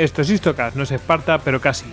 Esto 0.00 0.22
es 0.22 0.30
Istocast, 0.30 0.76
no 0.76 0.84
es 0.84 0.92
Esparta, 0.92 1.40
pero 1.40 1.60
casi. 1.60 1.84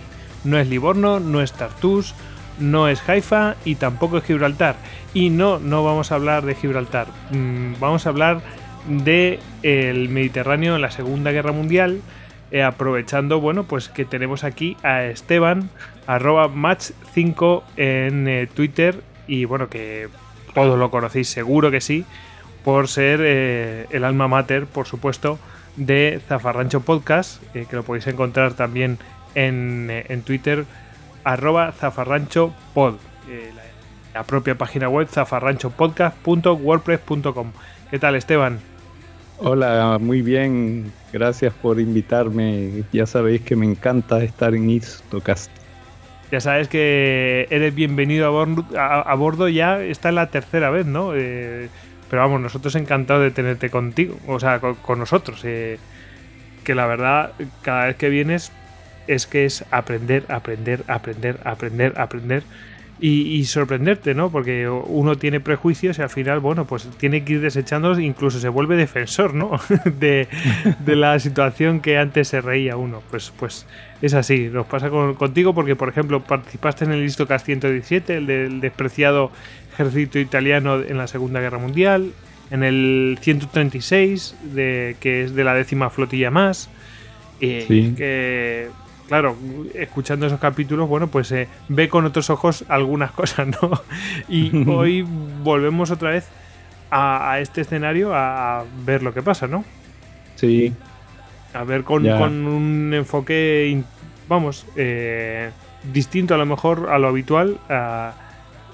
No 0.42 0.58
es 0.58 0.66
Livorno, 0.66 1.20
no 1.20 1.42
es 1.42 1.52
Tartus, 1.52 2.14
no 2.58 2.88
es 2.88 3.06
Haifa 3.06 3.56
y 3.66 3.74
tampoco 3.74 4.16
es 4.16 4.24
Gibraltar. 4.24 4.76
Y 5.12 5.28
no, 5.28 5.58
no 5.58 5.84
vamos 5.84 6.10
a 6.10 6.14
hablar 6.14 6.46
de 6.46 6.54
Gibraltar. 6.54 7.08
Mm, 7.32 7.74
vamos 7.78 8.06
a 8.06 8.08
hablar 8.08 8.40
de 8.88 9.40
Mediterráneo 9.62 10.76
en 10.76 10.80
la 10.80 10.90
Segunda 10.90 11.32
Guerra 11.32 11.52
Mundial. 11.52 12.00
Eh, 12.50 12.62
aprovechando, 12.62 13.42
bueno, 13.42 13.64
pues 13.64 13.90
que 13.90 14.06
tenemos 14.06 14.42
aquí 14.42 14.78
a 14.82 15.04
Esteban, 15.04 15.68
arroba 16.06 16.48
match5 16.48 17.62
en 17.76 18.26
eh, 18.26 18.46
Twitter. 18.46 19.02
Y 19.26 19.44
bueno, 19.44 19.68
que 19.68 20.08
todos 20.54 20.78
lo 20.78 20.90
conocéis, 20.90 21.28
seguro 21.28 21.70
que 21.70 21.82
sí, 21.82 22.06
por 22.64 22.88
ser 22.88 23.20
eh, 23.22 23.86
el 23.90 24.02
alma 24.04 24.28
mater, 24.28 24.64
por 24.64 24.86
supuesto, 24.86 25.38
de 25.78 26.20
Zafarrancho 26.28 26.80
Podcast, 26.80 27.40
eh, 27.54 27.66
que 27.68 27.76
lo 27.76 27.84
podéis 27.84 28.08
encontrar 28.08 28.54
también 28.54 28.98
en, 29.34 29.88
eh, 29.90 30.06
en 30.08 30.22
Twitter, 30.22 30.64
arroba 31.24 31.72
zafarranchopod, 31.72 32.94
eh, 33.28 33.52
la, 33.54 33.62
la, 34.14 34.22
propia 34.24 34.54
página 34.56 34.88
web 34.88 35.06
zafarranchopodcast.wordpress.com. 35.08 37.52
¿Qué 37.90 37.98
tal, 37.98 38.14
Esteban? 38.16 38.60
Hola, 39.38 39.98
muy 40.00 40.22
bien, 40.22 40.90
gracias 41.12 41.52
por 41.54 41.78
invitarme. 41.78 42.82
Ya 42.92 43.06
sabéis 43.06 43.42
que 43.42 43.54
me 43.54 43.66
encanta 43.66 44.20
estar 44.22 44.52
en 44.54 44.68
Istocast. 44.68 45.52
Ya 46.32 46.40
sabes 46.40 46.66
que 46.68 47.46
eres 47.48 47.72
bienvenido 47.74 48.26
a 48.26 48.30
bordo, 48.30 48.66
a, 48.76 49.00
a 49.00 49.14
bordo 49.14 49.48
ya, 49.48 49.80
esta 49.80 50.10
es 50.10 50.14
la 50.14 50.26
tercera 50.26 50.68
vez, 50.70 50.84
¿no? 50.84 51.12
Eh, 51.14 51.70
pero 52.10 52.22
vamos, 52.22 52.40
nosotros 52.40 52.74
encantados 52.74 53.22
de 53.22 53.30
tenerte 53.30 53.70
contigo, 53.70 54.18
o 54.26 54.40
sea, 54.40 54.60
con, 54.60 54.98
nosotros. 54.98 55.40
Eh, 55.44 55.78
que 56.64 56.74
la 56.74 56.86
verdad, 56.86 57.32
cada 57.62 57.86
vez 57.86 57.96
que 57.96 58.08
vienes 58.10 58.52
es 59.06 59.26
que 59.26 59.46
es 59.46 59.64
aprender, 59.70 60.24
aprender, 60.28 60.84
aprender, 60.86 61.40
aprender, 61.44 61.94
aprender 61.96 62.42
y, 63.00 63.22
y, 63.36 63.44
sorprenderte, 63.44 64.14
¿no? 64.14 64.30
Porque 64.30 64.68
uno 64.68 65.16
tiene 65.16 65.40
prejuicios 65.40 65.98
y 65.98 66.02
al 66.02 66.10
final, 66.10 66.40
bueno, 66.40 66.66
pues 66.66 66.88
tiene 66.98 67.24
que 67.24 67.34
ir 67.34 67.40
desechándolos, 67.40 68.00
incluso 68.00 68.40
se 68.40 68.48
vuelve 68.48 68.76
defensor, 68.76 69.34
¿no? 69.34 69.52
de, 69.84 70.28
de, 70.84 70.96
la 70.96 71.18
situación 71.20 71.80
que 71.80 71.96
antes 71.96 72.28
se 72.28 72.40
reía 72.40 72.76
uno. 72.76 73.02
Pues, 73.10 73.32
pues 73.38 73.66
es 74.02 74.14
así, 74.14 74.48
nos 74.52 74.66
pasa 74.66 74.90
con, 74.90 75.14
contigo 75.14 75.54
porque, 75.54 75.76
por 75.76 75.88
ejemplo, 75.88 76.22
participaste 76.24 76.84
en 76.84 76.92
el 76.92 77.02
Listocast 77.02 77.46
117, 77.46 78.16
el 78.16 78.26
del 78.26 78.60
despreciado 78.60 79.30
ejército 79.78 80.18
italiano 80.18 80.82
en 80.82 80.98
la 80.98 81.06
Segunda 81.06 81.40
Guerra 81.40 81.58
Mundial, 81.58 82.12
en 82.50 82.64
el 82.64 83.18
136, 83.20 84.36
de, 84.54 84.96
que 84.98 85.22
es 85.22 85.34
de 85.34 85.44
la 85.44 85.54
décima 85.54 85.88
flotilla 85.90 86.30
más. 86.30 86.68
Eh, 87.40 87.64
sí. 87.68 87.94
que, 87.96 88.70
claro, 89.06 89.36
escuchando 89.74 90.26
esos 90.26 90.40
capítulos, 90.40 90.88
bueno, 90.88 91.06
pues 91.06 91.30
eh, 91.30 91.46
ve 91.68 91.88
con 91.88 92.04
otros 92.04 92.28
ojos 92.30 92.64
algunas 92.68 93.12
cosas, 93.20 93.46
¿no? 93.46 93.70
Y 94.28 94.68
hoy 94.68 95.06
volvemos 95.44 95.92
otra 95.92 96.10
vez 96.10 96.26
a, 96.90 97.30
a, 97.30 97.40
este 97.40 97.60
escenario 97.60 98.12
a 98.14 98.64
ver 98.84 99.04
lo 99.04 99.14
que 99.14 99.22
pasa, 99.22 99.46
¿no? 99.46 99.64
Sí. 100.34 100.72
A 101.54 101.62
ver 101.62 101.84
con, 101.84 102.02
con 102.02 102.46
un 102.46 102.92
enfoque, 102.94 103.80
vamos, 104.28 104.66
eh, 104.76 105.50
distinto 105.92 106.34
a 106.34 106.38
lo 106.38 106.46
mejor 106.46 106.88
a 106.90 106.98
lo 106.98 107.08
habitual. 107.08 107.58
A, 107.68 108.12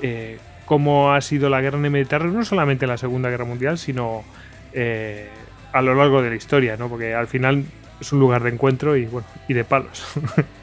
eh, 0.00 0.38
cómo 0.64 1.12
ha 1.12 1.20
sido 1.20 1.48
la 1.48 1.60
guerra 1.60 1.78
en 1.78 1.84
el 1.84 1.90
Mediterráneo, 1.90 2.38
no 2.38 2.44
solamente 2.44 2.84
en 2.84 2.90
la 2.90 2.98
Segunda 2.98 3.30
Guerra 3.30 3.44
Mundial, 3.44 3.78
sino 3.78 4.24
eh, 4.72 5.28
a 5.72 5.82
lo 5.82 5.94
largo 5.94 6.22
de 6.22 6.30
la 6.30 6.36
historia, 6.36 6.76
¿no? 6.76 6.88
Porque 6.88 7.14
al 7.14 7.26
final 7.26 7.64
es 8.00 8.12
un 8.12 8.20
lugar 8.20 8.42
de 8.42 8.50
encuentro 8.50 8.96
y 8.96 9.06
bueno, 9.06 9.26
y 9.48 9.54
de 9.54 9.64
palos. 9.64 10.04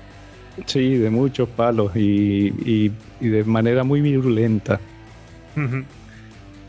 sí, 0.66 0.96
de 0.96 1.10
muchos 1.10 1.50
palos 1.50 1.96
y, 1.96 2.54
y, 2.66 2.92
y 3.20 3.28
de 3.28 3.44
manera 3.44 3.84
muy 3.84 4.02
virulenta. 4.02 4.80
Uh 5.56 5.60
-huh. 5.60 5.86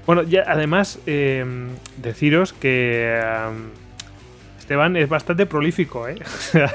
Bueno, 0.07 0.23
ya 0.25 0.45
además 0.49 0.99
eh, 1.07 1.45
deciros 2.03 2.53
que 2.53 3.21
um, 3.49 3.69
Esteban 4.63 4.97
es 4.97 5.09
bastante 5.09 5.45
prolífico, 5.45 6.09
¿eh? 6.09 6.17
eh, 6.55 6.67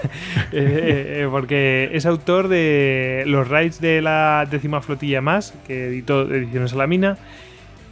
eh, 0.52 1.28
porque 1.32 1.90
es 1.94 2.06
autor 2.06 2.50
de 2.50 3.24
los 3.26 3.48
raids 3.48 3.80
de 3.80 4.02
la 4.02 4.46
décima 4.50 4.82
flotilla 4.82 5.22
más, 5.22 5.54
que 5.66 5.88
editó 5.88 6.24
Ediciones 6.24 6.74
a 6.74 6.76
la 6.76 6.88
Mina, 6.88 7.18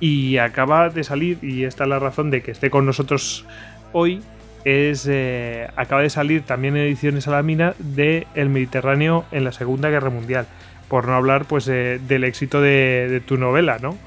y 0.02 0.38
acaba 0.38 0.90
de 0.90 1.04
salir, 1.06 1.38
y 1.42 1.64
esta 1.64 1.86
es 1.86 1.90
la 1.90 2.00
razón 2.00 2.30
de 2.30 2.42
que 2.42 2.52
esté 2.52 2.70
con 2.70 2.86
nosotros 2.86 3.46
hoy, 3.94 4.22
es 4.66 5.08
eh, 5.10 5.70
acaba 5.78 6.02
de 6.02 6.10
salir 6.10 6.42
también 6.42 6.76
Ediciones 6.76 7.30
a 7.30 7.32
la 7.32 7.42
Mina 7.42 7.74
de 7.80 8.28
El 8.36 8.50
Mediterráneo 8.50 9.24
en 9.32 9.46
la 9.46 9.54
Segunda 9.54 9.90
Guerra 9.90 10.10
Mundial, 10.10 10.46
por 10.90 11.08
no 11.08 11.14
hablar 11.14 11.46
pues 11.46 11.66
del 11.66 12.24
éxito 12.26 12.60
de, 12.60 13.08
de, 13.10 13.22
tu 13.22 13.38
novela, 13.38 13.80
¿no? 13.82 13.98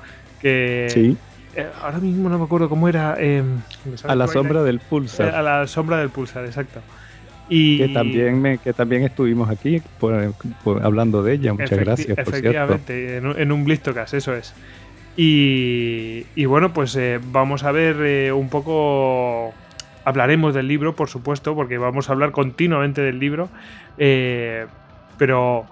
Que, 0.43 0.87
sí 0.91 1.17
ahora 1.83 1.99
mismo 1.99 2.29
no 2.29 2.39
me 2.39 2.45
acuerdo 2.45 2.69
cómo 2.69 2.89
era. 2.89 3.17
Eh, 3.19 3.43
a 4.05 4.15
la 4.15 4.29
sombra 4.29 4.63
del 4.63 4.81
pulsar. 4.81 5.35
A 5.35 5.43
la 5.43 5.67
sombra 5.67 5.99
del 5.99 6.11
pulsar, 6.11 6.45
exacto. 6.45 6.81
Y 7.49 7.79
que 7.79 7.89
también 7.89 8.41
me, 8.41 8.59
que 8.59 8.73
también 8.73 9.05
estuvimos 9.05 9.49
aquí 9.49 9.81
por, 9.99 10.35
por, 10.63 10.85
hablando 10.85 11.23
de 11.23 11.35
ella. 11.35 11.53
Muchas 11.53 11.73
efecti 11.73 11.85
gracias. 11.85 12.17
Por 12.17 12.29
efectivamente, 12.29 13.09
cierto. 13.09 13.31
En, 13.33 13.41
en, 13.41 13.53
un 13.53 13.65
Blistocast, 13.65 14.15
eso 14.15 14.35
es. 14.35 14.55
Y, 15.17 16.27
y 16.37 16.45
bueno, 16.45 16.73
pues 16.73 16.95
eh, 16.95 17.19
vamos 17.33 17.65
a 17.65 17.73
ver 17.73 17.97
eh, 18.01 18.33
un 18.33 18.49
poco. 18.49 19.53
Hablaremos 20.05 20.55
del 20.55 20.69
libro, 20.69 20.95
por 20.95 21.09
supuesto, 21.09 21.55
porque 21.55 21.77
vamos 21.77 22.09
a 22.09 22.13
hablar 22.13 22.31
continuamente 22.31 23.03
del 23.03 23.19
libro. 23.19 23.49
Eh, 23.99 24.67
pero 25.19 25.67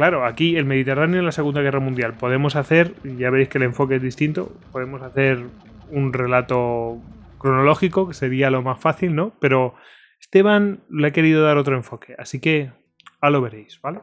Claro, 0.00 0.24
aquí 0.24 0.56
el 0.56 0.64
Mediterráneo 0.64 1.18
en 1.18 1.26
la 1.26 1.30
Segunda 1.30 1.60
Guerra 1.60 1.78
Mundial 1.78 2.14
podemos 2.14 2.56
hacer, 2.56 2.94
ya 3.04 3.28
veréis 3.28 3.50
que 3.50 3.58
el 3.58 3.64
enfoque 3.64 3.96
es 3.96 4.02
distinto, 4.02 4.50
podemos 4.72 5.02
hacer 5.02 5.44
un 5.90 6.14
relato 6.14 6.96
cronológico, 7.36 8.08
que 8.08 8.14
sería 8.14 8.48
lo 8.48 8.62
más 8.62 8.80
fácil, 8.80 9.14
¿no? 9.14 9.34
Pero 9.40 9.74
Esteban 10.18 10.80
le 10.88 11.08
ha 11.08 11.10
querido 11.10 11.42
dar 11.42 11.58
otro 11.58 11.76
enfoque, 11.76 12.14
así 12.16 12.40
que 12.40 12.72
a 13.20 13.28
lo 13.28 13.42
veréis, 13.42 13.78
¿vale? 13.82 14.00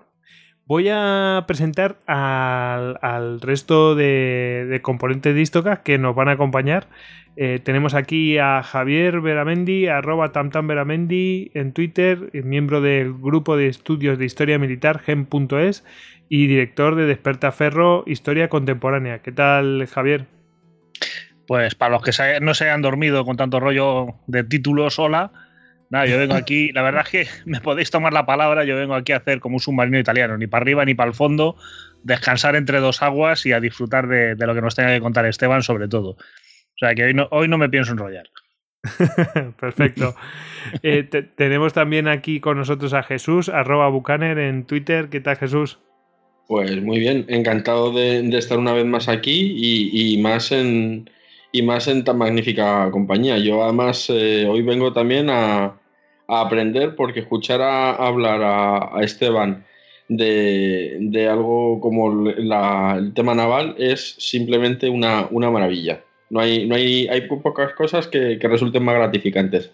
Voy 0.68 0.88
a 0.92 1.46
presentar 1.48 1.98
al, 2.06 3.42
resto 3.42 3.96
de, 3.96 4.80
componentes 4.84 5.34
de 5.34 5.42
Istocas 5.42 5.80
que 5.80 5.98
nos 5.98 6.14
van 6.14 6.30
a 6.30 6.34
acompañar. 6.34 6.90
Eh, 7.40 7.60
tenemos 7.64 7.94
aquí 7.94 8.40
a 8.40 8.64
Javier 8.64 9.22
Veramendi, 9.22 9.86
arroba 9.86 10.32
tamtamveramendi 10.32 11.52
en 11.54 11.72
Twitter, 11.72 12.32
miembro 12.34 12.82
del 12.82 13.14
grupo 13.14 13.56
de 13.56 13.68
estudios 13.68 14.18
de 14.18 14.26
historia 14.26 14.58
militar 14.58 14.98
gem.es 14.98 15.86
y 16.30 16.48
director 16.48 16.96
de 16.96 17.06
Despertaferro 17.06 18.04
Historia 18.08 18.50
Contemporánea. 18.50 19.20
¿Qué 19.20 19.32
tal, 19.32 19.86
Javier? 19.86 20.26
Pues 21.46 21.76
para 21.76 21.92
los 21.92 22.02
que 22.02 22.40
no 22.42 22.56
se 22.56 22.64
hayan 22.64 22.82
dormido 22.82 23.24
con 23.24 23.38
tanto 23.38 23.60
rollo 23.60 24.16
de 24.26 24.44
títulos, 24.44 24.98
hola. 24.98 25.32
Nada, 25.92 26.08
yo 26.08 26.18
vengo 26.18 26.34
aquí, 26.34 26.72
la 26.72 26.82
verdad 26.82 27.04
es 27.06 27.10
que 27.12 27.28
me 27.46 27.62
podéis 27.62 27.92
tomar 27.92 28.14
la 28.14 28.26
palabra, 28.26 28.64
yo 28.64 28.76
vengo 28.76 28.96
aquí 28.96 29.12
a 29.12 29.18
hacer 29.18 29.42
como 29.42 29.58
un 29.58 29.60
submarino 29.60 30.00
italiano, 30.00 30.40
ni 30.40 30.48
para 30.48 30.64
arriba 30.64 30.86
ni 30.86 30.96
para 30.96 31.10
el 31.10 31.14
fondo, 31.14 31.56
descansar 32.02 32.56
entre 32.56 32.80
dos 32.80 33.04
aguas 33.04 33.46
y 33.46 33.52
a 33.52 33.60
disfrutar 33.60 34.08
de 34.08 34.36
lo 34.36 34.56
que 34.56 34.62
nos 34.62 34.74
tenga 34.74 34.90
que 34.90 35.02
contar 35.02 35.28
Esteban 35.28 35.62
sobre 35.62 35.88
todo. 35.88 36.18
O 36.78 36.80
sea 36.80 36.94
que 36.94 37.06
hoy 37.06 37.14
no, 37.14 37.28
hoy 37.32 37.48
no 37.48 37.58
me 37.58 37.70
pienso 37.70 37.92
enrollar. 37.92 38.30
Perfecto. 39.60 40.16
Eh, 40.84 41.04
tenemos 41.36 41.74
también 41.74 42.08
aquí 42.08 42.40
con 42.40 42.58
nosotros 42.58 42.94
a 42.94 43.04
Jesús, 43.04 43.50
arroba 43.50 43.90
Bucaner 43.90 44.38
en 44.38 44.66
Twitter. 44.66 45.10
¿Qué 45.10 45.20
tal, 45.20 45.38
Jesús? 45.38 45.80
Pues 46.48 46.82
muy 46.82 47.00
bien, 47.00 47.26
encantado 47.28 47.92
de, 47.92 48.26
estar 48.38 48.58
una 48.58 48.72
vez 48.72 48.86
más 48.86 49.10
aquí 49.10 49.54
y, 49.58 50.18
más 50.20 50.54
en 50.54 51.10
y 51.52 51.62
más 51.62 51.90
en 51.90 52.06
tan 52.06 52.18
magnífica 52.18 52.90
compañía. 52.92 53.38
Yo 53.38 53.64
además 53.64 54.10
eh, 54.10 54.46
hoy 54.48 54.62
vengo 54.62 54.94
también 54.94 55.30
a, 55.30 55.78
aprender 56.30 56.96
porque 56.96 57.22
escuchar 57.22 57.62
a, 57.62 57.96
hablar 57.96 58.42
a, 58.44 59.02
Esteban 59.02 59.66
de, 60.08 61.28
algo 61.30 61.82
como 61.82 62.30
el 62.30 63.14
tema 63.14 63.36
naval 63.36 63.76
es 63.78 64.16
simplemente 64.18 64.90
una, 64.90 65.28
maravilla. 65.52 66.02
No 66.30 66.40
hay, 66.40 66.68
no 66.68 66.76
hay, 66.76 67.08
hay 67.08 67.28
pocas 67.28 67.74
cosas 67.74 68.08
que, 68.08 68.38
que 68.40 68.48
resulten 68.48 68.84
más 68.84 68.96
gratificantes 68.96 69.72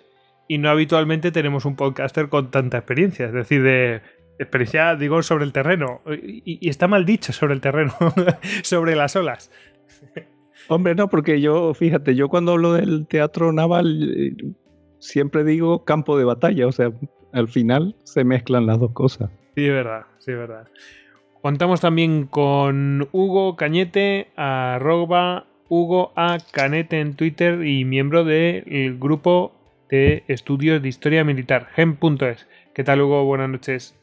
y 0.48 0.58
no 0.58 0.70
habitualmente 0.70 1.32
tenemos 1.32 1.66
un 1.66 1.76
podcaster 1.76 2.30
con 2.30 2.52
tanta 2.52 2.78
experiencia, 2.78 3.28
es 3.28 3.34
decir, 3.34 3.64
de 3.64 4.02
experiencia, 4.40 4.96
digo, 4.96 5.22
sobre 5.24 5.46
el 5.46 5.54
terreno. 5.54 6.02
Y, 6.22 6.68
está 6.68 6.88
mal 6.88 7.06
dicho 7.06 7.34
sobre 7.34 7.54
el 7.54 7.62
terreno, 7.62 7.94
sobre 8.64 8.96
las 8.96 9.16
olas. 9.16 9.52
Hombre, 10.68 10.96
no, 10.96 11.10
porque 11.10 11.42
yo, 11.42 11.74
fíjate, 11.74 12.16
yo 12.16 12.30
cuando 12.30 12.54
hablo 12.54 12.74
del 12.74 13.08
teatro 13.08 13.52
naval 13.52 14.36
siempre 15.00 15.44
digo 15.44 15.84
campo 15.84 16.18
de 16.18 16.24
batalla, 16.24 16.68
o 16.68 16.72
sea, 16.72 16.92
al 17.34 17.48
final 17.48 17.96
se 18.04 18.24
mezclan 18.24 18.66
las 18.66 18.80
dos 18.80 18.92
cosas. 18.92 19.30
Sí, 19.56 19.66
es 19.66 19.72
verdad, 19.72 20.06
sí, 20.20 20.32
es 20.32 20.38
verdad. 20.38 20.68
Contamos 21.42 21.82
también 21.82 22.26
con 22.28 23.10
Hugo 23.12 23.58
Cañete, 23.58 24.32
arroba 24.38 25.48
Hugo 25.70 26.12
A. 26.16 26.38
Canete 26.52 27.00
en 27.00 27.16
Twitter 27.16 27.66
y 27.66 27.86
miembro 27.86 28.24
del 28.24 28.98
grupo 29.00 29.54
de 29.90 30.24
estudios 30.28 30.82
de 30.82 30.90
historia 30.90 31.24
militar, 31.24 31.68
gem.es. 31.76 32.48
¿Qué 32.74 32.84
tal, 32.84 33.02
Hugo? 33.02 33.26
Buenas 33.26 33.50
noches. 33.50 33.98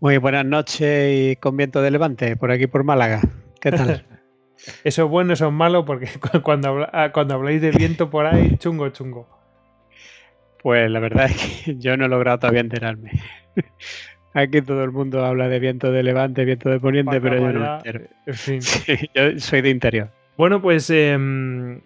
Muy 0.00 0.18
buenas 0.18 0.44
noches 0.44 1.32
y 1.32 1.36
con 1.36 1.56
viento 1.56 1.82
de 1.82 1.90
levante, 1.90 2.36
por 2.36 2.50
aquí 2.50 2.66
por 2.66 2.84
Málaga. 2.84 3.20
¿Qué 3.60 3.70
tal? 3.70 4.04
eso 4.84 5.04
es 5.04 5.10
bueno, 5.10 5.32
eso 5.32 5.48
es 5.48 5.52
malo, 5.52 5.84
porque 5.84 6.08
cuando, 6.42 6.88
ah, 6.92 7.10
cuando 7.12 7.34
habláis 7.34 7.60
de 7.60 7.70
viento 7.70 8.10
por 8.10 8.26
ahí, 8.26 8.56
chungo, 8.58 8.88
chungo. 8.90 9.28
Pues 10.62 10.90
la 10.90 11.00
verdad 11.00 11.26
es 11.26 11.64
que 11.64 11.76
yo 11.78 11.96
no 11.96 12.06
he 12.06 12.08
logrado 12.08 12.38
todavía 12.38 12.60
enterarme. 12.60 13.10
Aquí 14.34 14.62
todo 14.62 14.82
el 14.84 14.92
mundo 14.92 15.24
habla 15.26 15.48
de 15.48 15.58
viento 15.58 15.92
de 15.92 16.02
levante, 16.02 16.44
viento 16.44 16.70
de 16.70 16.80
poniente, 16.80 17.20
pero 17.20 17.38
yo 17.38 17.52
no 17.52 17.78
En 17.84 18.34
fin. 18.34 18.60
yo 19.14 19.38
soy 19.38 19.60
de 19.60 19.70
interior. 19.70 20.21
Bueno, 20.36 20.60
pues 20.62 20.88
em, 20.90 21.80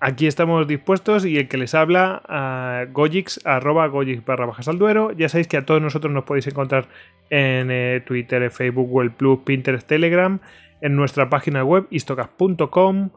Aquí 0.00 0.28
estamos 0.28 0.68
dispuestos 0.68 1.24
y 1.26 1.38
el 1.38 1.48
que 1.48 1.58
les 1.58 1.74
habla 1.74 2.22
a 2.28 2.86
Gojix, 2.92 3.44
arroba 3.44 3.88
Gojix 3.88 4.24
barra 4.24 4.46
bajas 4.46 4.68
al 4.68 4.78
duero. 4.78 5.10
Ya 5.10 5.28
sabéis 5.28 5.48
que 5.48 5.56
a 5.56 5.66
todos 5.66 5.82
nosotros 5.82 6.12
nos 6.12 6.22
podéis 6.22 6.46
encontrar 6.46 6.86
en 7.30 7.68
eh, 7.72 8.00
Twitter, 8.06 8.48
Facebook, 8.52 8.88
Google 8.88 9.10
Plus, 9.10 9.40
Pinterest, 9.40 9.88
Telegram, 9.88 10.38
en 10.80 10.94
nuestra 10.94 11.28
página 11.28 11.64
web 11.64 11.88
istocas.com 11.90 13.10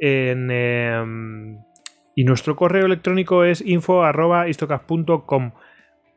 em, 0.00 1.58
y 2.16 2.24
nuestro 2.24 2.56
correo 2.56 2.86
electrónico 2.86 3.44
es 3.44 3.60
info 3.64 4.02
arroba 4.02 4.48
istocas.com. 4.48 5.52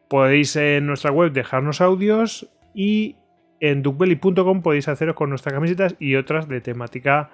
Podéis 0.09 0.55
en 0.55 0.87
nuestra 0.87 1.11
web 1.11 1.33
dejarnos 1.33 1.81
audios 1.81 2.49
y 2.73 3.15
en 3.59 3.83
duckbelly.com 3.83 4.63
podéis 4.63 4.87
haceros 4.87 5.15
con 5.15 5.29
nuestras 5.29 5.53
camisetas 5.53 5.95
y 5.99 6.15
otras 6.15 6.47
de 6.47 6.61
temática 6.61 7.29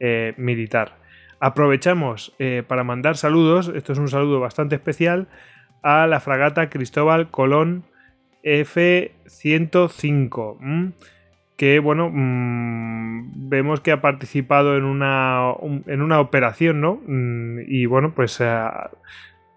eh, 0.00 0.34
militar. 0.36 0.96
Aprovechamos 1.38 2.34
eh, 2.38 2.62
para 2.66 2.84
mandar 2.84 3.16
saludos, 3.16 3.72
esto 3.74 3.92
es 3.92 3.98
un 3.98 4.08
saludo 4.08 4.40
bastante 4.40 4.74
especial, 4.74 5.28
a 5.82 6.06
la 6.06 6.20
fragata 6.20 6.68
Cristóbal 6.68 7.30
Colón 7.30 7.84
F-105, 8.42 10.92
que 11.56 11.78
bueno, 11.78 12.10
mm, 12.12 13.48
vemos 13.48 13.80
que 13.80 13.92
ha 13.92 14.00
participado 14.00 14.76
en 14.76 14.82
una, 14.84 15.54
en 15.86 16.02
una 16.02 16.20
operación, 16.20 16.80
¿no? 16.80 17.00
Mm, 17.06 17.60
y 17.66 17.86
bueno, 17.86 18.12
pues 18.14 18.40
eh, 18.40 18.68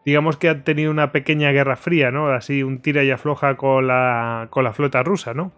digamos 0.05 0.37
que 0.37 0.49
ha 0.49 0.63
tenido 0.63 0.91
una 0.91 1.11
pequeña 1.11 1.51
guerra 1.51 1.75
fría, 1.75 2.11
¿no? 2.11 2.29
Así 2.29 2.63
un 2.63 2.81
tira 2.81 3.03
y 3.03 3.11
afloja 3.11 3.55
con 3.57 3.87
la, 3.87 4.47
con 4.49 4.63
la 4.63 4.73
flota 4.73 5.03
rusa, 5.03 5.33
¿no? 5.33 5.51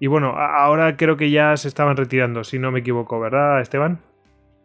Y 0.00 0.08
bueno, 0.08 0.34
ahora 0.36 0.96
creo 0.96 1.16
que 1.16 1.30
ya 1.30 1.56
se 1.56 1.68
estaban 1.68 1.96
retirando, 1.96 2.44
si 2.44 2.58
no 2.58 2.72
me 2.72 2.80
equivoco, 2.80 3.20
¿verdad, 3.20 3.60
Esteban? 3.60 4.00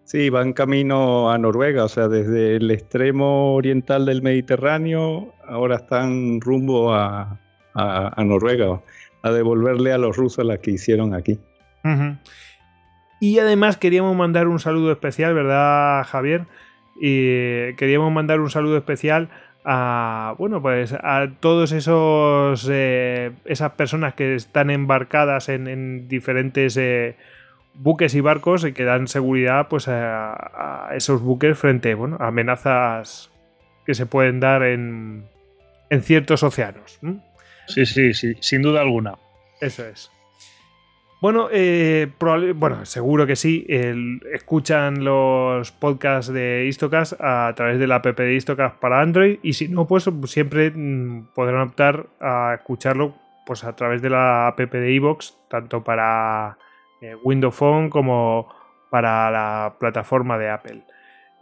Sí, 0.07 0.29
van 0.29 0.53
camino 0.53 1.29
a 1.29 1.37
Noruega, 1.37 1.83
o 1.83 1.89
sea, 1.89 2.07
desde 2.07 2.55
el 2.55 2.71
extremo 2.71 3.55
oriental 3.55 4.05
del 4.05 4.21
Mediterráneo, 4.21 5.33
ahora 5.45 5.75
están 5.75 6.39
rumbo 6.39 6.93
a, 6.93 7.41
Noruega, 8.15 8.81
a 9.21 9.31
devolverle 9.31 9.91
a 9.91 9.97
los 9.97 10.15
rusos 10.15 10.45
la 10.45 10.59
que 10.59 10.71
hicieron 10.71 11.13
aquí. 11.13 11.37
Y 13.19 13.39
además 13.39 13.75
queríamos 13.75 14.15
mandar 14.15 14.47
un 14.47 14.59
saludo 14.59 14.93
especial, 14.93 15.33
¿verdad, 15.33 16.05
Javier? 16.05 16.45
Y 17.01 17.73
queríamos 17.73 18.09
mandar 18.09 18.39
un 18.39 18.49
saludo 18.49 18.77
especial 18.77 19.27
a 19.65 20.35
bueno 20.37 20.61
pues 20.61 20.93
a 20.93 21.27
todos 21.41 21.73
esos 21.73 22.65
eh, 22.71 23.33
esas 23.43 23.71
personas 23.73 24.13
que 24.13 24.35
están 24.35 24.69
embarcadas 24.69 25.49
en, 25.49 26.07
diferentes 26.07 26.77
eh, 26.77 27.17
buques 27.77 28.15
y 28.15 28.21
barcos 28.21 28.65
que 28.75 28.83
dan 28.83 29.07
seguridad 29.07 29.67
pues, 29.69 29.87
a, 29.87 30.89
esos 30.95 31.21
buques 31.21 31.57
frente 31.57 31.93
bueno, 31.95 32.17
a 32.19 32.27
amenazas 32.27 33.31
que 33.85 33.93
se 33.93 34.05
pueden 34.05 34.39
dar 34.39 34.63
en, 34.63 35.25
en 35.89 36.01
ciertos 36.01 36.43
océanos. 36.43 36.99
Sí, 37.67 37.85
sí, 37.85 38.13
sí, 38.13 38.35
sin 38.41 38.61
duda 38.61 38.81
alguna. 38.81 39.15
Eso 39.61 39.85
es. 39.85 40.11
Bueno, 41.19 41.49
eh, 41.51 42.11
bueno, 42.55 42.85
seguro 42.85 43.25
que 43.25 43.35
sí. 43.35 43.65
escuchan 44.31 45.03
los 45.03 45.71
podcasts 45.71 46.31
de 46.31 46.65
Istocast 46.67 47.13
a 47.19 47.51
través 47.55 47.79
de 47.79 47.87
la 47.87 47.95
app 47.95 48.05
de 48.05 48.35
Istocast 48.35 48.75
para 48.75 49.01
Android 49.01 49.39
y 49.41 49.53
si 49.53 49.67
no, 49.67 49.87
pues 49.87 50.07
siempre 50.25 50.69
mm, 50.69 51.29
podrán 51.33 51.69
optar 51.69 52.07
a 52.19 52.53
escucharlo 52.59 53.15
pues 53.47 53.63
a 53.63 53.75
través 53.75 54.01
de 54.01 54.11
la 54.11 54.47
app 54.47 54.59
de 54.59 54.91
iVoox, 54.91 55.33
tanto 55.49 55.83
para 55.83 56.59
eh, 57.01 57.15
Windows 57.23 57.55
Phone 57.55 57.89
como 57.89 58.47
para 58.89 59.29
la 59.29 59.75
plataforma 59.79 60.37
de 60.37 60.49
Apple. 60.49 60.83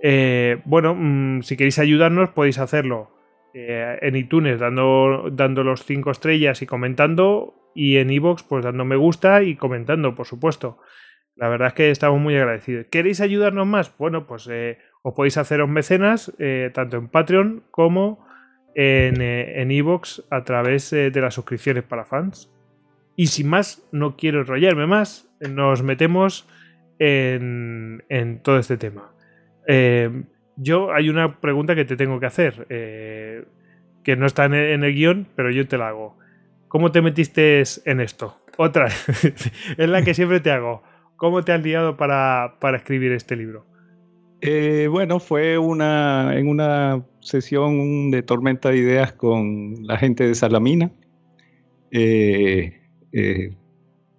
Eh, 0.01 0.61
bueno, 0.65 0.95
mm, 0.95 1.43
si 1.43 1.55
queréis 1.55 1.79
ayudarnos 1.79 2.29
podéis 2.31 2.59
hacerlo 2.59 3.11
eh, 3.53 3.97
en 4.01 4.15
iTunes 4.17 4.59
dando, 4.59 5.29
dando 5.31 5.63
los 5.63 5.85
5 5.85 6.11
estrellas 6.11 6.61
y 6.61 6.65
comentando 6.65 7.71
y 7.73 7.97
en 7.97 8.09
iVoox 8.09 8.43
pues 8.43 8.65
dando 8.65 8.83
me 8.83 8.97
gusta 8.97 9.43
y 9.43 9.55
comentando, 9.55 10.15
por 10.15 10.25
supuesto. 10.25 10.79
La 11.35 11.49
verdad 11.49 11.69
es 11.69 11.73
que 11.73 11.91
estamos 11.91 12.19
muy 12.19 12.35
agradecidos. 12.35 12.87
¿Queréis 12.89 13.19
ayudarnos 13.19 13.67
más? 13.67 13.97
Bueno, 13.97 14.25
pues 14.25 14.49
os 15.01 15.13
podéis 15.13 15.37
haceros 15.37 15.67
mecenas 15.67 16.33
tanto 16.73 16.95
en 16.95 17.09
Patreon 17.09 17.65
como 17.71 18.25
en 18.73 19.69
iVoox 19.69 20.21
a 20.29 20.45
través 20.45 20.91
de 20.91 21.11
las 21.19 21.33
suscripciones 21.33 21.83
para 21.83 22.05
fans. 22.05 22.54
Y 23.15 23.27
sin 23.27 23.47
más, 23.47 23.81
no 23.91 24.17
quiero 24.17 24.41
enrollarme 24.41 24.87
más, 24.87 25.29
nos 25.39 25.83
metemos 25.83 26.47
en, 26.99 28.39
todo 28.43 28.59
este 28.59 28.77
tema. 28.77 29.11
Eh, 29.67 30.23
yo 30.57 30.93
hay 30.93 31.09
una 31.09 31.39
pregunta 31.39 31.75
que 31.75 31.85
te 31.85 31.95
tengo 31.95 32.19
que 32.19 32.25
hacer, 32.25 32.67
eh, 32.69 33.45
que 34.03 34.15
no 34.15 34.25
está 34.25 34.45
en 34.45 34.53
el, 34.53 34.93
guion, 34.93 35.27
pero 35.35 35.51
yo 35.51 35.67
te 35.67 35.77
la 35.77 35.89
hago. 35.89 36.17
¿Cómo 36.67 36.91
te 36.91 37.01
metiste 37.01 37.63
en 37.85 38.01
esto? 38.01 38.35
Otra, 38.57 38.87
es 39.77 39.89
la 39.89 40.03
que 40.03 40.13
siempre 40.13 40.39
te 40.39 40.51
hago. 40.51 40.83
¿Cómo 41.15 41.43
te 41.43 41.53
has 41.53 41.63
liado 41.63 41.95
para, 41.95 42.57
escribir 42.75 43.13
este 43.13 43.35
libro? 43.35 43.65
Eh, 44.41 44.87
bueno, 44.91 45.19
fue 45.19 45.57
una, 45.57 46.37
en 46.37 46.49
una 46.49 47.03
sesión 47.21 48.11
de 48.11 48.21
tormenta 48.21 48.69
de 48.69 48.77
ideas 48.77 49.13
con 49.13 49.75
la 49.87 49.97
gente 49.97 50.27
de 50.27 50.35
Salamina. 50.35 50.91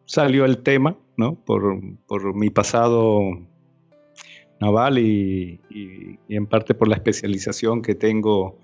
Salió 0.07 0.45
el 0.45 0.59
tema 0.59 0.97
¿no? 1.17 1.35
Por, 1.35 2.35
mi 2.35 2.51
pasado 2.51 3.23
naval 4.61 4.99
y, 4.99 5.61
en 6.29 6.47
parte 6.47 6.75
por 6.75 6.89
la 6.89 6.97
especialización 6.97 7.83
que 7.83 7.95
tengo 7.95 8.59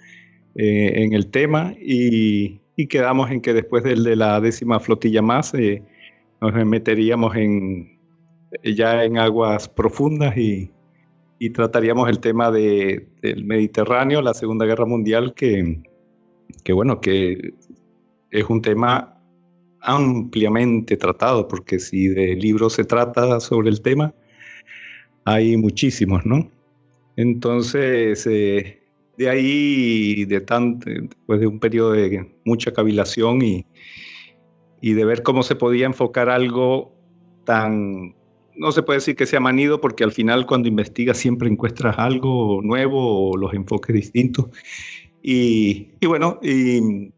eh, 0.54 0.92
en 0.96 1.12
el 1.12 1.28
tema 1.28 1.74
y, 1.80 2.60
quedamos 2.88 3.30
en 3.30 3.40
que 3.40 3.54
después 3.54 3.84
del 3.84 4.02
de 4.02 4.16
la 4.16 4.40
décima 4.40 4.80
flotilla 4.80 5.22
más 5.22 5.54
eh, 5.54 5.84
nos 6.40 6.52
meteríamos 6.66 7.36
en, 7.36 7.96
ya 8.64 9.04
en 9.04 9.18
aguas 9.18 9.68
profundas 9.68 10.36
y, 10.36 10.70
trataríamos 11.54 12.08
el 12.08 12.20
tema 12.20 12.52
del 12.52 13.44
Mediterráneo, 13.44 14.22
la 14.22 14.32
Segunda 14.32 14.64
Guerra 14.64 14.86
Mundial, 14.86 15.34
que, 15.34 15.82
que 16.62 16.72
bueno, 16.72 17.00
que 17.00 17.54
es 18.30 18.44
un 18.48 18.62
tema 18.62 19.11
ampliamente 19.82 20.96
tratado, 20.96 21.48
porque 21.48 21.78
si 21.78 22.08
de 22.08 22.34
libros 22.36 22.74
se 22.74 22.84
trata 22.84 23.40
sobre 23.40 23.68
el 23.68 23.82
tema, 23.82 24.14
hay 25.24 25.56
muchísimos, 25.56 26.24
¿no? 26.24 26.50
Entonces, 27.16 28.26
eh, 28.26 28.82
de 29.18 29.28
ahí, 29.28 30.24
de 30.24 30.40
tanto, 30.40 30.88
después 30.88 31.40
de 31.40 31.46
un 31.46 31.60
periodo 31.60 31.92
de 31.92 32.32
mucha 32.44 32.72
cavilación 32.72 33.42
y, 33.42 33.66
y 34.80 34.94
de 34.94 35.04
ver 35.04 35.22
cómo 35.22 35.42
se 35.42 35.54
podía 35.54 35.86
enfocar 35.86 36.28
algo 36.28 36.92
tan, 37.44 38.14
no 38.56 38.72
se 38.72 38.82
puede 38.82 38.98
decir 38.98 39.16
que 39.16 39.26
sea 39.26 39.40
manido 39.40 39.80
porque 39.80 40.04
al 40.04 40.12
final 40.12 40.46
cuando 40.46 40.68
investigas 40.68 41.18
siempre 41.18 41.48
encuentras 41.48 41.98
algo 41.98 42.60
nuevo 42.62 43.30
o 43.30 43.36
los 43.36 43.52
enfoques 43.54 43.94
distintos. 43.94 44.46
Y, 45.22 45.88
bueno, 46.04 46.40
y, 46.42 47.12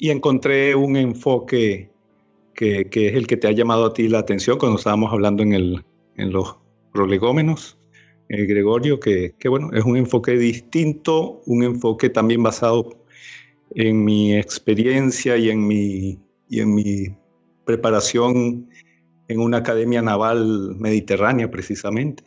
encontré 0.00 0.74
un 0.74 0.96
enfoque 0.96 1.90
que, 2.54 2.88
es 2.90 3.14
el 3.14 3.26
que 3.26 3.36
te 3.36 3.46
ha 3.48 3.52
llamado 3.52 3.86
a 3.86 3.92
ti 3.92 4.08
la 4.08 4.18
atención 4.18 4.58
cuando 4.58 4.78
estábamos 4.78 5.12
hablando 5.12 5.42
en, 5.42 5.52
el, 5.52 5.84
en 6.16 6.32
los 6.32 6.56
prolegómenos, 6.92 7.78
eh, 8.28 8.44
Gregorio, 8.46 8.98
que, 9.00 9.34
que 9.38 9.48
bueno, 9.48 9.70
es 9.72 9.84
un 9.84 9.96
enfoque 9.96 10.32
distinto, 10.32 11.40
un 11.46 11.62
enfoque 11.62 12.10
también 12.10 12.42
basado 12.42 12.90
en 13.74 14.04
mi 14.04 14.36
experiencia 14.36 15.36
y 15.36 15.50
en 15.50 15.66
mi, 15.66 16.18
y 16.48 16.60
en 16.60 16.74
mi 16.74 17.06
preparación 17.64 18.68
en 19.28 19.40
una 19.40 19.58
academia 19.58 20.02
naval 20.02 20.74
mediterránea 20.78 21.50
precisamente. 21.50 22.24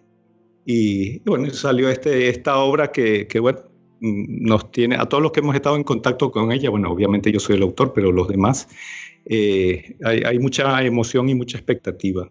Y, 0.66 1.20
bueno, 1.28 1.50
salió 1.50 1.90
este, 1.90 2.30
esta 2.30 2.58
obra 2.60 2.92
que, 2.92 3.28
que, 3.28 3.40
bueno, 3.40 3.60
nos 4.02 4.72
tiene, 4.72 4.96
a 4.96 5.06
todos 5.06 5.22
los 5.22 5.32
que 5.32 5.40
hemos 5.42 5.56
estado 5.56 5.76
en 5.76 5.84
contacto 5.84 6.32
con 6.32 6.52
ella, 6.52 6.70
bueno, 6.70 6.92
obviamente 6.92 7.32
yo 7.32 7.40
soy 7.40 7.56
el 7.56 7.62
autor, 7.62 7.94
pero 7.94 8.12
los 8.12 8.28
demás, 8.28 8.68
eh, 9.26 9.96
hay, 10.04 10.24
hay, 10.24 10.40
mucha 10.40 10.84
emoción 10.84 11.30
y 11.30 11.36
mucha 11.36 11.58
expectativa, 11.58 12.30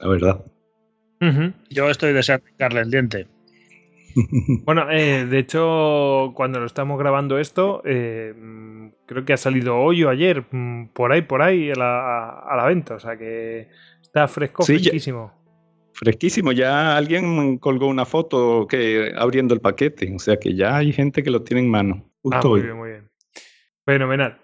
la 0.00 0.08
verdad. 0.08 0.44
Yo 1.70 1.88
estoy 1.88 2.12
deseando 2.12 2.46
darle 2.58 2.80
el 2.80 2.90
diente. 2.90 3.26
Bueno, 4.64 4.90
eh, 4.90 5.24
de 5.24 5.38
hecho, 5.38 6.32
cuando 6.34 6.60
lo 6.60 6.66
estamos 6.66 6.98
grabando 6.98 7.38
esto, 7.38 7.80
eh, 7.84 8.34
creo 9.06 9.24
que 9.24 9.32
ha 9.32 9.38
salido 9.38 9.78
hoy 9.78 10.04
o 10.04 10.10
ayer, 10.10 10.44
mm, 10.50 10.88
por 10.88 11.12
ahí, 11.12 11.22
por 11.22 11.40
ahí, 11.40 11.70
a 11.70 11.74
la, 11.74 12.64
venta. 12.66 12.96
O 12.96 13.00
sea 13.00 13.16
que 13.16 13.68
está 14.02 14.28
fresco, 14.28 14.64
fresquísimo. 14.64 15.32
Fresquísimo, 16.02 16.50
ya 16.50 16.96
alguien 16.96 17.58
colgó 17.58 17.86
una 17.86 18.04
foto 18.04 18.66
que 18.66 19.12
abriendo 19.16 19.54
el 19.54 19.60
paquete, 19.60 20.12
o 20.12 20.18
sea 20.18 20.36
que 20.36 20.56
ya 20.56 20.76
hay 20.76 20.92
gente 20.92 21.22
que 21.22 21.30
lo 21.30 21.44
tiene 21.44 21.60
en 21.62 21.70
mano. 21.70 22.10
ah, 22.32 22.40
muy 22.44 22.62
bien, 22.62 22.76
muy 22.76 22.90
bien. 22.90 23.10
Fenomenal. 23.84 24.40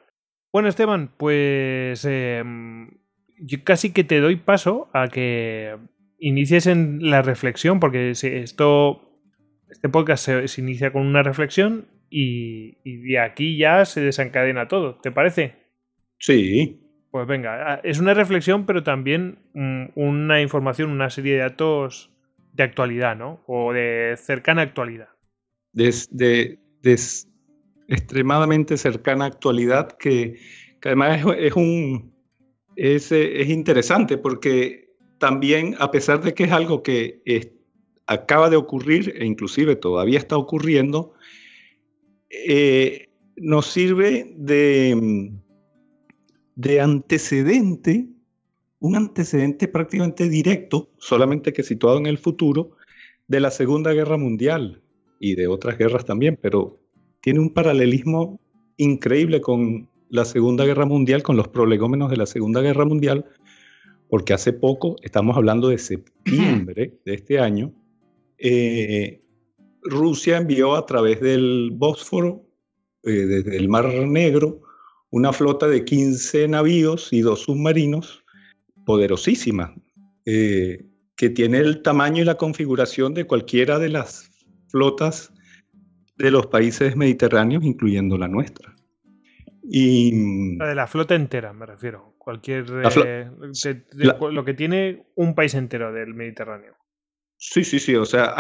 Bueno, 0.52 0.68
Esteban, 0.68 1.12
pues 1.16 2.04
em, 2.04 2.90
yo 3.40 3.58
casi 3.64 3.92
que 3.92 4.04
te 4.04 4.20
doy 4.20 4.36
paso 4.36 4.88
a 4.94 5.08
que 5.08 5.76
inicies 6.20 6.68
en 6.68 7.10
la 7.10 7.22
reflexión, 7.22 7.80
porque 7.80 8.10
esto 8.10 9.08
este 9.68 9.88
podcast 9.88 10.24
se, 10.46 10.60
inicia 10.60 10.92
con 10.92 11.06
una 11.06 11.24
reflexión 11.24 11.88
y, 12.08 12.76
de 12.84 13.18
aquí 13.18 13.58
ya 13.58 13.84
se 13.84 14.00
desencadena 14.00 14.68
todo. 14.68 15.00
¿Te 15.00 15.10
parece? 15.10 15.56
Sí. 16.20 16.87
Pues 17.18 17.26
venga, 17.26 17.72
ah, 17.72 17.80
es 17.82 17.98
una 17.98 18.14
reflexión, 18.14 18.64
pero 18.64 18.84
también 18.84 19.40
una 19.96 20.40
información, 20.40 20.92
una 20.92 21.10
serie 21.10 21.32
de 21.32 21.40
datos 21.40 22.12
de 22.52 22.62
actualidad, 22.62 23.16
¿no? 23.16 23.42
O 23.48 23.72
de 23.72 24.14
cercana 24.16 24.62
actualidad. 24.62 25.08
De, 25.72 26.56
extremadamente 27.88 28.76
cercana 28.76 29.24
actualidad 29.24 29.90
que, 29.98 30.38
además 30.84 31.24
es, 31.38 31.54
un 31.54 32.14
es, 32.76 33.10
es, 33.10 33.48
interesante 33.48 34.16
porque 34.16 34.94
también 35.18 35.74
a 35.80 35.90
pesar 35.90 36.20
de 36.20 36.34
que 36.34 36.44
es 36.44 36.52
algo 36.52 36.84
que 36.84 37.20
acaba 38.06 38.48
de 38.48 38.54
ocurrir 38.54 39.12
e 39.16 39.26
inclusive 39.26 39.74
todavía 39.74 40.20
está 40.20 40.36
ocurriendo, 40.36 41.14
eh, 42.30 43.08
nos 43.34 43.66
sirve 43.66 44.32
de, 44.36 45.32
de 46.58 46.80
antecedente, 46.80 48.08
un 48.80 48.96
antecedente 48.96 49.68
prácticamente 49.68 50.28
directo, 50.28 50.90
solamente 50.98 51.52
que 51.52 51.62
situado 51.62 51.98
en 51.98 52.06
el 52.06 52.18
futuro, 52.18 52.72
de 53.28 53.38
la 53.38 53.52
Segunda 53.52 53.92
Guerra 53.92 54.16
Mundial 54.16 54.82
y 55.20 55.36
de 55.36 55.46
otras 55.46 55.78
guerras 55.78 56.04
también, 56.04 56.36
pero 56.42 56.80
tiene 57.20 57.38
un 57.38 57.54
paralelismo 57.54 58.40
increíble 58.76 59.40
con 59.40 59.88
la 60.10 60.24
Segunda 60.24 60.64
Guerra 60.64 60.84
Mundial, 60.84 61.22
con 61.22 61.36
los 61.36 61.46
prolegómenos 61.46 62.10
de 62.10 62.16
la 62.16 62.26
Segunda 62.26 62.60
Guerra 62.60 62.84
Mundial, 62.84 63.24
porque 64.08 64.32
hace 64.32 64.52
poco, 64.52 64.96
estamos 65.02 65.36
hablando 65.36 65.68
de 65.68 65.78
septiembre 65.78 66.98
de 67.04 67.14
este 67.14 67.38
año, 67.38 67.72
eh, 68.36 69.22
Rusia 69.82 70.38
envió 70.38 70.74
a 70.74 70.86
través 70.86 71.20
del 71.20 71.70
Bósforo, 71.72 72.42
eh, 73.04 73.12
desde 73.12 73.56
el 73.56 73.68
Mar 73.68 73.86
Negro, 74.08 74.62
una 75.10 75.32
flota 75.32 75.66
de 75.66 75.84
15 75.84 76.48
navíos 76.48 77.12
y 77.12 77.20
dos 77.20 77.42
submarinos 77.42 78.24
poderosísima, 78.84 79.74
eh, 80.24 80.84
que 81.16 81.30
tiene 81.30 81.58
el 81.58 81.82
tamaño 81.82 82.22
y 82.22 82.26
la 82.26 82.36
configuración 82.36 83.14
de 83.14 83.26
cualquiera 83.26 83.78
de 83.78 83.88
las 83.88 84.30
flotas 84.68 85.32
de 86.16 86.30
los 86.30 86.46
países 86.46 86.96
mediterráneos, 86.96 87.64
incluyendo 87.64 88.18
la 88.18 88.28
nuestra. 88.28 88.74
Y, 89.62 90.56
la 90.56 90.68
de 90.68 90.74
la 90.74 90.86
flota 90.86 91.14
entera, 91.14 91.52
me 91.52 91.66
refiero. 91.66 92.14
Cualquier. 92.18 92.68
lo 92.68 94.44
que 94.44 94.54
tiene 94.54 95.06
un 95.14 95.34
país 95.34 95.54
entero 95.54 95.92
del 95.92 96.12
Mediterráneo. 96.14 96.74
Sí, 97.38 97.64
sí, 97.64 97.78
sí. 97.78 97.94
O 97.94 98.04
sea, 98.04 98.34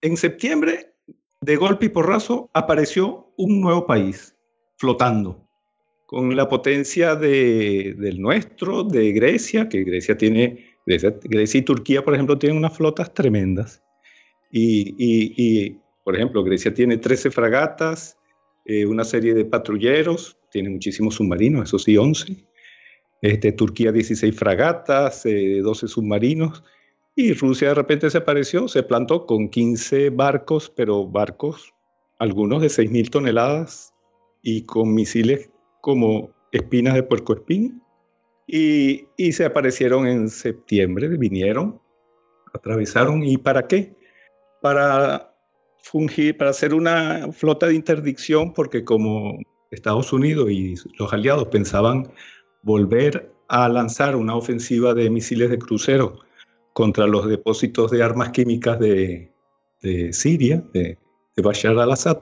en 0.00 0.16
septiembre, 0.16 0.94
de 1.40 1.56
golpe 1.56 1.86
y 1.86 1.88
porrazo, 1.88 2.48
apareció 2.54 3.32
un 3.36 3.60
nuevo 3.60 3.86
país 3.86 4.36
flotando 4.76 5.47
con 6.08 6.34
la 6.34 6.48
potencia 6.48 7.16
de, 7.16 7.94
del 7.98 8.18
nuestro, 8.18 8.82
de 8.82 9.12
Grecia, 9.12 9.68
que 9.68 9.84
Grecia 9.84 10.16
tiene, 10.16 10.64
Grecia, 10.86 11.58
y 11.58 11.62
Turquía, 11.62 12.02
por 12.02 12.14
ejemplo, 12.14 12.38
tienen 12.38 12.56
unas 12.56 12.74
flotas 12.74 13.12
tremendas. 13.12 13.82
Y, 14.50 15.76
por 16.04 16.16
ejemplo, 16.16 16.42
Grecia 16.42 16.72
tiene 16.72 16.96
13 16.96 17.30
fragatas, 17.30 18.16
eh, 18.64 18.86
una 18.86 19.04
serie 19.04 19.34
de 19.34 19.44
patrulleros, 19.44 20.38
tiene 20.50 20.70
muchísimos 20.70 21.16
submarinos, 21.16 21.68
eso 21.68 21.78
sí, 21.78 21.98
11. 21.98 22.42
Este, 23.20 23.52
Turquía 23.52 23.92
16 23.92 24.34
fragatas, 24.34 25.24
12 25.24 25.28
eh, 25.28 25.88
submarinos. 25.90 26.64
Y 27.16 27.34
Rusia 27.34 27.68
de 27.68 27.74
repente 27.74 28.08
se 28.08 28.16
apareció, 28.16 28.66
se 28.68 28.82
plantó 28.82 29.26
con 29.26 29.50
15 29.50 30.08
barcos, 30.08 30.72
pero 30.74 31.06
barcos, 31.06 31.74
algunos 32.18 32.62
de 32.62 32.68
6.000 32.68 33.10
toneladas 33.10 33.92
y 34.42 34.62
con 34.62 34.94
misiles 34.94 35.50
como 35.80 36.30
espinas 36.52 36.94
de 36.94 37.02
puercoespín. 37.02 37.82
Y, 38.46 39.06
y 39.16 39.32
se 39.32 39.44
aparecieron 39.44 40.06
en 40.06 40.30
septiembre, 40.30 41.08
vinieron, 41.08 41.80
atravesaron. 42.54 43.22
¿Y 43.22 43.36
para 43.36 43.66
qué? 43.66 43.94
Para 44.62 45.34
fungir, 45.82 46.36
para 46.36 46.50
hacer 46.50 46.74
una 46.74 47.30
flota 47.32 47.66
de 47.66 47.74
interdicción, 47.74 48.54
porque 48.54 48.84
como 48.84 49.38
Estados 49.70 50.12
Unidos 50.12 50.50
y 50.50 50.74
los 50.98 51.12
aliados 51.12 51.48
pensaban 51.48 52.10
volver 52.62 53.32
a 53.48 53.68
lanzar 53.68 54.16
una 54.16 54.36
ofensiva 54.36 54.94
de 54.94 55.10
misiles 55.10 55.50
de 55.50 55.58
crucero 55.58 56.18
contra 56.72 57.06
los 57.06 57.28
depósitos 57.28 57.90
de 57.90 58.02
armas 58.02 58.30
químicas 58.30 58.78
de, 58.78 59.32
Siria, 60.12 60.62
de, 60.72 60.98
Bashar 61.42 61.78
al-Assad. 61.78 62.18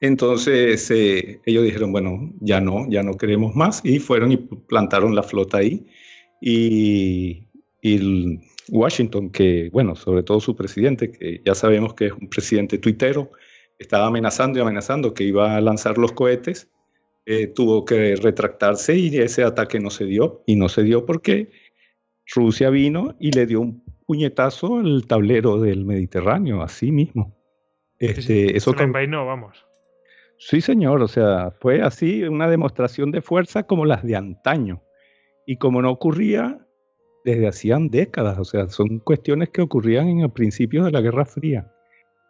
Entonces 0.00 0.90
eh, 0.90 1.40
ellos 1.46 1.64
dijeron, 1.64 1.92
bueno, 1.92 2.32
ya 2.40 2.60
no, 2.60 2.86
ya 2.88 3.02
no 3.02 3.16
queremos 3.16 3.54
más 3.54 3.80
y 3.84 3.98
fueron 3.98 4.32
y 4.32 4.36
plantaron 4.36 5.14
la 5.14 5.22
flota 5.22 5.58
ahí. 5.58 5.86
Y, 6.40 7.48
y 7.80 8.40
Washington, 8.68 9.30
que 9.30 9.70
bueno, 9.72 9.96
sobre 9.96 10.22
todo 10.22 10.40
su 10.40 10.54
presidente, 10.54 11.12
que 11.12 11.40
ya 11.44 11.54
sabemos 11.54 11.94
que 11.94 12.06
es 12.06 12.12
un 12.12 12.28
presidente 12.28 12.78
tuitero, 12.78 13.30
estaba 13.78 14.06
amenazando 14.06 14.58
y 14.58 14.62
amenazando 14.62 15.14
que 15.14 15.24
iba 15.24 15.56
a 15.56 15.60
lanzar 15.60 15.98
los 15.98 16.12
cohetes, 16.12 16.70
eh, 17.24 17.48
tuvo 17.48 17.84
que 17.84 18.16
retractarse 18.16 18.96
y 18.96 19.16
ese 19.18 19.42
ataque 19.42 19.80
no 19.80 19.90
se 19.90 20.04
dio. 20.04 20.42
Y 20.46 20.56
no 20.56 20.68
se 20.68 20.82
dio 20.82 21.06
porque 21.06 21.50
Rusia 22.34 22.70
vino 22.70 23.16
y 23.18 23.32
le 23.32 23.46
dio 23.46 23.60
un 23.60 23.82
puñetazo 24.06 24.78
al 24.78 25.06
tablero 25.06 25.60
del 25.60 25.84
Mediterráneo, 25.84 26.62
así 26.62 26.92
mismo. 26.92 27.36
Este, 27.98 28.56
eso 28.56 28.74
vamos. 29.26 29.66
Sí, 30.38 30.60
señor, 30.60 31.02
o 31.02 31.08
sea, 31.08 31.50
fue 31.60 31.82
así 31.82 32.22
una 32.24 32.48
demostración 32.48 33.10
de 33.10 33.22
fuerza 33.22 33.62
como 33.64 33.84
las 33.84 34.02
de 34.02 34.16
antaño. 34.16 34.82
Y 35.46 35.56
como 35.56 35.80
no 35.80 35.90
ocurría 35.90 36.66
desde 37.24 37.48
hacían 37.48 37.88
décadas, 37.88 38.38
o 38.38 38.44
sea, 38.44 38.68
son 38.68 38.98
cuestiones 38.98 39.50
que 39.50 39.62
ocurrían 39.62 40.08
en 40.08 40.20
el 40.20 40.30
principio 40.30 40.84
de 40.84 40.92
la 40.92 41.00
Guerra 41.00 41.24
Fría. 41.24 41.72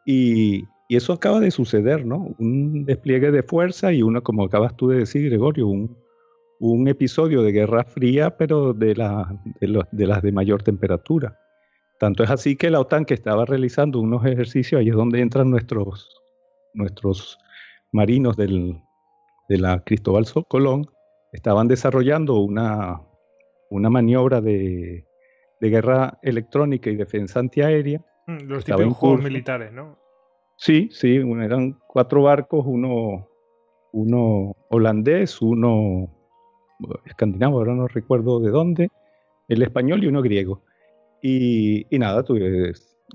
Y, 0.06 0.62
y 0.88 0.96
eso 0.96 1.12
acaba 1.12 1.40
de 1.40 1.50
suceder, 1.50 2.06
¿no? 2.06 2.34
Un 2.38 2.84
despliegue 2.84 3.30
de 3.30 3.42
fuerza 3.42 3.92
y 3.92 4.02
uno, 4.02 4.22
como 4.22 4.44
acabas 4.44 4.76
tú 4.76 4.88
de 4.88 4.98
decir, 4.98 5.28
Gregorio, 5.28 5.66
un, 5.66 5.96
un 6.60 6.88
episodio 6.88 7.42
de 7.42 7.52
guerra 7.52 7.84
fría, 7.84 8.36
pero 8.36 8.72
de, 8.72 8.94
la, 8.94 9.38
de, 9.60 10.06
las 10.06 10.22
de 10.22 10.32
mayor 10.32 10.62
temperatura. 10.62 11.38
Tanto 11.98 12.22
es 12.22 12.30
así 12.30 12.56
que 12.56 12.70
la 12.70 12.80
OTAN 12.80 13.04
que 13.04 13.14
estaba 13.14 13.44
realizando 13.44 14.00
unos 14.00 14.24
ejercicios, 14.24 14.80
ahí 14.80 14.88
es 14.88 14.94
donde 14.94 15.20
entran 15.20 15.50
nuestros, 15.50 16.22
nuestros 16.74 17.38
marinos 17.96 18.36
del, 18.36 18.80
de 19.48 19.58
la 19.58 19.82
Cristóbal 19.82 20.26
Colón, 20.46 20.86
estaban 21.32 21.66
desarrollando 21.66 22.38
una, 22.38 23.00
una 23.70 23.90
maniobra 23.90 24.40
de, 24.40 25.04
de 25.60 25.70
guerra 25.70 26.18
electrónica 26.22 26.90
y 26.90 26.96
defensa 26.96 27.40
antiaérea. 27.40 28.04
Mm, 28.26 28.46
los 28.46 28.64
típicos 28.64 28.96
juegos 28.96 29.22
militares, 29.22 29.72
¿no? 29.72 29.98
Sí, 30.56 30.88
sí, 30.92 31.16
eran 31.16 31.78
cuatro 31.86 32.22
barcos, 32.22 32.64
uno, 32.66 33.28
uno 33.92 34.52
holandés, 34.70 35.42
uno 35.42 36.10
escandinavo, 37.04 37.58
ahora 37.58 37.74
no 37.74 37.88
recuerdo 37.88 38.40
de 38.40 38.50
dónde, 38.50 38.90
el 39.48 39.62
español 39.62 40.02
y 40.02 40.06
uno 40.06 40.22
griego. 40.22 40.62
Y, 41.22 41.86
nada, 41.90 42.24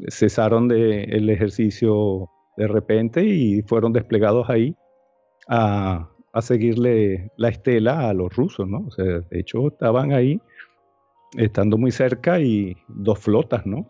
cesaron 0.09 0.67
de, 0.67 1.03
el 1.03 1.29
ejercicio 1.29 2.29
de 2.61 2.67
repente 2.67 3.25
y 3.25 3.63
fueron 3.63 3.91
desplegados 3.91 4.47
ahí 4.47 4.75
a, 5.47 6.07
a 6.31 6.41
seguirle 6.43 7.31
la 7.35 7.49
estela 7.49 8.07
a 8.07 8.13
los 8.13 8.35
rusos, 8.35 8.67
¿no? 8.67 8.85
O 8.87 8.91
sea, 8.91 9.05
de 9.05 9.39
hecho 9.39 9.69
estaban 9.69 10.13
ahí 10.13 10.39
estando 11.37 11.79
muy 11.79 11.91
cerca 11.91 12.39
y 12.39 12.77
dos 12.87 13.17
flotas, 13.17 13.65
¿no? 13.65 13.89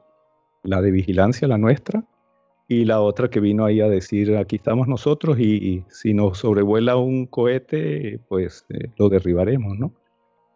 La 0.64 0.82
de 0.82 0.92
vigilancia, 0.92 1.50
la 1.50 1.58
nuestra, 1.58 2.06
y 2.70 2.86
la 2.86 3.02
otra 3.02 3.30
que 3.30 3.42
vino 3.42 3.66
ahí 3.66 3.82
a 3.82 3.90
decir, 3.90 4.38
aquí 4.38 4.56
estamos 4.56 4.88
nosotros 4.88 5.38
y, 5.38 5.84
si 5.90 6.14
nos 6.14 6.38
sobrevuela 6.38 6.96
un 6.96 7.26
cohete, 7.26 8.22
pues 8.30 8.66
eh, 8.70 8.88
lo 8.98 9.10
derribaremos, 9.10 9.78
¿no? 9.78 9.92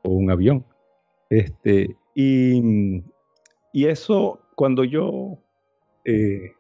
O 0.04 0.12
un 0.12 0.32
avión. 0.32 0.66
Este, 1.30 1.98
y, 2.14 3.04
y 3.74 3.88
eso, 3.88 4.40
cuando 4.56 4.86
yo 4.86 5.38
eh, 6.06 6.54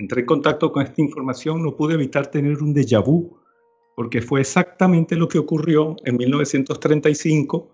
entré 0.00 0.20
en 0.20 0.26
contacto 0.26 0.72
con 0.72 0.82
esta 0.82 1.02
información, 1.02 1.62
no 1.62 1.76
pude 1.76 1.94
evitar 1.94 2.26
tener 2.28 2.62
un 2.62 2.74
déjà 2.74 3.04
vu, 3.04 3.38
porque 3.94 4.22
fue 4.22 4.40
exactamente 4.40 5.14
lo 5.14 5.28
que 5.28 5.38
ocurrió 5.38 5.94
en 6.04 6.16
1935, 6.16 7.70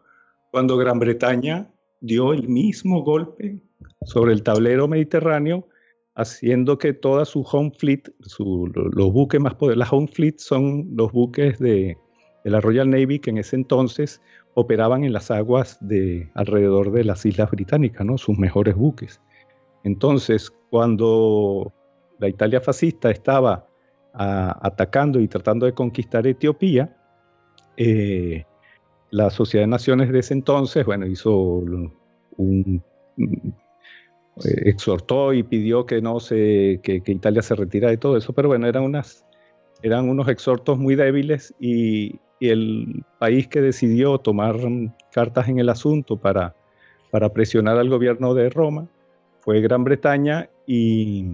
cuando 0.51 0.77
Gran 0.77 0.99
Bretaña 0.99 1.73
dio 2.01 2.33
el 2.33 2.49
mismo 2.49 3.03
golpe 3.05 3.61
sobre 4.05 4.33
el 4.33 4.43
tablero 4.43 4.89
mediterráneo, 4.89 5.69
haciendo 6.17 6.79
que 6.79 6.95
toda 6.95 7.25
su 7.25 7.43
home 7.43 7.73
fleet, 7.79 8.03
los 8.39 9.13
buques 9.13 9.41
más 9.41 9.55
poderosos, 9.55 9.79
la 9.79 9.97
home 9.97 10.09
fleet 10.09 10.39
son 10.39 10.89
los 10.97 11.13
buques 11.13 11.59
de, 11.59 11.97
la 12.43 12.61
Royal 12.61 12.91
Navy 12.91 13.19
que 13.19 13.31
en 13.31 13.39
ese 13.39 13.57
entonces 13.57 14.21
operaban 14.55 15.05
en 15.05 15.13
las 15.13 15.31
aguas 15.31 15.79
de 15.81 16.31
alrededor 16.35 16.91
de 16.91 17.05
las 17.05 17.27
islas 17.27 17.51
británicas, 17.51 18.07
¿no? 18.07 18.19
sus 18.19 18.39
mejores 18.39 18.75
buques. 18.75 19.21
Entonces, 19.85 20.53
cuando 20.71 21.73
la 22.19 22.29
Italia 22.29 22.61
fascista 22.61 23.11
estaba 23.11 23.67
atacando 24.19 25.21
y 25.21 25.29
tratando 25.29 25.67
de 25.67 25.73
conquistar 25.73 26.27
Etiopía, 26.27 26.97
eh, 27.77 28.45
la 29.11 29.31
Sociedad 29.31 29.65
de 29.65 29.69
Naciones 29.69 30.11
de 30.11 30.19
ese 30.21 30.35
entonces, 30.35 30.85
bueno, 30.87 31.07
hizo 31.07 31.37
un, 31.37 32.83
eh, 33.19 34.63
exhortó 34.65 35.33
y 35.33 35.43
pidió 35.43 35.87
que 35.87 36.01
no 36.01 36.21
se, 36.21 36.81
que, 36.83 37.03
Italia 37.07 37.43
se 37.43 37.55
retira 37.55 37.91
de 37.91 37.99
todo 37.99 38.17
eso, 38.17 38.33
pero 38.33 38.49
bueno, 38.49 38.67
eran 38.67 38.85
unas, 38.85 39.27
eran 39.83 40.09
unos 40.09 40.29
exhortos 40.29 40.79
muy 40.79 40.95
débiles 40.95 41.55
y, 41.61 42.21
el 42.39 43.03
país 43.19 43.49
que 43.49 43.63
decidió 43.63 44.19
tomar 44.19 44.57
cartas 45.11 45.49
en 45.49 45.59
el 45.59 45.71
asunto 45.71 46.19
para, 46.19 46.55
para 47.11 47.33
presionar 47.33 47.79
al 47.79 47.89
gobierno 47.89 48.35
de 48.35 48.51
Roma 48.51 48.87
fue 49.41 49.63
Gran 49.63 49.85
Bretaña 49.85 50.51
y 50.67 51.25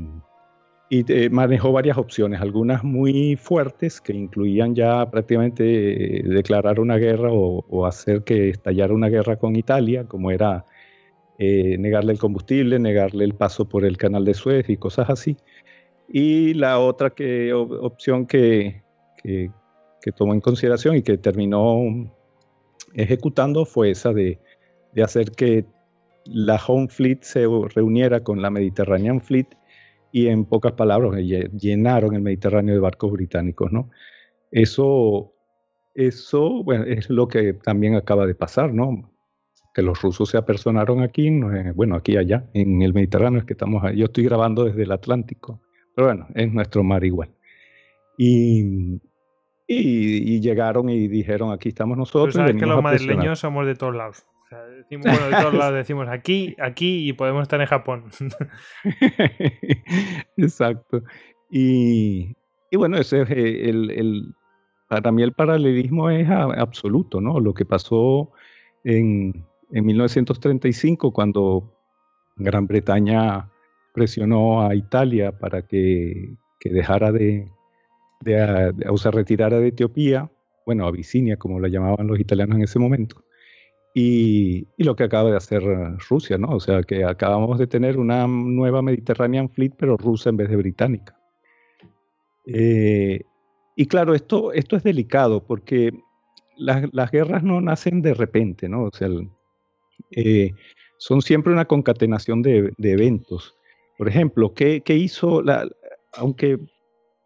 y 0.93 1.07
eh, 1.09 1.31
manejó 1.31 1.73
varias 1.73 1.97
opciones, 1.97 2.43
algunas 2.43 2.85
muy 2.85 3.37
fuertes 3.37 3.99
que 3.99 4.13
incluían 4.13 4.75
ya 4.75 5.11
prácticamente 5.11 6.19
eh, 6.19 6.23
declarar 6.23 6.81
una 6.81 6.99
guerra 6.99 7.31
o, 7.33 7.87
hacer 7.87 8.25
que 8.25 8.51
estallara 8.51 8.93
una 8.93 9.09
guerra 9.09 9.39
con 9.39 9.57
Italia, 9.57 10.05
como 10.05 10.31
era 10.31 10.67
eh, 11.39 11.79
negarle 11.79 12.13
el 12.13 12.19
combustible, 12.19 12.79
negarle 12.79 13.25
el 13.25 13.35
paso 13.35 13.67
por 13.67 13.87
el 13.87 13.97
canal 13.97 14.27
de 14.27 14.35
Suez 14.35 14.69
y 14.69 14.77
cosas 14.77 15.09
así. 15.09 15.39
Y 16.09 16.53
la 16.53 16.79
otra 16.79 17.09
que, 17.09 17.55
opción 17.55 18.27
que, 18.27 18.83
que, 19.23 19.51
tomó 20.15 20.35
en 20.35 20.43
consideración 20.43 20.97
y 20.97 21.03
que 21.03 21.17
terminó 21.17 21.81
ejecutando 22.93 23.65
fue 23.65 23.93
esa 23.93 24.13
de, 24.13 24.39
de 24.93 25.03
hacer 25.03 25.31
que 25.31 25.65
la 26.27 26.61
Home 26.67 26.89
Fleet 26.89 27.23
se 27.23 27.47
reuniera 27.75 28.23
con 28.23 28.43
la 28.43 28.51
Mediterranean 28.51 29.23
Fleet 29.23 29.57
y 30.13 30.29
en 30.29 30.45
pocas 30.45 30.73
palabras 30.73 31.19
llenaron 31.21 32.15
el 32.15 32.21
Mediterráneo 32.21 32.75
de 32.75 32.81
barcos 32.81 33.11
británicos, 33.11 33.73
¿no? 33.73 33.91
Eso, 34.51 35.33
eso 35.95 36.63
bueno, 36.63 36.85
es 36.85 37.09
lo 37.09 37.27
que 37.27 37.55
también 37.55 37.95
acaba 37.95 38.27
de 38.27 38.35
pasar, 38.35 38.75
¿no? 38.75 39.11
Que 39.75 39.81
los 39.81 40.03
rusos 40.03 40.29
se 40.29 40.37
apersonaron 40.37 41.01
aquí, 41.01 41.31
bueno, 41.75 41.97
aquí 41.97 42.19
allá, 42.19 42.47
en 42.53 42.83
el 42.83 42.93
Mediterráneo, 42.93 43.41
es 43.41 43.47
que 43.47 43.55
estamos, 43.55 43.83
yo 43.95 44.05
estoy 44.05 44.25
grabando 44.25 44.65
desde 44.65 44.83
el 44.83 44.93
Atlántico, 44.93 45.63
pero 45.97 46.09
bueno, 46.09 46.29
es 46.35 46.53
nuestro 46.53 46.85
mar 46.85 47.03
igual. 47.05 47.31
Y, 48.19 49.01
y, 49.67 50.41
llegaron 50.41 50.91
y 50.91 51.09
dijeron, 51.09 51.51
aquí 51.51 51.71
estamos 51.71 51.97
nosotros. 51.97 52.35
sabes 52.35 52.57
que 52.57 52.67
los 52.67 52.83
madrileños 52.83 53.39
somos 53.39 53.67
de 53.67 53.75
todos 53.75 53.97
lados 53.97 54.27
decimos, 54.79 55.07
bueno, 55.07 55.29
de 55.29 55.43
todos 55.43 55.55
lados 55.55 55.75
decimos 55.75 56.09
aquí, 56.09 56.55
aquí 56.61 57.09
y 57.09 57.13
podemos 57.13 57.43
estar 57.43 57.61
en 57.61 57.67
Japón. 57.67 58.05
Exacto. 60.37 61.03
Y, 61.51 62.35
bueno, 62.73 62.97
ese 62.97 63.21
el, 63.23 63.91
el, 63.91 64.35
para 64.89 65.13
mí 65.13 65.23
el 65.23 65.33
paralelismo 65.33 66.11
es 66.11 66.29
absoluto, 66.29 67.21
¿no? 67.21 67.41
Lo 67.41 67.55
que 67.55 67.65
pasó 67.65 68.31
en, 68.85 69.47
en 69.71 69.87
1935 69.87 71.13
cuando 71.13 71.73
Gran 72.37 72.67
Bretaña 72.67 73.51
presionó 73.93 74.67
a 74.67 74.75
Italia 74.75 75.33
para 75.39 75.63
que, 75.63 76.35
que 76.59 76.71
dejara 76.71 77.13
de, 77.13 77.51
de, 78.21 78.75
o 78.89 78.97
se 78.97 79.11
retirara 79.11 79.59
de 79.59 79.69
Etiopía, 79.69 80.31
bueno, 80.65 80.87
Abisinia, 80.87 81.37
como 81.37 81.61
la 81.61 81.69
llamaban 81.69 82.07
los 82.07 82.21
italianos 82.21 82.57
en 82.57 82.63
ese 82.63 82.79
momento, 82.79 83.25
y, 83.95 84.67
lo 84.79 84.97
que 84.97 85.05
acaba 85.05 85.31
de 85.31 85.37
hacer 85.37 85.63
Rusia, 86.09 86.39
¿no? 86.39 86.49
O 86.49 86.61
sea, 86.61 86.83
que 86.83 87.05
acabamos 87.05 87.59
de 87.59 87.67
tener 87.67 87.99
una 87.99 88.27
nueva 88.27 88.83
Mediterranean 88.83 89.51
Fleet, 89.51 89.73
pero 89.77 89.97
rusa 89.97 90.31
en 90.31 90.39
vez 90.39 90.49
de 90.49 90.57
británica. 90.57 91.19
Eh, 92.47 93.21
y 93.77 93.87
claro, 93.87 94.15
esto, 94.15 94.53
esto 94.53 94.77
es 94.77 94.83
delicado 94.83 95.45
porque 95.45 95.93
las, 96.57 97.11
guerras 97.11 97.43
no 97.43 97.61
nacen 97.61 98.03
de 98.03 98.15
repente, 98.15 98.69
¿no? 98.69 98.85
O 98.85 98.91
sea, 98.93 99.09
eh, 100.11 100.53
son 100.99 101.23
siempre 101.23 101.53
una 101.53 101.67
concatenación 101.67 102.43
de, 102.43 102.73
eventos. 102.79 103.55
Por 103.99 104.09
ejemplo, 104.09 104.55
¿qué, 104.55 104.81
qué 104.81 104.97
hizo 104.97 105.43
la, 105.43 105.69
aunque 106.15 106.59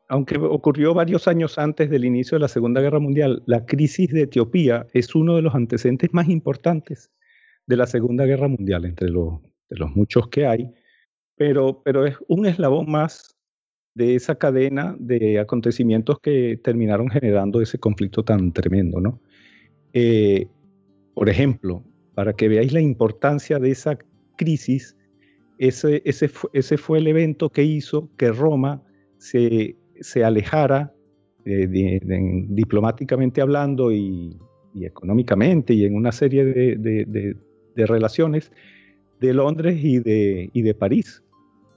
aunque 0.08 0.38
ocurrió 0.38 0.94
varios 0.94 1.26
años 1.26 1.58
antes 1.58 1.90
del 1.90 2.04
inicio 2.04 2.36
de 2.36 2.40
la 2.40 2.48
Segunda 2.48 2.80
Guerra 2.80 3.00
Mundial, 3.00 3.42
la 3.46 3.66
crisis 3.66 4.10
de 4.10 4.22
Etiopía 4.22 4.86
es 4.92 5.14
uno 5.14 5.36
de 5.36 5.42
los 5.42 5.54
antecedentes 5.54 6.12
más 6.12 6.28
importantes 6.28 7.10
de 7.66 7.76
la 7.76 7.86
Segunda 7.86 8.24
Guerra 8.24 8.48
Mundial, 8.48 8.84
entre 8.84 9.08
los, 9.10 9.40
muchos 9.94 10.28
que 10.28 10.46
hay, 10.46 10.70
pero, 11.36 11.82
es 12.06 12.16
un 12.28 12.46
eslabón 12.46 12.90
más 12.90 13.36
de 13.94 14.14
esa 14.14 14.36
cadena 14.36 14.94
de 14.98 15.38
acontecimientos 15.38 16.20
que 16.20 16.60
terminaron 16.62 17.08
generando 17.08 17.60
ese 17.60 17.78
conflicto 17.78 18.22
tan 18.22 18.52
tremendo. 18.52 19.00
¿no? 19.00 19.20
Eh, 19.92 20.46
por 21.14 21.28
ejemplo, 21.28 21.82
para 22.14 22.34
que 22.34 22.48
veáis 22.48 22.72
la 22.72 22.80
importancia 22.80 23.58
de 23.58 23.70
esa 23.70 23.98
crisis, 24.36 24.96
ese 25.58 26.78
fue 26.78 26.98
el 26.98 27.06
evento 27.06 27.50
que 27.50 27.64
hizo 27.64 28.10
que 28.16 28.30
Roma 28.30 28.82
se 29.18 29.76
se 30.00 30.24
alejara 30.24 30.92
eh, 31.44 32.00
diplomáticamente 32.48 33.40
hablando 33.40 33.92
y, 33.92 34.36
económicamente 34.74 35.74
y 35.74 35.84
en 35.84 35.94
una 35.94 36.12
serie 36.12 36.44
de, 36.44 37.36
relaciones 37.76 38.52
de 39.20 39.32
Londres 39.32 39.78
y 39.82 39.98
de, 39.98 40.50
y 40.52 40.62
de 40.62 40.74
París, 40.74 41.22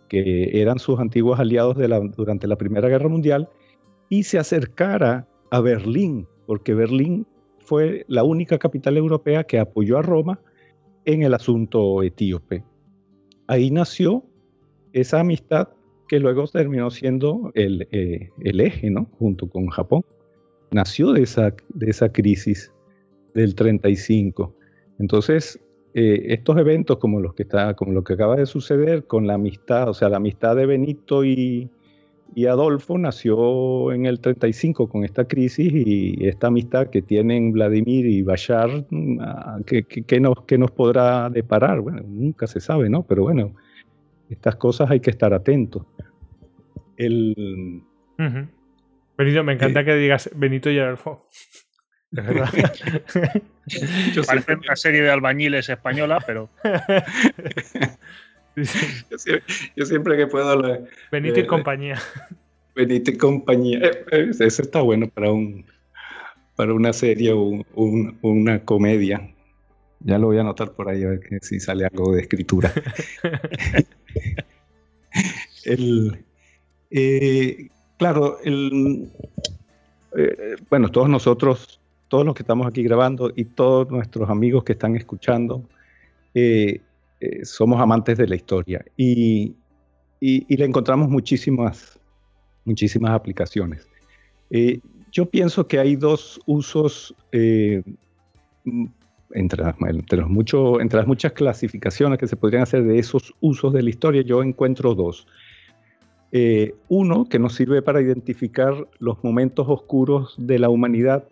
que 0.08 0.62
eran 0.62 0.80
sus 0.80 1.00
antiguos 1.00 1.40
aliados 1.40 1.78
durante 2.16 2.48
la 2.48 2.56
Primera 2.56 2.90
Guerra 2.90 3.08
Mundial, 3.08 3.48
y 4.10 4.24
se 4.24 4.40
acercara 4.40 5.28
a 5.52 5.62
Berlín, 5.62 6.28
porque 6.48 6.74
Berlín 6.74 7.28
fue 7.60 8.06
la 8.08 8.24
única 8.24 8.58
capital 8.58 8.98
europea 8.98 9.44
que 9.44 9.60
apoyó 9.60 9.98
a 9.98 10.02
Roma 10.02 10.40
en 11.06 11.22
el 11.22 11.34
asunto 11.34 12.02
etíope. 12.02 12.64
Ahí 13.48 13.70
nació 13.72 14.24
esa 14.94 15.20
amistad 15.20 15.70
que 16.10 16.20
luego 16.20 16.46
terminó 16.48 16.90
siendo 16.90 17.52
el, 17.54 17.88
eh, 17.92 18.32
el, 18.42 18.60
eje, 18.60 18.90
¿no? 18.90 19.06
Junto 19.20 19.48
con 19.48 19.68
Japón. 19.68 20.04
Nació 20.72 21.14
de 21.14 21.22
esa, 21.22 21.54
de 21.70 21.90
esa 21.90 22.12
crisis 22.12 22.74
del 23.36 23.54
35. 23.54 24.54
Entonces, 24.98 25.60
eh, 25.94 26.34
estos 26.34 26.58
eventos 26.58 26.98
como 26.98 27.22
los 27.22 27.36
que 27.36 27.44
está, 27.44 27.76
como 27.76 27.94
lo 27.94 28.04
que 28.04 28.14
acaba 28.14 28.36
de 28.36 28.48
suceder 28.48 29.06
con 29.06 29.28
la 29.28 29.36
amistad, 29.36 29.88
o 29.88 29.94
sea, 29.94 30.10
la 30.10 30.18
amistad 30.18 30.56
de 30.56 30.66
Benito 30.66 31.24
y, 31.24 31.70
y 32.34 32.46
Adolfo 32.48 32.98
nació 32.98 33.92
en 33.92 34.08
el 34.08 34.20
35 34.20 34.90
con 34.90 35.04
esta 35.04 35.26
crisis 35.26 35.72
y 35.74 36.28
esta 36.28 36.48
amistad 36.48 36.88
que 36.88 37.04
tienen 37.04 37.52
Vladimir 37.52 38.08
y 38.08 38.24
Bashar, 38.24 38.88
mm, 38.90 39.20
ah, 39.22 39.60
¿qué, 39.66 40.20
nos, 40.20 40.38
nos 40.58 40.72
podrá 40.72 41.30
deparar? 41.30 41.82
Bueno, 41.82 42.02
nunca 42.08 42.48
se 42.48 42.60
sabe, 42.60 42.90
¿no? 42.90 43.04
Pero 43.04 43.24
bueno, 43.24 43.54
estas 44.30 44.56
cosas 44.56 44.92
hay 44.92 45.00
que 45.00 45.10
estar 45.10 45.34
atentos. 45.34 45.84
El, 46.98 47.84
Benito, 49.18 49.44
me 49.44 49.54
encanta 49.54 49.82
eh, 49.82 49.86
que 49.86 49.96
digas 49.96 50.30
Benito 50.36 50.70
y 50.70 50.78
verdad. 52.12 52.50
Parece 54.28 54.56
una 54.56 54.76
serie 54.76 55.02
de 55.02 55.12
albañiles 55.12 55.70
española, 55.70 56.24
pero. 56.26 56.50
Yo, 59.76 59.86
siempre, 59.86 60.18
que 60.18 60.28
puedo 60.28 60.50
hablar. 60.50 60.84
Benito 61.12 61.40
y 61.40 61.46
compañía. 61.46 61.98
Benito 62.76 63.12
y 63.12 63.18
compañía. 63.18 63.80
Eh, 63.80 64.06
eh, 64.12 64.32
eso 64.40 64.62
está 64.62 64.82
bueno 64.82 65.08
para 65.08 65.32
un 65.32 65.66
para 66.56 66.74
una 66.74 66.92
serie 66.92 67.32
o 67.32 67.64
una 68.22 68.66
comedia. 68.66 69.34
Ya 70.02 70.18
lo 70.18 70.28
voy 70.28 70.38
a 70.38 70.42
anotar 70.42 70.74
por 70.74 70.90
ahí 70.90 71.04
a 71.04 71.10
ver 71.10 71.22
si 71.42 71.60
sale 71.60 71.86
algo 71.86 72.14
de 72.14 72.22
escritura. 72.22 72.72
Eh, 76.92 77.68
claro, 77.98 78.40
el, 78.44 79.12
bueno, 80.72 80.90
todos 80.90 81.08
nosotros, 81.08 81.80
todos 82.08 82.26
los 82.26 82.34
que 82.34 82.42
estamos 82.42 82.66
aquí 82.66 82.82
grabando 82.82 83.32
y 83.36 83.46
todos 83.46 83.92
nuestros 83.92 84.28
amigos 84.32 84.64
que 84.64 84.72
están 84.72 84.96
escuchando, 84.96 85.64
eh, 86.34 86.82
somos 87.44 87.80
amantes 87.80 88.18
de 88.18 88.28
la 88.28 88.36
historia 88.36 88.84
y, 88.98 89.56
le 90.22 90.66
encontramos 90.66 91.10
muchísimas, 91.10 92.00
muchísimas 92.66 93.12
aplicaciones. 93.12 93.88
Eh, 94.50 94.80
yo 95.12 95.30
pienso 95.30 95.68
que 95.68 95.80
hay 95.80 95.96
dos 95.96 96.42
usos, 96.48 97.16
eh, 99.34 99.40
entre, 99.40 99.64
entre, 99.88 100.20
los 100.20 100.30
mucho, 100.30 100.82
entre 100.82 100.98
las 100.98 101.08
muchas 101.08 101.34
clasificaciones 101.34 102.20
que 102.20 102.28
se 102.28 102.36
podrían 102.36 102.64
hacer 102.64 102.84
de 102.84 103.00
esos 103.00 103.34
usos 103.40 103.74
de 103.74 103.84
la 103.84 103.90
historia, 103.90 104.22
yo 104.22 104.44
encuentro 104.44 104.96
dos. 104.96 105.28
uno 106.90 107.26
que 107.28 107.40
nos 107.40 107.56
sirve 107.56 107.82
para 107.82 108.02
identificar 108.02 108.88
los 109.00 109.24
momentos 109.24 109.66
oscuros 109.68 110.36
de 110.38 110.60
la 110.60 110.70
humanidad 110.70 111.24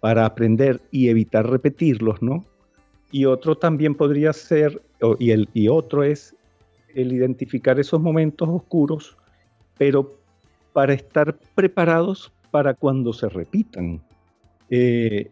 para 0.00 0.24
aprender 0.24 0.80
y 0.90 1.08
evitar 1.08 1.48
repetirlos, 1.48 2.22
¿no? 2.22 2.44
Y 3.10 3.24
otro 3.24 3.56
también 3.56 3.94
podría 3.94 4.32
ser, 4.32 4.82
y, 5.18 5.30
el, 5.30 5.48
y 5.54 5.68
otro 5.68 6.04
es 6.04 6.36
el 6.94 7.12
identificar 7.12 7.78
esos 7.78 8.00
momentos 8.00 8.48
oscuros, 8.48 9.16
pero 9.76 10.18
para 10.72 10.92
estar 10.92 11.36
preparados 11.54 12.32
para 12.50 12.74
cuando 12.74 13.12
se 13.12 13.28
repitan. 13.28 14.00
Eh, 14.70 15.30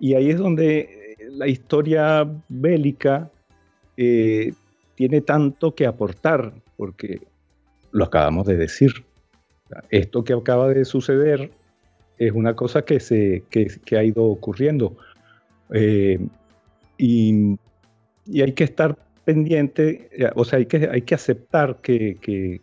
y 0.00 0.14
ahí 0.14 0.30
es 0.30 0.38
donde 0.38 1.03
la 1.36 1.46
historia 1.46 2.28
bélica 2.48 3.30
eh, 3.96 4.52
tiene 4.94 5.20
tanto 5.20 5.74
que 5.74 5.86
aportar, 5.86 6.52
porque 6.76 7.20
lo 7.92 8.04
acabamos 8.04 8.46
de 8.46 8.56
decir. 8.56 9.04
Esto 9.90 10.22
que 10.24 10.32
acaba 10.32 10.68
de 10.68 10.84
suceder 10.84 11.50
es 12.18 12.32
una 12.32 12.54
cosa 12.54 12.82
que, 12.82 13.00
se, 13.00 13.44
que, 13.50 13.96
ha 13.96 14.04
ido 14.04 14.24
ocurriendo. 14.24 14.96
Eh, 15.72 16.18
y, 16.98 17.56
hay 18.40 18.52
que 18.52 18.64
estar 18.64 18.96
pendiente, 19.24 20.08
o 20.34 20.44
sea, 20.44 20.58
hay 20.58 20.66
que, 20.66 20.88
hay 20.90 21.02
que 21.02 21.14
aceptar 21.14 21.80
que, 21.82 22.60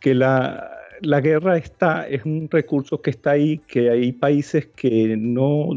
que, 0.00 0.14
la, 0.14 0.70
la, 1.02 1.20
guerra 1.20 1.56
está, 1.56 2.08
es 2.08 2.24
un 2.24 2.48
recurso 2.50 3.00
que 3.02 3.10
está 3.10 3.32
ahí, 3.32 3.58
que 3.58 3.90
hay 3.90 4.12
países 4.12 4.66
que 4.66 5.16
no 5.16 5.70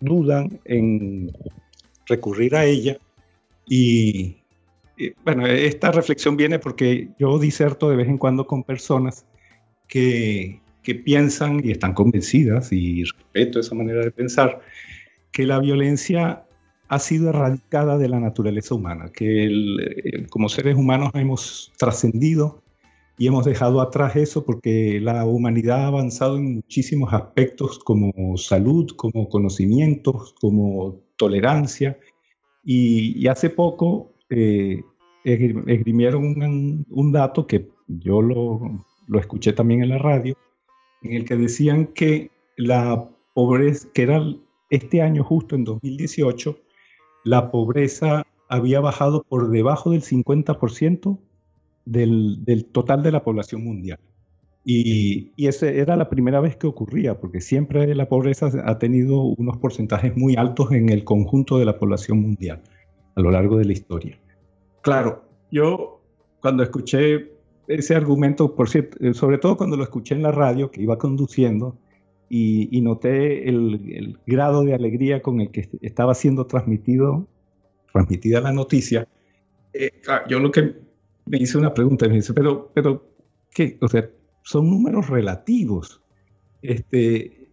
dudan 0.00 0.60
en 0.64 1.32
recurrir 2.06 2.56
a 2.56 2.64
ella. 2.64 2.98
Y, 3.66 4.36
bueno, 5.24 5.46
esta 5.46 5.92
reflexión 5.92 6.36
viene 6.36 6.58
porque 6.58 7.08
yo 7.18 7.38
diserto 7.38 7.90
de 7.90 7.96
vez 7.96 8.08
en 8.08 8.18
cuando 8.18 8.46
con 8.46 8.64
personas 8.64 9.26
que, 9.86 10.60
que 10.82 10.94
piensan 10.94 11.60
y 11.64 11.70
están 11.70 11.94
convencidas, 11.94 12.72
y 12.72 13.04
respeto 13.04 13.60
esa 13.60 13.74
manera 13.74 14.00
de 14.00 14.10
pensar, 14.10 14.60
que 15.32 15.44
la 15.44 15.58
violencia 15.60 16.44
ha 16.88 16.98
sido 16.98 17.28
erradicada 17.28 17.98
de 17.98 18.08
la 18.08 18.18
naturaleza 18.18 18.74
humana, 18.74 19.10
que 19.12 20.26
como 20.30 20.48
seres 20.48 20.76
humanos 20.76 21.10
hemos 21.14 21.72
trascendido 21.76 22.62
y 23.18 23.26
hemos 23.26 23.44
dejado 23.44 23.80
atrás 23.80 24.14
eso 24.14 24.44
porque 24.44 25.00
la 25.00 25.26
humanidad 25.26 25.82
ha 25.82 25.86
avanzado 25.88 26.36
en 26.36 26.54
muchísimos 26.54 27.12
aspectos 27.12 27.80
como 27.80 28.36
salud, 28.36 28.90
como 28.96 29.28
conocimientos, 29.28 30.34
como 30.40 31.00
tolerancia. 31.16 31.98
Y, 32.64 33.26
hace 33.26 33.50
poco 33.50 34.14
eh, 34.30 34.82
esgrimieron 35.24 36.24
un, 36.24 36.86
un, 36.88 37.12
dato 37.12 37.46
que 37.46 37.68
yo 37.88 38.22
lo, 38.22 38.60
lo 39.08 39.18
escuché 39.18 39.52
también 39.52 39.82
en 39.82 39.88
la 39.88 39.98
radio, 39.98 40.36
en 41.02 41.14
el 41.14 41.24
que 41.24 41.36
decían 41.36 41.88
que 41.88 42.30
la 42.56 43.08
pobreza, 43.34 43.88
que 43.94 44.02
era 44.02 44.22
este 44.70 45.02
año 45.02 45.24
justo 45.24 45.56
en 45.56 45.64
2018, 45.64 46.56
la 47.24 47.50
pobreza 47.50 48.24
había 48.48 48.80
bajado 48.80 49.24
por 49.28 49.50
debajo 49.50 49.90
del 49.90 50.02
50% 50.02 51.18
del, 51.92 52.44
del, 52.44 52.64
total 52.66 53.02
de 53.02 53.12
la 53.12 53.22
población 53.22 53.64
mundial. 53.64 53.98
Y, 54.64 55.32
y 55.36 55.46
esa 55.46 55.68
era 55.68 55.96
la 55.96 56.10
primera 56.10 56.40
vez 56.40 56.56
que 56.56 56.66
ocurría, 56.66 57.18
porque 57.18 57.40
siempre 57.40 57.94
la 57.94 58.08
pobreza 58.08 58.50
ha 58.64 58.78
tenido 58.78 59.22
unos 59.22 59.56
porcentajes 59.56 60.16
muy 60.16 60.36
altos 60.36 60.72
en 60.72 60.90
el 60.90 61.04
conjunto 61.04 61.58
de 61.58 61.64
la 61.64 61.78
población 61.78 62.20
mundial 62.20 62.62
a 63.16 63.20
lo 63.20 63.30
largo 63.30 63.56
de 63.56 63.64
la 63.64 63.72
historia. 63.72 64.18
Claro, 64.82 65.24
yo 65.50 66.00
cuando 66.40 66.62
escuché 66.62 67.32
ese 67.66 67.94
argumento, 67.94 68.54
por 68.54 68.68
cierto, 68.68 68.96
eh, 69.00 69.14
sobre 69.14 69.38
todo 69.38 69.56
cuando 69.56 69.76
lo 69.76 69.82
escuché 69.82 70.14
en 70.14 70.22
la 70.22 70.32
radio, 70.32 70.70
que 70.70 70.82
iba 70.82 70.98
conduciendo, 70.98 71.76
y, 72.30 72.80
noté 72.82 73.48
el, 73.48 74.18
grado 74.26 74.62
de 74.62 74.74
alegría 74.74 75.22
con 75.22 75.40
el 75.40 75.50
que 75.50 75.68
estaba 75.80 76.14
siendo 76.14 76.46
transmitido, 76.46 77.26
transmitida 77.92 78.40
la 78.42 78.52
noticia. 78.52 79.08
Eh, 79.72 79.90
yo 80.28 80.38
lo 80.38 80.50
que 80.50 80.74
me 81.28 81.38
hice 81.38 81.58
una 81.58 81.74
pregunta, 81.74 82.08
me 82.08 82.16
dice, 82.16 82.32
pero, 82.34 82.70
pero, 82.74 83.04
¿qué? 83.52 83.78
O 83.80 83.88
sea, 83.88 84.08
son 84.42 84.68
números 84.70 85.08
relativos. 85.08 86.02
Este, 86.62 87.48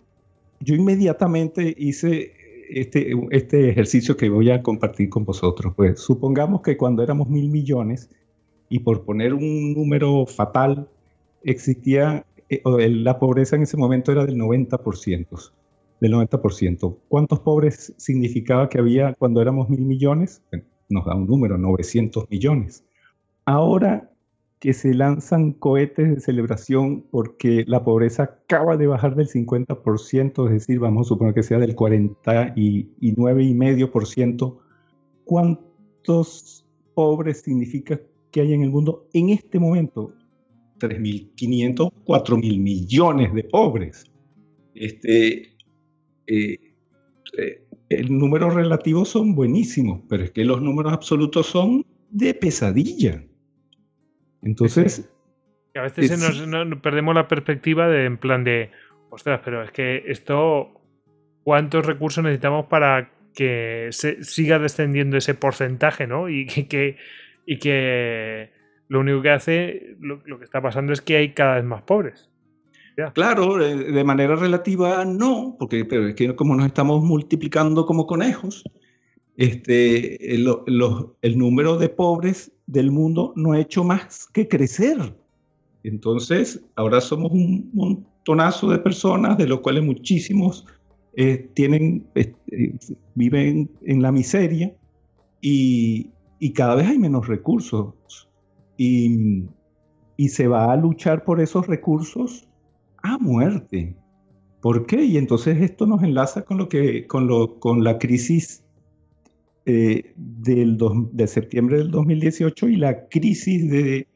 yo 0.60 0.76
inmediatamente 0.76 1.76
hice 1.78 2.34
este, 2.70 3.12
este 3.32 3.70
ejercicio 3.70 4.18
que 4.18 4.30
voy 4.30 4.50
a 4.50 4.64
compartir 4.64 5.10
con 5.10 5.26
vosotros. 5.26 5.74
Pues 5.76 6.00
supongamos 6.00 6.62
que 6.62 6.78
cuando 6.78 7.04
éramos 7.04 7.30
mil 7.30 7.50
millones, 7.50 8.10
y 8.70 8.80
por 8.80 9.06
poner 9.06 9.34
un 9.34 9.74
número 9.74 10.26
fatal, 10.26 10.90
existía 11.44 12.26
eh, 12.50 12.62
la 12.90 13.20
pobreza 13.20 13.56
en 13.56 13.64
ese 13.64 13.78
momento 13.78 14.12
era 14.12 14.26
del 14.26 14.38
90%. 14.38 15.52
Del 16.02 16.14
90%. 16.14 16.98
¿Cuántos 17.08 17.40
pobres 17.40 17.94
significaba 17.98 18.70
que 18.70 18.80
había 18.80 19.14
cuando 19.14 19.42
éramos 19.42 19.70
mil 19.70 19.86
millones? 19.86 20.42
nos 20.88 21.06
da 21.06 21.16
un 21.16 21.26
número, 21.26 21.58
900 21.58 22.30
millones. 22.30 22.85
Ahora 23.46 24.12
que 24.60 24.74
se 24.74 24.94
lanzan 24.96 25.54
cohetes 25.54 26.10
de 26.10 26.20
celebración 26.20 27.06
porque 27.12 27.64
la 27.68 27.84
pobreza 27.84 28.24
acaba 28.24 28.78
de 28.78 28.88
bajar 28.88 29.16
del 29.16 29.28
50%, 29.28 30.48
es 30.48 30.52
decir, 30.52 30.80
vamos 30.80 31.06
a 31.06 31.10
suponer 31.10 31.36
que 31.36 31.44
sea 31.44 31.60
del 31.60 31.76
49,5%, 31.76 34.58
¿cuántos 35.24 36.66
pobres 36.96 37.42
significa 37.42 38.02
que 38.32 38.42
hay 38.42 38.54
en 38.54 38.64
el 38.64 38.72
mundo 38.72 39.08
en 39.14 39.30
este 39.30 39.60
momento? 39.60 40.16
3.500, 40.80 41.92
4.000 42.06 42.60
millones 42.60 43.32
de 43.34 43.44
pobres. 43.44 44.06
Este, 44.74 45.54
eh, 46.28 46.60
eh, 47.38 47.64
el 47.90 48.18
número 48.18 48.50
relativo 48.50 49.06
son 49.06 49.36
buenísimos, 49.36 50.02
pero 50.10 50.24
es 50.24 50.32
que 50.32 50.44
los 50.44 50.60
números 50.62 50.92
absolutos 50.92 51.46
son 51.46 51.86
de 52.10 52.34
pesadilla. 52.34 53.24
Entonces... 54.46 55.10
a 55.74 55.82
veces 55.82 56.18
nos, 56.18 56.80
perdemos 56.80 57.14
la 57.14 57.28
perspectiva 57.28 57.90
de 57.90 58.06
en 58.06 58.18
plan 58.18 58.44
de, 58.44 58.72
ostras, 59.10 59.42
pero 59.44 59.64
es 59.64 59.72
que 59.72 60.04
esto, 60.08 60.82
¿cuántos 61.44 61.86
recursos 61.86 62.24
necesitamos 62.24 62.68
para 62.68 63.12
que 63.34 63.90
se 63.92 64.24
siga 64.24 64.60
descendiendo 64.60 65.18
ese 65.18 65.34
porcentaje, 65.34 66.08
¿no? 66.08 66.30
Y 66.30 66.46
que, 66.46 66.96
y 67.46 67.60
que 67.60 68.52
lo 68.88 69.02
único 69.02 69.22
que 69.22 69.32
hace, 69.32 69.98
lo, 70.00 70.22
que 70.40 70.46
está 70.46 70.62
pasando 70.62 70.94
es 70.94 71.02
que 71.02 71.18
hay 71.18 71.34
cada 71.34 71.56
vez 71.56 71.66
más 71.66 71.82
pobres. 71.82 72.30
Claro, 73.14 73.58
de 73.58 74.04
manera 74.06 74.38
relativa 74.38 75.04
no, 75.04 75.58
porque 75.60 75.84
pero 75.84 76.08
es 76.08 76.16
que 76.16 76.34
como 76.34 76.56
nos 76.56 76.68
estamos 76.68 77.04
multiplicando 77.04 77.86
como 77.86 78.08
conejos, 78.08 78.64
este, 79.36 80.34
el, 80.34 80.48
el 81.22 81.38
número 81.38 81.78
de 81.78 81.90
pobres 81.90 82.55
del 82.68 82.92
mundo 82.92 83.34
no 83.36 83.54
ha 83.54 83.60
hecho 83.60 83.84
más 83.84 84.28
que 84.28 84.48
crecer. 84.48 85.16
Entonces, 85.84 86.62
ahora 86.76 87.00
somos 87.00 87.32
un 87.32 87.70
montonazo 87.74 88.70
de 88.70 88.80
personas, 88.80 89.38
de 89.38 89.48
los 89.48 89.60
cuales 89.60 89.84
muchísimos 89.84 90.66
eh, 91.16 91.50
tienen, 91.54 92.08
eh, 92.16 92.34
viven 93.14 93.70
en 93.84 94.02
la 94.02 94.12
miseria 94.12 94.76
y, 95.42 96.10
y, 96.40 96.54
cada 96.54 96.76
vez 96.76 96.88
hay 96.88 96.98
menos 96.98 97.28
recursos. 97.28 97.94
Y, 98.78 99.46
y 100.18 100.30
se 100.30 100.48
va 100.48 100.72
a 100.72 100.76
luchar 100.76 101.24
por 101.24 101.40
esos 101.40 101.68
recursos 101.68 102.48
a 103.04 103.18
muerte. 103.18 103.96
¿Por 104.62 104.88
qué? 104.88 105.04
Y 105.04 105.18
entonces 105.18 105.62
esto 105.62 105.86
nos 105.86 106.02
enlaza 106.02 106.44
con, 106.44 106.58
lo 106.58 106.68
que, 106.68 107.06
con, 107.06 107.28
lo, 107.28 107.60
con 107.60 107.84
la 107.84 108.00
crisis 108.00 108.65
eh, 109.68 110.14
del 110.16 110.78
de 111.12 111.28
septiembre 111.28 111.78
del 111.78 111.90
2018 111.90 112.68
y 112.68 112.76
la 112.76 113.08
crisis 113.08 113.70
de, 113.70 114.08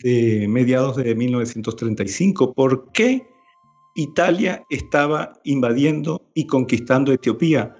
de, 0.00 0.46
mediados 0.48 0.96
de 0.96 1.14
1935. 1.14 2.52
¿Por 2.52 2.92
qué 2.92 3.26
Italia 3.94 4.64
estaba 4.68 5.32
invadiendo 5.44 6.22
y 6.34 6.46
conquistando 6.46 7.12
Etiopía? 7.12 7.74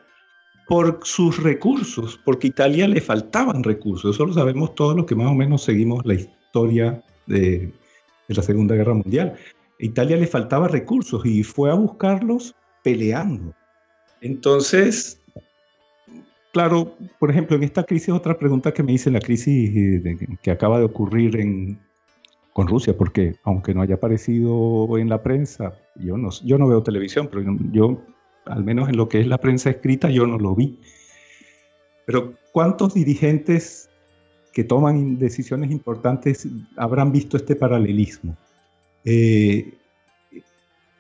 Por 0.69 1.01
sus 1.03 1.43
recursos, 1.43 2.19
porque 2.25 2.47
a 2.47 2.51
Italia 2.51 2.89
le 2.89 3.01
faltaban 3.01 3.63
recursos. 3.63 4.15
Eso 4.15 4.25
lo 4.25 4.33
sabemos 4.33 4.75
todos 4.75 4.97
los 4.97 5.05
que 5.05 5.15
más 5.15 5.31
o 5.31 5.35
menos 5.35 5.65
seguimos 5.65 6.07
la 6.07 6.15
historia 6.15 7.03
de, 7.27 7.73
la 8.29 8.43
Segunda 8.43 8.75
Guerra 8.75 8.95
Mundial. 8.95 9.35
A 9.35 9.85
Italia 9.85 10.17
le 10.17 10.27
faltaba 10.27 10.69
recursos 10.69 11.27
y 11.27 11.43
fue 11.43 11.71
a 11.71 11.75
buscarlos 11.75 12.55
peleando. 12.83 13.55
Entonces, 14.23 15.22
claro, 16.53 16.97
por 17.19 17.31
ejemplo, 17.31 17.57
en 17.57 17.65
esta 17.65 17.85
crisis, 17.85 18.11
otra 18.11 18.39
pregunta 18.39 18.73
que 18.73 18.83
me 18.83 18.93
hice, 18.93 19.11
la 19.11 19.21
crisis 19.21 20.03
que 20.43 20.51
acaba 20.51 20.79
de 20.79 20.85
ocurrir 20.85 21.37
en, 21.41 21.79
con 22.53 22.69
Rusia, 22.69 22.97
porque 22.97 23.37
aunque 23.43 23.75
no 23.75 23.83
haya 23.83 23.97
aparecido 23.97 24.99
en 24.99 25.09
la 25.09 25.23
prensa, 25.23 25.75
yo 25.97 26.17
no, 26.17 26.69
veo 26.69 26.83
televisión, 26.83 27.29
pero 27.31 27.45
yo, 27.73 28.01
al 28.45 28.65
menos 28.65 28.89
en 28.89 28.97
lo 28.97 29.09
que 29.09 29.21
es 29.21 29.27
la 29.27 29.39
prensa 29.39 29.71
escrita, 29.71 30.11
yo 30.11 30.27
no 30.27 30.39
lo 30.39 30.55
vi. 30.55 30.79
Pero 32.07 32.35
¿cuántos 32.53 32.95
dirigentes 32.95 33.89
que 34.53 34.65
toman 34.65 35.19
decisiones 35.19 35.71
importantes 35.71 36.47
habrán 36.77 37.11
visto 37.11 37.37
este 37.37 37.57
paralelismo. 37.57 38.37
Eh, 39.05 39.75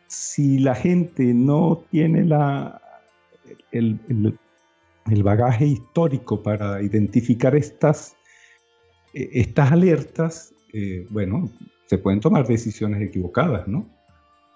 si 0.06 0.58
la 0.58 0.74
gente 0.74 1.34
no 1.34 1.84
tiene 1.90 2.24
la, 2.24 2.80
bagaje 5.22 5.66
histórico 5.66 6.42
para 6.42 6.82
identificar 6.82 7.54
estas, 7.54 8.16
eh, 9.14 9.28
estas 9.32 9.72
alertas, 9.72 10.54
eh, 10.72 11.06
bueno, 11.10 11.50
se 11.86 11.98
pueden 11.98 12.20
tomar 12.20 12.46
decisiones 12.46 13.02
equivocadas, 13.02 13.66
¿no? 13.68 13.88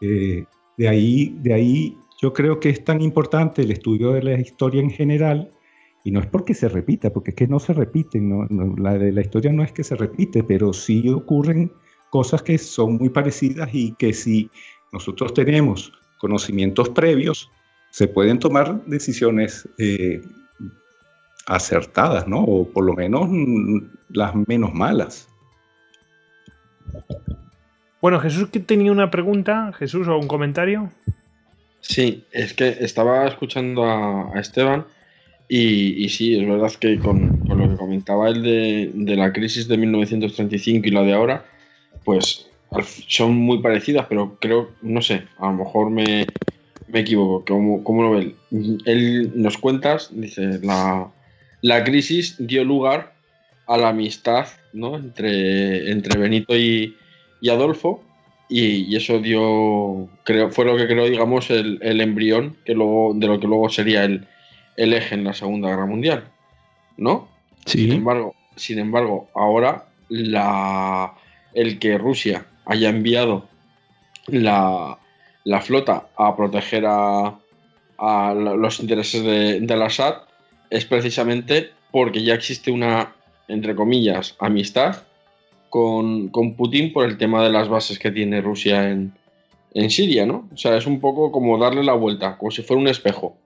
de, 0.00 0.88
ahí, 0.88 1.34
de 1.40 1.54
ahí 1.54 1.98
yo 2.20 2.32
creo 2.34 2.60
que 2.60 2.68
es 2.68 2.84
tan 2.84 3.00
importante 3.00 3.62
el 3.62 3.70
estudio 3.70 4.12
de 4.12 4.22
la 4.22 4.38
historia 4.38 4.82
en 4.82 4.90
general 4.90 5.50
y 6.04 6.10
no 6.10 6.20
es 6.20 6.26
porque 6.26 6.54
se 6.54 6.68
repita, 6.68 7.12
porque 7.12 7.30
es 7.30 7.34
que 7.34 7.48
no 7.48 7.58
se 7.58 7.72
repiten, 7.72 8.46
la 8.78 8.96
de 8.96 9.10
la 9.10 9.22
historia 9.22 9.52
no 9.52 9.64
es 9.64 9.72
que 9.72 9.82
se 9.82 9.96
repite, 9.96 10.44
pero 10.44 10.72
sí 10.72 11.08
ocurren 11.08 11.72
cosas 12.10 12.42
que 12.42 12.58
son 12.58 12.96
muy 12.96 13.08
parecidas 13.08 13.70
y 13.72 13.92
que 13.94 14.12
si 14.12 14.48
nosotros 14.92 15.34
tenemos 15.34 15.92
conocimientos 16.18 16.90
previos, 16.90 17.50
se 17.96 18.08
pueden 18.08 18.38
tomar 18.38 18.84
decisiones 18.84 19.66
eh, 19.78 20.20
acertadas, 21.46 22.28
¿no? 22.28 22.44
O 22.44 22.68
por 22.68 22.84
lo 22.84 22.92
menos 22.92 23.26
mm, 23.26 23.78
las 24.10 24.34
menos 24.46 24.74
malas. 24.74 25.30
Bueno, 28.02 28.20
Jesús 28.20 28.50
que 28.50 28.60
tenía 28.60 28.92
una 28.92 29.10
pregunta, 29.10 29.72
Jesús, 29.78 30.08
o 30.08 30.18
un 30.18 30.28
comentario. 30.28 30.90
Sí, 31.80 32.22
es 32.32 32.52
que 32.52 32.68
estaba 32.80 33.26
escuchando 33.28 33.86
a 33.86 34.30
Esteban 34.34 34.84
y, 35.48 36.06
sí, 36.10 36.38
es 36.38 36.46
verdad 36.46 36.72
que 36.78 36.98
con, 36.98 37.40
lo 37.48 37.70
que 37.70 37.76
comentaba 37.76 38.28
él 38.28 38.42
de, 38.42 39.16
la 39.16 39.32
crisis 39.32 39.68
de 39.68 39.78
1935 39.78 40.86
y 40.86 40.90
la 40.90 41.00
de 41.00 41.14
ahora, 41.14 41.46
pues 42.04 42.46
son 43.08 43.36
muy 43.36 43.62
parecidas, 43.62 44.04
pero 44.06 44.36
creo, 44.38 44.72
no 44.82 45.00
sé, 45.00 45.22
a 45.38 45.46
lo 45.46 45.54
mejor 45.54 45.88
me, 45.88 46.26
equivoco. 46.92 47.44
¿Cómo, 47.82 48.02
lo 48.02 48.10
ve 48.12 48.34
él? 48.50 48.78
Él 48.84 49.32
nos 49.34 49.58
cuentas, 49.58 50.10
dice, 50.12 50.60
la, 50.62 51.84
crisis 51.84 52.36
dio 52.38 52.64
lugar 52.64 53.14
a 53.66 53.76
la 53.76 53.88
amistad 53.88 54.46
¿no? 54.72 54.96
entre, 54.96 55.90
entre 55.90 56.18
Benito 56.18 56.56
y, 56.56 56.96
Adolfo, 57.48 58.02
y, 58.48 58.94
eso 58.96 59.20
dio, 59.20 60.08
creo, 60.24 60.50
fue 60.50 60.64
lo 60.64 60.76
que 60.76 60.86
creo, 60.86 61.06
digamos, 61.06 61.50
el, 61.50 61.78
el 61.82 62.00
embrión 62.00 62.56
que 62.64 62.74
luego, 62.74 63.12
de 63.14 63.26
lo 63.26 63.38
que 63.38 63.46
luego 63.46 63.68
sería 63.68 64.04
el 64.04 64.26
el 64.76 64.92
eje 64.92 65.14
en 65.14 65.24
la 65.24 65.32
Segunda 65.32 65.68
Guerra 65.68 65.86
Mundial, 65.86 66.24
¿no? 66.96 67.28
Sin 67.64 67.92
embargo, 67.92 68.34
sin 68.54 68.78
embargo 68.78 69.28
ahora 69.34 69.86
la, 70.08 71.14
el 71.54 71.78
que 71.78 71.98
Rusia 71.98 72.46
haya 72.64 72.88
enviado 72.88 73.48
la, 74.28 74.98
flota 75.60 76.08
a 76.16 76.36
proteger 76.36 76.84
a, 76.86 77.38
los 78.34 78.80
intereses 78.80 79.22
de, 79.22 79.60
del 79.60 79.82
Assad 79.82 80.16
es 80.68 80.84
precisamente 80.84 81.70
porque 81.90 82.22
ya 82.22 82.34
existe 82.34 82.70
una, 82.70 83.14
entre 83.48 83.74
comillas, 83.74 84.36
amistad 84.38 84.96
con, 85.70 86.30
Putin 86.56 86.92
por 86.92 87.06
el 87.06 87.16
tema 87.16 87.42
de 87.42 87.50
las 87.50 87.68
bases 87.68 87.98
que 87.98 88.10
tiene 88.10 88.40
Rusia 88.40 88.90
en, 88.90 89.12
en 89.72 89.90
Siria, 89.90 90.26
¿no? 90.26 90.48
O 90.52 90.56
sea, 90.56 90.76
es 90.76 90.86
un 90.86 91.00
poco 91.00 91.32
como 91.32 91.58
darle 91.58 91.82
la 91.82 91.94
vuelta, 91.94 92.36
como 92.36 92.50
si 92.50 92.62
fuera 92.62 92.82
un 92.82 92.88
espejo 92.88 93.36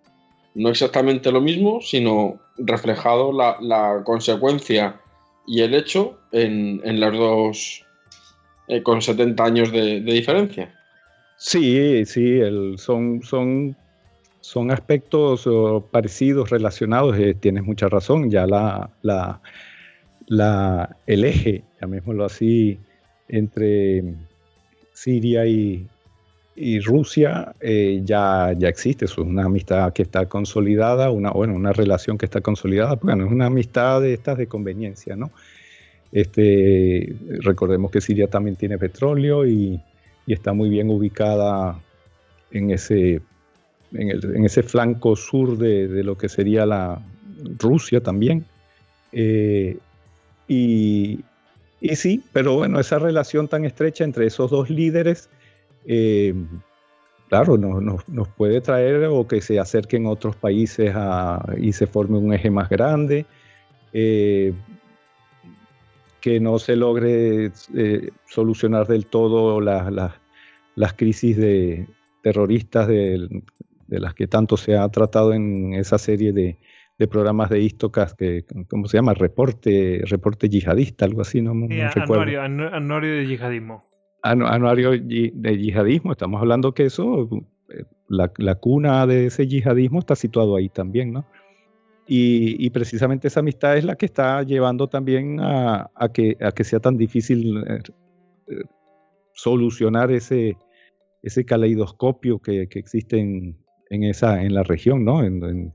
no 0.55 0.69
exactamente 0.69 1.31
lo 1.31 1.41
mismo, 1.41 1.81
sino 1.81 2.41
reflejado 2.57 3.33
la, 3.33 4.03
consecuencia 4.05 5.01
y 5.47 5.63
el 5.63 5.75
hecho 5.75 6.19
en, 6.33 6.81
en 6.85 7.01
las 7.01 7.13
dos, 7.13 7.87
eh, 8.69 8.83
con 8.83 9.03
70 9.03 9.45
años 9.45 9.73
de, 9.73 10.01
diferencia. 10.01 10.75
Sí, 11.43 12.05
sí, 12.05 12.39
son, 12.77 13.23
son, 13.23 13.75
son 14.43 14.71
aspectos 14.71 15.49
parecidos, 15.91 16.51
relacionados, 16.51 17.19
eh, 17.19 17.33
tienes 17.33 17.65
mucha 17.65 17.89
razón, 17.89 18.31
ya 18.31 18.47
la, 18.47 18.91
la, 19.01 19.41
la, 20.27 20.99
el 21.07 21.25
eje, 21.25 21.65
llamémoslo 21.81 22.27
así, 22.27 22.79
entre 23.27 24.05
Siria 24.93 25.47
y, 25.47 25.89
y 26.57 26.81
Rusia 26.81 27.55
eh, 27.59 28.03
ya, 28.05 28.53
ya 28.59 28.69
existe, 28.69 29.07
es 29.07 29.17
una 29.17 29.45
amistad 29.47 29.95
que 29.95 30.03
está 30.03 30.27
consolidada, 30.27 31.11
una, 31.11 31.31
bueno, 31.31 31.55
una 31.55 31.73
relación 31.73 32.19
que 32.19 32.27
está 32.27 32.43
consolidada, 32.43 32.97
bueno, 33.01 33.25
es 33.25 33.33
una 33.33 33.47
amistad 33.47 34.03
de 34.03 34.13
estas 34.13 34.37
de 34.37 34.47
conveniencia, 34.47 35.17
¿no? 35.17 35.31
Este, 36.13 37.17
recordemos 37.41 37.91
que 37.91 38.03
Siria 38.03 38.27
también 38.29 38.57
tiene 38.57 38.77
petróleo 38.77 39.47
y, 39.47 39.81
está 40.27 40.53
muy 40.53 40.69
bien 40.69 40.91
ubicada 40.91 41.81
en 42.51 42.71
ese, 42.71 43.21
en, 43.93 44.45
ese 44.45 44.63
flanco 44.63 45.17
sur 45.17 45.59
de, 45.59 46.03
lo 46.03 46.17
que 46.17 46.29
sería 46.29 46.67
la 46.67 47.01
Rusia 47.59 48.03
también. 48.03 48.45
Eh, 49.13 49.79
y, 50.47 51.21
y 51.81 51.97
sí, 51.97 52.23
pero 52.33 52.57
bueno, 52.57 52.79
esa 52.79 52.99
relación 52.99 53.49
tan 53.49 53.65
estrecha 53.65 54.05
entre 54.05 54.27
esos 54.27 54.51
dos 54.51 54.69
líderes, 54.69 55.31
eh, 55.87 56.35
claro, 57.29 57.57
nos, 57.57 58.29
puede 58.37 58.61
traer 58.61 59.05
o 59.05 59.27
que 59.27 59.41
se 59.41 59.59
acerquen 59.59 60.07
otros 60.07 60.37
países 60.37 60.95
y 61.59 61.73
se 61.73 61.87
forme 61.87 62.19
un 62.19 62.35
eje 62.35 62.51
más 62.51 62.69
grande, 62.69 63.25
eh, 63.93 64.53
que 66.21 66.41
no 66.41 66.59
se 66.59 66.77
logre 66.77 67.51
eh, 67.75 68.11
solucionar 68.27 68.87
del 68.87 69.07
todo 69.07 69.61
las 69.61 70.95
crisis 70.97 71.37
de, 71.37 71.87
terroristas 72.23 72.89
de, 72.89 73.43
las 73.89 74.15
que 74.15 74.27
tanto 74.27 74.57
se 74.57 74.77
ha 74.77 74.89
tratado 74.89 75.33
en 75.33 75.75
esa 75.75 75.99
serie 75.99 76.33
de, 76.33 76.59
programas 77.09 77.49
de 77.49 77.61
Istocas 77.61 78.13
que, 78.15 78.45
¿cómo 78.69 78.87
se 78.87 78.99
llama? 78.99 79.15
Reporte, 79.15 80.03
reporte 80.05 80.51
yihadista, 80.51 81.07
algo 81.07 81.23
así, 81.23 81.41
no, 81.41 81.55
recuerdo. 81.95 82.43
anuario 82.43 83.13
de 83.13 83.27
yihadismo 83.27 83.83
anuario 84.23 84.91
de 84.91 85.59
yihadismo, 85.59 86.13
estamos 86.13 86.41
hablando 86.41 86.73
que 86.73 86.85
eso, 86.85 87.29
eh, 87.71 87.85
la, 88.09 88.55
cuna 88.57 89.07
de 89.07 89.27
ese 89.27 89.47
yihadismo 89.47 90.01
está 90.01 90.17
situado 90.17 90.57
ahí 90.57 90.69
también, 90.69 91.13
¿no? 91.13 91.27
Y, 92.13 92.69
precisamente 92.71 93.29
esa 93.29 93.39
amistad 93.39 93.77
es 93.77 93.85
la 93.85 93.95
que 93.95 94.07
está 94.07 94.43
llevando 94.43 94.89
también 94.89 95.39
a, 95.41 95.89
que, 96.13 96.37
que 96.57 96.65
sea 96.65 96.81
tan 96.81 96.97
difícil 96.97 97.63
eh, 97.69 97.79
eh, 98.49 98.63
solucionar 99.33 100.11
ese, 100.11 100.57
ese 101.23 101.45
caleidoscopio 101.45 102.41
que, 102.41 102.63
existe 102.63 103.21
en, 103.21 103.57
esa, 103.91 104.43
en 104.43 104.55
la 104.55 104.65
región, 104.65 105.05
¿no? 105.05 105.23
En, 105.23 105.73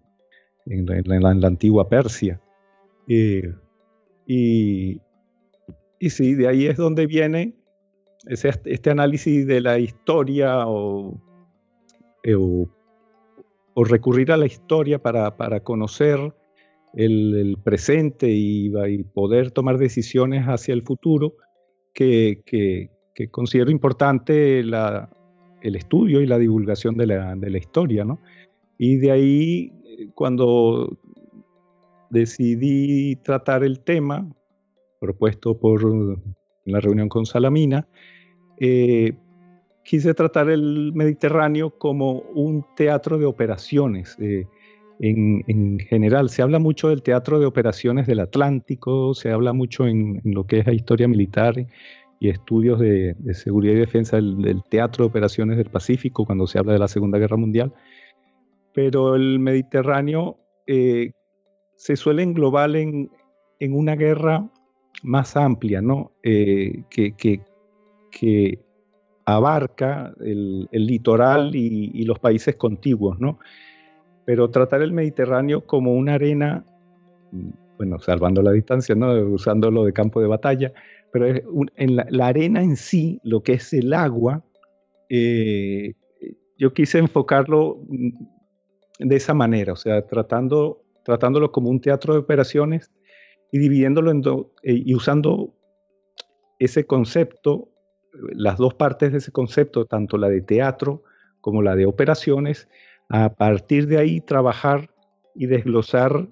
la, 0.66 1.48
antigua 1.48 1.88
Persia. 1.88 2.42
y, 3.08 5.00
y 6.00 6.10
sí, 6.10 6.36
de 6.36 6.48
ahí 6.50 6.66
es 6.66 6.76
donde 6.76 7.08
viene 7.08 7.56
este 8.28 8.90
análisis 8.90 9.46
de 9.48 9.62
la 9.62 9.80
historia 9.80 10.66
eh, 12.24 12.36
o, 12.36 12.68
o, 13.76 13.84
recurrir 13.84 14.32
a 14.32 14.38
la 14.38 14.46
historia 14.46 15.00
para, 15.00 15.38
para 15.38 15.60
conocer 15.60 16.34
el, 16.94 17.58
presente 17.64 18.30
y, 18.30 18.70
poder 19.14 19.52
tomar 19.52 19.78
decisiones 19.78 20.46
hacia 20.46 20.74
el 20.74 20.82
futuro, 20.84 21.36
que, 21.94 22.42
que, 22.46 22.90
considero 23.30 23.72
importante 23.72 24.64
la, 24.64 25.10
el 25.62 25.76
estudio 25.76 26.22
y 26.22 26.28
la 26.28 26.38
divulgación 26.38 26.98
de 26.98 27.08
la, 27.08 27.36
de 27.36 27.50
la 27.50 27.58
historia. 27.58 28.04
¿no? 28.04 28.20
Y 28.78 28.98
de 28.98 29.12
ahí, 29.12 29.72
cuando 30.14 30.98
decidí 32.10 33.16
tratar 33.18 33.64
el 33.64 33.80
tema 33.80 34.28
propuesto 35.00 35.58
por 35.58 35.82
la 36.66 36.80
reunión 36.80 37.10
con 37.10 37.26
Salamina, 37.26 37.88
eh, 38.60 39.14
quise 39.86 40.16
tratar 40.16 40.50
el 40.50 40.92
Mediterráneo 40.94 41.70
como 41.70 42.22
un 42.34 42.66
teatro 42.76 43.18
de 43.18 43.26
operaciones. 43.26 44.18
Eh, 44.20 44.46
en, 45.00 45.78
general, 45.80 46.30
se 46.30 46.42
habla 46.42 46.58
mucho 46.58 46.90
del 46.90 47.04
teatro 47.04 47.40
de 47.40 47.46
operaciones 47.46 48.08
del 48.08 48.20
Atlántico, 48.20 49.14
se 49.14 49.32
habla 49.32 49.54
mucho 49.54 49.86
en, 49.88 50.22
lo 50.24 50.46
que 50.48 50.60
es 50.60 50.66
la 50.66 50.74
historia 50.74 51.08
militar 51.08 51.56
y 52.20 52.30
estudios 52.30 52.80
de, 52.80 53.16
seguridad 53.34 53.74
y 53.74 53.80
defensa 53.80 54.16
del, 54.16 54.64
teatro 54.70 55.04
de 55.04 55.10
operaciones 55.10 55.58
del 55.58 55.70
Pacífico 55.70 56.26
cuando 56.26 56.48
se 56.48 56.58
habla 56.58 56.74
de 56.74 56.80
la 56.80 56.88
Segunda 56.88 57.20
Guerra 57.20 57.38
Mundial. 57.38 57.72
Pero 58.74 59.16
el 59.16 59.38
Mediterráneo 59.40 60.40
eh, 60.66 61.12
se 61.76 61.96
suele 61.96 62.24
englobar 62.24 62.76
en, 62.76 63.12
una 63.60 63.96
guerra 63.96 64.50
más 65.04 65.36
amplia, 65.36 65.82
¿no? 65.82 66.12
que, 66.24 67.14
que 68.12 68.65
abarca 69.26 70.14
el, 70.20 70.70
litoral 70.72 71.56
y, 71.56 72.04
los 72.06 72.20
países 72.20 72.56
contiguos, 72.56 73.20
¿no? 73.20 73.40
Pero 74.24 74.50
tratar 74.50 74.82
el 74.82 74.94
Mediterráneo 74.94 75.66
como 75.66 75.94
una 75.94 76.14
arena, 76.14 76.64
bueno, 77.78 78.00
salvando 78.00 78.42
la 78.42 78.52
distancia, 78.52 78.96
¿no? 78.96 79.12
Usándolo 79.14 79.84
de 79.84 79.94
campo 79.94 80.22
de 80.22 80.28
batalla, 80.28 80.72
pero 81.12 81.28
en 81.76 81.96
la, 81.96 82.28
arena 82.28 82.62
en 82.62 82.76
sí, 82.76 83.20
lo 83.24 83.42
que 83.42 83.54
es 83.54 83.74
el 83.74 83.94
agua, 83.94 84.44
eh, 85.10 85.94
yo 86.58 86.74
quise 86.74 87.00
enfocarlo 87.00 87.80
de 89.00 89.16
esa 89.16 89.34
manera, 89.34 89.74
o 89.74 89.76
sea, 89.76 90.06
tratando, 90.06 90.84
tratándolo 91.04 91.52
como 91.52 91.70
un 91.70 91.82
teatro 91.82 92.14
de 92.14 92.20
operaciones 92.20 92.92
y 93.52 93.60
dividiéndolo 93.60 94.12
en 94.12 94.22
dos, 94.22 94.48
eh, 94.64 94.82
y 94.86 94.94
usando 94.96 95.54
ese 96.60 96.86
concepto 96.86 97.70
las 98.34 98.58
dos 98.58 98.74
partes 98.74 99.12
de 99.12 99.20
ese 99.20 99.32
concepto, 99.32 99.86
tanto 99.86 100.18
la 100.18 100.30
de 100.30 100.42
teatro 100.42 101.04
como 101.42 101.62
la 101.62 101.76
de 101.76 101.86
operaciones, 101.86 102.68
a 103.10 103.34
partir 103.34 103.88
de 103.88 103.98
ahí 103.98 104.22
trabajar 104.22 104.90
y 105.36 105.46
desglosar 105.46 106.28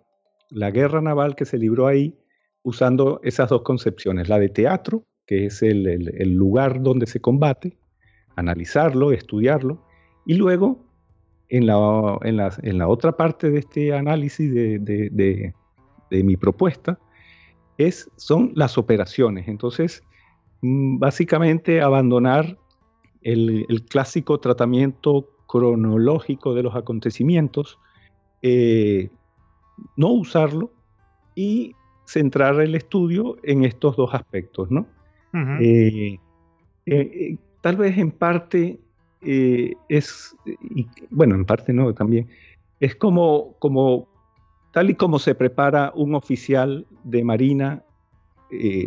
la 0.50 0.72
guerra 0.72 1.02
naval 1.02 1.36
que 1.36 1.46
se 1.46 1.58
libró 1.58 1.88
ahí 1.88 2.18
usando 2.64 3.20
esas 3.24 3.50
dos 3.50 3.62
concepciones, 3.62 4.30
la 4.30 4.40
de 4.40 4.50
teatro, 4.50 5.04
que 5.26 5.46
es 5.46 5.62
el, 5.62 5.84
lugar 6.36 6.82
donde 6.82 7.06
se 7.06 7.20
combate, 7.20 7.78
analizarlo, 8.36 9.12
estudiarlo, 9.12 9.84
y 10.26 10.36
luego 10.36 10.86
en 11.50 11.68
la, 11.68 12.88
otra 12.88 13.18
parte 13.18 13.52
de 13.52 13.60
este 13.60 13.94
análisis 13.94 14.52
de, 14.54 15.54
de 16.14 16.24
mi 16.24 16.38
propuesta, 16.38 17.00
es, 17.78 18.10
son 18.16 18.52
las 18.56 18.78
operaciones. 18.78 19.48
Entonces, 19.48 20.04
básicamente 20.64 21.82
abandonar 21.82 22.58
el, 23.22 23.84
clásico 23.90 24.40
tratamiento 24.40 25.30
cronológico 25.46 26.54
de 26.54 26.64
los 26.64 26.76
acontecimientos, 26.76 27.78
eh, 28.42 29.10
no 29.98 30.10
usarlo 30.10 30.72
y 31.36 31.76
centrar 32.06 32.62
el 32.62 32.76
estudio 32.76 33.38
en 33.44 33.66
estos 33.66 33.98
dos 33.98 34.14
aspectos, 34.14 34.72
¿no? 34.72 34.88
Eh, 35.60 36.20
eh, 36.86 37.38
tal 37.62 37.76
vez 37.76 37.98
en 37.98 38.12
parte 38.12 38.80
es, 39.22 40.36
bueno, 41.10 41.36
en 41.36 41.46
parte 41.46 41.74
no, 41.74 41.94
también, 41.94 42.30
es 42.80 42.96
como, 42.96 43.56
como, 43.60 44.08
tal 44.72 44.90
y 44.90 44.96
como 44.96 45.20
se 45.20 45.36
prepara 45.36 45.92
un 45.96 46.16
oficial 46.16 46.86
de 47.04 47.24
marina 47.24 47.84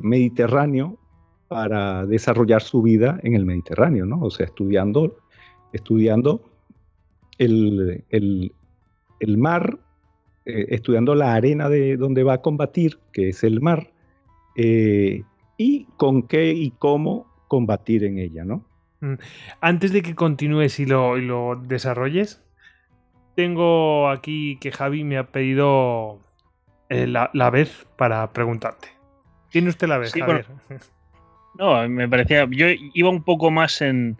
mediterráneo 0.02 0.98
para 1.48 2.06
desarrollar 2.06 2.62
su 2.62 2.82
vida 2.82 3.18
en 3.22 3.34
el 3.34 3.44
Mediterráneo, 3.44 4.06
¿no? 4.06 4.20
O 4.20 4.30
sea, 4.30 4.46
estudiando, 4.46 5.16
estudiando 5.72 6.42
el, 7.38 8.52
mar, 9.36 9.78
eh, 10.44 10.66
estudiando 10.70 11.14
la 11.14 11.34
arena 11.34 11.68
de 11.68 11.96
donde 11.96 12.24
va 12.24 12.34
a 12.34 12.42
combatir, 12.42 12.98
que 13.12 13.28
es 13.28 13.44
el 13.44 13.60
mar, 13.60 13.90
eh, 14.56 15.22
y 15.56 15.84
con 15.96 16.22
qué 16.22 16.52
y 16.52 16.70
cómo 16.72 17.26
combatir 17.48 18.04
en 18.04 18.18
ella, 18.18 18.44
¿no? 18.44 18.64
Mm. 19.00 19.14
Antes 19.60 19.92
de 19.92 20.02
que 20.02 20.14
continúes 20.14 20.80
y 20.80 20.86
lo, 20.86 21.16
lo 21.16 21.56
desarrolles, 21.56 22.42
tengo 23.34 24.08
aquí 24.08 24.56
que 24.60 24.72
Javi 24.72 25.04
me 25.04 25.18
ha 25.18 25.30
pedido 25.30 26.18
eh, 26.88 27.06
la, 27.06 27.50
vez 27.50 27.86
para 27.96 28.32
preguntarte. 28.32 28.88
¿Tiene 29.50 29.68
usted 29.68 29.88
la 29.88 29.98
vez, 29.98 30.12
Javier? 30.12 30.46
No, 31.58 31.88
me 31.88 32.08
parecía. 32.08 32.46
Yo 32.50 32.66
iba 32.94 33.08
un 33.08 33.22
poco 33.22 33.50
más 33.50 33.80
en, 33.80 34.18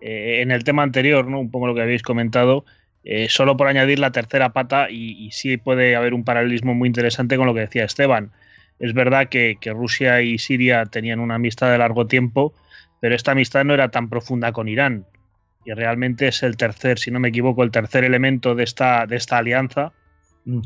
eh, 0.00 0.40
en 0.42 0.50
el 0.50 0.64
tema 0.64 0.82
anterior, 0.82 1.28
¿no? 1.28 1.40
Un 1.40 1.50
poco 1.50 1.66
lo 1.66 1.74
que 1.74 1.82
habéis 1.82 2.02
comentado. 2.02 2.64
Eh, 3.04 3.28
solo 3.28 3.56
por 3.56 3.66
añadir 3.66 3.98
la 3.98 4.12
tercera 4.12 4.52
pata, 4.52 4.88
y, 4.90 5.30
sí 5.32 5.56
puede 5.56 5.96
haber 5.96 6.14
un 6.14 6.24
paralelismo 6.24 6.74
muy 6.74 6.86
interesante 6.86 7.36
con 7.36 7.46
lo 7.46 7.54
que 7.54 7.60
decía 7.60 7.84
Esteban. 7.84 8.30
Es 8.78 8.94
verdad 8.94 9.28
que, 9.28 9.56
Rusia 9.72 10.22
y 10.22 10.38
Siria 10.38 10.86
tenían 10.86 11.20
una 11.20 11.36
amistad 11.36 11.70
de 11.70 11.78
largo 11.78 12.06
tiempo, 12.06 12.54
pero 13.00 13.14
esta 13.14 13.32
amistad 13.32 13.64
no 13.64 13.74
era 13.74 13.90
tan 13.90 14.08
profunda 14.08 14.52
con 14.52 14.68
Irán. 14.68 15.06
Y 15.64 15.72
realmente 15.72 16.28
es 16.28 16.42
el 16.42 16.56
tercer, 16.56 16.98
si 16.98 17.10
no 17.10 17.20
me 17.20 17.28
equivoco, 17.28 17.62
el 17.62 17.70
tercer 17.70 18.04
elemento 18.04 18.54
de 18.54 18.64
esta, 18.64 19.06
de 19.06 19.16
esta 19.16 19.38
alianza. 19.38 19.92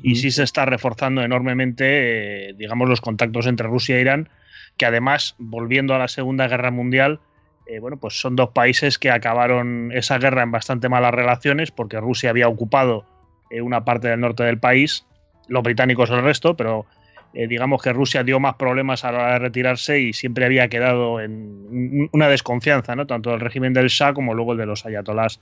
Y 0.03 0.17
sí 0.17 0.31
se 0.31 0.43
está 0.43 0.65
reforzando 0.65 1.23
enormemente, 1.23 2.49
eh, 2.49 2.55
digamos, 2.55 2.89
los 2.89 3.03
contactos 3.03 3.47
entre 3.47 3.67
Rusia 3.67 3.99
e 3.99 4.01
Irán 4.01 4.31
que 4.77 4.87
además, 4.87 5.35
volviendo 5.39 5.95
a 5.95 5.99
la 5.99 6.09
Segunda 6.09 6.49
Guerra 6.49 6.71
Mundial, 6.71 7.21
eh, 7.67 7.81
bueno, 7.81 7.97
pues 7.97 8.21
son 8.21 8.37
dos 8.37 8.51
países 8.51 8.99
que 8.99 9.11
acabaron 9.11 9.91
esa 9.93 10.19
guerra 10.19 10.43
en 10.43 10.53
bastante 10.53 10.89
malas 10.89 11.13
relaciones, 11.13 11.71
porque 11.71 12.01
Rusia 12.01 12.31
había 12.31 12.49
ocupado 12.49 13.05
eh, 13.51 13.61
una 13.61 13.85
parte 13.85 14.09
del 14.09 14.21
norte 14.21 14.45
del 14.45 14.59
país, 14.59 15.05
los 15.49 15.63
británicos 15.63 16.11
el 16.11 16.23
resto, 16.23 16.57
pero 16.57 16.87
eh, 17.35 17.49
digamos 17.49 17.83
que 17.83 17.93
Rusia 17.93 18.23
dio 18.23 18.39
más 18.39 18.55
problemas 18.55 19.05
a 19.05 19.13
la 19.13 19.19
hora 19.19 19.33
de 19.35 19.39
retirarse 19.41 20.01
y 20.01 20.13
siempre 20.13 20.45
había 20.45 20.69
quedado 20.69 21.21
en 21.21 22.09
una 22.13 22.29
desconfianza, 22.29 22.95
¿no? 22.95 23.07
Tanto 23.07 23.31
del 23.31 23.41
régimen 23.41 23.73
del 23.73 23.89
Shah 23.89 24.15
como 24.15 24.35
luego 24.35 24.53
el 24.53 24.59
de 24.59 24.67
los 24.67 24.87
ayatolás. 24.87 25.41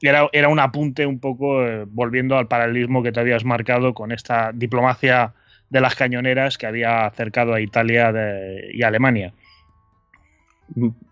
Era, 0.00 0.28
era 0.32 0.48
un 0.48 0.58
apunte 0.58 1.06
un 1.06 1.20
poco 1.20 1.64
volviendo 1.86 2.36
al 2.36 2.48
paralelismo 2.48 3.04
que 3.04 3.12
te 3.12 3.20
habías 3.20 3.44
marcado 3.44 3.94
con 3.94 4.10
esta 4.10 4.50
diplomacia 4.52 5.32
de 5.72 5.80
las 5.80 5.96
cañoneras 5.96 6.58
que 6.58 6.66
había 6.66 7.06
acercado 7.06 7.54
a 7.54 7.60
Italia 7.60 8.12
y 8.72 8.82
Alemania. 8.82 9.32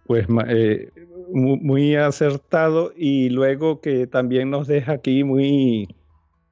Pues 0.05 0.27
eh, 0.49 0.91
muy 1.33 1.97
acertado 1.97 2.93
y 2.95 3.31
luego 3.31 3.81
que 3.81 4.07
también 4.07 4.51
nos 4.51 4.67
deja 4.67 4.93
aquí 4.93 5.25
muy 5.25 5.89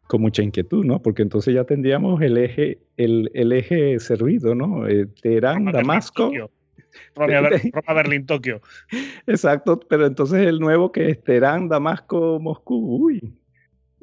con 0.06 0.22
mucha 0.22 0.42
inquietud, 0.42 0.86
¿no? 0.86 1.02
Porque 1.02 1.20
entonces 1.20 1.54
ya 1.54 1.64
tendríamos 1.64 2.22
el 2.22 2.38
eje, 2.38 2.78
el, 2.96 3.52
eje 3.52 4.00
servido, 4.00 4.54
¿no? 4.54 4.88
Eh, 4.88 5.06
Teherán, 5.20 5.66
Damasco. 5.66 6.32
Roma, 7.14 7.92
Berlín, 7.94 8.24
Tokio. 8.24 8.62
Exacto, 9.26 9.78
pero 9.86 10.06
entonces 10.06 10.46
el 10.46 10.60
nuevo 10.60 10.90
que 10.92 11.10
es 11.10 11.22
Teherán, 11.22 11.68
Damasco, 11.68 12.40
Moscú. 12.40 13.04
Uy. 13.04 13.34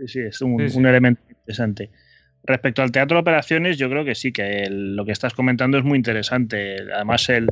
Sí, 0.06 0.20
es 0.20 0.42
un, 0.42 0.62
un 0.62 0.86
elemento 0.86 1.22
interesante. 1.28 1.90
Respecto 2.48 2.84
al 2.84 2.92
teatro 2.92 3.18
de 3.18 3.22
operaciones, 3.22 3.78
yo 3.78 3.90
creo 3.90 4.06
que 4.06 4.14
sí, 4.14 4.32
que 4.32 4.68
lo 4.70 5.04
que 5.04 5.12
estás 5.12 5.34
comentando 5.34 5.80
es 5.80 5.84
muy 5.84 5.98
interesante. 5.98 6.78
Además, 6.94 7.28
el, 7.30 7.50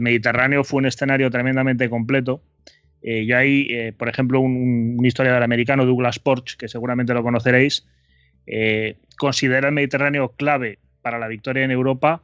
Mediterráneo 0.00 0.64
fue 0.64 0.78
un 0.78 0.86
escenario 0.86 1.30
tremendamente 1.30 1.88
completo. 1.88 2.42
Eh, 3.00 3.26
yo 3.26 3.36
hay, 3.36 3.68
eh, 3.70 3.92
por 3.96 4.08
ejemplo, 4.08 4.40
un, 4.40 4.98
historiador 5.04 5.42
americano, 5.44 5.86
Douglas 5.86 6.18
Porch, 6.18 6.56
que 6.56 6.66
seguramente 6.66 7.14
lo 7.14 7.22
conoceréis, 7.22 7.86
eh, 8.46 8.96
considera 9.16 9.68
el 9.68 9.74
Mediterráneo 9.74 10.30
clave 10.36 10.78
para 11.00 11.20
la 11.20 11.28
victoria 11.28 11.64
en 11.64 11.70
Europa, 11.70 12.22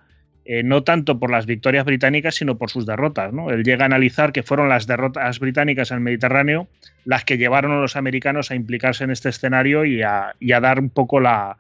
no 0.65 0.83
tanto 0.83 1.21
por 1.21 1.31
las 1.31 1.47
victorias 1.47 1.85
británicas, 1.85 2.35
sino 2.35 2.59
por 2.59 2.71
sus 2.71 2.85
derrotas. 2.85 3.33
¿no? 3.33 3.51
Él 3.51 3.63
llega 3.63 3.85
a 3.85 3.87
analizar 3.87 4.33
que 4.33 4.43
fueron 4.43 4.69
las 4.69 4.89
derrotas 4.89 5.39
británicas 5.39 5.93
en 5.93 5.99
el 5.99 6.03
Mediterráneo 6.03 6.67
las 7.05 7.25
que 7.25 7.39
llevaron 7.39 7.71
a 7.71 7.81
los 7.81 7.95
americanos 7.95 8.51
a 8.51 8.57
implicarse 8.57 9.05
en 9.05 9.13
este 9.13 9.29
escenario 9.29 9.85
y 9.85 10.03
a 10.03 10.35
dar 10.41 10.81
un 10.81 10.91
poco 10.91 11.21
la, 11.21 11.57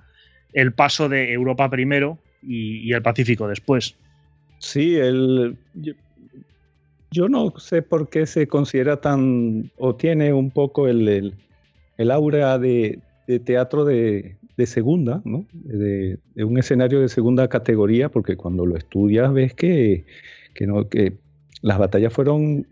el 0.53 0.72
paso 0.72 1.09
de 1.09 1.32
Europa 1.32 1.68
primero 1.70 2.18
y, 2.42 2.92
el 2.92 3.03
Pacífico 3.03 3.48
después. 3.48 3.96
Sí, 4.59 4.96
el, 4.96 5.57
yo 7.11 7.28
no 7.28 7.55
sé 7.59 7.82
por 7.82 8.09
qué 8.09 8.26
se 8.26 8.46
considera 8.46 9.01
tan, 9.01 9.70
o 9.76 9.94
tiene 9.96 10.32
un 10.32 10.51
poco 10.51 10.88
el, 10.88 11.34
el, 11.96 12.11
aura 12.11 12.59
de, 12.59 13.01
teatro 13.44 13.84
de, 13.84 14.36
segunda, 14.66 15.22
¿no? 15.24 15.46
De, 15.53 16.18
un 16.36 16.59
escenario 16.59 17.01
de 17.01 17.09
segunda 17.09 17.48
categoría, 17.48 18.11
porque 18.11 18.36
cuando 18.36 18.66
lo 18.66 18.76
estudias 18.76 19.32
ves 19.32 19.55
que, 19.55 20.05
que, 20.55 20.66
no, 20.66 20.88
que 20.88 21.14
las 21.62 21.78
batallas 21.78 22.12
fueron 22.12 22.66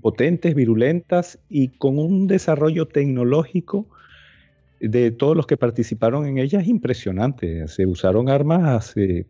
potentes, 0.00 0.54
virulentas 0.54 1.38
y 1.48 1.68
con 1.68 1.98
un 1.98 2.26
desarrollo 2.26 2.86
tecnológico 2.86 3.88
de 4.88 5.10
todos 5.10 5.36
los 5.36 5.46
que 5.46 5.56
participaron 5.56 6.26
en 6.26 6.38
ellas 6.38 6.66
impresionante. 6.66 7.66
Se 7.68 7.86
usaron 7.86 8.28
armas 8.28 8.96
eh, 8.96 9.26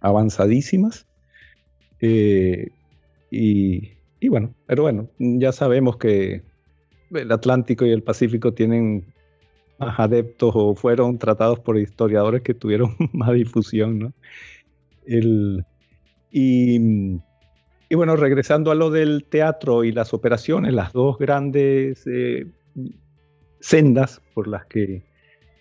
avanzadísimas. 0.00 1.06
Eh, 2.00 2.70
y, 3.30 3.88
bueno, 4.28 4.54
pero 4.66 4.82
bueno, 4.82 5.08
ya 5.18 5.52
sabemos 5.52 5.96
que 5.96 6.42
el 7.10 7.32
Atlántico 7.32 7.86
y 7.86 7.90
el 7.90 8.02
Pacífico 8.02 8.52
tienen 8.52 9.06
más 9.78 9.98
adeptos 9.98 10.52
o 10.54 10.74
fueron 10.74 11.18
tratados 11.18 11.60
por 11.60 11.78
historiadores 11.78 12.42
que 12.42 12.54
tuvieron 12.54 12.94
más 13.12 13.32
difusión, 13.32 13.98
¿no? 13.98 14.12
y, 16.30 16.78
bueno, 17.90 18.16
regresando 18.16 18.70
a 18.70 18.74
lo 18.74 18.90
del 18.90 19.24
teatro 19.24 19.84
y 19.84 19.92
las 19.92 20.14
operaciones, 20.14 20.72
las 20.72 20.92
dos 20.92 21.18
grandes 21.18 22.06
eh, 22.06 22.46
sendas 23.62 24.20
por 24.34 24.48
las 24.48 24.66
que 24.66 25.02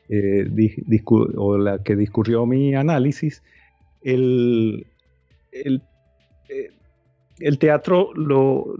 eh, 0.09 0.49
o 1.37 1.57
la 1.57 1.81
que 1.83 1.95
discurrió 1.95 2.45
mi 2.45 2.75
análisis, 2.75 3.41
el, 4.01 4.85
el, 5.53 5.81
eh, 6.49 6.71
el 7.39 7.57
teatro 7.59 8.13
lo, 8.13 8.75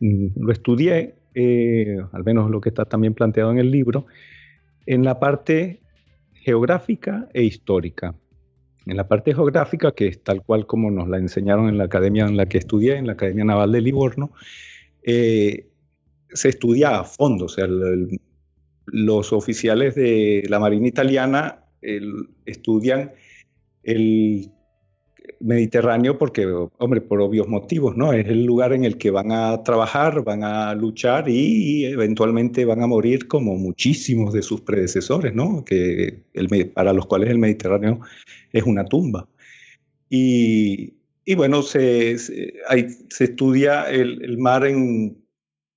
lo 0.00 0.52
estudié, 0.52 1.14
eh, 1.34 1.98
al 2.10 2.24
menos 2.24 2.50
lo 2.50 2.60
que 2.60 2.70
está 2.70 2.86
también 2.86 3.14
planteado 3.14 3.52
en 3.52 3.58
el 3.58 3.70
libro, 3.70 4.06
en 4.86 5.04
la 5.04 5.20
parte 5.20 5.80
geográfica 6.32 7.28
e 7.32 7.44
histórica. 7.44 8.16
En 8.84 8.96
la 8.96 9.06
parte 9.06 9.32
geográfica, 9.32 9.92
que 9.92 10.08
es 10.08 10.24
tal 10.24 10.42
cual 10.42 10.66
como 10.66 10.90
nos 10.90 11.08
la 11.08 11.18
enseñaron 11.18 11.68
en 11.68 11.78
la 11.78 11.84
academia 11.84 12.24
en 12.24 12.36
la 12.36 12.46
que 12.46 12.58
estudié, 12.58 12.96
en 12.96 13.06
la 13.06 13.12
Academia 13.12 13.44
Naval 13.44 13.70
de 13.70 13.80
Livorno, 13.80 14.32
se 16.34 16.50
estudia 16.50 17.00
a 17.00 17.04
fondo. 17.04 17.46
O 17.46 17.48
sea, 17.48 17.66
los 18.86 19.32
oficiales 19.32 19.94
de 19.94 20.44
la 20.48 20.58
Marina 20.58 20.88
Italiana 20.88 21.64
estudian 22.44 23.12
el 23.82 24.50
Mediterráneo 25.40 26.18
porque, 26.18 26.46
hombre, 26.78 27.00
por 27.00 27.20
obvios 27.20 27.48
motivos, 27.48 27.96
¿no? 27.96 28.12
Es 28.12 28.26
el 28.28 28.44
lugar 28.44 28.72
en 28.72 28.84
el 28.84 28.96
que 28.96 29.10
van 29.10 29.32
a 29.32 29.62
trabajar, 29.64 30.22
van 30.22 30.44
a 30.44 30.74
luchar 30.74 31.28
y 31.28 31.84
eventualmente 31.84 32.64
van 32.64 32.82
a 32.82 32.86
morir 32.86 33.26
como 33.26 33.56
muchísimos 33.56 34.32
de 34.32 34.42
sus 34.42 34.60
predecesores, 34.60 35.34
¿no? 35.34 35.64
Que 35.64 36.22
para 36.74 36.92
los 36.92 37.06
cuales 37.06 37.30
el 37.30 37.38
Mediterráneo 37.38 38.00
es 38.52 38.62
una 38.62 38.84
tumba. 38.84 39.28
Y, 40.08 40.94
bueno, 41.36 41.62
se, 41.62 42.18
se, 42.18 42.54
estudia 43.18 43.90
el, 43.90 44.36
mar 44.38 44.66
en 44.66 45.21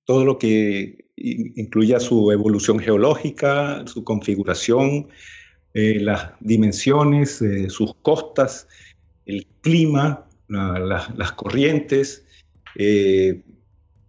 todo 0.06 0.24
lo 0.24 0.38
que 0.38 1.04
incluya 1.16 2.00
su 2.00 2.30
evolución 2.30 2.78
geológica, 2.78 3.84
su 3.86 4.04
configuración, 4.04 5.08
eh, 5.74 6.00
las 6.00 6.30
dimensiones, 6.40 7.42
eh, 7.42 7.68
sus 7.68 7.94
costas, 7.96 8.66
el 9.26 9.46
clima, 9.60 10.26
las 10.48 11.32
corrientes, 11.32 12.24
eh, 12.76 13.42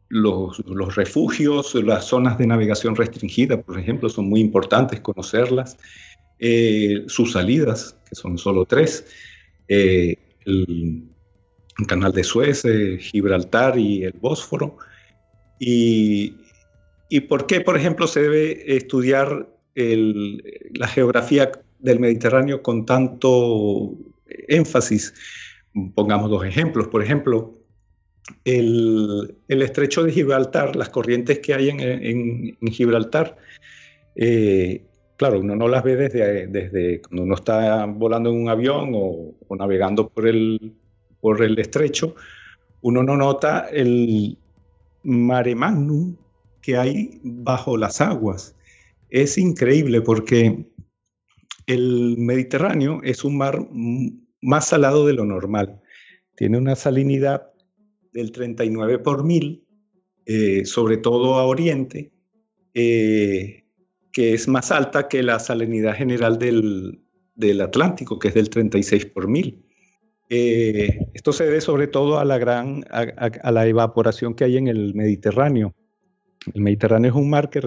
los, 0.08 0.64
refugios, 0.96 1.76
las 1.76 2.06
zonas 2.06 2.38
de 2.38 2.48
navegación 2.48 2.96
restringida, 2.96 3.62
por 3.62 3.78
ejemplo, 3.80 4.08
son 4.08 4.30
muy 4.30 4.40
importantes 4.40 5.02
conocerlas, 5.02 5.78
sus 7.08 7.32
salidas, 7.34 7.98
que 8.08 8.16
son 8.16 8.38
solo 8.38 8.64
tres, 8.66 9.06
el, 9.68 11.04
canal 11.88 12.14
de 12.14 12.24
Suez, 12.24 12.64
Gibraltar 13.00 13.78
y 13.78 14.04
el 14.04 14.14
Bósforo. 14.14 14.78
Y, 15.60 16.36
y, 17.10 17.22
por 17.22 17.48
qué, 17.48 17.62
por 17.62 17.78
ejemplo, 17.78 18.08
se 18.08 18.22
debe 18.22 18.76
estudiar 18.76 19.48
la 19.76 20.88
geografía 20.88 21.52
del 21.80 22.00
Mediterráneo 22.00 22.62
con 22.64 22.86
tanto 22.86 23.94
énfasis. 24.48 25.14
Pongamos 25.94 26.30
dos 26.30 26.46
ejemplos. 26.46 26.88
Por 26.88 27.04
ejemplo, 27.04 27.54
el, 28.44 29.38
estrecho 29.48 30.04
de 30.04 30.12
Gibraltar, 30.12 30.76
las 30.76 30.90
corrientes 30.90 31.40
que 31.40 31.54
hay 31.54 31.70
en, 31.70 32.58
Gibraltar, 32.72 33.38
eh, 34.16 34.84
claro, 35.16 35.40
uno 35.40 35.56
no 35.56 35.68
las 35.68 35.84
ve 35.84 35.96
desde, 35.96 36.48
desde 36.48 37.02
cuando 37.02 37.24
uno 37.24 37.36
está 37.36 37.86
volando 37.86 38.30
en 38.30 38.38
un 38.38 38.50
avión 38.50 38.92
o, 38.94 39.56
navegando 39.56 40.10
por 40.10 40.28
el, 40.28 40.74
por 41.22 41.44
el 41.44 41.58
estrecho, 41.60 42.16
uno 42.82 43.04
no 43.04 43.18
nota 43.18 43.68
el 43.72 44.38
mare 45.08 45.56
magnum 45.56 46.16
que 46.62 46.78
hay 46.78 47.20
bajo 47.24 47.78
las 47.78 48.02
aguas 48.02 48.58
es 49.10 49.38
increíble 49.38 50.02
porque 50.02 50.66
el 51.66 52.18
Mediterráneo 52.18 53.02
es 53.04 53.24
un 53.24 53.38
mar 53.38 53.68
más 54.42 54.68
salado 54.68 55.06
de 55.06 55.14
lo 55.14 55.26
normal. 55.26 55.82
Tiene 56.36 56.58
una 56.58 56.76
salinidad 56.76 57.52
del 58.14 58.32
39 58.32 59.00
por 59.00 59.24
mil, 59.24 59.66
eh, 60.26 60.66
sobre 60.66 60.98
todo 60.98 61.36
a 61.36 61.46
oriente, 61.46 62.12
eh, 62.74 63.66
que 64.12 64.34
es 64.34 64.48
más 64.48 64.72
alta 64.72 65.08
que 65.08 65.24
la 65.24 65.40
salinidad 65.40 65.96
general 65.96 66.38
del, 66.38 67.02
Atlántico, 67.62 68.18
que 68.20 68.30
es 68.30 68.34
del 68.34 68.50
36 68.50 69.06
por 69.08 69.28
mil. 69.28 69.64
Eh, 70.30 71.00
esto 71.14 71.32
se 71.32 71.46
debe 71.46 71.62
sobre 71.62 71.88
todo 71.88 72.20
a 72.20 72.26
la 72.26 72.38
gran 72.38 72.84
a 72.90 73.52
la 73.52 73.68
evaporación 73.68 74.34
que 74.34 74.44
hay 74.44 74.58
en 74.58 74.68
el 74.68 74.94
Mediterráneo. 74.94 75.74
El 76.54 76.62
Mediterráneo 76.62 77.12
es 77.12 77.18
un 77.18 77.30
mar 77.30 77.50
que 77.50 77.62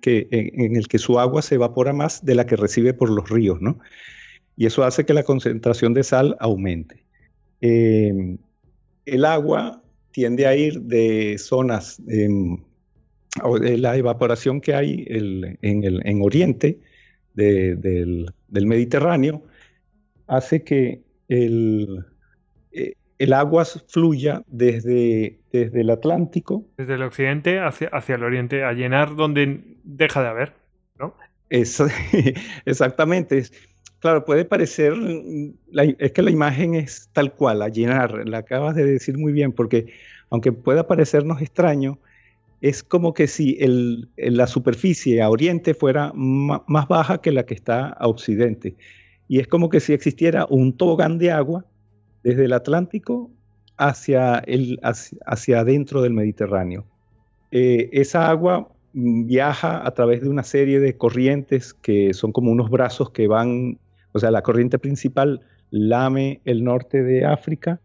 que, 0.00 0.28
en, 0.30 0.76
el 0.76 0.88
que 0.88 0.98
su 0.98 1.18
agua 1.18 1.42
se 1.42 1.56
evapora 1.56 1.92
más 1.92 2.24
de 2.24 2.34
la 2.34 2.46
que 2.46 2.56
recibe 2.56 2.94
por 2.94 3.10
los 3.10 3.28
ríos, 3.28 3.60
¿no? 3.60 3.78
Y 4.56 4.66
eso 4.66 4.84
hace 4.84 5.04
que 5.04 5.14
la 5.14 5.22
concentración 5.22 5.94
de 5.94 6.02
sal 6.02 6.36
aumente. 6.40 7.04
Em, 7.60 8.38
el 9.06 9.24
agua 9.24 9.82
tiende 10.12 10.46
a 10.46 10.56
ir 10.56 10.80
de 10.82 11.36
zonas, 11.38 12.00
de 12.04 13.78
la 13.78 13.96
evaporación 13.96 14.60
que 14.60 14.74
hay 14.74 15.04
en, 15.08 15.84
el, 15.84 16.00
en 16.04 16.22
Oriente 16.22 16.80
del, 17.34 18.26
del, 18.48 18.66
Mediterráneo, 18.66 19.42
hace 20.26 20.62
que 20.62 21.02
el, 21.30 22.04
eh, 22.72 22.94
el 23.18 23.32
agua 23.32 23.64
fluya 23.64 24.42
desde, 24.48 25.40
desde 25.52 25.80
el 25.80 25.90
Atlántico. 25.90 26.66
Desde 26.76 26.94
el 26.94 27.02
occidente 27.02 27.60
hacia, 27.60 27.88
hacia 27.88 28.16
el 28.16 28.24
oriente, 28.24 28.64
a 28.64 28.72
llenar 28.72 29.14
donde 29.16 29.78
deja 29.84 30.22
de 30.22 30.28
haber, 30.28 30.54
¿no? 30.98 31.14
exactamente. 32.64 33.44
Claro, 34.00 34.24
puede 34.24 34.44
parecer, 34.44 34.94
es 35.98 36.12
que 36.12 36.22
la 36.22 36.30
imagen 36.30 36.74
es 36.74 37.10
tal 37.12 37.34
cual, 37.34 37.62
a 37.62 37.68
llenar, 37.68 38.26
la 38.28 38.38
acabas 38.38 38.74
de 38.74 38.84
decir 38.84 39.18
muy 39.18 39.32
bien, 39.32 39.52
porque 39.52 39.92
aunque 40.30 40.52
pueda 40.52 40.86
parecernos 40.86 41.42
extraño, 41.42 41.98
es 42.60 42.82
como 42.82 43.14
que 43.14 43.26
si 43.26 43.56
el, 43.60 44.08
la 44.16 44.46
superficie 44.46 45.22
a 45.22 45.30
oriente 45.30 45.74
fuera 45.74 46.12
más 46.14 46.88
baja 46.88 47.20
que 47.20 47.32
la 47.32 47.44
que 47.44 47.54
está 47.54 47.88
a 47.88 48.06
occidente. 48.08 48.76
Y 49.30 49.38
es 49.38 49.46
como 49.46 49.68
que 49.68 49.78
si 49.78 49.92
existiera 49.92 50.44
un 50.50 50.76
tobogán 50.76 51.16
de 51.18 51.30
agua 51.30 51.64
desde 52.24 52.46
el 52.46 52.52
Atlántico 52.52 53.30
hacia, 53.76 54.40
el, 54.40 54.80
hacia, 54.82 55.60
adentro 55.60 56.02
del 56.02 56.14
Mediterráneo. 56.14 56.84
Eh, 57.52 57.90
esa 57.92 58.28
agua 58.28 58.72
viaja 58.92 59.86
a 59.86 59.90
través 59.92 60.22
de 60.22 60.28
una 60.28 60.42
serie 60.42 60.80
de 60.80 60.96
corrientes 60.96 61.72
que 61.74 62.12
son 62.12 62.32
como 62.32 62.50
unos 62.50 62.70
brazos 62.70 63.10
que 63.10 63.28
van, 63.28 63.78
o 64.10 64.18
sea, 64.18 64.32
la 64.32 64.42
corriente 64.42 64.80
principal 64.80 65.42
lame 65.70 66.40
el 66.44 66.64
norte 66.64 67.04
de 67.04 67.24
África 67.24 67.80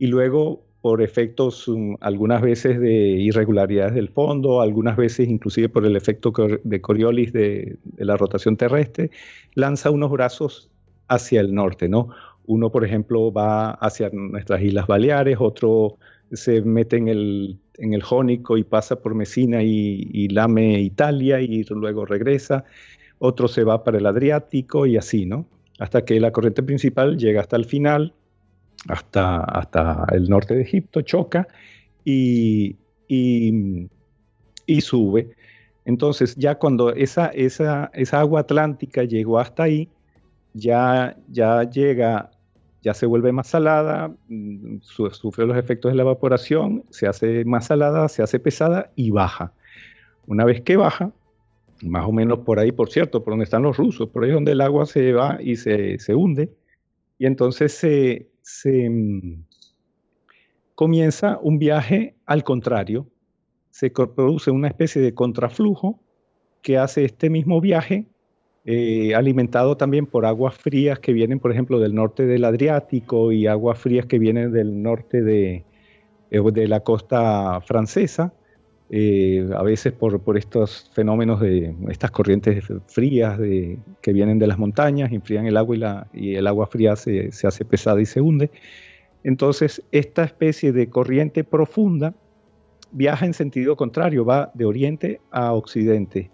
y 0.00 0.08
luego 0.08 0.64
por 0.80 1.00
efectos 1.00 1.68
mm, 1.68 1.94
algunas 2.00 2.42
veces 2.42 2.80
de 2.80 2.92
irregularidades 2.92 3.94
del 3.94 4.08
fondo, 4.08 4.62
algunas 4.62 4.96
veces 4.96 5.28
inclusive 5.28 5.68
por 5.68 5.86
el 5.86 5.94
efecto 5.94 6.32
de 6.64 6.80
Coriolis 6.80 7.32
de 7.32 7.78
la 7.98 8.16
rotación 8.16 8.56
terrestre, 8.56 9.12
lanza 9.54 9.92
unos 9.92 10.10
brazos 10.10 10.72
hacia 11.08 11.40
el 11.40 11.54
norte, 11.54 11.88
¿no? 11.88 12.08
Uno, 12.46 12.70
por 12.70 12.84
ejemplo, 12.84 13.32
va 13.32 13.72
hacia 13.72 14.10
nuestras 14.10 14.62
Islas 14.62 14.86
Baleares, 14.86 15.36
otro 15.40 15.98
se 16.32 16.62
mete 16.62 16.96
en 16.96 17.08
el, 17.08 17.58
en 17.78 17.94
el 17.94 18.02
Jónico 18.02 18.56
y 18.56 18.64
pasa 18.64 18.96
por 18.96 19.14
Messina 19.14 19.62
y, 19.62 20.28
lame 20.28 20.80
Italia 20.80 21.40
y 21.40 21.64
luego 21.64 22.04
regresa. 22.04 22.64
Otro 23.18 23.48
se 23.48 23.64
va 23.64 23.82
para 23.84 23.98
el 23.98 24.06
Adriático 24.06 24.86
y 24.86 24.96
así, 24.96 25.26
¿no? 25.26 25.46
Hasta 25.78 26.04
que 26.04 26.20
la 26.20 26.30
corriente 26.30 26.62
principal 26.62 27.16
llega 27.18 27.40
hasta 27.40 27.56
el 27.56 27.64
final 27.64 28.12
hasta, 28.86 29.40
hasta 29.40 30.06
el 30.12 30.28
norte 30.28 30.54
de 30.54 30.62
Egipto, 30.62 31.02
choca 31.02 31.48
y, 32.04 32.76
y, 33.08 34.80
sube. 34.80 35.30
Entonces 35.84 36.36
ya 36.36 36.56
cuando 36.56 36.92
esa, 36.92 37.28
esa, 37.28 37.90
esa, 37.94 38.20
agua 38.20 38.40
atlántica 38.40 39.04
llegó 39.04 39.38
hasta 39.38 39.64
ahí, 39.64 39.88
ya, 40.54 41.16
ya 41.28 41.62
llega, 41.64 42.30
ya 42.82 42.94
se 42.94 43.06
vuelve 43.06 43.32
más 43.32 43.48
salada, 43.48 44.14
mm, 44.28 44.78
sufre 44.80 45.46
los 45.46 45.56
efectos 45.56 45.92
de 45.92 45.96
la 45.96 46.02
evaporación, 46.02 46.84
se 46.90 47.06
hace 47.06 47.44
más 47.44 47.66
salada, 47.66 48.08
se 48.08 48.22
hace 48.22 48.38
pesada 48.38 48.90
y 48.94 49.10
baja. 49.10 49.52
Una 50.26 50.44
vez 50.44 50.60
que 50.62 50.76
baja, 50.76 51.12
más 51.82 52.06
o 52.06 52.12
menos 52.12 52.40
por 52.40 52.58
ahí, 52.58 52.72
por 52.72 52.90
cierto, 52.90 53.22
por 53.22 53.32
donde 53.32 53.44
están 53.44 53.62
los 53.62 53.76
rusos, 53.76 54.08
por 54.08 54.24
ahí 54.24 54.30
donde 54.30 54.52
el 54.52 54.60
agua 54.60 54.86
se 54.86 55.12
va 55.12 55.38
y 55.40 55.56
se, 55.56 55.98
se 55.98 56.14
hunde, 56.14 56.50
y 57.18 57.26
entonces 57.26 57.72
se, 57.72 58.28
se 58.42 58.88
mm, 58.90 59.44
comienza 60.74 61.38
un 61.42 61.58
viaje 61.58 62.14
al 62.26 62.44
contrario, 62.44 63.08
se 63.70 63.90
produce 63.90 64.50
una 64.50 64.68
especie 64.68 65.00
de 65.02 65.14
contraflujo 65.14 66.00
que 66.62 66.78
hace 66.78 67.04
este 67.04 67.30
mismo 67.30 67.60
viaje 67.60 68.06
eh, 68.70 69.14
alimentado 69.14 69.78
también 69.78 70.04
por 70.04 70.26
aguas 70.26 70.54
frías 70.54 70.98
que 70.98 71.14
vienen, 71.14 71.40
por 71.40 71.50
ejemplo, 71.50 71.78
del 71.78 71.94
norte 71.94 72.26
del 72.26 72.44
Adriático 72.44 73.32
y 73.32 73.46
aguas 73.46 73.78
frías 73.78 74.04
que 74.04 74.18
vienen 74.18 74.52
del 74.52 74.82
norte 74.82 75.22
de, 75.22 75.64
eh, 76.30 76.42
de 76.52 76.68
la 76.68 76.80
costa 76.80 77.62
francesa, 77.62 78.34
eh, 78.90 79.48
a 79.56 79.62
veces 79.62 79.94
por, 79.94 80.20
por, 80.20 80.36
estos 80.36 80.90
fenómenos 80.92 81.40
de 81.40 81.74
estas 81.88 82.10
corrientes 82.10 82.62
frías 82.88 83.38
de, 83.38 83.78
que 84.02 84.12
vienen 84.12 84.38
de 84.38 84.46
las 84.46 84.58
montañas, 84.58 85.12
enfrían 85.12 85.46
el 85.46 85.56
agua 85.56 85.74
y, 85.74 85.78
la, 85.78 86.06
y 86.12 86.34
el 86.34 86.46
agua 86.46 86.66
fría 86.66 86.94
se, 86.94 87.32
se, 87.32 87.46
hace 87.46 87.64
pesada 87.64 88.02
y 88.02 88.04
se 88.04 88.20
hunde. 88.20 88.50
Entonces, 89.24 89.82
esta 89.92 90.24
especie 90.24 90.72
de 90.72 90.90
corriente 90.90 91.42
profunda 91.42 92.12
viaja 92.92 93.24
en 93.24 93.32
sentido 93.32 93.76
contrario, 93.76 94.26
va 94.26 94.50
de 94.52 94.66
oriente 94.66 95.22
a 95.30 95.54
occidente, 95.54 96.30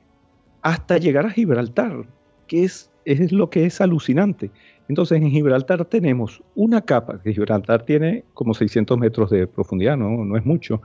hasta 0.62 0.98
llegar 0.98 1.26
a 1.26 1.30
Gibraltar, 1.30 2.06
que 2.46 2.64
es, 2.64 2.90
es 3.04 3.32
lo 3.32 3.50
que 3.50 3.66
es 3.66 3.80
alucinante. 3.80 4.50
Entonces, 4.88 5.20
en 5.20 5.30
Gibraltar 5.30 5.84
tenemos 5.86 6.42
una 6.54 6.82
capa, 6.82 7.20
que 7.22 7.32
Gibraltar 7.32 7.84
tiene 7.84 8.24
como 8.34 8.54
600 8.54 8.98
metros 8.98 9.30
de 9.30 9.46
profundidad, 9.46 9.96
no, 9.96 10.24
no 10.24 10.36
es 10.36 10.44
mucho, 10.44 10.82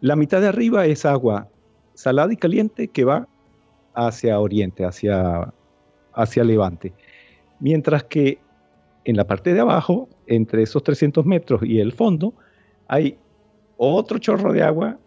la 0.00 0.16
mitad 0.16 0.40
de 0.40 0.48
arriba 0.48 0.86
es 0.86 1.04
agua 1.04 1.48
salada 1.94 2.32
y 2.32 2.36
caliente 2.36 2.88
que 2.88 3.04
va 3.04 3.28
hacia 3.94 4.40
oriente, 4.40 4.84
hacia, 4.84 5.52
hacia 6.12 6.44
levante. 6.44 6.92
Mientras 7.60 8.04
que 8.04 8.38
en 9.04 9.16
la 9.16 9.26
parte 9.26 9.54
de 9.54 9.60
abajo, 9.60 10.08
entre 10.26 10.62
esos 10.62 10.82
300 10.82 11.24
metros 11.24 11.62
y 11.62 11.80
el 11.80 11.92
fondo, 11.92 12.34
hay 12.88 13.16
otro 13.76 14.18
chorro 14.18 14.52
de 14.52 14.62
agua 14.62 14.98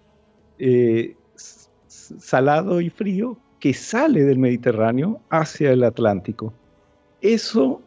eh, 0.59 1.15
salado 1.35 2.81
y 2.81 2.89
frío 2.89 3.37
que 3.59 3.73
sale 3.73 4.23
del 4.23 4.39
Mediterráneo 4.39 5.21
hacia 5.29 5.71
el 5.71 5.83
Atlántico. 5.83 6.53
Eso, 7.21 7.81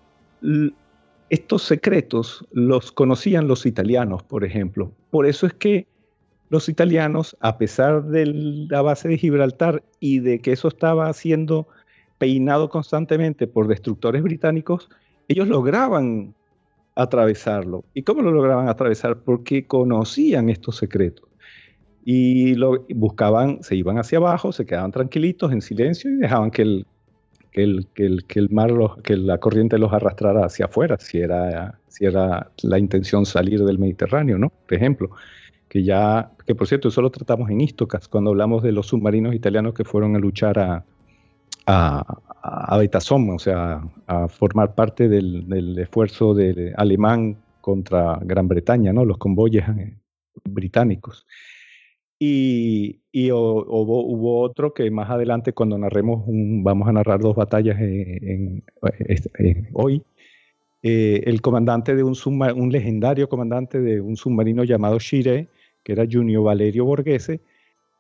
estos 1.29 1.63
secretos 1.63 2.47
los 2.53 2.93
conocían 2.93 3.47
los 3.47 3.67
italianos, 3.67 4.23
por 4.23 4.45
ejemplo. 4.45 4.93
Por 5.11 5.27
eso 5.27 5.47
es 5.47 5.55
que 5.55 5.87
los 6.49 6.69
italianos, 6.69 7.37
a 7.41 7.59
pesar 7.59 8.05
de 8.05 8.27
la 8.27 8.83
base 8.83 9.09
de 9.09 9.19
Gibraltar 9.19 9.85
y 10.01 10.19
de 10.19 10.41
que 10.41 10.53
eso 10.53 10.69
estaba 10.69 11.13
siendo 11.13 11.69
peinado 12.19 12.69
constantemente 12.69 13.47
por 13.47 13.69
destructores 13.69 14.23
británicos, 14.23 14.91
ellos 15.29 15.47
lograban 15.47 16.35
atravesarlo. 16.97 17.85
¿Y 17.95 18.03
cómo 18.03 18.23
lo 18.23 18.33
lograban 18.33 18.69
atravesar? 18.69 19.21
Porque 19.21 19.67
conocían 19.67 20.51
estos 20.51 20.77
secretos. 20.77 21.30
Y 22.05 22.55
lo 22.55 22.87
buscaban, 22.95 23.63
se 23.63 23.77
iban 23.77 23.99
hacia 23.99 24.19
abajo, 24.19 24.53
se 24.53 24.67
quedaban 24.67 24.91
tranquilitos, 24.91 25.53
en 25.53 25.61
silencio, 25.61 26.11
y 26.11 26.17
dejaban 26.17 26.51
que 26.51 26.63
el, 26.63 26.87
que 27.53 27.63
el, 27.63 28.25
que 28.27 28.39
el, 28.39 28.51
mar, 28.51 28.71
que 29.03 29.17
la 29.17 29.39
corriente 29.39 29.79
los 29.79 29.93
arrastrara 29.93 30.47
hacia 30.47 30.67
afuera, 30.67 30.97
si 30.99 31.19
era, 31.19 31.79
si 31.89 32.07
era 32.07 32.51
la 32.63 32.79
intención 32.79 33.27
salir 33.27 33.65
del 33.65 33.79
Mediterráneo, 33.79 34.39
¿no? 34.39 34.51
Por 34.67 34.75
ejemplo 34.75 35.11
que 35.71 35.85
ya, 35.85 36.33
que 36.45 36.57
por 36.57 36.67
cierto, 36.67 36.89
eso 36.89 37.01
lo 37.01 37.11
tratamos 37.11 37.49
en 37.49 37.61
Istocas, 37.61 38.09
cuando 38.09 38.31
hablamos 38.31 38.65
de 38.65 38.73
los 38.73 38.89
submarinos 38.89 39.37
italianos 39.37 39.73
que 39.73 39.85
fueron 39.85 40.17
a 40.17 40.19
luchar 40.19 40.59
a, 40.59 40.85
a, 41.65 42.19
a 42.43 42.77
o 42.77 43.39
sea, 43.39 43.81
a 44.09 44.27
formar 44.27 44.75
parte 44.75 45.09
del, 45.09 45.79
esfuerzo 45.79 46.35
de, 46.35 46.75
alemán 46.77 47.37
contra 47.61 48.19
Gran 48.21 48.49
Bretaña, 48.49 48.93
¿no? 48.93 49.05
los 49.05 49.19
convoyes 49.19 49.65
eh, 49.69 49.97
británicos. 50.43 51.25
Y, 52.23 53.01
hubo, 53.33 54.43
otro 54.43 54.75
que 54.75 54.91
más 54.91 55.09
adelante, 55.09 55.55
cuando 55.55 55.79
narremos, 55.79 56.23
vamos 56.27 56.87
a 56.87 56.93
narrar 56.93 57.21
dos 57.21 57.35
batallas 57.35 57.81
en, 57.81 58.63
hoy, 59.73 60.03
eh, 60.83 61.23
el 61.25 61.41
comandante 61.41 61.97
de 61.97 62.03
un, 62.03 62.15
un 62.57 62.71
legendario 62.71 63.27
comandante 63.31 63.81
de 63.81 64.03
un 64.03 64.17
submarino 64.17 64.65
llamado 64.65 64.99
Shire, 64.99 65.49
que 65.83 65.93
era 65.93 66.05
Junio 66.11 66.43
Valerio 66.43 66.85
Borghese, 66.85 67.41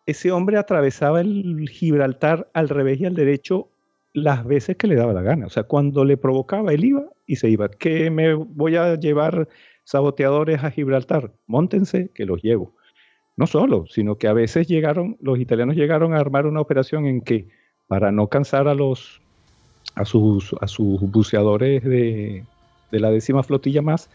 ese 0.05 0.33
hombre 0.33 0.59
atravesaba 0.59 1.23
el 1.23 1.67
Gibraltar 1.71 2.51
al 2.53 2.69
revés 2.69 3.01
y 3.01 3.07
al 3.07 3.15
derecho 3.15 3.69
las 4.13 4.45
veces 4.45 4.77
que 4.77 4.87
le 4.87 4.97
daba 4.97 5.15
la 5.15 5.23
gana. 5.23 5.47
O 5.47 5.51
sea, 5.51 5.63
cuando 5.63 6.05
le 6.05 6.19
provocaba, 6.19 6.75
él 6.75 6.85
iba 6.85 7.07
y 7.27 7.37
se 7.37 7.49
iba. 7.49 7.71
¿Que 7.71 8.11
me 8.11 8.35
voy 8.35 8.77
a 8.77 8.97
llevar 8.97 9.49
saboteadores 9.85 10.63
a 10.63 10.71
Gibraltar? 10.71 11.33
Móntense, 11.47 12.11
que 12.13 12.27
los 12.27 12.43
llevo. 12.43 12.75
No 13.41 13.47
solo, 13.47 13.87
sino 13.89 14.17
que 14.17 14.29
a 14.29 14.35
veces 14.35 14.69
llegaron, 14.69 15.17
los 15.23 15.39
italianos 15.39 15.75
llegaron 15.75 16.13
a 16.13 16.19
armar 16.19 16.45
una 16.45 16.61
operación 16.61 17.07
en 17.07 17.23
que, 17.23 17.49
para 17.89 18.13
no 18.13 18.27
cansar 18.27 18.69
a 18.69 18.75
los 18.75 19.23
a 19.95 20.05
sus, 20.05 20.55
a 20.61 20.67
sus 20.67 21.01
buceadores 21.01 21.83
de, 21.83 22.45
de 22.91 23.01
la 23.01 23.11
décima 23.11 23.43
flotilla 23.43 23.81
más, 23.81 24.11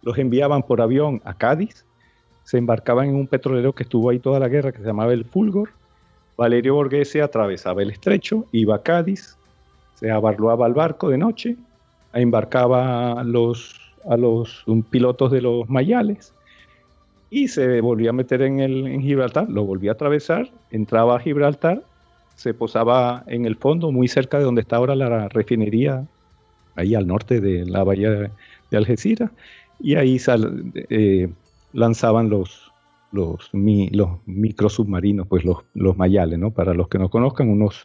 los 0.00 0.16
enviaban 0.16 0.62
por 0.62 0.80
avión 0.80 1.20
a 1.26 1.34
Cádiz 1.34 1.84
se 2.44 2.56
embarcaban 2.56 3.10
en 3.10 3.16
un 3.16 3.26
petrolero 3.26 3.74
que 3.74 3.82
estuvo 3.82 4.08
ahí 4.08 4.18
toda 4.18 4.40
la 4.40 4.48
guerra, 4.48 4.72
que 4.72 4.78
se 4.78 4.86
llamaba 4.86 5.12
el 5.12 5.26
Fulgor. 5.26 5.68
Valerio 6.38 6.74
Borghese 6.74 7.20
atravesaba 7.20 7.82
el 7.82 7.90
estrecho, 7.90 8.46
iba 8.50 8.76
a 8.76 8.82
Cádiz, 8.82 9.36
se 9.96 10.10
abarloaba 10.10 10.64
al 10.64 10.72
barco 10.72 11.10
de 11.10 11.18
noche, 11.18 11.56
embarcaba 12.14 13.12
a 13.12 13.24
los, 13.24 13.78
a 14.08 14.16
los 14.16 14.64
pilotos 14.88 15.30
de 15.30 15.42
los 15.42 15.68
Mayales 15.68 16.32
y 17.30 17.48
se 17.48 17.80
volvía 17.80 18.10
a 18.10 18.12
meter 18.12 18.42
en, 18.42 19.00
Gibraltar, 19.00 19.48
lo 19.48 19.64
volvía 19.64 19.92
a 19.92 19.94
atravesar, 19.94 20.50
entraba 20.70 21.16
a 21.16 21.20
Gibraltar, 21.20 21.84
se 22.34 22.54
posaba 22.54 23.22
en 23.28 23.44
el 23.44 23.56
fondo, 23.56 23.92
muy 23.92 24.08
cerca 24.08 24.38
de 24.38 24.44
donde 24.44 24.62
está 24.62 24.76
ahora 24.76 24.96
la 24.96 25.28
refinería, 25.28 26.06
ahí 26.74 26.94
al 26.94 27.06
norte 27.06 27.40
de 27.40 27.64
la 27.66 27.84
bahía 27.84 28.10
de, 28.10 28.30
Algeciras, 28.76 29.30
y 29.78 29.94
ahí 29.94 30.20
eh, 30.90 31.28
lanzaban 31.72 32.30
los, 32.30 32.72
los, 33.12 33.50
los 33.52 34.08
microsubmarinos, 34.26 35.26
pues 35.26 35.44
los, 35.44 35.58
los 35.74 35.96
mayales, 35.96 36.38
¿no? 36.38 36.50
Para 36.50 36.74
los 36.74 36.88
que 36.88 36.98
no 36.98 37.10
conozcan, 37.10 37.48
unos, 37.48 37.84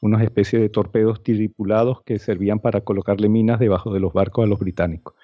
unas 0.00 0.22
especies 0.22 0.62
de 0.62 0.68
torpedos 0.68 1.22
tripulados 1.22 2.02
que 2.02 2.18
servían 2.18 2.58
para 2.58 2.80
colocarle 2.80 3.28
minas 3.28 3.60
debajo 3.60 3.92
de 3.92 4.00
los 4.00 4.12
barcos 4.12 4.44
a 4.44 4.48
los 4.48 4.58
británicos. 4.58 5.14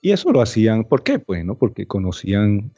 Y 0.00 0.12
eso 0.12 0.32
lo 0.32 0.40
hacían, 0.40 0.84
¿por 0.84 1.02
qué? 1.02 1.18
Pues, 1.18 1.44
¿no? 1.44 1.56
Porque 1.56 1.86
conocían 1.86 2.72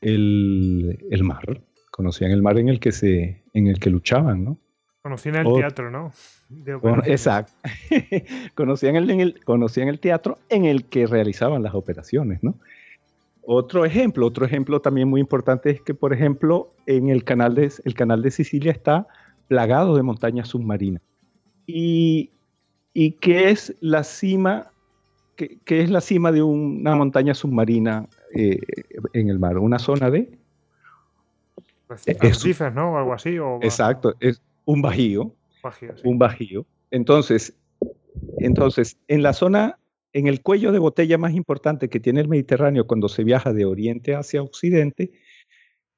el, 0.00 0.98
el 1.10 1.24
mar, 1.24 1.62
conocían 1.90 2.30
el 2.30 2.42
mar 2.42 2.58
en 2.58 2.68
el 2.68 2.80
que 2.80 2.92
se, 2.92 3.42
en 3.52 3.66
el 3.66 3.78
que 3.78 3.90
luchaban, 3.90 4.44
¿no? 4.44 4.58
Conocían 5.02 5.34
el 5.36 5.54
teatro, 5.54 5.90
¿no? 5.90 6.12
exacto. 7.04 7.52
conocían, 8.54 8.96
el, 8.96 9.10
el, 9.10 9.44
conocían 9.44 9.88
el 9.88 9.98
teatro 9.98 10.38
en 10.48 10.64
el 10.64 10.84
que 10.84 11.06
realizaban 11.06 11.62
las 11.62 11.74
operaciones, 11.74 12.42
¿no? 12.42 12.54
Otro 13.44 13.84
ejemplo, 13.84 14.26
otro 14.26 14.46
ejemplo 14.46 14.80
también 14.80 15.08
muy 15.08 15.20
importante 15.20 15.70
es 15.70 15.80
que, 15.80 15.94
por 15.94 16.12
ejemplo, 16.12 16.72
en 16.86 17.08
el 17.08 17.24
canal 17.24 17.56
de, 17.56 17.72
el 17.84 17.94
canal 17.94 18.22
de 18.22 18.30
Sicilia 18.30 18.70
está 18.70 19.08
plagado 19.48 19.96
de 19.96 20.02
montañas 20.02 20.48
submarinas. 20.48 21.02
¿Y, 21.66 22.30
y 22.94 23.12
qué 23.12 23.50
es 23.50 23.74
la 23.80 24.04
cima? 24.04 24.71
Qué, 25.36 25.58
es 25.66 25.90
la 25.90 26.00
cima 26.00 26.30
de 26.30 26.42
una 26.42 26.94
montaña 26.94 27.34
submarina 27.34 28.08
eh, 28.34 28.58
en 29.12 29.28
el 29.28 29.38
mar? 29.38 29.58
¿Una 29.58 29.78
zona 29.78 30.10
de? 30.10 30.38
Arrecifes, 31.88 32.72
¿no? 32.74 32.92
O 32.92 32.98
algo 32.98 33.12
así. 33.12 33.36
exacto, 33.60 34.14
es 34.20 34.40
un 34.64 34.82
bajío. 34.82 35.34
Un 36.04 36.18
bajío. 36.18 36.66
Entonces, 36.90 37.54
entonces, 38.38 38.98
en 39.08 39.22
la 39.22 39.32
zona 39.32 39.78
en 40.12 40.26
el 40.26 40.42
cuello 40.42 40.72
de 40.72 40.78
botella 40.78 41.18
más 41.18 41.34
importante 41.34 41.88
que 41.88 42.00
tiene 42.00 42.20
el 42.20 42.28
Mediterráneo 42.28 42.86
cuando 42.86 43.08
se 43.08 43.24
viaja 43.24 43.52
de 43.52 43.64
oriente 43.64 44.14
hacia 44.14 44.42
occidente, 44.42 45.10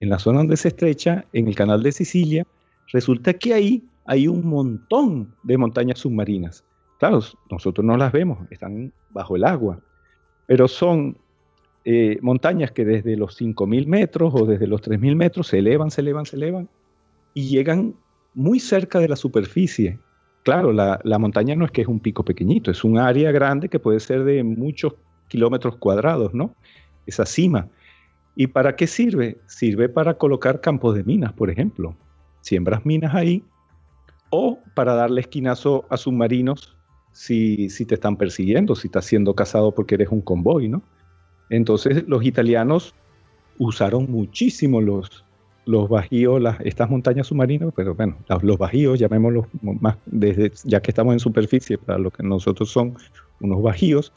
en 0.00 0.08
la 0.08 0.18
zona 0.18 0.38
donde 0.38 0.56
se 0.56 0.68
estrecha, 0.68 1.24
en 1.32 1.48
el 1.48 1.54
canal 1.54 1.82
de 1.82 1.92
Sicilia, 1.92 2.46
resulta 2.92 3.32
que 3.34 3.54
ahí 3.54 3.88
hay 4.06 4.28
un 4.28 4.46
montón 4.46 5.34
de 5.42 5.58
montañas 5.58 6.00
submarinas. 6.00 6.64
Claro, 7.04 7.20
nosotros 7.50 7.84
no 7.84 7.98
las 7.98 8.12
vemos, 8.12 8.38
están 8.50 8.90
bajo 9.10 9.36
el 9.36 9.44
agua, 9.44 9.78
pero 10.46 10.66
son 10.66 11.18
eh, 11.84 12.16
montañas 12.22 12.70
que 12.70 12.86
desde 12.86 13.14
los 13.14 13.38
5.000 13.38 13.86
metros 13.86 14.32
o 14.34 14.46
desde 14.46 14.66
los 14.66 14.80
3.000 14.80 15.14
metros 15.14 15.48
se 15.48 15.58
elevan, 15.58 15.90
se 15.90 16.00
elevan, 16.00 16.24
se 16.24 16.36
elevan 16.36 16.66
y 17.34 17.48
llegan 17.48 17.94
muy 18.32 18.58
cerca 18.58 19.00
de 19.00 19.08
la 19.08 19.16
superficie. 19.16 19.98
Claro, 20.44 20.72
la, 20.72 20.98
la, 21.04 21.18
montaña 21.18 21.54
no 21.54 21.66
es 21.66 21.72
que 21.72 21.82
es 21.82 21.88
un 21.88 22.00
pico 22.00 22.24
pequeñito, 22.24 22.70
es 22.70 22.84
un 22.84 22.96
área 22.96 23.30
grande 23.32 23.68
que 23.68 23.78
puede 23.78 24.00
ser 24.00 24.24
de 24.24 24.42
muchos 24.42 24.94
kilómetros 25.28 25.76
cuadrados, 25.76 26.32
¿no? 26.32 26.54
Esa 27.04 27.26
cima. 27.26 27.68
¿Y 28.34 28.46
para 28.46 28.76
qué 28.76 28.86
sirve? 28.86 29.36
Sirve 29.44 29.90
para 29.90 30.16
colocar 30.16 30.62
campos 30.62 30.94
de 30.94 31.04
minas, 31.04 31.34
por 31.34 31.50
ejemplo. 31.50 31.94
Siembras 32.40 32.86
minas 32.86 33.14
ahí 33.14 33.44
o 34.30 34.58
para 34.74 34.94
darle 34.94 35.20
esquinazo 35.20 35.84
a 35.90 35.98
submarinos 35.98 36.73
si, 37.14 37.70
si 37.70 37.86
te 37.86 37.94
están 37.94 38.16
persiguiendo, 38.16 38.74
si 38.74 38.88
estás 38.88 39.06
siendo 39.06 39.34
cazado 39.34 39.72
porque 39.72 39.94
eres 39.94 40.08
un 40.10 40.20
convoy, 40.20 40.68
¿no? 40.68 40.82
Entonces 41.48 42.04
los 42.08 42.24
italianos 42.24 42.92
usaron 43.58 44.10
muchísimo 44.10 44.80
los, 44.80 45.24
los 45.64 45.88
bajíos, 45.88 46.42
las, 46.42 46.60
estas 46.60 46.90
montañas 46.90 47.28
submarinas, 47.28 47.72
pero 47.74 47.94
bueno, 47.94 48.16
los, 48.42 48.58
bajíos, 48.58 48.98
llamémoslos 48.98 49.46
más, 49.62 49.96
desde, 50.06 50.52
ya 50.64 50.82
que 50.82 50.90
estamos 50.90 51.12
en 51.12 51.20
superficie, 51.20 51.78
para 51.78 51.98
lo 51.98 52.10
que 52.10 52.24
nosotros 52.24 52.70
son 52.70 52.96
unos 53.40 53.62
bajíos. 53.62 54.12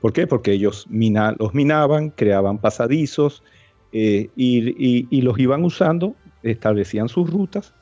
¿Por 0.00 0.12
qué? 0.12 0.26
Porque 0.26 0.50
ellos 0.50 0.86
mina, 0.90 1.36
los 1.38 1.54
minaban, 1.54 2.10
creaban 2.10 2.58
pasadizos 2.58 3.44
eh, 3.92 4.30
y, 4.34 5.20
los 5.20 5.38
iban 5.38 5.64
usando, 5.64 6.16
establecían 6.42 7.08
sus 7.08 7.30
rutas 7.30 7.72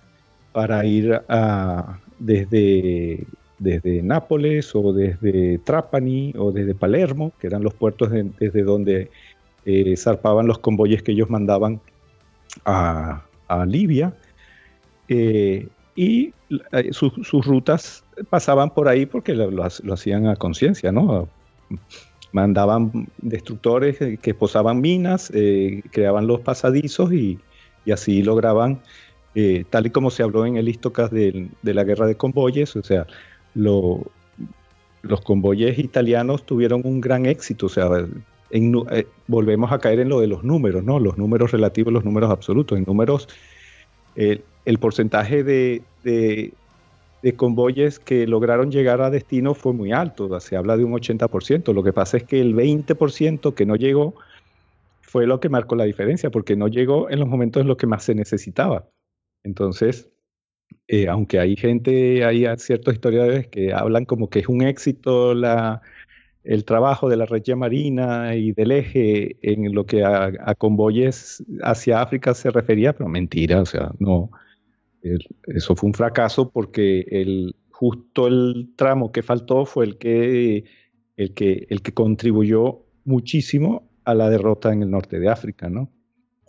para 0.52 0.84
ir 0.84 1.22
desde 2.18 3.26
desde 3.60 4.02
Nápoles 4.02 4.74
o 4.74 4.92
desde 4.92 5.58
Trapani 5.58 6.32
o 6.36 6.50
desde 6.50 6.74
Palermo, 6.74 7.32
que 7.38 7.46
eran 7.46 7.62
los 7.62 7.74
puertos 7.74 8.10
desde 8.10 8.62
donde 8.62 9.10
eh, 9.66 9.96
zarpaban 9.96 10.46
los 10.46 10.58
convoyes 10.58 11.02
que 11.02 11.12
ellos 11.12 11.30
mandaban 11.30 11.80
a, 12.64 13.22
Libia. 13.66 14.14
Eh, 15.08 15.68
y 15.94 16.32
eh, 16.72 16.92
sus 16.92 17.46
rutas 17.46 18.04
pasaban 18.30 18.70
por 18.70 18.88
ahí 18.88 19.06
porque 19.06 19.34
lo, 19.34 19.62
hacían 19.64 20.26
a 20.26 20.36
conciencia, 20.36 20.90
¿no? 20.90 21.28
Mandaban 22.32 23.08
destructores 23.18 23.98
que 24.22 24.34
posaban 24.34 24.80
minas, 24.80 25.32
creaban 25.90 26.26
los 26.26 26.40
pasadizos 26.40 27.12
y, 27.12 27.38
así 27.92 28.22
lograban, 28.22 28.80
tal 29.68 29.86
y 29.86 29.90
como 29.90 30.10
se 30.12 30.22
habló 30.22 30.46
en 30.46 30.56
el 30.56 30.68
Istocas 30.68 31.10
de, 31.10 31.48
de 31.60 31.74
la 31.74 31.82
guerra 31.82 32.06
de 32.06 32.16
convoyes, 32.16 32.76
o 32.76 32.84
sea, 32.84 33.08
los 33.54 34.00
convoyes 35.24 35.78
italianos 35.78 36.44
tuvieron 36.44 36.82
un 36.84 37.00
gran 37.00 37.26
éxito, 37.26 37.66
o 37.66 37.68
sea, 37.68 37.88
eh, 38.50 39.06
volvemos 39.26 39.72
a 39.72 39.78
caer 39.78 40.00
en 40.00 40.08
lo 40.08 40.20
de 40.20 40.26
los 40.26 40.44
números, 40.44 40.84
¿no? 40.84 40.98
Los 40.98 41.18
números 41.18 41.52
relativos, 41.52 41.92
los 41.92 42.04
números 42.04 42.30
absolutos. 42.30 42.78
En 42.78 42.84
números, 42.84 43.28
el 44.16 44.78
porcentaje 44.78 45.44
de, 45.44 45.82
de, 46.02 46.52
convoyes 47.36 47.98
que 47.98 48.26
lograron 48.26 48.70
llegar 48.70 49.00
a 49.00 49.10
destino 49.10 49.54
fue 49.54 49.72
muy 49.72 49.92
alto, 49.92 50.40
se 50.40 50.56
habla 50.56 50.76
de 50.76 50.84
un 50.84 50.92
80%. 50.92 51.72
Lo 51.72 51.82
que 51.82 51.92
pasa 51.92 52.16
es 52.16 52.24
que 52.24 52.40
el 52.40 52.54
20% 52.54 53.54
que 53.54 53.66
no 53.66 53.76
llegó 53.76 54.14
fue 55.00 55.26
lo 55.26 55.40
que 55.40 55.48
marcó 55.48 55.74
la 55.76 55.84
diferencia, 55.84 56.30
porque 56.30 56.56
no 56.56 56.68
llegó 56.68 57.10
en 57.10 57.18
los 57.18 57.28
momentos 57.28 57.62
en 57.62 57.68
los 57.68 57.76
que 57.76 57.86
más 57.86 58.04
se 58.04 58.14
necesitaba. 58.14 58.88
Entonces, 59.42 60.08
eh, 60.88 61.08
aunque 61.08 61.38
hay 61.38 61.56
gente, 61.56 62.24
hay 62.24 62.46
ciertos 62.58 62.94
historiadores 62.94 63.46
que 63.48 63.72
hablan 63.72 64.04
como 64.04 64.28
que 64.28 64.40
es 64.40 64.48
un 64.48 64.62
éxito 64.62 65.34
la, 65.34 65.82
el 66.42 66.64
trabajo 66.64 67.08
de 67.08 67.16
la 67.16 67.26
regia 67.26 67.54
marina 67.56 68.34
y 68.34 68.52
del 68.52 68.72
eje 68.72 69.36
en 69.42 69.74
lo 69.74 69.84
que 69.86 70.04
a, 70.04 70.54
convoyes 70.56 71.44
hacia 71.62 72.02
África 72.02 72.34
se 72.34 72.50
refería, 72.50 72.92
pero 72.92 73.08
mentira, 73.08 73.60
o 73.60 73.66
sea, 73.66 73.92
no, 73.98 74.30
eso 75.46 75.76
fue 75.76 75.88
un 75.88 75.94
fracaso 75.94 76.50
porque 76.50 77.06
el, 77.10 77.54
justo 77.70 78.26
el 78.26 78.70
tramo 78.76 79.12
que 79.12 79.22
faltó 79.22 79.64
fue 79.66 79.84
el 79.84 79.98
que, 79.98 80.64
el 81.16 81.34
que, 81.34 81.66
el 81.68 81.82
que 81.82 81.92
contribuyó 81.92 82.86
muchísimo 83.04 83.88
a 84.04 84.14
la 84.14 84.30
derrota 84.30 84.72
en 84.72 84.82
el 84.82 84.90
norte 84.90 85.20
de 85.20 85.28
África, 85.28 85.68
¿no? 85.68 85.90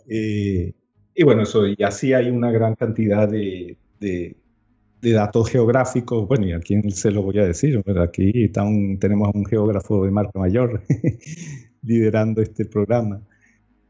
Eh, 0.08 0.72
y 1.14 1.22
bueno, 1.22 1.42
eso, 1.42 1.66
y 1.66 1.76
así 1.84 2.14
hay 2.14 2.30
una 2.30 2.50
gran 2.50 2.74
cantidad 2.74 3.28
de, 3.28 3.76
de, 4.02 4.36
datos 5.00 5.50
geográficos, 5.50 6.28
bueno, 6.28 6.46
¿y 6.46 6.52
a 6.52 6.60
quién 6.60 6.90
se 6.90 7.10
lo 7.10 7.22
voy 7.22 7.38
a 7.38 7.46
decir? 7.46 7.82
aquí 7.98 8.48
tenemos 8.50 9.28
a 9.28 9.36
un 9.36 9.44
geógrafo 9.44 10.04
de 10.04 10.10
marca 10.10 10.38
mayor 10.38 10.82
liderando 11.82 12.40
este 12.40 12.64
programa. 12.66 13.20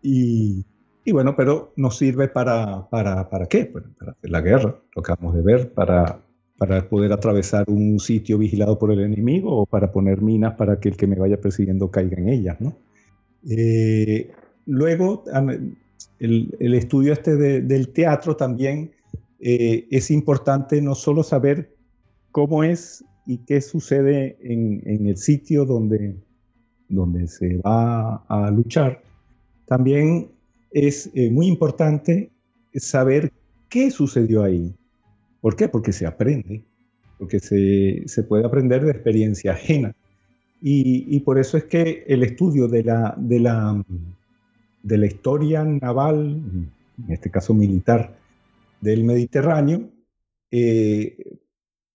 Y, 0.01 0.65
bueno, 1.13 1.35
pero 1.37 1.73
nos 1.77 1.99
sirve 1.99 2.29
para, 2.29 2.89
para, 2.89 3.29
para 3.29 3.47
qué? 3.47 3.67
para 3.67 4.13
hacer 4.13 4.31
la 4.31 4.41
guerra, 4.41 4.81
lo 4.95 5.01
acabamos 5.01 5.35
de 5.35 5.43
ver, 5.43 5.73
para, 5.73 6.23
para 6.57 6.89
poder 6.89 7.13
atravesar 7.13 7.65
un 7.69 7.99
sitio 7.99 8.39
vigilado 8.39 8.79
por 8.79 8.93
el 8.93 9.01
enemigo 9.01 9.55
o 9.55 9.67
para 9.67 9.93
poner 9.93 10.23
minas 10.23 10.55
para 10.55 10.81
que 10.81 10.89
el 10.89 10.97
que 10.97 11.07
me 11.07 11.17
vaya 11.17 11.41
persiguiendo 11.41 11.91
caiga 11.91 12.17
en 12.17 12.29
ellas, 12.29 12.61
¿no? 12.61 12.77
Eh, 13.51 14.31
luego, 14.67 15.25
el, 16.19 16.75
estudio 16.75 17.13
este 17.13 17.37
del 17.37 17.89
teatro 17.89 18.37
también 18.37 18.93
eh, 19.45 19.89
es 19.91 20.13
importante 20.13 20.81
no 20.81 20.95
solo 20.95 21.25
saber 21.25 21.75
cómo 22.31 22.63
es 22.63 23.05
y 23.27 23.39
qué 23.39 23.61
sucede 23.61 24.37
en, 24.41 25.09
el 25.09 25.17
sitio 25.17 25.65
donde, 25.65 26.15
donde 26.89 27.27
se 27.27 27.57
va 27.57 28.25
a 28.29 28.51
luchar, 28.53 29.03
también 29.67 30.29
es 30.71 31.11
eh, 31.15 31.29
muy 31.29 31.49
importante 31.49 32.31
saber 32.77 33.33
qué 33.69 33.91
sucedió 33.91 34.45
ahí. 34.45 34.73
¿Por 35.41 35.57
qué? 35.57 35.69
Porque 35.69 35.93
se 35.93 36.07
aprende, 36.07 36.63
porque 37.19 37.41
se, 37.41 38.23
puede 38.23 38.47
aprender 38.47 38.85
de 38.85 38.93
experiencia 38.93 39.53
ajena. 39.53 39.93
Y, 40.65 41.19
por 41.21 41.41
eso 41.41 41.57
es 41.57 41.65
que 41.65 42.05
el 42.07 42.23
estudio 42.23 42.69
de 42.69 42.85
la, 42.85 43.17
de 43.19 43.41
la, 43.41 43.85
de 44.85 44.99
la 44.99 45.07
historia 45.07 45.65
naval, 45.65 46.41
en 47.05 47.13
este 47.13 47.29
caso 47.29 47.53
militar, 47.53 48.22
del 48.83 49.05
Mediterráneo, 49.05 49.91
eh, 50.51 51.39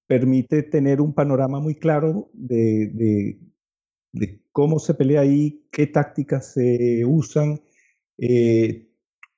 permite 0.08 0.64
tener 0.64 1.02
un 1.02 1.14
panorama 1.14 1.60
muy 1.60 1.76
claro 1.76 2.30
de, 2.34 3.38
cómo 4.52 4.80
se 4.80 4.96
pelea 4.96 5.22
ahí, 5.22 5.68
qué 5.70 5.86
tácticas 5.86 6.54
se 6.54 7.04
usan, 7.06 7.60
eh, 8.18 8.88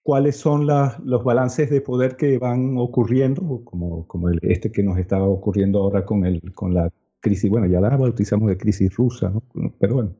cuáles 0.03 0.37
son 0.37 0.67
los 0.67 1.23
balances 1.23 1.71
de 1.71 1.81
poder 1.81 2.15
que 2.15 2.37
van 2.37 2.77
ocurriendo, 2.77 3.63
como, 3.65 4.07
como 4.07 4.29
este 4.43 4.71
que 4.71 4.83
nos 4.83 4.99
está 4.99 5.21
ocurriendo 5.21 5.79
ahora 5.79 6.05
con, 6.05 6.25
el, 6.25 6.53
con 6.53 6.75
la 6.75 6.93
crisis, 7.19 7.49
bueno, 7.49 7.65
ya 7.65 7.81
la 7.81 7.97
bautizamos 7.97 8.47
de 8.47 8.57
crisis 8.57 8.95
rusa, 8.95 9.33
pero 9.79 9.95
bueno, 9.95 10.15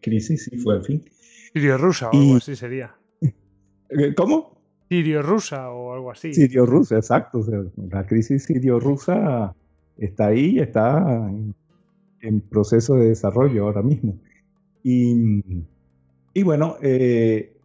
crisis 0.00 0.44
sí 0.44 0.56
fue 0.58 0.76
al 0.76 0.84
fin. 0.84 1.04
Sirio-rusa 1.52 2.08
o 2.08 2.16
algo 2.16 2.36
así 2.36 2.54
sería. 2.54 2.94
¿Cómo? 4.16 4.61
Sirio-rusa 4.92 5.70
o 5.70 5.94
algo 5.94 6.10
así. 6.10 6.34
Sirio-rusa, 6.34 6.96
exacto. 6.96 7.40
la 7.90 8.06
crisis 8.06 8.44
sirio-rusa 8.44 9.54
está 9.96 10.26
ahí, 10.26 10.58
está 10.58 11.30
en, 12.20 12.40
proceso 12.42 12.96
de 12.96 13.08
desarrollo 13.08 13.64
ahora 13.64 13.82
mismo. 13.82 14.18
Y, 14.84 15.42
bueno, 16.42 16.76
eh, 16.82 17.56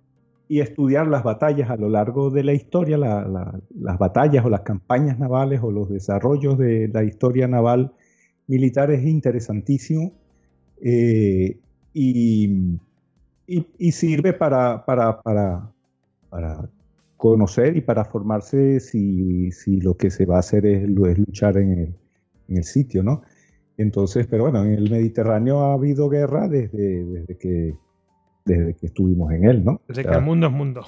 y 0.48 0.62
estudiar 0.62 1.08
las 1.08 1.24
batallas 1.24 1.70
a 1.70 1.76
lo 1.76 1.90
largo 1.90 2.30
de 2.30 2.44
la 2.44 2.54
historia, 2.54 2.98
las 2.98 3.98
batallas 3.98 4.46
o 4.46 4.50
las 4.50 4.62
campañas 4.62 5.20
navales 5.20 5.60
o 5.62 5.72
los 5.72 5.90
desarrollos 5.90 6.58
de 6.58 6.88
la 6.88 7.04
historia 7.04 7.48
naval 7.50 7.92
militar 8.48 8.90
es 8.92 9.04
interesantísimo 9.04 10.14
eh, 10.82 11.58
y, 11.94 12.80
sirve 13.92 14.32
para, 14.34 14.86
para, 14.86 15.22
para, 15.22 15.72
para 16.30 16.70
conocer 17.18 17.76
y 17.76 17.82
para 17.82 18.06
formarse 18.06 18.80
si, 18.80 19.52
si, 19.52 19.82
lo 19.82 19.98
que 19.98 20.12
se 20.12 20.26
va 20.26 20.38
a 20.38 20.40
hacer 20.40 20.66
es, 20.66 20.88
luchar 20.88 21.58
en 21.58 21.72
el, 21.72 21.96
en 22.48 22.58
el, 22.58 22.64
sitio, 22.64 23.04
¿no? 23.04 23.24
Entonces, 23.78 24.28
pero 24.28 24.44
bueno, 24.44 24.64
en 24.64 24.74
el 24.74 24.90
Mediterráneo 24.90 25.60
ha 25.60 25.74
habido 25.74 26.10
guerra 26.10 26.48
desde, 26.48 27.04
desde, 27.04 27.38
que, 27.38 27.76
desde 28.46 28.76
que 28.76 28.86
estuvimos 28.86 29.32
en 29.34 29.46
él, 29.46 29.66
¿no? 29.66 29.82
Desde 29.88 30.06
que 30.06 30.16
el 30.16 30.22
mundo 30.22 30.48
es 30.48 30.54
mundo. 30.54 30.86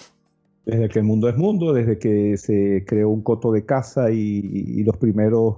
Desde 0.66 0.88
que 0.88 1.00
el 1.00 1.06
mundo 1.06 1.30
es 1.30 1.36
mundo, 1.36 1.74
desde 1.74 1.98
que 1.98 2.38
se 2.38 2.86
creó 2.88 3.10
un 3.10 3.24
coto 3.24 3.52
de 3.52 3.66
caza 3.66 4.12
y, 4.12 4.84
los 4.84 4.98
primeros 4.98 5.58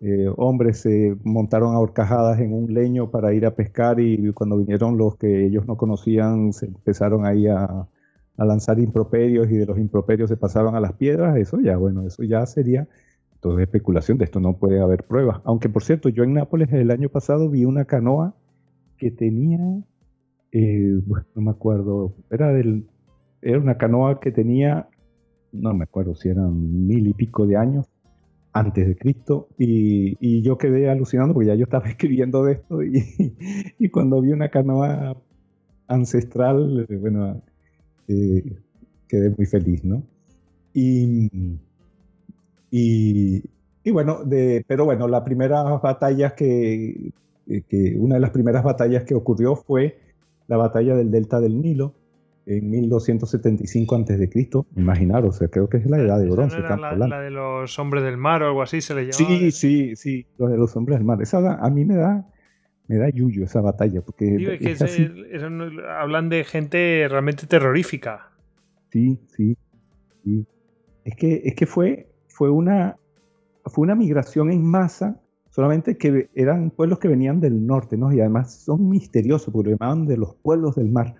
eh, 0.00 0.28
hombres 0.36 0.80
se 0.80 1.16
montaron 1.24 1.74
a 1.74 1.78
horcajadas 1.78 2.40
en 2.40 2.52
un 2.52 2.74
leño 2.74 3.10
para 3.10 3.32
ir 3.32 3.46
a 3.46 3.54
pescar 3.54 4.00
y 4.00 4.32
cuando 4.32 4.58
vinieron 4.58 4.98
los 4.98 5.16
que 5.16 5.46
ellos 5.46 5.66
no 5.66 5.78
conocían 5.78 6.52
se 6.52 6.66
empezaron 6.66 7.24
ahí 7.24 7.46
a, 7.46 7.88
a 8.36 8.44
lanzar 8.44 8.78
improperios 8.78 9.50
y 9.50 9.56
de 9.56 9.66
los 9.66 9.78
improperios 9.78 10.28
se 10.28 10.36
pasaban 10.36 10.74
a 10.74 10.80
las 10.80 10.94
piedras, 10.94 11.36
eso 11.36 11.60
ya, 11.60 11.76
bueno, 11.76 12.06
eso 12.06 12.22
ya 12.24 12.44
sería 12.46 12.88
todo 13.40 13.58
especulación, 13.58 14.18
de 14.18 14.24
esto 14.24 14.40
no 14.40 14.56
puede 14.56 14.80
haber 14.80 15.04
pruebas. 15.04 15.40
Aunque 15.44 15.68
por 15.68 15.84
cierto, 15.84 16.08
yo 16.08 16.24
en 16.24 16.32
Nápoles 16.32 16.72
el 16.72 16.90
año 16.90 17.08
pasado 17.10 17.50
vi 17.50 17.64
una 17.64 17.84
canoa 17.84 18.34
que 18.96 19.10
tenía 19.10 19.84
eh, 20.54 21.02
no 21.34 21.42
me 21.42 21.50
acuerdo, 21.50 22.14
era, 22.30 22.52
del, 22.52 22.86
era 23.42 23.58
una 23.58 23.76
canoa 23.76 24.20
que 24.20 24.30
tenía, 24.30 24.88
no 25.50 25.74
me 25.74 25.82
acuerdo 25.82 26.14
si 26.14 26.28
eran 26.28 26.86
mil 26.86 27.08
y 27.08 27.12
pico 27.12 27.44
de 27.44 27.56
años 27.56 27.86
antes 28.52 28.86
de 28.86 28.96
Cristo, 28.96 29.48
y, 29.58 30.42
yo 30.42 30.56
quedé 30.56 30.88
alucinando 30.88 31.34
porque 31.34 31.48
ya 31.48 31.56
yo 31.56 31.64
estaba 31.64 31.88
escribiendo 31.88 32.44
de 32.44 32.52
esto, 32.52 32.84
y, 32.84 33.02
y 33.80 33.88
cuando 33.88 34.20
vi 34.20 34.30
una 34.30 34.48
canoa 34.48 35.20
ancestral, 35.88 36.86
eh, 36.88 36.96
bueno, 36.98 37.42
eh, 38.08 38.42
quedé 39.08 39.30
muy 39.30 39.46
feliz, 39.46 39.84
¿no? 39.84 40.02
Y, 40.72 41.30
y, 42.70 43.90
bueno, 43.92 44.24
de, 44.24 44.64
pero 44.66 44.84
bueno, 44.84 45.06
la 45.06 45.24
primera 45.24 45.62
batalla 45.62 46.34
que, 46.34 47.12
que, 47.68 47.96
una 47.98 48.16
de 48.16 48.20
las 48.20 48.30
primeras 48.30 48.64
batallas 48.64 49.04
que 49.04 49.14
ocurrió 49.14 49.54
fue 49.54 49.98
la 50.48 50.56
batalla 50.56 50.96
del 50.96 51.10
delta 51.10 51.40
del 51.40 51.60
Nilo 51.60 51.94
en 52.46 52.68
1275 52.70 53.96
a.C. 53.96 54.30
Imaginaros, 54.76 55.36
o 55.36 55.38
sea, 55.38 55.48
creo 55.48 55.68
que 55.68 55.78
es 55.78 55.86
la 55.86 55.98
edad 55.98 56.18
de 56.18 56.28
bronce. 56.28 56.58
¿No 56.58 56.66
era 56.66 56.76
la, 56.76 57.20
de 57.20 57.30
los 57.30 57.78
hombres 57.78 58.02
del 58.04 58.16
mar 58.16 58.42
o 58.42 58.48
algo 58.48 58.62
así 58.62 58.80
se 58.80 58.94
le 58.94 59.06
llamaba? 59.06 59.38
Sí, 59.38 59.50
sí, 59.50 59.96
sí, 59.96 60.26
lo 60.38 60.48
de 60.48 60.56
los 60.56 60.76
hombres 60.76 60.98
del 60.98 61.06
mar. 61.06 61.22
Esa 61.22 61.54
a 61.54 61.70
mí 61.70 61.84
me 61.84 61.96
da 61.96 62.26
me 62.86 62.96
da 62.96 63.08
yuyo 63.08 63.44
esa 63.44 63.60
batalla. 63.60 64.02
Porque 64.02 64.58
hablan 65.88 66.28
de 66.28 66.44
gente 66.44 67.06
realmente 67.08 67.46
terrorífica. 67.46 68.30
Sí, 68.90 69.18
sí, 69.36 69.56
Es 71.04 71.16
que, 71.16 71.42
es 71.44 71.54
que 71.54 71.66
fue, 71.66 72.08
fue, 72.28 72.50
una, 72.50 72.96
fue 73.64 73.82
una 73.82 73.94
migración 73.94 74.52
en 74.52 74.64
masa, 74.64 75.20
solamente 75.50 75.96
que 75.96 76.30
eran 76.34 76.70
pueblos 76.70 77.00
que 77.00 77.08
venían 77.08 77.40
del 77.40 77.66
norte, 77.66 77.96
¿no? 77.96 78.12
Y 78.12 78.20
además 78.20 78.54
son 78.54 78.88
misteriosos, 78.88 79.52
porque 79.52 79.70
llamaban 79.70 80.06
de 80.06 80.16
los 80.16 80.36
pueblos 80.36 80.76
del 80.76 80.90
mar. 80.90 81.16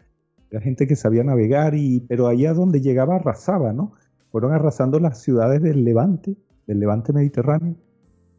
La 0.50 0.60
gente 0.60 0.86
que 0.86 0.94
sabía 0.94 1.24
navegar, 1.24 1.74
y, 1.74 2.00
pero 2.00 2.28
allá 2.28 2.54
donde 2.54 2.80
llegaba 2.80 3.16
arrasaba, 3.16 3.72
¿no? 3.72 3.94
Fueron 4.30 4.52
arrasando 4.52 5.00
las 5.00 5.20
ciudades 5.20 5.60
del 5.60 5.84
Levante, 5.84 6.36
del 6.66 6.78
Levante 6.78 7.12
mediterráneo, 7.12 7.74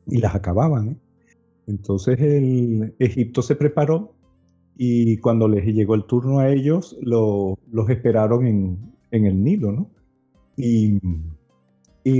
y 0.07 0.19
las 0.19 0.33
acababan, 0.35 0.89
¿eh? 0.89 0.97
Entonces 1.67 2.19
el 2.19 2.95
Egipto 2.99 3.41
se 3.41 3.55
preparó 3.55 4.13
y 4.77 5.17
cuando 5.17 5.47
les 5.47 5.65
llegó 5.65 5.95
el 5.95 6.05
turno 6.05 6.39
a 6.39 6.49
ellos, 6.49 6.97
los 7.01 7.89
esperaron 7.89 8.45
en, 8.45 8.93
el 9.11 9.43
Nilo, 9.43 9.71
¿no? 9.71 9.89
Y, 10.57 10.99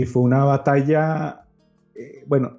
fue 0.05 0.23
una 0.23 0.43
batalla, 0.45 1.45
eh, 1.93 2.23
bueno, 2.27 2.57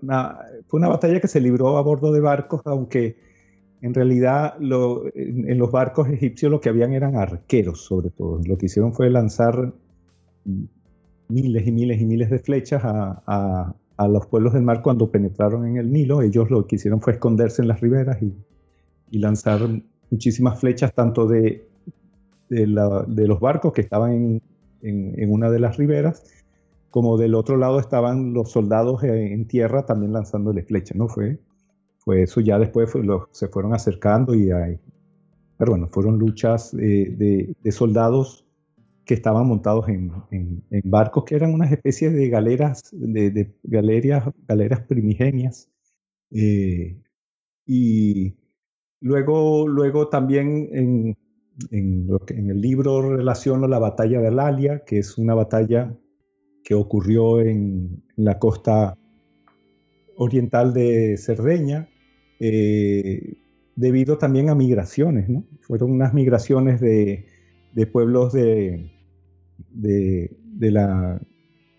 fue 0.69 0.79
una 0.79 0.89
batalla 0.89 1.21
que 1.21 1.29
se 1.29 1.41
libró 1.41 1.77
a 1.77 1.83
bordo 1.83 2.13
de 2.13 2.21
barcos, 2.21 2.61
aunque 2.67 3.17
en 3.81 3.95
realidad 3.95 4.55
en, 4.61 5.59
los 5.59 5.73
barcos 5.73 6.09
egipcios 6.09 6.53
lo 6.53 6.61
que 6.61 6.69
habían 6.69 6.93
eran 6.93 7.17
arqueros, 7.17 7.85
sobre 7.85 8.11
todo. 8.11 8.41
Lo 8.47 8.57
que 8.59 8.67
hicieron 8.67 8.93
fue 8.93 9.11
lanzar 9.11 9.73
miles 11.29 11.67
y 11.67 11.73
miles 11.73 12.01
y 12.01 12.05
miles 12.07 12.31
de 12.31 12.39
flechas 12.39 12.85
a, 12.85 13.23
a 13.27 13.75
los 14.07 14.27
pueblos 14.27 14.53
del 14.53 14.63
mar 14.63 14.83
cuando 14.83 15.11
penetraron 15.11 15.67
en 15.67 15.77
el 15.79 15.93
Nilo. 15.93 16.23
Ellos 16.23 16.51
lo 16.51 16.67
que 16.67 16.77
hicieron 16.77 17.01
fue 17.01 17.15
esconderse 17.15 17.63
en 17.63 17.69
las 17.69 17.81
riberas 17.81 18.19
y, 18.23 18.35
lanzar 19.19 19.61
muchísimas 20.11 20.61
flechas, 20.61 20.93
tanto 20.93 21.27
de, 21.27 21.67
de, 22.51 22.67
los 22.67 23.41
barcos 23.41 23.73
que 23.73 23.81
estaban 23.81 24.41
en, 24.83 25.33
una 25.33 25.51
de 25.51 25.59
las 25.59 25.79
riberas, 25.79 26.23
como 26.91 27.17
del 27.17 27.35
otro 27.35 27.57
lado 27.57 27.81
estaban 27.81 28.35
los 28.35 28.51
soldados 28.51 29.03
en 29.05 29.47
tierra 29.47 29.87
también 29.87 30.13
lanzándole 30.13 30.63
flechas. 30.63 30.97
¿no? 30.97 31.09
Fue, 31.09 31.39
fue 31.99 32.23
eso, 32.23 32.41
ya 32.41 32.59
después 32.59 32.93
se 33.31 33.49
fueron 33.49 33.75
acercando 33.75 34.35
y 34.35 34.51
hay, 34.51 34.79
pero 35.57 35.73
bueno, 35.73 35.89
fueron 35.89 36.19
luchas 36.19 36.77
de, 36.77 37.55
de 37.63 37.73
soldados 37.73 38.46
que 39.07 39.15
estaban 39.15 39.47
montados 39.47 39.89
en, 39.89 40.13
barcos 40.85 41.25
que 41.25 41.37
eran 41.37 41.55
unas 41.55 41.71
especies 41.71 42.13
de 42.13 42.29
galeras, 42.29 42.91
de, 42.93 43.55
galeras 43.63 44.81
primigenias. 44.81 45.71
Eh, 46.33 47.01
y 47.65 48.35
luego, 49.01 49.69
luego 49.69 50.09
también 50.09 50.69
en, 50.73 51.17
en, 51.71 52.51
el 52.51 52.61
libro 52.61 53.17
relaciono 53.17 53.69
la 53.69 53.79
batalla 53.79 54.21
de 54.21 54.27
Alalia, 54.27 54.83
que 54.85 54.99
es 54.99 55.17
una 55.19 55.35
batalla 55.35 55.97
que 56.65 56.75
ocurrió 56.75 57.41
en, 57.41 58.03
la 58.17 58.41
costa 58.41 58.99
oriental 60.17 60.75
de 60.75 61.17
Cerdeña, 61.17 61.89
eh, 62.41 63.37
debido 63.77 64.19
también 64.19 64.49
a 64.49 64.57
migraciones, 64.57 65.29
¿no? 65.29 65.45
Fueron 65.61 65.93
unas 65.93 66.13
migraciones 66.13 66.81
de, 66.81 67.27
de 67.73 67.87
pueblos 67.87 68.33
de, 68.33 68.96
de, 69.77 70.31
la, 70.61 71.21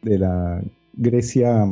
de 0.02 0.20
la 0.20 0.62
Grecia, 0.94 1.66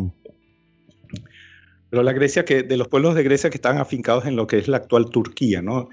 pero 1.90 2.04
la 2.04 2.14
Grecia 2.14 2.46
que, 2.46 2.64
de 2.64 2.78
los 2.78 2.88
pueblos 2.88 3.16
de 3.16 3.24
Grecia 3.24 3.50
que 3.50 3.58
estaban 3.58 3.80
afincados 3.80 4.26
en 4.26 4.36
lo 4.36 4.48
que 4.48 4.58
es 4.58 4.68
la 4.68 4.78
actual 4.78 5.10
Turquía, 5.10 5.62
¿no? 5.62 5.90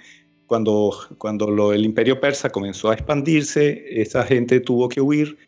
Cuando, 0.46 0.92
cuando 1.18 1.72
el 1.72 1.84
imperio 1.84 2.20
persa 2.20 2.50
comenzó 2.50 2.90
a 2.90 2.94
expandirse, 2.94 3.84
esa 4.00 4.24
gente 4.24 4.60
tuvo 4.60 4.88
que 4.88 5.00
huir 5.00 5.38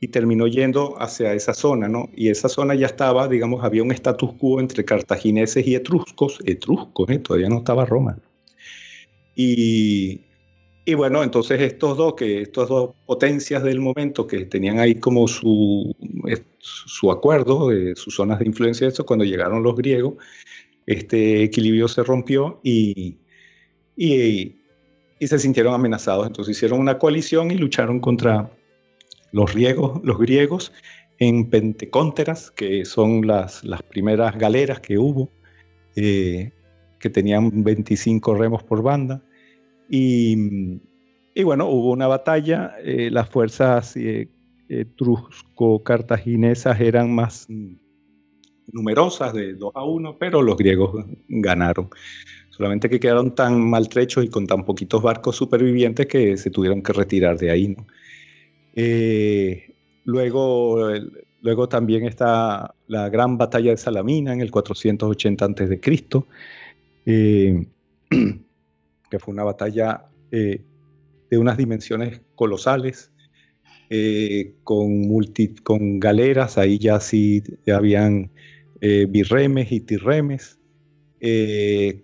y 0.00 0.08
terminó 0.08 0.46
yendo 0.46 1.00
hacia 1.00 1.32
esa 1.32 1.54
zona, 1.54 1.88
¿no? 1.88 2.08
Y 2.14 2.28
esa 2.28 2.48
zona 2.48 2.74
ya 2.74 2.86
estaba, 2.86 3.28
digamos, 3.28 3.64
había 3.64 3.82
un 3.82 3.92
status 3.92 4.32
quo 4.34 4.60
entre 4.60 4.84
cartagineses 4.84 5.66
y 5.66 5.74
etruscos, 5.74 6.38
etruscos, 6.44 7.08
¿eh? 7.08 7.18
todavía 7.18 7.48
no 7.48 7.58
estaba 7.58 7.86
Roma. 7.86 8.18
Y, 9.34 10.20
y 10.84 10.94
bueno, 10.94 11.22
entonces 11.22 11.60
estos 11.60 11.96
dos, 11.96 12.14
que 12.14 12.42
estas 12.42 12.68
dos 12.68 12.90
potencias 13.06 13.62
del 13.62 13.80
momento 13.80 14.26
que 14.26 14.46
tenían 14.46 14.80
ahí 14.80 14.96
como 14.96 15.28
su, 15.28 15.94
su 16.58 17.12
acuerdo, 17.12 17.68
de 17.68 17.94
sus 17.94 18.16
zonas 18.16 18.40
de 18.40 18.46
influencia, 18.46 18.88
eso, 18.88 19.06
cuando 19.06 19.24
llegaron 19.24 19.62
los 19.62 19.76
griegos, 19.76 20.14
este 20.86 21.44
equilibrio 21.44 21.86
se 21.86 22.02
rompió 22.02 22.60
y, 22.64 23.18
y, 23.96 24.56
se 25.20 25.38
sintieron 25.38 25.72
amenazados. 25.74 26.26
Entonces 26.26 26.56
hicieron 26.56 26.80
una 26.80 26.98
coalición 26.98 27.52
y 27.52 27.54
lucharon 27.54 28.00
contra 28.00 28.50
los 29.30 29.54
griegos, 29.54 30.00
los 30.02 30.18
griegos 30.18 30.72
en 31.18 31.48
Pentecónteras, 31.48 32.50
que 32.50 32.84
son 32.84 33.24
las, 33.24 33.62
las 33.62 33.82
primeras 33.84 34.36
galeras 34.36 34.80
que 34.80 34.98
hubo, 34.98 35.30
eh, 35.94 36.50
que 36.98 37.08
tenían 37.08 37.62
25 37.62 38.34
remos 38.34 38.64
por 38.64 38.82
banda. 38.82 39.22
Y, 39.94 40.80
bueno, 41.44 41.68
hubo 41.68 41.92
una 41.92 42.06
batalla, 42.06 42.76
eh, 42.82 43.10
las 43.10 43.28
fuerzas 43.28 43.94
eh, 43.94 44.30
etrusco-cartaginesas 44.70 46.80
eran 46.80 47.14
más 47.14 47.46
numerosas, 48.72 49.34
de 49.34 49.52
2 49.52 49.72
a 49.74 49.84
1, 49.84 50.16
pero 50.18 50.40
los 50.40 50.56
griegos 50.56 51.04
ganaron. 51.28 51.90
Solamente 52.48 52.88
que 52.88 52.98
quedaron 52.98 53.34
tan 53.34 53.60
maltrechos 53.60 54.24
y 54.24 54.28
con 54.28 54.46
tan 54.46 54.64
poquitos 54.64 55.02
barcos 55.02 55.36
supervivientes 55.36 56.06
que 56.06 56.38
se 56.38 56.48
tuvieron 56.48 56.82
que 56.82 56.94
retirar 56.94 57.36
de 57.36 57.50
ahí. 57.50 57.76
Eh, 58.74 59.74
luego, 60.04 60.88
luego 61.42 61.68
también 61.68 62.06
está 62.06 62.74
la 62.86 63.10
gran 63.10 63.36
batalla 63.36 63.72
de 63.72 63.76
Salamina 63.76 64.32
en 64.32 64.40
el 64.40 64.50
480 64.50 65.44
a.C. 65.44 65.80
que 69.12 69.18
fue 69.18 69.34
una 69.34 69.44
batalla 69.44 70.06
eh, 70.30 70.62
de 71.30 71.36
unas 71.36 71.58
dimensiones 71.58 72.22
colosales, 72.34 73.12
eh, 73.90 74.54
con, 74.64 75.00
multi, 75.00 75.48
con 75.48 76.00
galeras, 76.00 76.56
ahí 76.56 76.78
ya 76.78 76.98
sí 76.98 77.42
habían 77.70 78.30
eh, 78.80 79.06
birremes 79.06 79.70
y 79.70 79.80
tirremes, 79.80 80.58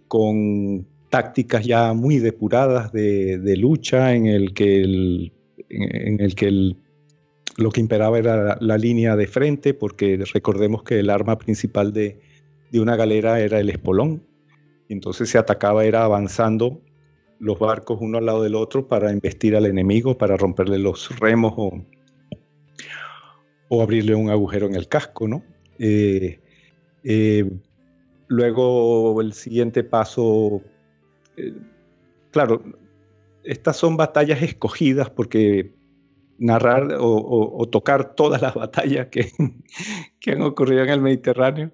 con 0.06 0.86
tácticas 1.08 1.64
ya 1.64 1.94
muy 1.94 2.18
depuradas 2.18 2.92
de, 2.92 3.56
lucha 3.56 4.14
en 4.14 4.26
el 4.26 4.52
que, 4.52 4.82
en, 5.70 6.20
el 6.20 6.34
que 6.34 6.74
lo 7.56 7.70
que 7.70 7.80
imperaba 7.80 8.18
era 8.18 8.58
la, 8.60 8.76
línea 8.76 9.16
de 9.16 9.26
frente, 9.26 9.72
porque 9.72 10.22
recordemos 10.34 10.82
que 10.82 11.00
el 11.00 11.08
arma 11.08 11.38
principal 11.38 11.94
de, 11.94 12.20
de 12.70 12.80
una 12.80 12.96
galera 12.96 13.40
era 13.40 13.58
el 13.58 13.70
espolón, 13.70 14.22
entonces 14.90 15.30
se 15.30 15.38
atacaba 15.38 15.86
era 15.86 16.04
avanzando 16.04 16.82
los 17.40 17.58
barcos 17.58 17.98
uno 18.00 18.18
al 18.18 18.26
lado 18.26 18.42
del 18.42 18.54
otro 18.54 18.88
para 18.88 19.12
investir 19.12 19.56
al 19.56 19.66
enemigo, 19.66 20.18
para 20.18 20.36
romperle 20.36 20.78
los 20.78 21.18
remos 21.18 21.54
o, 21.56 21.84
o 23.68 23.82
abrirle 23.82 24.14
un 24.14 24.30
agujero 24.30 24.66
en 24.66 24.74
el 24.74 24.88
casco, 24.88 25.28
¿no? 25.28 25.44
Eh, 25.78 26.40
eh, 27.04 27.50
luego 28.26 29.20
el 29.20 29.32
siguiente 29.32 29.84
paso, 29.84 30.62
eh, 31.36 31.54
claro, 32.30 32.62
estas 33.44 33.76
son 33.76 33.96
batallas 33.96 34.42
escogidas 34.42 35.10
porque 35.10 35.74
narrar 36.38 36.96
o, 37.00 37.68
tocar 37.68 38.14
todas 38.14 38.40
las 38.40 38.54
batallas 38.54 39.08
que, 39.08 39.30
que, 40.20 40.32
han 40.32 40.42
ocurrido 40.42 40.82
en 40.84 40.90
el 40.90 41.00
Mediterráneo 41.00 41.72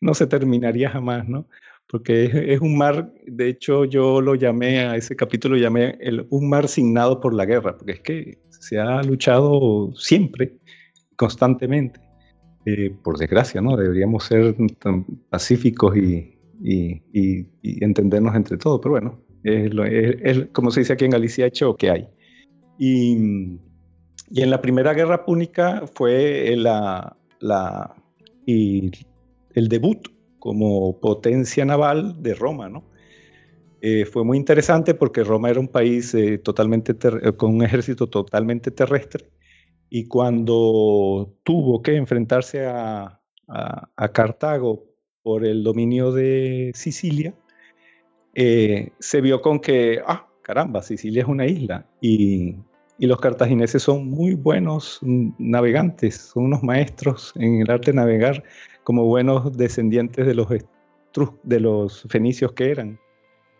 no 0.00 0.14
se 0.14 0.26
terminaría 0.26 0.90
jamás, 0.90 1.28
¿no? 1.28 1.48
Porque 1.88 2.52
es, 2.52 2.60
un 2.60 2.76
mar, 2.76 3.12
de 3.26 3.48
hecho 3.48 3.84
yo 3.84 4.20
lo 4.20 4.34
llamé 4.34 4.80
a 4.80 4.96
ese 4.96 5.16
capítulo, 5.16 5.56
llamé 5.56 5.96
el, 6.00 6.26
un 6.30 6.48
mar 6.48 6.68
signado 6.68 7.20
por 7.20 7.34
la 7.34 7.44
guerra, 7.44 7.76
porque 7.76 7.92
es 7.92 8.00
que 8.00 8.38
se 8.48 8.78
ha 8.78 9.02
luchado 9.02 9.92
siempre, 9.94 10.56
constantemente. 11.16 12.00
Eh, 12.66 12.96
por 13.02 13.18
desgracia, 13.18 13.60
¿no? 13.60 13.76
Deberíamos 13.76 14.24
ser 14.24 14.56
tan 14.78 15.04
pacíficos 15.28 15.94
y, 15.96 16.30
entendernos 17.62 18.34
entre 18.34 18.56
todos, 18.56 18.80
pero 18.80 18.92
bueno, 18.92 19.20
es, 19.44 20.46
como 20.52 20.70
se 20.70 20.80
dice 20.80 20.94
aquí 20.94 21.04
en 21.04 21.10
Galicia, 21.10 21.44
hecho 21.44 21.76
que 21.76 21.90
hay. 21.90 22.08
Y, 22.78 23.12
en 24.34 24.50
la 24.50 24.62
Primera 24.62 24.94
Guerra 24.94 25.26
Púnica 25.26 25.84
fue 25.94 26.54
la, 26.56 27.14
la, 27.40 27.94
y 28.46 28.90
el 29.54 29.68
debut 29.68 30.08
como 30.44 31.00
potencia 31.00 31.64
naval 31.64 32.22
de 32.22 32.34
Roma, 32.34 32.68
¿no? 32.68 32.84
Eh, 33.80 34.04
fue 34.04 34.24
muy 34.24 34.36
interesante 34.36 34.92
porque 34.92 35.24
Roma 35.24 35.48
era 35.48 35.58
un 35.58 35.68
país 35.68 36.14
eh, 36.14 36.36
totalmente 36.36 36.94
con 37.38 37.54
un 37.54 37.62
ejército 37.62 38.10
totalmente 38.10 38.70
terrestre 38.70 39.30
y 39.88 40.06
cuando 40.06 41.34
tuvo 41.44 41.80
que 41.80 41.96
enfrentarse 41.96 42.66
a, 42.66 43.20
Cartago 44.12 44.84
por 45.22 45.46
el 45.46 45.64
dominio 45.64 46.12
de 46.12 46.72
Sicilia, 46.74 47.34
eh, 48.34 48.90
se 48.98 49.22
vio 49.22 49.40
con 49.40 49.60
que, 49.60 50.00
ah, 50.06 50.28
caramba, 50.42 50.82
Sicilia 50.82 51.22
es 51.22 51.28
una 51.28 51.46
isla 51.46 51.86
y, 52.02 52.56
los 52.98 53.20
cartagineses 53.20 53.82
son 53.82 54.08
muy 54.08 54.34
buenos 54.34 55.00
navegantes, 55.02 56.16
son 56.16 56.44
unos 56.44 56.62
maestros 56.62 57.32
en 57.36 57.60
el 57.62 57.70
arte 57.70 57.90
de 57.90 57.96
navegar 57.96 58.42
como 58.84 59.04
buenos 59.04 59.56
descendientes 59.56 60.26
de 60.26 60.34
los, 60.34 60.48
de 61.42 61.60
los 61.60 62.06
fenicios 62.08 62.52
que 62.52 62.70
eran. 62.70 63.00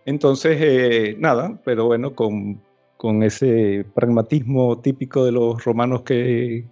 Entonces, 0.07 0.59
eh, 0.61 1.16
nada, 1.18 1.61
pero 1.64 1.87
bueno, 1.87 2.14
con 2.14 2.61
con 3.05 3.22
ese 3.22 3.85
pragmatismo 3.95 4.81
típico 4.81 5.27
de 5.27 5.33
los 5.33 5.62
romanos 5.62 6.05
que, 6.05 6.64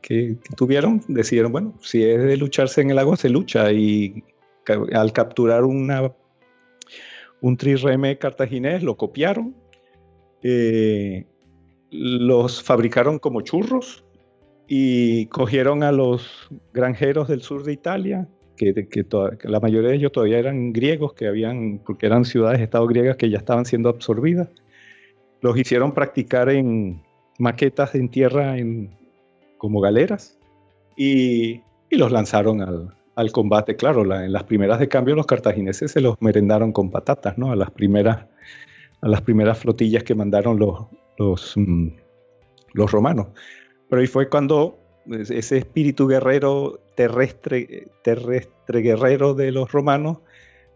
tuvieron, 0.56 1.02
decidieron, 1.08 1.52
bueno, 1.52 1.74
si 1.82 2.02
es 2.04 2.22
de 2.22 2.36
lucharse 2.38 2.80
en 2.80 2.90
el 2.90 2.98
agua, 2.98 3.16
se 3.16 3.28
lucha. 3.28 3.70
Y 3.70 4.24
al 4.94 5.12
capturar 5.12 5.64
una, 5.64 6.10
un 7.42 7.56
trireme 7.58 8.16
cartaginés, 8.16 8.82
lo 8.82 8.96
copiaron, 8.96 9.54
eh, 10.42 11.26
los 11.90 12.62
fabricaron 12.62 13.18
como 13.18 13.42
churros 13.42 14.02
y 14.66 15.26
cogieron 15.26 15.82
a 15.82 15.92
los 15.92 16.48
granjeros 16.72 17.28
del 17.28 17.42
sur 17.42 17.62
de 17.62 17.74
Italia, 17.74 18.26
que, 18.64 18.88
que, 18.88 19.48
la 19.48 19.60
mayoría 19.60 19.90
de 19.90 19.96
ellos 19.96 20.12
todavía 20.12 20.38
eran 20.38 20.72
griegos, 20.72 21.14
que 21.14 21.26
habían, 21.26 21.80
porque 21.84 22.06
eran 22.06 22.24
ciudades, 22.24 22.60
estados 22.60 22.88
griegas 22.88 23.16
que 23.16 23.30
ya 23.30 23.38
estaban 23.38 23.64
siendo 23.64 23.88
absorbidas 23.88 24.48
los 25.42 25.58
hicieron 25.58 25.92
practicar 25.92 26.48
en 26.48 27.02
maquetas 27.38 27.94
en 27.94 28.08
tierra 28.08 28.56
en, 28.56 28.96
como 29.58 29.80
galeras 29.80 30.38
y, 30.96 31.60
los 31.90 32.10
lanzaron 32.10 32.62
al, 32.62 33.32
combate. 33.32 33.76
Claro, 33.76 34.02
en 34.14 34.32
las 34.32 34.44
primeras 34.44 34.78
de 34.78 34.88
cambio 34.88 35.14
los 35.14 35.26
cartagineses 35.26 35.92
se 35.92 36.00
los 36.00 36.16
merendaron 36.20 36.72
con 36.72 36.90
patatas, 36.90 37.36
¿no? 37.36 37.52
A 37.52 37.56
las 37.56 37.70
primeras, 37.70 38.24
a 39.02 39.08
las 39.08 39.20
primeras 39.20 39.58
flotillas 39.58 40.02
que 40.02 40.14
mandaron 40.14 40.58
los, 40.58 40.86
los, 41.18 41.52
mm, 41.54 41.88
los 42.72 42.90
romanos. 42.90 43.26
Pero 43.90 44.00
ahí 44.00 44.06
fue 44.06 44.30
cuando 44.30 44.78
ese 45.10 45.58
espíritu 45.58 46.06
guerrero 46.06 46.80
terrestre, 46.94 47.88
terrestre 48.02 48.80
guerrero 48.80 49.34
de 49.34 49.52
los 49.52 49.72
romanos 49.72 50.18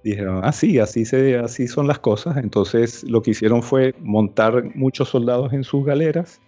dijeron, 0.02 0.40
ah, 0.44 0.52
sí, 0.52 0.78
así, 0.78 1.04
se, 1.04 1.36
así 1.36 1.66
son 1.66 1.88
las 1.88 1.98
cosas. 1.98 2.36
Entonces 2.36 3.02
lo 3.04 3.22
que 3.22 3.32
hicieron 3.32 3.62
fue 3.62 3.94
montar 4.00 4.76
muchos 4.76 5.08
soldados 5.08 5.52
en 5.52 5.64
sus 5.64 5.84
galeras 5.84 6.40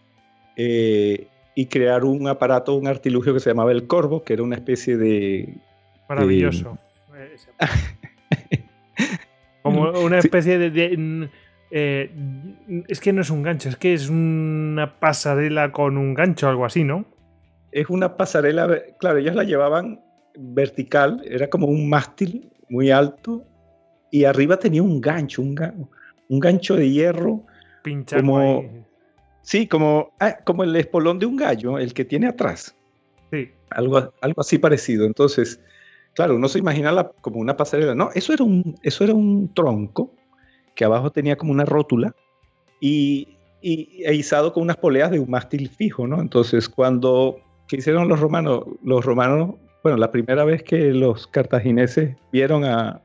eh, 0.56 1.26
y 1.54 1.66
crear 1.66 2.04
un 2.04 2.28
aparato, 2.28 2.76
un 2.76 2.86
artilugio 2.86 3.34
que 3.34 3.40
se 3.40 3.50
llamaba 3.50 3.72
el 3.72 3.86
Corvo, 3.86 4.22
que 4.22 4.34
era 4.34 4.42
una 4.42 4.54
especie 4.54 4.96
de... 4.96 5.56
Maravilloso. 6.08 6.78
Como 9.62 9.90
una 9.90 10.18
especie 10.18 10.58
de... 10.58 11.28
Eh, 11.70 12.10
es 12.88 13.00
que 13.00 13.12
no 13.12 13.20
es 13.20 13.30
un 13.30 13.42
gancho, 13.42 13.68
es 13.68 13.76
que 13.76 13.92
es 13.92 14.08
una 14.08 14.98
pasarela 14.98 15.72
con 15.72 15.98
un 15.98 16.14
gancho, 16.14 16.48
algo 16.48 16.64
así, 16.64 16.84
¿no? 16.84 17.04
Es 17.72 17.88
una 17.90 18.16
pasarela, 18.16 18.82
claro, 18.98 19.18
ellos 19.18 19.34
la 19.34 19.44
llevaban 19.44 20.00
vertical, 20.36 21.22
era 21.24 21.48
como 21.48 21.66
un 21.66 21.88
mástil 21.88 22.50
muy 22.68 22.90
alto 22.90 23.44
y 24.10 24.24
arriba 24.24 24.58
tenía 24.58 24.82
un 24.82 25.00
gancho, 25.00 25.42
un, 25.42 25.88
un 26.28 26.40
gancho 26.40 26.76
de 26.76 26.90
hierro. 26.90 27.42
Pinchado 27.82 28.22
como, 28.22 28.64
Sí, 29.48 29.66
como, 29.66 30.12
ah, 30.20 30.36
como 30.44 30.62
el 30.62 30.76
espolón 30.76 31.18
de 31.18 31.24
un 31.24 31.36
gallo, 31.36 31.78
el 31.78 31.94
que 31.94 32.04
tiene 32.04 32.26
atrás. 32.26 32.76
Sí. 33.32 33.50
Algo, 33.70 34.12
algo 34.20 34.40
así 34.42 34.58
parecido. 34.58 35.06
Entonces, 35.06 35.58
claro, 36.12 36.36
uno 36.36 36.48
se 36.48 36.58
imagina 36.58 37.10
como 37.22 37.40
una 37.40 37.56
pasarela. 37.56 37.94
No, 37.94 38.10
eso 38.14 38.34
era, 38.34 38.44
un, 38.44 38.78
eso 38.82 39.04
era 39.04 39.14
un 39.14 39.54
tronco 39.54 40.12
que 40.74 40.84
abajo 40.84 41.10
tenía 41.10 41.36
como 41.36 41.50
una 41.50 41.64
rótula 41.64 42.14
y, 42.78 43.38
y 43.62 44.02
e 44.04 44.14
izado 44.14 44.52
con 44.52 44.64
unas 44.64 44.76
poleas 44.76 45.10
de 45.10 45.18
un 45.18 45.30
mástil 45.30 45.70
fijo, 45.70 46.06
¿no? 46.06 46.20
Entonces, 46.20 46.68
cuando 46.68 47.40
¿qué 47.68 47.76
hicieron 47.76 48.08
los 48.08 48.18
romanos? 48.18 48.64
Los 48.82 49.04
romanos, 49.04 49.54
bueno, 49.82 49.98
la 49.98 50.10
primera 50.10 50.44
vez 50.44 50.62
que 50.62 50.92
los 50.92 51.26
cartagineses 51.26 52.16
vieron 52.32 52.64
a, 52.64 53.02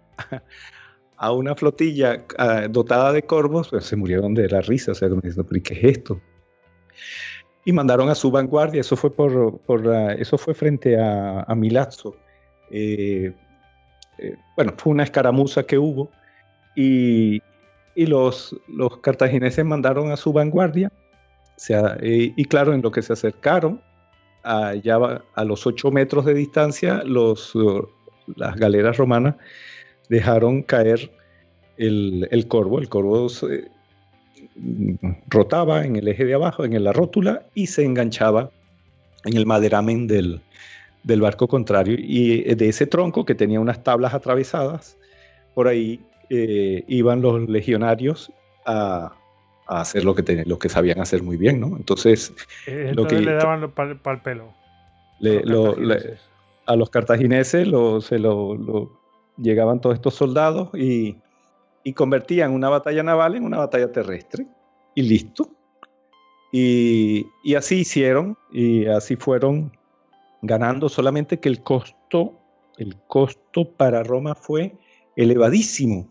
a 1.18 1.32
una 1.32 1.56
flotilla 1.56 2.26
dotada 2.70 3.14
de 3.14 3.24
corvos, 3.24 3.70
pues 3.70 3.86
se 3.86 3.96
murieron 3.96 4.34
de 4.34 4.50
la 4.50 4.62
risa, 4.62 4.92
o 4.92 4.96
sea, 4.96 5.10
diciendo, 5.10 5.46
¿pero 5.46 5.62
qué 5.64 5.74
es 5.74 5.98
esto? 5.98 6.20
Y 7.66 7.72
mandaron 7.72 8.10
a 8.10 8.16
su 8.16 8.30
vanguardia, 8.30 8.82
eso 8.82 8.98
fue, 8.98 9.10
por, 9.10 9.60
por 9.60 9.88
eso 10.18 10.38
fue 10.38 10.54
frente 10.54 10.98
a, 11.00 11.46
Milazzo. 11.56 12.16
Eh, 12.70 13.34
eh, 14.18 14.36
bueno, 14.56 14.74
fue 14.78 14.92
una 14.92 15.04
escaramuza 15.04 15.64
que 15.64 15.78
hubo 15.78 16.10
y, 16.76 17.42
y 17.96 18.06
los, 18.06 18.56
los 18.68 18.98
cartagineses 18.98 19.64
mandaron 19.64 20.12
a 20.12 20.18
su 20.18 20.34
vanguardia, 20.34 20.92
o 21.56 21.88
eh, 22.02 22.34
y 22.36 22.46
claro, 22.46 22.74
en 22.74 22.82
lo 22.82 22.92
que 22.92 23.02
se 23.02 23.14
acercaron, 23.14 23.82
allá 24.44 25.24
a 25.34 25.44
los 25.44 25.66
8 25.66 25.92
metros 25.92 26.26
de 26.26 26.34
distancia, 26.34 27.04
las 27.04 28.56
galeras 28.56 28.98
romanas 28.98 29.36
dejaron 30.10 30.62
caer 30.64 31.12
el, 31.78 32.28
el 32.32 32.48
corvo. 32.48 32.80
El 32.80 32.90
corvo 32.90 33.30
se, 33.30 33.72
rotaba 35.28 35.86
en 35.86 35.96
el 35.96 36.08
eje 36.08 36.26
de 36.26 36.34
abajo, 36.34 36.66
en 36.66 36.84
la 36.84 36.94
rótula, 36.94 37.46
y 37.54 37.68
se 37.68 37.84
enganchaba 37.84 38.52
en 39.26 39.38
el 39.38 39.46
maderamen 39.46 40.08
del, 40.08 40.42
del 41.04 41.22
barco 41.22 41.48
contrario. 41.48 41.96
Y 41.98 42.44
de 42.56 42.70
ese 42.70 42.88
tronco 42.88 43.26
que 43.26 43.36
tenía 43.36 43.60
unas 43.60 43.84
tablas 43.84 44.14
atravesadas, 44.14 44.98
por 45.54 45.68
ahí 45.68 46.00
eh, 46.30 46.84
iban 46.88 47.22
los 47.22 47.48
legionarios 47.50 48.32
a, 48.66 49.14
a 49.68 49.82
hacer 49.82 50.04
lo 50.04 50.16
que, 50.16 50.44
lo 50.46 50.60
que 50.60 50.70
sabían 50.70 51.00
hacer 51.00 51.24
muy 51.24 51.38
bien, 51.38 51.60
¿no? 51.60 51.78
Entonces, 51.78 52.34
eh, 52.68 52.92
lo 52.94 53.08
que, 53.08 53.20
le 53.20 53.34
daban 53.34 53.72
para 53.72 53.92
el 53.92 54.22
pelo. 54.22 54.54
a 56.66 56.76
los 56.76 56.90
cartagineses 56.90 57.68
lo, 57.68 58.02
se 58.02 58.20
lo, 58.20 58.92
llegaban 59.38 59.82
todos 59.82 59.96
estos 59.96 60.16
soldados 60.16 60.70
y, 60.74 61.18
convertían 61.96 62.54
una 62.54 62.70
batalla 62.70 63.04
naval 63.04 63.36
en 63.36 63.44
una 63.44 63.58
batalla 63.58 63.92
terrestre. 63.92 64.48
Y 64.96 65.02
listo. 65.02 65.50
Y, 66.52 67.26
así 67.56 67.80
hicieron 67.80 68.38
y 68.52 68.86
así 68.86 69.16
fueron 69.16 69.76
ganando, 70.42 70.88
solamente 70.88 71.40
que 71.40 71.50
el 71.50 71.64
costo, 71.64 72.34
el 72.78 72.96
costo 73.08 73.70
para 73.72 74.04
Roma 74.04 74.36
fue 74.36 74.76
elevadísimo, 75.16 76.10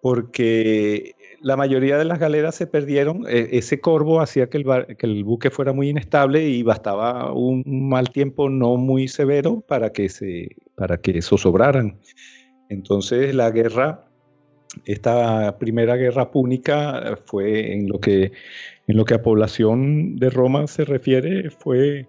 porque 0.00 1.14
la 1.42 1.56
mayoría 1.56 1.98
de 1.98 2.04
las 2.04 2.18
galeras 2.18 2.54
se 2.54 2.66
perdieron. 2.66 3.26
E, 3.28 3.50
ese 3.52 3.80
corvo 3.80 4.20
hacía 4.20 4.48
que 4.48 4.58
el, 4.58 4.96
que 4.96 5.06
el, 5.06 5.24
buque 5.24 5.50
fuera 5.50 5.72
muy 5.72 5.88
inestable 5.90 6.48
y 6.48 6.62
bastaba 6.62 7.32
un 7.32 7.62
mal 7.66 8.10
tiempo 8.10 8.48
no 8.48 8.76
muy 8.76 9.08
severo 9.08 9.60
para 9.60 9.92
que, 9.92 10.08
se, 10.08 10.56
para 10.74 10.98
que 10.98 11.20
zozobraran. 11.20 11.98
Entonces 12.68 13.34
la 13.34 13.50
guerra, 13.50 14.06
esta 14.86 15.58
primera 15.58 15.96
guerra 15.96 16.30
púnica 16.30 17.18
fue 17.26 17.74
en 17.74 17.88
lo 17.88 18.00
que, 18.00 18.32
en 18.86 18.96
lo 18.96 19.04
que 19.04 19.14
a 19.14 19.22
población 19.22 20.16
de 20.16 20.30
Roma 20.30 20.66
se 20.66 20.84
refiere, 20.84 21.50
fue 21.50 22.06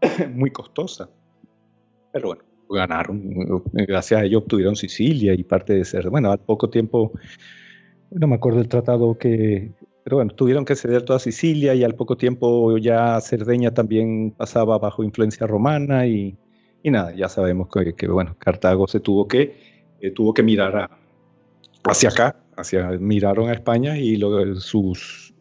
muy 0.32 0.50
costosa. 0.50 1.10
Pero 2.12 2.28
bueno, 2.28 2.42
ganaron, 2.68 3.22
gracias 3.72 4.20
a 4.20 4.24
ello 4.24 4.38
obtuvieron 4.38 4.76
Sicilia 4.76 5.34
y 5.34 5.44
parte 5.44 5.74
de 5.74 5.84
ser, 5.84 6.08
bueno, 6.10 6.30
al 6.32 6.40
poco 6.40 6.70
tiempo, 6.70 7.12
no 8.10 8.26
me 8.26 8.34
acuerdo 8.34 8.60
el 8.60 8.68
tratado 8.68 9.16
que, 9.16 9.72
pero 10.04 10.16
bueno, 10.16 10.32
tuvieron 10.32 10.64
que 10.64 10.76
ceder 10.76 11.02
toda 11.02 11.18
Sicilia 11.18 11.74
y 11.74 11.84
al 11.84 11.94
poco 11.94 12.16
tiempo 12.16 12.76
ya 12.78 13.20
Cerdeña 13.20 13.72
también 13.72 14.32
pasaba 14.36 14.78
bajo 14.78 15.04
influencia 15.04 15.46
romana 15.46 16.06
y, 16.06 16.36
nada, 16.84 17.14
ya 17.14 17.28
sabemos 17.28 17.68
que, 17.96 18.08
bueno, 18.08 18.36
Cartago 18.38 18.88
se 18.88 19.00
tuvo 19.00 19.28
que 19.28 19.54
eh, 20.00 20.10
tuvo 20.10 20.32
que 20.32 20.42
mirar 20.42 20.90
hacia 21.84 22.08
acá, 22.08 22.36
hacia, 22.56 22.90
miraron 22.98 23.50
a 23.50 23.52
España 23.52 23.98
y 23.98 24.18
sus, 24.58 25.34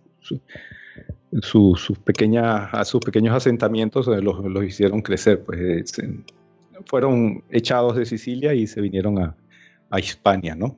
sus, 1.42 2.00
pequeñas, 2.04 2.88
sus 2.88 3.02
pequeños 3.02 3.36
asentamientos 3.36 4.08
los, 4.08 4.44
los 4.44 4.64
hicieron 4.64 5.02
crecer. 5.02 5.44
Pues, 5.44 5.94
fueron 6.86 7.44
echados 7.50 7.96
de 7.96 8.06
Sicilia 8.06 8.54
y 8.54 8.68
se 8.68 8.82
vinieron 8.82 9.20
a, 9.20 9.36
a 9.90 10.00
Hispania, 10.00 10.56
¿no? 10.56 10.78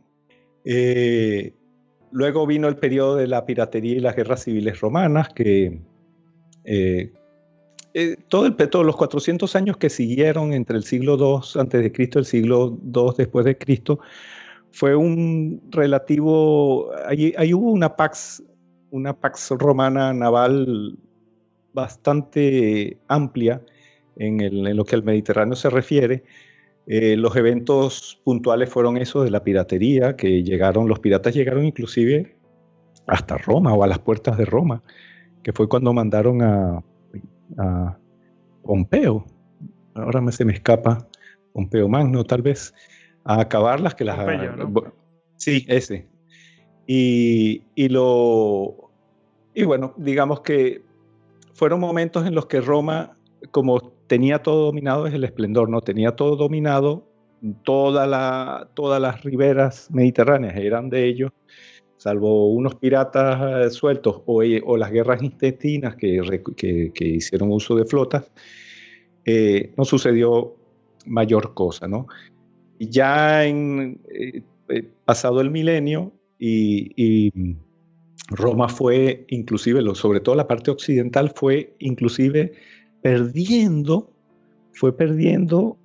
Eh, 0.64 1.54
luego 2.12 2.46
vino 2.46 2.68
el 2.68 2.78
periodo 2.78 3.16
de 3.16 3.28
la 3.28 3.46
piratería 3.46 3.94
y 3.94 4.00
las 4.00 4.16
guerras 4.16 4.44
civiles 4.44 4.80
romanas, 4.80 5.30
que 5.30 5.82
eh, 6.64 7.12
eh, 7.94 8.18
todo 8.28 8.46
el, 8.46 8.56
todos 8.56 8.86
los 8.86 8.96
400 8.96 9.56
años 9.56 9.78
que 9.78 9.90
siguieron 9.90 10.54
entre 10.54 10.78
el 10.78 10.84
siglo 10.84 11.18
II 11.18 11.60
antes 11.60 11.82
de 11.82 11.92
Cristo 11.92 12.20
y 12.20 12.22
el 12.22 12.26
siglo 12.26 12.78
II 12.94 13.14
después 13.18 13.46
de 13.46 13.58
Cristo, 13.58 14.00
fue 14.72 14.96
un 14.96 15.62
relativo, 15.70 16.92
ahí, 17.06 17.54
hubo 17.54 17.72
una 17.72 17.96
pax, 17.96 18.42
una 18.90 19.18
pax 19.20 19.50
romana 19.52 20.14
naval 20.14 20.98
bastante 21.74 22.98
amplia 23.08 23.62
en, 24.16 24.40
en 24.42 24.78
lo 24.78 24.86
que 24.86 24.96
al 24.96 25.04
Mediterráneo 25.04 25.56
se 25.56 25.70
refiere, 25.70 26.24
eh, 26.94 27.16
los 27.16 27.34
eventos 27.38 28.20
puntuales 28.26 28.70
fueron 28.70 28.98
esos 28.98 29.24
de 29.24 29.32
la 29.32 29.46
piratería, 29.46 30.18
que 30.18 30.44
llegaron, 30.44 30.90
los 30.90 31.00
piratas 31.00 31.34
llegaron 31.34 31.64
inclusive 31.64 32.36
hasta 33.08 33.38
Roma 33.38 33.74
o 33.74 33.86
a 33.86 33.88
las 33.88 34.00
puertas 34.00 34.38
de 34.38 34.44
Roma, 34.44 34.84
que 35.42 35.54
fue 35.54 35.70
cuando 35.70 35.94
mandaron 35.94 36.42
a, 36.42 36.84
Pompeo, 38.64 39.26
ahora 39.94 40.20
me 40.20 40.34
se 40.34 40.44
me 40.44 40.52
escapa, 40.52 41.08
Pompeo 41.54 41.88
Magno 41.88 42.26
tal 42.26 42.42
vez, 42.42 42.74
a 43.24 43.40
acabarlas 43.40 43.96
que 43.96 44.04
las... 44.04 44.20
Sí, 45.38 45.66
ese. 45.70 46.10
Y, 46.88 47.64
y, 47.74 47.88
lo, 47.88 48.92
y 49.54 49.64
bueno, 49.64 49.94
digamos 49.96 50.42
que 50.42 50.84
fueron 51.54 51.80
momentos 51.80 52.28
en 52.28 52.36
los 52.36 52.48
que 52.48 52.60
Roma, 52.60 53.18
como 53.52 53.80
tenía 54.12 54.40
todo 54.40 54.66
dominado 54.66 55.08
es 55.08 55.14
el 55.14 55.24
esplendor, 55.24 55.70
¿no? 55.70 55.80
Tenía 55.80 56.18
todo 56.18 56.36
dominado, 56.36 57.08
todas 57.64 58.10
las 58.10 59.24
riberas 59.24 59.90
mediterráneas 59.90 60.58
eran 60.58 60.90
de 60.90 61.06
ellos, 61.08 61.32
salvo 61.96 62.52
unos 62.52 62.76
piratas 62.76 63.68
eh, 63.68 63.70
sueltos 63.70 64.22
o, 64.26 64.44
eh, 64.44 64.62
o, 64.66 64.76
las 64.76 64.92
guerras 64.92 65.24
intestinas 65.24 65.96
que, 65.96 66.20
hicieron 67.00 67.54
uso 67.54 67.74
de 67.78 67.86
flotas, 67.86 68.30
eh, 69.24 69.74
no 69.78 69.86
sucedió 69.86 70.58
mayor 71.06 71.54
cosa, 71.54 71.88
¿no? 71.88 72.08
Ya 72.80 73.46
en, 73.46 74.02
pasado 75.06 75.40
el 75.40 75.52
milenio 75.52 76.12
y 76.38 77.32
Roma 78.28 78.68
fue 78.68 79.26
inclusive, 79.30 79.82
sobre 79.96 80.20
todo 80.20 80.36
la 80.36 80.50
parte 80.50 80.70
occidental, 80.70 81.32
fue 81.34 81.76
inclusive 81.80 82.52
perdiendo, 83.02 84.12
fue 84.74 84.96
perdiendo 84.96 85.78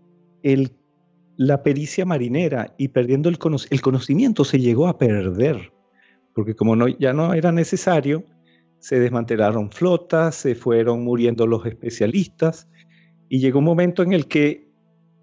la 1.37 1.63
pericia 1.63 2.05
marinera 2.05 2.75
y 2.79 2.89
perdiendo 2.89 3.29
el, 3.29 3.39
conocimiento, 3.39 4.45
se 4.45 4.61
llegó 4.61 4.87
a 4.87 4.99
perder, 4.99 5.73
porque 6.35 6.55
como 6.55 6.89
ya 6.89 7.13
no 7.13 7.35
era 7.35 7.53
necesario, 7.53 8.25
se 8.79 9.01
desmantelaron 9.01 9.71
flotas, 9.71 10.37
se 10.37 10.55
fueron 10.55 11.03
muriendo 11.03 11.47
los 11.47 11.67
especialistas 11.67 12.69
y 13.29 13.41
llegó 13.41 13.59
un 13.59 13.65
momento 13.65 14.03
en 14.03 14.13
el 14.13 14.29
que 14.29 14.69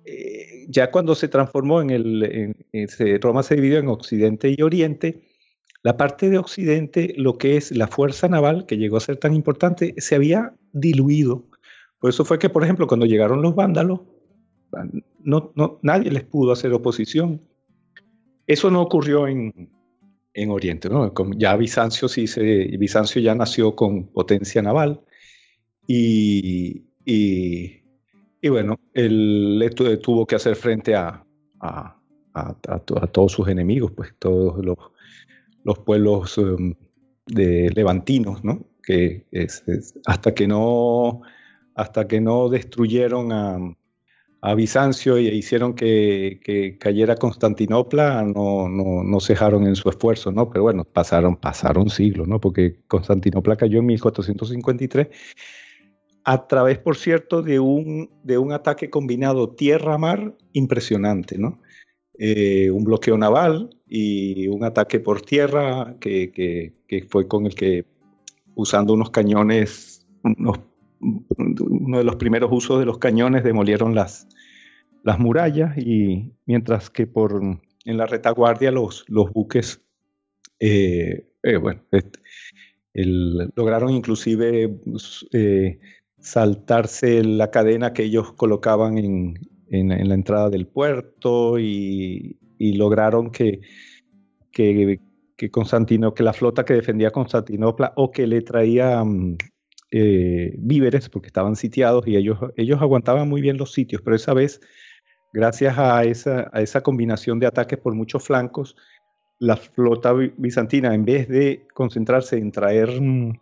eh, 0.05 0.65
ya 0.67 0.91
cuando 0.91 1.15
se 1.15 1.29
transformó 1.29 1.81
en 1.81 1.89
el, 1.89 2.55
Roma 3.21 3.43
se 3.43 3.55
dividió 3.55 3.79
en 3.79 3.87
Occidente 3.87 4.53
y 4.55 4.61
Oriente, 4.61 5.21
la 5.83 5.97
parte 5.97 6.29
de 6.29 6.37
Occidente, 6.37 7.13
lo 7.17 7.37
que 7.37 7.57
es 7.57 7.71
la 7.71 7.87
fuerza 7.87 8.27
naval, 8.27 8.65
que 8.65 8.77
llegó 8.77 8.97
a 8.97 9.01
ser 9.01 9.17
tan 9.17 9.33
importante, 9.33 9.93
se 9.97 10.15
había 10.15 10.53
diluido 10.71 11.45
por 12.03 12.09
eso 12.09 12.25
fue 12.25 12.37
que, 12.37 12.49
por 12.49 12.65
ejemplo, 12.65 12.85
cuando 12.85 13.05
llegaron 13.05 13.41
los 13.41 13.55
vándalos, 13.55 14.01
no, 15.19 15.53
no, 15.55 15.79
nadie 15.83 16.11
les 16.11 16.25
pudo 16.25 16.51
hacer 16.51 16.73
oposición. 16.73 17.39
Eso 18.45 18.69
no 18.69 18.81
ocurrió 18.81 19.25
en, 19.25 19.71
en 20.33 20.49
Oriente, 20.51 20.89
¿no? 20.89 21.13
Ya 21.37 21.55
Bizancio 21.55 22.09
sí 22.09 22.27
se, 22.27 22.43
Bizancio 22.77 23.21
ya 23.21 23.35
nació 23.35 23.73
con 23.77 24.07
potencia 24.07 24.61
naval 24.61 24.99
y, 25.87 26.83
y, 27.05 27.79
bueno, 28.49 28.81
él 28.93 29.71
tuvo 30.03 30.27
que 30.27 30.35
hacer 30.35 30.57
frente 30.57 30.95
a, 30.95 31.25
a, 31.61 31.97
a, 32.33 33.07
todos 33.13 33.31
sus 33.31 33.47
enemigos, 33.47 33.93
pues 33.93 34.13
todos 34.19 34.61
los, 34.65 34.77
los 35.63 35.79
pueblos 35.79 36.37
um, 36.37 36.73
de 37.27 37.71
levantinos, 37.73 38.43
¿no? 38.43 38.67
Que 38.83 39.25
hasta 40.05 40.33
que 40.33 40.47
no 40.49 41.21
hasta 41.75 42.07
que 42.07 42.21
no 42.21 42.49
destruyeron 42.49 43.31
a, 43.31 43.75
Bizancio 44.57 45.17
y 45.17 45.29
hicieron 45.29 45.73
que, 45.73 46.77
cayera 46.77 47.15
Constantinopla, 47.15 48.23
no, 48.23 48.67
no, 48.67 49.19
cejaron 49.21 49.65
en 49.65 49.77
su 49.77 49.87
esfuerzo, 49.87 50.33
¿no? 50.33 50.49
Pero 50.49 50.63
bueno, 50.63 50.83
pasaron, 50.83 51.37
pasaron 51.37 51.89
siglos, 51.89 52.27
¿no? 52.27 52.41
Porque 52.41 52.81
Constantinopla 52.89 53.55
cayó 53.55 53.79
en 53.79 53.85
1453 53.85 55.07
a 56.25 56.47
través, 56.47 56.77
por 56.77 56.97
cierto, 56.97 57.41
de 57.41 57.61
un, 57.61 58.09
de 58.23 58.37
un 58.37 58.51
ataque 58.51 58.89
combinado 58.89 59.49
tierra-mar 59.49 60.35
impresionante, 60.51 61.37
¿no? 61.37 61.61
Eh, 62.17 62.69
un 62.69 62.83
bloqueo 62.83 63.17
naval 63.17 63.75
y 63.87 64.47
un 64.47 64.63
ataque 64.63 64.99
por 64.99 65.21
tierra 65.21 65.95
que, 65.99 66.31
que, 66.87 67.01
fue 67.09 67.27
con 67.27 67.45
el 67.45 67.55
que, 67.55 67.85
usando 68.55 68.93
unos 68.93 69.09
cañones, 69.09 70.05
unos 70.23 70.59
uno 71.37 71.97
de 71.97 72.03
los 72.03 72.15
primeros 72.15 72.49
usos 72.51 72.79
de 72.79 72.85
los 72.85 72.97
cañones 72.97 73.43
demolieron 73.43 73.95
las, 73.95 74.27
las 75.03 75.19
murallas 75.19 75.77
y 75.77 76.33
mientras 76.45 76.89
que 76.89 77.07
por 77.07 77.41
en 77.85 77.97
la 77.97 78.05
retaguardia 78.05 78.71
los, 78.71 79.05
buques 79.07 79.81
eh, 80.59 81.27
eh, 81.43 81.57
bueno, 81.57 81.81
lograron 83.55 83.91
inclusive 83.91 84.69
pues, 84.69 85.25
eh, 85.33 85.79
saltarse 86.19 87.23
la 87.23 87.51
cadena 87.51 87.93
que 87.93 88.03
ellos 88.03 88.31
colocaban 88.33 88.97
en, 88.97 89.39
en, 89.69 90.07
la 90.07 90.13
entrada 90.13 90.49
del 90.49 90.67
puerto 90.67 91.59
y, 91.59 92.37
lograron 92.59 93.29
que, 93.29 93.59
que, 94.51 95.01
que, 95.35 95.51
Constantino, 95.51 96.13
que 96.13 96.23
la 96.23 96.31
flota 96.31 96.63
que 96.63 96.75
defendía 96.75 97.11
Constantinopla 97.11 97.91
o 97.97 98.09
que 98.09 98.25
le 98.25 98.41
traía 98.41 99.03
mm, 99.03 99.35
eh, 99.95 100.55
víveres 100.57 101.07
porque 101.07 101.27
estaban 101.27 101.55
sitiados 101.55 102.07
y 102.07 102.17
ellos, 102.17 102.39
ellos 102.57 102.81
aguantaban 102.81 103.29
muy 103.29 103.41
bien 103.41 103.57
los 103.57 103.73
sitios, 103.73 104.01
pero 104.01 104.15
esa 104.15 104.33
vez, 104.33 104.59
gracias 105.31 105.77
a 105.77 106.03
esa, 106.03 106.49
a 106.51 106.61
esa 106.61 106.81
combinación 106.81 107.39
de 107.39 107.45
ataques 107.45 107.77
por 107.77 107.93
muchos 107.93 108.23
flancos, 108.23 108.75
la 109.37 109.55
flota 109.55 110.11
bizantina, 110.13 110.95
en 110.95 111.05
vez 111.05 111.27
de 111.27 111.67
concentrarse 111.75 112.39
en 112.39 112.51
traer 112.51 112.99
mm, 112.99 113.33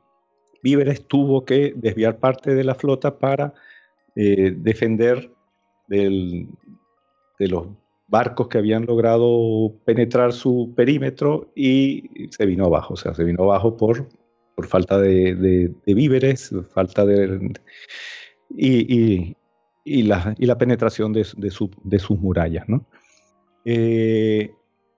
víveres, 0.61 1.07
tuvo 1.07 1.45
que 1.45 1.71
desviar 1.73 2.17
parte 2.17 2.53
de 2.53 2.65
la 2.65 2.75
flota 2.75 3.17
para 3.17 3.53
eh, 4.17 4.53
defender 4.57 5.31
de 5.87 6.47
los 7.39 7.67
barcos 8.09 8.49
que 8.49 8.57
habían 8.57 8.85
logrado 8.85 9.73
penetrar 9.85 10.33
su 10.33 10.73
perímetro 10.75 11.49
y 11.55 12.27
se 12.29 12.45
vino 12.45 12.65
abajo, 12.65 12.95
o 12.95 12.97
sea, 12.97 13.13
se 13.13 13.23
vino 13.23 13.43
abajo 13.43 13.77
por 13.77 14.09
por 14.55 14.67
falta 14.67 14.99
de, 14.99 15.73
víveres, 15.85 16.51
falta 16.73 17.05
de... 17.05 17.53
Y, 18.49 19.35
la, 20.03 20.57
penetración 20.57 21.13
de, 21.13 21.23
su, 21.23 21.71
de, 21.83 21.99
sus 21.99 22.19
murallas. 22.19 22.65
Eh, 23.65 24.51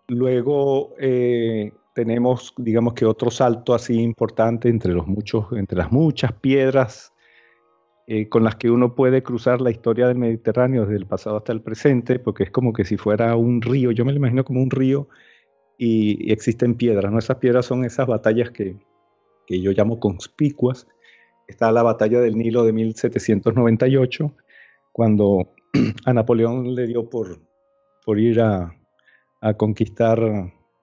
luego 0.07 0.93
eh, 0.99 1.71
tenemos, 1.93 2.53
digamos 2.57 2.93
que 2.93 3.05
otro 3.05 3.31
salto 3.31 3.73
así 3.73 3.99
importante 3.99 4.69
entre, 4.69 4.93
los 4.93 5.07
muchos, 5.07 5.45
entre 5.53 5.77
las 5.77 5.91
muchas 5.91 6.33
piedras 6.33 7.13
eh, 8.05 8.27
con 8.27 8.43
las 8.43 8.55
que 8.57 8.69
uno 8.69 8.95
puede 8.95 9.23
cruzar 9.23 9.61
la 9.61 9.71
historia 9.71 10.07
del 10.07 10.17
Mediterráneo 10.17 10.81
desde 10.81 10.97
el 10.97 11.05
pasado 11.05 11.37
hasta 11.37 11.53
el 11.53 11.61
presente, 11.61 12.19
porque 12.19 12.43
es 12.43 12.51
como 12.51 12.73
que 12.73 12.83
si 12.83 12.97
fuera 12.97 13.35
un 13.37 13.61
río, 13.61 13.91
yo 13.91 14.03
me 14.03 14.11
lo 14.11 14.17
imagino 14.17 14.43
como 14.43 14.61
un 14.61 14.71
río 14.71 15.07
y 15.77 16.29
existen 16.31 16.75
piedras, 16.75 17.11
¿no? 17.11 17.19
Esas 17.19 17.37
piedras 17.37 17.65
son 17.65 17.85
esas 17.85 18.05
batallas 18.05 18.51
que, 18.51 18.75
que 19.45 19.61
yo 19.61 19.71
llamo 19.71 19.99
conspicuas, 19.99 20.87
está 21.47 21.71
la 21.71 21.83
batalla 21.83 22.19
del 22.19 22.37
Nilo 22.37 22.63
de 22.63 22.73
1798, 22.73 24.35
cuando 24.91 25.53
a 26.05 26.13
Napoleón 26.13 26.75
le 26.75 26.87
dio 26.87 27.09
por, 27.09 27.39
por 28.05 28.19
ir 28.19 28.41
a, 28.41 28.75
a 29.41 29.53
conquistar... 29.55 30.19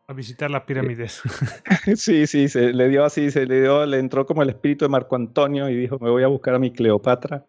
A 0.07 0.13
visitar 0.13 0.51
las 0.51 0.65
pirámides. 0.65 1.23
sí, 1.97 2.27
sí, 2.27 2.49
se 2.49 2.73
le 2.73 2.89
dio 2.89 3.05
así, 3.05 3.31
se 3.31 3.47
le 3.47 3.63
dio, 3.63 3.87
le 3.87 3.99
entró 3.99 4.27
como 4.27 4.43
el 4.43 4.51
espíritu 4.51 4.85
de 4.85 4.89
Marco 4.89 5.15
Antonio 5.15 5.69
y 5.69 5.77
dijo, 5.77 5.99
me 6.01 6.11
voy 6.11 6.25
a 6.25 6.29
buscar 6.29 6.55
a 6.55 6.59
mi 6.59 6.73
Cleopatra. 6.73 7.47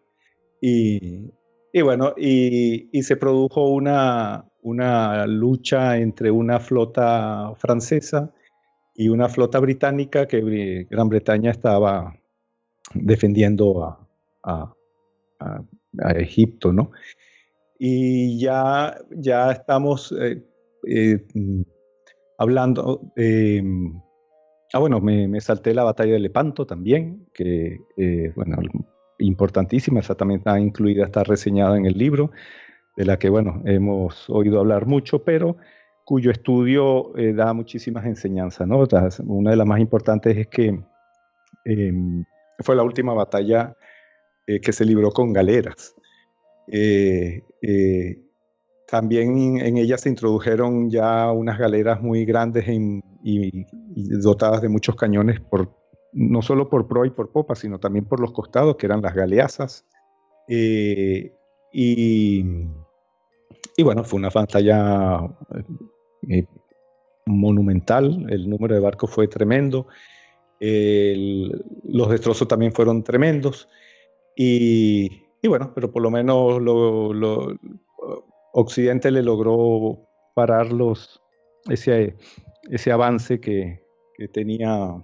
Y, 0.60 1.32
y 1.72 1.82
bueno, 1.82 2.14
y, 2.16 2.88
y, 2.96 3.02
se 3.02 3.16
produjo 3.16 3.68
una, 3.68 4.44
una 4.62 5.26
lucha 5.26 5.98
entre 5.98 6.30
una 6.30 6.60
flota 6.60 7.52
francesa 7.56 8.32
y 8.94 9.08
una 9.08 9.28
flota 9.28 9.58
británica 9.58 10.26
que 10.26 10.86
Gran 10.90 11.08
Bretaña 11.08 11.50
estaba 11.50 12.14
defendiendo 12.94 13.98
a, 14.42 14.74
Egipto, 16.16 16.72
¿no? 16.72 16.90
Y 17.78 18.38
ya, 18.40 18.96
ya 19.10 19.52
estamos 19.52 20.14
eh, 20.18 20.42
eh, 20.86 21.24
hablando... 22.38 23.12
Em, 23.16 24.00
ah, 24.72 24.78
bueno, 24.78 25.00
me, 25.00 25.40
salté 25.40 25.74
la 25.74 25.84
batalla 25.84 26.14
de 26.14 26.20
Lepanto 26.20 26.66
también, 26.66 27.26
que, 27.34 27.78
eh, 27.96 28.32
bueno, 28.36 28.56
importantísima, 29.18 30.00
esa 30.00 30.14
también 30.14 30.38
está 30.38 30.58
incluida, 30.58 31.04
está 31.04 31.24
reseñada 31.24 31.76
en 31.76 31.84
el 31.86 31.98
libro, 31.98 32.30
de 32.96 33.04
la 33.04 33.18
que, 33.18 33.28
bueno, 33.28 33.62
hemos 33.66 34.30
oído 34.30 34.60
hablar 34.60 34.86
mucho, 34.86 35.24
pero 35.24 35.56
cuyo 36.04 36.30
estudio 36.30 37.16
eh, 37.16 37.32
da 37.32 37.52
muchísimas 37.52 38.04
enseñanzas, 38.06 38.66
¿no? 38.66 38.84
Una 39.26 39.50
de 39.50 39.56
las 39.56 39.66
más 39.66 39.80
importantes 39.80 40.36
es 40.36 40.48
que 40.48 40.80
em, 41.64 42.24
fue 42.58 42.76
la 42.76 42.82
última 42.82 43.14
batalla 43.14 43.76
eh, 44.46 44.60
que 44.60 44.72
se 44.72 44.84
libró 44.84 45.10
con 45.10 45.32
galeras. 45.32 45.94
Eh, 46.68 47.42
también 48.88 49.58
en 49.58 49.78
ella 49.78 49.98
se 49.98 50.08
introdujeron 50.08 50.90
ya 50.90 51.30
unas 51.32 51.58
galeras 51.58 52.00
muy 52.02 52.24
grandes 52.24 52.66
y, 52.68 53.66
dotadas 54.20 54.60
de 54.60 54.68
muchos 54.68 54.96
cañones, 54.96 55.40
no 56.12 56.42
solo 56.42 56.68
por 56.68 56.88
proa 56.88 57.06
y 57.06 57.10
por 57.10 57.32
popa, 57.32 57.54
sino 57.54 57.78
también 57.78 58.04
por 58.04 58.20
los 58.20 58.32
costados, 58.32 58.76
que 58.76 58.86
eran 58.86 59.02
las 59.02 59.14
galeazas. 59.14 59.86
y, 60.48 62.44
y 63.76 63.82
bueno, 63.82 64.04
fue 64.04 64.18
una 64.18 64.30
batalla 64.30 65.20
eh, 66.28 66.46
monumental, 67.26 68.26
el 68.28 68.48
número 68.48 68.74
de 68.74 68.80
barcos 68.80 69.10
fue 69.10 69.28
tremendo, 69.28 69.86
los 70.60 72.08
destrozos 72.08 72.46
también 72.46 72.72
fueron 72.72 73.02
tremendos 73.02 73.68
y, 74.36 75.22
bueno, 75.44 75.72
pero 75.74 75.90
por 75.90 76.02
lo 76.02 76.10
menos 76.10 76.60
lo, 76.62 77.56
Occidente 78.52 79.10
le 79.10 79.22
logró 79.22 79.98
parar 80.34 80.68
ese, 81.68 82.16
ese 82.70 82.92
avance 82.92 83.40
que, 83.40 83.80
tenía 84.32 85.02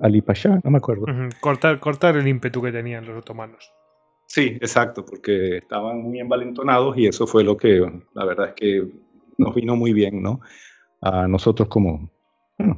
Ali 0.00 0.22
Pasha, 0.22 0.60
no 0.64 0.70
me 0.70 0.78
acuerdo. 0.78 1.04
cortar, 1.42 1.78
cortar 1.78 2.16
el 2.16 2.26
ímpetu 2.26 2.62
que 2.62 2.72
tenían 2.72 3.04
los 3.04 3.18
otomanos. 3.18 3.70
Sí, 4.26 4.58
exacto, 4.60 5.04
porque 5.04 5.58
estaban 5.58 6.02
muy 6.02 6.18
envalentonados 6.18 6.96
y 6.96 7.06
eso 7.06 7.26
fue 7.26 7.44
lo 7.44 7.56
que, 7.56 7.80
la 8.14 8.24
verdad 8.24 8.48
es 8.48 8.54
que 8.54 8.88
nos 9.38 9.54
vino 9.54 9.76
muy 9.76 9.92
bien, 9.92 10.22
¿no? 10.22 10.40
A 11.00 11.28
nosotros 11.28 11.68
como, 11.68 12.10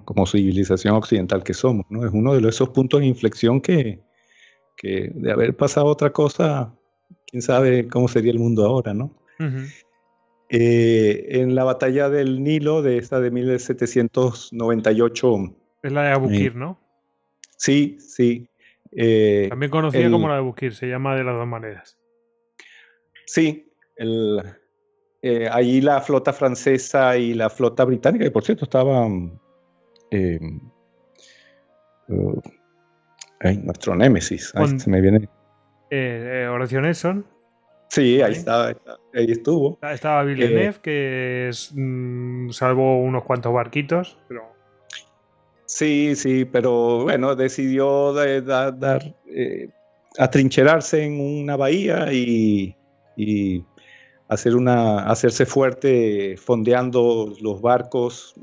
como 0.05 0.27
civilización 0.27 0.95
occidental 0.95 1.43
que 1.43 1.55
somos, 1.55 1.87
¿no? 1.89 2.05
Es 2.05 2.13
uno 2.13 2.35
de 2.35 2.49
esos 2.49 2.71
puntos 2.71 3.01
de 3.01 3.07
inflexión 3.07 3.61
que, 3.61 4.01
que 4.77 5.11
de 5.15 5.33
haber 5.33 5.57
pasado 5.57 5.87
otra 5.87 6.11
cosa, 6.11 6.75
quién 7.27 7.43
sabe 7.43 7.89
cómo 7.89 8.09
sería 8.09 8.33
el 8.33 8.39
mundo 8.39 8.65
ahora, 8.65 8.95
¿no? 8.95 9.15
Eh, 10.49 11.27
en 11.41 11.55
la 11.55 11.65
batalla 11.65 12.09
del 12.09 12.43
Nilo 12.43 12.81
de 12.83 12.99
esta 12.99 13.21
de 13.21 13.31
1798. 13.31 15.57
Es 15.83 15.93
la 15.93 16.05
de 16.05 16.13
Abukir, 16.13 16.53
eh, 16.53 16.55
¿no? 16.55 16.81
Sí, 17.57 17.99
sí. 18.01 18.49
Eh, 18.93 19.47
También 19.49 19.71
conocida 19.71 20.11
como 20.11 20.29
la 20.29 20.35
de 20.35 20.41
Abukir, 20.41 20.75
se 20.75 20.87
llama 20.87 21.17
de 21.17 21.25
las 21.25 21.35
dos 21.35 21.47
maneras. 21.47 21.99
Sí, 23.27 23.73
el, 23.97 24.43
eh, 25.23 25.49
allí 25.51 25.81
la 25.81 26.01
flota 26.01 26.33
francesa 26.33 27.17
y 27.17 27.35
la 27.35 27.51
flota 27.51 27.85
británica, 27.85 28.25
que 28.25 28.31
por 28.31 28.45
cierto 28.45 28.65
estaban... 28.65 29.41
Eh, 30.11 30.39
uh, 32.09 32.41
nuestro 33.65 33.97
némesis, 33.97 34.53
ahí 34.55 34.79
se 34.79 34.89
me 34.89 35.01
viene... 35.01 35.29
Eh, 35.91 36.49
oraciones 36.51 36.99
son. 36.99 37.27
Sí, 37.89 38.21
ahí, 38.21 38.33
estaba, 38.33 38.69
ahí 39.15 39.31
estuvo. 39.31 39.79
Estaba 39.83 40.25
Villeneuve, 40.25 40.81
que 40.83 41.49
es, 41.49 41.73
mm, 41.75 42.51
salvó 42.51 43.01
unos 43.01 43.25
cuantos 43.25 43.53
barquitos, 43.53 44.19
pero... 44.29 44.56
Sí, 45.67 46.15
sí, 46.15 46.45
pero 46.45 47.03
bueno, 47.03 47.35
decidió 47.35 48.13
dar, 48.13 49.15
atrincherarse 50.19 51.05
en 51.05 51.21
una 51.21 51.57
bahía 51.57 52.13
y, 52.13 52.77
y 53.17 53.65
hacer 54.29 54.57
una, 54.57 55.01
hacerse 55.11 55.47
fuerte 55.47 56.37
fondeando 56.37 57.33
los 57.41 57.61
barcos, 57.61 58.35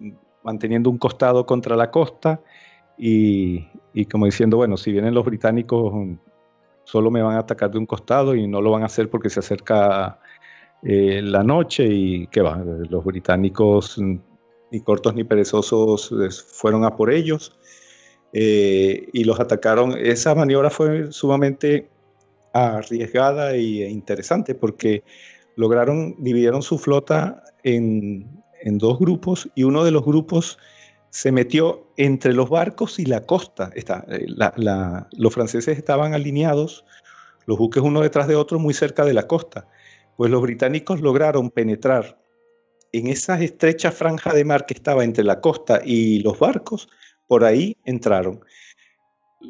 manteniendo 0.43 0.89
un 0.89 0.97
costado 0.97 1.45
contra 1.45 1.75
la 1.75 1.91
costa 1.91 2.41
y, 2.97 3.65
como 4.11 4.25
diciendo, 4.25 4.57
bueno, 4.57 4.77
si 4.77 4.91
vienen 4.91 5.13
los 5.13 5.25
británicos 5.25 5.93
solo 6.85 7.09
me 7.09 7.21
van 7.21 7.37
a 7.37 7.39
atacar 7.39 7.71
de 7.71 7.77
un 7.77 7.85
costado 7.85 8.35
y 8.35 8.45
no 8.45 8.61
lo 8.61 8.71
van 8.71 8.83
a 8.83 8.87
hacer 8.87 9.09
porque 9.09 9.29
se 9.29 9.39
acerca 9.39 10.19
eh, 10.81 11.21
la 11.23 11.43
noche 11.43 11.85
y 11.85 12.27
que 12.27 12.41
va, 12.41 12.57
los 12.57 13.05
británicos 13.05 13.97
ni 14.73 14.81
cortos 14.81 15.13
ni 15.13 15.23
perezosos 15.23 16.11
fueron 16.51 16.83
a 16.83 16.97
por 16.97 17.13
ellos 17.13 17.55
eh, 18.33 19.07
y 19.13 19.23
los 19.23 19.39
atacaron. 19.39 19.95
Esa 19.97 20.33
maniobra 20.33 20.71
fue 20.71 21.11
sumamente 21.11 21.89
arriesgada 22.53 23.53
e 23.53 23.89
interesante 23.89 24.55
porque 24.55 25.03
lograron, 25.55 26.15
dividieron 26.17 26.63
su 26.63 26.79
flota 26.79 27.43
en, 27.63 28.41
dos 28.65 28.97
grupos 28.97 29.49
y 29.55 29.63
uno 29.63 29.83
de 29.83 29.91
los 29.91 30.03
grupos 30.03 30.57
se 31.09 31.31
metió 31.31 31.85
entre 31.97 32.33
los 32.33 32.49
barcos 32.49 32.97
y 32.97 33.05
la 33.05 33.25
costa. 33.25 33.69
Eh, 33.75 34.25
los 35.11 35.33
franceses 35.33 35.77
estaban 35.77 36.15
alineados, 36.15 36.83
los 37.45 37.59
buques 37.59 37.83
uno 37.83 38.01
detrás 38.01 38.27
de 38.27 38.35
otro, 38.35 38.57
muy 38.57 38.73
cerca 38.73 39.05
de 39.05 39.13
la 39.13 39.27
costa. 39.27 39.67
Pues 40.15 40.31
los 40.31 40.41
británicos 40.41 41.01
lograron 41.01 41.51
penetrar 41.51 42.22
en 42.93 43.07
esa 43.07 43.41
estrecha 43.41 43.91
franja 43.91 44.33
de 44.33 44.45
mar 44.45 44.65
que 44.65 44.75
estaba 44.75 45.03
entre 45.03 45.23
la 45.23 45.41
costa 45.41 45.81
y 45.83 46.19
los 46.19 46.39
barcos, 46.39 46.87
por 47.27 47.43
ahí 47.43 47.75
entraron. 47.83 48.39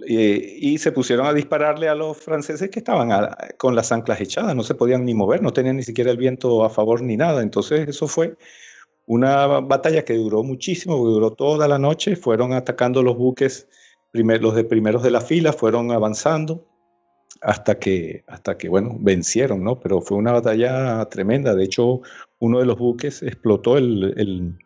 Eh, 0.08 0.58
y 0.60 0.78
se 0.80 0.91
pusieron 0.91 1.28
a 1.28 1.34
dispararle 1.34 1.88
a 1.88 1.94
los 1.94 2.18
franceses 2.18 2.70
que 2.70 2.80
estaban 2.80 3.36
con 3.58 3.76
las 3.76 3.91
anclas 3.91 4.22
echadas, 4.22 4.56
no 4.56 4.64
se 4.64 4.74
podían 4.74 5.06
ni 5.06 5.14
mover, 5.14 5.44
no 5.44 5.54
tenían 5.54 5.78
ni 5.78 5.84
siquiera 5.84 6.10
el 6.10 6.18
viento 6.18 6.64
a 6.64 6.70
favor 6.70 7.02
ni 7.02 7.18
nada. 7.18 7.44
Entonces 7.44 7.88
eso 7.88 8.08
fue 8.08 8.36
una 9.06 9.46
batalla 9.46 10.06
que 10.06 10.16
duró 10.16 10.41
muchísimo, 10.44 10.98
duró 10.98 11.34
toda 11.34 11.68
la 11.68 11.78
noche, 11.78 12.16
fueron 12.16 12.54
atacando 12.54 13.04
los 13.04 13.17
buques, 13.17 13.67
los 14.13 14.55
de 14.55 14.63
primeros 14.63 15.04
de 15.04 15.12
la 15.12 15.22
fila, 15.22 15.54
fueron 15.54 15.92
avanzando 15.92 16.66
hasta 17.42 17.78
que, 17.78 18.24
hasta 18.28 18.58
que, 18.58 18.70
bueno, 18.70 18.96
vencieron, 19.00 19.63
¿no? 19.63 19.80
Pero 19.80 20.01
fue 20.01 20.17
una 20.17 20.32
batalla 20.32 21.05
tremenda. 21.09 21.54
De 21.54 21.66
hecho, 21.66 22.01
uno 22.45 22.59
de 22.59 22.65
los 22.65 22.78
buques 22.78 23.24
explotó 23.24 23.78
el 23.78 24.57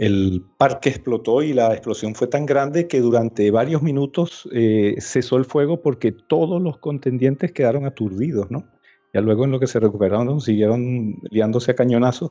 el 0.00 0.42
parque 0.56 0.88
explotó 0.88 1.42
y 1.42 1.52
la 1.52 1.74
explosión 1.74 2.14
fue 2.14 2.26
tan 2.26 2.46
grande 2.46 2.88
que 2.88 3.00
durante 3.00 3.50
varios 3.50 3.82
minutos 3.82 4.48
eh, 4.50 4.96
cesó 4.98 5.36
el 5.36 5.44
fuego 5.44 5.82
porque 5.82 6.10
todos 6.10 6.62
los 6.62 6.78
contendientes 6.78 7.52
quedaron 7.52 7.84
aturdidos, 7.84 8.50
¿no? 8.50 8.64
Ya 9.12 9.20
luego 9.20 9.44
en 9.44 9.50
lo 9.50 9.60
que 9.60 9.66
se 9.66 9.78
recuperaron 9.78 10.40
siguieron 10.40 11.16
liándose 11.30 11.72
a 11.72 11.74
cañonazos, 11.74 12.30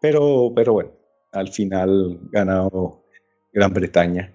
pero, 0.00 0.52
pero 0.56 0.72
bueno, 0.72 0.90
al 1.30 1.46
final 1.50 2.18
ganó 2.32 3.04
Gran 3.52 3.72
Bretaña. 3.72 4.34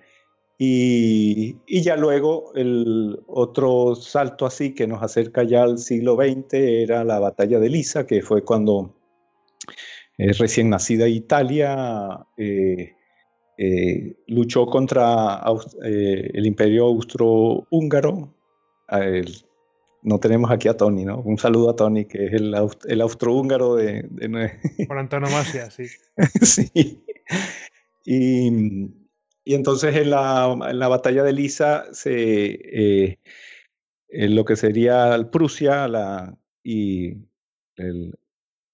Y, 0.57 1.57
y, 1.67 1.81
ya 1.81 1.97
luego 1.97 2.53
el 2.55 3.19
otro 3.27 3.93
salto 3.95 4.45
así 4.45 4.73
que 4.73 4.87
nos 4.87 5.03
acerca 5.03 5.43
ya 5.43 5.63
al 5.63 5.79
siglo 5.79 6.15
XX 6.15 6.53
era 6.53 7.03
la 7.03 7.19
batalla 7.19 7.59
de 7.59 7.69
Lisa, 7.69 8.07
que 8.07 8.21
fue 8.21 8.43
cuando 8.43 8.95
recién 10.17 10.69
nacida 10.69 11.07
Italia, 11.07 12.25
eh, 12.37 12.93
eh, 13.57 14.15
luchó 14.27 14.65
contra 14.65 15.41
eh, 15.83 16.31
el 16.33 16.45
imperio 16.45 16.85
austrohúngaro. 16.85 18.33
No 20.03 20.19
tenemos 20.19 20.51
aquí 20.51 20.67
a 20.67 20.77
Tony, 20.77 21.03
¿no? 21.03 21.19
Un 21.21 21.39
saludo 21.39 21.71
a 21.71 21.75
Tony, 21.75 22.05
que 22.05 22.27
es 22.27 22.33
el, 22.33 22.55
el 22.87 23.01
austrohúngaro 23.01 23.75
de, 23.75 24.05
de... 24.11 24.85
Por 24.87 24.99
antonomasia, 24.99 25.71
sí. 25.71 25.85
sí. 26.43 27.03
Y, 28.05 28.51
y, 29.45 29.53
entonces 29.53 29.95
en 29.95 30.09
la, 30.09 30.57
en 30.69 30.79
la, 30.79 30.87
batalla 30.87 31.23
de 31.23 31.33
Lisa, 31.33 31.85
se, 31.93 33.19
lo 34.09 34.43
que 34.43 34.55
sería 34.55 35.17
Prusia 35.31 35.87
la, 35.87 36.35
y 36.63 37.17
el, 37.77 38.15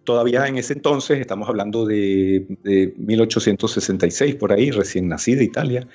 todavía 0.06 0.48
en 0.48 0.58
ese 0.58 0.74
entonces, 0.74 1.20
estamos 1.20 1.50
hablando 1.50 1.86
de, 1.86 2.46
1866, 2.98 4.36
por 4.36 4.54
ahí, 4.54 4.72
recién 4.72 5.10
nacida 5.10 5.44
Italia, 5.44 5.88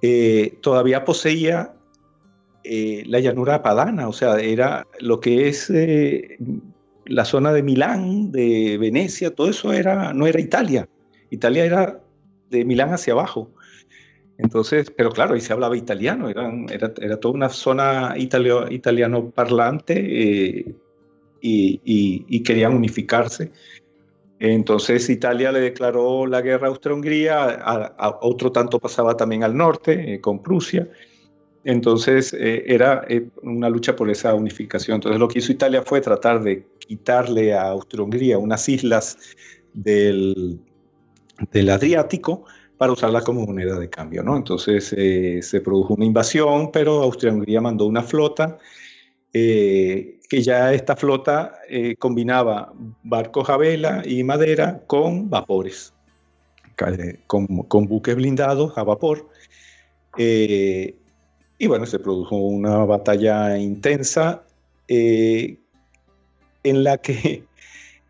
eh, 0.00 0.54
todavía 0.62 1.04
poseía 1.04 1.74
eh, 2.64 3.02
la 3.06 3.20
llanura 3.20 3.62
padana, 3.62 4.08
o 4.08 4.12
sea, 4.12 4.38
era 4.38 4.86
lo 5.00 5.20
que 5.20 5.48
es 5.48 5.68
eh, 5.70 6.38
la 7.04 7.24
zona 7.24 7.52
de 7.52 7.62
Milán, 7.62 8.32
de 8.32 8.78
Venecia, 8.78 9.34
todo 9.34 9.50
eso 9.50 9.72
era, 9.72 10.14
no 10.14 10.26
era 10.26 10.40
Italia. 10.40 10.88
Italia 11.30 11.64
era 11.64 12.00
de 12.48 12.64
Milán 12.64 12.92
hacia 12.92 13.12
abajo. 13.12 13.50
Entonces, 14.38 14.90
pero 14.96 15.10
claro, 15.10 15.34
ahí 15.34 15.40
se 15.40 15.52
hablaba 15.52 15.76
italiano, 15.76 16.30
era, 16.30 16.50
era, 17.00 17.20
toda 17.20 17.34
una 17.34 17.50
zona 17.50 18.14
italiano 18.16 19.30
parlante 19.30 20.74
eh, 21.42 21.80
y, 21.84 22.42
querían 22.42 22.74
unificarse. 22.74 23.52
Entonces 24.38 25.08
Italia 25.10 25.52
le 25.52 25.60
declaró 25.60 26.26
la 26.26 26.40
guerra 26.40 26.68
a 26.68 26.70
Austria-Hungría, 26.70 27.60
a, 27.62 28.18
otro 28.22 28.50
tanto 28.52 28.78
pasaba 28.78 29.16
también 29.16 29.44
al 29.44 29.56
norte, 29.56 30.14
eh, 30.14 30.20
con 30.20 30.42
Prusia. 30.42 30.88
Entonces 31.62 32.32
eh, 32.32 32.64
era 32.66 33.06
una 33.42 33.68
lucha 33.68 33.94
por 33.94 34.08
esa 34.08 34.34
unificación. 34.34 34.96
Entonces 34.96 35.20
lo 35.20 35.28
que 35.28 35.40
hizo 35.40 35.52
Italia 35.52 35.82
fue 35.82 36.00
tratar 36.00 36.42
de 36.42 36.66
quitarle 36.78 37.52
a 37.52 37.68
Austria-Hungría 37.68 38.38
unas 38.38 38.66
islas 38.68 39.18
del, 39.74 40.58
del 41.52 41.70
Adriático 41.70 42.44
para 42.80 42.92
usarla 42.92 43.20
como 43.20 43.44
moneda 43.44 43.78
de 43.78 43.90
cambio. 43.90 44.22
¿no? 44.22 44.38
Entonces 44.38 44.94
eh, 44.96 45.40
se 45.42 45.60
produjo 45.60 45.92
una 45.92 46.06
invasión, 46.06 46.70
pero 46.72 47.02
Austria-Hungría 47.02 47.60
mandó 47.60 47.84
una 47.84 48.02
flota, 48.02 48.56
eh, 49.32 50.18
que 50.28 50.42
ya 50.42 50.72
esta 50.72 50.96
flota 50.96 51.54
eh, 51.68 51.96
combinaba 51.96 52.72
barcos 53.02 53.48
a 53.50 53.56
vela 53.56 54.02
y 54.04 54.22
madera 54.24 54.82
con 54.86 55.30
vapores, 55.30 55.92
con, 57.26 57.46
con 57.64 57.86
buques 57.86 58.16
blindados 58.16 58.76
a 58.76 58.84
vapor. 58.84 59.28
y 60.16 61.66
bueno, 61.66 61.86
se 61.86 61.98
produjo 61.98 62.36
una 62.36 62.84
batalla 62.84 63.58
intensa 63.58 64.42
en 64.88 65.58
la 66.64 66.98
que 66.98 67.44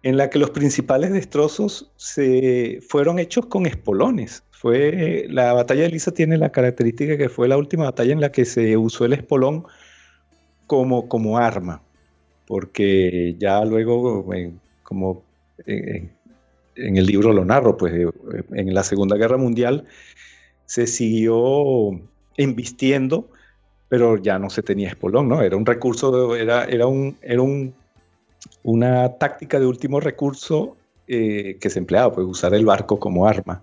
en 0.02 0.16
la 0.16 0.30
que 0.30 0.38
los 0.38 0.50
principales 0.50 1.12
destrozos 1.12 1.90
se 1.96 2.80
fueron 2.88 3.18
hechos 3.18 3.46
con 3.46 3.66
espolones. 3.66 4.44
Fue, 4.50 5.26
la 5.28 5.52
batalla 5.52 5.82
de 5.82 5.90
Lisa 5.90 6.12
tiene 6.12 6.36
la 6.36 6.52
característica 6.52 7.16
que 7.16 7.28
fue 7.28 7.48
la 7.48 7.56
última 7.56 7.84
batalla 7.84 8.12
en 8.12 8.20
la 8.20 8.32
que 8.32 8.44
se 8.44 8.76
usó 8.76 9.04
el 9.04 9.14
espolón 9.14 9.64
como, 10.70 11.08
como 11.08 11.36
arma, 11.36 11.82
porque 12.46 13.34
ya 13.40 13.64
luego, 13.64 14.24
como 14.84 15.24
en 15.66 16.96
el 16.96 17.06
libro 17.06 17.32
lo 17.32 17.44
narro, 17.44 17.76
pues 17.76 17.92
eh, 17.92 18.08
en 18.52 18.72
la 18.72 18.84
Segunda 18.84 19.16
Guerra 19.16 19.36
Mundial 19.36 19.86
se 20.66 20.86
siguió 20.86 21.90
embistiendo, 22.36 23.28
pero 23.88 24.16
ya 24.16 24.38
no 24.38 24.48
se 24.48 24.62
tenía 24.62 24.90
espolón, 24.90 25.28
¿no? 25.28 25.42
Era 25.42 25.56
un 25.56 25.66
recurso, 25.66 26.36
era, 26.36 26.66
era, 26.66 26.86
un, 26.86 27.16
era 27.20 27.42
un, 27.42 27.74
una 28.62 29.18
táctica 29.18 29.58
de 29.58 29.66
último 29.66 29.98
recurso 29.98 30.76
eh, 31.08 31.58
que 31.60 31.68
se 31.68 31.80
empleaba, 31.80 32.14
pues 32.14 32.28
usar 32.28 32.54
el 32.54 32.64
barco 32.64 33.00
como 33.00 33.26
arma. 33.26 33.60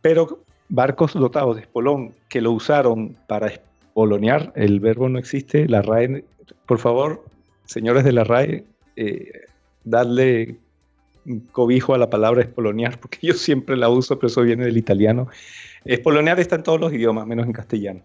Pero 0.00 0.44
barcos 0.68 1.14
dotados 1.14 1.56
de 1.56 1.62
espolón 1.62 2.14
que 2.28 2.40
lo 2.40 2.52
usaron 2.52 3.16
para 3.26 3.48
espolonear, 3.92 4.52
el 4.56 4.80
verbo 4.80 5.10
no 5.10 5.18
existe, 5.18 5.68
la 5.68 5.82
RAE, 5.82 6.24
por 6.66 6.78
favor, 6.78 7.22
señores 7.66 8.04
de 8.04 8.12
la 8.12 8.24
RAE, 8.24 8.64
eh, 8.96 9.32
darle 9.84 10.56
cobijo 11.52 11.94
a 11.94 11.98
la 11.98 12.08
palabra 12.08 12.40
espolonear, 12.40 12.98
porque 12.98 13.18
yo 13.20 13.34
siempre 13.34 13.76
la 13.76 13.90
uso, 13.90 14.18
pero 14.18 14.28
eso 14.28 14.42
viene 14.42 14.64
del 14.64 14.78
italiano. 14.78 15.28
Espolonear 15.84 16.40
está 16.40 16.56
en 16.56 16.62
todos 16.62 16.80
los 16.80 16.92
idiomas, 16.92 17.26
menos 17.26 17.46
en 17.46 17.52
castellano. 17.52 18.00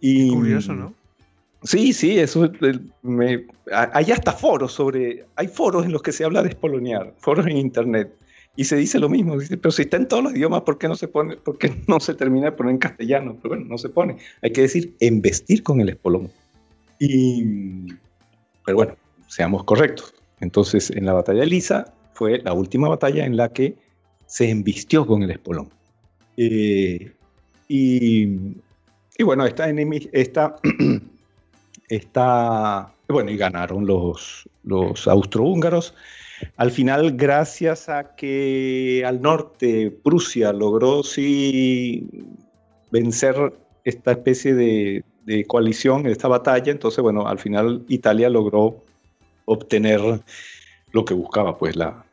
Y, 0.00 0.30
Curioso, 0.30 0.74
¿no? 0.74 0.92
Sí, 1.62 1.92
sí, 1.92 2.18
eso 2.18 2.50
me, 3.02 3.46
hay 3.72 4.10
hasta 4.10 4.32
foros 4.32 4.72
sobre, 4.72 5.26
hay 5.36 5.46
foros 5.46 5.86
en 5.86 5.92
los 5.92 6.02
que 6.02 6.12
se 6.12 6.24
habla 6.24 6.42
de 6.42 6.50
espolonear, 6.50 7.14
foros 7.18 7.46
en 7.46 7.56
internet 7.56 8.12
y 8.58 8.64
se 8.64 8.74
dice 8.74 8.98
lo 8.98 9.08
mismo, 9.08 9.38
dice, 9.38 9.56
pero 9.56 9.70
si 9.70 9.82
está 9.82 9.98
en 9.98 10.08
todos 10.08 10.24
los 10.24 10.34
idiomas, 10.34 10.62
¿por 10.62 10.78
qué 10.78 10.88
no 10.88 10.96
se 10.96 11.06
pone, 11.06 11.36
por 11.36 11.56
no 11.86 12.00
se 12.00 12.12
termina 12.12 12.46
de 12.46 12.52
poner 12.52 12.72
en 12.72 12.78
castellano? 12.78 13.36
Pero 13.40 13.54
bueno, 13.54 13.66
no 13.70 13.78
se 13.78 13.88
pone. 13.88 14.16
Hay 14.42 14.50
que 14.50 14.62
decir 14.62 14.96
embestir 14.98 15.62
con 15.62 15.80
el 15.80 15.90
espolón. 15.90 16.28
Y, 16.98 17.92
pero 18.64 18.78
bueno, 18.78 18.96
seamos 19.28 19.62
correctos. 19.62 20.12
Entonces, 20.40 20.90
en 20.90 21.06
la 21.06 21.12
batalla 21.12 21.42
de 21.42 21.46
Lisa 21.46 21.94
fue 22.14 22.42
la 22.42 22.52
última 22.52 22.88
batalla 22.88 23.24
en 23.24 23.36
la 23.36 23.52
que 23.52 23.76
se 24.26 24.50
embistió 24.50 25.06
con 25.06 25.22
el 25.22 25.30
espolón. 25.30 25.70
Eh, 26.36 27.12
y, 27.68 28.24
y, 29.16 29.22
bueno, 29.22 29.46
esta, 29.46 29.70
esta, 29.70 30.56
esta, 31.88 32.92
bueno, 33.08 33.30
y 33.30 33.36
ganaron 33.36 33.86
los, 33.86 34.48
los 34.64 35.06
austrohúngaros. 35.06 35.94
Al 36.56 36.70
final, 36.70 37.16
gracias 37.16 37.88
a 37.88 38.14
que 38.14 39.02
al 39.06 39.20
norte 39.20 39.90
Prusia 39.90 40.52
logró 40.52 41.02
sí 41.02 42.08
vencer 42.90 43.52
esta 43.84 44.12
especie 44.12 44.54
de, 44.54 45.04
coalición, 45.46 46.06
esta 46.06 46.26
batalla, 46.26 46.72
entonces, 46.72 47.02
bueno, 47.02 47.28
al 47.28 47.38
final 47.38 47.84
Italia 47.88 48.30
logró 48.30 48.82
obtener 49.44 50.00
lo 50.92 51.04
que 51.04 51.12
buscaba, 51.12 51.58
pues 51.58 51.76
la, 51.76 52.06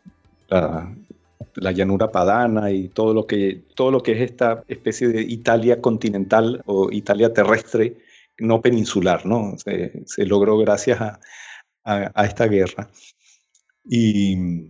la, 0.50 1.72
llanura 1.72 2.12
padana 2.12 2.72
y 2.72 2.90
todo 2.90 3.14
lo, 3.14 3.26
que, 3.26 3.62
todo 3.74 3.92
lo 3.92 4.04
que 4.04 4.12
es 4.12 4.22
esta 4.32 4.64
especie 4.68 5.08
de 5.08 5.22
Italia 5.22 5.80
continental 5.80 6.62
o 6.66 6.92
Italia 6.92 7.32
terrestre, 7.32 7.96
no 8.38 8.62
peninsular, 8.62 9.26
¿no? 9.26 9.56
Se, 9.58 10.26
logró 10.26 10.58
gracias 10.58 11.00
a 11.86 12.26
esta 12.26 12.48
guerra. 12.48 12.90
Y, 13.88 14.70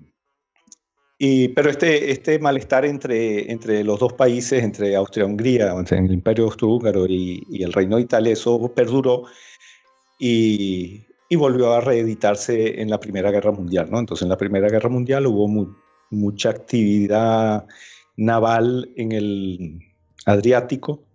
pero 1.50 1.70
este, 1.70 2.12
este 2.12 2.40
malestar 2.40 2.86
entre, 2.86 3.52
entre 3.52 3.84
los 3.84 4.00
dos 4.00 4.14
países, 4.14 4.64
entre 4.64 4.96
Austria-Hungría, 4.96 5.72
entre 5.72 6.00
el 6.00 6.12
Imperio 6.12 6.46
Austrohúngaro 6.46 7.08
y, 7.08 7.44
y 7.50 7.64
el 7.64 7.74
Reino 7.74 7.96
de 7.96 8.04
Italia, 8.04 8.34
eso 8.34 8.74
perduró 8.76 9.24
y, 10.20 11.06
y, 11.30 11.36
volvió 11.36 11.74
a 11.74 11.82
reeditarse 11.82 12.82
en 12.82 12.90
la 12.90 13.00
Primera 13.00 13.32
Guerra 13.32 13.52
Mundial. 13.52 13.90
¿no? 13.90 14.00
Entonces, 14.00 14.24
en 14.24 14.30
la 14.30 14.38
Primera 14.38 14.70
Guerra 14.70 14.90
Mundial 14.90 15.26
hubo 15.28 15.74
mucha 16.12 16.50
actividad 16.50 17.66
naval 18.18 18.92
en 18.96 19.12
el 19.14 19.80
Adriático. 20.26 21.06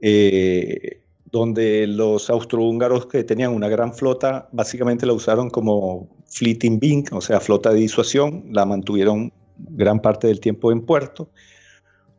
Eh, 0.00 1.02
donde 1.30 1.86
los 1.86 2.30
austrohúngaros 2.30 3.06
que 3.06 3.24
tenían 3.24 3.52
una 3.52 3.68
gran 3.68 3.92
flota 3.92 4.48
básicamente 4.52 5.06
la 5.06 5.12
usaron 5.12 5.50
como 5.50 6.08
fleeting 6.28 6.78
bing, 6.78 7.04
o 7.12 7.20
sea, 7.20 7.40
flota 7.40 7.70
de 7.72 7.80
disuasión, 7.80 8.44
la 8.50 8.64
mantuvieron 8.64 9.32
gran 9.56 10.00
parte 10.00 10.26
del 10.26 10.40
tiempo 10.40 10.70
en 10.70 10.82
puerto, 10.82 11.30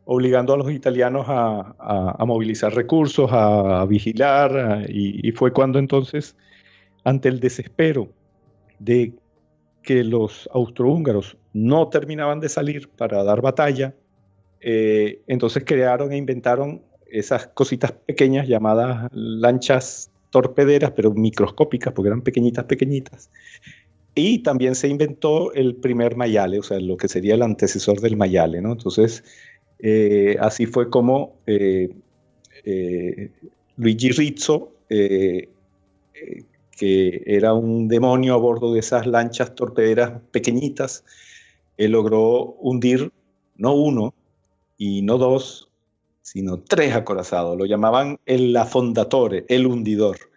obligando 0.04 0.54
a 0.54 0.56
los 0.56 0.70
italianos 0.70 1.26
a, 1.28 2.16
movilizar 2.26 2.74
recursos, 2.74 3.30
a, 3.32 3.84
vigilar, 3.86 4.86
y, 4.88 5.30
fue 5.32 5.52
cuando 5.52 5.78
entonces, 5.78 6.36
ante 7.04 7.28
el 7.28 7.40
desespero 7.40 8.08
de 8.78 9.14
que 9.82 10.04
los 10.04 10.48
austrohúngaros 10.52 11.36
no 11.52 11.88
terminaban 11.88 12.40
de 12.40 12.48
salir 12.48 12.88
para 12.88 13.22
dar 13.24 13.40
batalla, 13.40 13.94
eh, 14.60 15.22
entonces 15.26 15.64
crearon 15.64 16.12
e 16.12 16.16
inventaron 16.16 16.82
esas 17.06 17.46
cositas 17.48 17.92
pequeñas 17.92 18.46
llamadas 18.46 19.08
lanchas 19.12 20.10
torpederas, 20.30 20.92
pero 20.92 21.12
microscópicas, 21.12 21.92
porque 21.92 22.08
eran 22.08 22.22
pequeñitas, 22.22 22.64
pequeñitas. 22.64 23.30
Y 24.14 24.40
también 24.40 24.74
se 24.74 24.88
inventó 24.88 25.52
el 25.52 25.76
primer 25.76 26.16
mayale, 26.16 26.58
o 26.58 26.62
sea, 26.62 26.80
lo 26.80 26.96
que 26.96 27.08
sería 27.08 27.34
el 27.34 27.42
antecesor 27.42 28.00
del 28.00 28.16
mayale, 28.16 28.60
¿no? 28.60 28.72
Entonces, 28.72 29.22
eh, 29.78 30.36
así 30.40 30.66
fue 30.66 30.90
como 30.90 31.38
eh, 31.46 31.94
eh, 32.64 33.30
Luigi 33.76 34.10
Rizzo, 34.10 34.72
que 34.88 35.48
era 37.26 37.54
un 37.54 37.88
demonio 37.88 38.34
a 38.34 38.38
bordo 38.38 38.72
de 38.72 38.80
esas 38.80 39.06
lanchas 39.06 39.54
torpederas 39.54 40.20
pequeñitas, 40.32 41.04
logró 41.78 42.56
hundir 42.60 43.12
no 43.56 43.74
uno 43.74 44.14
y 44.76 45.02
no 45.02 45.18
dos, 45.18 45.70
sino 46.22 46.58
tres 46.60 46.94
acorazados. 46.94 47.56
Lo 47.56 47.66
llamaban 47.66 48.18
el 48.26 48.56
afondatore, 48.56 49.44
el 49.48 49.66
hundidor. 49.66 50.29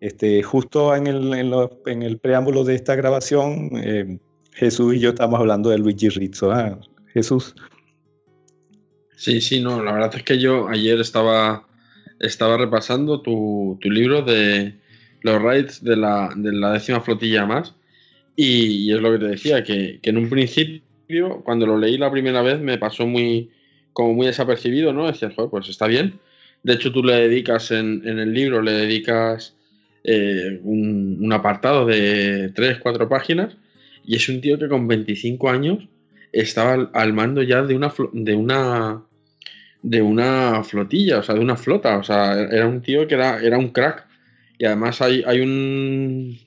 Este, 0.00 0.42
justo 0.42 0.94
en 0.94 1.06
el, 1.06 2.18
preámbulo 2.18 2.64
de 2.64 2.74
esta 2.74 2.94
grabación, 2.94 3.70
eh, 3.74 4.18
Jesús 4.52 4.94
y 4.94 5.00
yo 5.00 5.10
estamos 5.10 5.40
hablando 5.40 5.70
de 5.70 5.78
Luigi 5.78 6.08
Rizzo. 6.08 6.52
¿ah? 6.52 6.78
Jesús. 7.12 7.54
Sí, 9.16 9.40
sí, 9.40 9.60
no, 9.60 9.82
la 9.82 9.92
verdad 9.92 10.14
es 10.14 10.22
que 10.22 10.38
yo 10.38 10.68
ayer 10.68 11.00
estaba 11.00 11.68
estaba 12.20 12.56
repasando 12.56 13.20
tu, 13.20 13.78
libro 13.82 14.22
de 14.22 14.74
los 15.22 15.42
raids 15.42 15.82
de 15.82 15.96
la, 15.96 16.32
décima 16.72 17.00
flotilla 17.00 17.46
más. 17.46 17.74
Y, 18.36 18.92
es 18.92 19.00
lo 19.00 19.12
que 19.12 19.18
te 19.18 19.26
decía, 19.26 19.64
que, 19.64 19.98
en 20.02 20.16
un 20.16 20.28
principio, 20.28 21.42
cuando 21.44 21.66
lo 21.66 21.78
leí 21.78 21.98
la 21.98 22.10
primera 22.10 22.42
vez, 22.42 22.60
me 22.60 22.78
pasó 22.78 23.06
muy 23.06 23.50
como 23.92 24.14
muy 24.14 24.26
desapercibido, 24.26 24.92
¿no? 24.92 25.08
Decías, 25.08 25.34
joder, 25.34 25.50
pues 25.50 25.68
está 25.68 25.88
bien. 25.88 26.20
De 26.62 26.74
hecho, 26.74 26.92
tú 26.92 27.02
le 27.02 27.14
dedicas 27.14 27.72
en, 27.72 28.06
el 28.06 28.32
libro, 28.32 28.62
le 28.62 28.72
dedicas 28.72 29.56
eh, 30.10 30.60
un, 30.62 31.30
apartado 31.34 31.84
de 31.84 32.50
3, 32.54 32.78
4 32.78 33.08
páginas. 33.10 33.56
Y 34.04 34.16
es 34.16 34.26
un 34.30 34.40
tío 34.40 34.58
que 34.58 34.68
con 34.68 34.88
25 34.88 35.50
años 35.50 35.86
estaba 36.32 36.90
al, 36.94 37.12
mando 37.12 37.42
ya 37.42 37.62
de 37.62 37.74
una, 37.74 37.92
de 38.14 38.34
una 38.34 39.02
de 39.82 40.02
una 40.02 40.64
flotilla, 40.64 41.18
o 41.18 41.22
sea, 41.22 41.34
de 41.34 41.42
una 41.42 41.56
flota. 41.56 41.98
O 41.98 42.02
sea, 42.02 42.40
era 42.40 42.66
un 42.66 42.80
tío 42.80 43.06
que 43.06 43.16
era, 43.16 43.40
era 43.42 43.58
un 43.58 43.68
crack. 43.68 44.06
Y 44.58 44.64
además 44.64 45.02
hay, 45.02 45.22
hay 45.26 45.40
un, 45.40 46.38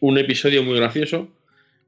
un 0.00 0.18
episodio 0.18 0.62
muy 0.62 0.76
gracioso, 0.76 1.28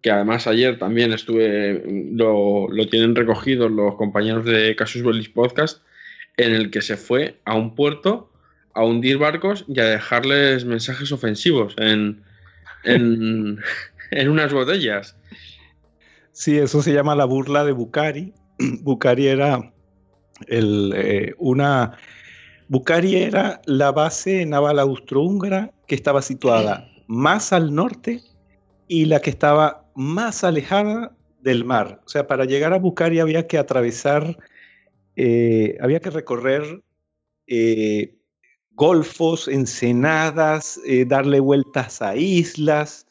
que 0.00 0.10
además 0.10 0.46
ayer 0.46 0.78
también 0.78 1.12
estuve, 1.12 1.82
lo, 2.12 2.68
lo 2.68 2.88
tienen 2.88 3.14
recogido 3.14 3.68
los 3.68 3.96
compañeros 3.96 4.46
de 4.46 4.74
Casus 4.76 5.02
Belli 5.02 5.28
Podcast, 5.28 5.82
en 6.38 6.54
el 6.54 6.70
que 6.70 6.80
se 6.80 6.96
fue 6.96 7.36
a 7.44 7.54
un 7.54 7.74
puerto 7.74 8.32
a 8.76 8.84
hundir 8.84 9.18
barcos 9.18 9.64
y 9.66 9.80
a 9.80 9.84
dejarles 9.84 10.64
mensajes 10.64 11.10
ofensivos 11.10 11.74
en, 11.78 12.22
en, 12.84 13.58
en 14.10 14.28
unas 14.28 14.52
botellas. 14.52 15.16
Sí, 16.32 16.58
eso 16.58 16.82
se 16.82 16.92
llama 16.92 17.16
la 17.16 17.24
burla 17.24 17.64
de 17.64 17.72
Bucari. 17.72 18.34
Bucari 18.82 19.26
era 19.26 19.72
el, 20.46 20.92
eh, 20.94 21.34
una... 21.38 21.96
Bucari 22.68 23.16
era 23.16 23.62
la 23.64 23.92
base 23.92 24.44
naval 24.44 24.78
austrohúngara 24.78 25.72
que 25.86 25.94
estaba 25.94 26.20
situada 26.20 26.86
más 27.06 27.52
al 27.54 27.74
norte 27.74 28.20
y 28.88 29.06
la 29.06 29.20
que 29.20 29.30
estaba 29.30 29.86
más 29.94 30.44
alejada 30.44 31.16
del 31.40 31.64
mar. 31.64 32.02
O 32.04 32.08
sea, 32.08 32.26
para 32.26 32.44
llegar 32.44 32.74
a 32.74 32.78
Bucari 32.78 33.20
había 33.20 33.46
que 33.46 33.56
atravesar, 33.56 34.36
eh, 35.16 35.78
había 35.80 36.00
que 36.00 36.10
recorrer 36.10 36.82
eh, 37.46 38.15
golfos, 38.76 39.48
ensenadas, 39.48 40.78
darle 41.06 41.40
vueltas 41.40 42.00
a 42.02 42.14
islas. 42.14 43.06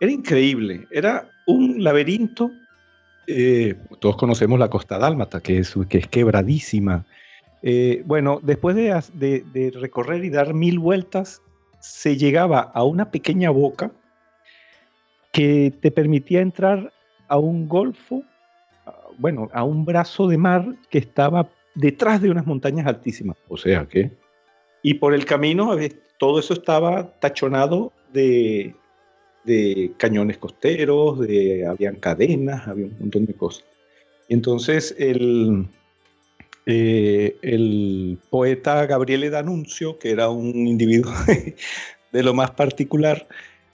Era 0.00 0.10
increíble, 0.10 0.86
era 0.90 1.30
un 1.46 1.84
laberinto. 1.84 2.50
Eh, 3.26 3.76
todos 4.00 4.16
conocemos 4.16 4.58
la 4.58 4.70
costa 4.70 4.98
dálmata, 4.98 5.40
que 5.40 5.58
es, 5.58 5.74
que 5.88 5.98
es 5.98 6.06
quebradísima. 6.08 7.06
Eh, 7.62 8.02
bueno, 8.06 8.40
después 8.42 8.74
de, 8.74 9.72
recorrer 9.78 10.24
y 10.24 10.30
dar 10.30 10.54
mil 10.54 10.78
vueltas, 10.78 11.42
se 11.80 12.16
llegaba 12.16 12.60
a 12.60 12.82
una 12.84 13.10
pequeña 13.10 13.50
boca 13.50 13.92
que 15.32 15.72
te 15.80 15.90
permitía 15.90 16.40
entrar 16.40 16.92
a 17.28 17.38
un 17.38 17.68
golfo, 17.68 18.22
bueno, 19.18 19.48
a 19.52 19.62
un 19.64 19.84
brazo 19.84 20.26
de 20.26 20.38
mar 20.38 20.74
que 20.88 20.98
estaba 20.98 21.48
detrás 21.74 22.20
de 22.20 22.30
unas 22.30 22.46
montañas 22.46 22.86
altísimas. 22.86 23.36
O 23.48 23.56
sea 23.56 23.86
que... 23.86 24.10
Y 24.82 24.94
por 24.94 25.14
el 25.14 25.24
camino 25.24 25.76
todo 26.18 26.38
eso 26.38 26.54
estaba 26.54 27.18
tachonado 27.20 27.92
de 28.12 28.74
cañones 29.96 30.38
costeros, 30.38 31.20
de, 31.20 31.66
habían 31.66 31.96
cadenas, 31.96 32.68
había 32.68 32.86
un 32.86 32.96
montón 33.00 33.26
de 33.26 33.34
cosas. 33.34 33.64
entonces 34.28 34.94
el, 34.98 35.66
eh, 36.66 37.36
el 37.42 38.18
poeta 38.30 38.86
Gabriele 38.86 39.30
D'Annunzio, 39.30 39.98
que 39.98 40.10
era 40.10 40.28
un 40.28 40.66
individuo 40.66 41.12
de 42.12 42.22
lo 42.22 42.34
más 42.34 42.50
particular, 42.52 43.26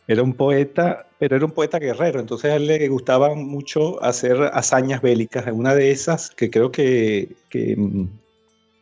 era 0.09 0.23
un 0.23 0.35
poeta, 0.35 1.09
pero 1.19 1.37
era 1.37 1.45
un 1.45 1.51
poeta 1.51 1.79
guerrero, 1.79 2.21
entonces 2.21 2.53
a 2.53 2.57
él 2.57 2.69
le 2.69 2.89
gustaba 2.89 3.35
mucho 3.35 4.03
hacer 4.03 4.51
hazañas 4.53 5.03
bélicas. 5.03 5.47
Una 5.53 5.75
de 5.75 5.91
esas, 5.91 6.31
que 6.31 6.49
creo 6.49 6.71
que, 6.71 7.35
que 7.51 7.75
mm, 7.77 8.09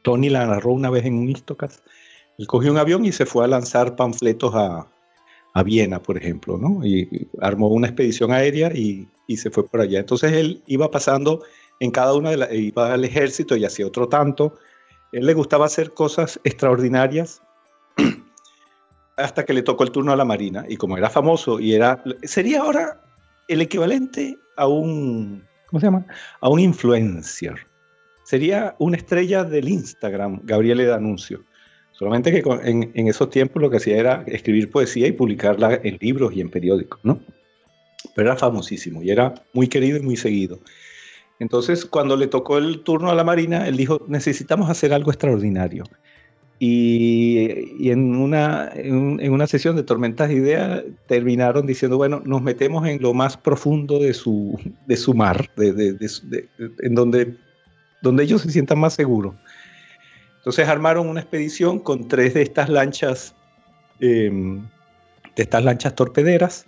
Tony 0.02 0.28
la 0.28 0.46
narró 0.46 0.72
una 0.72 0.90
vez 0.90 1.06
en 1.06 1.14
un 1.14 1.30
Istocas, 1.30 1.82
él 2.38 2.46
cogió 2.46 2.70
un 2.70 2.78
avión 2.78 3.04
y 3.04 3.12
se 3.12 3.26
fue 3.26 3.44
a 3.44 3.48
lanzar 3.48 3.96
panfletos 3.96 4.54
a, 4.54 4.88
a 5.54 5.62
Viena, 5.62 6.02
por 6.02 6.16
ejemplo, 6.18 6.58
¿no? 6.58 6.84
Y 6.84 7.28
armó 7.40 7.68
una 7.68 7.86
expedición 7.86 8.32
aérea 8.32 8.72
y, 8.74 9.08
se 9.36 9.50
fue 9.50 9.66
por 9.66 9.80
allá. 9.80 10.00
Entonces 10.00 10.32
él 10.32 10.62
iba 10.66 10.90
pasando 10.90 11.42
en 11.80 11.90
cada 11.90 12.12
una 12.14 12.30
de 12.30 12.36
las, 12.36 12.52
iba 12.52 12.92
al 12.92 13.04
ejército 13.04 13.56
y 13.56 13.64
hacía 13.64 13.86
otro 13.86 14.08
tanto. 14.08 14.58
Él 15.12 15.26
le 15.26 15.32
gustaba 15.32 15.64
hacer 15.64 15.94
cosas 15.94 16.38
extraordinarias 16.44 17.40
hasta 19.16 19.44
que 19.44 19.54
le 19.54 19.62
tocó 19.62 19.84
el 19.84 19.92
turno 19.92 20.12
a 20.12 20.16
la 20.16 20.24
Marina. 20.24 20.66
Y 20.68 20.76
como 20.76 20.98
era 20.98 21.08
famoso 21.08 21.60
y 21.60 21.72
era, 21.72 22.02
sería 22.24 22.62
ahora 22.62 23.00
el 23.48 23.62
equivalente 23.62 24.36
a 24.56 24.66
un, 24.66 25.46
¿cómo 25.68 25.80
se 25.80 25.86
llama? 25.86 26.04
A 26.40 26.48
un 26.48 26.58
influencer. 26.58 27.54
Sería 28.24 28.74
una 28.78 28.96
estrella 28.96 29.44
del 29.44 29.68
Instagram, 29.68 30.40
Gabriele 30.42 30.84
D'Annunzio. 30.84 31.44
Solamente 31.98 32.32
que 32.32 32.42
en, 32.64 33.08
esos 33.08 33.30
tiempos 33.30 33.62
lo 33.62 33.70
que 33.70 33.76
hacía 33.76 33.98
era 33.98 34.24
escribir 34.26 34.70
poesía 34.70 35.06
y 35.06 35.12
publicarla 35.12 35.80
en 35.82 35.96
libros 36.00 36.34
y 36.34 36.40
en 36.40 36.50
periódicos, 36.50 36.98
¿no? 37.04 37.20
Pero 38.16 38.30
era 38.30 38.36
famosísimo 38.36 39.00
y 39.02 39.10
era 39.10 39.34
muy 39.52 39.68
querido 39.68 39.98
y 39.98 40.02
muy 40.02 40.16
seguido. 40.16 40.58
Entonces, 41.38 41.84
cuando 41.84 42.16
le 42.16 42.26
tocó 42.26 42.58
el 42.58 42.80
turno 42.80 43.10
a 43.10 43.14
la 43.14 43.22
Marina, 43.22 43.68
él 43.68 43.76
dijo, 43.76 44.04
necesitamos 44.08 44.68
hacer 44.70 44.92
algo 44.92 45.10
extraordinario. 45.10 45.84
Y, 46.58 47.90
en, 47.90 48.16
una, 48.16 48.70
en, 48.74 49.32
una 49.32 49.46
sesión 49.46 49.76
de 49.76 49.82
tormentas 49.82 50.28
de 50.28 50.34
ideas 50.34 50.82
terminaron 51.06 51.66
diciendo, 51.66 51.96
bueno, 51.96 52.22
nos 52.24 52.42
metemos 52.42 52.86
en 52.88 53.02
lo 53.02 53.14
más 53.14 53.36
profundo 53.36 53.98
de 53.98 54.14
su, 54.14 54.58
de 54.86 54.96
su 54.96 55.14
mar, 55.14 55.50
de, 55.56 55.96
en 56.80 56.94
donde, 56.94 57.36
donde 58.02 58.24
ellos 58.24 58.42
se 58.42 58.50
sientan 58.50 58.78
más 58.78 58.94
seguros. 58.94 59.34
Entonces 60.44 60.68
armaron 60.68 61.08
una 61.08 61.20
expedición 61.20 61.78
con 61.78 62.06
tres 62.06 62.34
de 62.34 62.42
estas 62.42 62.68
lanchas, 62.68 63.34
em, 63.98 64.60
de 65.34 65.42
estas 65.42 65.64
lanchas 65.64 65.94
torpederas, 65.94 66.66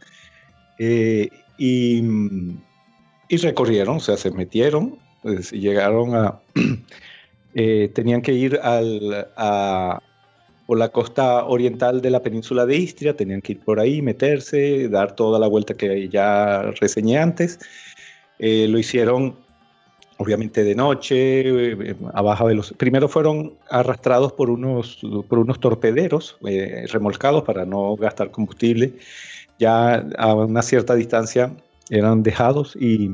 eh, 0.78 1.28
y, 1.59 2.03
recorrieron, 3.28 3.98
o 3.98 4.01
sea, 4.01 4.16
se 4.16 4.31
metieron, 4.31 4.98
pues, 5.20 5.53
y 5.53 5.61
llegaron 5.61 6.15
a, 6.15 6.40
eh, 7.55 7.90
tenían 7.94 8.23
que 8.23 8.32
ir 8.32 8.59
al, 8.62 9.28
por 10.66 10.78
la 10.78 10.89
costa 10.89 11.44
oriental 11.44 12.01
de 12.01 12.09
la 12.09 12.23
península 12.23 12.65
de 12.65 12.78
Istria, 12.78 13.15
tenían 13.15 13.43
que 13.43 13.53
ir 13.53 13.61
por 13.61 13.78
ahí, 13.78 14.01
meterse, 14.01 14.89
dar 14.89 15.15
toda 15.15 15.39
la 15.39 15.48
vuelta 15.48 15.74
que 15.74 16.09
ya 16.09 16.62
reseñé 16.81 17.19
antes. 17.19 17.59
Eh, 18.39 18.69
lo 18.69 18.78
hicieron 18.78 19.36
obviamente 20.18 20.64
de 20.64 20.74
noche, 20.74 21.40
eh, 21.90 21.97
a 22.12 22.22
baja 22.22 22.44
velocidad. 22.44 22.76
Primero 22.76 23.09
fueron 23.09 23.55
arrastrados 23.70 24.32
por 24.32 24.51
unos, 24.51 25.01
por 25.28 25.38
unos 25.38 25.60
torpederos 25.60 26.38
eh, 26.47 26.86
remolcados 26.90 27.43
para 27.44 27.64
no 27.66 27.97
gastar 27.97 28.30
combustible. 28.30 28.94
Ya 29.59 30.06
a 30.18 30.34
una 30.34 30.62
cierta 30.62 30.94
distancia 30.94 31.52
eran 31.90 32.22
dejados 32.22 32.76
y, 32.76 33.10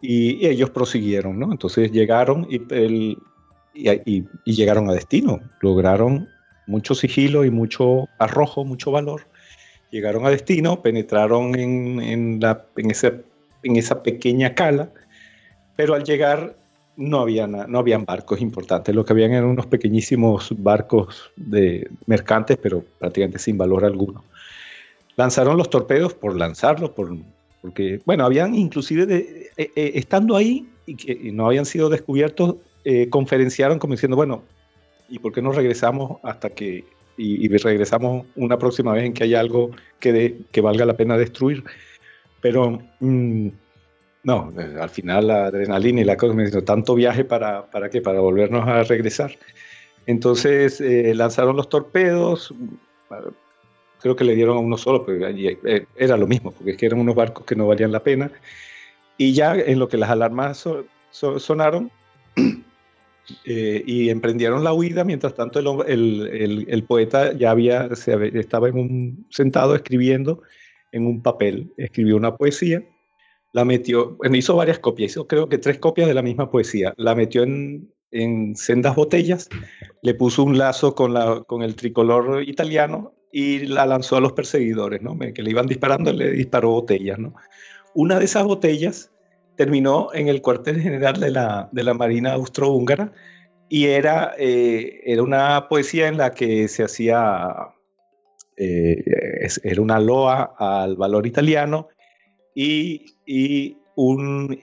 y, 0.00 0.46
ellos 0.46 0.70
prosiguieron, 0.70 1.38
¿no? 1.38 1.50
Entonces 1.50 1.90
llegaron 1.90 2.46
y, 2.50 2.62
el, 2.72 3.18
y, 3.74 4.24
llegaron 4.44 4.88
a 4.90 4.92
destino. 4.92 5.40
Lograron 5.60 6.28
mucho 6.66 6.94
sigilo 6.94 7.44
y 7.44 7.50
mucho 7.50 8.08
arrojo, 8.18 8.64
mucho 8.64 8.90
valor. 8.90 9.22
Llegaron 9.90 10.26
a 10.26 10.30
destino, 10.30 10.82
penetraron 10.82 11.58
en, 11.58 12.00
en, 12.00 12.40
la, 12.40 12.66
en, 12.76 12.90
ese, 12.90 13.24
en 13.62 13.76
esa 13.76 14.02
pequeña 14.02 14.54
cala 14.54 14.90
pero 15.78 15.94
al 15.94 16.02
llegar 16.02 16.56
no, 16.96 17.20
había, 17.20 17.46
no 17.46 17.78
habían 17.78 18.04
barcos 18.04 18.40
importantes, 18.40 18.92
lo 18.92 19.04
que 19.04 19.12
habían 19.12 19.30
eran 19.30 19.44
unos 19.44 19.66
pequeñísimos 19.66 20.52
barcos 20.58 21.30
de 21.36 21.88
mercantes, 22.06 22.58
pero 22.60 22.82
prácticamente 22.98 23.38
sin 23.38 23.56
valor 23.56 23.84
alguno. 23.84 24.24
Lanzaron 25.14 25.56
los 25.56 25.70
torpedos 25.70 26.14
por 26.14 26.36
lanzarlos, 26.36 26.90
por, 26.90 27.16
porque, 27.62 28.00
bueno, 28.04 28.24
habían 28.24 28.56
inclusive, 28.56 29.06
de, 29.06 29.52
eh, 29.56 29.70
eh, 29.76 29.92
estando 29.94 30.34
ahí 30.34 30.68
y 30.84 30.96
que 30.96 31.30
no 31.30 31.46
habían 31.46 31.64
sido 31.64 31.88
descubiertos, 31.88 32.56
eh, 32.84 33.08
conferenciaron 33.08 33.78
como 33.78 33.92
diciendo, 33.92 34.16
bueno, 34.16 34.42
¿y 35.08 35.20
por 35.20 35.32
qué 35.32 35.42
no 35.42 35.52
regresamos 35.52 36.18
hasta 36.24 36.50
que, 36.50 36.84
y, 37.16 37.46
regresamos 37.56 38.26
una 38.34 38.58
próxima 38.58 38.94
vez 38.94 39.04
en 39.04 39.12
que 39.12 39.22
haya 39.22 39.38
algo 39.38 39.70
que, 40.00 40.38
que 40.50 40.60
valga 40.60 40.84
la 40.84 40.96
pena 40.96 41.16
destruir? 41.16 41.62
Pero... 42.40 42.82
Mm, 42.98 43.50
no, 44.22 44.52
eh, 44.58 44.76
al 44.80 44.90
final 44.90 45.28
la 45.28 45.46
adrenalina 45.46 46.00
y 46.00 46.04
la 46.04 46.16
cosa 46.16 46.34
me 46.34 46.44
dijo, 46.44 46.62
tanto 46.62 46.94
viaje 46.94 47.24
para, 47.24 47.70
para 47.70 47.88
qué, 47.88 48.00
para 48.00 48.20
volvernos 48.20 48.66
a 48.66 48.82
regresar. 48.82 49.36
Entonces 50.06 50.80
eh, 50.80 51.14
lanzaron 51.14 51.56
los 51.56 51.68
torpedos, 51.68 52.54
creo 54.00 54.16
que 54.16 54.24
le 54.24 54.34
dieron 54.34 54.56
a 54.56 54.60
uno 54.60 54.76
solo, 54.76 55.04
pero 55.04 55.28
eh, 55.28 55.86
era 55.96 56.16
lo 56.16 56.26
mismo, 56.26 56.52
porque 56.52 56.76
eran 56.86 57.00
unos 57.00 57.14
barcos 57.14 57.44
que 57.44 57.56
no 57.56 57.66
valían 57.66 57.92
la 57.92 58.02
pena. 58.02 58.30
Y 59.16 59.34
ya 59.34 59.54
en 59.54 59.78
lo 59.78 59.88
que 59.88 59.96
las 59.96 60.10
alarmas 60.10 60.66
sonaron, 61.10 61.90
y 63.44 64.08
emprendieron 64.10 64.64
la 64.64 64.72
huida. 64.72 65.04
Mientras 65.04 65.34
tanto, 65.34 65.84
el, 65.84 66.84
poeta 66.86 67.32
ya 67.32 67.50
había, 67.50 67.86
estaba 67.86 68.68
en 68.68 68.78
un, 68.78 69.26
sentado 69.28 69.74
escribiendo 69.74 70.42
en 70.92 71.06
un 71.06 71.22
papel. 71.22 71.72
Escribió 71.76 72.16
una 72.16 72.36
poesía, 72.36 72.84
la 73.58 73.64
metió, 73.64 74.16
hizo 74.32 74.54
varias 74.54 74.78
copias, 74.78 75.10
hizo 75.10 75.26
creo 75.26 75.48
que 75.48 75.58
tres 75.58 75.78
copias 75.78 76.06
de 76.06 76.14
la 76.14 76.22
misma 76.22 76.48
poesía. 76.48 76.94
La 76.96 77.16
metió 77.16 77.42
en, 77.42 77.92
en 78.12 78.54
sendas 78.54 78.94
botellas, 78.94 79.48
le 80.00 80.14
puso 80.14 80.44
un 80.44 80.56
lazo 80.56 80.94
con, 80.94 81.12
la, 81.12 81.42
con 81.44 81.62
el 81.62 81.74
tricolor 81.74 82.44
italiano 82.44 83.14
y 83.32 83.66
la 83.66 83.84
lanzó 83.84 84.16
a 84.16 84.20
los 84.20 84.32
perseguidores, 84.32 85.02
¿no? 85.02 85.18
Que 85.18 85.42
le 85.42 85.50
iban 85.50 85.66
disparando, 85.66 86.12
le 86.12 86.30
disparó 86.30 86.70
botellas, 86.70 87.18
¿no? 87.18 87.34
Una 87.94 88.20
de 88.20 88.26
esas 88.26 88.44
botellas 88.44 89.10
terminó 89.56 90.10
en 90.14 90.28
el 90.28 90.40
cuartel 90.40 90.80
general 90.80 91.18
de 91.18 91.32
la, 91.32 91.68
de 91.72 91.82
la 91.82 91.94
Marina 91.94 92.34
Austrohúngara 92.34 93.10
y 93.68 93.86
era, 93.86 94.34
eh, 94.38 95.00
era 95.04 95.24
una 95.24 95.66
poesía 95.68 96.06
en 96.06 96.16
la 96.16 96.32
que 96.32 96.68
se 96.68 96.84
hacía, 96.84 97.74
eh, 98.56 99.02
era 99.64 99.82
una 99.82 99.98
loa 99.98 100.54
al 100.56 100.94
valor 100.94 101.26
italiano 101.26 101.88
y, 102.60 103.14
y, 103.24 103.76
un, 103.94 104.58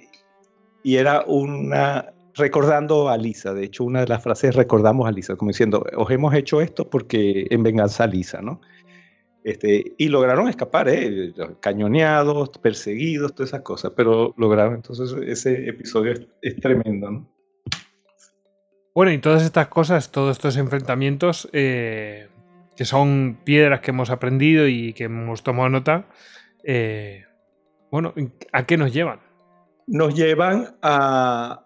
y 0.83 0.97
era 0.97 1.23
una 1.25 2.11
recordando 2.33 3.07
a 3.07 3.15
Lisa. 3.15 3.53
De 3.53 3.63
hecho, 3.63 3.85
una 3.85 4.01
de 4.01 4.07
las 4.07 4.21
frases 4.21 4.53
recordamos 4.53 5.07
a 5.07 5.13
Lisa, 5.13 5.37
como 5.37 5.51
diciendo, 5.51 5.85
os 5.95 6.11
hemos 6.11 6.33
hecho 6.33 6.59
esto 6.59 6.89
porque 6.89 7.47
en 7.49 7.63
venganza 7.63 8.03
a 8.03 8.07
Lisa, 8.07 8.41
¿no? 8.41 8.59
Este, 9.45 9.93
y 9.97 10.09
lograron 10.09 10.49
escapar, 10.49 10.89
¿eh? 10.89 11.31
cañoneados, 11.61 12.49
perseguidos, 12.61 13.33
todas 13.33 13.51
esas 13.51 13.61
cosas, 13.61 13.93
pero 13.95 14.33
lograron. 14.35 14.75
Entonces, 14.75 15.15
ese 15.25 15.69
episodio 15.69 16.15
es, 16.41 16.55
tremendo, 16.57 17.11
¿no? 17.11 17.29
Bueno, 18.93 19.13
y 19.13 19.19
todas 19.19 19.41
estas 19.43 19.69
cosas, 19.69 20.11
todos 20.11 20.35
estos 20.35 20.57
enfrentamientos, 20.57 21.47
eh, 21.53 22.27
que 22.75 22.83
son 22.83 23.37
piedras 23.45 23.79
que 23.79 23.91
hemos 23.91 24.09
aprendido 24.09 24.67
y 24.67 24.91
que 24.91 25.05
hemos 25.05 25.43
tomado 25.43 25.69
nota, 25.69 26.07
eh, 26.65 27.24
bueno, 27.95 28.13
¿a 28.51 28.65
qué 28.65 28.75
nos 28.75 28.93
llevan? 28.93 29.19
Nos 29.87 30.15
llevan 30.15 30.75
a, 30.81 31.65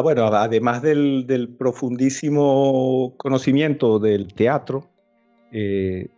bueno, 0.00 0.26
además 0.26 0.80
del, 0.80 1.56
profundísimo 1.58 3.14
conocimiento 3.16 3.98
del 3.98 4.32
teatro 4.32 4.88
eh, 5.50 6.08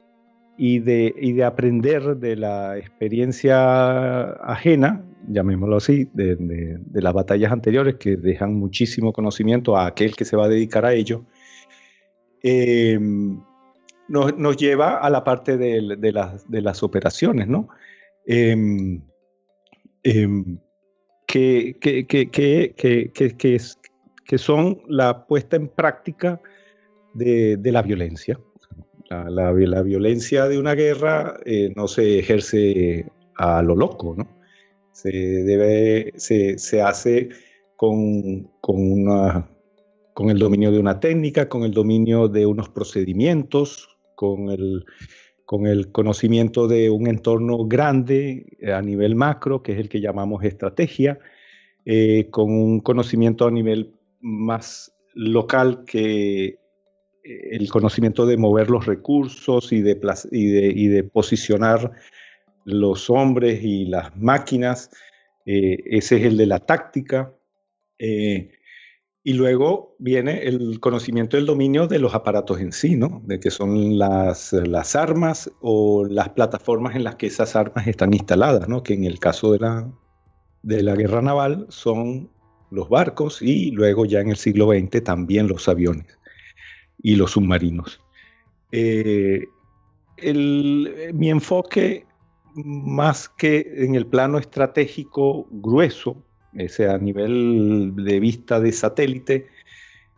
y, 0.59 0.81
de, 0.81 1.15
de, 1.35 1.45
aprender 1.45 2.19
de 2.19 2.37
la 2.37 2.77
experiencia 2.77 4.33
ajena, 4.33 5.03
llamémoslo 5.27 5.77
así, 5.77 6.11
de, 6.13 6.79
las 6.93 7.15
batallas 7.15 7.51
anteriores 7.51 7.95
que 7.95 8.19
dejan 8.19 8.55
muchísimo 8.55 9.15
conocimiento 9.15 9.79
a 9.79 9.87
aquel 9.87 10.15
que 10.15 10.27
se 10.27 10.37
va 10.37 10.45
a 10.45 10.49
dedicar 10.49 10.85
a 10.85 10.93
ello, 10.93 11.25
em, 12.43 13.41
nos, 14.09 14.57
lleva 14.59 14.99
a 14.99 15.09
la 15.09 15.25
parte 15.25 15.57
de, 15.57 16.13
las, 16.13 16.83
operaciones, 16.83 17.49
¿no? 17.49 17.71
Em, 18.27 19.01
que, 20.03 21.77
que, 21.81 22.07
que, 22.07 22.73
que, 23.37 23.55
es, 23.55 23.79
que 24.25 24.39
son 24.39 24.83
la 24.89 25.27
puesta 25.27 25.57
en 25.57 25.69
práctica 25.69 26.41
de, 27.15 27.57
de 27.57 27.73
la 27.73 27.83
violencia. 27.83 28.39
La, 29.11 29.53
la, 29.53 29.83
violencia 29.83 30.49
de 30.49 30.59
una 30.59 30.75
guerra 30.75 31.41
eh, 31.47 31.73
no 31.75 31.89
se 31.89 32.19
ejerce 32.19 33.07
a 33.37 33.63
lo 33.63 33.75
loco, 33.75 34.15
¿no? 34.17 34.29
Se, 34.93 35.11
debe, 35.11 36.13
se, 36.17 36.59
se 36.59 36.83
hace 36.83 37.31
con, 37.77 38.51
con, 38.61 38.77
una, 38.77 39.49
con 40.13 40.29
el 40.29 40.39
dominio 40.39 40.71
de 40.73 40.79
una 40.79 41.01
técnica, 41.01 41.49
con 41.49 41.63
el 41.63 41.73
dominio 41.73 42.29
de 42.29 42.45
unos 42.45 42.69
procedimientos, 42.69 43.89
con 44.15 44.51
el, 44.51 44.85
con 45.49 45.67
el 45.67 45.93
conocimiento 45.93 46.69
de 46.69 46.91
un 46.91 47.07
entorno 47.07 47.65
grande 47.65 48.45
eh, 48.61 48.71
a 48.71 48.83
nivel 48.83 49.15
macro, 49.15 49.63
que 49.63 49.73
es 49.73 49.79
el 49.79 49.89
que 49.89 50.03
llamamos 50.03 50.45
estrategia, 50.45 51.19
eh, 51.87 52.29
con 52.29 52.51
un 52.51 52.81
conocimiento 52.81 53.47
a 53.47 53.51
nivel 53.51 53.95
más 54.21 54.93
local 55.15 55.85
que 55.87 56.45
eh, 56.45 56.59
el 57.25 57.71
conocimiento 57.71 58.27
de 58.27 58.37
mover 58.37 58.69
los 58.69 58.85
recursos 58.85 59.73
y 59.73 59.81
de, 59.81 59.99
y 60.31 60.89
de, 60.89 61.05
posicionar 61.05 61.93
los 62.67 63.09
hombres 63.09 63.65
y 63.65 63.87
las 63.87 64.15
máquinas. 64.19 64.91
ese 65.47 66.17
es 66.17 66.25
el 66.27 66.37
de 66.37 66.45
la 66.45 66.59
táctica. 66.59 67.33
Y 69.29 69.35
luego 69.35 69.95
viene 69.99 70.45
el 70.45 70.81
conocimiento 70.81 71.37
del 71.37 71.45
dominio 71.45 71.87
de 71.87 71.99
los 71.99 72.15
aparatos 72.15 72.61
en 72.61 72.73
sí, 72.73 72.97
¿no? 72.97 73.21
De 73.27 73.39
que 73.39 73.51
son 73.51 73.99
las, 73.99 74.55
armas 74.97 75.51
o 75.61 76.07
las 76.07 76.31
plataformas 76.31 76.97
en 76.97 77.05
las 77.05 77.17
que 77.17 77.27
esas 77.27 77.55
armas 77.55 77.87
están 77.87 78.15
instaladas, 78.15 78.71
¿no? 78.71 78.83
Que 78.83 78.95
en 78.95 79.05
el 79.05 79.19
caso 79.19 79.53
de 79.53 79.59
la, 79.59 79.93
de 80.63 80.83
la 80.83 80.97
guerra 80.97 81.21
naval 81.21 81.67
son 81.69 82.31
los 82.71 82.89
barcos 82.89 83.43
y 83.43 83.71
luego 83.71 84.07
ya 84.07 84.21
en 84.21 84.31
el 84.31 84.37
siglo 84.37 84.73
XX 84.73 85.05
también 85.05 85.47
los 85.47 85.69
aviones 85.69 86.19
y 87.03 87.17
los 87.17 87.33
submarinos. 87.33 88.01
Eh, 88.73 89.45
mi 91.13 91.29
enfoque, 91.29 92.07
más 92.55 93.29
que 93.29 93.75
en 93.77 93.95
el 93.95 94.07
plano 94.07 94.39
estratégico 94.39 95.47
grueso, 95.51 96.25
a 96.89 96.99
nivel 96.99 97.95
de 97.97 98.21
vista 98.21 98.61
de 98.61 98.73
satélite, 98.73 99.47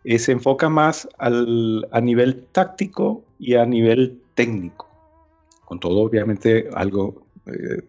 eh, 0.04 0.18
se 0.18 0.32
enfoca 0.32 0.68
más 0.68 1.08
al, 1.18 1.86
a 1.92 2.00
nivel 2.00 2.44
táctico 2.52 3.22
y 3.38 3.54
a 3.54 3.66
nivel 3.66 4.18
técnico. 4.34 4.88
Con 5.64 5.78
todo, 5.78 6.00
obviamente, 6.00 6.68
algo, 6.74 7.26
eh, 7.46 7.82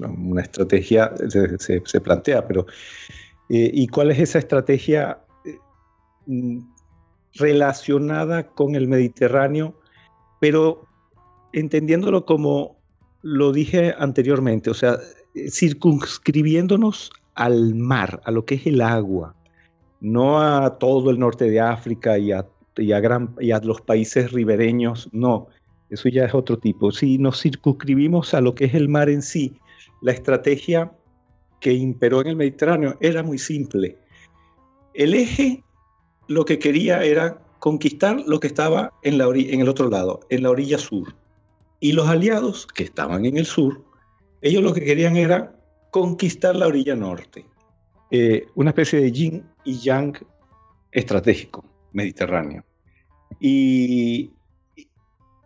una 0.00 0.42
estrategia 0.42 1.12
se, 1.28 1.80
se, 1.84 2.00
plantea, 2.00 2.46
pero 2.46 2.66
eh, 3.48 3.70
¿y 3.72 3.86
cuál 3.88 4.10
es 4.10 4.18
esa 4.18 4.38
estrategia 4.38 5.20
mm, 6.26 6.60
relacionada 7.34 8.48
con 8.48 8.74
el 8.74 8.88
Mediterráneo, 8.88 9.74
pero 10.40 10.86
entendiéndolo 11.52 12.24
como 12.24 12.76
lo 13.22 13.52
dije 13.52 13.94
anteriormente, 13.98 14.70
o 14.70 14.74
sea, 14.74 14.98
circunscribiéndonos 15.50 17.10
al 17.38 17.76
mar, 17.76 18.20
a 18.24 18.32
lo 18.32 18.44
que 18.44 18.56
es 18.56 18.66
el 18.66 18.80
agua, 18.80 19.36
no 20.00 20.40
a 20.40 20.76
todo 20.78 21.10
el 21.10 21.20
norte 21.20 21.48
de 21.48 21.60
África 21.60 22.18
y 22.18 22.32
a, 22.32 22.44
gran, 23.00 23.32
y 23.38 23.52
a 23.52 23.60
los 23.60 23.80
países 23.80 24.32
ribereños, 24.32 25.08
no, 25.12 25.46
eso 25.88 26.08
ya 26.08 26.24
es 26.24 26.34
otro 26.34 26.58
tipo. 26.58 26.90
Si 26.90 27.16
nos 27.16 27.40
circunscribimos 27.40 28.34
a 28.34 28.40
lo 28.40 28.56
que 28.56 28.64
es 28.64 28.74
el 28.74 28.88
mar 28.88 29.08
en 29.08 29.22
sí, 29.22 29.54
la 30.02 30.10
estrategia 30.10 30.90
que 31.60 31.72
imperó 31.72 32.22
en 32.22 32.26
el 32.26 32.36
Mediterráneo 32.36 32.96
era 33.00 33.22
muy 33.22 33.38
simple. 33.38 33.96
El 34.94 35.14
eje 35.14 35.62
lo 36.26 36.44
que 36.44 36.58
quería 36.58 37.04
era 37.04 37.40
conquistar 37.60 38.20
lo 38.26 38.40
que 38.40 38.48
estaba 38.48 38.92
en, 39.04 39.20
en 39.20 39.60
el 39.60 39.68
otro 39.68 39.88
lado, 39.88 40.20
en 40.28 40.42
la 40.42 40.50
orilla 40.50 40.78
sur. 40.78 41.14
Y 41.78 41.92
los 41.92 42.08
aliados 42.08 42.66
que 42.66 42.82
estaban 42.82 43.24
en 43.26 43.36
el 43.36 43.46
sur, 43.46 43.84
ellos 44.42 44.64
lo 44.64 44.74
que 44.74 44.84
querían 44.84 45.16
era 45.16 45.57
conquistar 46.00 46.54
la 46.54 46.66
orilla 46.66 46.94
norte. 46.94 47.44
Eh, 48.10 48.46
una 48.54 48.70
especie 48.70 49.00
de 49.00 49.12
yin 49.12 49.44
y 49.64 49.78
yang 49.78 50.16
estratégico 50.92 51.64
mediterráneo. 51.92 52.64
Y, 53.40 54.32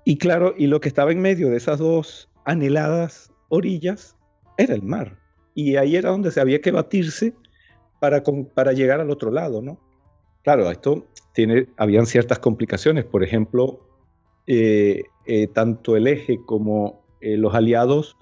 y 0.05 0.19
claro, 0.19 0.55
y 0.57 0.66
lo 0.66 0.81
que 0.81 0.89
estaba 0.89 1.11
en 1.11 1.20
medio 1.20 1.49
de 1.49 1.57
esas 1.57 1.79
dos 1.79 2.31
anheladas 2.45 3.33
orillas 3.49 4.16
era 4.59 4.74
el 4.74 4.83
mar. 4.83 5.19
Y 5.55 5.77
ahí 5.77 5.97
era 5.97 6.11
donde 6.11 6.31
se 6.31 6.41
había 6.41 6.61
que 6.61 6.70
batirse 6.70 7.35
para, 7.99 8.23
para 8.55 8.73
llegar 8.73 9.01
al 9.01 9.11
otro 9.11 9.31
lado, 9.31 9.62
¿no? 9.62 9.79
Claro, 10.45 10.70
esto 10.70 11.07
tiene, 11.35 11.69
habían 11.77 12.07
ciertas 12.07 12.39
complicaciones. 12.39 13.05
Por 13.05 13.23
ejemplo, 13.24 13.81
eh, 14.47 15.05
eh, 15.27 15.47
tanto 15.49 15.97
el 15.97 16.07
eje 16.07 16.39
como 16.45 17.03
los 17.20 17.55
aliados 17.55 18.16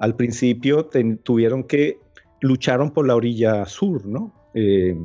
al 0.00 0.16
principio 0.16 0.88
tuvieron 1.22 1.64
que 1.64 2.00
lucharon 2.40 2.90
por 2.90 3.06
la 3.06 3.14
orilla 3.14 3.66
sur, 3.66 4.06
¿no? 4.06 4.32
Eh, 4.54 4.96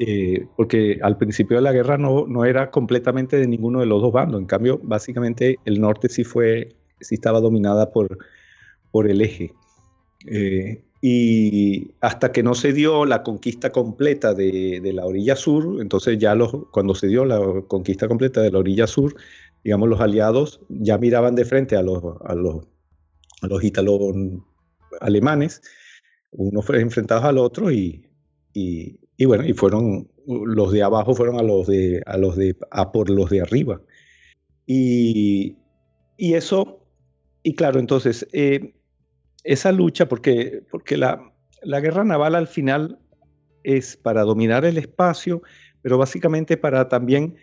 eh, 0.00 0.46
porque 0.56 0.98
al 1.02 1.16
principio 1.16 1.56
de 1.56 1.62
la 1.62 1.72
guerra 1.72 1.98
no, 1.98 2.26
no, 2.26 2.44
era 2.44 2.70
completamente 2.70 3.36
de 3.36 3.46
ninguno 3.46 3.80
de 3.80 3.86
los 3.86 4.02
dos 4.02 4.12
bandos. 4.12 4.40
En 4.40 4.46
cambio, 4.46 4.80
básicamente 4.82 5.58
el 5.64 5.80
norte 5.80 6.08
sí 6.08 6.24
fue, 6.24 6.74
sí 7.00 7.14
estaba 7.14 7.40
dominada 7.40 7.92
por, 7.92 8.18
por 8.90 9.08
el 9.08 9.20
eje. 9.20 9.54
Eh, 10.26 10.82
y 11.00 11.92
hasta 12.00 12.32
que 12.32 12.42
no 12.42 12.54
se 12.54 12.72
dio 12.72 13.04
la 13.06 13.22
conquista 13.22 13.70
completa 13.70 14.34
de, 14.34 14.80
de, 14.82 14.92
la 14.92 15.06
orilla 15.06 15.36
sur, 15.36 15.80
entonces 15.80 16.18
ya 16.18 16.34
los, 16.34 16.50
cuando 16.72 16.96
se 16.96 17.06
dio 17.06 17.24
la 17.24 17.40
conquista 17.68 18.08
completa 18.08 18.42
de 18.42 18.50
la 18.50 18.58
orilla 18.58 18.88
sur, 18.88 19.14
digamos, 19.62 19.88
los 19.88 20.00
aliados 20.00 20.60
ya 20.68 20.98
miraban 20.98 21.36
de 21.36 21.44
frente 21.44 21.76
a 21.76 21.82
los, 21.82 22.02
a 22.24 22.34
los 22.34 22.66
los 23.42 23.62
ítalos 23.62 24.00
alemanes, 25.00 25.62
unos 26.30 26.68
enfrentados 26.70 27.24
al 27.24 27.38
otro 27.38 27.70
y, 27.70 28.08
y, 28.52 29.24
bueno, 29.24 29.44
y 29.44 29.52
fueron, 29.52 30.08
los 30.26 30.72
de 30.72 30.82
abajo 30.82 31.14
fueron 31.14 31.38
a 31.38 31.42
los 31.42 31.66
de, 31.66 32.02
a 32.06 32.16
los 32.18 32.36
de, 32.36 32.56
a 32.70 32.92
por 32.92 33.10
los 33.10 33.30
de 33.30 33.40
arriba. 33.40 33.80
Y, 34.66 35.56
y 36.16 36.34
eso, 36.34 36.84
y 37.42 37.54
claro, 37.54 37.78
entonces, 37.78 38.26
eh, 38.32 38.74
esa 39.44 39.72
lucha, 39.72 40.08
porque, 40.08 40.62
porque 40.70 40.96
la, 40.96 41.32
la 41.62 41.80
guerra 41.80 42.04
naval 42.04 42.34
al 42.34 42.48
final 42.48 42.98
es 43.62 43.96
para 43.96 44.22
dominar 44.22 44.64
el 44.64 44.78
espacio, 44.78 45.42
pero 45.82 45.98
básicamente 45.98 46.56
para 46.56 46.88
también 46.88 47.36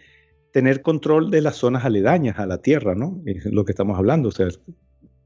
tener 0.51 0.81
control 0.81 1.31
de 1.31 1.41
las 1.41 1.57
zonas 1.57 1.83
aledañas 1.85 2.39
a 2.39 2.45
la 2.45 2.61
tierra, 2.61 2.95
¿no? 2.95 3.21
Es 3.25 3.45
lo 3.45 3.65
que 3.65 3.73
estamos 3.73 3.97
hablando. 3.97 4.29
O 4.29 4.31
sea, 4.31 4.47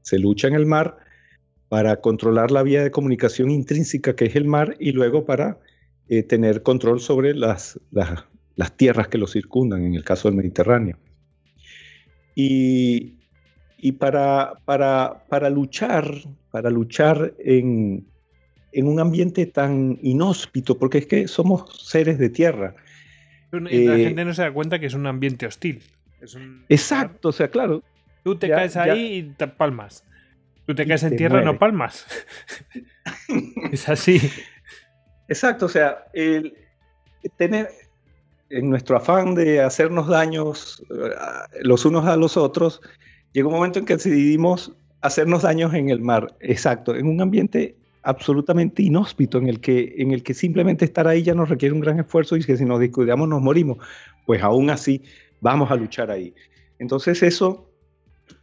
se 0.02 0.18
lucha 0.18 0.48
en 0.48 0.54
el 0.54 0.66
mar 0.66 0.96
para 1.68 2.00
controlar 2.00 2.50
la 2.50 2.64
vía 2.64 2.82
de 2.82 2.90
comunicación 2.90 3.50
intrínseca 3.50 4.16
que 4.16 4.26
es 4.26 4.36
el 4.36 4.44
mar 4.44 4.76
y 4.80 4.92
luego 4.92 5.24
para 5.24 5.60
eh, 6.08 6.24
tener 6.24 6.64
control 6.64 7.00
sobre 7.00 7.32
las, 7.34 7.78
las, 7.92 8.24
las, 8.56 8.76
tierras 8.76 9.06
que 9.06 9.18
lo 9.18 9.28
circundan, 9.28 9.84
en 9.84 9.94
el 9.94 10.02
caso 10.02 10.26
del 10.26 10.36
Mediterráneo. 10.36 10.98
Y, 12.34 13.14
y 13.78 13.92
para, 13.92 14.54
para, 14.64 15.24
para, 15.28 15.48
luchar, 15.48 16.12
para 16.50 16.70
luchar 16.70 17.34
en, 17.38 18.04
en, 18.72 18.88
un 18.88 18.98
ambiente 18.98 19.46
tan 19.46 20.00
inhóspito, 20.02 20.76
porque 20.76 20.98
es 20.98 21.06
que 21.06 21.28
somos 21.28 21.80
seres 21.80 22.18
de 22.18 22.30
tierra. 22.30 22.74
la 23.52 23.70
eh, 23.70 24.04
gente 24.06 24.24
no 24.24 24.34
se 24.34 24.42
da 24.42 24.52
cuenta 24.52 24.80
que 24.80 24.86
es 24.86 24.94
un 24.94 25.06
ambiente 25.06 25.46
hostil. 25.46 25.80
exacto, 26.68 27.28
o 27.28 27.32
sea, 27.32 27.48
claro. 27.48 27.84
Tú 28.22 28.36
te 28.36 28.48
caes 28.48 28.76
ahí 28.76 29.14
y 29.16 29.22
te 29.22 29.48
palmas. 29.48 30.04
Tú 30.66 30.74
te 30.74 30.86
caes 30.86 31.02
en 31.02 31.16
tierra 31.16 31.42
y 31.42 31.44
no 31.44 31.58
palmas. 31.58 32.06
es 33.72 33.88
así. 33.88 34.20
Exacto, 35.28 35.66
o 35.66 35.68
sea, 35.68 36.06
el 36.12 36.54
tener 37.36 37.70
en 38.50 38.68
nuestro 38.68 38.96
afán 38.96 39.34
de 39.34 39.60
hacernos 39.60 40.08
daños 40.08 40.82
eh, 40.90 41.10
los 41.62 41.84
unos 41.84 42.04
a 42.06 42.16
los 42.16 42.36
otros, 42.36 42.80
llegó 43.32 43.48
un 43.48 43.54
momento 43.54 43.78
en 43.78 43.84
que 43.84 43.94
decidimos 43.94 44.72
hacernos 45.00 45.42
daños 45.42 45.72
en 45.72 45.88
el 45.88 46.00
mar, 46.00 46.34
exacto, 46.40 46.94
en 46.94 47.06
un 47.06 47.20
ambiente 47.20 47.76
absolutamente 48.02 48.82
inhóspito 48.82 49.38
en 49.38 49.46
el 49.46 49.60
que 49.60 49.94
en 49.98 50.12
el 50.12 50.22
que 50.22 50.32
simplemente 50.32 50.84
estar 50.84 51.06
ahí 51.06 51.22
ya 51.22 51.34
nos 51.34 51.48
requiere 51.48 51.74
un 51.74 51.80
gran 51.80 52.00
esfuerzo 52.00 52.36
y 52.36 52.42
que 52.42 52.56
si 52.56 52.64
nos 52.64 52.80
descuidamos 52.80 53.28
nos 53.28 53.42
morimos, 53.42 53.78
pues 54.26 54.42
aún 54.42 54.70
así 54.70 55.02
vamos 55.40 55.70
a 55.70 55.76
luchar 55.76 56.10
ahí. 56.10 56.34
Entonces 56.78 57.22
eso 57.22 57.69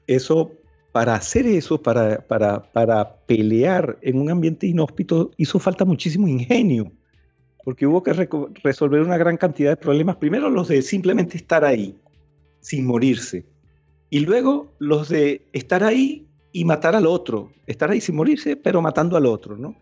eso 0.07 0.51
para 0.91 1.13
hacer 1.13 1.45
eso, 1.45 1.79
para, 1.79 2.25
para, 2.25 2.63
para 2.71 3.17
pelear 3.27 3.99
en 4.01 4.19
un 4.19 4.31
ambiente 4.31 4.65
inhóspito, 4.65 5.29
hizo 5.37 5.59
falta 5.59 5.85
muchísimo 5.85 6.27
ingenio, 6.27 6.91
porque 7.63 7.85
hubo 7.85 8.01
que 8.01 8.13
resolver 8.63 9.01
una 9.01 9.17
gran 9.17 9.37
cantidad 9.37 9.71
de 9.71 9.77
problemas. 9.77 10.15
Primero 10.15 10.49
los 10.49 10.69
de 10.69 10.81
simplemente 10.81 11.37
estar 11.37 11.63
ahí, 11.63 11.95
sin 12.61 12.87
morirse. 12.87 13.45
Y 14.09 14.21
luego 14.21 14.73
los 14.79 15.09
de 15.09 15.41
estar 15.53 15.83
ahí 15.83 16.25
y 16.51 16.65
matar 16.65 16.95
al 16.95 17.05
otro. 17.05 17.51
Estar 17.67 17.91
ahí 17.91 18.01
sin 18.01 18.15
morirse, 18.15 18.55
pero 18.55 18.81
matando 18.81 19.17
al 19.17 19.25
otro, 19.25 19.55
¿no? 19.55 19.75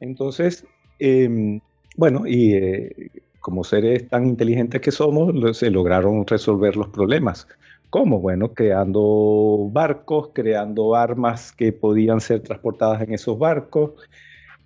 Entonces, 0.00 0.66
em, 0.98 1.60
bueno, 1.96 2.26
y 2.26 2.52
eh, 2.54 3.10
como 3.40 3.64
seres 3.64 4.08
tan 4.08 4.26
inteligentes 4.26 4.80
que 4.80 4.90
somos, 4.90 5.56
se 5.56 5.70
lograron 5.70 6.26
resolver 6.26 6.76
los 6.76 6.88
problemas. 6.88 7.46
¿Cómo? 7.90 8.20
Bueno, 8.20 8.52
creando 8.52 9.70
barcos, 9.72 10.30
creando 10.34 10.94
armas 10.94 11.52
que 11.52 11.72
podían 11.72 12.20
ser 12.20 12.40
transportadas 12.40 13.00
en 13.00 13.14
esos 13.14 13.38
barcos, 13.38 13.92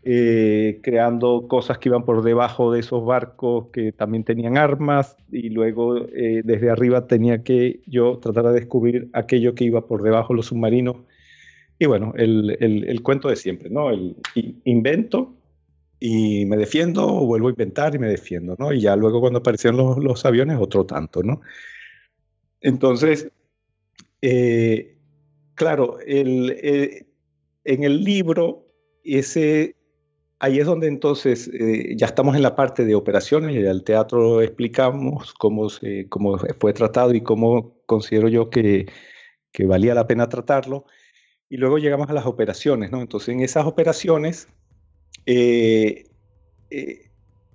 eh, 0.02 0.80
creando 0.82 1.46
cosas 1.46 1.78
que 1.78 1.88
iban 1.88 2.04
por 2.04 2.24
debajo 2.24 2.72
de 2.72 2.80
esos 2.80 3.04
barcos 3.04 3.68
que 3.72 3.92
también 3.92 4.24
tenían 4.24 4.58
armas 4.58 5.16
y 5.30 5.50
luego 5.50 5.98
eh, 6.08 6.42
desde 6.44 6.70
arriba 6.70 7.06
tenía 7.06 7.44
que 7.44 7.80
yo 7.86 8.18
tratar 8.18 8.46
de 8.46 8.54
descubrir 8.54 9.08
aquello 9.12 9.54
que 9.54 9.64
iba 9.64 9.86
por 9.86 10.02
debajo 10.02 10.32
de 10.32 10.38
los 10.38 10.46
submarinos. 10.46 10.96
Y 11.78 11.86
bueno, 11.86 12.14
el, 12.16 13.00
cuento 13.04 13.28
de 13.28 13.36
siempre, 13.36 13.70
¿no? 13.70 13.90
El 13.90 14.16
invento 14.64 15.34
y 16.00 16.44
me 16.46 16.56
defiendo, 16.56 17.06
vuelvo 17.06 17.48
a 17.48 17.50
inventar 17.50 17.94
y 17.94 17.98
me 18.00 18.08
defiendo, 18.08 18.56
¿no? 18.58 18.72
Y 18.72 18.80
ya 18.80 18.96
luego 18.96 19.20
cuando 19.20 19.38
aparecieron 19.38 19.76
los, 19.78 19.98
los 19.98 20.24
aviones, 20.26 20.58
otro 20.60 20.84
tanto, 20.84 21.22
¿no? 21.22 21.40
Entonces, 22.62 23.30
eh, 24.22 24.96
claro, 25.54 25.98
eh, 26.06 27.06
en 27.64 27.84
el 27.84 28.04
libro, 28.04 28.68
ese, 29.02 29.76
ahí 30.38 30.60
es 30.60 30.66
donde 30.66 30.86
entonces 30.86 31.50
eh, 31.52 31.94
ya 31.96 32.06
estamos 32.06 32.36
en 32.36 32.42
la 32.42 32.54
parte 32.54 32.84
de 32.84 32.94
operaciones, 32.94 33.54
y 33.54 33.58
el 33.58 33.82
teatro 33.82 34.40
explicamos 34.40 35.34
cómo, 35.34 35.68
cómo 36.08 36.38
fue 36.38 36.72
tratado 36.72 37.12
y 37.14 37.20
cómo 37.20 37.74
considero 37.86 38.28
yo 38.28 38.48
que, 38.48 38.86
valía 39.66 39.94
la 39.94 40.06
pena 40.06 40.28
tratarlo. 40.28 40.86
Y 41.48 41.56
luego 41.58 41.78
llegamos 41.78 42.08
a 42.08 42.14
las 42.14 42.26
operaciones, 42.26 42.90
¿no? 42.92 43.02
Entonces, 43.02 43.28
en 43.30 43.40
esas 43.40 43.66
operaciones, 43.66 44.48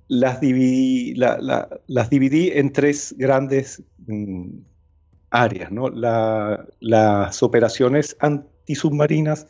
las, 0.08 0.42
dividí, 0.42 1.16
las 1.16 2.10
dividí 2.10 2.52
en 2.54 2.72
tres 2.72 3.16
grandes 3.18 3.82
mm, 4.06 4.60
áreas, 5.32 5.72
¿no? 5.72 5.90
las 5.90 7.44
operaciones 7.44 8.16
antisubmarinas, 8.20 9.48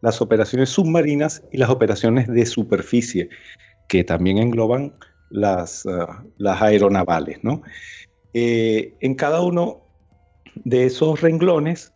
las 0.00 0.20
operaciones 0.20 0.70
submarinas 0.70 1.42
y 1.52 1.58
las 1.58 1.70
operaciones 1.70 2.28
de 2.28 2.46
superficie, 2.46 3.28
que 3.88 4.04
también 4.04 4.38
engloban 4.38 4.94
las, 5.30 5.86
ah, 5.86 6.24
aeronavales. 6.60 7.40
Eh, 8.34 8.94
en 9.00 9.14
cada 9.14 9.40
uno 9.40 9.82
de 10.64 10.86
esos 10.86 11.20
renglones, 11.20 11.92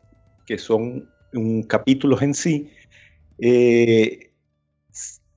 que 0.46 0.58
son 0.58 1.08
un 1.32 1.62
capítulos 1.62 2.22
en 2.22 2.34
sí, 2.34 2.70
eh, 3.38 4.32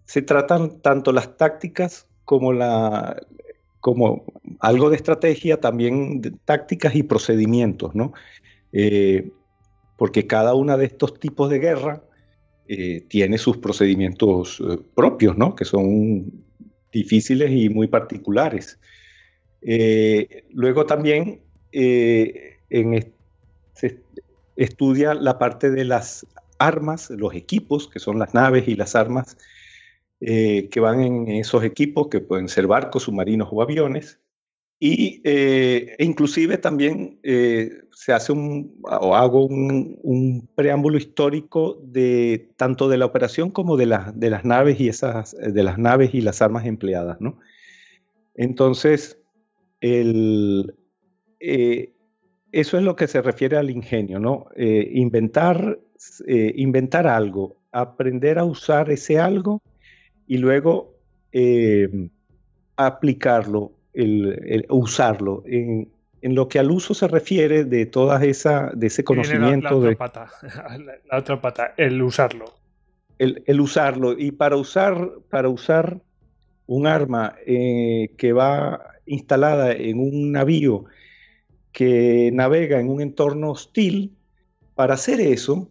se 0.06 0.22
tratan 0.22 0.82
tanto 0.82 1.12
las 1.12 1.38
tácticas 1.38 2.08
como 2.26 2.54
la, 2.54 3.16
como 3.84 4.24
algo 4.62 4.90
de 4.90 4.96
estrategia, 4.96 5.60
también 5.60 6.22
de 6.22 6.32
tácticas 6.32 6.96
y 6.96 7.04
procedimientos, 7.04 7.94
¿no? 7.94 8.14
Eh, 8.72 9.30
porque 9.98 10.26
cada 10.26 10.54
uno 10.54 10.78
de 10.78 10.86
estos 10.86 11.20
tipos 11.20 11.50
de 11.50 11.60
guerra 11.60 12.02
eh, 12.70 13.02
tiene 13.10 13.38
sus 13.38 13.58
procedimientos 13.58 14.64
eh, 14.66 14.80
propios, 14.96 15.38
¿no? 15.38 15.54
Que 15.54 15.66
son 15.66 16.32
difíciles 16.94 17.52
y 17.52 17.68
muy 17.68 17.88
particulares. 17.88 18.80
luego 20.52 20.86
también 20.86 21.42
se 21.70 22.62
estudia 24.56 25.14
la 25.14 25.38
parte 25.38 25.72
de 25.72 25.84
las 25.84 26.26
armas, 26.58 27.10
los 27.10 27.36
equipos, 27.36 27.90
que 27.90 28.00
son 28.00 28.18
las 28.18 28.34
naves 28.34 28.66
y 28.70 28.76
las 28.76 28.96
armas 28.96 29.36
eh, 30.26 30.70
que 30.72 30.80
van 30.80 31.02
en 31.02 31.28
esos 31.28 31.66
equipos, 31.66 32.08
que 32.08 32.22
pueden 32.22 32.48
ser 32.48 32.66
barcos, 32.66 33.04
submarinos 33.04 33.50
o 33.52 33.62
aviones. 33.62 34.22
Y 34.80 35.22
eh, 35.26 35.98
e 35.98 36.06
inclusive 36.06 36.58
también 36.58 37.20
eh, 37.24 37.70
se 37.92 38.14
hace 38.14 38.32
un, 38.32 38.80
o 38.84 39.18
hago 39.18 39.46
un, 39.46 40.50
preámbulo 40.56 40.98
histórico 40.98 41.78
de 41.84 42.54
tanto 42.56 42.88
de 42.88 42.98
la 42.98 43.06
operación 43.06 43.50
como 43.50 43.76
de, 43.76 43.86
de 44.16 44.30
las 44.30 44.46
naves 44.46 44.80
y 44.80 44.88
esas, 44.88 45.36
de 45.36 45.62
las 45.62 45.78
naves 45.78 46.14
y 46.14 46.22
las 46.22 46.42
armas 46.42 46.66
empleadas, 46.66 47.20
¿no? 47.20 47.40
Entonces, 48.34 49.20
el, 49.82 50.74
eso 51.40 52.78
es 52.78 52.84
lo 52.84 52.96
que 52.96 53.08
se 53.08 53.22
refiere 53.22 53.58
al 53.58 53.70
ingenio, 53.70 54.20
¿no? 54.20 54.48
inventar, 54.56 55.80
inventar 56.26 57.08
algo, 57.08 57.58
aprender 57.74 58.40
a 58.40 58.46
usar 58.46 58.90
ese 58.90 59.20
algo 59.20 59.62
y 60.28 60.38
luego 60.38 60.94
eh, 61.32 62.10
aplicarlo, 62.76 63.72
el, 63.94 64.66
usarlo 64.70 65.44
en, 65.46 65.90
lo 66.22 66.48
que 66.48 66.58
al 66.60 66.72
uso 66.72 66.94
se 66.94 67.08
refiere 67.08 67.66
de 67.66 67.86
toda 67.86 68.24
esa, 68.24 68.72
de 68.74 68.88
ese 68.88 69.04
conocimiento. 69.04 69.70
La, 69.70 69.76
otra 69.76 69.90
de, 69.90 69.96
pata, 69.96 70.32
la, 71.12 71.18
otra 71.18 71.42
pata, 71.42 71.74
el 71.78 72.02
usarlo. 72.02 72.46
El, 73.20 73.62
usarlo. 73.62 74.18
Y 74.18 74.32
para 74.32 74.56
usar, 74.56 75.12
para 75.30 75.50
usar 75.50 76.00
un 76.66 76.88
arma 76.88 77.36
eh, 77.46 78.14
que 78.18 78.34
va 78.34 78.82
instalada 79.06 79.74
en 79.74 80.00
un 80.00 80.32
navío 80.32 80.86
que 81.74 82.32
navega 82.34 82.80
en 82.80 82.90
un 82.90 83.02
entorno 83.02 83.52
hostil, 83.52 84.16
para 84.76 84.94
hacer 84.94 85.20
eso 85.20 85.70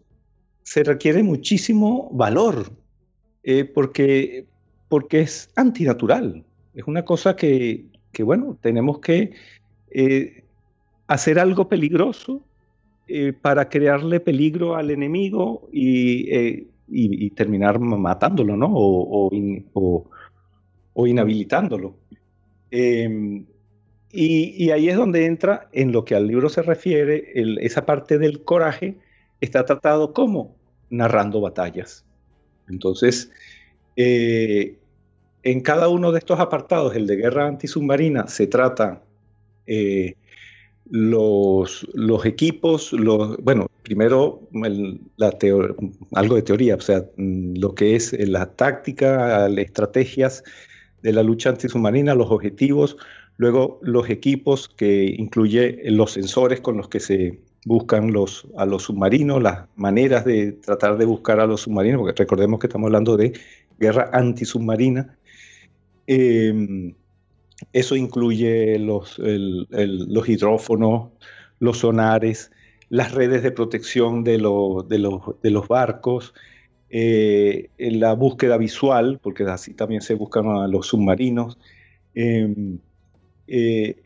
se 0.63 0.85
requiere 0.85 1.23
muchísimo 1.23 2.11
valor, 2.13 2.73
eh, 3.43 3.65
porque, 3.65 4.47
porque 4.89 5.21
es 5.21 5.51
antinatural. 5.57 6.45
Es 6.75 6.85
una 6.87 7.05
cosa 7.05 7.37
que, 7.37 7.87
bueno, 8.21 8.57
tenemos 8.61 9.01
que 9.01 9.33
eh, 9.91 10.45
hacer 11.07 11.39
algo 11.39 11.69
peligroso 11.69 12.43
eh, 13.09 13.33
para 13.33 13.69
crearle 13.69 14.21
peligro 14.21 14.77
al 14.77 14.91
enemigo 14.91 15.69
y, 15.73 16.61
terminar 17.31 17.79
matándolo, 17.79 18.57
¿no? 18.57 18.71
O, 18.73 19.31
o, 20.95 21.07
inhabilitándolo. 21.07 21.97
Em, 22.71 23.45
y, 24.13 24.71
ahí 24.71 24.89
es 24.89 24.97
donde 24.97 25.27
entra 25.27 25.69
en 25.73 25.91
lo 25.91 26.05
que 26.05 26.15
al 26.15 26.27
libro 26.27 26.49
se 26.49 26.63
refiere, 26.63 27.33
esa 27.63 27.87
parte 27.87 28.19
del 28.19 28.45
coraje 28.45 28.97
está 29.41 29.65
tratado 29.65 30.13
como 30.13 30.55
narrando 30.91 31.41
batallas. 31.41 32.05
Entonces, 32.73 33.31
eh, 33.97 34.79
en 35.43 35.61
cada 35.61 35.89
uno 35.89 36.11
de 36.11 36.19
estos 36.19 36.41
apartados, 36.41 36.97
el 36.97 37.07
de 37.07 37.17
guerra 37.17 37.47
antisubmarina, 37.47 38.27
se 38.29 38.47
trata 38.47 39.03
eh, 39.67 40.15
los, 40.91 41.87
equipos, 42.25 42.95
bueno, 43.41 43.69
primero 43.83 44.49
algo 46.13 46.35
de 46.37 46.43
teoría, 46.43 46.77
o 46.77 46.81
sea, 46.81 47.05
lo 47.17 47.75
que 47.75 47.95
es 47.97 48.13
la 48.29 48.47
táctica, 48.47 49.49
las 49.49 49.65
estrategias 49.65 50.43
de 51.03 51.13
la 51.13 51.23
lucha 51.23 51.51
antisubmarina, 51.51 52.15
los 52.15 52.31
objetivos, 52.31 52.97
luego 53.37 53.81
los 53.83 54.09
equipos 54.09 54.69
que 54.69 55.15
incluye 55.19 55.81
los 55.91 56.13
sensores 56.13 56.61
con 56.61 56.77
los 56.77 56.89
que 56.89 57.01
se 57.01 57.41
buscan 57.65 58.13
los, 58.13 58.47
a 58.57 58.67
los 58.67 58.85
submarinos, 58.85 59.43
las 59.43 59.69
maneras 59.77 60.25
de 60.25 60.53
tratar 60.53 60.99
de 60.99 61.05
buscar 61.05 61.41
a 61.41 61.47
los 61.47 61.63
submarinos, 61.63 62.01
porque 62.01 62.23
recordemos 62.23 62.61
que 62.61 62.67
estamos 62.67 62.89
hablando 62.89 63.17
de 63.17 63.33
guerra 63.79 64.11
antisubmarina. 64.13 65.17
Eh, 66.07 66.95
eso 67.73 67.97
incluye 67.97 68.79
los, 68.79 69.19
los 69.19 70.29
hidrófonos, 70.29 71.11
los 71.61 71.79
sonares, 71.79 72.51
las 72.89 73.13
redes 73.13 73.43
de 73.43 73.53
protección 73.53 74.25
de, 74.25 74.33
de, 74.33 74.99
los, 74.99 75.69
barcos, 75.69 76.35
eh, 76.91 77.71
la 77.79 78.15
búsqueda 78.15 78.57
visual, 78.57 79.21
porque 79.23 79.45
así 79.45 79.73
también 79.73 80.03
se 80.03 80.15
buscan 80.15 80.49
a 80.49 80.67
los 80.67 80.89
submarinos. 80.89 81.59
Em, 82.15 82.79
eh, 83.47 84.02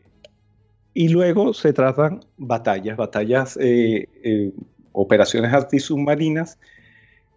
y 0.97 1.09
luego 1.09 1.53
se 1.53 1.73
tratan 1.73 2.21
batallas, 2.37 2.97
batallas, 2.97 3.55
eh, 3.61 4.09
eh, 4.23 4.51
operaciones 4.93 5.53
antisubmarinas. 5.53 6.57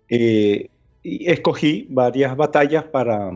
Eh, 0.08 0.70
y 1.02 1.30
escogí 1.30 1.86
varias 1.90 2.34
batallas 2.38 2.84
para, 2.84 3.30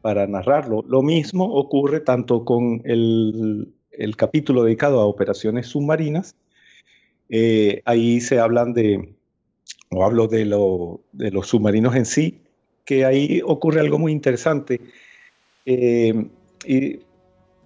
para, 0.00 0.28
narrarlo. 0.28 0.84
Lo 0.86 1.02
mismo 1.02 1.52
ocurre 1.52 1.98
tanto 1.98 2.44
con 2.44 2.82
el, 2.84 3.74
el 3.90 4.16
capítulo 4.16 4.62
dedicado 4.62 5.00
a 5.00 5.06
operaciones 5.06 5.66
submarinas. 5.66 6.36
ahí 7.84 8.20
se 8.20 8.38
hablan 8.38 8.74
de, 8.74 9.12
o 9.90 10.04
hablo 10.04 10.28
de, 10.28 10.44
lo, 10.44 11.00
de, 11.10 11.32
los 11.32 11.48
submarinos 11.48 11.96
en 11.96 12.06
sí, 12.06 12.42
que 12.84 13.04
ahí 13.04 13.42
ocurre 13.44 13.80
algo 13.80 13.98
muy 13.98 14.12
interesante. 14.12 14.80
y 15.66 17.00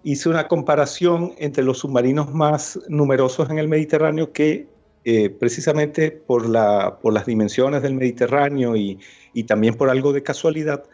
hice 0.02 0.28
una 0.28 0.48
comparación 0.48 1.34
entre 1.38 1.64
los 1.64 1.78
submarinos 1.78 2.32
más 2.32 2.78
numerosos 2.88 3.50
en 3.50 3.58
el 3.58 3.68
Mediterráneo 3.68 4.32
que 4.32 4.68
eh, 5.04 5.30
precisamente 5.30 6.10
por, 6.10 6.48
la, 6.48 6.98
por 7.00 7.14
las 7.14 7.24
dimensiones 7.24 7.82
del 7.82 7.94
Mediterráneo 7.94 8.76
y, 8.76 8.98
también 9.46 9.74
por 9.74 9.88
algo 9.88 10.12
de 10.12 10.22
casualidad, 10.22 10.84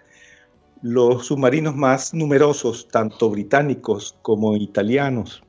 los 0.83 1.27
submarinos 1.27 1.75
más 1.75 2.13
numerosos, 2.13 2.87
tanto 2.89 3.31
británicos 3.31 4.17
como 4.23 4.55
italianos 4.57 5.43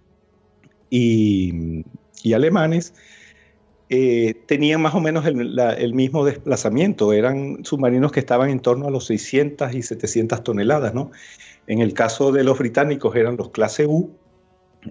y, 0.89 1.83
alemanes, 2.33 2.93
eh, 3.89 4.33
tenían 4.47 4.81
más 4.81 4.95
o 4.95 4.99
menos 4.99 5.27
el, 5.27 5.59
el, 5.59 5.93
mismo 5.93 6.25
desplazamiento. 6.25 7.13
Eran 7.13 7.63
submarinos 7.65 8.11
que 8.11 8.21
estaban 8.21 8.49
en 8.49 8.61
torno 8.61 8.87
a 8.87 8.89
los 8.89 9.05
600 9.05 9.75
y 9.75 9.83
700 9.83 10.43
toneladas, 10.43 10.95
¿no? 10.95 11.11
En 11.67 11.79
el 11.79 11.93
caso 11.93 12.31
de 12.31 12.43
los 12.43 12.59
británicos 12.59 13.15
eran 13.15 13.37
los 13.37 13.49
clase 13.49 13.85
U, 13.85 14.11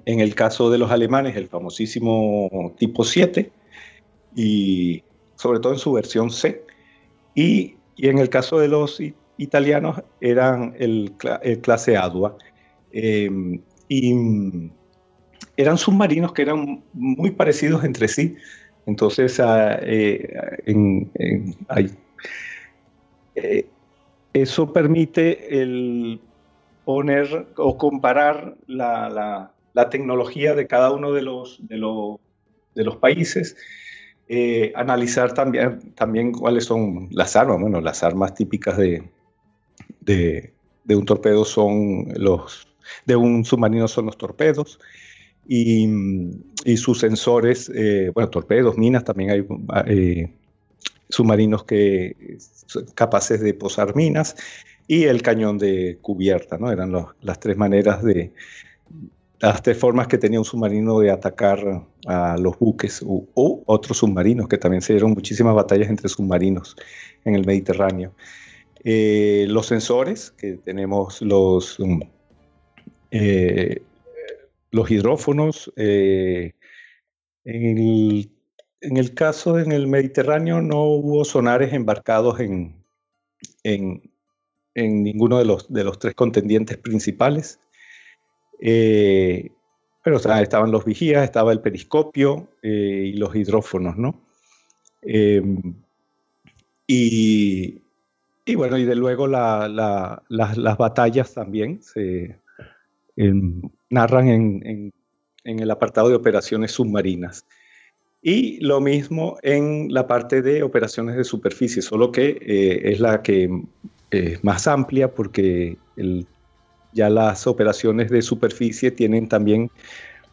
en 0.07 0.21
el 0.21 0.35
caso 0.35 0.71
de 0.71 0.79
los 0.79 0.91
alemanes 0.91 1.37
el 1.37 1.49
famosísimo 1.49 2.75
tipo 2.79 3.05
7 3.05 3.51
y 4.35 5.05
sobre 5.37 5.61
todo 5.61 5.73
en 5.73 5.79
su 5.79 5.93
versión 5.93 6.31
C. 6.31 6.65
Y, 7.35 7.77
en 7.99 8.19
el 8.19 8.29
caso 8.29 8.59
de 8.59 8.69
los 8.69 9.01
italianos 9.39 10.03
eran 10.21 10.75
el, 10.79 11.13
clase 11.63 11.97
Adua. 11.97 12.37
Em, 12.93 13.61
y 13.89 14.15
eran 15.57 15.79
submarinos 15.79 16.33
que 16.33 16.43
eran 16.43 16.83
muy 16.93 17.31
parecidos 17.31 17.85
entre 17.85 18.09
sí. 18.09 18.37
Entonces, 18.87 19.39
ah, 19.41 19.79
eh, 19.83 20.29
eh, 23.35 23.67
eso 24.33 24.73
permite 24.73 25.63
el 25.63 26.21
poner 26.85 27.47
o 27.57 27.79
comparar 27.79 28.57
la, 28.67 29.51
tecnología 29.91 30.55
de 30.55 30.67
cada 30.67 30.93
uno 30.93 31.13
de 31.13 31.23
los, 31.23 31.61
de 31.69 31.77
los, 31.77 32.97
países, 32.97 33.57
eh, 34.29 34.73
analizar 34.77 35.35
también, 35.35 35.93
también 35.95 36.33
cuáles 36.33 36.65
son 36.65 37.09
las 37.11 37.37
armas. 37.37 37.61
Bueno, 37.61 37.81
las 37.81 38.03
armas 38.03 38.35
típicas 38.35 38.77
de, 38.77 39.03
de, 40.01 40.53
un 40.89 41.05
torpedo 41.05 41.45
son 41.45 42.07
los, 42.17 42.69
de 43.07 43.17
un 43.17 43.45
submarino 43.45 43.89
son 43.89 44.07
los 44.07 44.19
torpedos. 44.19 44.79
Y, 45.47 45.87
sus 46.77 47.01
sensores, 47.01 47.71
eh, 47.75 48.11
bueno, 48.15 48.31
torpedos, 48.31 48.79
minas, 48.79 49.05
también 49.05 49.31
hay 49.31 49.47
eh, 49.87 50.33
submarinos 51.11 51.65
que 51.65 52.39
capaces 52.95 53.41
de 53.43 53.53
posar 53.53 53.95
minas 53.95 54.35
y 54.87 55.05
el 55.05 55.23
cañón 55.23 55.59
de 55.59 55.99
cubierta, 56.01 56.59
¿no? 56.59 56.71
Eran 56.71 56.93
las 57.21 57.41
tres 57.41 57.57
maneras 57.57 58.03
de, 58.03 58.33
las 59.41 59.63
tres 59.63 59.77
formas 59.79 60.09
que 60.09 60.19
tenía 60.19 60.39
un 60.39 60.45
submarino 60.45 61.01
de 61.01 61.11
atacar 61.11 61.85
a 62.07 62.37
los 62.39 62.59
buques 62.59 63.03
u, 63.03 63.29
otros 63.35 63.99
submarinos, 63.99 64.49
que 64.49 64.59
también 64.59 64.81
se 64.83 64.95
dieron 64.95 65.13
muchísimas 65.13 65.55
batallas 65.55 65.89
entre 65.89 66.09
submarinos 66.09 66.77
en 67.25 67.35
el 67.35 67.45
Mediterráneo. 67.45 68.15
Eh, 68.85 69.47
los 69.49 69.67
sensores, 69.67 70.31
que 70.31 70.55
tenemos 70.55 71.21
los, 71.23 71.79
um, 71.79 72.01
eh, 73.11 73.83
los 74.71 74.91
hidrófonos. 74.91 75.73
Eh, 75.77 76.53
en, 77.45 77.79
el, 78.97 79.15
caso 79.15 79.59
en 79.59 79.73
el 79.73 79.87
Mediterráneo 79.87 80.61
no 80.61 80.85
hubo 80.85 81.25
sonares 81.25 81.73
embarcados 81.73 82.41
en, 82.41 82.83
en 84.75 85.03
ninguno 85.03 85.39
de 85.39 85.45
los, 85.45 85.73
de 85.73 85.85
los 85.85 85.99
tres 85.99 86.15
contendientes 86.15 86.77
principales. 86.79 87.61
Eh, 88.61 89.51
pero 90.03 90.17
estaban 90.17 90.71
los 90.71 90.85
vigías, 90.85 91.25
estaba 91.25 91.53
el 91.53 91.61
periscopio 91.61 92.49
eh, 92.63 93.13
y 93.13 93.13
los 93.15 93.35
hidrófonos, 93.35 93.97
¿no? 93.97 94.21
Em, 95.01 95.75
y, 96.87 97.81
y, 98.45 98.55
bueno, 98.55 98.77
y 98.77 98.85
de 98.85 98.95
luego 98.95 99.27
las 99.27 100.77
batallas 100.77 101.33
también 101.33 101.83
se 101.83 102.39
em, 103.17 103.63
narran 103.89 104.29
en, 104.29 104.93
en, 105.45 105.59
el 105.59 105.71
apartado 105.71 106.11
de 106.11 106.17
operaciones 106.17 106.73
submarinas. 106.73 107.47
Y 108.21 108.61
lo 108.61 108.81
mismo 108.81 109.39
en 109.43 109.93
la 109.93 110.07
parte 110.07 110.43
de 110.43 110.63
operaciones 110.63 111.17
de 111.17 111.25
superficie, 111.25 111.81
solo 111.83 112.13
que 112.13 112.39
eh, 112.41 112.93
es 112.93 113.01
la 113.01 113.23
que 113.23 113.49
eh, 114.11 114.39
más 114.43 114.67
amplia 114.67 115.09
porque 115.09 115.77
ya 116.93 117.11
las 117.11 117.47
operaciones 117.47 118.11
de 118.11 118.23
superficie 118.23 118.91
tienen 118.91 119.29
también 119.29 119.71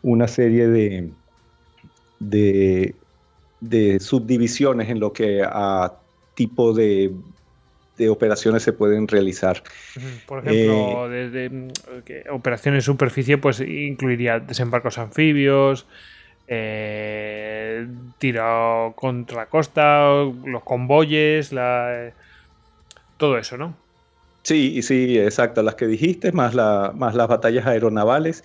una 0.03 0.27
serie 0.27 0.67
de, 0.67 1.11
de, 2.19 3.99
subdivisiones 3.99 4.89
en 4.89 4.99
lo 4.99 5.13
que 5.13 5.43
a 5.43 5.93
tipo 6.35 6.73
de, 6.73 7.11
operaciones 8.09 8.63
se 8.63 8.73
pueden 8.73 9.07
realizar. 9.07 9.61
Por 10.25 10.39
ejemplo, 10.39 11.07
desde 11.07 11.51
eh, 12.07 12.23
operaciones 12.31 12.79
de 12.79 12.85
superficie 12.85 13.37
pues 13.37 13.59
incluiría 13.59 14.39
desembarcos 14.39 14.97
anfibios, 14.97 15.85
eh, 16.47 17.87
tiro 18.17 18.93
contra 18.95 19.45
costa, 19.45 20.23
los 20.45 20.63
convoyes, 20.63 21.53
la, 21.53 22.11
todo 23.21 23.37
eso, 23.37 23.55
¿no? 23.55 23.77
Sí, 24.41 24.81
sí, 24.81 25.19
exacto, 25.19 25.61
las 25.61 25.75
que 25.75 25.85
dijiste, 25.85 26.31
más, 26.31 26.55
la, 26.55 26.91
más 26.95 27.13
las 27.13 27.27
batallas 27.27 27.67
aeronavales 27.67 28.43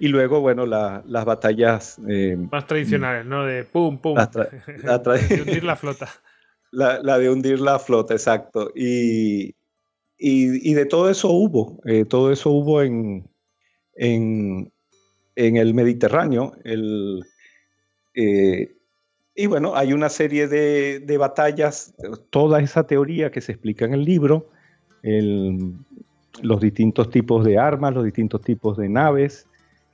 y 0.00 0.08
luego, 0.08 0.40
bueno, 0.40 0.66
las 0.66 1.24
batallas... 1.24 2.00
Eh, 2.08 2.36
más 2.50 2.66
tradicionales, 2.66 3.24
¿no? 3.26 3.44
De 3.44 3.62
pum, 3.62 3.98
pum. 3.98 4.16
de 4.34 5.42
hundir 5.42 5.62
la 5.62 5.76
flota. 5.76 6.08
La, 6.70 7.18
de 7.18 7.30
hundir 7.30 7.60
la 7.60 7.78
flota, 7.78 8.12
exacto. 8.12 8.72
Y, 8.74 9.54
y, 10.18 10.74
de 10.74 10.84
todo 10.84 11.08
eso 11.08 11.30
hubo, 11.30 11.80
eh, 11.86 12.04
todo 12.04 12.30
eso 12.30 12.50
hubo 12.50 12.82
en, 12.82 13.26
en, 13.94 14.70
en 15.34 15.56
el 15.56 15.72
Mediterráneo. 15.72 16.52
El, 16.64 17.24
eh, 18.14 18.77
y 19.38 19.46
bueno, 19.46 19.76
hay 19.76 19.92
una 19.92 20.08
serie 20.08 20.48
de, 20.48 21.16
batallas, 21.16 21.94
toda 22.30 22.60
esa 22.60 22.88
teoría 22.88 23.30
que 23.30 23.40
se 23.40 23.52
explica 23.52 23.84
en 23.84 23.94
el 23.94 24.04
libro, 24.04 24.48
los 26.42 26.60
distintos 26.60 27.08
tipos 27.10 27.44
de 27.44 27.56
armas, 27.56 27.94
los 27.94 28.04
distintos 28.04 28.42
tipos 28.42 28.76
de 28.76 28.88
naves, 28.88 29.46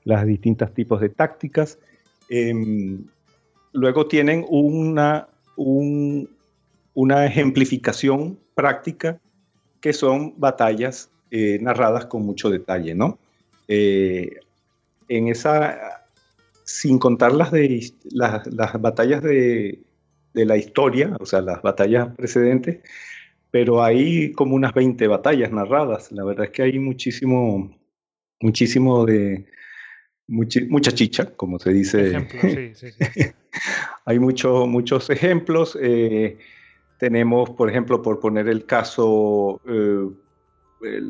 las 0.05 0.25
distintos 0.25 0.73
tipos 0.73 0.99
de 0.99 1.11
tácticas. 1.11 1.79
Em, 2.31 3.05
luego 3.73 4.07
tienen 4.07 4.47
una, 4.49 5.29
una 6.95 7.27
ejemplificación 7.27 8.39
práctica 8.55 9.21
que 9.83 9.93
son 9.93 10.33
batallas 10.39 11.11
eh, 11.31 11.59
narradas 11.61 12.07
con 12.07 12.23
mucho 12.25 12.49
detalle, 12.49 12.95
¿no? 12.95 13.19
Eh, 13.69 14.41
en 15.09 15.29
esa, 15.29 16.04
sin 16.65 16.99
contar 16.99 17.33
las, 17.33 17.53
de, 17.53 17.93
las, 18.11 18.81
batallas 18.81 19.23
de, 19.23 19.83
de, 20.33 20.45
la 20.45 20.57
historia, 20.57 21.17
o 21.21 21.27
sea, 21.27 21.41
las 21.41 21.63
batallas 21.63 22.15
precedentes, 22.17 22.81
pero 23.51 23.83
hay 23.83 24.33
como 24.33 24.57
unas 24.57 24.75
20 24.75 25.07
batallas 25.07 25.53
narradas. 25.53 26.11
La 26.11 26.25
verdad 26.25 26.47
es 26.47 26.51
que 26.51 26.63
hay 26.63 26.79
muchísimo, 26.79 27.79
muchísimo 28.41 29.07
de, 29.07 29.47
mucha 30.27 30.93
chicha, 30.93 31.35
como 31.37 31.59
se 31.59 31.73
dice. 31.73 32.27
hay 34.05 34.19
mucho, 34.19 34.67
muchos 34.67 35.11
ejemplos. 35.11 35.79
Eh, 35.81 36.39
tenemos, 36.99 37.51
por 37.51 37.69
ejemplo, 37.69 38.03
por 38.03 38.21
poner 38.21 38.49
el 38.49 38.65
caso, 38.67 39.61
eh, 39.67 41.01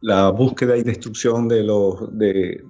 la 0.00 0.30
búsqueda 0.30 0.76
y 0.76 0.82
destrucción 0.82 1.48
de, 1.48 1.64
los, 1.64 2.16
de, 2.16 2.64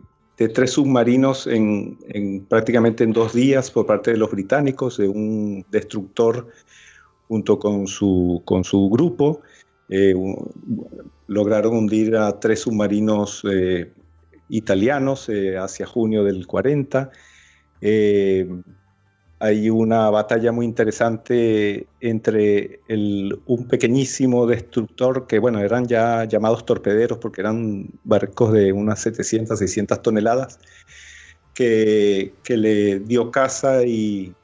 tres 0.46 0.70
submarinos 0.70 1.48
en, 1.48 2.46
prácticamente 2.48 3.02
en 3.02 3.12
dos 3.12 3.32
días 3.32 3.72
por 3.72 3.86
parte 3.86 4.12
de 4.12 4.18
los 4.18 4.30
británicos, 4.30 4.98
de 4.98 5.08
un 5.08 5.66
destructor 5.72 6.46
junto 7.26 7.58
con 7.58 7.88
su, 7.88 8.42
con 8.44 8.62
su 8.62 8.88
grupo. 8.88 9.40
Eh, 9.88 10.14
lograron 11.26 11.76
hundir 11.76 12.14
a 12.14 12.38
tres 12.38 12.60
submarinos 12.60 13.42
eh, 13.50 13.90
italianos 14.48 15.28
hacia 15.58 15.86
junio 15.86 16.22
del 16.22 16.46
40 16.46 17.10
hay 19.40 19.70
una 19.70 20.10
batalla 20.10 20.50
muy 20.50 20.66
interesante 20.66 21.86
entre 22.00 22.80
un 23.46 23.68
pequeñísimo 23.68 24.46
destructor 24.46 25.26
que, 25.26 25.38
bueno, 25.38 25.60
eran 25.60 25.86
ya 25.86 26.24
llamados 26.24 26.66
torpederos 26.66 27.18
porque 27.18 27.42
eran 27.42 27.88
barcos 28.04 28.52
de 28.52 28.72
unas 28.72 29.00
700, 29.00 29.58
600 29.58 30.02
toneladas, 30.02 30.58
que, 31.54 32.32
le 32.48 33.00
dio 33.00 33.30
caza 33.30 33.84
y, 33.84 34.34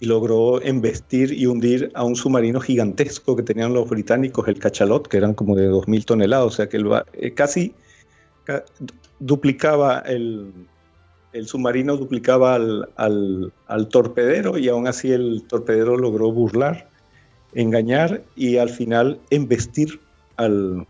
logró 0.00 0.60
embestir 0.62 1.32
y 1.32 1.46
hundir 1.46 1.92
a 1.94 2.02
un 2.02 2.16
submarino 2.16 2.60
gigantesco 2.60 3.36
que 3.36 3.44
tenían 3.44 3.72
los 3.72 3.88
británicos, 3.88 4.48
el 4.48 4.58
Cachalot, 4.58 5.06
que 5.06 5.16
eran 5.16 5.32
como 5.32 5.54
de 5.54 5.70
2.000 5.70 6.04
toneladas, 6.04 6.46
o 6.46 6.50
sea 6.50 6.68
que 6.68 6.82
eh, 7.12 7.34
casi 7.34 7.72
duplicaba 9.20 10.00
el, 10.00 10.52
el 11.36 11.46
submarino 11.46 11.96
duplicaba 11.96 12.54
al, 12.54 13.52
torpedero 13.90 14.58
y 14.58 14.68
aún 14.68 14.86
así 14.86 15.12
el 15.12 15.44
torpedero 15.46 15.96
logró 15.96 16.32
burlar, 16.32 16.88
engañar 17.54 18.22
y 18.34 18.56
al 18.56 18.70
final 18.70 19.20
embestir 19.30 20.00
al, 20.36 20.86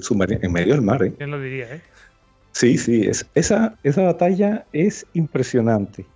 submarino 0.00 0.40
en 0.42 0.52
medio 0.52 0.74
del 0.74 0.82
mar. 0.82 1.02
¿eh? 1.02 1.12
¿Quién 1.16 1.30
lo 1.30 1.40
diría? 1.40 1.74
Eh? 1.74 1.82
Sí, 2.52 2.78
sí, 2.78 3.02
es, 3.02 3.26
esa, 3.34 3.76
esa 3.82 4.02
batalla 4.02 4.66
es 4.72 5.06
impresionante. 5.14 6.06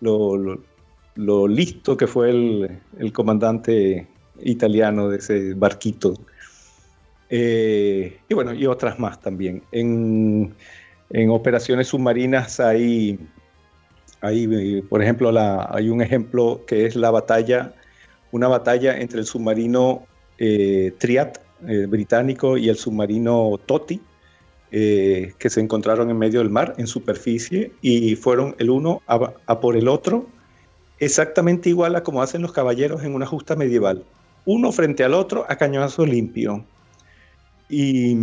lo, 0.00 0.58
listo 1.48 1.96
que 1.96 2.06
fue 2.06 2.30
el, 2.30 3.12
comandante 3.12 4.06
italiano 4.40 5.10
de 5.10 5.18
ese 5.18 5.54
barquito. 5.54 6.14
Eh, 7.30 8.18
y 8.26 8.34
bueno, 8.34 8.54
y 8.54 8.66
otras 8.66 8.98
más 8.98 9.20
también. 9.20 9.62
En, 9.72 10.54
en 11.10 11.30
operaciones 11.30 11.88
submarinas 11.88 12.60
hay, 12.60 13.18
hay 14.20 14.82
por 14.82 15.02
ejemplo, 15.02 15.32
la, 15.32 15.68
hay 15.70 15.88
un 15.88 16.02
ejemplo 16.02 16.62
que 16.66 16.86
es 16.86 16.96
la 16.96 17.10
batalla, 17.10 17.74
una 18.32 18.48
batalla 18.48 18.98
entre 18.98 19.20
el 19.20 19.26
submarino 19.26 20.06
eh, 20.38 20.92
Triat 20.98 21.38
eh, 21.66 21.86
británico 21.86 22.56
y 22.56 22.68
el 22.68 22.76
submarino 22.76 23.58
Toti, 23.66 24.00
eh, 24.70 25.32
que 25.38 25.50
se 25.50 25.60
encontraron 25.60 26.10
en 26.10 26.18
medio 26.18 26.40
del 26.40 26.50
mar, 26.50 26.74
en 26.78 26.86
superficie, 26.86 27.72
y 27.80 28.16
fueron 28.16 28.54
el 28.58 28.70
uno 28.70 29.02
a, 29.06 29.60
por 29.60 29.76
el 29.76 29.88
otro, 29.88 30.26
exactamente 30.98 31.70
igual 31.70 31.96
a 31.96 32.02
como 32.02 32.22
hacen 32.22 32.42
los 32.42 32.52
caballeros 32.52 33.02
en 33.02 33.14
una 33.14 33.26
justa 33.26 33.56
medieval. 33.56 34.04
Uno 34.44 34.70
frente 34.72 35.04
al 35.04 35.14
otro 35.14 35.46
a 35.48 35.56
cañonazo 35.56 36.04
limpio. 36.06 36.64
Y 37.68 38.14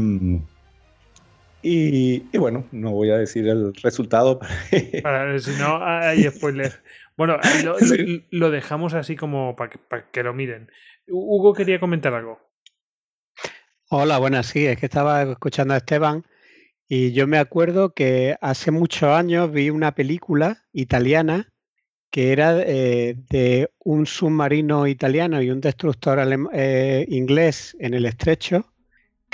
y, 1.68 2.38
bueno, 2.38 2.68
no 2.72 2.92
voy 2.92 3.10
a 3.10 3.18
decir 3.18 3.48
el 3.48 3.74
resultado. 3.76 4.40
Para 5.04 5.26
ver 5.26 5.42
si 5.42 5.52
no 5.60 5.84
hay 5.84 6.24
spoiler. 6.30 6.72
Bueno, 7.18 7.38
lo, 8.30 8.52
dejamos 8.52 8.94
así 8.94 9.16
como 9.16 9.56
para 9.56 9.72
que, 10.12 10.22
lo 10.22 10.34
miren. 10.34 10.70
Hugo 11.08 11.54
quería 11.54 11.80
comentar 11.80 12.14
algo. 12.14 12.40
Hola, 13.90 14.20
buenas, 14.20 14.48
sí, 14.48 14.66
es 14.68 14.78
que 14.78 14.86
estaba 14.86 15.24
escuchando 15.24 15.74
a 15.74 15.78
Esteban 15.78 16.26
y 16.88 17.14
yo 17.14 17.26
me 17.26 17.38
acuerdo 17.38 17.94
que 17.94 18.36
hace 18.42 18.70
muchos 18.72 19.10
años 19.10 19.52
vi 19.52 19.70
una 19.70 19.96
película 19.96 20.66
italiana 20.74 21.52
que 22.12 22.32
era 22.32 22.62
eh, 22.62 23.16
de 23.30 23.72
un 23.80 24.06
submarino 24.06 24.86
italiano 24.88 25.42
y 25.42 25.50
un 25.50 25.62
destructor 25.62 26.20
eh, 26.54 27.06
inglés 27.10 27.76
en 27.80 27.94
el 27.94 28.06
estrecho 28.06 28.75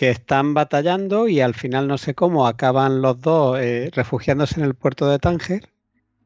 que 0.01 0.09
están 0.09 0.55
batallando 0.55 1.27
y 1.27 1.41
al 1.41 1.53
final 1.53 1.87
no 1.87 1.99
sé 1.99 2.15
cómo 2.15 2.47
acaban 2.47 3.03
los 3.03 3.21
dos 3.21 3.59
eh, 3.59 3.91
refugiándose 3.93 4.59
en 4.59 4.65
el 4.65 4.73
puerto 4.73 5.07
de 5.07 5.19
Tánger. 5.19 5.69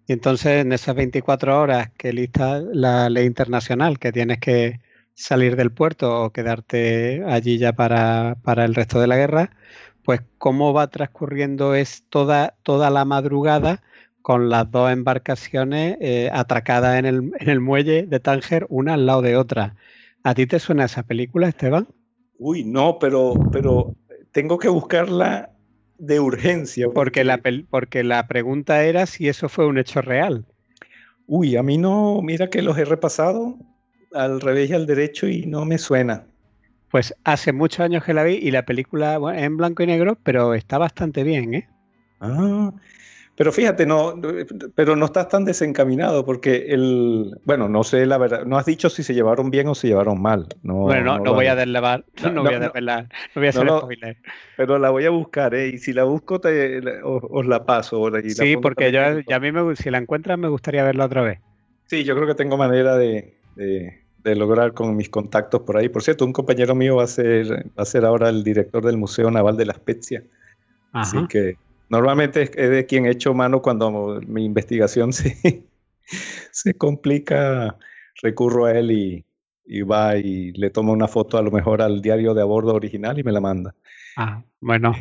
Y 0.07 0.13
entonces 0.13 0.61
en 0.61 0.71
esas 0.71 0.95
24 0.95 1.59
horas 1.59 1.91
que 1.97 2.13
lista 2.13 2.61
la 2.61 3.09
ley 3.09 3.25
internacional, 3.25 3.99
que 3.99 4.13
tienes 4.13 4.39
que 4.39 4.79
salir 5.13 5.57
del 5.57 5.73
puerto 5.73 6.23
o 6.23 6.31
quedarte 6.31 7.25
allí 7.27 7.57
ya 7.57 7.73
para, 7.73 8.37
el 8.45 8.75
resto 8.75 9.01
de 9.01 9.07
la 9.07 9.17
guerra, 9.17 9.51
pues 10.05 10.21
cómo 10.37 10.71
va 10.71 10.87
transcurriendo 10.89 11.75
es 11.75 12.05
toda, 12.07 12.55
toda 12.63 12.89
la 12.89 13.03
madrugada 13.03 13.83
con 14.21 14.47
las 14.49 14.71
dos 14.71 14.89
embarcaciones 14.89 15.97
eh, 15.99 16.29
atracadas 16.31 16.97
en 16.97 17.05
el, 17.05 17.31
en 17.37 17.49
el 17.49 17.59
muelle 17.59 18.03
de 18.03 18.21
Tánger, 18.21 18.67
una 18.69 18.93
al 18.93 19.05
lado 19.05 19.21
de 19.21 19.35
otra. 19.35 19.75
¿A 20.23 20.33
ti 20.33 20.47
te 20.47 20.59
suena 20.59 20.85
esa 20.85 21.03
película, 21.03 21.49
Esteban? 21.49 21.89
Uy, 22.37 22.63
no, 22.63 22.99
pero, 22.99 23.33
pero 23.51 23.93
tengo 24.31 24.57
que 24.57 24.69
buscarla 24.69 25.51
de 25.97 26.19
urgencia. 26.19 26.87
Porque, 26.93 27.23
la, 27.23 27.41
porque 27.69 28.03
la 28.03 28.27
pregunta 28.27 28.83
era 28.83 29.05
si 29.05 29.27
eso 29.27 29.49
fue 29.49 29.65
un 29.65 29.77
hecho 29.77 30.01
real. 30.01 30.45
Uy, 31.27 31.55
a 31.55 31.63
mí 31.63 31.77
no, 31.77 32.21
mira 32.21 32.49
que 32.49 32.61
los 32.61 32.77
he 32.77 32.85
repasado 32.85 33.57
al 34.13 34.41
revés 34.41 34.69
y 34.69 34.73
al 34.73 34.85
derecho 34.85 35.27
y 35.27 35.45
no 35.45 35.65
me 35.65 35.77
suena. 35.77 36.25
Pues 36.91 37.13
hace 37.23 37.51
muchos 37.51 37.81
años 37.81 38.03
que 38.03 38.13
la 38.13 38.23
vi 38.23 38.35
y 38.35 38.51
la 38.51 38.65
película 38.65 39.19
es 39.35 39.43
en 39.43 39.57
blanco 39.57 39.83
y 39.83 39.87
negro, 39.87 40.17
pero 40.23 40.53
está 40.53 40.77
bastante 40.77 41.23
bien, 41.23 41.53
¿eh? 41.53 41.67
Ah, 42.21 42.71
pero 43.37 43.51
fíjate, 43.51 43.85
no, 43.85 44.15
pero 44.75 44.95
no 44.95 45.05
estás 45.05 45.27
tan 45.27 45.43
desencaminado 45.43 46.25
porque 46.25 46.67
el, 46.69 47.37
bueno, 47.43 47.67
no 47.67 47.83
sé 47.83 48.05
la 48.05 48.17
verdad, 48.17 48.45
no 48.45 48.57
has 48.57 48.65
dicho 48.65 48.89
si 48.89 49.03
se 49.03 49.13
llevaron 49.13 49.51
bien 49.51 49.67
o 49.67 49.75
se 49.75 49.87
llevaron 49.87 50.21
mal. 50.21 50.47
No, 50.63 50.75
bueno, 50.75 51.19
no, 51.19 51.33
voy 51.33 51.47
a 51.47 51.55
deslevar, 51.55 52.05
no, 52.33 52.43
voy 52.43 52.53
a 52.53 52.59
desvelar, 52.59 53.09
no 53.35 53.41
voy 53.41 53.47
a 53.47 53.49
hacer 53.49 53.67
spoiler. 53.67 54.17
Pero 54.55 54.79
la 54.79 54.89
voy 54.89 55.05
a 55.05 55.09
buscar, 55.09 55.53
¿eh? 55.53 55.67
Y 55.67 55.77
si 55.79 55.91
la 55.91 56.05
busco, 56.05 56.39
te, 56.39 56.81
os, 57.03 57.45
la 57.45 57.65
paso. 57.65 58.09
sí, 58.29 58.55
porque 58.55 58.93
yo, 58.93 59.01
ya 59.27 59.35
a 59.35 59.39
mí, 59.39 59.51
me, 59.51 59.75
si 59.75 59.89
la 59.89 59.97
encuentras, 59.97 60.39
me 60.39 60.47
gustaría 60.47 60.85
verla 60.85 61.05
otra 61.05 61.21
vez. 61.21 61.39
Sí, 61.87 62.05
yo 62.05 62.15
creo 62.15 62.27
que 62.27 62.35
tengo 62.35 62.55
manera 62.55 62.95
de, 62.95 63.33
de, 63.57 64.35
lograr 64.35 64.73
con 64.73 64.95
mis 64.95 65.09
contactos 65.09 65.61
por 65.61 65.75
ahí. 65.75 65.89
Por 65.89 66.03
cierto, 66.03 66.25
un 66.25 66.31
compañero 66.31 66.73
mío 66.73 66.95
va 66.95 67.03
a 67.03 67.07
ser, 67.07 67.69
va 67.77 67.83
a 67.83 67.85
ser 67.85 68.05
ahora 68.05 68.29
el 68.29 68.45
director 68.45 68.83
del 68.85 68.95
Museo 68.95 69.29
Naval 69.29 69.57
de 69.57 69.65
la 69.65 69.73
Spezia. 69.73 70.23
Así 70.93 71.17
que 71.27 71.57
Normalmente 71.89 72.43
es 72.43 72.69
de 72.69 72.85
quien 72.85 73.05
he 73.05 73.11
hecho 73.11 73.33
mano 73.33 73.61
cuando 73.61 74.19
mi 74.27 74.45
investigación 74.45 75.13
se, 75.13 75.65
se 76.51 76.73
complica, 76.73 77.77
recurro 78.21 78.65
a 78.65 78.77
él 78.77 78.91
y, 78.91 79.81
va 79.81 80.17
y 80.17 80.51
le 80.53 80.69
toma 80.69 80.91
una 80.91 81.07
foto 81.07 81.37
a 81.37 81.41
lo 81.41 81.51
mejor 81.51 81.81
al 81.81 82.01
diario 82.01 82.33
de 82.33 82.41
a 82.41 82.45
bordo 82.45 82.73
original 82.73 83.17
y 83.19 83.23
me 83.23 83.31
la 83.31 83.41
manda. 83.41 83.75
Ah, 84.17 84.43
bueno. 84.59 84.93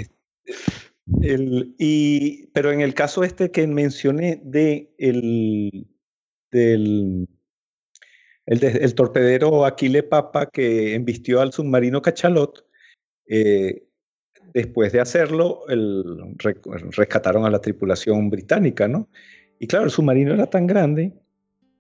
El, 1.23 1.75
y, 1.79 2.47
pero 2.49 2.73
en 2.73 2.81
el 2.81 2.95
caso 2.95 3.25
este 3.25 3.51
que 3.51 3.67
mencioné 3.67 4.41
de 4.43 4.95
el, 4.99 5.87
del 6.51 7.29
el, 8.47 8.95
torpedero 8.95 9.65
Aquile 9.65 10.03
Papa 10.03 10.49
que 10.51 10.95
embistió 10.95 11.41
al 11.41 11.53
submarino 11.53 12.03
Cachalot, 12.03 12.67
eh, 13.27 13.87
después 14.55 14.93
de 14.93 15.01
hacerlo, 15.01 15.63
rescataron 16.97 17.45
a 17.45 17.51
la 17.51 17.61
tripulación 17.61 18.31
británica, 18.31 18.87
¿no? 18.87 19.09
Y 19.59 19.67
claro, 19.67 19.85
el 19.85 19.91
submarino 19.91 20.33
era 20.33 20.47
tan 20.47 20.67
grande 20.67 21.13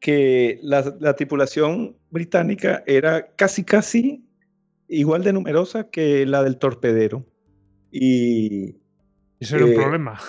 que 0.00 0.58
la, 0.60 1.14
tripulación 1.14 1.96
británica 2.10 2.82
era 2.86 3.34
casi, 3.36 3.64
casi 3.64 4.24
igual 4.88 5.22
de 5.22 5.32
numerosa 5.32 5.88
que 5.88 6.26
la 6.26 6.42
del 6.42 6.58
torpedero. 6.58 7.24
Y 7.90 8.76
eso 9.38 9.56
era 9.56 9.64
un 9.66 9.72
eh, 9.72 9.76
problema. 9.76 10.20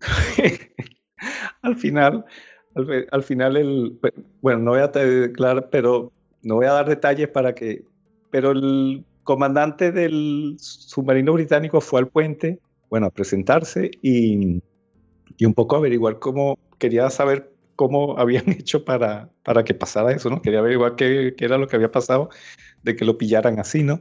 al 1.62 1.76
final, 1.76 2.24
al, 3.10 3.22
final 3.22 3.56
el, 3.56 3.98
bueno, 4.40 4.58
no 4.58 4.70
voy 4.72 4.80
a 4.80 4.88
declarar, 4.88 5.70
pero 5.70 6.12
no 6.42 6.56
voy 6.56 6.66
a 6.66 6.72
dar 6.72 6.88
detalles 6.88 7.28
para 7.28 7.54
que, 7.54 7.84
pero 8.30 8.50
el 8.50 9.04
comandante 9.26 9.92
del 9.92 10.56
submarino 10.58 11.34
británico 11.34 11.82
fue 11.82 12.00
al 12.00 12.08
puente, 12.08 12.60
bueno, 12.88 13.06
a 13.06 13.10
presentarse 13.10 13.90
y, 14.00 14.62
y 15.36 15.44
un 15.44 15.52
poco 15.52 15.76
averiguar 15.76 16.18
cómo, 16.18 16.58
quería 16.78 17.10
saber 17.10 17.52
cómo 17.74 18.18
habían 18.18 18.48
hecho 18.48 18.86
para, 18.86 19.28
para 19.42 19.64
que 19.64 19.74
pasara 19.74 20.12
eso, 20.12 20.30
¿no? 20.30 20.40
Quería 20.40 20.60
averiguar 20.60 20.96
qué, 20.96 21.34
qué 21.36 21.44
era 21.44 21.58
lo 21.58 21.66
que 21.66 21.76
había 21.76 21.90
pasado 21.90 22.30
de 22.82 22.96
que 22.96 23.04
lo 23.04 23.18
pillaran 23.18 23.58
así, 23.58 23.82
¿no? 23.82 24.00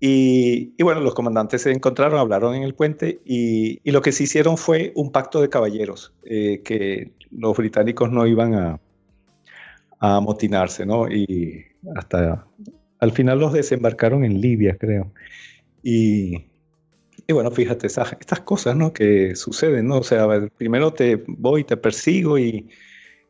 Y, 0.00 0.80
bueno, 0.82 1.00
los 1.00 1.14
comandantes 1.14 1.62
se 1.62 1.72
encontraron, 1.72 2.20
hablaron 2.20 2.54
en 2.54 2.62
el 2.62 2.74
puente 2.74 3.20
y, 3.24 3.80
lo 3.90 4.00
que 4.00 4.12
se 4.12 4.24
hicieron 4.24 4.56
fue 4.56 4.92
un 4.94 5.10
pacto 5.10 5.40
de 5.40 5.48
caballeros, 5.48 6.14
eh, 6.24 6.62
que 6.64 7.10
los 7.32 7.56
británicos 7.56 8.10
no 8.10 8.26
iban 8.26 8.54
a, 8.54 8.80
a 9.98 10.16
amotinarse, 10.16 10.86
¿no? 10.86 11.08
Y 11.08 11.66
hasta 11.96 12.46
al 13.00 13.12
final 13.12 13.38
los 13.38 13.52
desembarcaron 13.52 14.24
en 14.24 14.40
Libia, 14.40 14.76
creo. 14.78 15.12
Y, 15.82 16.44
bueno, 17.28 17.50
fíjate, 17.50 17.86
estas 17.86 18.40
cosas, 18.44 18.76
¿no? 18.76 18.92
Que 18.92 19.36
suceden, 19.36 19.88
¿no? 19.88 19.98
O 19.98 20.02
sea, 20.02 20.26
primero 20.56 20.92
te 20.92 21.22
voy, 21.26 21.64
te 21.64 21.76
persigo 21.76 22.38
y, 22.38 22.68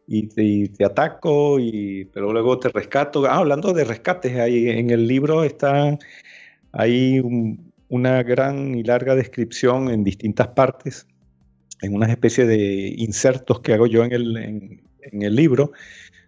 y 0.06 0.68
te, 0.68 0.84
ataco, 0.84 1.60
y, 1.60 2.06
pero 2.12 2.32
luego 2.32 2.58
te 2.58 2.70
rescato. 2.70 3.26
Ah, 3.26 3.36
hablando 3.36 3.74
de 3.74 3.84
rescates, 3.84 4.36
ahí 4.38 4.68
en 4.68 4.90
el 4.90 5.06
libro 5.06 5.44
están 5.44 5.98
hay 6.72 7.20
una 7.88 8.22
gran 8.22 8.74
y 8.74 8.82
larga 8.82 9.14
descripción 9.14 9.90
en 9.90 10.04
distintas 10.04 10.48
partes, 10.48 11.06
en 11.82 11.94
una 11.94 12.06
especie 12.06 12.46
de 12.46 12.94
insertos 12.96 13.60
que 13.60 13.74
hago 13.74 13.86
yo 13.86 14.04
en 14.04 14.12
el, 14.12 14.36
en, 14.36 15.22
el 15.22 15.34
libro, 15.34 15.72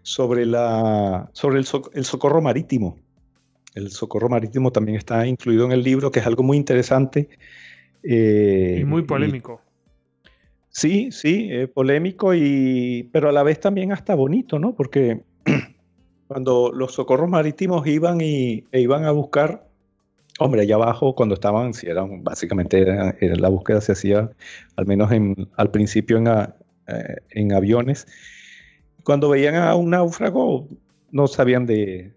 sobre, 0.03 0.45
la, 0.45 1.29
sobre 1.33 1.59
el, 1.59 1.65
socorro 2.05 2.41
marítimo. 2.41 2.97
El 3.73 3.89
socorro 3.91 4.29
marítimo 4.29 4.71
también 4.71 4.97
está 4.97 5.25
incluido 5.25 5.65
en 5.65 5.71
el 5.71 5.83
libro, 5.83 6.11
que 6.11 6.19
es 6.19 6.27
algo 6.27 6.43
muy 6.43 6.57
interesante. 6.57 7.29
Eh, 8.03 8.79
y 8.81 8.83
muy 8.85 9.03
polémico. 9.03 9.61
sí, 10.69 11.11
sí, 11.11 11.49
polémico, 11.73 12.33
y, 12.33 13.09
pero 13.11 13.29
a 13.29 13.31
la 13.31 13.43
vez 13.43 13.59
también 13.59 13.91
hasta 13.91 14.15
bonito, 14.15 14.59
¿no? 14.59 14.75
Porque 14.75 15.21
cuando 16.27 16.71
los 16.73 16.93
socorros 16.93 17.29
marítimos 17.29 17.85
iban 17.87 18.19
y, 18.21 18.65
e 18.71 18.81
iban 18.81 19.05
a 19.05 19.11
buscar 19.11 19.71
Hombre, 20.43 20.61
allá 20.61 20.73
abajo, 20.73 21.13
cuando 21.13 21.35
estaban, 21.35 21.75
si 21.75 21.87
eran, 21.87 22.23
básicamente 22.23 22.83
la 23.19 23.49
búsqueda 23.49 23.79
se 23.79 23.91
hacía, 23.91 24.31
al 24.75 24.87
menos 24.87 25.11
al 25.55 25.69
principio 25.69 26.17
eh, 26.17 27.15
en, 27.29 27.53
aviones. 27.53 28.07
Cuando 29.03 29.29
veían 29.29 29.53
a 29.53 29.75
un 29.75 29.91
náufrago, 29.91 30.67
no 31.11 31.27
sabían 31.27 31.67
de, 31.67 32.13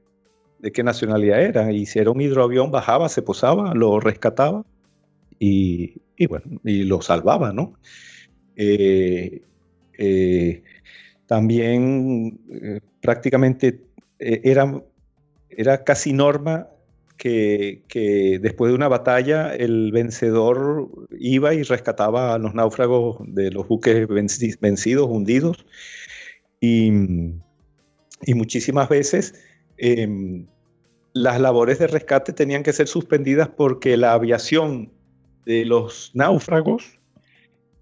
qué 0.72 0.82
nacionalidad 0.82 1.42
era. 1.42 1.72
Y 1.72 1.86
si 1.86 1.98
era 1.98 2.10
un 2.10 2.20
hidroavión, 2.20 2.70
bajaba, 2.70 3.08
se 3.08 3.22
posaba, 3.22 3.74
lo 3.74 4.00
rescataba 4.00 4.64
y, 5.38 6.00
bueno, 6.28 6.60
y 6.64 6.84
lo 6.84 7.02
salvaba, 7.02 7.52
¿no? 7.52 7.74
Eh, 8.56 9.42
eh, 9.98 10.62
también 11.26 12.38
prácticamente 13.00 13.80
era, 14.18 14.82
era 15.50 15.84
casi 15.84 16.12
norma 16.12 16.68
que, 17.16 18.38
después 18.40 18.70
de 18.70 18.76
una 18.76 18.88
batalla 18.88 19.54
el 19.54 19.92
vencedor 19.92 20.88
iba 21.18 21.54
y 21.54 21.62
rescataba 21.62 22.34
a 22.34 22.38
los 22.38 22.54
náufragos 22.54 23.18
de 23.26 23.50
los 23.50 23.66
buques 23.68 24.06
vencidos, 24.60 25.08
hundidos. 25.08 25.64
Y, 26.60 26.90
muchísimas 28.34 28.88
veces 28.88 29.34
em, 29.76 30.46
las 31.14 31.40
labores 31.40 31.78
de 31.78 31.86
rescate 31.86 32.32
tenían 32.32 32.62
que 32.62 32.72
ser 32.72 32.88
suspendidas 32.88 33.48
porque 33.48 33.96
la 33.96 34.12
aviación 34.12 34.92
de 35.46 35.64
los 35.64 36.10
náufragos 36.14 36.98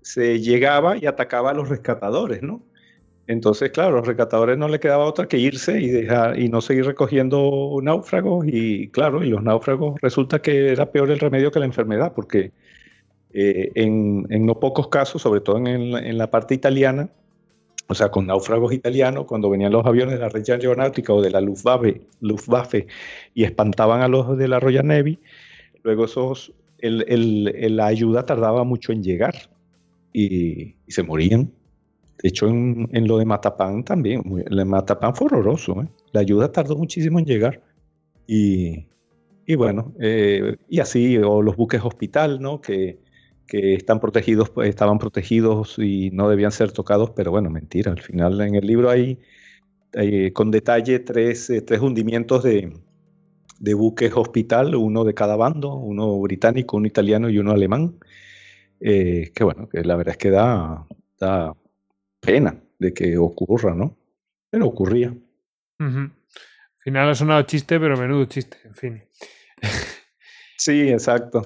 se 0.03 0.41
llegaba 0.41 0.97
y 0.97 1.07
atacaba 1.07 1.51
a 1.51 1.55
los 1.55 1.69
rescatadores, 1.69 2.43
¿no? 2.43 2.63
Entonces, 3.27 3.71
claro, 3.71 3.91
a 3.91 3.99
los 4.01 4.07
rescatadores 4.07 4.59
no 4.59 4.69
le 4.69 4.81
quedaba 4.81 5.05
otra 5.05 5.27
que 5.29 5.39
irse 5.39 5.81
y 5.81 5.89
dejar 5.89 6.39
y 6.39 6.49
no 6.49 6.61
seguir 6.61 6.85
recogiendo 6.85 7.79
náufragos 7.83 8.47
y 8.49 8.89
claro, 8.89 9.25
y 9.25 9.31
los 9.31 9.43
náufragos 9.43 10.01
resulta 10.03 10.43
que 10.43 10.73
era 10.73 10.91
peor 10.91 11.11
el 11.11 11.21
remedio 11.21 11.51
que 11.51 11.61
la 11.61 11.67
enfermedad, 11.67 12.13
porque 12.15 12.53
eh, 13.33 13.71
en, 13.77 14.27
no 14.45 14.61
pocos 14.61 14.89
casos, 14.89 15.23
sobre 15.23 15.41
todo 15.41 15.57
en, 15.59 16.19
la 16.19 16.31
parte 16.31 16.55
italiana, 16.55 17.11
o 17.89 17.95
sea, 17.95 18.11
con 18.11 18.27
náufragos 18.27 18.73
italianos, 18.73 19.27
cuando 19.27 19.51
venían 19.51 19.73
los 19.73 19.85
aviones 19.85 20.15
de 20.15 20.21
la 20.21 20.29
Regia 20.29 20.55
Aeronáutica 20.55 21.13
o 21.13 21.21
de 21.21 21.31
la 21.31 21.41
Luftwaffe, 21.41 22.01
Luftwaffe 22.21 22.87
y 23.35 23.45
espantaban 23.45 24.01
a 24.01 24.09
los 24.09 24.37
de 24.39 24.49
la 24.49 24.61
Royal 24.61 24.87
Navy, 24.87 25.19
luego 25.83 26.07
esos, 26.07 26.53
la 26.81 27.87
ayuda 27.87 28.25
tardaba 28.25 28.65
mucho 28.65 28.93
en 28.93 29.03
llegar 29.03 29.35
y 30.13 30.75
se 30.89 31.03
morían. 31.03 31.53
De 32.23 32.29
hecho, 32.29 32.47
en, 32.47 32.89
lo 33.09 33.19
de 33.19 33.25
Matapán 33.25 33.85
también, 33.85 34.23
el 34.49 34.57
de 34.57 34.65
Matapán 34.65 35.15
fue 35.15 35.27
horroroso. 35.27 35.83
¿eh? 35.83 35.89
La 36.13 36.21
ayuda 36.21 36.53
tardó 36.53 36.77
muchísimo 36.77 37.19
en 37.19 37.25
llegar. 37.25 37.61
Y, 38.27 38.87
bueno, 39.57 39.93
eh, 40.01 40.57
y 40.69 40.79
así, 40.79 41.19
o 41.19 41.43
los 41.43 41.57
buques 41.57 41.83
hospital, 41.85 42.41
¿no? 42.41 42.61
Que, 43.47 43.75
están 43.75 44.01
protegidos, 44.01 44.51
pues, 44.51 44.69
estaban 44.69 44.99
protegidos 44.99 45.79
y 45.79 46.11
no 46.11 46.29
debían 46.29 46.53
ser 46.53 46.73
tocados, 46.73 47.11
pero 47.11 47.31
bueno, 47.31 47.51
mentira. 47.51 47.93
Al 47.93 48.01
final 48.01 48.41
en 48.41 48.55
el 48.55 48.67
libro 48.67 48.91
hay, 48.91 49.19
con 50.33 50.51
detalle 50.51 50.99
tres, 51.01 51.51
eh, 51.51 51.63
tres 51.63 51.81
hundimientos 51.81 52.43
de, 52.43 52.73
buques 53.75 54.13
hospital, 54.15 54.75
uno 54.75 55.05
de 55.05 55.15
cada 55.15 55.37
bando, 55.37 55.75
uno 55.75 56.19
británico, 56.21 56.77
uno 56.77 56.87
italiano 56.87 57.29
y 57.31 57.39
uno 57.39 57.53
alemán. 57.53 57.99
que 58.81 59.33
bueno, 59.41 59.69
que 59.69 59.85
la 59.85 59.97
verdad 59.97 60.13
es 60.13 60.19
que 60.19 60.31
da, 60.31 60.87
da 61.19 61.55
pena 62.21 62.57
de 62.79 62.93
que 62.93 63.17
ocurra, 63.19 63.75
¿no? 63.75 63.97
Pero 64.51 64.67
ocurría. 64.67 65.15
Al 65.79 66.13
final 66.79 67.11
ha 67.11 67.15
sonado 67.15 67.43
chiste, 67.43 67.79
pero 67.79 67.97
menudo 67.97 68.25
chiste, 68.27 68.59
en 68.65 68.75
fin. 68.75 69.03
sí, 70.59 70.89
exacto. 70.91 71.45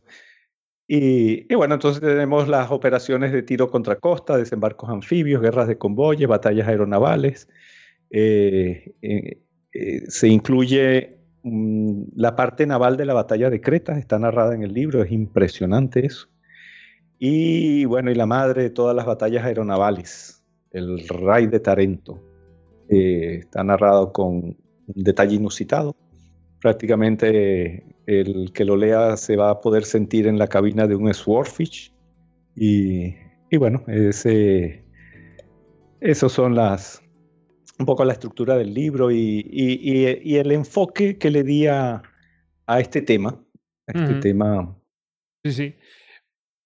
Y, 0.89 1.53
bueno, 1.55 1.75
entonces 1.75 2.01
tenemos 2.01 2.47
las 2.49 2.71
operaciones 2.71 3.33
de 3.33 3.43
tiro 3.43 3.71
contra 3.71 3.97
costa, 3.97 4.37
desembarcos 4.37 4.89
anfibios, 4.89 5.43
guerras 5.43 5.67
de 5.67 5.79
convoyes, 5.79 6.29
batallas 6.29 6.69
aeronavales. 6.69 7.49
Eh, 8.11 8.95
eh, 9.03 9.43
eh, 9.73 10.03
se 10.09 10.29
incluye 10.29 11.19
mm, 11.43 12.03
la 12.15 12.37
parte 12.37 12.67
naval 12.67 12.97
de 12.97 13.05
la 13.05 13.15
batalla 13.15 13.51
de 13.51 13.61
Creta, 13.61 13.99
está 13.99 14.19
narrada 14.21 14.55
en 14.55 14.63
el 14.63 14.73
libro, 14.73 15.03
es 15.03 15.11
impresionante 15.11 16.07
eso. 16.07 16.29
Y 17.19 17.85
bueno, 17.87 18.11
y 18.13 18.15
la 18.15 18.27
madre 18.27 18.63
de 18.63 18.71
todas 18.71 18.95
las 18.95 19.07
batallas 19.07 19.45
aeronavales, 19.45 20.45
el 20.71 21.09
Ray 21.09 21.49
de 21.49 21.61
Tarento. 21.61 22.23
Está 22.89 23.65
narrado 23.65 24.13
con 24.13 24.35
un 24.35 24.57
detalle 24.87 25.35
inusitado. 25.35 25.97
Prácticamente 26.67 27.85
el 28.07 28.53
que 28.53 28.65
lo 28.65 28.77
lea 28.77 29.17
se 29.17 29.37
va 29.37 29.51
a 29.51 29.61
poder 29.61 29.85
sentir 29.85 30.27
en 30.27 30.37
la 30.37 30.49
cabina 30.49 30.89
de 30.89 30.97
un 30.97 31.15
Swordfish. 31.15 31.95
Y, 32.57 33.15
y 33.49 33.57
bueno, 33.57 33.85
ese, 33.87 34.85
esos 36.01 36.33
son 36.33 36.57
las 36.57 37.01
un 37.79 37.87
poco 37.87 38.05
la 38.05 38.15
estructura 38.15 38.57
del 38.57 38.75
libro 38.75 39.13
y, 39.13 39.47
y, 39.49 40.37
el 40.37 40.51
enfoque 40.51 41.19
que 41.19 41.31
le 41.31 41.45
di 41.45 41.69
a, 41.69 42.03
este 42.67 43.01
tema. 43.01 43.41
este 43.87 44.15
tema. 44.15 44.77
Sí, 45.45 45.53
sí 45.53 45.75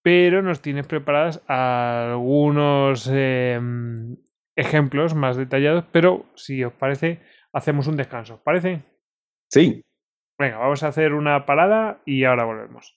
pero 0.03 0.41
nos 0.41 0.63
tienes 0.63 0.87
preparadas 0.87 1.43
algunos 1.47 3.07
em, 3.13 4.17
ejemplos 4.57 5.15
más 5.15 5.37
detallados, 5.37 5.85
pero 5.93 6.25
si 6.37 6.65
os 6.65 6.73
parece, 6.73 7.21
hacemos 7.53 7.87
un 7.87 7.97
descanso. 7.97 8.37
¿Os 8.37 8.41
parece? 8.41 8.83
Sí. 9.51 9.83
Venga, 10.41 10.57
vamos 10.57 10.83
a 10.83 10.89
hacer 10.89 11.13
una 11.13 11.45
parada 11.45 12.01
y 12.07 12.25
ahora 12.25 12.45
volvemos. 12.45 12.97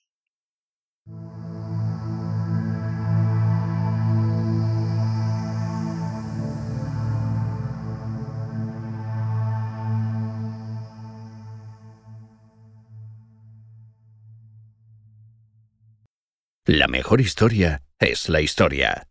La 16.65 16.88
mejor 16.88 17.20
historia 17.20 17.82
es 17.99 18.30
la 18.30 18.40
historia. 18.40 19.10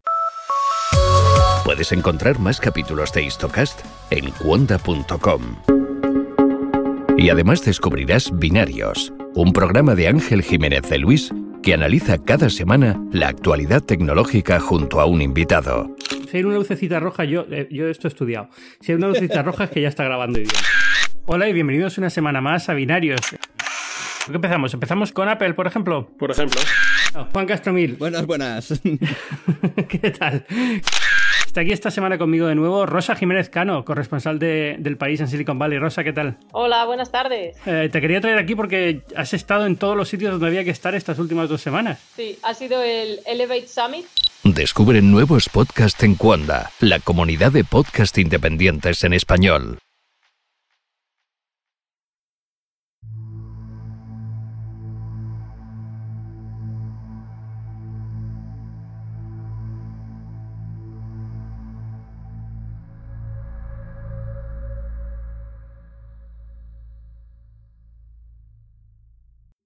Puedes 1.67 1.93
encontrar 1.93 2.39
más 2.39 2.61
capítulos 2.61 3.13
de 3.13 3.25
Histocast 3.25 3.85
en 4.11 4.31
cuonda.com. 4.31 5.72
Y 7.23 7.31
además 7.31 7.65
descubrirás 7.65 8.37
Binarios, 8.37 9.13
un 9.37 9.53
programa 9.53 9.95
de 9.95 10.09
Ángel 10.09 10.43
Jiménez 10.43 10.83
de 10.91 10.99
Luis 10.99 11.31
que 11.63 11.73
analiza 11.73 12.19
cada 12.19 12.51
semana 12.51 13.01
la 13.13 13.29
actualidad 13.29 13.81
tecnológica 13.81 14.59
junto 14.59 15.01
a 15.01 15.07
un 15.07 15.23
invitado. 15.23 15.95
Si 16.29 16.39
hay 16.39 16.43
una 16.43 16.57
lucecita 16.57 16.99
roja, 16.99 17.25
yo, 17.25 17.47
eh, 17.49 17.69
yo 17.71 17.87
esto 17.87 18.09
he 18.09 18.11
estudiado. 18.11 18.49
Si 18.81 18.91
hay 18.91 18.97
una 18.97 19.07
lucecita 19.07 19.41
roja 19.45 19.65
es 19.65 19.71
que 19.71 19.81
ya 19.81 19.89
está 19.89 20.03
grabando 20.03 20.41
bien. 20.41 20.51
Hola 21.27 21.49
y 21.49 21.53
bienvenidos 21.53 21.97
una 21.97 22.11
semana 22.11 22.41
más 22.41 22.69
a 22.69 22.75
Binarios. 22.75 23.21
¿Por 23.21 24.33
qué 24.33 24.35
empezamos? 24.35 24.75
¿Empezamos 24.75 25.13
con 25.13 25.29
Apple, 25.29 25.55
por 25.55 25.69
ejemplo? 25.69 26.11
Por 26.19 26.33
ejemplo. 26.33 26.61
No, 27.15 27.27
Juan 27.27 27.47
Castromil. 27.47 27.95
Buenas, 28.01 28.27
buenas. 28.27 28.81
¿Qué 29.89 30.11
tal? 30.11 30.45
Está 31.53 31.61
aquí 31.61 31.73
esta 31.73 31.91
semana 31.91 32.17
conmigo 32.17 32.47
de 32.47 32.55
nuevo 32.55 32.87
Rosa 32.87 33.15
Jiménez 33.15 33.51
Cano, 33.51 33.85
corresponsal 33.85 34.39
de- 34.39 34.77
del 34.79 34.97
país 34.97 35.21
en 35.21 35.29
Silicon 35.29 35.59
Valley. 35.59 35.79
Rosa, 35.79 36.03
¿qué 36.03 36.15
tal? 36.15 36.39
Hola, 36.53 36.87
buenas 36.87 37.11
tardes. 37.13 37.59
Eh, 37.67 37.91
te 37.93 38.01
quería 38.01 38.23
traer 38.23 38.39
aquí 38.39 38.55
porque 38.55 39.03
has 39.15 39.35
estado 39.35 39.67
en 39.67 39.77
todos 39.77 39.95
los 39.95 40.09
sitios 40.09 40.31
donde 40.33 40.47
había 40.47 40.65
que 40.65 40.71
estar 40.71 40.95
estas 40.95 41.19
últimas 41.19 41.51
dos 41.51 41.61
semanas. 41.61 42.01
Sí, 42.17 42.39
ha 42.43 42.55
sido 42.55 42.83
el 42.83 43.21
Elevate 43.27 43.69
Summit. 43.69 44.07
Descubre 44.45 45.03
nuevos 45.03 45.51
podcasts 45.51 46.03
en 46.05 46.15
Cuanda, 46.15 46.71
la 46.81 47.01
comunidad 47.01 47.53
de 47.53 47.65
podcast 47.65 48.17
independientes 48.17 49.05
en 49.05 49.13
español. 49.13 49.77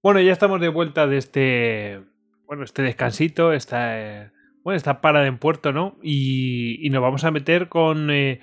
Bueno, 0.06 0.20
ya 0.20 0.30
estamos 0.30 0.60
de 0.60 0.68
vuelta 0.68 1.08
de 1.08 1.16
este. 1.18 2.00
Bueno, 2.46 2.62
este 2.62 2.82
descansito, 2.82 3.52
esta. 3.52 3.98
eh, 4.00 4.30
bueno, 4.62 4.76
esta 4.76 5.00
parada 5.00 5.26
en 5.26 5.36
puerto, 5.36 5.72
¿no? 5.72 5.96
Y, 6.00 6.78
y 6.86 6.90
nos 6.90 7.02
vamos 7.02 7.24
a 7.24 7.32
meter 7.32 7.68
con 7.68 8.08
eh, 8.12 8.38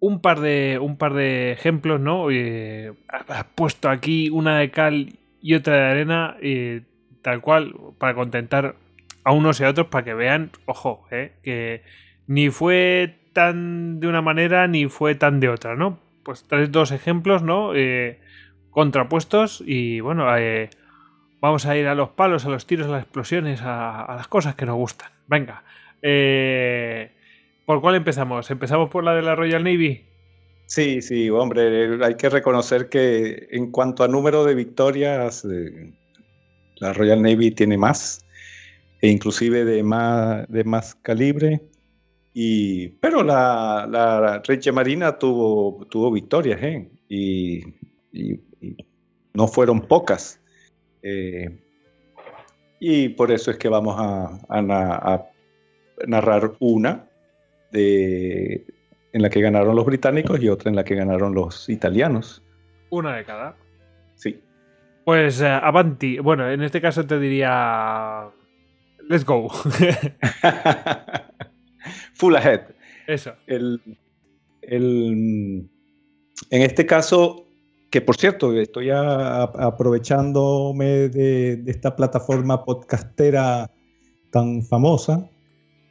un 0.00 0.22
par 0.22 0.40
de. 0.40 0.78
un 0.80 0.96
par 0.96 1.12
de 1.12 1.52
ejemplos, 1.52 2.00
¿no? 2.00 2.30
Eh, 2.30 2.94
ha- 3.08 3.40
ha 3.40 3.44
puesto 3.48 3.90
aquí 3.90 4.30
una 4.30 4.56
de 4.58 4.70
cal 4.70 5.12
y 5.42 5.52
otra 5.52 5.74
de 5.76 5.82
arena. 5.82 6.36
eh, 6.40 6.80
tal 7.20 7.42
cual, 7.42 7.74
para 7.98 8.14
contentar 8.14 8.76
a 9.22 9.32
unos 9.32 9.60
y 9.60 9.64
a 9.64 9.68
otros, 9.68 9.88
para 9.88 10.04
que 10.06 10.14
vean, 10.14 10.50
ojo, 10.64 11.06
eh, 11.10 11.32
que 11.42 11.82
ni 12.26 12.48
fue 12.48 13.18
tan 13.34 14.00
de 14.00 14.06
una 14.08 14.22
manera 14.22 14.66
ni 14.66 14.86
fue 14.86 15.14
tan 15.14 15.40
de 15.40 15.50
otra, 15.50 15.76
¿no? 15.76 15.98
Pues 16.22 16.48
traes 16.48 16.72
dos 16.72 16.90
ejemplos, 16.90 17.42
¿no? 17.42 17.72
Contrapuestos 18.70 19.62
y 19.66 20.00
bueno, 20.00 20.34
eh, 20.38 20.70
vamos 21.42 21.66
a 21.66 21.76
ir 21.76 21.88
a 21.88 21.94
los 21.94 22.10
palos, 22.10 22.46
a 22.46 22.48
los 22.48 22.66
tiros, 22.66 22.86
a 22.86 22.92
las 22.92 23.02
explosiones, 23.02 23.60
a, 23.62 24.14
las 24.16 24.28
cosas 24.28 24.54
que 24.54 24.64
nos 24.64 24.76
gustan. 24.76 25.10
Venga, 25.26 25.64
eh, 26.00 27.10
¿por 27.66 27.80
cuál 27.80 27.96
empezamos? 27.96 28.50
¿Empezamos 28.50 28.88
por 28.88 29.02
la 29.02 29.14
de 29.14 29.22
la 29.22 29.34
Royal 29.34 29.64
Navy? 29.64 30.06
Sí, 30.66 31.02
sí, 31.02 31.28
hombre, 31.28 31.98
hay 32.02 32.14
que 32.14 32.28
reconocer 32.28 32.88
que 32.88 33.48
en 33.50 33.72
cuanto 33.72 34.04
a 34.04 34.08
número 34.08 34.44
de 34.44 34.54
victorias, 34.54 35.44
eh, 35.44 35.92
la 36.76 36.92
Royal 36.92 37.20
Navy 37.20 37.50
tiene 37.50 37.76
más, 37.76 38.24
e 39.00 39.08
inclusive 39.10 39.64
de 39.64 39.82
más, 39.82 40.48
de 40.48 40.62
más 40.62 40.94
calibre. 40.94 41.60
Y, 42.32 42.88
pero 43.00 43.24
la, 43.24 43.86
la 43.90 44.40
Regia 44.46 44.72
Marina 44.72 45.18
tuvo, 45.18 45.84
tuvo 45.86 46.12
victorias, 46.12 46.62
¿eh? 46.62 46.88
Y 47.08 47.64
no 49.34 49.48
fueron 49.48 49.80
pocas. 49.80 50.38
Eh, 51.02 51.58
y 52.80 53.10
por 53.10 53.30
eso 53.30 53.50
es 53.50 53.58
que 53.58 53.68
vamos 53.68 53.96
a, 53.98 54.40
a 54.48 54.62
na- 54.62 54.96
a 54.96 55.26
narrar 56.06 56.52
una 56.58 57.08
de, 57.70 58.64
en 59.12 59.22
la 59.22 59.30
que 59.30 59.40
ganaron 59.40 59.76
los 59.76 59.86
británicos 59.86 60.40
y 60.42 60.48
otra 60.48 60.70
en 60.70 60.76
la 60.76 60.84
que 60.84 60.94
ganaron 60.94 61.34
los 61.34 61.68
italianos. 61.68 62.42
Una 62.90 63.16
de 63.16 63.24
cada. 63.24 63.56
Sí. 64.16 64.40
Pues 65.04 65.40
eh, 65.40 65.46
Avanti. 65.48 66.18
Bueno, 66.18 66.48
en 66.50 66.62
este 66.62 66.80
caso 66.80 67.06
te 67.06 67.18
diría. 67.18 68.28
Let's 69.08 69.24
go. 69.24 69.48
Full 72.14 72.36
ahead. 72.36 72.62
Eso. 73.06 73.34
El, 73.46 73.80
el- 74.62 75.68
en 76.50 76.62
este 76.62 76.86
caso, 76.86 77.46
que 77.92 78.00
por 78.00 78.16
cierto, 78.16 78.58
estoy 78.58 78.88
aprovechándome 78.90 81.10
de, 81.10 81.62
esta 81.66 81.94
plataforma 81.94 82.64
podcastera 82.64 83.70
tan 84.30 84.62
famosa 84.62 85.28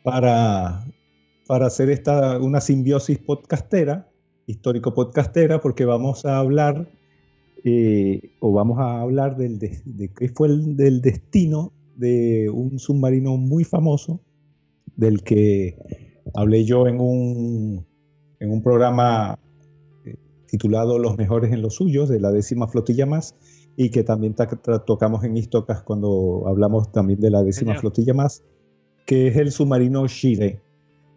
para, 0.03 0.83
para 1.45 1.67
hacer 1.67 1.91
esta, 1.91 2.39
una 2.39 2.59
simbiosis 2.59 3.19
podcastera, 3.19 4.09
histórico 4.47 4.95
podcastera, 4.95 5.61
porque 5.61 5.85
vamos 5.85 6.25
a 6.25 6.39
hablar, 6.39 6.89
eh, 7.63 8.31
o 8.39 8.51
vamos 8.51 8.79
a 8.79 9.01
hablar 9.01 9.37
del, 9.37 9.59
de, 9.59 10.09
qué 10.17 10.29
fue 10.29 10.47
el 10.47 10.75
del 10.75 11.01
destino 11.01 11.71
de 11.97 12.49
un 12.49 12.79
submarino 12.79 13.37
muy 13.37 13.63
famoso, 13.63 14.19
del 14.95 15.21
que 15.21 15.77
hablé 16.33 16.65
yo 16.65 16.87
en 16.87 16.99
un, 16.99 17.85
en 18.39 18.51
un 18.51 18.63
programa 18.63 19.37
titulado 20.51 20.99
Los 20.99 21.17
mejores 21.17 21.53
en 21.53 21.61
los 21.61 21.75
suyos, 21.75 22.09
de 22.09 22.19
la 22.19 22.31
décima 22.31 22.67
flotilla 22.67 23.05
más, 23.05 23.35
y 23.77 23.89
que 23.89 24.03
también 24.03 24.35
tocamos 24.85 25.23
en 25.23 25.37
Istocas 25.37 25.81
cuando 25.81 26.43
hablamos 26.45 26.91
también 26.91 27.21
de 27.21 27.31
la 27.31 27.41
décima 27.41 27.71
Señor. 27.71 27.79
flotilla 27.79 28.13
más, 28.13 28.43
que 29.05 29.27
es 29.29 29.37
el 29.37 29.51
submarino 29.51 30.05
Shire, 30.07 30.59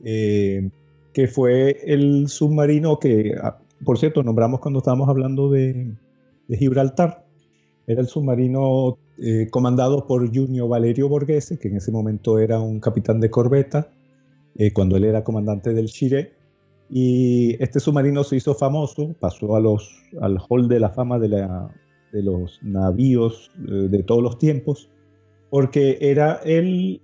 eh, 0.05 0.71
que 1.13 1.27
fue 1.27 1.79
el 1.85 2.29
submarino 2.29 2.99
que, 3.01 3.35
ah, 3.43 3.59
por 3.85 3.99
cierto, 3.99 4.23
nombramos 4.23 4.61
cuando 4.61 4.79
estábamos 4.79 5.09
hablando 5.09 5.51
de, 5.51 5.93
de 6.47 6.57
Gibraltar. 6.57 7.25
Era 7.87 8.01
el 8.01 8.07
submarino 8.07 8.99
eh, 9.19 9.49
comandado 9.51 10.07
por 10.07 10.33
Junio 10.33 10.69
Valerio 10.69 11.09
Borghese, 11.09 11.59
que 11.59 11.69
en 11.69 11.77
ese 11.77 11.91
momento 11.91 12.39
era 12.39 12.61
un 12.61 12.79
capitán 12.79 13.21
de 13.21 13.31
corbeta, 13.31 13.89
eh, 14.57 14.73
cuando 14.73 14.97
él 14.97 15.05
era 15.05 15.25
comandante 15.25 15.75
del 15.75 15.89
Chile. 15.89 16.33
Y 16.91 17.57
este 17.63 17.81
submarino 17.81 18.23
se 18.25 18.37
hizo 18.37 18.55
famoso, 18.55 19.15
pasó 19.19 19.57
a 19.57 19.61
los, 19.61 19.91
al 20.21 20.39
hall 20.49 20.69
de 20.69 20.81
la 20.81 20.91
fama 20.91 21.19
de, 21.19 21.29
la- 21.29 21.75
de 22.13 22.23
los 22.23 22.61
navíos 22.63 23.51
eh, 23.69 23.89
de 23.89 24.03
todos 24.03 24.23
los 24.23 24.39
tiempos, 24.39 24.91
porque 25.51 25.99
era 26.01 26.41
el 26.45 27.01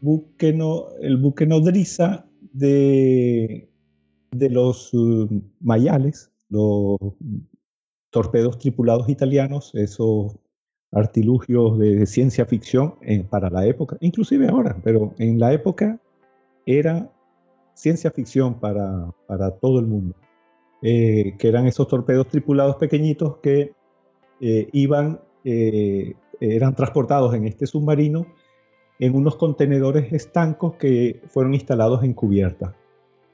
buque, 0.00 0.52
no, 0.52 0.86
el 1.00 1.16
buque 1.16 1.46
nodriza 1.46 2.26
de, 2.52 3.68
de 4.32 4.50
los 4.50 4.90
eh, 4.92 5.28
mayales, 5.60 6.30
los 6.48 6.98
torpedos 8.10 8.58
tripulados 8.58 9.08
italianos, 9.08 9.72
esos 9.74 10.36
artilugios 10.92 11.78
de 11.78 12.06
ciencia 12.06 12.46
ficción 12.46 12.94
eh, 13.02 13.24
para 13.28 13.50
la 13.50 13.66
época, 13.66 13.96
inclusive 14.00 14.48
ahora, 14.48 14.80
pero 14.82 15.14
en 15.18 15.38
la 15.38 15.52
época 15.52 16.00
era 16.64 17.10
ciencia 17.76 18.10
ficción 18.10 18.58
para, 18.58 19.12
para 19.26 19.50
todo 19.50 19.78
el 19.78 19.86
mundo, 19.86 20.16
eh, 20.82 21.34
que 21.38 21.48
eran 21.48 21.66
esos 21.66 21.86
torpedos 21.88 22.26
tripulados 22.28 22.76
pequeñitos 22.76 23.36
que 23.38 23.72
eh, 24.40 24.68
iban, 24.72 25.20
eh, 25.44 26.14
eran 26.40 26.74
transportados 26.74 27.34
en 27.34 27.46
este 27.46 27.66
submarino 27.66 28.26
en 28.98 29.14
unos 29.14 29.36
contenedores 29.36 30.10
estancos 30.12 30.76
que 30.76 31.20
fueron 31.28 31.52
instalados 31.52 32.02
en 32.02 32.14
cubierta. 32.14 32.74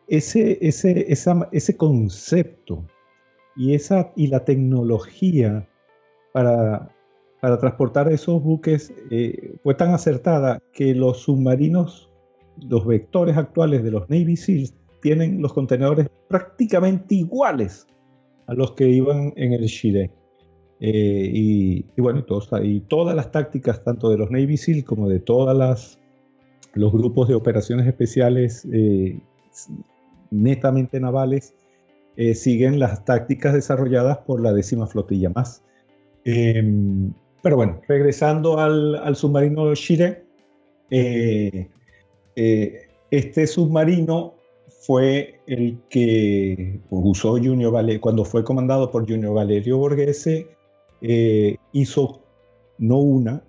Ese, 0.09 0.59
ese, 0.60 1.12
esa- 1.12 1.48
ese 1.52 1.77
concepto 1.77 2.85
y, 3.55 3.74
esa, 3.74 4.12
y 4.16 4.27
la 4.27 4.44
tecnología 4.44 5.69
para, 6.32 6.90
para 7.40 7.59
transportar 7.59 8.10
esos 8.12 8.43
buques 8.43 8.93
fue 9.62 9.74
tan 9.77 9.94
acertada 9.94 10.60
que 10.73 10.94
los 10.97 11.19
submarinos, 11.19 12.10
los 12.60 12.86
vectores 12.86 13.36
actuales 13.36 13.82
de 13.82 13.90
los 13.90 14.08
Navy 14.10 14.36
SEALs, 14.36 14.74
tienen 15.00 15.42
los 15.42 15.52
contenedores 15.52 16.08
prácticamente 16.28 17.14
iguales 17.16 17.86
a 18.46 18.54
los 18.54 18.72
que 18.72 18.88
iban 18.88 19.32
en 19.36 19.52
el 19.52 19.64
Shire. 19.64 20.10
Eh, 20.80 21.30
y, 21.32 21.86
y 21.96 22.00
bueno, 22.00 22.20
y, 22.20 22.22
todos- 22.24 22.48
y 22.62 22.80
todas 22.80 23.14
las 23.14 23.30
tácticas, 23.30 23.84
tanto 23.84 24.10
de 24.10 24.18
los 24.18 24.30
Navy 24.30 24.56
SEAL 24.56 24.84
como 24.84 25.08
de 25.08 25.20
todas 25.20 25.56
las 25.56 25.98
los 26.74 26.90
grupos 26.90 27.28
de 27.28 27.34
operaciones 27.34 27.86
especiales 27.86 28.66
eh, 28.72 29.20
netamente 30.30 30.98
navales, 31.00 31.54
eh, 32.16 32.34
siguen 32.34 32.78
las 32.78 33.04
tácticas 33.04 33.52
desarrolladas 33.52 34.18
por 34.18 34.40
la 34.40 34.52
décima 34.52 34.86
flotilla 34.86 35.30
más. 35.30 35.62
Em, 36.24 37.12
pero 37.42 37.56
bueno, 37.56 37.80
regresando 37.88 38.58
al, 38.58 38.94
al 38.96 39.16
submarino 39.16 39.74
Shire, 39.74 40.24
eh, 42.36 42.88
este 43.10 43.46
submarino 43.46 44.34
fue 44.82 45.40
el 45.46 45.78
que 45.88 46.80
usó 46.90 47.32
Junior 47.32 47.72
Vale, 47.72 48.00
cuando 48.00 48.24
fue 48.24 48.42
comandado 48.42 48.90
por 48.90 49.09
Junior 49.09 49.34
Valerio 49.34 49.78
Borghese, 49.78 50.48
eh, 51.00 51.56
hizo 51.72 52.20
no 52.78 52.98
una, 52.98 53.42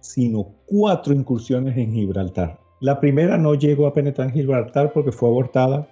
sino 0.00 0.52
cuatro 0.66 1.14
incursiones 1.14 1.76
en 1.76 1.92
Gibraltar. 1.92 2.58
La 2.80 3.00
primera 3.00 3.38
no 3.38 3.54
llegó 3.54 3.86
a 3.86 3.94
penetrar 3.94 4.28
en 4.28 4.34
Gibraltar 4.34 4.92
porque 4.92 5.12
fue 5.12 5.28
abortada, 5.28 5.88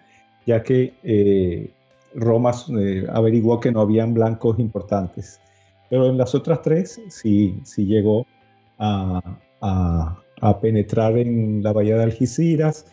ya 0.47 0.63
que 0.63 0.93
eh, 1.03 1.71
Roma 2.15 2.53
eh, 2.79 3.07
averiguó 3.11 3.61
que 3.61 3.73
no 3.73 3.81
habían 3.81 4.13
blancos 4.13 4.59
importantes. 4.59 5.41
Pero 5.89 6.07
en 6.07 6.19
las 6.19 6.35
otras 6.35 6.61
tres 6.63 7.01
sí, 7.09 7.59
sí 7.65 7.87
llegó 7.87 8.27
a, 8.79 9.21
penetrar 10.61 11.17
en 11.19 11.63
la 11.63 11.73
bahía 11.73 11.97
de 11.97 12.05
Algeciras. 12.05 12.87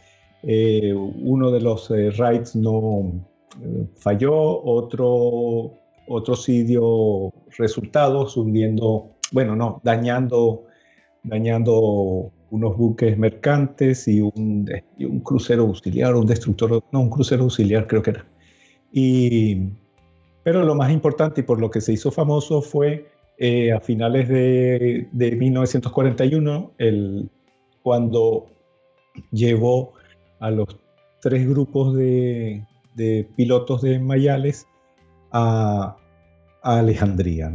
Eh, 0.43 0.93
uno 0.93 1.51
de 1.51 1.61
los 1.61 1.89
raids 2.17 2.55
no 2.55 3.25
falló, 3.97 4.63
otro, 4.63 5.73
otro 6.07 6.35
sí 6.35 6.63
dio 6.63 7.33
resultados, 7.57 8.37
hundiendo, 8.37 9.11
bueno, 9.31 9.55
no, 9.55 9.81
dañando, 9.83 10.65
dañando 11.23 12.31
unos 12.51 12.77
buques 12.77 13.17
mercantes 13.17 14.07
y 14.07 14.21
un, 14.21 14.69
un 14.99 15.19
crucero 15.21 15.63
auxiliar, 15.63 16.15
un 16.15 16.25
destructor, 16.25 16.83
no, 16.91 17.01
un 17.01 17.09
crucero 17.09 17.43
auxiliar 17.43 17.87
creo 17.87 18.01
que 18.01 18.09
era. 18.11 18.25
Y, 18.91 19.69
pero 20.43 20.63
lo 20.63 20.75
más 20.75 20.91
importante 20.91 21.41
y 21.41 21.43
por 21.43 21.59
lo 21.59 21.71
que 21.71 21.81
se 21.81 21.93
hizo 21.93 22.11
famoso 22.11 22.61
fue 22.61 23.07
eh, 23.37 23.71
a 23.71 23.79
finales 23.79 24.27
de, 24.27 25.07
de 25.11 25.31
1941, 25.31 26.73
el, 26.77 27.29
cuando 27.83 28.47
llevó 29.31 29.93
a 30.39 30.51
los 30.51 30.67
tres 31.21 31.47
grupos 31.47 31.95
de, 31.95 32.65
pilotos 33.35 33.81
de 33.81 33.99
Mayales 33.99 34.67
a, 35.31 35.95
Alejandría. 36.63 37.51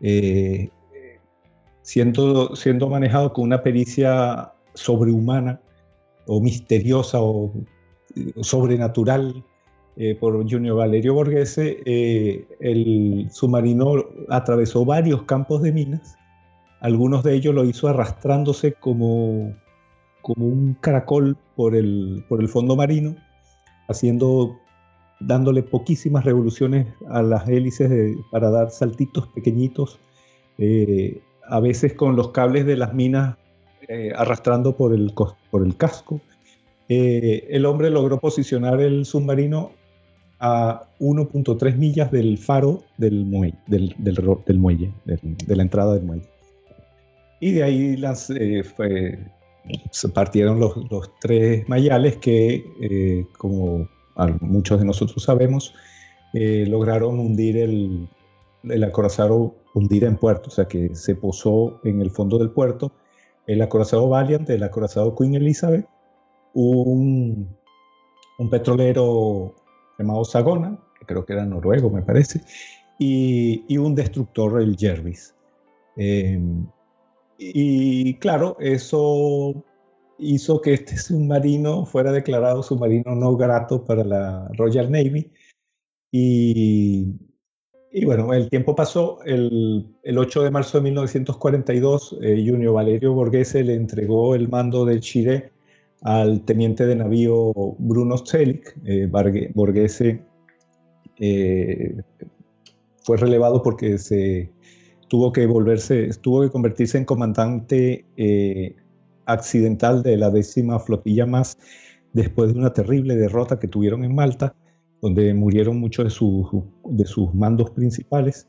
Eh, 0.00 0.70
siendo, 1.82 2.54
siendo 2.54 2.88
manejado 2.88 3.32
con 3.32 3.44
una 3.44 3.62
pericia 3.62 4.52
sobrehumana 4.74 5.60
o 6.26 6.40
misteriosa 6.40 7.20
o, 7.20 7.52
sobrenatural 8.40 9.44
eh, 9.96 10.14
por 10.14 10.34
Junior 10.48 10.76
Valerio 10.76 11.14
Borghese, 11.14 11.82
eh, 11.84 12.46
el 12.60 13.28
submarino 13.30 14.04
atravesó 14.28 14.84
varios 14.84 15.22
campos 15.24 15.62
de 15.62 15.72
minas. 15.72 16.16
Algunos 16.80 17.22
de 17.22 17.34
ellos 17.34 17.54
lo 17.54 17.64
hizo 17.64 17.88
arrastrándose 17.88 18.72
como, 18.72 19.54
como 20.22 20.46
un 20.46 20.74
caracol 20.80 21.36
por 21.54 21.74
el, 21.74 22.24
por 22.28 22.40
el 22.40 22.48
fondo 22.48 22.74
marino, 22.74 23.16
haciendo, 23.88 24.56
dándole 25.20 25.62
poquísimas 25.62 26.24
revoluciones 26.24 26.86
a 27.08 27.22
las 27.22 27.48
hélices 27.48 28.16
para 28.30 28.50
dar 28.50 28.70
saltitos 28.70 29.28
pequeñitos 29.28 29.98
eh, 30.58 31.20
a 31.48 31.60
veces 31.60 31.94
con 31.94 32.16
los 32.16 32.30
cables 32.30 32.64
de 32.64 32.76
las 32.76 32.94
minas 32.94 33.36
eh, 33.88 34.12
arrastrando 34.16 34.76
por 34.76 34.94
el, 34.94 35.12
por 35.50 35.66
el 35.66 35.76
casco. 35.76 36.20
Eh, 36.88 37.46
el 37.50 37.66
hombre 37.66 37.90
logró 37.90 38.18
posicionar 38.18 38.80
el 38.80 39.04
submarino 39.04 39.72
a 40.38 40.84
1.3 41.00 41.76
millas 41.76 42.10
del 42.10 42.38
faro 42.38 42.82
del 42.96 43.24
muelle, 43.26 43.58
del, 43.66 43.94
del, 43.98 44.58
muelle 44.58 44.92
de 45.04 45.56
la 45.56 45.62
entrada 45.62 45.94
del 45.94 46.04
muelle. 46.04 46.39
Y 47.40 47.52
de 47.52 47.62
ahí 47.62 47.96
las, 47.96 48.30
eh, 48.30 48.62
se 49.90 50.08
partieron 50.10 50.60
los, 50.60 50.76
los, 50.90 51.10
tres 51.20 51.68
mayales 51.68 52.18
que, 52.18 53.26
como 53.38 53.88
muchos 54.40 54.78
de 54.78 54.84
nosotros 54.84 55.22
sabemos, 55.22 55.74
lograron 56.32 57.18
hundir 57.18 57.56
el, 57.56 58.08
el 58.64 58.84
acorazado 58.84 59.54
hundir 59.74 60.04
en 60.04 60.16
puerto, 60.16 60.48
o 60.48 60.52
sea 60.52 60.66
que 60.66 60.94
se 60.94 61.14
posó 61.14 61.80
en 61.84 62.00
el 62.00 62.10
fondo 62.10 62.38
del 62.38 62.50
puerto 62.50 62.92
el 63.46 63.62
acorazado 63.62 64.08
Valiant, 64.08 64.48
el 64.50 64.62
acorazado 64.62 65.16
Queen 65.16 65.34
Elizabeth, 65.34 65.86
un, 66.54 67.48
un 68.38 68.50
petrolero 68.50 69.54
llamado 69.98 70.24
Sagona, 70.24 70.78
que 70.98 71.06
creo 71.06 71.24
que 71.24 71.32
era 71.32 71.44
noruego, 71.44 71.90
me 71.90 72.02
parece, 72.02 72.42
y, 72.98 73.64
y 73.66 73.78
un 73.78 73.94
destructor, 73.94 74.60
el 74.60 74.76
Jervis. 74.76 75.34
Em, 75.96 76.64
y 77.40 78.14
claro, 78.18 78.56
eso 78.60 79.64
hizo 80.18 80.60
que 80.60 80.74
este 80.74 80.96
submarino 80.98 81.86
fuera 81.86 82.12
declarado 82.12 82.62
submarino 82.62 83.14
no 83.14 83.36
grato 83.36 83.84
para 83.84 84.04
la 84.04 84.48
Royal 84.56 84.90
Navy 84.90 85.32
y 86.12 87.14
y 87.92 88.04
bueno, 88.04 88.32
el 88.32 88.48
tiempo 88.48 88.74
pasó. 88.74 89.18
El, 89.24 89.86
el 90.04 90.18
8 90.18 90.42
de 90.42 90.50
marzo 90.50 90.78
de 90.78 90.84
1942, 90.84 92.18
eh, 92.22 92.44
Junior 92.46 92.74
Valerio 92.74 93.14
Borghese 93.14 93.64
le 93.64 93.74
entregó 93.74 94.34
el 94.34 94.48
mando 94.48 94.84
del 94.84 95.00
Chile 95.00 95.50
al 96.02 96.44
teniente 96.44 96.86
de 96.86 96.94
navío 96.94 97.52
Bruno 97.78 98.16
Zelig. 98.18 98.62
Eh, 98.84 99.08
Borghese 99.54 100.22
eh, 101.18 101.96
fue 103.02 103.16
relevado 103.16 103.60
porque 103.62 103.98
se 103.98 104.52
tuvo 105.10 105.32
que 105.32 105.44
volverse, 105.46 106.08
tuvo 106.22 106.42
que 106.42 106.50
convertirse 106.50 106.96
en 106.96 107.04
comandante 107.04 108.06
eh, 108.16 108.76
accidental 109.26 110.02
de 110.02 110.16
la 110.16 110.30
décima 110.30 110.78
flotilla 110.78 111.26
más 111.26 111.58
después 112.12 112.54
de 112.54 112.58
una 112.60 112.72
terrible 112.72 113.16
derrota 113.16 113.58
que 113.58 113.68
tuvieron 113.68 114.04
en 114.04 114.14
Malta 114.14 114.54
donde 115.00 115.32
murieron 115.34 115.78
muchos 115.80 116.04
de 116.04 116.10
sus, 116.10 116.46
de 116.84 117.06
sus 117.06 117.34
mandos 117.34 117.70
principales. 117.70 118.48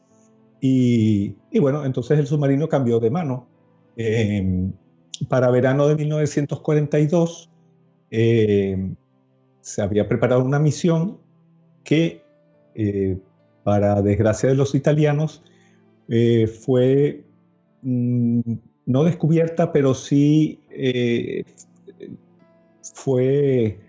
Y, 0.60 1.36
bueno, 1.60 1.86
entonces 1.86 2.20
el 2.20 2.28
submarino 2.28 2.70
cambió 2.70 3.00
de 3.00 3.10
mano. 3.10 3.48
Em, 3.96 4.72
para 5.28 5.50
verano 5.50 5.88
de 5.88 5.96
1942 5.96 7.50
em, 8.10 8.96
se 9.62 9.82
había 9.82 10.08
preparado 10.08 10.44
una 10.44 10.60
misión 10.60 11.18
que, 11.84 12.24
eh, 12.76 13.18
para 13.64 14.02
desgracia 14.02 14.50
de 14.50 14.56
los 14.56 14.76
italianos, 14.76 15.44
eh, 16.14 16.46
fue 16.46 17.24
mm, 17.82 18.42
no 18.86 19.04
descubierta, 19.06 19.72
pero 19.72 19.94
sí 19.94 20.60
eh, 20.70 21.46
fue 22.94 23.80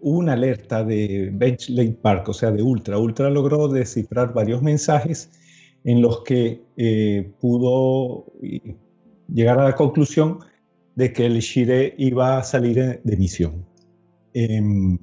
una 0.00 0.32
alerta 0.32 0.82
de 0.82 1.30
Benchley 1.32 1.92
Park, 1.92 2.28
o 2.28 2.34
sea, 2.34 2.50
de 2.50 2.62
Ultra. 2.62 2.98
Ultra 2.98 3.30
logró 3.30 3.68
descifrar 3.68 4.34
varios 4.34 4.60
mensajes 4.60 5.30
en 5.84 6.02
los 6.02 6.22
que 6.24 6.62
eh, 6.76 7.30
pudo 7.40 8.26
llegar 9.32 9.60
a 9.60 9.64
la 9.64 9.76
conclusión 9.76 10.40
de 10.96 11.12
que 11.12 11.26
el 11.26 11.38
Shire 11.38 11.94
iba 11.96 12.38
a 12.38 12.42
salir 12.42 13.00
de 13.04 13.16
misión. 13.16 13.64
Em, 14.34 14.98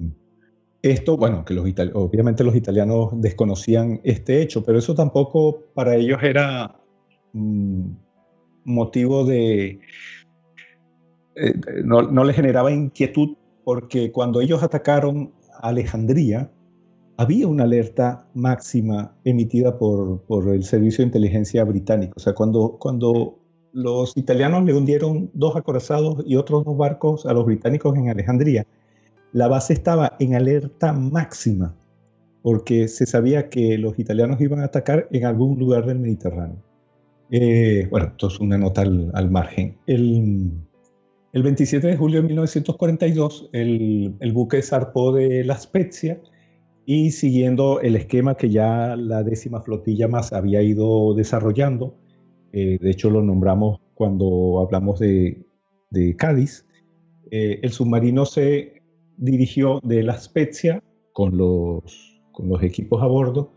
esto, 0.82 1.16
bueno, 1.16 1.44
que 1.44 1.54
los 1.54 1.66
obviamente 1.94 2.44
los 2.44 2.56
italianos 2.56 3.10
desconocían 3.20 4.00
este 4.02 4.40
hecho, 4.40 4.64
pero 4.64 4.78
eso 4.78 4.94
tampoco 4.94 5.64
para 5.74 5.96
ellos 5.96 6.22
era 6.22 6.76
mm, 7.32 7.90
motivo 8.64 9.24
de... 9.24 9.80
Eh, 11.36 11.54
no, 11.84 12.02
no 12.02 12.24
les 12.24 12.36
generaba 12.36 12.72
inquietud 12.72 13.36
porque 13.64 14.10
cuando 14.10 14.40
ellos 14.40 14.62
atacaron 14.62 15.32
Alejandría, 15.60 16.50
había 17.18 17.46
una 17.46 17.64
alerta 17.64 18.26
máxima 18.32 19.14
emitida 19.24 19.78
por, 19.78 20.22
por, 20.22 20.48
el 20.48 20.64
Servicio 20.64 21.02
de 21.02 21.08
Inteligencia 21.08 21.62
británico. 21.64 22.14
O 22.16 22.20
sea, 22.20 22.32
cuando, 22.32 22.78
cuando 22.78 23.38
los 23.72 24.16
italianos 24.16 24.64
le 24.64 24.74
hundieron 24.74 25.30
dos 25.34 25.54
acorazados 25.54 26.24
y 26.26 26.36
otros 26.36 26.64
dos 26.64 26.76
barcos 26.76 27.26
a 27.26 27.34
los 27.34 27.44
británicos 27.44 27.94
en 27.96 28.08
Alejandría, 28.08 28.66
la 29.32 29.48
base 29.48 29.72
estaba 29.72 30.16
en 30.18 30.34
alerta 30.34 30.92
máxima, 30.92 31.76
porque 32.42 32.88
se 32.88 33.06
sabía 33.06 33.48
que 33.48 33.78
los 33.78 33.98
italianos 33.98 34.40
iban 34.40 34.60
a 34.60 34.64
atacar 34.64 35.08
en 35.10 35.24
algún 35.24 35.58
lugar 35.58 35.86
del 35.86 35.98
Mediterráneo. 35.98 36.62
Eh, 37.30 37.86
bueno, 37.90 38.08
esto 38.08 38.28
es 38.28 38.40
una 38.40 38.58
nota 38.58 38.82
al, 38.82 39.10
al 39.14 39.30
margen. 39.30 39.76
El, 39.86 40.52
el 41.32 41.44
27 41.44 41.86
de 41.86 41.96
julio 41.96 42.22
de 42.22 42.26
1942, 42.26 43.50
el, 43.52 44.32
buque 44.32 44.62
zarpó 44.62 45.12
de 45.12 45.44
La 45.44 45.56
Spezia 45.56 46.20
y 46.86 47.12
siguiendo 47.12 47.80
el 47.80 47.94
esquema 47.94 48.36
que 48.36 48.50
ya 48.50 48.96
la 48.96 49.22
décima 49.22 49.60
flotilla 49.60 50.08
más 50.08 50.32
había 50.32 50.60
ido 50.60 51.14
desarrollando, 51.14 51.94
eh, 52.52 52.78
de 52.80 52.90
hecho 52.90 53.10
lo 53.10 53.22
nombramos 53.22 53.80
cuando 53.94 54.58
hablamos 54.60 54.98
de, 54.98 55.46
Cádiz, 56.16 56.66
eh, 57.30 57.60
el 57.62 57.70
submarino 57.70 58.26
se 58.26 58.79
dirigió 59.20 59.80
de 59.82 60.02
La 60.02 60.18
Spezia 60.18 60.82
con 61.12 61.36
los, 61.36 62.20
con 62.32 62.48
los 62.48 62.62
equipos 62.62 63.02
a 63.02 63.06
bordo 63.06 63.52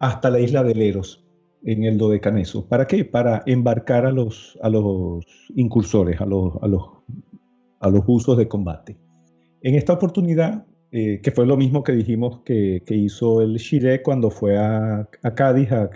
hasta 0.00 0.30
la 0.30 0.40
isla 0.40 0.62
de 0.64 0.74
Leros, 0.74 1.24
en 1.62 1.84
el 1.84 1.98
Dodecaneso. 1.98 2.66
¿Para 2.66 2.86
qué? 2.86 3.04
Para 3.04 3.42
embarcar 3.46 4.06
a 4.06 4.12
los, 4.12 4.58
a 4.62 4.68
los 4.68 5.24
incursores, 5.54 6.20
a 6.20 6.26
los, 6.26 6.54
a, 6.62 6.68
los, 6.68 6.82
a 7.80 7.88
los 7.88 8.02
usos 8.06 8.36
de 8.36 8.48
combate. 8.48 8.98
En 9.62 9.74
esta 9.74 9.92
oportunidad, 9.94 10.66
eh, 10.90 11.20
que 11.22 11.30
fue 11.30 11.46
lo 11.46 11.56
mismo 11.56 11.82
que 11.82 11.92
dijimos 11.92 12.42
que, 12.44 12.82
hizo 12.88 13.40
el 13.40 13.56
Shire 13.56 14.02
cuando 14.02 14.30
fue 14.30 14.58
a, 14.58 15.08
Cádiz 15.34 15.72
a, 15.72 15.90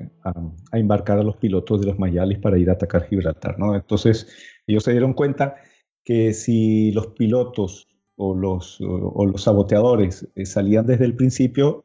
embarcar 0.73 1.19
a 1.19 1.23
los 1.23 1.37
pilotos 1.37 1.81
de 1.81 1.87
los 1.87 1.99
Mayales 1.99 2.39
para 2.39 2.59
ir 2.59 2.71
a 2.71 2.75
atacar 2.75 3.07
Gibraltar. 3.09 3.59
¿no? 3.59 3.75
Entonces, 3.75 4.27
ellos 4.67 4.85
se 4.85 4.93
dieron 4.93 5.13
cuenta 5.13 5.57
que 6.03 6.33
si 6.33 6.93
los 6.93 7.09
pilotos 7.09 7.88
o 8.19 8.35
los, 8.35 8.81
o, 8.81 9.25
los 9.25 9.43
saboteadores 9.43 10.29
eh, 10.35 10.45
salían 10.45 10.87
desde 10.87 11.05
el 11.05 11.15
principio, 11.15 11.85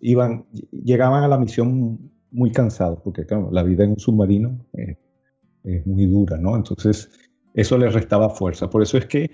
iban, 0.00 0.46
llegaban 0.70 1.24
a 1.24 1.28
la 1.28 1.38
misión 1.38 2.12
muy 2.30 2.52
cansados, 2.52 3.00
porque 3.02 3.26
claro, 3.26 3.48
la 3.50 3.62
vida 3.62 3.84
en 3.84 3.90
un 3.90 3.98
submarino 3.98 4.66
es 5.64 5.86
muy 5.86 6.06
dura, 6.06 6.36
¿no? 6.36 6.54
Entonces, 6.54 7.10
eso 7.54 7.78
les 7.78 7.92
restaba 7.92 8.30
fuerza. 8.30 8.70
Por 8.70 8.82
eso 8.82 8.98
es 8.98 9.06
que 9.06 9.30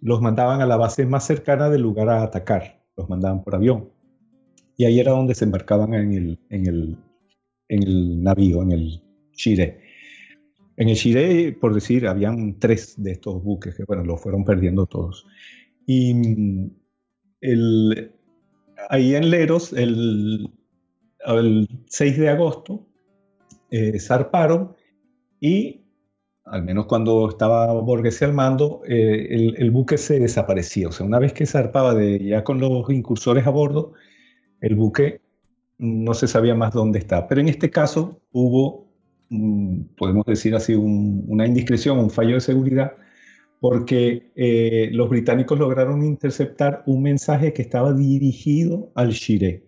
los 0.00 0.20
mandaban 0.20 0.60
a 0.60 0.66
la 0.66 0.76
base 0.76 1.04
más 1.04 1.26
cercana 1.26 1.68
del 1.68 1.82
lugar 1.82 2.08
a 2.08 2.22
atacar, 2.22 2.80
los 2.96 3.08
mandaban 3.08 3.42
por 3.42 3.56
avión. 3.56 3.90
Y 4.76 4.84
ahí 4.84 5.00
era 5.00 5.12
donde 5.12 5.34
se 5.34 5.44
embarcaban 5.44 5.94
en 5.94 6.12
el, 6.12 6.38
en 6.50 6.66
el, 6.66 6.96
en 7.68 7.82
el 7.82 8.22
navío, 8.22 8.62
en 8.62 8.72
el 8.72 9.02
Chile. 9.32 9.80
En 10.76 10.88
el 10.88 10.96
Chile, 10.96 11.56
por 11.60 11.74
decir, 11.74 12.06
habían 12.06 12.60
tres 12.60 12.94
de 13.02 13.10
estos 13.10 13.42
buques 13.42 13.74
que, 13.74 13.82
bueno, 13.84 14.04
los 14.04 14.20
fueron 14.20 14.44
perdiendo 14.44 14.86
todos. 14.86 15.26
Y 15.90 16.14
el, 17.40 18.12
ahí 18.90 19.14
en 19.14 19.30
Leros, 19.30 19.72
el, 19.72 20.50
el 21.26 21.68
6 21.86 22.18
de 22.18 22.28
agosto, 22.28 22.86
eh, 23.70 23.98
zarparon 23.98 24.76
y 25.40 25.80
al 26.44 26.62
menos 26.62 26.84
cuando 26.84 27.30
estaba 27.30 27.72
Borges 27.72 28.22
al 28.22 28.34
mando, 28.34 28.82
eh, 28.86 29.54
el, 29.56 29.70
buque 29.70 29.96
se 29.96 30.20
desaparecía. 30.20 30.88
O 30.88 30.92
sea, 30.92 31.06
una 31.06 31.18
vez 31.18 31.32
que 31.32 31.46
zarpaba 31.46 31.94
de, 31.94 32.22
ya 32.22 32.44
con 32.44 32.60
los 32.60 32.90
incursores 32.90 33.46
a 33.46 33.50
bordo, 33.50 33.94
el 34.60 34.74
buque 34.74 35.22
no 35.78 36.12
se 36.12 36.28
sabía 36.28 36.54
más 36.54 36.74
dónde 36.74 36.98
está. 36.98 37.26
Pero 37.28 37.40
en 37.40 37.48
este 37.48 37.70
caso 37.70 38.20
hubo, 38.30 38.88
mm, 39.30 39.94
podemos 39.96 40.26
decir 40.26 40.54
así, 40.54 40.74
una 40.74 41.46
indiscreción, 41.46 41.98
un 41.98 42.10
fallo 42.10 42.34
de 42.34 42.40
seguridad, 42.42 42.92
porque 43.60 44.30
eh, 44.36 44.88
los 44.92 45.08
británicos 45.08 45.58
lograron 45.58 46.04
interceptar 46.04 46.82
un 46.86 47.02
mensaje 47.02 47.52
que 47.52 47.62
estaba 47.62 47.92
dirigido 47.92 48.92
al 48.94 49.10
Shire, 49.10 49.64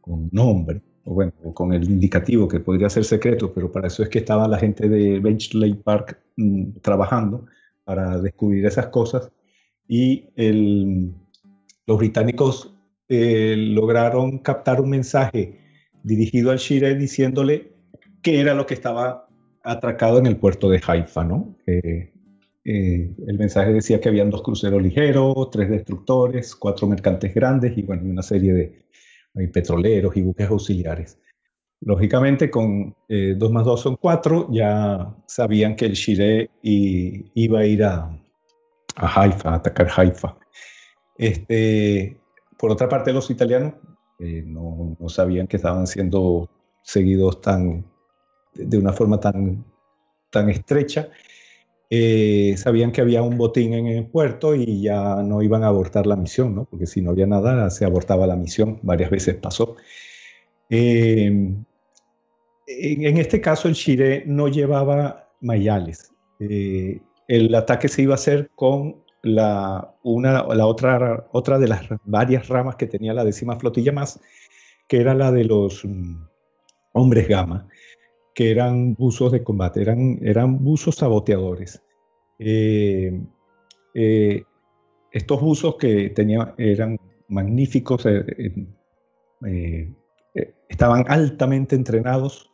con 0.00 0.28
nombre 0.32 0.80
o 1.04 1.14
bueno, 1.14 1.32
con 1.54 1.72
el 1.72 1.84
indicativo 1.84 2.48
que 2.48 2.60
podría 2.60 2.90
ser 2.90 3.04
secreto, 3.04 3.52
pero 3.52 3.70
para 3.70 3.86
eso 3.86 4.02
es 4.02 4.08
que 4.08 4.18
estaba 4.18 4.48
la 4.48 4.58
gente 4.58 4.88
de 4.88 5.20
Benchley 5.20 5.74
Park 5.74 6.18
mm, 6.36 6.78
trabajando 6.82 7.46
para 7.84 8.20
descubrir 8.20 8.66
esas 8.66 8.88
cosas 8.88 9.30
y 9.88 10.30
los 11.86 11.98
británicos 11.98 12.74
eh, 13.08 13.54
lograron 13.56 14.38
captar 14.38 14.80
un 14.80 14.90
mensaje 14.90 15.60
dirigido 16.02 16.50
al 16.50 16.58
Shire 16.58 16.96
diciéndole 16.96 17.72
qué 18.20 18.40
era 18.40 18.54
lo 18.54 18.66
que 18.66 18.74
estaba 18.74 19.28
atracado 19.62 20.18
en 20.18 20.26
el 20.26 20.36
puerto 20.36 20.68
de 20.68 20.80
Haifa, 20.84 21.22
¿no? 21.22 21.56
El 22.68 23.38
mensaje 23.38 23.72
decía 23.72 24.00
que 24.00 24.08
habían 24.08 24.30
dos 24.30 24.42
cruceros 24.42 24.82
ligeros, 24.82 25.50
tres 25.50 25.70
destructores, 25.70 26.56
cuatro 26.56 26.88
mercantes 26.88 27.32
grandes 27.32 27.78
y 27.78 27.82
bueno, 27.82 28.02
una 28.04 28.22
serie 28.22 28.52
de, 28.52 29.48
petroleros 29.48 30.16
y 30.16 30.22
buques 30.22 30.48
auxiliares. 30.48 31.18
Lógicamente, 31.80 32.50
con 32.50 32.88
2 32.88 32.96
eh, 33.08 33.36
más 33.52 33.64
2 33.64 33.80
son 33.80 33.96
4, 33.96 34.48
ya 34.50 35.14
sabían 35.26 35.76
que 35.76 35.84
el 35.84 35.92
Shire 35.92 36.50
iba 36.62 37.60
a 37.60 37.66
ir 37.66 37.84
a, 37.84 38.18
Haifa, 38.96 39.50
a 39.50 39.54
atacar 39.56 39.88
Haifa. 39.94 40.36
Este, 41.18 42.16
por 42.58 42.72
otra 42.72 42.88
parte, 42.88 43.12
los 43.12 43.30
italianos 43.30 43.74
eh, 44.18 44.42
no, 44.44 44.96
sabían 45.08 45.46
que 45.46 45.58
estaban 45.58 45.86
siendo 45.86 46.48
seguidos 46.82 47.42
tan, 47.42 47.84
de 48.54 48.78
una 48.78 48.92
forma 48.92 49.20
tan, 49.20 49.64
tan 50.30 50.48
estrecha 50.48 51.10
eh, 51.88 52.54
sabían 52.56 52.90
que 52.90 53.00
había 53.00 53.22
un 53.22 53.38
botín 53.38 53.72
en 53.72 53.86
el 53.86 54.06
puerto 54.06 54.54
y 54.54 54.82
ya 54.82 55.22
no 55.22 55.42
iban 55.42 55.62
a 55.62 55.68
abortar 55.68 56.06
la 56.06 56.16
misión, 56.16 56.54
¿no? 56.54 56.64
porque 56.64 56.86
si 56.86 57.00
no 57.00 57.10
había 57.10 57.26
nada, 57.26 57.70
se 57.70 57.84
abortaba 57.84 58.26
la 58.26 58.36
misión, 58.36 58.80
varias 58.82 59.10
veces 59.10 59.36
pasó. 59.36 59.76
Eh, 60.68 61.26
en, 62.66 63.18
este 63.18 63.40
caso, 63.40 63.68
el 63.68 63.74
Chile 63.74 64.24
no 64.26 64.48
llevaba 64.48 65.30
mayales. 65.40 66.12
Eh, 66.40 67.00
el 67.28 67.54
ataque 67.54 67.88
se 67.88 68.02
iba 68.02 68.14
a 68.14 68.16
hacer 68.16 68.50
con 68.56 69.04
la, 69.22 69.94
una, 70.02 70.42
la 70.42 70.66
otra, 70.66 71.28
otra 71.30 71.58
de 71.58 71.68
las 71.68 71.82
varias 72.04 72.48
ramas 72.48 72.76
que 72.76 72.86
tenía 72.86 73.14
la 73.14 73.24
décima 73.24 73.58
flotilla 73.58 73.92
más, 73.92 74.20
que 74.88 75.00
era 75.00 75.14
la 75.14 75.30
de 75.30 75.44
los 75.44 75.84
mm, 75.84 76.16
hombres 76.92 77.28
gamma 77.28 77.68
que 78.36 78.50
eran 78.50 78.94
buzos 78.94 79.32
de 79.32 79.42
combate, 79.42 79.80
eran, 79.80 80.18
eran 80.20 80.62
buzos 80.62 80.96
saboteadores. 80.96 81.82
Eh, 82.38 83.18
eh, 83.94 84.42
estos 85.10 85.40
buzos 85.40 85.76
que 85.76 86.10
tenían, 86.10 86.52
eran 86.58 86.98
magníficos, 87.28 88.04
eh, 88.04 89.88
estaban 90.68 91.06
altamente 91.08 91.76
entrenados. 91.76 92.52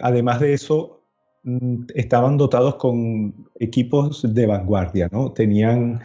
además 0.00 0.40
de 0.40 0.52
eso, 0.52 1.04
mm, 1.44 1.84
estaban 1.94 2.36
dotados 2.36 2.74
con 2.74 3.48
equipos 3.60 4.22
de 4.34 4.46
vanguardia, 4.46 5.08
¿no? 5.10 5.32
Tenían 5.32 6.00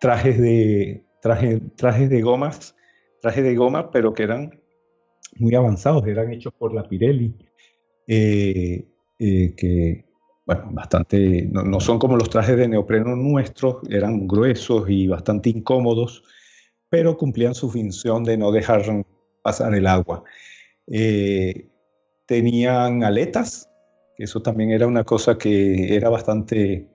trajes 0.00 0.40
de, 0.40 1.04
traje, 1.22 1.60
trajes 1.76 2.10
de 2.10 2.22
gomas, 2.22 2.74
trajes 3.22 3.44
de 3.44 3.54
goma, 3.54 3.92
pero 3.92 4.12
que 4.14 4.24
eran 4.24 4.60
muy 5.38 5.54
avanzados, 5.54 6.04
eran 6.08 6.32
hechos 6.32 6.52
por 6.58 6.74
la 6.74 6.82
Pirelli. 6.88 7.36
Eh, 8.12 8.88
eh, 9.20 9.54
que, 9.56 10.04
bueno, 10.44 10.70
bastante, 10.72 11.48
no, 11.52 11.78
son 11.78 12.00
como 12.00 12.16
los 12.16 12.28
trajes 12.28 12.56
de 12.56 12.66
neopreno 12.66 13.14
nuestros, 13.14 13.88
eran 13.88 14.26
gruesos 14.26 14.90
y 14.90 15.06
bastante 15.06 15.50
incómodos, 15.50 16.24
pero 16.88 17.16
cumplían 17.16 17.54
su 17.54 17.70
función 17.70 18.24
de 18.24 18.36
no 18.36 18.50
dejar 18.50 18.82
pasar 19.44 19.76
el 19.76 19.86
agua. 19.86 20.24
Eh, 20.88 21.68
tenían 22.26 23.04
aletas, 23.04 23.70
eso 24.18 24.42
también 24.42 24.72
era 24.72 24.88
una 24.88 25.04
cosa 25.04 25.38
que 25.38 25.94
era 25.94 26.08
bastante 26.08 26.88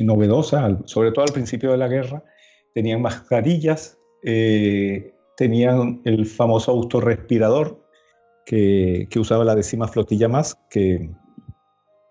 novedosa, 0.00 0.76
sobre 0.86 1.12
todo 1.12 1.24
al 1.24 1.32
principio 1.32 1.70
de 1.70 1.78
la 1.78 1.86
guerra. 1.86 2.24
Tenían 2.74 3.00
mascarillas, 3.00 3.96
tenían 5.36 6.00
el 6.04 6.26
famoso 6.26 6.72
autorrespirador, 6.72 7.85
que, 8.46 9.08
usaba 9.18 9.44
la 9.44 9.54
décima 9.54 9.88
flotilla 9.88 10.28
más, 10.28 10.58
que 10.70 11.10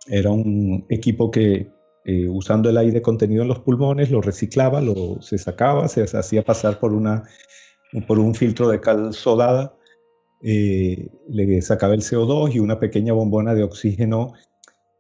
era 0.08 0.30
un 0.30 0.86
equipo 0.90 1.32
que 1.32 1.72
eh, 2.04 2.28
usando 2.30 2.70
el 2.70 2.78
aire 2.78 3.02
contenido 3.02 3.42
en 3.42 3.48
los 3.48 3.60
pulmones 3.60 4.12
lo 4.12 4.22
reciclaba, 4.22 4.82
lo, 4.82 5.22
se 5.22 5.40
sacaba, 5.40 5.88
se 5.88 6.04
hacía 6.04 6.44
pasar 6.44 6.80
por, 6.80 6.94
una, 6.94 7.24
por 8.06 8.20
un 8.20 8.36
filtro 8.36 8.70
de 8.70 8.82
cal 8.82 9.14
sodada, 9.14 9.74
eh, 10.44 11.10
le 11.30 11.62
sacaba 11.62 11.96
el 11.96 12.02
CO2 12.02 12.54
y 12.54 12.60
una 12.60 12.80
pequeña 12.80 13.14
bombona 13.14 13.56
de 13.56 13.64
oxígeno 13.64 14.34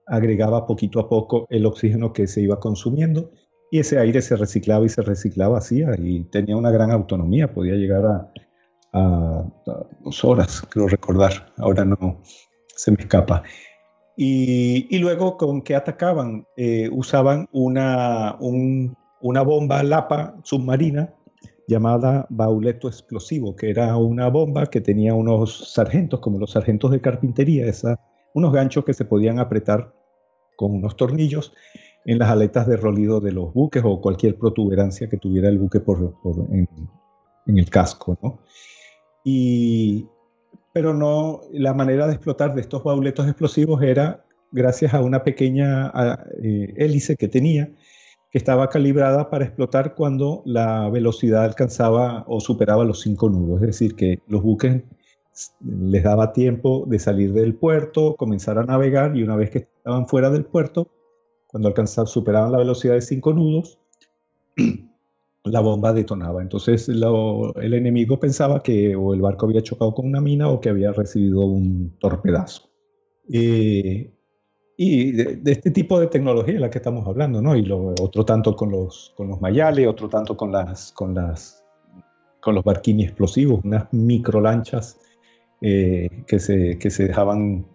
agregaba 0.07 0.66
poquito 0.66 0.99
a 0.99 1.10
poco 1.10 1.45
el 1.49 1.66
oxígeno 1.66 2.14
que 2.14 2.28
se 2.28 2.41
iba 2.41 2.60
consumiendo 2.60 3.32
y 3.70 3.80
ese 3.80 3.99
aire 3.99 4.22
se 4.22 4.36
reciclaba 4.38 4.86
y 4.86 4.90
se 4.90 5.02
reciclaba 5.02 5.57
así 5.57 5.84
y 5.98 6.24
tenía 6.26 6.56
una 6.56 6.72
gran 6.72 6.91
autonomía, 6.91 7.53
podía 7.53 7.74
llegar 7.74 8.06
a, 8.06 8.32
a, 8.96 9.46
dos 10.04 10.24
horas, 10.24 10.62
creo 10.70 10.88
recordar, 10.88 11.54
ahora 11.58 11.86
no 11.86 12.22
se 12.76 12.92
me 12.92 12.98
escapa. 13.00 13.44
Y, 14.18 14.98
luego, 15.00 15.36
¿con 15.36 15.62
qué 15.62 15.76
atacaban? 15.76 16.48
Eh, 16.56 16.90
usaban 16.92 17.50
una, 17.52 18.38
una 18.40 19.42
bomba 19.42 19.84
Lapa 19.84 20.38
submarina 20.44 21.14
llamada 21.68 22.26
bauleto 22.30 22.88
explosivo, 22.88 23.56
que 23.56 23.70
era 23.70 23.98
una 23.98 24.30
bomba 24.30 24.68
que 24.68 24.82
tenía 24.82 25.14
unos 25.14 25.74
sargentos, 25.74 26.20
como 26.20 26.40
los 26.40 26.52
sargentos 26.52 26.92
de 26.92 27.02
carpintería, 27.02 27.66
esa, 27.66 28.00
unos 28.34 28.54
ganchos 28.54 28.86
que 28.86 28.94
se 28.94 29.06
podían 29.06 29.40
apretar 29.40 29.94
con 30.56 30.72
unos 30.72 30.96
tornillos 30.96 31.54
en 32.06 32.20
las 32.20 32.30
aletas 32.30 32.68
de 32.68 32.78
rolido 32.78 33.20
de 33.20 33.32
los 33.32 33.54
buques 33.54 33.84
o 33.84 34.00
cualquier 34.00 34.38
protuberancia 34.38 35.10
que 35.10 35.18
tuviera 35.18 35.50
el 35.50 35.58
buque 35.58 35.80
por, 35.80 36.16
en, 36.52 36.70
en, 37.48 37.58
el 37.58 37.70
casco. 37.70 38.18
¿no? 38.22 38.40
Y, 39.26 40.07
pero 40.72 40.93
no, 40.93 41.41
la 41.52 41.73
manera 41.73 42.06
de 42.06 42.14
explotar 42.14 42.53
de 42.53 42.61
estos 42.61 42.84
bauletos 42.84 43.27
explosivos 43.27 43.81
era 43.81 44.23
gracias 44.52 44.93
a 44.93 45.02
una 45.02 45.23
pequeña 45.23 45.91
eh, 46.43 46.73
hélice 46.77 47.18
que 47.18 47.27
tenía, 47.27 47.72
que 48.31 48.38
estaba 48.38 48.69
calibrada 48.69 49.30
para 49.31 49.45
explotar 49.45 49.95
cuando 49.95 50.43
la 50.45 50.88
velocidad 50.89 51.43
alcanzaba 51.43 52.23
o 52.27 52.39
superaba 52.39 52.85
los 52.85 53.02
cinco 53.02 53.30
nudos, 53.30 53.61
es 53.61 53.68
decir, 53.68 53.95
que 53.95 54.19
los 54.27 54.43
buques 54.43 54.84
les 55.60 56.03
daba 56.03 56.31
tiempo 56.31 56.85
de 56.88 56.99
salir 56.99 57.34
del 57.34 57.56
puerto, 57.56 58.15
comenzar 58.15 58.60
a 58.60 58.64
navegar 58.64 59.18
y 59.18 59.23
una 59.23 59.35
vez 59.35 59.49
que 59.49 59.57
estaban 59.57 60.07
fuera 60.07 60.30
del 60.30 60.45
puerto, 60.45 60.88
cuando 61.47 61.68
alcanzaban, 61.68 62.07
superaban 62.07 62.52
la 62.52 62.60
velocidad 62.60 62.93
de 62.93 63.02
cinco 63.02 63.34
nudos, 63.34 63.80
la 65.46 65.60
bomba 65.60 65.94
detonaba. 65.94 66.42
Entonces 66.42 66.90
el 66.90 67.74
enemigo 67.74 68.20
pensaba 68.20 68.62
que 68.62 68.96
o 68.96 69.14
el 69.14 69.22
barco 69.22 69.46
había 69.46 69.62
chocado 69.62 69.94
con 69.94 70.08
una 70.08 70.22
mina 70.22 70.50
o 70.50 70.60
que 70.60 70.70
había 70.70 70.92
recibido 70.92 71.46
un 71.46 71.96
torpedazo. 72.00 72.70
Eh, 73.32 74.12
y 74.78 75.12
de, 75.12 75.40
este 75.46 75.72
tipo 75.72 76.00
de 76.00 76.08
tecnología 76.08 76.56
es 76.56 76.62
la 76.62 76.70
que 76.70 76.80
estamos 76.80 77.08
hablando, 77.08 77.42
¿no? 77.42 77.56
Y 77.56 77.64
lo, 77.64 77.94
otro 78.02 78.26
tanto 78.26 78.56
con 78.56 78.72
los, 78.72 79.14
con 79.16 79.30
los 79.30 79.40
mayales, 79.40 79.88
otro 79.88 80.10
tanto 80.10 80.36
con, 80.36 80.52
las, 80.52 80.92
con, 80.92 81.16
las, 81.16 81.64
con 82.42 82.56
los 82.56 82.64
barquini 82.64 83.04
explosivos, 83.04 83.62
unas 83.64 83.92
microlanchas 83.94 85.00
eh, 85.62 86.24
que, 86.28 86.40
se, 86.40 86.78
que 86.78 86.90
se 86.90 87.08
dejaban 87.08 87.66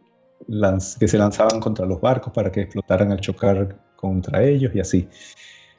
que 0.98 1.06
se 1.06 1.18
lanzaban 1.18 1.60
contra 1.60 1.86
los 1.86 2.00
barcos 2.00 2.32
para 2.32 2.50
que 2.50 2.62
explotaran 2.62 3.12
al 3.12 3.20
chocar 3.20 3.76
contra 3.96 4.42
ellos 4.42 4.74
y 4.74 4.80
así. 4.80 5.08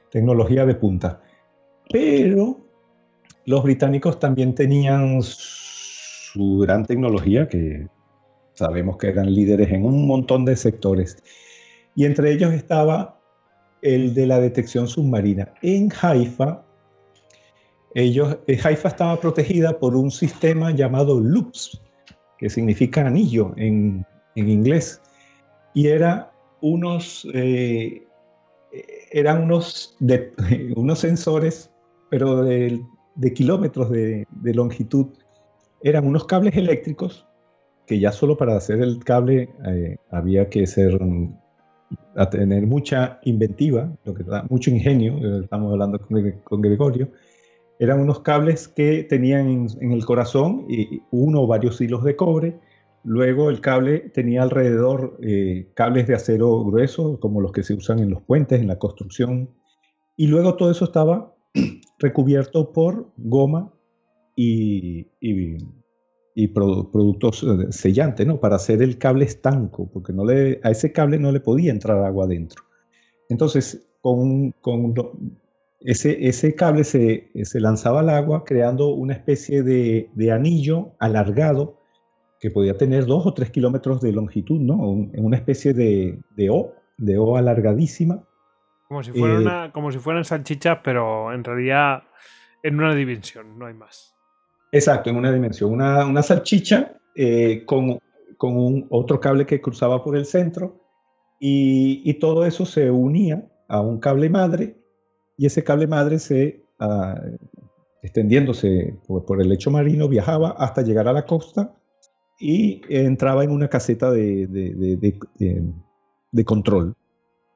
Tecnología 0.10 0.66
de 0.66 0.76
punta. 0.76 1.22
Pero 1.92 2.58
los 3.46 3.64
británicos 3.64 4.20
también 4.20 4.56
tenían 4.56 5.22
su 5.22 6.60
gran 6.60 6.86
tecnología, 6.86 7.48
que 7.48 7.88
sabemos 8.54 8.98
que 8.98 9.10
eran 9.10 9.34
líderes 9.34 9.72
en 9.72 9.86
un 9.86 10.08
montón 10.08 10.46
de 10.46 10.56
sectores. 10.56 11.22
Y 11.96 12.06
entre 12.06 12.32
ellos 12.32 12.54
estaba 12.54 13.20
el 13.82 14.14
de 14.14 14.28
la 14.28 14.40
detección 14.40 14.88
submarina. 14.88 15.54
En 15.62 15.90
Haifa, 16.02 16.64
ellos, 17.96 18.38
eh, 18.48 18.60
Haifa 18.64 18.90
estaba 18.90 19.20
protegida 19.20 19.78
por 19.80 19.96
un 19.96 20.12
sistema 20.12 20.72
llamado 20.72 21.20
LUPS, 21.20 21.82
que 22.38 22.50
significa 22.50 23.06
anillo 23.06 23.54
en, 23.58 24.06
inglés. 24.36 25.02
Y 25.74 25.88
era 25.88 26.32
unos, 26.62 27.28
eh, 27.34 28.04
eran 29.12 29.44
unos, 29.44 29.98
unos 30.76 31.00
sensores 31.00 31.71
pero 32.12 32.44
de, 32.44 32.84
kilómetros 33.34 33.90
de, 33.90 34.28
longitud. 34.54 35.08
Eran 35.82 36.06
unos 36.06 36.26
cables 36.26 36.58
eléctricos 36.58 37.26
que 37.88 38.00
ya 38.00 38.12
solo 38.12 38.38
para 38.38 38.58
hacer 38.58 38.82
el 38.82 39.00
cable 39.00 39.50
eh, 39.66 39.96
había 40.12 40.50
que 40.50 40.66
tener 42.30 42.68
mucha 42.68 43.20
inventiva, 43.24 43.90
mucho 44.50 44.70
ingenio, 44.70 45.18
eh, 45.18 45.42
estamos 45.44 45.72
hablando 45.72 46.00
con, 46.44 46.62
Gregorio, 46.62 47.10
eran 47.80 48.02
unos 48.02 48.20
cables 48.20 48.68
que 48.68 49.04
tenían 49.04 49.70
en, 49.80 49.92
el 49.94 50.06
corazón 50.06 50.68
uno 51.12 51.44
o 51.44 51.48
varios 51.48 51.80
hilos 51.80 52.04
de 52.04 52.18
cobre, 52.18 52.60
luego 53.06 53.50
el 53.50 53.62
cable 53.62 54.00
tenía 54.14 54.44
alrededor 54.44 55.18
eh, 55.24 55.70
cables 55.76 56.08
de 56.08 56.16
acero 56.16 56.62
grueso, 56.66 57.22
como 57.22 57.40
los 57.40 57.54
que 57.54 57.64
se 57.64 57.74
usan 57.74 58.00
en 58.00 58.10
los 58.10 58.22
puentes, 58.22 58.60
en 58.60 58.68
la 58.68 58.80
construcción, 58.80 59.50
y 60.18 60.28
luego 60.28 60.56
todo 60.56 60.72
eso 60.72 60.84
estaba 60.84 61.34
recubierto 62.00 62.72
por 62.72 63.12
goma 63.18 63.74
y, 64.36 65.08
y, 65.20 66.48
productos 66.48 67.44
eh, 67.44 67.72
sellantes, 67.72 68.26
¿no? 68.26 68.40
Para 68.40 68.56
hacer 68.56 68.82
el 68.82 68.98
cable 68.98 69.26
estanco, 69.26 69.90
porque 69.92 70.14
no 70.14 70.26
le, 70.26 70.60
a 70.64 70.72
ese 70.72 70.92
cable 70.92 71.20
no 71.20 71.32
le 71.32 71.40
podía 71.40 71.72
entrar 71.72 72.04
agua 72.04 72.26
adentro. 72.26 72.64
Entonces, 73.30 73.88
con, 74.02 74.52
con 74.62 74.94
ese, 75.82 76.28
ese, 76.28 76.56
cable 76.56 76.84
se, 76.84 77.30
se, 77.44 77.60
lanzaba 77.60 78.00
al 78.02 78.10
agua 78.10 78.44
creando 78.46 78.90
una 78.90 79.14
especie 79.14 79.64
de, 79.64 80.10
anillo 80.32 80.94
alargado 81.00 81.78
que 82.40 82.50
podía 82.50 82.78
tener 82.78 83.06
dos 83.06 83.26
o 83.26 83.34
tres 83.34 83.52
kilómetros 83.52 84.02
de 84.02 84.12
longitud, 84.12 84.60
¿no? 84.60 85.10
En 85.14 85.24
una 85.26 85.38
especie 85.38 85.74
de, 85.74 86.20
de 86.36 86.50
O, 86.50 86.74
de 86.98 87.18
O 87.18 87.38
alargadísima, 87.38 88.28
como 88.92 89.04
si, 89.04 89.14
fuera 89.14 89.72
como 89.72 89.90
si 89.90 90.00
fueran 90.00 90.26
salchichas, 90.26 90.80
pero 90.84 91.32
en 91.32 91.46
realidad 91.46 92.04
en 92.62 92.76
una 92.78 92.94
dimensión, 92.94 93.58
no 93.58 93.66
hay 93.66 93.74
más. 93.74 94.14
Exacto, 94.70 95.10
en 95.10 95.16
una 95.16 95.32
dimensión. 95.32 95.72
Una, 95.72 96.22
salchicha 96.22 96.98
eh, 97.16 97.64
con, 97.66 98.00
con 98.36 98.58
un, 98.58 98.88
otro 98.90 99.18
cable 99.22 99.46
que 99.46 99.62
cruzaba 99.62 100.04
por 100.04 100.18
el 100.18 100.26
centro 100.26 100.82
y, 101.40 102.14
todo 102.16 102.46
eso 102.46 102.66
se 102.66 102.92
unía 102.92 103.48
a 103.70 103.80
un 103.80 103.98
cable 104.02 104.30
madre 104.30 104.76
y 105.38 105.46
ese 105.46 105.64
cable 105.64 105.88
madre 105.88 106.20
se, 106.20 106.62
ah, 106.78 107.16
extendiéndose 108.04 108.94
por, 109.08 109.42
el 109.42 109.48
lecho 109.48 109.72
marino, 109.72 110.10
viajaba 110.10 110.50
hasta 110.58 110.82
llegar 110.82 111.08
a 111.08 111.14
la 111.14 111.26
costa 111.26 111.74
y 112.38 112.82
entraba 112.90 113.46
en 113.46 113.52
una 113.52 113.70
caseta 113.70 114.12
de, 114.12 114.48
de 116.30 116.44
control 116.44 116.94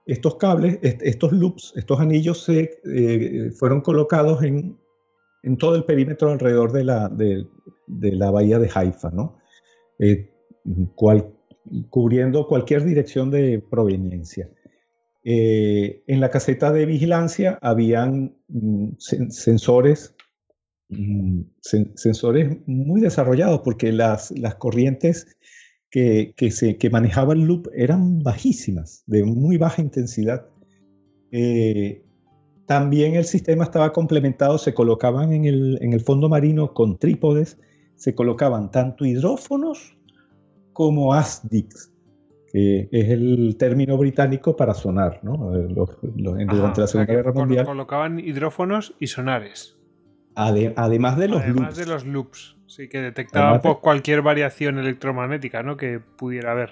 estos 0.06 0.36
cables, 0.36 0.80
estos 0.82 1.32
loops, 1.32 1.74
estos 1.76 2.00
anillos 2.00 2.44
se 2.44 2.80
eh, 2.86 3.52
fueron 3.52 3.82
colocados 3.82 4.44
en, 4.44 4.78
todo 5.58 5.76
el 5.76 5.84
perímetro 5.84 6.32
alrededor 6.32 6.72
de 6.72 6.84
la, 6.84 8.32
bahía 8.32 8.60
de 8.60 8.70
Haifa. 8.74 9.12
Eh, 10.00 10.32
cubriendo 11.90 12.48
cualquier 12.48 12.84
dirección 12.84 13.32
de 13.32 13.60
proveniencia. 13.60 14.50
Eh, 15.24 16.04
en 16.06 16.20
la 16.20 16.30
caseta 16.30 16.72
de 16.72 16.86
vigilancia 16.86 17.58
habían 17.62 18.38
mm, 18.48 18.90
sensores, 19.00 20.16
mm, 20.90 21.42
sensores 21.62 22.58
muy 22.68 23.02
desarrollados 23.02 23.62
porque 23.62 23.92
las 23.92 24.32
corrientes 24.60 25.36
que, 25.90 26.34
se, 26.52 26.78
que 26.78 26.90
manejaba 26.90 27.34
el 27.34 27.46
loop 27.46 27.70
eran 27.74 28.20
bajísimas, 28.22 29.04
de 29.08 29.24
muy 29.24 29.58
baja 29.58 29.82
intensidad. 29.82 30.46
Eh, 31.32 32.04
también 32.66 33.16
el 33.16 33.26
sistema 33.26 33.64
estaba 33.64 33.94
complementado, 33.94 34.58
se 34.58 34.74
colocaban 34.74 35.32
en 35.34 35.46
el, 35.46 35.78
en 35.82 35.94
el 35.94 36.02
fondo 36.02 36.30
marino 36.30 36.74
con 36.74 36.98
trípodes, 36.98 37.60
se 37.96 38.16
colocaban 38.16 38.72
tanto 38.72 39.06
hidrófonos 39.06 39.98
como 40.74 41.14
ASDICs, 41.14 41.94
que 42.52 42.90
es 42.92 43.10
el 43.10 43.56
término 43.58 43.98
británico 43.98 44.56
para 44.56 44.74
sonar, 44.74 45.20
¿no? 45.24 45.56
Eh, 45.56 45.68
durante 46.14 46.82
la 46.82 46.88
Segunda 46.88 47.14
Guerra 47.14 47.32
Mundial. 47.32 47.66
Colocaban 47.66 48.20
hidrófonos 48.20 48.96
y 49.00 49.08
sonares. 49.08 49.78
además 50.36 51.18
de 51.18 51.28
los 51.30 51.42
además 51.42 51.78
de 51.78 51.86
los 51.86 52.06
loops. 52.06 52.55
Sí, 52.76 52.90
que 52.90 53.00
detectaba 53.00 53.62
cualquier 53.80 54.22
variación 54.22 54.78
electromagnética 54.78 55.64
¿no? 55.64 55.78
que 55.78 56.02
pudiera 56.18 56.52
haber. 56.52 56.72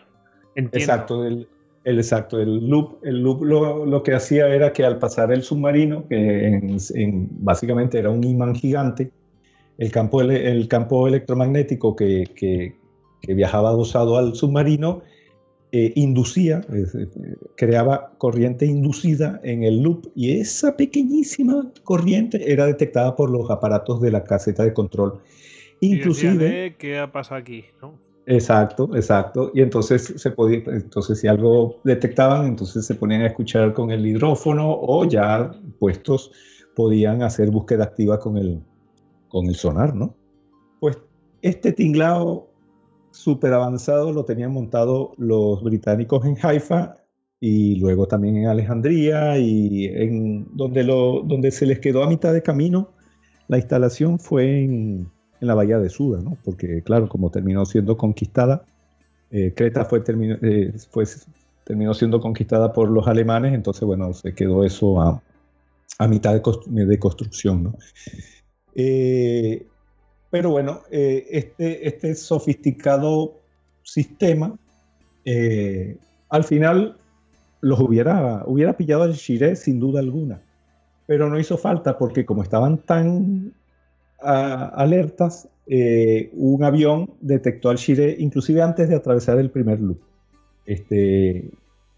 Exacto, 0.54 1.26
el, 1.26 1.48
exacto. 1.86 2.42
El 2.42 2.68
loop, 2.68 2.98
el 3.04 3.24
loop 3.24 3.44
lo, 3.44 4.04
que 4.04 4.14
hacía 4.14 4.50
era 4.50 4.74
que 4.74 4.84
al 4.84 5.00
pasar 5.00 5.32
el 5.32 5.44
submarino, 5.44 6.06
que 6.10 6.78
básicamente 7.40 8.00
era 8.00 8.10
un 8.10 8.22
imán 8.22 8.54
gigante, 8.54 9.12
el 9.78 9.92
campo, 9.94 10.22
el 10.22 10.68
campo 10.68 11.08
electromagnético 11.08 11.96
que, 11.96 12.76
viajaba 13.26 13.70
adosado 13.70 14.18
al 14.18 14.36
submarino 14.36 15.04
eh, 15.72 15.94
inducía, 15.96 16.66
creaba 17.56 18.12
corriente 18.18 18.66
inducida 18.66 19.40
en 19.42 19.64
el 19.64 19.82
loop 19.82 20.12
y 20.16 20.38
esa 20.38 20.76
pequeñísima 20.76 21.72
corriente 21.86 22.52
era 22.52 22.66
detectada 22.66 23.16
por 23.16 23.30
los 23.30 23.50
aparatos 23.50 24.02
de 24.02 24.12
la 24.12 24.26
caseta 24.26 24.66
de 24.66 24.74
control 24.74 25.22
Inclusive. 25.84 26.66
Eh, 26.66 26.76
¿Qué 26.78 26.98
ha 26.98 27.12
pasado 27.12 27.36
aquí? 27.36 27.66
Exacto, 28.26 28.90
exacto. 28.96 29.52
Y 29.54 29.62
entonces 29.62 30.14
se 30.16 30.32
podía, 30.32 30.62
entonces 30.68 31.20
si 31.20 31.28
algo 31.28 31.82
detectaban, 31.84 32.46
entonces 32.46 32.86
se 32.86 32.96
ponían 32.96 33.22
a 33.22 33.28
escuchar 33.28 33.74
con 33.74 33.92
el 33.92 34.06
hidrófono 34.06 34.72
o 34.72 35.06
ya 35.06 35.52
puestos 35.80 36.32
podían 36.76 37.22
hacer 37.22 37.52
búsqueda 37.52 37.84
activa 37.84 38.20
con 38.20 38.38
el, 38.38 38.62
con 39.28 39.48
el 39.48 39.56
sonar, 39.56 39.94
¿no? 39.94 40.16
Pues 40.80 40.98
este 41.42 41.74
tinglado 41.74 42.50
súper 43.12 43.54
avanzado 43.54 44.14
lo 44.14 44.24
tenían 44.24 44.54
montado 44.54 45.12
los 45.18 45.62
británicos 45.64 46.26
en 46.26 46.38
Haifa 46.42 46.98
y 47.42 47.76
luego 47.76 48.08
también 48.08 48.38
en 48.38 48.48
Alejandría 48.48 49.38
y 49.38 49.86
en 49.86 50.48
donde, 50.56 50.84
lo, 50.84 51.22
donde 51.24 51.52
se 51.52 51.66
les 51.66 51.80
quedó 51.80 52.04
a 52.04 52.10
mitad 52.10 52.34
de 52.34 52.42
camino. 52.42 52.92
La 53.50 53.58
instalación 53.58 54.18
fue 54.18 54.64
en, 54.64 55.12
en 55.44 55.48
la 55.48 55.56
bahía 55.56 55.78
de 55.78 55.90
Suda, 55.90 56.22
¿no? 56.22 56.38
Porque, 56.44 56.82
claro, 56.84 57.10
como 57.10 57.30
terminó 57.30 57.66
siendo 57.66 57.98
conquistada, 57.98 58.64
eh, 59.30 59.54
Creta 59.54 59.84
fue, 59.84 60.02
eh, 60.08 60.74
fue, 60.90 61.04
terminó 61.66 61.94
siendo 61.94 62.22
conquistada 62.22 62.72
por 62.72 62.90
los 62.90 63.08
alemanes, 63.08 63.54
entonces, 63.54 63.84
bueno, 63.84 64.14
se 64.14 64.34
quedó 64.34 64.64
eso 64.64 65.02
a, 65.02 65.22
a 66.00 66.08
mitad 66.08 66.34
de, 66.34 66.86
de, 66.86 67.00
construcción, 67.00 67.64
¿no? 67.64 67.76
Eh, 68.74 69.68
pero 70.32 70.50
bueno, 70.50 70.82
este, 70.90 71.88
este 71.88 72.16
sofisticado 72.16 73.36
sistema, 73.84 74.58
al 76.30 76.44
final 76.44 76.98
los 77.62 77.80
hubiera, 77.80 78.44
hubiera 78.48 78.76
pillado 78.78 79.04
el 79.04 79.14
Shiré 79.14 79.56
sin 79.56 79.80
duda 79.80 80.00
alguna, 80.00 80.42
pero 81.06 81.30
no 81.30 81.38
hizo 81.38 81.58
falta 81.58 81.98
porque 81.98 82.26
como 82.26 82.42
estaban 82.42 82.80
tan 82.80 83.54
alertas, 84.24 85.48
eh, 85.68 86.30
un 86.34 86.64
avión 86.64 87.12
detectó 87.22 87.70
al 87.70 87.78
Shire 87.78 88.16
inclusive 88.20 88.62
antes 88.62 88.90
de 88.90 88.96
atravesar 88.96 89.38
el 89.40 89.50
primer 89.50 89.80
loop. 89.80 90.00
Este, 90.66 91.50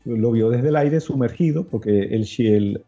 lo 0.05 0.31
vio 0.31 0.49
desde 0.49 0.69
el 0.69 0.75
aire 0.75 0.99
sumergido, 0.99 1.65
porque 1.65 2.03
el, 2.15 2.83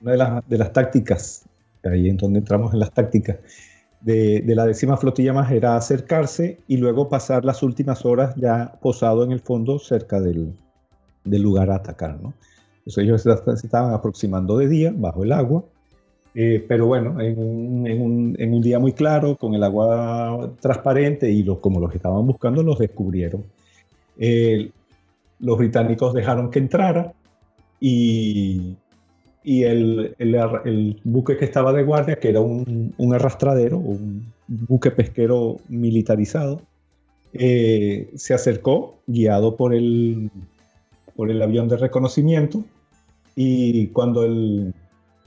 una 0.00 0.42
de 0.46 0.58
las, 0.58 0.72
tácticas 0.72 1.44
ahí 1.84 2.08
es 2.08 2.16
donde 2.16 2.40
entramos 2.40 2.72
en 2.72 2.80
las 2.80 2.92
tácticas, 2.92 3.38
de, 4.00 4.42
la 4.46 4.66
décima 4.66 4.96
flotilla 4.96 5.32
más 5.32 5.50
era 5.50 5.76
acercarse 5.76 6.58
y 6.66 6.76
luego 6.76 7.08
pasar 7.08 7.44
las 7.44 7.62
últimas 7.62 8.04
horas 8.04 8.34
ya 8.36 8.78
posado 8.80 9.24
en 9.24 9.32
el 9.32 9.40
fondo 9.40 9.78
cerca 9.78 10.20
del, 10.20 10.54
lugar 11.24 11.70
a 11.70 11.76
atacar. 11.76 12.20
¿no? 12.20 12.34
Entonces 12.78 13.04
ellos 13.04 13.22
se 13.22 13.66
estaban 13.66 13.94
aproximando 13.94 14.58
de 14.58 14.68
día 14.68 14.92
bajo 14.94 15.22
el 15.24 15.32
agua, 15.32 15.64
eh, 16.34 16.64
pero 16.66 16.86
bueno, 16.86 17.20
en 17.20 17.38
un, 17.38 18.60
día 18.60 18.78
muy 18.78 18.92
claro, 18.92 19.36
con 19.36 19.54
el 19.54 19.62
agua 19.62 20.52
transparente 20.60 21.30
y 21.30 21.42
los, 21.42 21.58
como 21.58 21.80
los 21.80 21.94
estaban 21.94 22.26
buscando, 22.26 22.62
los 22.62 22.78
descubrieron. 22.78 23.44
Eh, 24.18 24.70
los 25.40 25.58
británicos 25.58 26.14
dejaron 26.14 26.50
que 26.50 26.58
entrara 26.58 27.12
y 27.80 28.76
y 29.44 29.64
el, 29.64 30.14
el, 30.18 31.00
buque 31.04 31.36
que 31.36 31.44
estaba 31.44 31.72
de 31.72 31.82
guardia, 31.82 32.16
que 32.16 32.28
era 32.28 32.40
un, 32.40 32.94
un 32.96 33.14
arrastradero, 33.14 33.78
un 33.78 34.32
buque 34.46 34.90
pesquero 34.90 35.56
militarizado, 35.68 36.62
eh, 37.32 38.10
se 38.14 38.34
acercó 38.34 39.00
guiado 39.06 39.56
por 39.56 39.74
el, 39.74 40.30
por 41.16 41.30
el 41.30 41.42
avión 41.42 41.68
de 41.68 41.76
reconocimiento 41.76 42.64
y 43.34 43.88
cuando 43.88 44.24
el, 44.24 44.74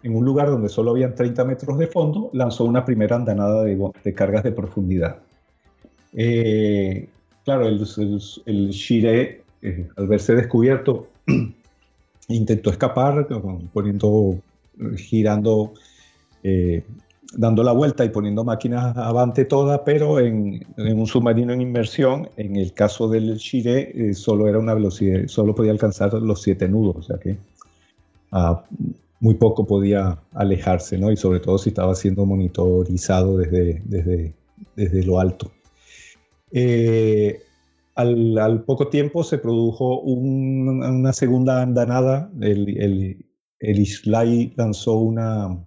en 0.05 0.15
un 0.15 0.23
lugar 0.23 0.51
donde 0.51 0.69
solo 0.69 0.91
habían 0.91 1.15
30 1.15 1.43
metros 1.45 1.79
de 1.79 1.87
fondo, 1.87 2.29
lanzó 2.31 2.63
una 2.63 2.85
primera 2.85 3.15
andanada 3.15 3.63
de, 3.63 3.75
de 4.03 4.13
cargas 4.13 4.43
de 4.43 4.51
profundidad. 4.51 5.17
Eh, 6.13 7.09
claro, 7.43 7.67
el, 7.67 7.83
el, 8.45 8.69
Shire, 8.69 9.41
eh, 9.63 9.87
al 9.97 10.07
verse 10.07 10.35
descubierto, 10.35 11.07
intentó 12.27 12.69
escapar 12.69 13.27
poniendo, 13.73 14.37
girando, 14.95 15.73
eh, 16.43 16.83
dando 17.35 17.63
la 17.63 17.71
vuelta 17.71 18.05
y 18.05 18.09
poniendo 18.09 18.43
máquinas 18.43 18.95
avante 18.97 19.43
toda, 19.43 19.83
pero 19.83 20.19
en, 20.19 20.67
un 20.77 21.07
submarino 21.07 21.51
en 21.51 21.61
inmersión, 21.61 22.29
en 22.37 22.57
el 22.57 22.73
caso 22.73 23.09
del 23.09 23.37
Shire, 23.37 24.09
eh, 24.09 24.13
solo 24.13 24.47
era 24.47 24.59
una 24.59 24.75
velocidad, 24.75 25.25
solo 25.25 25.55
podía 25.55 25.71
alcanzar 25.71 26.13
los 26.13 26.43
siete 26.43 26.69
nudos, 26.69 26.95
o 26.97 27.01
sea 27.01 27.17
que 27.17 27.37
muy 29.25 29.33
poco 29.33 29.65
podía 29.65 30.19
alejarse, 30.33 30.99
¿no? 30.99 31.11
Y 31.11 31.17
sobre 31.17 31.39
todo 31.39 31.57
si 31.57 31.69
estaba 31.69 31.95
siendo 31.95 32.27
monitorizado 32.27 33.37
desde, 33.37 33.81
desde, 33.83 34.35
desde 34.75 35.03
lo 35.03 35.19
alto. 35.19 35.51
Eh, 36.51 37.41
al, 37.95 38.63
poco 38.67 38.87
tiempo 38.89 39.23
se 39.23 39.39
produjo 39.39 39.99
una 40.01 41.11
segunda 41.11 41.63
andanada. 41.63 42.29
El, 42.39 42.77
el, 42.77 43.25
el 43.59 43.79
Islay 43.79 44.53
lanzó 44.57 44.93
una, 44.99 45.57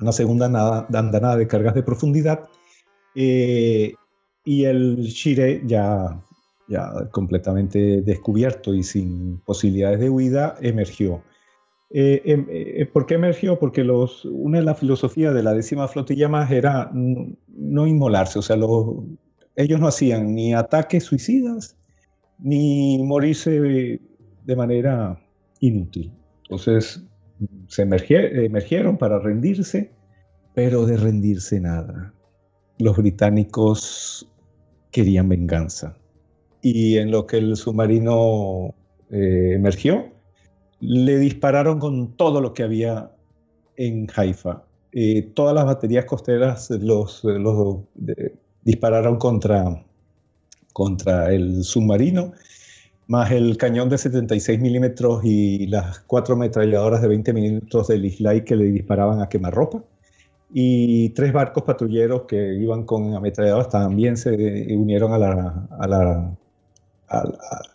una 0.00 0.10
segunda 0.10 0.46
andanada 0.92 1.36
de 1.36 1.46
cargas 1.46 1.76
de 1.76 1.84
profundidad 1.84 2.48
eh, 3.14 3.94
y 4.44 4.64
el 4.64 5.04
Shire 5.04 5.62
ya, 5.64 6.20
ya 6.68 7.08
completamente 7.12 8.02
descubierto 8.02 8.74
y 8.74 8.82
sin 8.82 9.38
posibilidades 9.46 10.00
de 10.00 10.10
huida 10.10 10.56
emergió. 10.60 11.22
Eh, 11.90 12.22
em, 12.24 12.46
eh, 12.48 12.86
¿Por 12.86 13.06
qué 13.06 13.14
emergió? 13.14 13.58
Porque 13.58 13.82
los, 13.82 14.24
una 14.24 14.58
de 14.58 14.64
las 14.64 14.78
filosofías 14.78 15.34
de 15.34 15.42
la 15.42 15.54
décima 15.54 15.88
flotilla 15.88 16.28
más 16.28 16.50
era 16.50 16.90
no 16.92 17.86
inmolarse, 17.86 18.38
o 18.38 18.42
sea, 18.42 18.56
los, 18.56 19.04
ellos 19.56 19.80
no 19.80 19.88
hacían 19.88 20.34
ni 20.34 20.54
ataques 20.54 21.04
suicidas 21.04 21.76
ni 22.38 23.02
morirse 23.02 24.00
de 24.44 24.56
manera 24.56 25.20
inútil. 25.60 26.12
Entonces 26.42 27.04
se 27.68 27.82
emergieron 27.82 28.98
para 28.98 29.18
rendirse, 29.18 29.92
pero 30.54 30.86
de 30.86 30.96
rendirse 30.96 31.60
nada. 31.60 32.14
Los 32.78 32.96
británicos 32.96 34.28
querían 34.90 35.28
venganza. 35.28 35.96
Y 36.62 36.98
en 36.98 37.10
lo 37.10 37.26
que 37.26 37.38
el 37.38 37.56
submarino 37.56 38.74
eh, 39.10 39.52
emergió, 39.54 40.12
le 40.80 41.18
dispararon 41.18 41.78
con 41.78 42.16
todo 42.16 42.40
lo 42.40 42.54
que 42.54 42.62
había 42.62 43.10
en 43.76 44.08
Haifa. 44.14 44.62
Eh, 44.92 45.30
todas 45.34 45.54
las 45.54 45.64
baterías 45.64 46.04
costeras 46.04 46.70
los, 46.70 47.22
los 47.24 47.78
dispararon 48.62 49.16
contra, 49.18 49.84
contra 50.72 51.32
el 51.32 51.62
submarino, 51.62 52.32
más 53.06 53.30
el 53.30 53.56
cañón 53.56 53.88
de 53.88 53.98
76 53.98 54.60
milímetros 54.60 55.24
y 55.24 55.66
las 55.66 56.00
cuatro 56.00 56.34
ametralladoras 56.34 57.02
de 57.02 57.08
20 57.08 57.32
milímetros 57.32 57.88
del 57.88 58.04
Islay 58.04 58.44
que 58.44 58.56
le 58.56 58.64
disparaban 58.64 59.20
a 59.20 59.28
quemarropa. 59.28 59.82
Y 60.52 61.10
tres 61.10 61.32
barcos 61.32 61.62
patrulleros 61.62 62.22
que 62.22 62.54
iban 62.54 62.84
con 62.84 63.14
ametralladoras 63.14 63.68
también 63.68 64.16
se 64.16 64.30
unieron 64.74 65.12
a 65.12 65.18
la, 65.18 65.68
a 65.78 65.86
la 65.86 66.36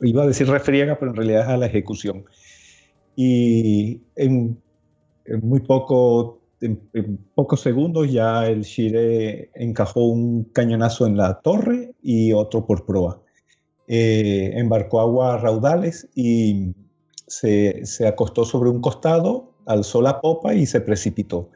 iba 0.01 0.23
a 0.23 0.27
decir 0.27 0.47
refriega, 0.47 0.97
pero 0.97 1.11
en 1.11 1.17
realidad 1.17 1.41
es 1.43 1.47
a 1.49 1.57
la 1.57 1.65
ejecución. 1.65 2.25
Y 3.15 4.01
en, 4.15 4.57
en 5.25 5.47
muy 5.47 5.61
poco 5.61 6.41
en, 6.61 7.17
pocos 7.35 7.61
segundos 7.61 8.11
ya 8.11 8.47
el 8.47 8.61
Shire 8.61 9.49
encajó 9.55 10.05
un 10.05 10.45
cañonazo 10.45 11.05
en 11.05 11.17
la 11.17 11.39
torre 11.41 11.93
y 12.01 12.33
otro 12.33 12.65
por 12.65 12.85
proa. 12.85 13.21
Eh, 13.87 14.51
embarcó 14.55 14.99
agua 14.99 15.37
raudales 15.37 16.09
y 16.15 16.73
se, 17.27 17.83
acostó 18.07 18.45
sobre 18.45 18.69
un 18.69 18.81
costado, 18.81 19.53
alzó 19.65 20.01
la 20.01 20.21
popa 20.21 20.53
y 20.55 20.65
se 20.65 20.81
precipitó. 20.81 21.49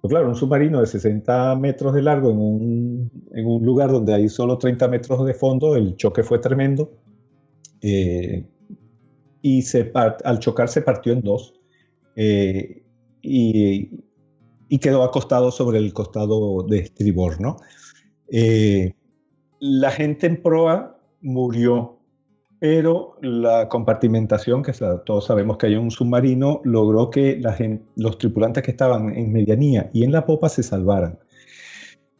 Pero 0.00 0.10
claro, 0.10 0.28
un 0.28 0.36
submarino 0.36 0.80
de 0.80 0.86
60 0.86 1.54
metros 1.56 1.94
de 1.94 2.02
largo 2.02 2.30
en 2.30 2.38
un, 2.38 3.64
lugar 3.64 3.92
donde 3.92 4.14
hay 4.14 4.28
solo 4.28 4.58
30 4.58 4.88
metros 4.88 5.24
de 5.24 5.34
fondo, 5.34 5.76
el 5.76 5.96
choque 5.96 6.22
fue 6.22 6.40
tremendo. 6.40 6.90
Eh, 7.80 8.44
y 9.42 9.62
se, 9.62 9.92
al 9.94 10.38
chocar 10.38 10.68
se 10.68 10.82
partió 10.82 11.12
en 11.12 11.20
dos. 11.20 11.54
Eh, 12.16 12.82
y, 13.20 13.90
y 14.68 14.78
quedó 14.78 15.02
acostado 15.02 15.50
sobre 15.50 15.78
el 15.78 15.92
costado 15.92 16.62
de 16.62 16.78
estribor, 16.78 17.38
¿no? 17.40 17.58
Eh, 18.30 18.94
la 19.60 19.90
gente 19.90 20.26
en 20.26 20.42
proa 20.42 20.98
murió, 21.20 21.98
pero 22.58 23.18
la 23.20 23.68
compartimentación, 23.68 24.62
que 24.62 24.72
todos 25.04 25.26
sabemos 25.26 25.58
que 25.58 25.66
hay 25.66 25.74
un 25.74 25.90
submarino, 25.90 26.62
logró 26.64 27.10
que 27.10 27.38
la 27.38 27.54
los 27.96 28.16
tripulantes 28.16 28.62
que 28.62 28.70
estaban 28.70 29.14
en 29.14 29.30
medianía 29.30 29.90
y 29.92 30.04
en 30.04 30.12
la 30.12 30.24
popa 30.24 30.48
se 30.48 30.62
salvaran. 30.62 31.18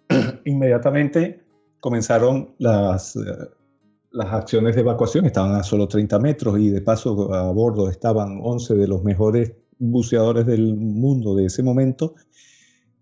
Inmediatamente 0.45 1.41
comenzaron 1.81 2.55
las, 2.59 3.17
las 4.13 4.33
acciones 4.33 4.75
de 4.75 4.83
evacuación, 4.83 5.27
estaban 5.27 5.55
a 5.55 5.63
solo 5.63 5.89
30 5.89 6.19
metros 6.19 6.59
y 6.59 6.71
de 6.71 6.81
paso 6.81 7.33
a 7.35 7.51
bordo 7.51 7.89
estaban 7.89 8.41
11 8.43 8.75
de 8.75 8.89
los 8.89 9.03
mejores 9.03 9.53
buceadores 9.79 10.47
del 10.47 10.75
mundo 10.75 11.35
de 11.35 11.47
ese 11.47 11.63
momento 11.63 12.15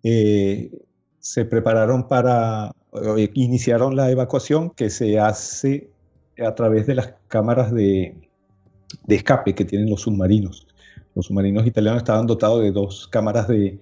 eh, 0.03 0.71
se 1.19 1.45
prepararon 1.45 2.09
para, 2.09 2.73
eh, 3.17 3.31
iniciaron 3.35 3.95
la 3.97 4.11
evacuación 4.11 4.71
que 4.71 4.89
se 4.89 5.19
hace 5.19 5.91
a 6.39 6.55
través 6.55 6.87
de 6.87 6.95
las 6.95 7.15
cámaras 7.29 7.73
de, 7.73 8.17
escape 9.09 9.55
que 9.55 9.65
tienen 9.65 9.91
los 9.91 10.03
submarinos. 10.03 10.67
Los 11.15 11.27
submarinos 11.27 11.67
italianos 11.67 12.03
estaban 12.03 12.27
dotados 12.27 12.63
de 12.63 12.73
dos 12.73 13.07
cámaras 13.09 13.47
de, 13.49 13.79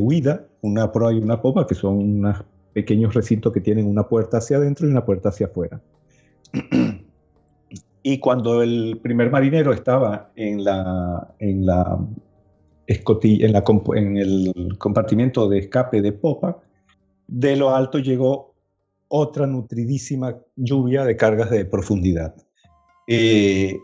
huida, 0.00 0.46
una 0.62 0.90
proa 0.90 1.12
y 1.12 1.18
una 1.18 1.40
popa, 1.40 1.66
que 1.66 1.74
son 1.74 1.98
unos 1.98 2.44
pequeños 2.72 3.14
recintos 3.14 3.52
que 3.52 3.60
tienen 3.60 3.86
una 3.86 4.08
puerta 4.08 4.38
hacia 4.38 4.56
adentro 4.56 4.86
y 4.86 4.90
una 4.90 5.04
puerta 5.04 5.28
hacia 5.28 5.46
afuera. 5.46 5.80
Y 8.06 8.18
cuando 8.18 8.62
el 8.62 9.00
primer 9.02 9.30
marinero 9.30 9.72
estaba 9.72 10.30
en 10.36 10.62
la, 10.62 11.34
en 11.38 11.64
la 11.64 11.98
en, 12.86 14.16
el 14.16 14.78
compartimiento 14.78 15.48
de 15.48 15.58
escape 15.58 16.02
de 16.02 16.12
popa, 16.12 16.58
de 17.26 17.56
lo 17.56 17.74
alto 17.74 17.98
llegó 17.98 18.54
otra 19.08 19.46
nutridísima 19.46 20.36
lluvia 20.56 21.04
de 21.04 21.16
cargas 21.16 21.50
de 21.50 21.64
profundidad. 21.64 22.34
Eh, 23.06 23.74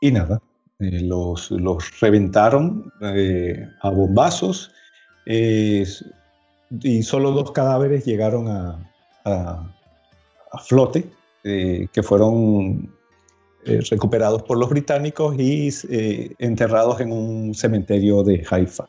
y 0.00 0.12
nada, 0.12 0.40
eh, 0.78 1.00
los, 1.00 1.50
los, 1.50 2.00
reventaron 2.00 2.90
eh, 3.02 3.66
a 3.82 3.90
bombazos 3.90 4.72
y 5.26 5.84
solo 7.02 7.32
dos 7.32 7.52
cadáveres 7.52 8.04
llegaron 8.04 8.48
a, 8.48 8.90
a 9.24 10.58
flote, 10.58 11.04
que 11.42 12.02
fueron 12.02 12.90
eh, 13.64 13.80
recuperados 13.88 14.42
por 14.42 14.58
los 14.58 14.68
británicos 14.68 15.36
y 15.38 15.68
eh, 15.88 16.34
enterrados 16.40 17.00
en 17.00 17.12
un 17.12 17.54
cementerio 17.54 18.24
de 18.24 18.44
Haifa. 18.50 18.88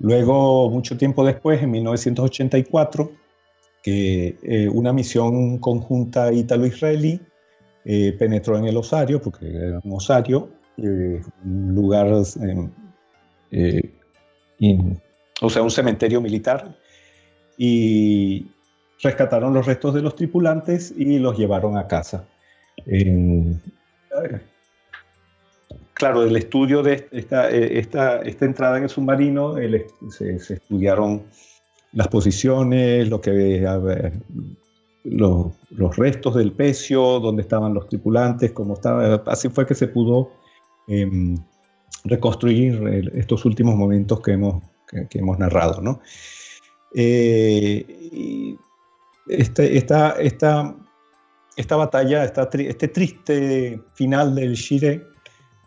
Luego, 0.00 0.68
mucho 0.68 0.98
tiempo 0.98 1.24
después, 1.24 1.62
en 1.62 1.70
1984, 1.70 3.10
que 3.82 4.36
eh, 4.42 4.68
una 4.68 4.92
misión 4.92 5.56
conjunta 5.58 6.30
ítalo-israelí 6.30 7.20
penetró 8.18 8.58
en 8.58 8.64
el 8.66 8.76
Osario, 8.78 9.20
porque 9.20 9.46
era 9.46 9.80
un 9.82 9.92
Osario, 9.92 10.50
un 10.76 11.74
lugar 11.74 12.06
o 12.12 12.24
sea, 15.50 15.62
un 15.62 15.70
cementerio 15.70 16.20
militar, 16.22 16.78
y 17.58 18.46
rescataron 19.02 19.54
los 19.54 19.66
restos 19.66 19.94
de 19.94 20.02
los 20.02 20.16
tripulantes 20.16 20.92
y 20.96 21.18
los 21.18 21.36
llevaron 21.36 21.76
a 21.76 21.86
casa. 21.86 22.26
claro, 25.94 26.24
el 26.24 26.36
estudio 26.36 26.82
de 26.82 27.08
esta, 27.12 27.50
esta, 27.50 28.20
esta 28.22 28.44
entrada 28.44 28.78
en 28.78 28.84
el 28.84 28.88
submarino, 28.88 29.56
se, 30.10 30.36
estudiaron 30.36 31.24
las 31.92 32.08
posiciones, 32.08 33.08
lo 33.08 33.20
que, 33.20 33.66
los, 35.04 35.52
los, 35.70 35.96
restos 35.96 36.34
del 36.34 36.52
pecio, 36.52 37.20
dónde 37.20 37.42
estaban 37.42 37.74
los 37.74 37.88
tripulantes, 37.88 38.52
cómo 38.52 38.74
estaba. 38.74 39.22
Así 39.26 39.48
fue 39.48 39.66
que 39.66 39.74
se 39.74 39.88
pudo 39.88 40.30
em, 40.88 41.36
reconstruir 42.04 43.10
estos 43.14 43.44
últimos 43.44 43.76
momentos 43.76 44.20
que 44.20 44.32
hemos, 44.32 44.62
que, 44.86 45.18
hemos 45.18 45.38
narrado. 45.38 45.80
¿no? 45.80 46.00
Eh, 46.94 47.86
este, 49.26 49.76
esta, 49.76 50.12
esta, 50.12 50.74
esta 51.56 51.76
batalla, 51.76 52.24
este 52.24 52.88
triste 52.88 53.80
final 53.94 54.34
del 54.34 54.54
Shire, 54.54 55.06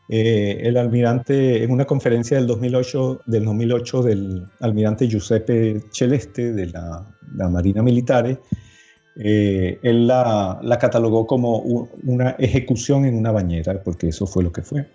eh, 0.10 0.60
el 0.62 0.78
almirante, 0.78 1.64
en 1.64 1.72
una 1.72 1.86
conferencia 1.86 2.38
del 2.38 2.48
2008, 2.48 3.22
del 3.26 3.46
2008 3.46 4.04
del 4.04 4.48
almirante 4.62 5.08
Giuseppe 5.08 5.82
Celeste 5.92 6.54
de 6.54 6.68
la, 6.68 7.06
la 7.36 7.50
Marina 7.50 7.82
Militare, 7.82 8.40
eh, 9.20 9.80
él 9.82 10.08
la, 10.08 10.60
la, 10.62 10.78
catalogó 10.78 11.26
como 11.26 11.58
una 12.04 12.32
ejecución 12.38 13.06
en 13.06 13.18
una 13.18 13.32
bañera, 13.32 13.82
porque 13.84 14.10
eso 14.10 14.28
fue 14.28 14.44
lo 14.44 14.52
que 14.52 14.62
fue. 14.62 14.88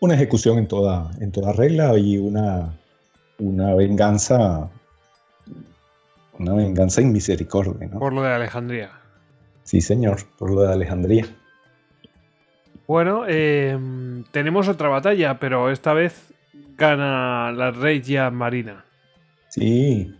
Una 0.00 0.14
ejecución 0.14 0.58
en 0.58 0.68
toda, 0.68 1.10
en 1.20 1.32
toda 1.32 1.52
regla 1.52 1.98
y 1.98 2.18
una, 2.18 2.78
una 3.38 3.74
venganza 3.74 4.70
una 6.38 6.54
venganza 6.54 7.00
en 7.00 7.12
misericordia. 7.12 7.90
Por 7.90 8.12
lo 8.12 8.22
de 8.22 8.32
Alejandría. 8.32 8.90
Sí, 9.62 9.80
señor, 9.80 10.18
por 10.38 10.50
lo 10.50 10.62
de 10.62 10.72
Alejandría. 10.72 11.26
Bueno, 12.86 13.26
em, 13.26 14.22
tenemos 14.30 14.68
otra 14.68 14.88
batalla, 14.88 15.38
pero 15.40 15.70
esta 15.70 15.92
vez 15.92 16.32
gana 16.76 17.50
la 17.52 17.72
Regia 17.72 18.30
Marina. 18.30 18.84
Sí, 19.48 20.14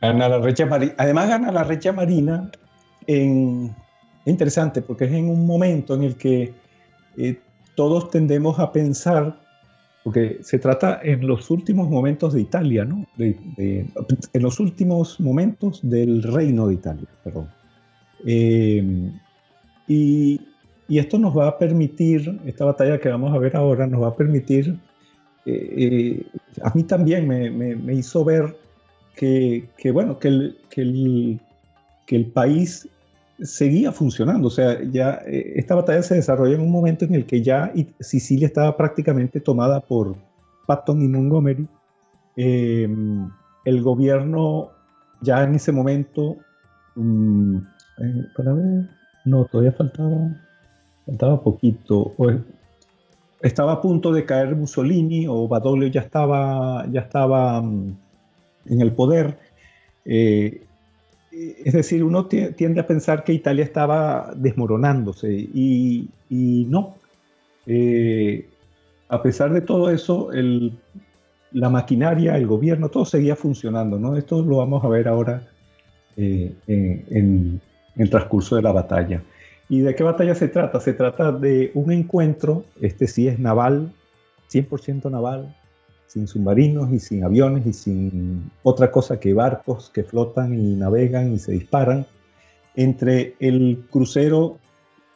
gana 0.00 0.28
la 0.28 0.38
Regia 0.38 0.66
Marina. 0.66 0.94
Además 0.96 1.28
gana 1.28 1.52
la 1.52 1.64
Regia 1.64 1.92
Marina 1.92 2.50
en... 3.06 3.74
interesante 4.24 4.80
porque 4.80 5.04
es 5.04 5.12
en 5.12 5.28
un 5.28 5.46
momento 5.46 5.94
en 5.94 6.04
el 6.04 6.16
que 6.16 6.54
eh, 7.18 7.38
todos 7.74 8.10
tendemos 8.10 8.58
a 8.58 8.72
pensar 8.72 9.43
porque 10.04 10.38
se 10.42 10.58
trata 10.58 11.00
en 11.02 11.26
los 11.26 11.50
últimos 11.50 11.88
momentos 11.88 12.34
de 12.34 12.42
Italia, 12.42 12.84
¿no? 12.84 13.06
en 13.18 13.90
los 14.34 14.60
últimos 14.60 15.18
momentos 15.18 15.80
del 15.82 16.22
reino 16.22 16.68
de 16.68 16.74
Italia, 16.74 17.08
perdón. 17.24 17.48
Eh, 18.26 19.10
y, 19.88 20.40
esto 20.90 21.18
nos 21.18 21.36
va 21.36 21.48
a 21.48 21.58
permitir, 21.58 22.38
esta 22.44 22.66
batalla 22.66 23.00
que 23.00 23.08
vamos 23.08 23.34
a 23.34 23.38
ver 23.38 23.56
ahora, 23.56 23.86
nos 23.86 24.02
va 24.02 24.08
a 24.08 24.14
permitir, 24.14 24.78
eh, 25.46 25.74
eh, 25.76 26.26
a 26.62 26.70
mí 26.74 26.82
también 26.82 27.26
me, 27.26 27.94
hizo 27.94 28.26
ver 28.26 28.54
que, 29.16 29.66
bueno, 29.90 30.18
que 30.18 30.28
el, 30.28 30.58
que 30.68 30.82
el, 30.82 31.40
que 32.06 32.16
el 32.16 32.26
país 32.26 32.86
seguía 33.40 33.92
funcionando. 33.92 34.48
O 34.48 34.50
sea, 34.50 34.82
ya 34.82 35.20
eh, 35.26 35.54
esta 35.56 35.74
batalla 35.74 36.02
se 36.02 36.14
desarrolla 36.16 36.54
en 36.54 36.60
un 36.60 36.70
momento 36.70 37.04
en 37.04 37.14
el 37.14 37.26
que 37.26 37.42
ya 37.42 37.72
Sicilia 38.00 38.46
estaba 38.46 38.76
prácticamente 38.76 39.40
tomada 39.40 39.80
por 39.80 40.16
Patton 40.66 41.02
y 41.02 41.08
Montgomery. 41.08 41.66
Em, 42.36 43.30
el 43.64 43.82
gobierno 43.82 44.70
ya 45.20 45.42
en 45.42 45.54
ese 45.54 45.72
momento, 45.72 46.36
mm, 46.96 47.56
eh, 47.56 48.24
para 48.36 48.52
ver, 48.52 48.88
no, 49.24 49.44
todavía 49.46 49.72
faltaba, 49.72 50.30
faltaba 51.06 51.42
poquito. 51.42 52.14
estaba 53.40 53.72
a 53.72 53.80
punto 53.80 54.12
de 54.12 54.24
caer 54.24 54.56
Mussolini 54.56 55.26
o 55.28 55.46
Badoglio 55.48 55.88
ya 55.88 56.00
estaba, 56.00 56.86
ya 56.90 57.02
estaba 57.02 57.60
mm, 57.62 57.96
en 58.66 58.80
el 58.80 58.92
poder. 58.92 59.38
Eh, 60.04 60.66
es 61.64 61.72
decir, 61.72 62.04
uno 62.04 62.26
tiende 62.26 62.80
a 62.80 62.86
pensar 62.86 63.24
que 63.24 63.32
Italia 63.32 63.64
estaba 63.64 64.32
desmoronándose 64.36 65.32
y, 65.32 66.08
no. 66.68 66.96
Eh, 67.66 68.48
a 69.08 69.22
pesar 69.22 69.52
de 69.52 69.60
todo 69.60 69.90
eso, 69.90 70.30
la 71.52 71.68
maquinaria, 71.70 72.36
el 72.36 72.46
gobierno, 72.46 72.88
todo 72.88 73.04
seguía 73.04 73.36
funcionando. 73.36 73.98
¿no? 73.98 74.16
Esto 74.16 74.42
lo 74.42 74.58
vamos 74.58 74.84
a 74.84 74.88
ver 74.88 75.08
ahora 75.08 75.42
eh, 76.16 76.52
en, 76.66 77.60
el 77.96 78.10
transcurso 78.10 78.56
de 78.56 78.62
la 78.62 78.72
batalla. 78.72 79.22
¿Y 79.68 79.80
de 79.80 79.94
qué 79.94 80.02
batalla 80.02 80.34
se 80.34 80.48
trata? 80.48 80.80
Se 80.80 80.92
trata 80.92 81.32
de 81.32 81.70
un 81.74 81.90
encuentro, 81.90 82.64
este 82.80 83.06
sí 83.06 83.28
es 83.28 83.38
naval, 83.38 83.92
100% 84.52 85.10
naval, 85.10 85.56
sin 86.14 86.28
submarinos 86.28 86.92
y 86.92 87.00
sin 87.00 87.24
aviones 87.24 87.66
y 87.66 87.72
sin 87.72 88.52
otra 88.62 88.92
cosa 88.92 89.18
que 89.18 89.34
barcos 89.34 89.90
que 89.92 90.04
flotan 90.04 90.54
y 90.54 90.76
navegan 90.76 91.32
y 91.32 91.40
se 91.40 91.50
disparan, 91.50 92.06
entre 92.76 93.34
el 93.40 93.84
crucero 93.90 94.58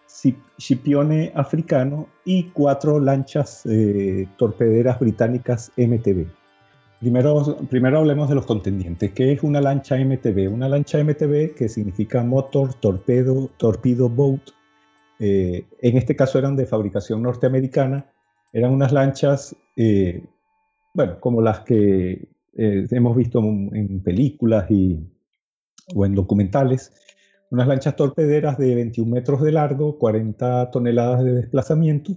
Scipione 0.09 1.31
africano 1.37 2.09
y 2.25 2.45
cuatro 2.51 2.99
lanchas 2.99 3.65
eh, 3.67 4.27
torpederas 4.37 4.99
británicas 4.99 5.71
MTB. 5.77 6.27
Primero, 6.99 7.59
primero 7.71 7.99
hablemos 7.99 8.29
de 8.29 8.35
los 8.35 8.47
contendientes. 8.47 9.13
¿Qué 9.13 9.31
es 9.31 9.45
una 9.45 9.61
lancha 9.61 9.97
MTB? 9.97 10.53
Una 10.53 10.69
lancha 10.69 10.99
MTB 10.99 11.55
que 11.55 11.69
significa 11.69 12.25
Motor 12.25 12.75
Torpedo, 12.75 13.51
Torpedo 13.57 14.09
Boat. 14.09 14.51
Eh, 15.21 15.65
en 15.81 15.97
este 15.97 16.17
caso 16.17 16.41
eran 16.41 16.57
de 16.57 16.67
fabricación 16.67 17.23
norteamericana. 17.23 18.07
Eran 18.53 18.73
unas 18.73 18.91
lanchas 18.91 19.55
eh, 19.77 20.25
bueno, 20.99 21.21
como 21.21 21.41
las 21.41 21.61
que 21.61 22.29
eh, 22.57 22.87
hemos 22.91 23.17
visto 23.17 23.39
en 23.39 24.03
películas 24.03 24.69
y, 24.69 24.99
o 25.95 26.05
en 26.05 26.13
documentales, 26.17 26.93
unas 27.53 27.69
lanchas 27.69 27.95
torpederas 27.95 28.59
de 28.59 28.75
21 28.75 29.09
metros 29.09 29.41
de 29.43 29.53
largo, 29.53 29.97
40 29.97 30.73
toneladas 30.73 31.23
de 31.23 31.35
desplazamiento, 31.35 32.15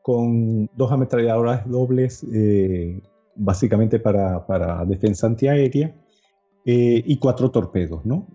con 0.00 0.66
dos 0.76 0.92
ametralladoras 0.92 1.68
dobles, 1.68 2.24
eh, 2.32 3.02
básicamente 3.34 3.98
para, 3.98 4.46
para, 4.46 4.84
defensa 4.84 5.26
antiaérea, 5.26 5.92
eh, 6.64 7.02
y 7.04 7.16
cuatro 7.16 7.50
torpedos, 7.50 8.06
¿no? 8.06 8.28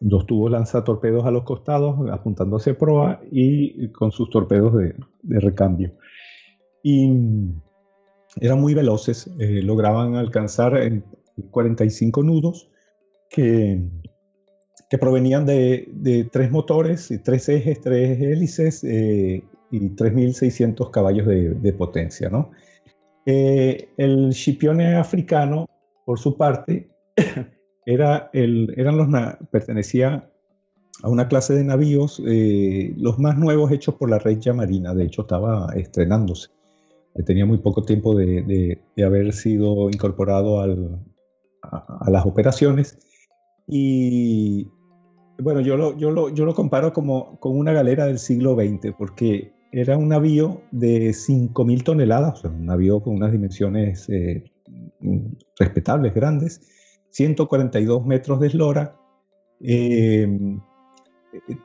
dos 0.00 0.26
tubos 0.26 0.50
lanzatorpedos 0.52 1.26
a 1.26 1.32
los 1.32 1.42
costados, 1.42 2.08
apuntando 2.08 2.56
hacia 2.56 2.78
proa 2.78 3.20
y 3.32 3.88
con 3.88 4.12
sus 4.12 4.30
torpedos 4.30 4.74
de, 4.74 4.94
de 5.22 5.40
recambio. 5.40 5.92
Y 6.84 7.10
eran 8.40 8.60
muy 8.60 8.74
veloces, 8.74 9.30
eh, 9.38 9.62
lograban 9.62 10.16
alcanzar 10.16 10.76
en 10.76 11.04
45 11.50 12.22
nudos 12.22 12.70
que, 13.28 13.82
provenían 15.00 15.46
de, 15.46 16.28
tres 16.30 16.50
motores, 16.50 17.12
tres 17.24 17.48
ejes, 17.48 17.80
tres 17.80 18.20
hélices 18.20 18.84
eh, 18.84 19.42
y 19.70 19.80
3.600 19.80 20.90
caballos 20.90 21.26
de, 21.26 21.72
potencia. 21.72 22.28
¿no? 22.28 22.50
Eh, 23.24 23.88
el 23.96 24.34
Scipione 24.34 24.96
africano, 24.96 25.66
por 26.04 26.18
su 26.18 26.36
parte, 26.36 26.90
era 27.86 28.28
el, 28.34 28.74
eran 28.76 28.98
los, 28.98 29.08
pertenecía 29.50 30.28
a 31.02 31.08
una 31.08 31.26
clase 31.26 31.54
de 31.54 31.64
navíos, 31.64 32.22
los 32.98 33.18
más 33.18 33.38
nuevos 33.38 33.72
hechos 33.72 33.94
por 33.94 34.10
la 34.10 34.18
Regia 34.18 34.52
Marina, 34.52 34.94
de 34.94 35.04
hecho 35.04 35.22
estaba 35.22 35.72
estrenándose 35.74 36.50
tenía 37.24 37.46
muy 37.46 37.58
poco 37.58 37.82
tiempo 37.82 38.14
de, 38.14 38.80
haber 39.04 39.32
sido 39.32 39.90
incorporado 39.90 40.60
a, 40.60 42.10
las 42.10 42.26
operaciones. 42.26 42.98
Y 43.66 44.68
bueno, 45.38 45.60
yo 45.60 45.76
lo, 45.76 45.96
yo 45.96 46.10
lo, 46.10 46.28
yo 46.30 46.44
lo 46.44 46.54
comparo 46.54 46.92
como 46.92 47.38
con 47.38 47.56
una 47.56 47.72
galera 47.72 48.06
del 48.06 48.18
siglo 48.18 48.54
XX, 48.54 48.92
porque 48.96 49.52
era 49.72 49.96
un 49.96 50.08
navío 50.08 50.62
de 50.70 51.10
5.000 51.10 51.82
toneladas, 51.82 52.44
un 52.44 52.66
navío 52.66 53.00
con 53.00 53.14
unas 53.14 53.32
dimensiones 53.32 54.08
eh, 54.10 54.44
respetables, 55.58 56.14
grandes, 56.14 56.60
142 57.10 58.04
metros 58.06 58.40
de 58.40 58.46
eslora, 58.48 58.96
eh, 59.60 60.28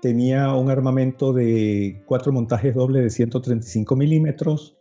tenía 0.01 0.53
un 0.53 0.69
armamento 0.69 1.33
de 1.33 2.01
cuatro 2.05 2.31
montajes 2.31 2.75
dobles 2.75 3.03
de 3.03 3.09
135 3.09 3.95
milímetros, 3.95 4.76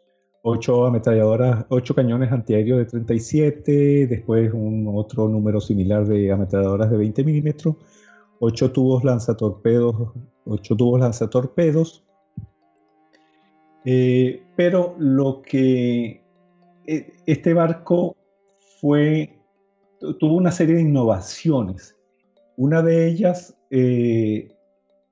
ocho 0.48 0.86
ametralladoras, 0.86 1.66
ocho 1.70 1.92
cañones 1.92 2.30
antiaéreos 2.30 2.78
de 2.78 2.84
37, 2.84 4.06
después 4.06 4.52
un 4.54 4.86
otro 4.94 5.28
número 5.28 5.60
similar 5.60 6.06
de 6.06 6.30
ametralladoras 6.30 6.88
de 6.88 6.96
20 6.96 7.24
milímetros, 7.24 7.74
ocho 8.38 8.70
tubos 8.70 9.02
lanzatorpedos, 9.02 10.12
ocho 10.44 10.76
tubos 10.76 11.00
lanzatorpedos. 11.00 12.04
Eh, 13.84 14.40
pero 14.54 14.94
lo 14.98 15.42
que 15.42 16.22
e, 16.86 17.12
este 17.26 17.52
barco 17.52 18.16
fue, 18.80 19.40
tuvo 20.20 20.36
una 20.36 20.52
serie 20.52 20.76
de 20.76 20.82
innovaciones. 20.82 21.96
Una 22.56 22.82
de 22.82 23.08
ellas 23.08 23.56
eh, 23.70 24.54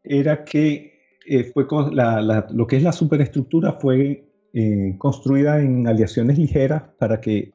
era 0.04 0.44
que 0.44 0.92
eh, 1.26 1.42
fue 1.42 1.66
con 1.66 1.96
lo 1.96 2.66
que 2.68 2.76
es 2.76 2.84
la 2.84 2.92
superestructura 2.92 3.72
fue 3.72 4.28
eh, 4.56 4.94
construida 4.98 5.60
en 5.60 5.88
aleaciones 5.88 6.38
ligeras 6.38 6.84
para 7.00 7.20
que, 7.20 7.52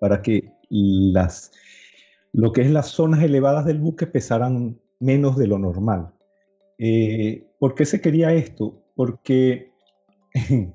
para 0.00 0.22
que 0.22 0.50
las, 0.68 1.52
lo 2.32 2.52
que 2.52 2.62
es 2.62 2.70
las 2.72 2.88
zonas 2.88 3.22
elevadas 3.22 3.64
del 3.64 3.78
buque 3.78 4.08
pesaran 4.08 4.80
menos 4.98 5.36
de 5.36 5.46
lo 5.46 5.60
normal. 5.60 6.12
Eh, 6.78 7.46
¿Por 7.60 7.76
qué 7.76 7.84
se 7.84 8.00
quería 8.00 8.34
esto? 8.34 8.82
Porque 8.96 9.70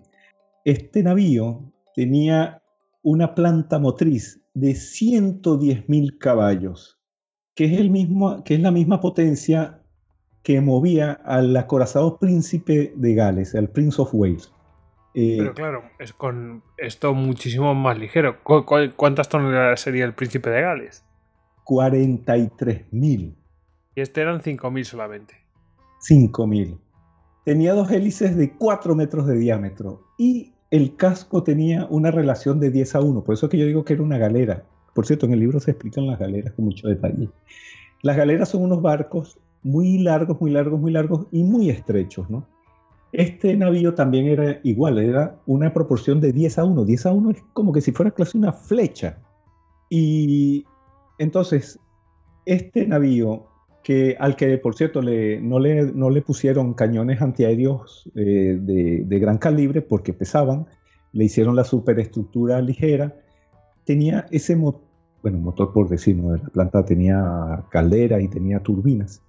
este 0.64 1.04
navío 1.04 1.70
tenía 1.96 2.62
una 3.04 3.36
planta 3.36 3.78
motriz 3.78 4.42
de 4.54 4.72
110.000 4.72 6.18
caballos, 6.18 6.98
que 7.56 7.66
es, 7.66 7.78
el 7.78 7.90
mismo, 7.90 8.42
que 8.46 8.56
es 8.56 8.62
la 8.62 8.72
misma 8.72 9.02
potencia 9.02 9.82
que 10.44 10.62
movía 10.62 11.12
al 11.12 11.58
acorazado 11.58 12.20
príncipe 12.20 12.94
de 12.96 13.16
Gales, 13.16 13.54
al 13.54 13.70
Prince 13.70 14.02
of 14.02 14.14
Wales. 14.14 14.50
Eh, 15.20 15.38
Pero 15.40 15.56
claro, 15.56 15.84
es 15.98 16.14
con 16.14 16.62
esto 16.78 17.16
muchísimo 17.16 17.74
más 17.74 17.98
ligero. 17.98 18.38
¿Cuántas 18.44 19.28
toneladas 19.28 19.82
sería 19.82 20.06
el 20.06 20.14
príncipe 20.14 20.52
de 20.52 20.62
Gales? 20.62 21.04
43.000. 21.66 23.36
Y 23.96 24.02
este 24.02 24.22
eran 24.22 24.42
5.000 24.42 24.84
solamente. 24.84 25.34
5.000. 26.08 26.78
Tenía 27.46 27.74
dos 27.74 27.90
hélices 27.90 28.38
de 28.38 28.54
4 28.58 28.94
metros 28.94 29.26
de 29.26 29.40
diámetro 29.40 30.04
y 30.20 30.54
el 30.70 30.96
casco 30.96 31.42
tenía 31.42 31.88
una 31.90 32.12
relación 32.12 32.60
de 32.60 32.70
10 32.70 32.94
a 32.94 33.02
1. 33.02 33.24
Por 33.24 33.34
eso 33.34 33.50
que 33.50 33.58
yo 33.58 33.66
digo 33.66 33.84
que 33.86 33.94
era 33.94 34.04
una 34.04 34.20
galera. 34.20 34.66
Por 34.94 35.08
cierto, 35.08 35.26
en 35.26 35.34
el 35.34 35.40
libro 35.40 35.60
se 35.60 35.72
explican 35.72 36.06
las 36.06 36.20
galeras 36.20 36.54
con 36.54 36.66
mucho 36.66 36.88
detalle. 36.88 37.28
Las 38.04 38.18
galeras 38.18 38.50
son 38.50 38.62
unos 38.62 38.84
barcos 38.84 39.40
muy 39.64 39.98
largos, 39.98 40.40
muy 40.40 40.52
largos, 40.52 40.80
muy 40.80 40.92
largos 40.92 41.26
y 41.32 41.42
muy 41.42 41.72
estrechos, 41.72 42.30
¿no? 42.30 42.46
Este 43.12 43.56
navío 43.56 43.94
también 43.94 44.28
era 44.28 44.60
igual, 44.64 45.00
era 45.00 45.40
una 45.46 45.74
proporción 45.74 46.20
de 46.20 46.34
10 46.34 46.60
a 46.60 46.66
1. 46.66 46.86
10 46.86 47.06
a 47.06 47.12
1 47.14 47.32
es 47.32 47.44
como 47.54 47.72
que 47.72 47.82
si 47.82 47.92
fuera 47.92 48.12
casi 48.12 48.38
una 48.38 48.52
flecha. 48.52 49.20
Y 49.90 50.66
entonces, 51.18 51.80
este 52.46 52.86
navío, 52.86 53.46
que, 53.84 54.18
al 54.20 54.36
que 54.36 54.58
por 54.58 54.76
cierto 54.76 55.02
no, 55.02 55.60
le, 55.60 56.22
pusieron 56.22 56.74
cañones 56.74 57.22
antiaéreos 57.22 58.10
eh, 58.16 58.58
de, 58.60 59.20
gran 59.20 59.38
calibre 59.38 59.82
porque 59.82 60.14
pesaban, 60.14 60.66
le 61.14 61.26
hicieron 61.26 61.56
la 61.56 61.64
superestructura 61.64 62.62
ligera, 62.62 63.16
tenía 63.86 64.26
ese 64.32 64.58
motor, 64.58 64.82
bueno, 65.22 65.40
motor 65.40 65.72
por 65.72 65.88
decirlo, 65.88 66.36
la 66.36 66.50
planta 66.50 66.84
tenía 66.84 67.64
caldera 67.70 68.22
y 68.22 68.28
tenía 68.28 68.60
turbinas. 68.60 69.24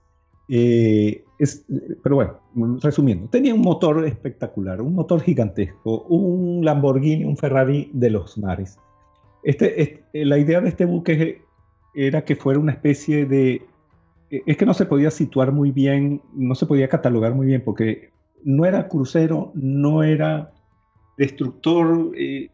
Eh, 0.49 1.25
es, 1.39 1.65
pero 2.03 2.17
bueno, 2.17 2.41
resumiendo, 2.83 3.29
tenía 3.29 3.55
un 3.55 3.61
motor 3.61 4.05
espectacular, 4.05 4.81
un 4.81 4.95
motor 4.95 5.21
gigantesco, 5.21 6.03
un 6.03 6.65
Lamborghini, 6.65 7.25
un 7.25 7.37
Ferrari 7.37 7.91
de 7.93 8.11
los 8.11 8.37
mares. 8.39 8.79
Este, 9.45 10.03
la 10.13 10.37
idea 10.39 10.61
de 10.61 10.69
este 10.69 10.85
buque 10.85 11.43
era 11.95 12.25
que 12.25 12.35
fuera 12.35 12.59
una 12.59 12.73
especie 12.73 13.25
de... 13.25 13.63
Es 14.31 14.57
que 14.57 14.67
no 14.67 14.75
se 14.75 14.85
podía 14.85 15.11
situar 15.11 15.53
muy 15.53 15.71
bien, 15.71 16.21
no 16.35 16.55
se 16.55 16.67
podía 16.67 16.89
catalogar 16.89 17.35
muy 17.35 17.47
bien, 17.47 17.63
porque 17.65 18.11
no 18.45 18.67
era 18.67 18.89
crucero, 18.89 19.53
no 19.55 20.03
era 20.03 20.51
destructor, 21.17 22.13
eh, 22.17 22.51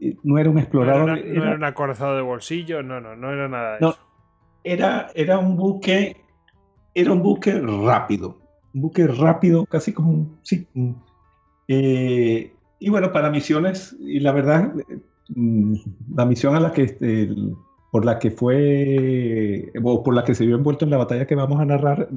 eh, 0.00 0.16
no 0.22 0.38
era 0.38 0.50
un 0.50 0.58
explorador. 0.58 1.08
No 1.08 1.44
era, 1.44 1.54
un 1.54 1.64
acorazado 1.64 2.14
de 2.14 2.22
bolsillo, 2.22 2.82
no, 2.82 3.00
no, 3.00 3.16
no 3.16 3.32
era 3.32 3.48
nada 3.48 3.70
de 3.72 3.76
eso. 3.78 3.98
Era, 4.64 5.10
era 5.14 5.38
un 5.38 5.56
buque 5.56 6.16
era 6.94 7.12
un 7.12 7.22
buque 7.22 7.58
rápido, 7.60 8.38
un 8.74 8.82
buque 8.82 9.06
rápido, 9.06 9.66
casi 9.66 9.92
como 9.92 10.10
un... 10.10 10.38
Sí, 10.42 10.66
eh, 11.68 12.52
y 12.80 12.90
bueno, 12.90 13.12
para 13.12 13.30
misiones, 13.30 13.96
y 14.00 14.20
la 14.20 14.32
verdad, 14.32 14.72
mm, 15.28 15.74
la 16.14 16.24
misión 16.24 16.54
a 16.54 16.60
la 16.60 16.72
que, 16.72 17.28
por 17.90 18.04
la 18.04 18.18
que 18.18 18.30
fue, 18.30 19.72
o 19.82 20.02
por 20.02 20.14
la 20.14 20.24
que 20.24 20.34
se 20.34 20.46
vio 20.46 20.56
envuelto 20.56 20.84
en 20.84 20.90
la 20.90 20.98
batalla 20.98 21.26
que 21.26 21.34
vamos 21.34 21.60
a 21.60 21.64
narrar, 21.64 22.08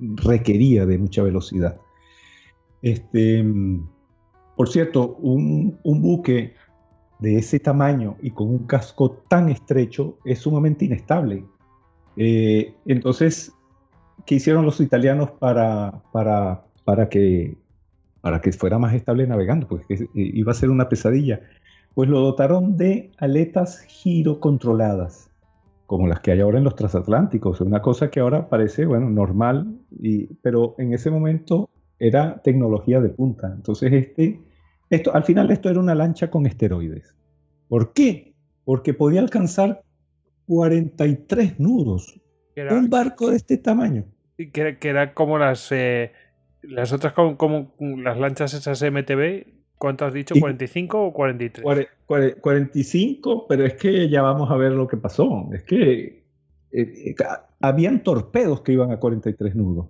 requería 0.00 0.86
de 0.86 0.98
mucha 0.98 1.22
velocidad. 1.22 1.80
Este, 2.82 3.44
por 4.56 4.68
cierto, 4.68 5.16
un, 5.20 5.78
un 5.82 6.02
buque 6.02 6.54
de 7.18 7.38
ese 7.38 7.58
tamaño 7.58 8.16
y 8.22 8.30
con 8.30 8.48
un 8.48 8.66
casco 8.66 9.10
tan 9.28 9.48
estrecho 9.48 10.18
es 10.24 10.40
sumamente 10.40 10.84
inestable. 10.84 11.44
Eh, 12.16 12.74
entonces, 12.86 13.52
¿qué 14.26 14.34
hicieron 14.36 14.66
los 14.66 14.80
italianos 14.80 15.30
para, 15.30 16.02
para, 16.12 16.64
para, 16.84 17.08
que, 17.08 17.56
para 18.20 18.40
que 18.40 18.52
fuera 18.52 18.78
más 18.78 18.94
estable 18.94 19.26
navegando? 19.26 19.68
Pues 19.68 19.86
que 19.86 20.08
iba 20.14 20.52
a 20.52 20.54
ser 20.54 20.70
una 20.70 20.88
pesadilla. 20.88 21.40
Pues 21.94 22.10
lo 22.10 22.20
dotaron 22.20 22.76
de 22.76 23.10
aletas 23.18 23.80
girocontroladas, 23.82 25.30
como 25.86 26.06
las 26.06 26.20
que 26.20 26.32
hay 26.32 26.40
ahora 26.40 26.58
en 26.58 26.64
los 26.64 26.74
transatlánticos. 26.74 27.60
Una 27.60 27.80
cosa 27.80 28.10
que 28.10 28.20
ahora 28.20 28.48
parece, 28.48 28.84
bueno, 28.84 29.08
normal, 29.08 29.78
y, 29.90 30.26
pero 30.42 30.74
en 30.78 30.92
ese 30.92 31.10
momento 31.10 31.70
era 31.98 32.42
tecnología 32.42 33.00
de 33.00 33.08
punta. 33.08 33.52
Entonces, 33.54 33.92
este, 33.92 34.42
esto, 34.90 35.14
al 35.14 35.24
final 35.24 35.50
esto 35.50 35.70
era 35.70 35.80
una 35.80 35.94
lancha 35.94 36.30
con 36.30 36.46
esteroides. 36.46 37.14
¿Por 37.68 37.92
qué? 37.92 38.34
Porque 38.64 38.92
podía 38.92 39.20
alcanzar 39.20 39.82
43 40.46 41.58
nudos. 41.58 42.20
Un 42.70 42.88
barco 42.88 43.30
de 43.30 43.36
este 43.36 43.58
tamaño. 43.58 44.04
Que, 44.36 44.76
que 44.78 44.88
era 44.88 45.14
como 45.14 45.38
las 45.38 45.72
eh, 45.72 46.12
las 46.68 46.92
otras 46.92 47.12
como, 47.12 47.36
como, 47.36 47.68
las 48.00 48.18
lanchas 48.18 48.54
esas 48.54 48.82
MTB. 48.82 49.54
¿Cuánto 49.78 50.06
has 50.06 50.14
dicho? 50.14 50.34
¿45 50.34 50.94
o 50.94 51.12
43? 51.12 51.88
45, 52.40 53.46
pero 53.46 53.66
es 53.66 53.74
que 53.74 54.08
ya 54.08 54.22
vamos 54.22 54.50
a 54.50 54.56
ver 54.56 54.72
lo 54.72 54.88
que 54.88 54.96
pasó. 54.96 55.50
Es 55.52 55.64
que 55.64 56.24
eh, 56.72 57.04
eh, 57.10 57.14
habían 57.60 58.02
torpedos 58.02 58.62
que 58.62 58.72
iban 58.72 58.90
a 58.90 58.98
43 58.98 59.54
nudos. 59.54 59.88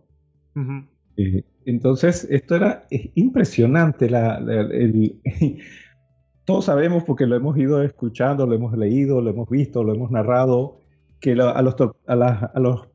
entonces, 1.64 2.26
esto 2.30 2.56
era 2.56 2.86
impresionante. 3.14 4.10
La, 4.10 4.38
el, 4.38 5.20
todos 6.44 6.64
sabemos 6.64 7.04
porque 7.04 7.26
lo 7.26 7.36
hemos 7.36 7.56
ido 7.56 7.80
escuchando, 7.82 8.44
lo 8.44 8.54
hemos 8.54 8.76
leído, 8.76 9.20
lo 9.20 9.30
hemos 9.30 9.48
visto, 9.48 9.84
lo 9.84 9.94
hemos 9.94 10.10
narrado, 10.10 10.80
que 11.20 11.32
a, 11.32 11.62
los, 11.62 11.76
a, 12.08 12.12
a 12.12 12.60
los 12.60 12.88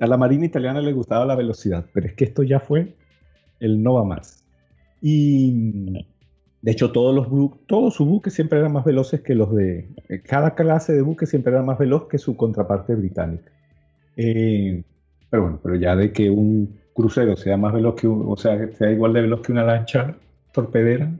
a 0.00 0.06
la 0.06 0.16
Marina 0.16 0.46
italiana 0.46 0.80
le 0.80 0.92
gustaba 0.92 1.26
la 1.26 1.34
velocidad, 1.34 1.86
pero 1.92 2.06
es 2.06 2.14
que 2.14 2.24
esto 2.24 2.42
ya 2.42 2.60
fue 2.60 2.94
el 3.60 3.82
no 3.82 3.94
va 3.94 4.04
más. 4.04 4.44
Y 5.00 5.92
de 6.62 6.70
hecho 6.70 6.90
todos 6.92 7.14
los 7.14 7.28
todos 7.66 7.94
sus 7.94 8.06
buques 8.06 8.34
siempre 8.34 8.58
eran 8.58 8.72
más 8.72 8.84
veloces 8.84 9.20
que 9.20 9.34
los 9.34 9.54
de 9.54 9.88
cada 10.24 10.54
clase 10.54 10.92
de 10.92 11.02
buque 11.02 11.26
siempre 11.26 11.52
era 11.52 11.62
más 11.62 11.78
veloz 11.78 12.08
que 12.08 12.18
su 12.18 12.36
contraparte 12.36 12.94
británica. 12.94 13.50
Eh, 14.16 14.82
pero 15.30 15.42
bueno, 15.42 15.60
pero 15.62 15.76
ya 15.76 15.94
de 15.94 16.12
que 16.12 16.30
un 16.30 16.78
crucero 16.94 17.36
sea 17.36 17.56
más 17.56 17.72
veloz 17.72 17.94
que 17.94 18.08
o 18.08 18.36
sea, 18.36 18.70
sea 18.72 18.90
igual 18.90 19.12
de 19.12 19.22
veloz 19.22 19.42
que 19.42 19.52
una 19.52 19.64
lancha 19.64 20.16
torpedera. 20.52 21.10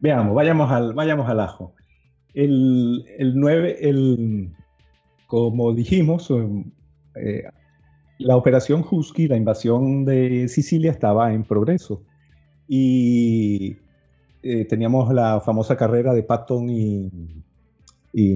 Veamos, 0.00 0.34
vayamos 0.34 0.70
al, 0.70 0.92
vayamos 0.92 1.28
al 1.28 1.40
ajo. 1.40 1.72
El, 2.34 3.06
el 3.18 3.38
9, 3.38 3.78
el, 3.80 4.50
como 5.26 5.72
dijimos, 5.72 6.30
eh, 7.14 7.44
la 8.18 8.36
operación 8.36 8.84
Husky, 8.88 9.28
la 9.28 9.36
invasión 9.36 10.04
de 10.04 10.48
Sicilia, 10.48 10.90
estaba 10.90 11.32
en 11.32 11.44
progreso. 11.44 12.02
Y 12.68 13.76
eh, 14.42 14.64
teníamos 14.64 15.12
la 15.12 15.40
famosa 15.40 15.76
carrera 15.76 16.14
de 16.14 16.22
Patton 16.22 16.70
y, 16.70 17.10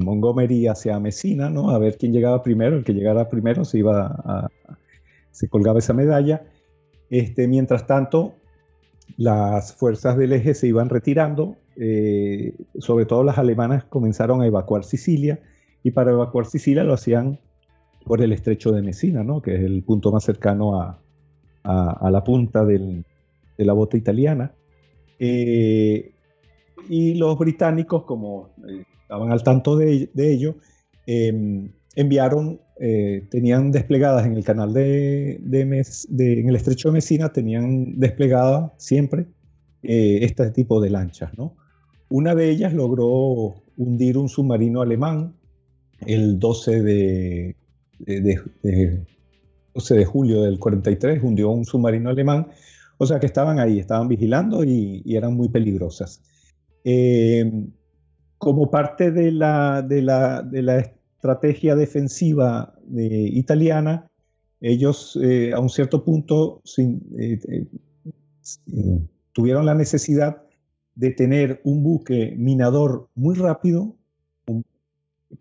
Montgomery 0.03 0.67
hacia 0.67 1.01
Messina, 1.01 1.49
¿no? 1.49 1.71
A 1.71 1.79
ver 1.79 1.97
quién 1.97 2.13
llegaba 2.13 2.43
primero. 2.43 2.77
El 2.77 2.85
que 2.85 2.93
llegara 2.93 3.31
primero 3.31 3.65
se 3.65 3.79
iba 3.79 4.15
a, 4.25 4.49
se 5.31 5.49
colgaba 5.49 5.79
esa 5.79 5.95
medalla. 5.95 6.43
Este, 7.09 7.49
mientras 7.49 7.87
tanto, 7.87 8.35
las 9.17 9.75
fuerzas 9.75 10.19
del 10.19 10.35
eje 10.35 10.53
se 10.53 10.67
iban 10.67 10.91
retirando, 10.91 11.57
eh, 11.77 12.55
sobre 12.79 13.07
todo 13.07 13.25
las 13.25 13.39
alemanas 13.39 13.85
comenzaron 13.85 14.43
a 14.43 14.47
evacuar 14.47 14.85
Sicilia 14.85 15.41
y 15.83 15.93
para 15.93 16.11
evacuar 16.11 16.45
Sicilia 16.45 16.85
lo 16.85 16.93
hacían 16.93 17.41
por 18.05 18.23
el 18.23 18.33
estrecho 18.33 18.73
de 18.73 18.83
Messina, 18.83 19.23
¿no? 19.23 19.41
que 19.43 19.55
es 19.55 19.63
el 19.63 19.83
punto 19.83 20.11
más 20.11 20.25
cercano 20.25 20.81
a, 20.81 21.01
a, 21.63 22.11
la 22.11 22.25
punta 22.25 22.65
del, 22.65 23.05
de 23.57 23.65
la 23.65 23.73
bota 23.73 23.97
italiana. 23.97 24.53
Eh, 25.19 26.13
y 26.89 27.15
los 27.15 27.39
británicos, 27.39 28.05
como 28.05 28.51
eh, 28.69 28.85
estaban 29.03 29.31
al 29.31 29.43
tanto 29.43 29.77
de, 29.77 30.11
de 30.13 30.33
ello, 30.33 30.57
em, 31.07 31.71
enviaron, 31.95 32.61
eh, 32.81 33.27
tenían 33.31 33.71
desplegadas 33.71 34.27
en 34.27 34.35
el 34.35 34.45
canal 34.45 34.73
de, 34.73 35.39
de, 35.43 35.61
en 35.61 36.49
el 36.49 36.57
estrecho 36.57 36.89
de 36.89 36.95
Messina, 36.95 37.33
tenían 37.33 37.99
desplegada 37.99 38.73
siempre 38.79 39.27
este 39.83 40.51
tipo 40.51 40.81
de 40.81 40.91
lanchas. 40.91 41.37
¿no? 41.39 41.57
Una 42.11 42.35
de 42.35 42.51
ellas 42.51 42.75
logró 42.75 43.55
hundir 43.77 44.19
un 44.19 44.29
submarino 44.29 44.83
alemán 44.83 45.35
el 46.07 46.39
12 46.39 46.83
de, 46.83 47.57
de, 48.07 49.05
12 49.75 49.95
de 49.95 50.05
julio 50.05 50.43
del 50.43 50.59
43, 50.59 51.23
hundió 51.23 51.51
un 51.51 51.65
submarino 51.65 52.11
alemán. 52.11 52.49
O 52.99 53.07
sea 53.07 53.19
que 53.19 53.27
estaban 53.27 53.59
ahí, 53.59 53.79
estaban 53.79 54.09
vigilando 54.09 54.65
y, 54.65 55.03
eran 55.07 55.35
muy 55.35 55.49
peligrosas. 55.49 56.23
Eh, 56.85 57.51
como 58.39 58.71
parte 58.71 59.11
de 59.11 59.33
la, 59.33 59.83
de 59.83 60.03
la, 60.03 60.43
de 60.43 60.63
la 60.63 60.79
estrategia 60.79 61.77
defensiva 61.77 62.75
italiana, 62.91 64.11
ellos 64.61 65.19
eh, 65.23 65.53
a 65.53 65.61
un 65.61 65.71
cierto 65.71 66.05
punto 66.05 66.63
eh, 66.77 67.67
tuvieron 69.33 69.67
la 69.67 69.75
necesidad 69.75 70.43
de 70.95 71.11
tener 71.11 71.61
un 71.65 71.83
buque 71.83 72.35
minador 72.37 73.09
muy 73.15 73.35
rápido 73.35 73.97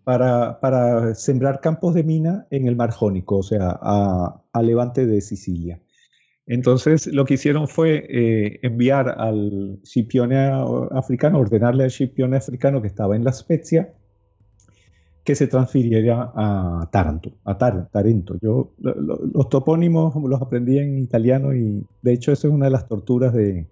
para, 0.04 1.14
sembrar 1.14 1.60
campos 1.60 1.94
de 1.94 2.04
mina 2.04 2.46
en 2.50 2.66
el 2.66 2.76
Mar 2.76 2.90
Jónico, 2.90 3.38
o 3.38 3.42
sea, 3.42 3.78
a, 3.80 4.62
levante 4.62 5.06
de 5.06 5.20
Sicilia. 5.20 5.80
Entonces, 6.46 7.06
lo 7.06 7.24
que 7.24 7.34
hicieron 7.34 7.68
fue 7.68 8.06
eh, 8.08 8.58
enviar 8.62 9.08
al 9.18 9.78
Scipione 9.84 10.50
africano, 10.92 11.38
ordenarle 11.38 11.84
al 11.84 11.90
Scipione 11.90 12.36
africano 12.36 12.82
que 12.82 12.88
estaba 12.88 13.14
en 13.14 13.24
La 13.24 13.32
Spezia, 13.32 13.92
que 15.22 15.34
se 15.34 15.46
transfiriera 15.46 16.32
a 16.34 16.88
Taranto, 16.90 17.32
a 17.44 17.56
Tarento. 17.56 18.36
Yo 18.40 18.72
los 18.78 19.48
topónimos 19.48 20.14
los 20.16 20.42
aprendí 20.42 20.78
en 20.78 20.98
italiano 20.98 21.54
y 21.54 21.84
de 22.02 22.12
hecho 22.12 22.32
eso 22.32 22.48
es 22.48 22.54
una 22.54 22.64
de 22.64 22.72
las 22.72 22.88
torturas 22.88 23.32
de, 23.32 23.68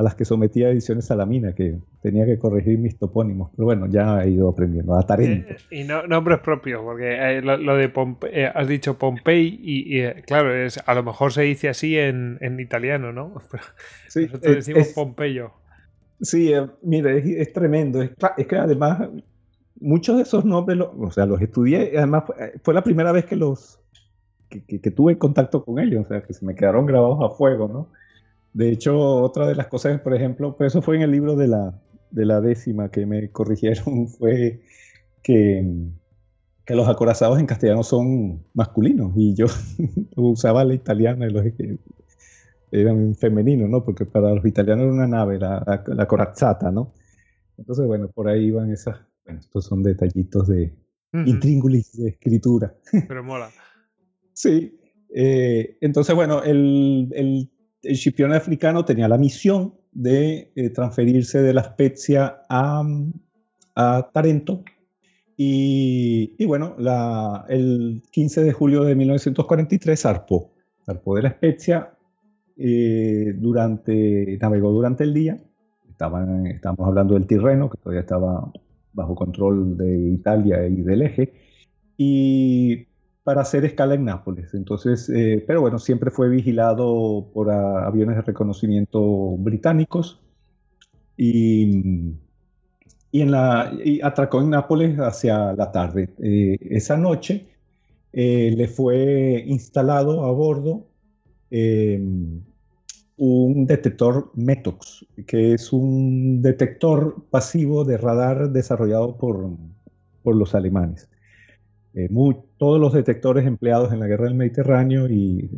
a 0.00 0.02
las 0.02 0.14
que 0.14 0.24
sometía 0.24 0.70
Ediciones 0.70 1.04
Salamina, 1.04 1.54
que 1.54 1.78
tenía 2.00 2.24
que 2.24 2.38
corregir 2.38 2.78
mis 2.78 2.98
topónimos. 2.98 3.50
Pero 3.54 3.66
bueno, 3.66 3.86
ya 3.86 4.24
he 4.24 4.30
ido 4.30 4.48
aprendiendo. 4.48 4.98
A 4.98 5.02
Tarento. 5.02 5.52
Eh, 5.52 5.82
y 5.82 5.84
no, 5.84 6.06
nombres 6.06 6.38
propios, 6.38 6.80
porque 6.82 7.36
eh, 7.36 7.42
lo, 7.42 7.76
de 7.76 7.90
Pompe 7.90 8.28
eh, 8.32 8.46
has 8.46 8.66
dicho 8.66 8.96
Pompey 8.96 9.60
y, 9.62 10.10
claro, 10.22 10.54
es, 10.54 10.82
a 10.86 10.94
lo 10.94 11.02
mejor 11.02 11.34
se 11.34 11.42
dice 11.42 11.68
así 11.68 11.98
en, 11.98 12.38
italiano, 12.60 13.12
¿no? 13.12 13.34
sí, 14.08 14.24
Nosotros 14.24 14.56
decimos 14.56 14.88
Pompeyo. 14.94 15.50
Sí, 16.22 16.50
mire, 16.80 17.42
es, 17.42 17.52
tremendo. 17.52 18.00
Es, 18.00 18.46
que 18.46 18.56
además 18.56 19.06
muchos 19.80 20.16
de 20.16 20.22
esos 20.22 20.46
nombres, 20.46 20.78
o 20.80 21.10
sea, 21.10 21.26
los 21.26 21.42
estudié, 21.42 21.92
además 21.98 22.24
fue, 22.62 22.72
la 22.72 22.82
primera 22.82 23.12
vez 23.12 23.26
que 23.26 23.36
los 23.36 23.78
que, 24.48 24.78
tuve 24.78 25.18
contacto 25.18 25.62
con 25.62 25.78
ellos, 25.78 26.06
o 26.06 26.08
sea, 26.08 26.22
que 26.22 26.32
se 26.32 26.46
me 26.46 26.54
quedaron 26.54 26.86
grabados 26.86 27.18
a 27.22 27.36
fuego, 27.36 27.68
¿no? 27.68 28.00
De 28.52 28.70
hecho, 28.70 28.98
otra 28.98 29.46
de 29.46 29.54
las 29.54 29.68
cosas, 29.68 30.00
por 30.00 30.14
ejemplo, 30.14 30.56
pues 30.56 30.72
eso 30.72 30.82
fue 30.82 30.96
en 30.96 31.02
el 31.02 31.12
libro 31.12 31.36
de 31.36 31.48
la, 31.48 31.80
de 32.10 32.26
la 32.26 32.40
décima 32.40 32.90
que 32.90 33.06
me 33.06 33.30
corrigieron, 33.30 34.08
fue 34.18 34.60
que, 35.22 35.64
que 36.64 36.74
los 36.74 36.88
acorazados 36.88 37.38
en 37.38 37.46
castellano 37.46 37.82
son 37.82 38.44
masculinos 38.54 39.12
y 39.16 39.34
yo 39.34 39.46
usaba 40.16 40.64
la 40.64 40.74
italiana 40.74 41.26
y 41.26 41.30
los 41.30 41.44
eran 42.72 43.14
femeninos, 43.16 43.68
¿no? 43.68 43.84
Porque 43.84 44.06
para 44.06 44.34
los 44.34 44.44
italianos 44.46 44.84
era 44.84 44.92
una 44.92 45.06
nave, 45.06 45.38
la, 45.38 45.82
la, 45.86 46.06
corazzata, 46.06 46.70
¿no? 46.70 46.92
Entonces, 47.58 47.84
bueno, 47.86 48.08
por 48.08 48.28
ahí 48.28 48.46
iban 48.46 48.70
esas, 48.70 48.96
bueno, 49.24 49.40
estos 49.40 49.64
son 49.64 49.82
detallitos 49.82 50.46
de 50.48 50.72
intríngulis 51.12 51.96
de 51.96 52.10
escritura. 52.10 52.74
Pero 53.08 53.24
mola. 53.24 53.50
sí. 54.32 54.78
Eh, 55.12 55.76
entonces, 55.80 56.14
bueno, 56.14 56.42
el, 56.44 57.12
el 57.16 57.50
el 57.82 57.96
Scipione 57.96 58.36
africano 58.36 58.84
tenía 58.84 59.08
la 59.08 59.18
misión 59.18 59.74
de 59.92 60.52
eh, 60.54 60.70
transferirse 60.70 61.42
de 61.42 61.54
la 61.54 61.64
Spezia 61.64 62.42
a, 62.48 62.84
Tarento. 64.12 64.62
Y, 65.42 66.44
bueno, 66.44 66.76
el 67.48 68.02
15 68.10 68.44
de 68.44 68.52
julio 68.52 68.84
de 68.84 68.94
1943 68.94 69.98
zarpó. 69.98 70.52
Zarpó 70.84 71.16
de 71.16 71.22
la 71.22 71.30
Spezia, 71.30 71.94
eh, 72.58 73.32
durante, 73.36 74.36
navegó 74.38 74.70
durante 74.70 75.04
el 75.04 75.14
día. 75.14 75.38
Estaban, 75.88 76.46
estamos 76.46 76.86
hablando 76.86 77.14
del 77.14 77.26
Tirreno, 77.26 77.70
que 77.70 77.78
todavía 77.78 78.02
estaba 78.02 78.52
bajo 78.92 79.14
control 79.14 79.78
de 79.78 80.10
Italia 80.10 80.66
y 80.66 80.82
del 80.82 81.02
eje. 81.02 81.32
Y 81.96 82.86
para 83.30 83.42
hacer 83.42 83.64
escala 83.64 83.94
en 83.94 84.06
Nápoles. 84.06 84.54
Entonces, 84.54 85.08
eh, 85.08 85.44
pero 85.46 85.60
bueno, 85.60 85.78
siempre 85.78 86.10
fue 86.10 86.28
vigilado 86.28 87.30
por 87.32 87.48
aviones 87.48 88.16
de 88.16 88.22
reconocimiento 88.22 89.36
británicos 89.36 90.20
y, 91.16 92.16
y, 93.12 93.20
en 93.20 93.30
la, 93.30 93.72
atracó 94.02 94.40
en 94.40 94.50
Nápoles 94.50 94.98
hacia 94.98 95.52
la 95.52 95.70
tarde. 95.70 96.08
Eh, 96.20 96.56
esa 96.60 96.96
noche 96.96 97.46
eh, 98.12 98.52
le 98.56 98.66
fue 98.66 99.44
instalado 99.46 100.24
a 100.24 100.32
bordo 100.32 100.88
em, 101.52 102.42
un 103.16 103.64
detector 103.64 104.32
METOX, 104.34 105.06
que 105.24 105.54
es 105.54 105.72
un 105.72 106.42
detector 106.42 107.26
pasivo 107.30 107.84
de 107.84 107.96
radar 107.96 108.50
desarrollado 108.50 109.16
por, 109.16 109.50
por 110.24 110.34
los 110.34 110.56
alemanes. 110.56 111.09
Eh, 111.94 112.08
todos 112.56 112.80
los 112.80 112.92
detectores 112.92 113.46
empleados 113.46 113.92
en 113.92 113.98
la 113.98 114.06
guerra 114.06 114.26
del 114.26 114.34
Mediterráneo 114.34 115.08
y 115.08 115.50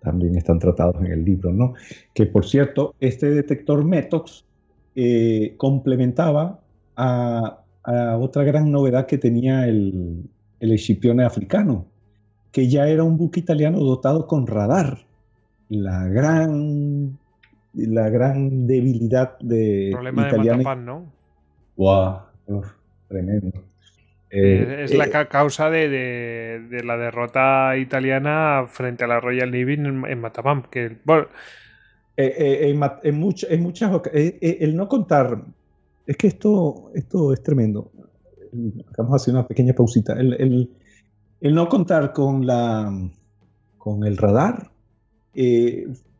también 0.00 0.36
están 0.36 0.60
tratados 0.60 0.96
en 1.00 1.10
el 1.10 1.24
libro, 1.24 1.52
¿no? 1.52 1.74
Que 2.12 2.26
por 2.26 2.46
cierto, 2.46 2.94
este 3.00 3.30
detector 3.30 3.84
METOX 3.84 4.44
eh, 4.94 5.54
complementaba 5.56 6.60
a, 6.96 7.60
otra 8.18 8.44
gran 8.44 8.70
novedad 8.70 9.06
que 9.06 9.18
tenía 9.18 9.66
el, 9.66 10.22
el 10.60 10.72
Escipione 10.72 11.24
africano, 11.24 11.86
que 12.52 12.68
ya 12.68 12.88
era 12.88 13.02
un 13.02 13.18
buque 13.18 13.40
italiano 13.40 13.80
dotado 13.80 14.26
con 14.26 14.46
radar. 14.46 14.98
La 15.68 16.06
gran, 16.06 17.18
la 17.74 18.08
gran 18.10 18.66
debilidad 18.66 19.38
de 19.40 19.90
Problema 19.92 20.28
de 20.28 20.38
Matapán, 20.38 20.84
¿no? 20.86 21.04
¡Wow! 21.76 22.62
tremendo. 23.08 23.52
Eh, 24.36 24.82
es 24.82 24.94
la 24.94 25.04
eh, 25.04 25.28
causa 25.28 25.70
de, 25.70 26.80
la 26.84 26.96
derrota 26.96 27.76
italiana 27.76 28.66
frente 28.68 29.04
a 29.04 29.06
la 29.06 29.20
Royal 29.20 29.52
Navy 29.52 29.74
en, 29.74 30.04
en 30.04 30.62
Que, 30.70 30.96
bueno, 31.04 31.28
eh, 32.16 32.74
en, 32.74 32.80
en, 33.04 33.62
muchas 33.62 33.92
ocasiones, 33.92 34.34
el 34.40 34.74
no 34.74 34.88
contar, 34.88 35.40
es 36.04 36.16
que 36.16 36.26
esto, 36.26 36.90
esto 36.96 37.32
es 37.32 37.44
tremendo. 37.44 37.92
Vamos 38.98 39.12
a 39.12 39.16
hacer 39.16 39.34
una 39.34 39.46
pequeña 39.46 39.72
pausita. 39.72 40.14
El, 40.14 40.68
no 41.40 41.68
contar 41.68 42.12
con, 42.12 42.44
la, 42.44 42.92
con 43.78 44.04
el 44.04 44.16
radar 44.16 44.70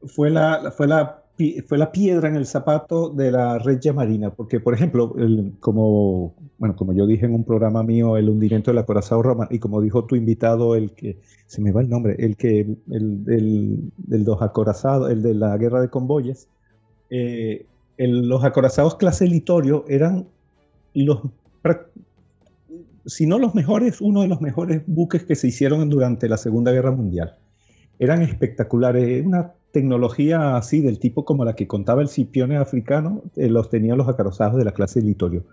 fue, 0.07 0.31
la, 0.31 0.73
fue 0.77 0.87
la 0.87 1.24
fue 1.67 1.79
la 1.79 1.91
piedra 1.91 2.29
en 2.29 2.37
el 2.37 2.47
zapato 2.47 3.09
de 3.09 3.33
la 3.33 3.59
Regia 3.59 3.93
Marina, 3.93 4.31
porque, 4.31 4.61
por 4.61 4.75
ejemplo, 4.75 5.15
como, 5.59 6.35
bueno, 6.59 6.77
como 6.77 6.93
yo 6.93 7.07
dije 7.07 7.27
en 7.27 7.35
un 7.35 7.45
programa 7.45 7.83
mío, 7.83 8.17
el 8.17 8.29
hundimiento 8.29 8.71
del 8.71 8.79
acorazado 8.79 9.23
romano, 9.23 9.51
y 9.53 9.59
como 9.59 9.81
dijo 9.81 10.05
tu 10.05 10.15
invitado, 10.15 10.77
el 10.77 10.93
que, 10.93 11.19
se 11.47 11.61
me 11.61 11.73
va 11.73 11.81
el 11.81 11.89
nombre, 11.89 12.15
el 12.19 12.37
que, 12.37 12.61
el, 12.91 13.25
del, 13.25 13.91
del 13.97 14.25
dos 14.25 14.43
acorazados, 14.43 15.11
el 15.11 15.23
de 15.23 15.35
la 15.35 15.57
guerra 15.59 15.81
de 15.81 15.91
convoyes, 15.91 16.49
eh, 17.11 17.67
los 17.99 18.45
acorazados 18.45 18.97
clase 18.97 19.27
Litorio 19.27 19.85
eran 19.89 20.27
los, 20.95 21.21
si 23.07 23.27
no 23.27 23.39
los 23.39 23.55
mejores, 23.55 24.01
uno 24.01 24.23
de 24.23 24.29
los 24.29 24.41
mejores 24.41 24.83
buques 24.87 25.25
que 25.25 25.35
se 25.35 25.49
hicieron 25.49 25.89
durante 25.91 26.29
la 26.29 26.37
Segunda 26.37 26.73
Guerra 26.73 26.93
Mundial. 26.93 27.37
Eran 27.99 28.23
espectaculares, 28.23 29.25
una 29.25 29.53
tecnología 29.75 30.57
así, 30.57 30.81
del 30.81 30.99
tipo 30.99 31.25
como 31.25 31.45
la 31.45 31.57
que 31.57 31.67
contaba 31.67 32.01
el 32.01 32.09
Scipione 32.09 32.57
africano, 32.57 33.23
eh, 33.37 33.49
los 33.49 33.71
tenían 33.71 33.99
los 33.99 34.09
acorazados 34.09 34.57
de 34.57 34.65
la 34.65 34.73
clase 34.73 35.01
de 35.01 35.07
Litorio. 35.07 35.45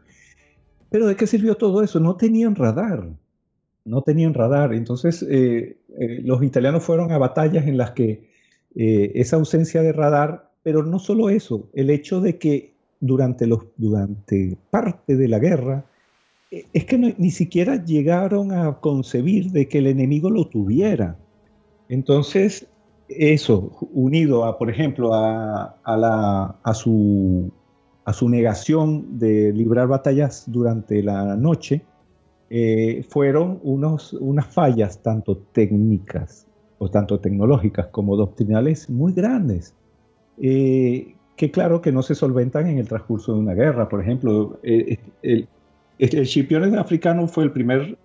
Pero 0.89 1.07
¿de 1.07 1.15
qué 1.15 1.25
sirvió 1.25 1.55
todo 1.55 1.81
eso? 1.81 1.99
No 1.99 2.15
tenían 2.15 2.55
radar. 2.55 3.09
No 3.83 4.03
tenían 4.03 4.33
radar. 4.33 4.73
Entonces, 4.73 5.25
eh, 5.27 5.77
eh, 5.99 6.21
los 6.23 6.43
italianos 6.43 6.83
fueron 6.83 7.11
a 7.11 7.17
batallas 7.17 7.65
en 7.67 7.77
las 7.77 7.91
que 7.91 8.29
esa 8.73 9.35
ausencia 9.35 9.81
de 9.81 9.91
radar, 9.91 10.49
pero 10.63 10.81
no 10.81 10.97
solo 10.97 11.29
eso, 11.29 11.67
el 11.73 11.89
hecho 11.89 12.21
de 12.21 12.37
que 12.37 12.71
durante, 13.01 13.45
los, 13.45 13.65
durante 13.75 14.55
parte 14.69 15.17
de 15.17 15.27
la 15.27 15.39
guerra, 15.39 15.83
es 16.51 16.85
que 16.85 16.97
ni 16.97 17.31
siquiera 17.31 17.83
llegaron 17.83 18.53
a 18.53 18.79
concebir 18.79 19.51
de 19.51 19.67
que 19.67 19.79
el 19.79 19.87
enemigo 19.87 20.29
lo 20.29 20.47
tuviera. 20.47 21.17
Entonces, 21.91 22.65
eso, 23.09 23.69
unido 23.91 24.45
a, 24.45 24.57
por 24.57 24.69
ejemplo, 24.69 25.11
a, 25.13 26.73
su, 26.73 27.51
negación 28.29 29.19
de 29.19 29.51
librar 29.51 29.89
batallas 29.89 30.45
durante 30.47 31.03
la 31.03 31.35
noche, 31.35 31.81
eh, 32.49 33.03
fueron 33.09 33.59
unas 33.63 34.47
fallas 34.47 35.01
tanto 35.03 35.35
técnicas 35.51 36.47
o 36.77 36.89
tanto 36.89 37.19
tecnológicas 37.19 37.87
como 37.87 38.15
doctrinales 38.15 38.89
muy 38.89 39.11
grandes, 39.11 39.75
eh, 40.41 41.13
que 41.35 41.51
claro 41.51 41.81
que 41.81 41.91
no 41.91 42.03
se 42.03 42.15
solventan 42.15 42.67
en 42.67 42.77
el 42.77 42.87
transcurso 42.87 43.33
de 43.33 43.39
una 43.39 43.53
guerra. 43.53 43.89
Por 43.89 43.99
ejemplo, 44.01 44.59
eh, 44.63 44.97
el 45.21 46.25
Scipione 46.25 46.77
africano 46.77 47.27
fue 47.27 47.43
el 47.43 47.51
primer, 47.51 47.97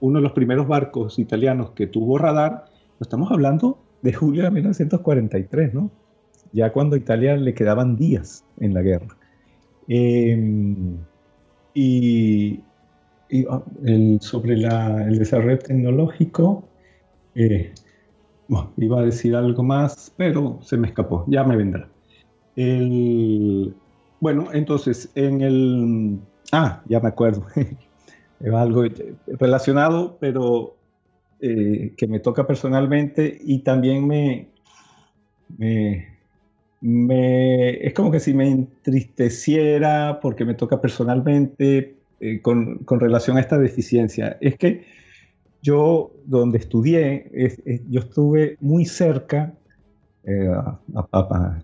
uno 0.00 0.18
de 0.18 0.22
los 0.22 0.32
primeros 0.32 0.66
barcos 0.66 1.18
italianos 1.18 1.72
que 1.72 1.86
tuvo 1.86 2.16
radar. 2.16 2.72
Estamos 3.00 3.30
hablando 3.32 3.78
de 4.02 4.12
julio 4.12 4.44
de 4.44 4.50
1943, 4.50 5.74
¿no? 5.74 5.90
Ya 6.52 6.72
cuando 6.72 6.94
a 6.94 6.98
Italia 6.98 7.36
le 7.36 7.52
quedaban 7.52 7.96
días 7.96 8.44
en 8.60 8.72
la 8.72 8.82
guerra. 8.82 9.16
Em, 9.88 10.98
y, 11.74 12.60
ah, 13.50 13.62
sobre 14.20 14.54
el 14.54 15.18
desarrollo 15.18 15.58
tecnológico, 15.58 16.68
eh, 17.34 17.72
iba 18.76 19.00
a 19.00 19.04
decir 19.04 19.34
algo 19.34 19.62
más, 19.64 20.12
pero 20.16 20.60
se 20.62 20.76
me 20.76 20.86
escapó, 20.88 21.24
ya 21.26 21.42
me 21.42 21.56
vendrá. 21.56 21.88
bueno, 24.20 24.48
entonces, 24.52 25.10
en 25.16 25.40
el... 25.40 26.18
Ah, 26.52 26.82
ya 26.86 27.00
me 27.00 27.08
acuerdo. 27.08 27.44
es 28.40 28.54
algo 28.54 28.84
relacionado, 29.26 30.16
pero 30.20 30.76
eh, 31.46 31.92
que 31.94 32.06
me 32.06 32.20
toca 32.20 32.46
personalmente 32.46 33.38
y 33.38 33.58
también 33.58 34.06
me, 34.06 34.48
me, 36.80 37.86
es 37.86 37.92
como 37.92 38.10
que 38.10 38.18
si 38.18 38.32
me 38.32 38.48
entristeciera 38.48 40.20
porque 40.22 40.46
me 40.46 40.54
toca 40.54 40.80
personalmente 40.80 41.96
eh, 42.20 42.40
con, 42.40 42.78
con, 42.78 42.98
relación 42.98 43.36
a 43.36 43.40
esta 43.40 43.58
deficiencia. 43.58 44.38
Es 44.40 44.56
que 44.56 44.86
yo, 45.60 46.12
donde 46.24 46.56
estudié, 46.56 47.30
yo 47.90 48.00
estuve 48.00 48.56
muy 48.60 48.86
cerca, 48.86 49.52
eh, 50.22 50.48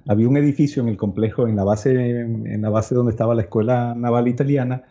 había 0.06 0.28
un 0.28 0.36
edificio 0.36 0.82
en 0.82 0.90
el 0.90 0.98
complejo, 0.98 1.48
en 1.48 1.56
la, 1.56 1.64
base, 1.64 2.20
en 2.20 2.60
la 2.60 2.68
base 2.68 2.94
donde 2.94 3.12
estaba 3.12 3.34
la 3.34 3.42
Escuela 3.42 3.94
Naval 3.96 4.28
Italiana, 4.28 4.84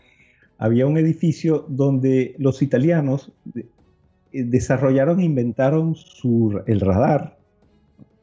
había 0.57 0.87
un 0.87 0.97
edificio 0.97 1.63
donde 1.67 2.33
los 2.39 2.63
italianos 2.63 3.31
desarrollaron 4.31 5.19
e 5.19 5.25
inventaron 5.25 5.95
su, 5.95 6.61
el 6.67 6.79
radar. 6.79 7.37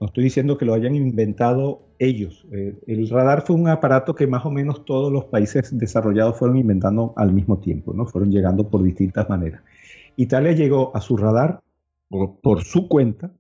No 0.01 0.09
estoy 0.09 0.25
diciendo 0.25 0.59
que 0.59 0.65
lo 0.65 0.75
hayan 0.75 0.95
inventado 0.95 1.87
ellos. 1.99 2.47
Eh, 2.53 2.79
el 2.87 3.09
radar 3.09 3.43
fue 3.47 3.57
un 3.57 3.69
aparato 3.69 4.15
que 4.15 4.27
más 4.27 4.45
o 4.45 4.51
menos 4.51 4.85
todos 4.85 5.13
los 5.13 5.25
países 5.25 5.77
desarrollados 5.77 6.39
fueron 6.39 6.59
inventando 6.59 7.15
al 7.17 7.33
mismo 7.33 7.59
tiempo, 7.59 7.93
¿no? 7.95 8.07
Fueron 8.07 8.31
llegando 8.31 8.69
por 8.69 8.83
distintas 8.83 9.29
maneras. 9.29 9.63
Italia 10.17 10.53
llegó 10.53 10.95
a 10.95 11.01
su 11.01 11.17
radar 11.17 11.61
por, 12.09 12.63
su 12.65 12.89
cuenta 12.89 13.33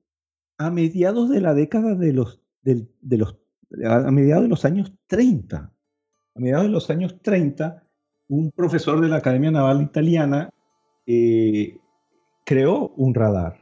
a 0.58 0.70
mediados 0.70 1.28
de 1.30 1.40
la 1.40 1.54
década 1.54 1.94
de 1.94 2.12
los, 2.12 2.40
de, 2.62 2.86
los 3.02 3.36
a 3.84 4.10
mediados 4.10 4.44
de 4.44 4.48
los 4.48 4.64
años 4.64 4.92
30. 5.06 5.56
A 5.58 6.38
mediados 6.38 6.66
de 6.66 6.72
los 6.72 6.90
años 6.90 7.16
30, 7.22 7.82
un 8.28 8.50
profesor 8.50 9.00
de 9.00 9.08
la 9.08 9.16
Academia 9.16 9.50
Naval 9.50 9.82
Italiana 9.82 10.50
eh, 11.06 11.78
creó 12.46 12.92
un 12.96 13.12
radar. 13.14 13.58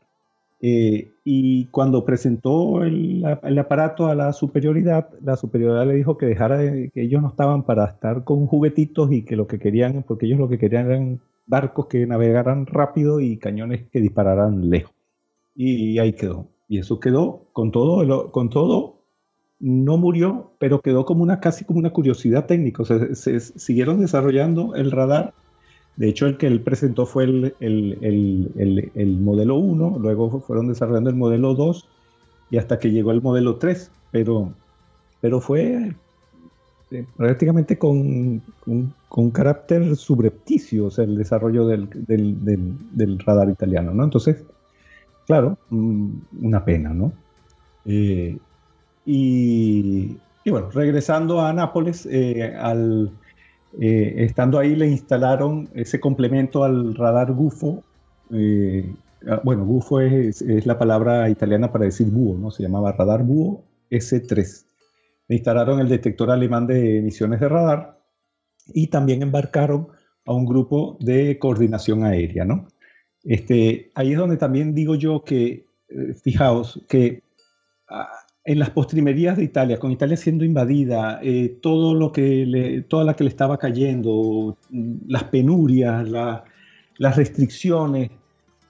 Eh, 0.60 1.10
y 1.24 1.66
cuando 1.66 2.04
presentó 2.04 2.84
el, 2.84 3.24
aparato 3.58 4.06
a 4.06 4.14
la 4.14 4.32
superioridad, 4.32 5.08
la 5.22 5.36
superioridad 5.36 5.86
le 5.86 5.94
dijo 5.94 6.16
que 6.16 6.26
dejara 6.26 6.58
que 6.58 7.02
ellos 7.02 7.20
no 7.22 7.28
estaban 7.28 7.64
para 7.64 7.86
estar 7.86 8.24
con 8.24 8.46
juguetitos 8.46 9.10
y 9.10 9.24
que 9.24 9.36
lo 9.36 9.46
que 9.46 9.58
querían, 9.58 10.04
porque 10.06 10.26
ellos 10.26 10.38
lo 10.38 10.48
que 10.48 10.58
querían 10.58 10.86
eran 10.86 11.20
barcos 11.46 11.86
que 11.86 12.06
navegaran 12.06 12.66
rápido 12.66 13.20
y 13.20 13.38
cañones 13.38 13.88
que 13.90 14.00
dispararan 14.00 14.70
lejos. 14.70 14.94
Y, 15.56 15.98
ahí 15.98 16.12
quedó. 16.12 16.48
Y 16.68 16.78
eso 16.78 17.00
quedó 17.00 17.46
con 17.52 17.70
todo, 17.72 18.30
con 18.32 18.50
todo, 18.50 19.00
no 19.60 19.96
murió, 19.96 20.52
pero 20.58 20.80
quedó 20.80 21.04
como 21.04 21.22
una 21.22 21.40
casi 21.40 21.64
como 21.64 21.78
una 21.78 21.90
curiosidad 21.90 22.46
técnica. 22.46 22.84
se 22.84 23.40
siguieron 23.40 24.00
desarrollando 24.00 24.74
el 24.74 24.90
radar 24.90 25.34
de 25.96 26.08
hecho, 26.08 26.26
el 26.26 26.36
que 26.36 26.48
él 26.48 26.60
presentó 26.60 27.06
fue 27.06 27.24
el, 27.24 27.54
el, 27.60 28.90
el, 28.94 29.16
modelo 29.18 29.56
1, 29.56 29.98
luego 30.00 30.40
fueron 30.40 30.68
desarrollando 30.68 31.10
el 31.10 31.16
modelo 31.16 31.54
2 31.54 31.88
y 32.50 32.56
hasta 32.58 32.78
que 32.80 32.90
llegó 32.90 33.12
el 33.12 33.22
modelo 33.22 33.56
3, 33.56 33.92
pero, 34.10 34.52
pero 35.20 35.40
fue 35.40 35.94
eh, 36.90 37.06
prácticamente 37.16 37.78
con, 37.78 38.42
con, 39.08 39.30
carácter 39.30 39.94
subrepticio, 39.94 40.90
el 40.98 41.16
desarrollo 41.16 41.66
del, 41.66 41.88
del, 42.06 42.44
del, 42.92 43.18
radar 43.20 43.48
italiano, 43.48 43.94
¿no? 43.94 44.02
Entonces, 44.02 44.42
claro, 45.26 45.58
mm, 45.70 46.08
una 46.42 46.64
pena, 46.64 46.90
¿no? 46.92 47.12
Eh, 47.84 48.36
y, 49.06 50.16
y, 50.44 50.50
bueno, 50.50 50.70
regresando 50.70 51.40
a 51.40 51.52
Nápoles, 51.52 52.04
eh, 52.10 52.52
al 52.58 53.12
eh, 53.80 54.14
estando 54.24 54.58
ahí 54.58 54.76
le 54.76 54.88
instalaron 54.88 55.68
ese 55.74 56.00
complemento 56.00 56.64
al 56.64 56.94
radar 56.94 57.32
GUFO. 57.32 57.82
Eh, 58.30 58.94
ah, 59.28 59.40
bueno, 59.42 59.64
GUFO 59.64 60.00
es, 60.00 60.42
la 60.66 60.78
palabra 60.78 61.28
italiana 61.28 61.72
para 61.72 61.86
decir 61.86 62.06
búho, 62.06 62.38
¿no? 62.38 62.50
Se 62.50 62.62
llamaba 62.62 62.92
radar 62.92 63.22
búho 63.24 63.64
S3. 63.90 64.64
Le 65.28 65.36
instalaron 65.36 65.80
el 65.80 65.88
detector 65.88 66.30
alemán 66.30 66.66
de 66.66 66.98
emisiones 66.98 67.40
de 67.40 67.48
radar 67.48 67.98
y 68.66 68.88
también 68.88 69.22
embarcaron 69.22 69.88
a 70.24 70.32
un 70.32 70.46
grupo 70.46 70.96
de 71.00 71.38
coordinación 71.38 72.04
aérea, 72.04 72.44
¿no? 72.44 72.68
Este, 73.24 73.90
ahí 73.94 74.12
es 74.12 74.18
donde 74.18 74.36
también 74.36 74.74
digo 74.74 74.94
yo 74.94 75.24
que, 75.24 75.66
eh, 75.88 76.14
fijaos, 76.22 76.84
que 76.88 77.22
ah, 77.88 78.08
en 78.44 78.58
las 78.58 78.70
postrimerías 78.70 79.38
de 79.38 79.44
Italia, 79.44 79.78
con 79.78 79.90
Italia 79.90 80.16
siendo 80.16 80.44
invadida, 80.44 81.18
eh, 81.22 81.56
todo 81.62 81.94
lo 81.94 82.12
que 82.12 82.44
le, 82.44 82.82
toda 82.82 83.04
la 83.04 83.14
que 83.14 83.24
le 83.24 83.30
estaba 83.30 83.58
cayendo, 83.58 84.58
las 85.08 85.24
penurias, 85.24 86.06
las 86.98 87.16
restricciones, 87.16 88.10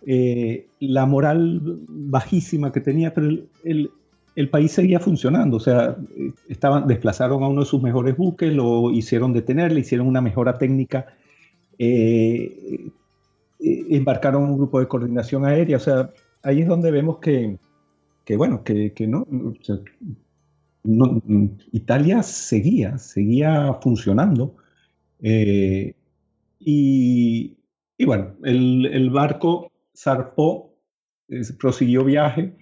eh, 0.07 0.69
la 0.79 1.07
moral 1.07 1.61
bajísima 1.89 2.71
que 2.71 2.81
tenía, 2.81 3.13
pero 3.13 3.31
el, 3.65 4.49
país 4.51 4.71
seguía 4.71 5.01
funcionando. 5.01 5.57
O 5.57 5.61
sea, 5.61 5.97
estaban, 6.49 6.87
desplazaron 6.87 7.43
a 7.43 7.49
uno 7.49 7.63
de 7.63 7.67
sus 7.67 7.83
mejores 7.83 8.17
buques, 8.17 8.53
lo 8.53 8.93
hicieron 8.93 9.33
detener, 9.33 9.73
le 9.73 9.81
hicieron 9.81 10.07
una 10.07 10.21
mejora 10.21 10.57
técnica, 10.57 11.07
eh, 11.81 12.91
embarcaron 13.59 14.45
un 14.45 14.57
grupo 14.57 14.79
de 14.79 14.87
coordinación 14.87 15.45
aérea. 15.45 15.79
O 15.79 15.81
sea, 15.81 16.11
ahí 16.45 16.61
es 16.61 16.69
donde 16.69 16.93
vemos 16.93 17.19
que 17.19 17.59
que 18.25 18.37
bueno, 18.37 18.65
que, 18.65 18.93
no, 19.07 19.27
Italia 21.73 22.23
seguía, 22.23 22.99
seguía 22.99 23.75
funcionando. 23.83 24.57
Eh, 25.21 25.95
y, 26.59 27.57
bueno, 28.05 28.35
el, 28.43 29.11
barco 29.11 29.71
zarpó, 29.97 30.75
prosiguió 31.59 32.05
viaje 32.05 32.55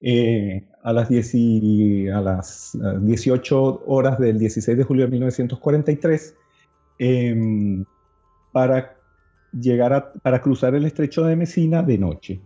eh, 0.00 0.68
a, 0.82 0.92
las 0.92 1.10
a 1.10 2.20
las 2.20 2.78
18 3.02 3.84
horas 3.86 4.18
del 4.18 4.38
16 4.38 4.78
de 4.78 4.84
julio 4.84 5.04
de 5.04 5.10
1943 5.10 6.34
em, 6.98 7.84
para 8.52 8.96
llegar 9.52 10.12
para 10.22 10.40
cruzar 10.40 10.74
el 10.74 10.84
estrecho 10.84 11.24
de 11.24 11.36
Messina 11.36 11.82
de 11.82 11.98
noche. 11.98 12.40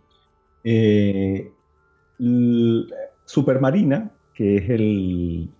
Eh, 0.65 1.51
Supermarina, 3.25 4.11
que 4.35 4.57
es 4.57 4.71
el, 4.71 5.51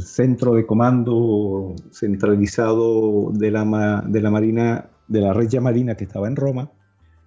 centro 0.00 0.54
de 0.54 0.66
comando 0.66 1.74
centralizado 1.90 3.30
de 3.32 3.50
la, 3.50 4.04
de 4.06 4.20
la 4.20 4.30
Marina, 4.30 4.90
de 5.08 5.20
la 5.20 5.32
Regia 5.32 5.60
Marina 5.60 5.94
que 5.94 6.04
estaba 6.04 6.28
en 6.28 6.36
Roma, 6.36 6.70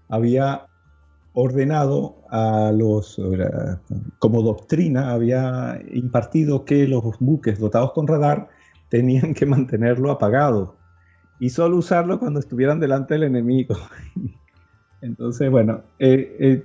había 0.08 0.68
ordenado 1.34 2.18
a 2.30 2.72
los, 2.72 3.20
como 4.20 4.44
doctrina, 4.44 5.12
había 5.12 5.82
impartido 5.92 6.64
que 6.64 6.88
los 6.88 7.04
buques 7.20 7.60
dotados 7.60 7.92
con 7.94 8.08
radar 8.08 8.50
tenían 8.90 9.34
que 9.34 9.46
mantenerlo 9.46 10.12
apagado 10.12 10.76
y 11.40 11.50
solo 11.50 11.78
usarlo 11.78 12.20
cuando 12.20 12.40
estuvieran 12.40 12.80
delante 12.80 13.16
del 13.16 13.24
enemigo. 13.24 13.76
Entonces, 15.02 15.50
bueno, 15.50 15.82
eh, 16.00 16.38
eh, 16.40 16.64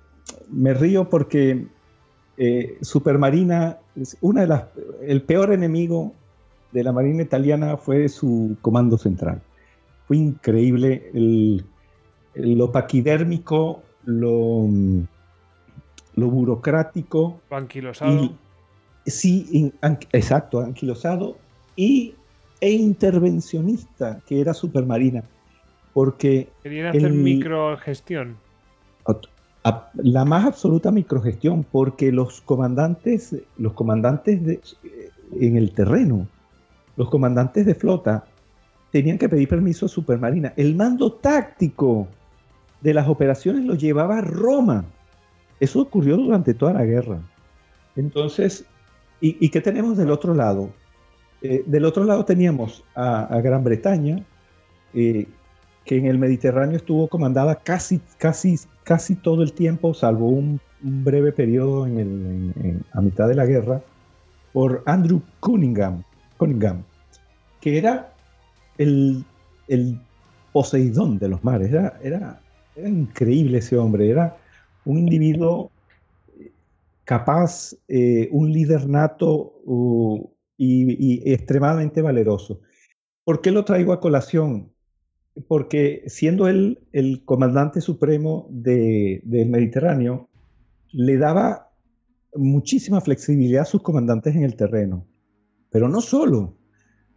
me 0.50 0.74
río 0.74 1.08
porque 1.08 1.66
eh, 2.38 2.78
Supermarina, 2.82 3.78
una 4.20 4.42
de 4.42 4.46
las, 4.46 4.64
el 5.02 5.22
peor 5.22 5.52
enemigo 5.52 6.14
de 6.70 6.84
la 6.84 6.92
Marina 6.92 7.22
italiana 7.22 7.76
fue 7.76 8.08
su 8.08 8.56
comando 8.62 8.96
central. 8.96 9.42
Fue 10.06 10.18
increíble 10.18 11.10
el, 11.12 11.64
lo 12.34 12.70
paquidérmico, 12.70 13.82
lo, 14.04 14.68
lo 16.14 16.30
burocrático. 16.30 17.40
anquilosado. 17.50 18.30
sí, 19.04 19.72
exacto, 20.12 20.60
anquilosado 20.60 21.36
y, 21.74 22.14
e 22.60 22.70
intervencionista 22.70 24.20
que 24.26 24.40
era 24.40 24.54
Supermarina. 24.54 25.24
Porque. 25.92 26.48
Querían 26.62 26.86
hacer 26.86 27.10
microgestión 27.10 28.36
la 29.94 30.24
más 30.24 30.44
absoluta 30.44 30.90
microgestión, 30.90 31.64
porque 31.64 32.12
los 32.12 32.40
comandantes, 32.40 33.36
los 33.56 33.72
comandantes 33.72 34.44
de, 34.44 34.60
en 35.40 35.56
el 35.56 35.72
terreno, 35.72 36.26
los 36.96 37.10
comandantes 37.10 37.66
de 37.66 37.74
flota 37.74 38.24
tenían 38.90 39.18
que 39.18 39.28
pedir 39.28 39.48
permiso 39.48 39.86
a 39.86 39.88
Supermarina. 39.88 40.52
El 40.56 40.74
mando 40.74 41.12
táctico 41.12 42.08
de 42.80 42.94
las 42.94 43.08
operaciones 43.08 43.64
lo 43.64 43.74
llevaba 43.74 44.20
Roma. 44.20 44.84
Eso 45.60 45.82
ocurrió 45.82 46.16
durante 46.16 46.54
toda 46.54 46.72
la 46.72 46.84
guerra. 46.84 47.18
Entonces, 47.96 48.64
¿y, 49.20 49.48
qué 49.48 49.60
tenemos 49.60 49.96
del 49.96 50.10
otro 50.10 50.34
lado? 50.34 50.70
Eh, 51.42 51.62
del 51.66 51.84
otro 51.84 52.04
lado 52.04 52.24
teníamos 52.24 52.84
a, 52.94 53.40
Gran 53.42 53.64
Bretaña, 53.64 54.24
eh, 54.94 55.26
que 55.88 55.96
en 55.96 56.04
el 56.04 56.18
Mediterráneo 56.18 56.76
estuvo 56.76 57.08
comandada 57.08 57.54
casi, 57.56 57.98
casi, 58.18 58.56
casi 58.84 59.14
todo 59.14 59.42
el 59.42 59.54
tiempo, 59.54 59.94
salvo 59.94 60.28
un, 60.28 60.60
breve 60.80 61.32
periodo 61.32 61.86
en 61.86 62.84
a 62.92 63.00
mitad 63.00 63.26
de 63.26 63.34
la 63.34 63.46
guerra, 63.46 63.80
por 64.52 64.82
Andrew 64.86 65.22
Cunningham, 65.40 66.04
Cunningham 66.36 66.84
que 67.60 67.78
era 67.78 68.12
el, 68.76 69.24
Poseidón 70.52 71.18
de 71.18 71.28
los 71.28 71.42
mares. 71.42 71.70
Era, 71.70 71.98
era, 72.02 72.40
increíble 72.76 73.58
ese 73.58 73.76
hombre. 73.76 74.10
Era 74.10 74.36
un 74.84 74.98
individuo 74.98 75.70
capaz, 77.04 77.74
eh, 77.88 78.28
un 78.30 78.52
líder 78.52 78.86
nato 78.88 79.62
y, 80.58 81.32
extremadamente 81.32 82.02
valeroso. 82.02 82.60
¿Por 83.24 83.40
qué 83.40 83.50
lo 83.50 83.64
traigo 83.64 83.92
a 83.92 84.00
colación? 84.00 84.70
Porque 85.46 86.02
siendo 86.06 86.48
él 86.48 86.80
el 86.92 87.24
comandante 87.24 87.80
supremo 87.80 88.48
del 88.50 89.48
Mediterráneo, 89.48 90.28
le 90.90 91.16
daba 91.16 91.70
muchísima 92.34 93.00
flexibilidad 93.00 93.62
a 93.62 93.66
sus 93.66 93.82
comandantes 93.82 94.34
en 94.34 94.44
el 94.44 94.56
terreno. 94.56 95.06
Pero 95.70 95.88
no 95.88 96.00
solo, 96.00 96.56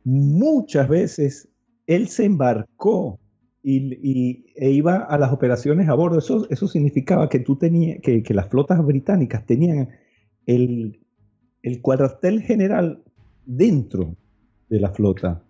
muchas 0.03 0.88
veces 0.88 1.50
él 1.88 2.08
se 2.08 2.25
embarcó 2.25 3.19
y, 3.64 4.45
e 4.56 4.72
iba 4.72 4.98
a 4.98 5.17
las 5.17 5.32
operaciones 5.32 5.88
a 5.90 5.93
bordo. 5.93 6.19
Eso, 6.19 6.48
eso 6.50 6.67
significaba 6.67 7.30
que, 7.30 7.40
tú 7.40 7.58
que, 7.58 8.24
las 8.30 8.50
flotas 8.50 8.83
británicas 8.83 9.45
tenían 9.45 9.90
el, 10.45 11.00
cuartel 11.82 12.41
general 12.41 13.03
dentro 13.45 14.16
de 14.69 14.80
la 14.80 14.91
flota. 14.91 15.43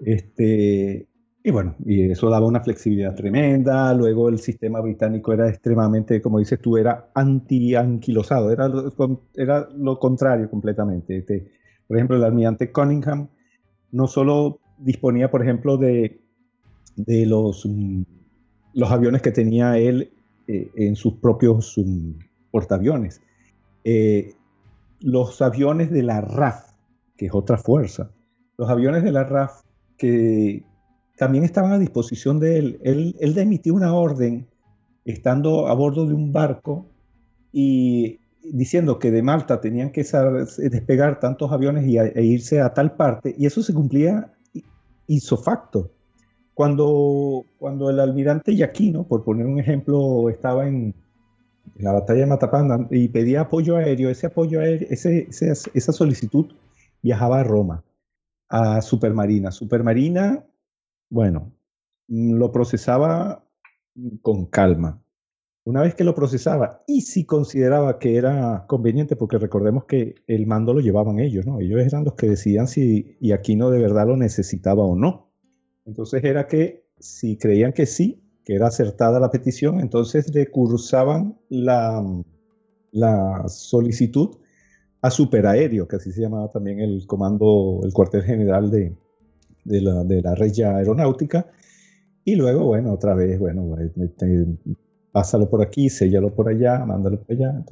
Este, 0.00 1.07
y 1.48 1.50
bueno, 1.50 1.74
y 1.86 2.10
eso 2.10 2.28
daba 2.28 2.46
una 2.46 2.60
flexibilidad 2.60 3.14
tremenda. 3.14 3.94
Luego 3.94 4.28
el 4.28 4.38
sistema 4.38 4.82
británico 4.82 5.32
era 5.32 5.48
extremadamente, 5.48 6.20
como 6.20 6.40
dices 6.40 6.60
tú, 6.60 6.76
era 6.76 7.10
anti-anquilosado, 7.14 8.52
era, 8.52 8.70
era 9.34 9.66
lo 9.74 9.98
contrario 9.98 10.50
completamente. 10.50 11.16
Este, 11.16 11.50
por 11.86 11.96
ejemplo, 11.96 12.16
el 12.16 12.24
almirante 12.24 12.70
Cunningham 12.70 13.28
no 13.92 14.06
solo 14.06 14.60
disponía, 14.76 15.30
por 15.30 15.42
ejemplo, 15.42 15.78
de, 15.78 16.20
de 16.96 17.24
los, 17.24 17.64
mm, 17.64 18.02
los 18.74 18.90
aviones 18.90 19.22
que 19.22 19.32
tenía 19.32 19.78
él 19.78 20.12
eh, 20.48 20.70
en 20.76 20.96
sus 20.96 21.14
propios 21.14 21.78
um, 21.78 22.18
portaaviones, 22.50 23.22
eh, 23.84 24.34
los 25.00 25.40
aviones 25.40 25.90
de 25.90 26.02
la 26.02 26.20
RAF, 26.20 26.72
que 27.16 27.26
es 27.26 27.34
otra 27.34 27.56
fuerza, 27.56 28.10
los 28.58 28.68
aviones 28.68 29.02
de 29.02 29.12
la 29.12 29.24
RAF 29.24 29.62
que 29.96 30.67
también 31.18 31.44
estaban 31.44 31.72
a 31.72 31.78
disposición 31.78 32.40
de 32.40 32.58
él. 32.58 32.80
Él, 32.82 33.16
él 33.20 33.36
emitió 33.36 33.74
una 33.74 33.92
orden 33.92 34.46
estando 35.04 35.66
a 35.66 35.74
bordo 35.74 36.06
de 36.06 36.14
un 36.14 36.32
barco 36.32 36.86
y 37.52 38.20
diciendo 38.42 38.98
que 38.98 39.10
de 39.10 39.22
Malta 39.22 39.60
tenían 39.60 39.90
que 39.90 40.04
despegar 40.70 41.20
tantos 41.20 41.52
aviones 41.52 41.86
y 41.86 41.98
e 41.98 42.22
irse 42.22 42.60
a 42.60 42.72
tal 42.72 42.94
parte, 42.94 43.34
y 43.36 43.46
eso 43.46 43.62
se 43.62 43.74
cumplía 43.74 44.32
hizo 45.06 45.36
facto. 45.36 45.90
Cuando, 46.54 47.44
cuando 47.58 47.88
el 47.90 48.00
almirante 48.00 48.54
Yaquino, 48.54 49.06
por 49.06 49.24
poner 49.24 49.46
un 49.46 49.58
ejemplo, 49.58 50.28
estaba 50.28 50.66
en, 50.66 50.94
la 51.76 51.92
batalla 51.92 52.20
de 52.20 52.26
Matapanda 52.26 52.86
y 52.90 53.08
pedía 53.08 53.42
apoyo 53.42 53.76
aéreo, 53.76 54.10
ese 54.10 54.26
apoyo 54.26 54.60
aéreo, 54.60 54.88
esa 54.90 55.92
solicitud 55.92 56.46
viajaba 57.02 57.40
a 57.40 57.44
Roma, 57.44 57.84
a 58.48 58.82
Supermarina. 58.82 59.52
Supermarina, 59.52 60.44
bueno, 61.10 61.52
lo 62.08 62.52
procesaba 62.52 63.44
con 64.22 64.46
calma, 64.46 65.02
una 65.68 65.82
vez 65.82 65.94
que 65.94 66.02
lo 66.02 66.14
procesaba 66.14 66.82
y 66.86 67.02
si 67.02 67.26
consideraba 67.26 67.98
que 67.98 68.16
era 68.16 68.64
conveniente, 68.66 69.16
porque 69.16 69.36
recordemos 69.36 69.84
que 69.84 70.14
el 70.26 70.46
mando 70.46 70.72
lo 70.72 70.80
llevaban 70.80 71.18
ellos, 71.18 71.44
¿no? 71.44 71.60
Ellos 71.60 71.82
eran 71.82 72.04
los 72.04 72.14
que 72.14 72.26
decidían 72.26 72.68
si 72.68 73.18
y 73.20 73.32
Aquino 73.32 73.68
de 73.68 73.78
verdad 73.78 74.06
lo 74.06 74.16
necesitaba 74.16 74.82
o 74.82 74.96
no. 74.96 75.30
Entonces 75.84 76.24
era 76.24 76.46
que 76.46 76.86
si 76.98 77.36
creían 77.36 77.74
que 77.74 77.84
sí, 77.84 78.22
que 78.46 78.54
era 78.54 78.68
acertada 78.68 79.20
la 79.20 79.30
petición, 79.30 79.80
entonces 79.80 80.34
le 80.34 80.50
cursaban 80.50 81.38
la, 81.50 82.02
la 82.90 83.44
solicitud 83.48 84.38
a 85.02 85.10
superaéreo, 85.10 85.86
que 85.86 85.96
así 85.96 86.12
se 86.12 86.22
llamaba 86.22 86.50
también 86.50 86.80
el 86.80 87.06
comando, 87.06 87.80
el 87.84 87.92
cuartel 87.92 88.22
general 88.22 88.70
de, 88.70 88.96
de 89.68 89.80
la, 89.82 90.04
de 90.04 90.22
la 90.22 90.34
Aeronáutica. 90.76 91.46
Y 92.24 92.36
luego, 92.36 92.66
bueno, 92.66 92.92
otra 92.92 93.14
vez, 93.14 93.38
bueno, 93.38 93.76
este, 93.78 94.46
pásalo 95.12 95.48
por 95.48 95.62
aquí, 95.62 95.88
séllalo 95.88 96.34
por 96.34 96.48
allá, 96.48 96.84
mándalo 96.84 97.20
por 97.20 97.36
allá. 97.36 97.64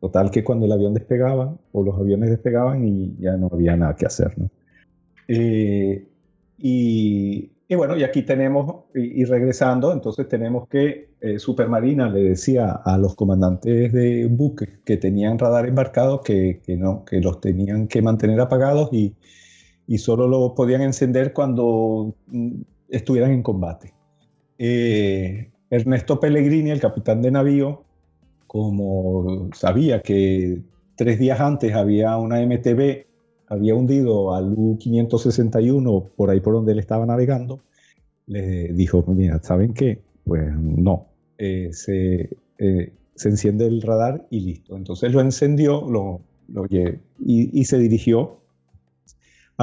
total 0.00 0.30
que 0.30 0.42
cuando 0.42 0.66
el 0.66 0.72
avión 0.72 0.94
despegaba 0.94 1.56
o 1.72 1.82
los 1.84 1.96
aviones 1.96 2.30
despegaban 2.30 2.84
y 2.84 3.16
ya 3.18 3.36
no 3.36 3.48
había 3.52 3.76
nada 3.76 3.94
que 3.94 4.06
hacer. 4.06 4.36
¿no? 4.38 4.50
Eh, 5.28 6.06
y, 6.58 7.50
bueno, 7.74 7.96
y 7.96 8.04
aquí 8.04 8.22
tenemos, 8.22 8.84
y, 8.94 9.24
regresando, 9.24 9.92
entonces 9.92 10.28
tenemos 10.28 10.68
que 10.68 11.10
eh, 11.20 11.38
Supermarina 11.38 12.08
le 12.08 12.22
decía 12.22 12.72
a 12.72 12.98
los 12.98 13.14
comandantes 13.14 13.92
de 13.92 14.26
buques 14.26 14.68
que 14.84 14.96
tenían 14.96 15.38
radar 15.38 15.66
embarcado 15.66 16.20
que, 16.20 16.60
que, 16.64 16.76
no, 16.76 17.04
que 17.04 17.20
los 17.20 17.40
tenían 17.40 17.88
que 17.88 18.02
mantener 18.02 18.40
apagados 18.40 18.92
y, 18.92 19.14
y 19.86 19.98
solo 19.98 20.28
lo 20.28 20.54
podían 20.54 20.82
encender 20.82 21.32
cuando 21.32 22.14
mm, 22.26 22.60
estuvieran 22.88 23.32
en 23.32 23.42
combate. 23.42 23.92
Eh, 24.58 25.50
Ernesto 25.70 26.20
Pellegrini, 26.20 26.70
el 26.70 26.80
capitán 26.80 27.22
de 27.22 27.30
navío, 27.30 27.84
como 28.46 29.48
sabía 29.54 30.02
que 30.02 30.62
tres 30.96 31.18
días 31.18 31.40
antes 31.40 31.74
había 31.74 32.16
una 32.18 32.40
MTB, 32.40 33.06
había 33.46 33.74
hundido 33.74 34.34
al 34.34 34.52
U-561 34.56 36.10
por 36.16 36.30
ahí 36.30 36.40
por 36.40 36.54
donde 36.54 36.72
él 36.72 36.78
estaba 36.78 37.06
navegando, 37.06 37.60
le 38.26 38.72
dijo, 38.72 39.04
mira, 39.08 39.40
¿saben 39.42 39.74
qué? 39.74 40.02
Pues 40.24 40.54
no, 40.56 41.06
eh, 41.38 41.70
se, 41.72 42.36
eh, 42.58 42.92
se, 43.14 43.28
enciende 43.28 43.66
el 43.66 43.82
radar 43.82 44.26
y 44.30 44.40
listo. 44.40 44.76
Entonces 44.76 45.12
lo 45.12 45.20
encendió 45.20 45.82
lo, 45.90 46.20
y, 47.18 47.64
se 47.64 47.78
dirigió 47.78 48.41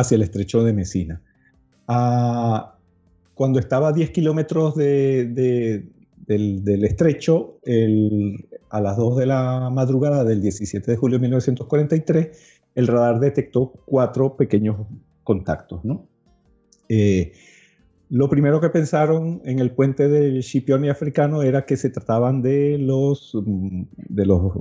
hacia 0.02 0.16
el 0.16 0.22
estrecho 0.24 0.64
de 0.64 0.74
Mesina. 0.74 1.22
Cuando 1.86 3.60
estaba 3.60 3.90
a 3.90 3.94
10 3.94 4.12
kilómetros 4.12 4.76
de, 4.76 5.86
del, 6.28 6.84
estrecho, 6.84 7.60
a 8.70 8.82
las 8.82 8.98
2 8.98 9.18
de 9.18 9.26
la 9.26 9.70
madrugada 9.72 10.24
del 10.24 10.42
17 10.42 10.92
de 10.92 10.98
julio 10.98 11.18
de 11.18 11.22
1943, 11.24 12.60
el 12.76 12.88
radar 12.88 13.20
detectó 13.20 13.74
cuatro 13.86 14.36
pequeños 14.36 14.78
contactos. 15.24 15.82
Eh, 16.88 17.34
lo 18.10 18.30
primero 18.30 18.60
que 18.60 18.70
pensaron 18.70 19.42
en 19.46 19.60
el 19.60 19.72
puente 19.72 20.08
del 20.08 20.44
Scipione 20.44 20.90
africano 20.90 21.44
era 21.44 21.66
que 21.66 21.78
se 21.78 21.90
trataban 21.90 22.42
de 22.42 22.78
los, 22.80 23.34
mm, 23.36 23.84
de 23.96 24.26
los 24.26 24.54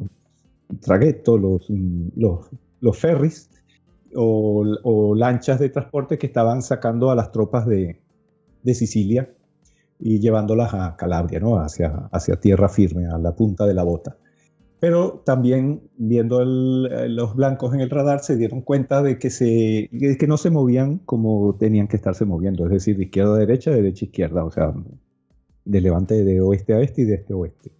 traguetos, 0.80 1.64
mm, 1.68 2.08
los, 2.16 2.46
los 2.80 2.98
ferries 2.98 3.48
o, 4.14 5.14
lanchas 5.14 5.58
de 5.58 5.68
transporte 5.68 6.18
que 6.18 6.26
estaban 6.26 6.62
sacando 6.62 7.10
a 7.10 7.14
las 7.14 7.32
tropas 7.32 7.66
de, 7.66 8.00
Sicilia 8.74 9.30
y 9.98 10.20
llevándolas 10.20 10.74
a 10.74 10.94
Calabria, 10.96 11.40
¿no? 11.40 11.58
hacia, 11.58 12.10
tierra 12.38 12.68
firme, 12.68 13.06
a 13.06 13.16
la 13.16 13.34
punta 13.34 13.64
de 13.64 13.72
la 13.72 13.82
bota. 13.82 14.18
Pero 14.78 15.22
también 15.24 15.80
viendo 15.96 16.44
los 16.44 17.34
blancos 17.34 17.72
en 17.72 17.80
el 17.80 17.88
radar 17.88 18.20
se 18.20 18.36
dieron 18.36 18.60
cuenta 18.60 19.02
de 19.02 19.18
que 19.18 20.26
no 20.28 20.36
se 20.36 20.50
movían 20.50 20.98
como 20.98 21.56
tenían 21.58 21.88
que 21.88 21.96
estarse 21.96 22.26
moviendo, 22.26 22.66
es 22.66 22.72
decir, 22.72 22.98
de 22.98 23.04
izquierda 23.04 23.36
a 23.36 23.38
derecha, 23.38 23.70
de 23.70 23.76
derecha 23.76 24.04
a 24.04 24.08
izquierda, 24.08 24.44
o 24.44 24.50
sea, 24.50 24.74
de 25.64 25.80
levante 25.80 26.22
de 26.22 26.40
oeste 26.42 26.74
a 26.74 26.80
este 26.80 27.02
y 27.02 27.04
de 27.06 27.14
este 27.14 27.32
a 27.32 27.36
oeste. 27.36 27.72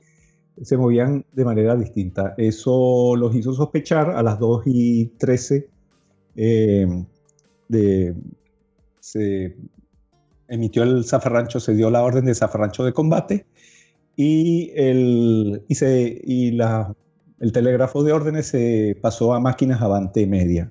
Se 0.63 0.77
movían 0.77 1.25
de 1.33 1.45
manera 1.45 1.77
distinta. 1.77 2.35
Eso 2.37 3.15
los 3.15 3.35
hizo 3.37 3.53
sospechar 3.53 4.11
a 4.11 4.23
las 4.23 4.39
2 4.41 4.63
y 4.67 5.07
13 5.19 5.69
eh, 6.41 6.87
de, 7.69 8.15
se 9.01 9.57
emitió 10.47 10.85
el 10.85 11.05
zafarrancho, 11.05 11.59
se 11.59 11.75
dio 11.75 11.91
la 11.91 12.03
orden 12.03 12.25
de 12.27 12.35
zafarrancho 12.35 12.85
de 12.85 12.93
combate 12.93 13.45
y 14.15 14.71
el, 14.77 15.65
y 15.67 15.75
se, 15.75 16.21
y 16.23 16.53
la, 16.53 16.95
el 17.41 17.53
telégrafo 17.53 18.05
de 18.05 18.13
órdenes 18.13 18.47
se 18.47 18.97
pasó 19.03 19.35
a 19.35 19.41
máquinas 19.41 19.83
avante 19.83 20.29
media. 20.29 20.71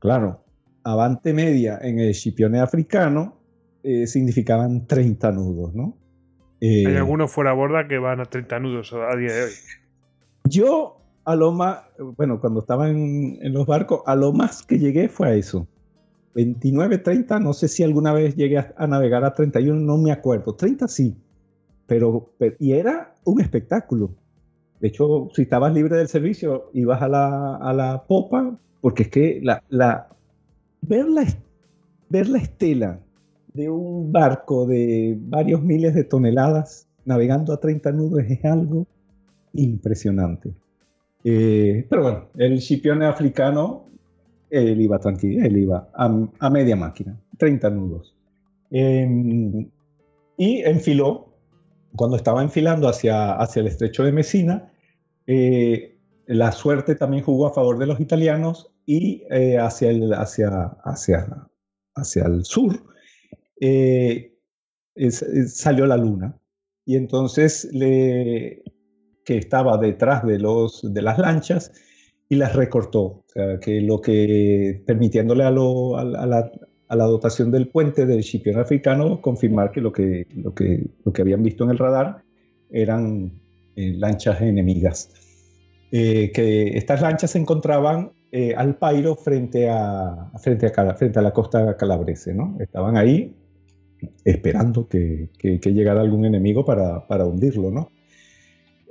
Claro, 0.00 0.44
avante 0.84 1.32
media 1.32 1.78
en 1.80 1.98
el 1.98 2.14
Scipione 2.14 2.60
africano 2.60 3.40
eh, 3.82 4.06
significaban 4.06 4.86
30 4.86 5.32
nudos, 5.32 5.74
¿no? 5.74 5.96
Hay 6.60 6.84
Eh, 6.84 6.96
algunos 6.96 7.32
fuera 7.32 7.54
borda 7.54 7.88
que 7.88 7.98
van 7.98 8.20
a 8.20 8.26
30 8.26 8.58
nudos 8.60 8.92
a 8.92 9.16
día 9.16 9.32
de 9.32 9.42
hoy. 9.44 9.52
Yo 10.44 10.97
a 11.28 11.36
lo 11.36 11.52
más, 11.52 11.80
bueno, 12.16 12.40
cuando 12.40 12.60
estaba 12.60 12.88
en, 12.88 13.38
los 13.52 13.66
barcos, 13.66 14.00
a 14.06 14.16
lo 14.16 14.32
más 14.32 14.62
que 14.62 14.78
llegué 14.78 15.10
fue 15.10 15.28
a 15.28 15.34
eso. 15.34 15.66
29, 16.34 16.96
30, 16.96 17.38
no 17.40 17.52
sé 17.52 17.68
si 17.68 17.82
alguna 17.82 18.14
vez 18.14 18.34
llegué 18.34 18.56
a, 18.56 18.72
a 18.78 18.86
navegar 18.86 19.24
a 19.24 19.34
31, 19.34 19.78
no 19.78 19.98
me 19.98 20.10
acuerdo. 20.10 20.54
30 20.54 20.88
sí, 20.88 21.14
pero, 21.86 22.30
y 22.58 22.72
era 22.72 23.14
un 23.24 23.42
espectáculo. 23.42 24.10
De 24.80 24.88
hecho, 24.88 25.28
si 25.34 25.42
estabas 25.42 25.74
libre 25.74 25.98
del 25.98 26.08
servicio, 26.08 26.70
ibas 26.72 27.02
a 27.02 27.08
la, 27.08 27.56
a 27.56 27.74
la 27.74 28.04
popa, 28.04 28.58
porque 28.80 29.02
es 29.02 29.10
que 29.10 29.40
la, 29.42 29.62
la, 29.68 30.08
ver, 30.80 31.10
la, 31.10 31.26
ver 32.08 32.26
la 32.30 32.38
estela 32.38 33.00
de 33.52 33.68
un 33.68 34.10
barco 34.12 34.66
de 34.66 35.18
varios 35.20 35.62
miles 35.62 35.94
de 35.94 36.04
toneladas 36.04 36.88
navegando 37.04 37.52
a 37.52 37.60
30 37.60 37.92
nudos 37.92 38.22
es 38.26 38.42
algo 38.46 38.86
impresionante. 39.52 40.54
Eh, 41.30 41.86
pero 41.90 42.02
bueno, 42.02 42.28
el 42.38 42.58
Scipione 42.62 43.04
africano, 43.04 43.84
él 44.48 44.80
iba 44.80 44.98
tranquilo, 44.98 45.44
él 45.44 45.58
iba 45.58 45.90
a, 45.94 46.06
a 46.38 46.48
media 46.50 46.74
máquina, 46.74 47.20
30 47.36 47.68
nudos. 47.68 48.16
Eh, 48.70 49.06
y 50.38 50.60
enfiló, 50.62 51.34
cuando 51.96 52.16
estaba 52.16 52.42
enfilando 52.42 52.88
hacia, 52.88 53.32
hacia 53.34 53.60
el 53.60 53.66
estrecho 53.66 54.04
de 54.04 54.12
Messina, 54.12 54.72
eh, 55.26 55.98
la 56.26 56.50
suerte 56.52 56.94
también 56.94 57.24
jugó 57.24 57.46
a 57.46 57.52
favor 57.52 57.78
de 57.78 57.86
los 57.86 58.00
italianos 58.00 58.70
y 58.86 59.22
eh, 59.30 59.58
hacia, 59.58 59.90
el, 59.90 60.14
hacia, 60.14 60.48
hacia, 60.84 61.46
hacia 61.94 62.24
el 62.24 62.44
sur 62.46 62.82
eh, 63.60 64.32
es- 64.94 65.20
es- 65.22 65.58
salió 65.58 65.84
la 65.84 65.98
luna. 65.98 66.38
Y 66.86 66.96
entonces 66.96 67.68
le, 67.72 68.62
que 69.28 69.36
estaba 69.36 69.76
detrás 69.76 70.24
de, 70.24 70.38
los, 70.38 70.80
de 70.94 71.02
las 71.02 71.18
lanchas 71.18 71.70
y 72.30 72.36
las 72.36 72.56
recortó. 72.56 73.24
Que 73.60 73.82
lo 73.82 74.00
que 74.00 74.82
permitiéndole 74.86 75.44
a, 75.44 75.50
lo- 75.50 75.98
a 75.98 76.00
a 76.00 76.26
la, 76.26 76.50
a 76.88 76.96
la 76.96 77.04
dotación 77.04 77.50
del 77.50 77.68
puente 77.68 78.06
del 78.06 78.22
Scipione 78.22 78.60
africano 78.60 79.20
confirmar 79.20 79.70
que 79.70 79.82
lo 79.82 79.92
que, 79.92 80.26
lo 80.34 80.54
que, 80.54 80.86
lo 81.04 81.12
que 81.12 81.20
habían 81.22 81.42
visto 81.42 81.62
en 81.64 81.70
el 81.70 81.78
radar 81.78 82.22
eran 82.70 83.32
eh, 83.76 83.92
lanchas 83.98 84.40
enemigas. 84.40 85.10
Eh, 85.92 86.30
que 86.32 86.78
estas 86.78 87.02
lanchas 87.02 87.30
se 87.32 87.38
encontraban 87.38 88.12
eh, 88.32 88.54
al 88.56 88.76
Pairo 88.76 89.14
frente 89.14 89.68
a, 89.68 90.30
frente, 90.42 90.66
a, 90.74 90.94
frente 90.94 91.18
a 91.18 91.22
la 91.22 91.32
costa 91.32 91.76
calabrese. 91.76 92.32
¿no? 92.32 92.56
Estaban 92.60 92.96
ahí 92.96 93.34
esperando 94.24 94.88
que, 94.88 95.28
que- 95.38 95.60
que 95.60 95.72
llegara 95.74 96.00
algún 96.00 96.24
enemigo 96.24 96.64
para, 96.64 97.06
para 97.06 97.26
hundirlo. 97.26 97.70
¿no? 97.70 97.88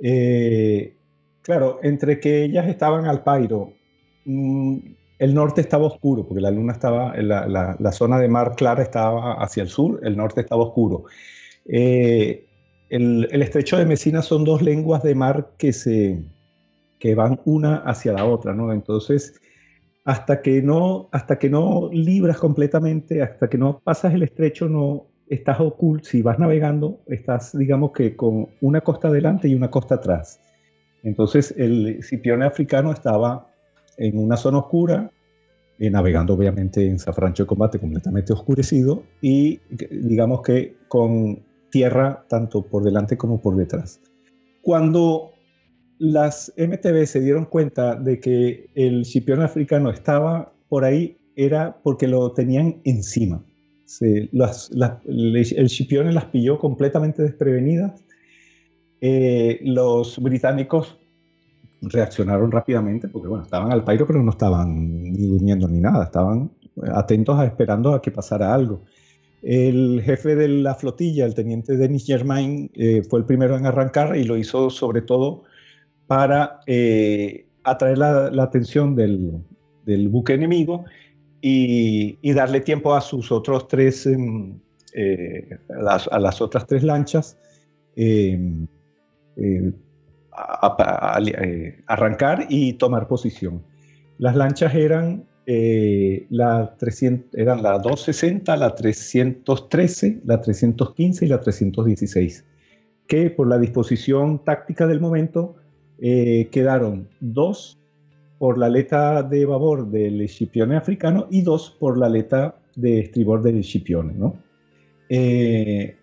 Eh, 0.02 0.96
claro, 1.42 1.80
entre 1.82 2.20
que 2.20 2.44
ellas 2.44 2.68
estaban 2.68 3.06
al 3.06 3.22
Pairo, 3.22 3.72
mm, 4.24 4.78
el 5.18 5.34
norte 5.34 5.60
estaba 5.60 5.86
oscuro, 5.86 6.26
porque 6.26 6.40
la 6.40 6.50
luna 6.50 6.72
estaba, 6.72 7.16
la, 7.16 7.46
la- 7.78 7.92
zona 7.92 8.18
de 8.20 8.28
mar 8.28 8.54
clara 8.56 8.82
estaba 8.82 9.34
hacia 9.42 9.62
el 9.64 9.68
sur, 9.68 10.00
el 10.04 10.16
norte 10.16 10.40
estaba 10.42 10.62
oscuro. 10.62 11.04
Eh, 11.66 12.46
el, 12.90 13.28
estrecho 13.42 13.76
de 13.78 13.86
Messina 13.86 14.22
son 14.22 14.44
dos 14.44 14.62
lenguas 14.62 15.02
de 15.02 15.14
mar 15.14 15.52
que, 15.58 15.72
se, 15.72 16.22
que 16.98 17.14
van 17.14 17.40
una 17.44 17.76
hacia 17.78 18.12
la 18.12 18.24
otra, 18.24 18.54
¿no? 18.54 18.72
Entonces, 18.72 19.40
hasta 20.04 20.42
que 20.42 20.62
no, 20.62 21.08
hasta 21.12 21.38
que 21.38 21.50
no 21.50 21.90
libras 21.92 22.38
completamente, 22.38 23.22
hasta 23.22 23.48
que 23.48 23.58
no 23.58 23.80
pasas 23.80 24.14
el 24.14 24.22
estrecho, 24.22 24.68
no 24.68 25.06
estás 25.30 25.60
oculto. 25.60 26.08
Si 26.08 26.22
vas 26.22 26.38
navegando, 26.38 27.00
estás, 27.06 27.56
digamos 27.56 27.92
que 27.92 28.16
con 28.16 28.48
una 28.60 28.80
costa 28.80 29.08
adelante 29.08 29.48
y 29.48 29.54
una 29.54 29.70
costa 29.70 29.96
atrás. 29.96 30.40
Entonces, 31.02 31.54
el 31.56 32.02
Scipione 32.02 32.44
africano 32.44 32.92
estaba 32.92 33.48
en 33.96 34.18
una 34.18 34.36
zona 34.36 34.58
oscura, 34.58 35.10
eh, 35.78 35.90
navegando 35.90 36.34
obviamente 36.34 36.86
en 36.86 36.98
Safrancho 36.98 37.44
de 37.44 37.46
combate 37.46 37.78
completamente 37.78 38.32
oscurecido 38.32 39.02
y 39.20 39.60
digamos 39.90 40.42
que 40.42 40.76
con 40.88 41.42
tierra 41.70 42.24
tanto 42.28 42.62
por 42.62 42.82
delante 42.82 43.16
como 43.16 43.40
por 43.40 43.56
detrás. 43.56 44.00
Cuando 44.62 45.32
las 45.98 46.52
MTB 46.56 47.06
se 47.06 47.20
dieron 47.20 47.44
cuenta 47.44 47.94
de 47.96 48.20
que 48.20 48.70
el 48.74 49.04
Scipione 49.04 49.44
africano 49.44 49.90
estaba 49.90 50.52
por 50.68 50.84
ahí, 50.84 51.16
era 51.36 51.78
porque 51.82 52.08
lo 52.08 52.32
tenían 52.32 52.80
encima. 52.84 53.44
El 54.00 55.68
Scipione 55.68 56.12
las 56.12 56.26
pilló 56.26 56.58
completamente 56.58 57.22
desprevenidas. 57.22 58.04
Eh, 59.00 59.60
los 59.62 60.18
británicos 60.18 60.98
reaccionaron 61.80 62.50
rápidamente 62.50 63.08
porque 63.08 63.28
bueno, 63.28 63.44
estaban 63.44 63.70
al 63.70 63.84
pairo 63.84 64.04
pero 64.06 64.20
no 64.22 64.32
estaban 64.32 65.04
ni 65.12 65.26
durmiendo 65.28 65.68
ni 65.68 65.78
nada, 65.78 66.06
estaban 66.06 66.50
atentos 66.92 67.38
a 67.38 67.46
esperando 67.46 67.94
a 67.94 68.02
que 68.02 68.10
pasara 68.10 68.52
algo. 68.52 68.82
El 69.40 70.02
jefe 70.04 70.34
de 70.34 70.48
la 70.48 70.74
flotilla, 70.74 71.24
el 71.24 71.34
teniente 71.34 71.76
Denis 71.76 72.04
Germain, 72.04 72.70
eh, 72.74 73.02
fue 73.08 73.20
el 73.20 73.24
primero 73.24 73.56
en 73.56 73.66
arrancar 73.66 74.16
y 74.16 74.24
lo 74.24 74.36
hizo 74.36 74.68
sobre 74.68 75.00
todo 75.02 75.44
para 76.08 76.60
eh, 76.66 77.46
atraer 77.62 77.98
la, 77.98 78.42
atención 78.42 78.96
del 78.96 80.08
buque 80.08 80.34
enemigo 80.34 80.84
y, 81.40 82.18
y 82.22 82.32
darle 82.32 82.60
tiempo 82.60 82.94
a 82.94 83.00
sus 83.00 83.30
otros 83.32 83.68
tres, 83.68 84.06
em, 84.06 84.58
eh, 84.94 85.58
a, 85.70 85.82
las, 85.82 86.08
a 86.08 86.18
las 86.18 86.40
otras 86.40 86.66
tres 86.66 86.82
lanchas 86.82 87.36
eh, 87.96 88.38
a- 90.32 91.16
a- 91.16 91.20
eh, 91.20 91.82
arrancar 91.86 92.46
y 92.48 92.74
tomar 92.74 93.08
posición. 93.08 93.62
Las 94.18 94.36
lanchas 94.36 94.74
eran, 94.74 95.24
eh, 95.46 96.26
la 96.30 96.74
300, 96.78 97.34
eran 97.38 97.62
la 97.62 97.78
260, 97.78 98.56
la 98.56 98.74
313, 98.74 100.20
la 100.24 100.40
315 100.40 101.24
y 101.24 101.28
la 101.28 101.40
316, 101.40 102.44
que 103.06 103.30
por 103.30 103.46
la 103.48 103.58
disposición 103.58 104.44
táctica 104.44 104.86
del 104.86 105.00
momento 105.00 105.56
eh, 106.00 106.48
quedaron 106.52 107.08
dos 107.20 107.78
por 108.38 108.58
la 108.58 108.66
aleta 108.66 109.22
de 109.22 109.44
babor 109.44 109.90
del 109.90 110.28
Scipione 110.28 110.76
africano 110.76 111.26
y 111.30 111.42
dos 111.42 111.76
por 111.78 111.98
la 111.98 112.06
aleta 112.06 112.60
de 112.76 113.00
estribor 113.00 113.42
del 113.42 113.64
Scipione. 113.64 114.14
¿no? 114.14 114.36
Eh, 115.08 115.96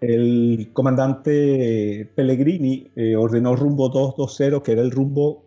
el 0.00 0.70
comandante 0.72 2.10
Pellegrini 2.14 2.90
eh, 2.96 3.16
ordenó 3.16 3.56
rumbo 3.56 3.88
220, 3.88 4.62
que 4.64 4.72
era 4.72 4.82
el 4.82 4.90
rumbo 4.90 5.44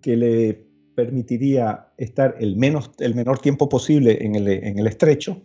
que 0.00 0.16
le 0.16 0.66
permitiría 0.94 1.88
estar 1.96 2.36
el, 2.40 2.56
menos, 2.56 2.90
el 2.98 3.14
menor 3.14 3.38
tiempo 3.38 3.68
posible 3.68 4.24
en 4.24 4.34
el, 4.34 4.48
en 4.48 4.78
el 4.78 4.86
estrecho. 4.86 5.42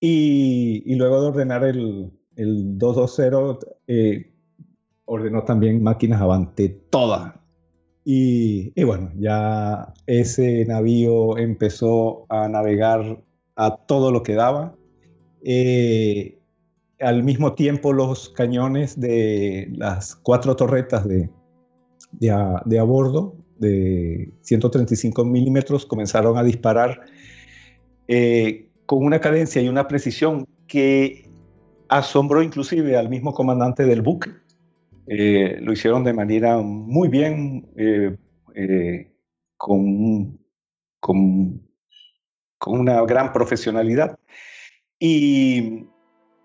Y, 0.00 0.82
y 0.84 0.94
luego 0.96 1.22
de 1.22 1.28
ordenar 1.28 1.64
el, 1.64 2.10
el 2.36 2.78
220, 2.78 3.66
eh, 3.86 4.32
ordenó 5.04 5.44
también 5.44 5.82
máquinas 5.82 6.20
avante 6.20 6.68
todas. 6.68 7.34
Y, 8.04 8.72
y 8.74 8.84
bueno, 8.84 9.12
ya 9.16 9.92
ese 10.06 10.64
navío 10.64 11.38
empezó 11.38 12.26
a 12.28 12.48
navegar 12.48 13.22
a 13.56 13.76
todo 13.76 14.10
lo 14.10 14.22
que 14.22 14.34
daba. 14.34 14.74
Eh, 15.44 16.38
al 17.00 17.22
mismo 17.24 17.54
tiempo 17.54 17.92
los 17.92 18.28
cañones 18.30 18.98
de 18.98 19.68
las 19.72 20.14
cuatro 20.14 20.54
torretas 20.54 21.06
de, 21.06 21.30
de, 22.12 22.30
a, 22.30 22.82
bordo 22.84 23.34
de 23.58 24.32
135 24.42 25.24
milímetros 25.24 25.84
comenzaron 25.84 26.38
a 26.38 26.42
disparar 26.42 27.00
eh, 28.08 28.68
con 28.86 29.04
una 29.04 29.20
cadencia 29.20 29.60
y 29.62 29.68
una 29.68 29.88
precisión 29.88 30.46
que 30.66 31.28
asombró 31.88 32.42
inclusive 32.42 32.96
al 32.96 33.08
mismo 33.08 33.34
comandante 33.34 33.84
del 33.84 34.02
buque. 34.02 34.30
Eh, 35.06 35.58
lo 35.60 35.72
hicieron 35.72 36.04
de 36.04 36.12
manera 36.12 36.58
muy 36.58 37.08
bien, 37.08 37.68
eh, 37.76 38.16
eh, 38.54 39.12
con, 39.56 40.38
con, 41.00 41.62
con 42.58 42.80
una 42.80 43.02
gran 43.02 43.32
profesionalidad. 43.32 44.18
Y 44.98 45.86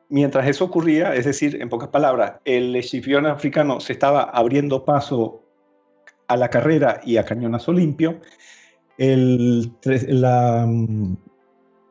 mientras 0.09 0.47
eso 0.47 0.65
ocurría, 0.65 1.15
es 1.15 1.25
decir, 1.25 1.61
en 1.61 1.69
pocas 1.69 1.89
palabras, 1.89 2.39
el 2.45 2.81
Scipione 2.83 3.29
africano 3.29 3.79
se 3.79 3.93
estaba 3.93 4.23
abriendo 4.23 4.83
paso 4.85 5.43
a 6.27 6.37
la 6.37 6.49
carrera 6.49 7.01
y 7.05 7.17
a 7.17 7.25
cañonazo 7.25 7.71
limpio, 7.71 8.19
el, 8.97 9.71
la, 10.07 10.67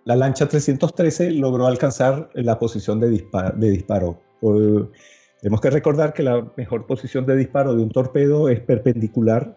la, 0.04 0.16
lancha 0.16 0.48
313 0.48 1.30
logró 1.32 1.66
alcanzar 1.66 2.30
la 2.34 2.58
posición 2.58 3.00
de 3.00 3.10
disparo. 3.10 3.56
De 3.56 3.70
disparo. 3.70 4.20
Tenemos 5.46 5.60
que 5.60 5.70
recordar 5.70 6.12
que 6.12 6.24
la 6.24 6.44
mejor 6.56 6.88
posición 6.88 7.24
de 7.24 7.36
disparo 7.36 7.76
de 7.76 7.80
un 7.80 7.88
torpedo 7.88 8.48
es 8.48 8.58
perpendicular 8.58 9.56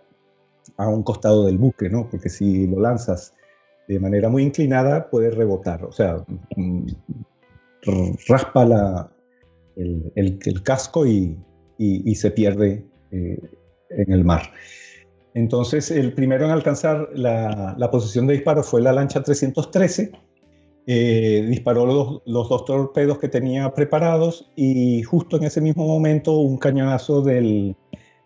a 0.77 0.88
un 0.88 1.01
costado 1.01 1.48
del 1.48 1.58
buque, 1.58 1.90
¿no? 1.90 2.08
porque 2.11 2.30
si 2.30 2.68
lo 2.68 2.80
lanzas 2.80 3.34
de 3.88 4.00
manera 4.00 4.30
muy 4.30 4.43
inclinada 4.43 5.09
puede 5.09 5.32
rebotar, 5.32 5.84
o 5.84 5.92
sea, 5.92 6.24
mm, 6.56 6.85
raspa 8.27 9.09
el, 9.76 10.61
casco 10.61 11.08
y, 11.08 11.35
y, 11.80 12.14
se 12.14 12.30
pierde 12.30 12.85
eh, 13.09 13.40
en 13.90 14.14
el 14.14 14.24
mar. 14.24 14.43
Entonces, 15.34 15.90
el 15.90 16.14
primero 16.14 16.45
en 16.45 16.51
alcanzar 16.51 17.09
la, 17.16 17.74
la 17.76 17.90
posición 17.90 18.27
de 18.27 18.34
disparo 18.34 18.61
fue 18.61 18.80
la 18.84 18.93
lancha 18.93 19.24
313. 19.24 20.11
Eh, 20.88 21.45
disparó 21.48 21.85
los, 21.85 22.49
dos 22.49 22.66
torpedos 22.66 23.19
que 23.19 23.27
tenía 23.27 23.72
preparados 23.74 24.49
y 24.56 25.03
justo 25.03 25.38
en 25.38 25.43
ese 25.43 25.61
mismo 25.61 25.85
momento 25.85 26.40
un 26.40 26.58
cañonazo 26.58 27.22
del, 27.22 27.75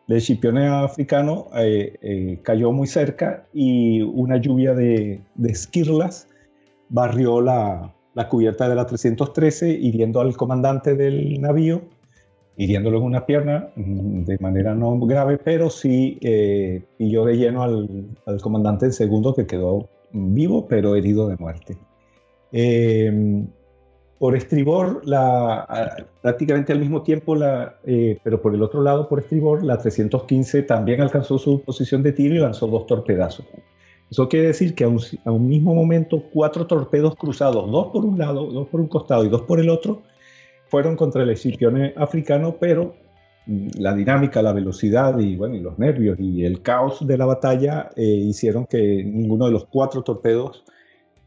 del 0.08 0.68
africano 0.70 1.48
eh, 1.58 1.98
eh, 2.02 2.40
cayó 2.42 2.72
muy 2.72 2.88
cerca 2.88 3.48
y 3.54 4.02
una 4.02 4.38
lluvia 4.38 4.74
de, 4.74 5.22
esquirlas 5.44 6.30
barrió 6.88 7.42
la, 7.42 7.94
cubierta 8.30 8.70
de 8.70 8.76
la 8.76 8.86
313, 8.86 9.70
hiriendo 9.72 10.22
al 10.22 10.38
comandante 10.38 10.96
del 10.96 11.42
navío, 11.42 11.82
hiriéndolo 12.56 13.00
en 13.00 13.04
una 13.04 13.26
pierna 13.26 13.72
mm, 13.76 14.24
de 14.24 14.38
manera 14.38 14.74
no 14.74 14.98
grave, 15.00 15.38
pero 15.38 15.70
sí 15.70 16.18
pilló 16.98 17.26
de 17.26 17.36
lleno 17.36 17.64
al, 17.64 18.08
al 18.26 18.40
comandante 18.40 18.86
del 18.86 18.94
segundo 18.94 19.34
que 19.34 19.48
quedó 19.48 19.90
vivo, 20.14 20.68
pero 20.68 20.96
herido 20.96 21.28
de 21.28 21.36
muerte. 21.36 21.78
Eh, 22.54 23.46
por 24.24 24.38
estribor, 24.38 25.02
la, 25.06 26.08
prácticamente 26.22 26.72
al 26.72 26.80
mismo 26.80 27.02
tiempo, 27.02 27.36
la, 27.36 27.76
eh, 27.84 28.18
pero 28.24 28.42
por 28.42 28.56
el 28.56 28.64
otro 28.64 28.82
lado, 28.82 29.10
por 29.10 29.20
estribor, 29.20 29.66
la 29.66 29.78
315 29.78 30.64
también 30.64 31.02
alcanzó 31.02 31.38
su 31.38 31.62
posición 31.62 32.02
de 32.04 32.14
tiro 32.14 32.36
y 32.36 32.38
lanzó 32.38 32.68
dos 32.68 32.86
torpedazos. 32.86 33.46
Eso 34.10 34.30
quiere 34.30 34.48
decir 34.48 34.76
que 34.76 34.86
a 34.86 34.88
un, 34.88 35.48
mismo 35.50 35.76
momento, 35.76 36.24
cuatro 36.32 36.68
torpedos 36.68 37.18
cruzados, 37.18 37.70
dos 37.70 37.88
por 37.88 38.06
un 38.06 38.18
lado, 38.18 38.46
dos 38.46 38.70
por 38.70 38.80
un 38.80 38.88
costado 38.88 39.26
y 39.26 39.28
dos 39.28 39.42
por 39.42 39.60
el 39.60 39.70
otro, 39.70 40.04
fueron 40.68 40.96
contra 40.96 41.24
el 41.24 41.30
Escipione 41.32 41.94
africano, 41.98 42.56
pero 42.58 42.96
mm, 43.46 43.72
la 43.80 43.94
dinámica, 43.94 44.42
la 44.42 44.54
velocidad 44.54 45.20
y, 45.20 45.36
bueno, 45.36 45.56
y 45.56 45.60
los 45.60 45.78
nervios 45.78 46.18
y 46.18 46.46
el 46.46 46.62
caos 46.62 47.06
de 47.06 47.18
la 47.18 47.26
batalla 47.26 47.90
eh, 47.98 48.06
hicieron 48.06 48.68
que 48.68 49.04
ninguno 49.04 49.48
de 49.48 49.52
los 49.52 49.66
cuatro 49.66 50.02
torpedos 50.02 50.64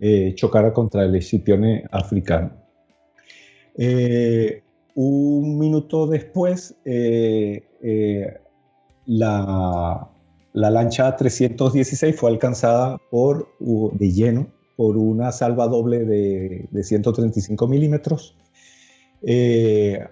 eh, 0.00 0.34
chocara 0.34 0.72
contra 0.72 1.04
el 1.04 1.14
Escipione 1.14 1.84
africano. 1.90 2.66
Eh, 3.78 4.62
un 4.94 5.58
minuto 5.58 6.06
después, 6.06 6.74
eh, 6.84 7.68
eh, 7.82 8.38
la, 9.04 10.08
lancha 10.54 11.14
316 11.14 12.16
fue 12.16 12.30
alcanzada 12.30 12.98
por, 13.10 13.48
de 13.60 14.12
lleno 14.12 14.46
por 14.76 14.96
una 14.96 15.32
salva 15.32 15.68
doble 15.68 16.04
de, 16.04 16.82
135 16.82 17.68
milímetros. 17.68 18.34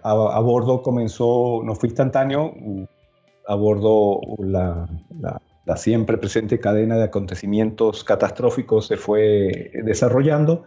A, 0.02 0.40
bordo 0.40 0.82
comenzó, 0.82 1.62
no 1.64 1.74
fue 1.74 1.88
instantáneo, 1.88 2.54
a 3.46 3.54
bordo 3.54 4.20
la, 4.38 4.88
la 5.20 5.40
siempre 5.76 6.18
presente 6.18 6.60
cadena 6.60 6.96
de 6.96 7.04
acontecimientos 7.04 8.04
catastróficos 8.04 8.86
se 8.86 8.96
fue 8.96 9.70
desarrollando 9.84 10.64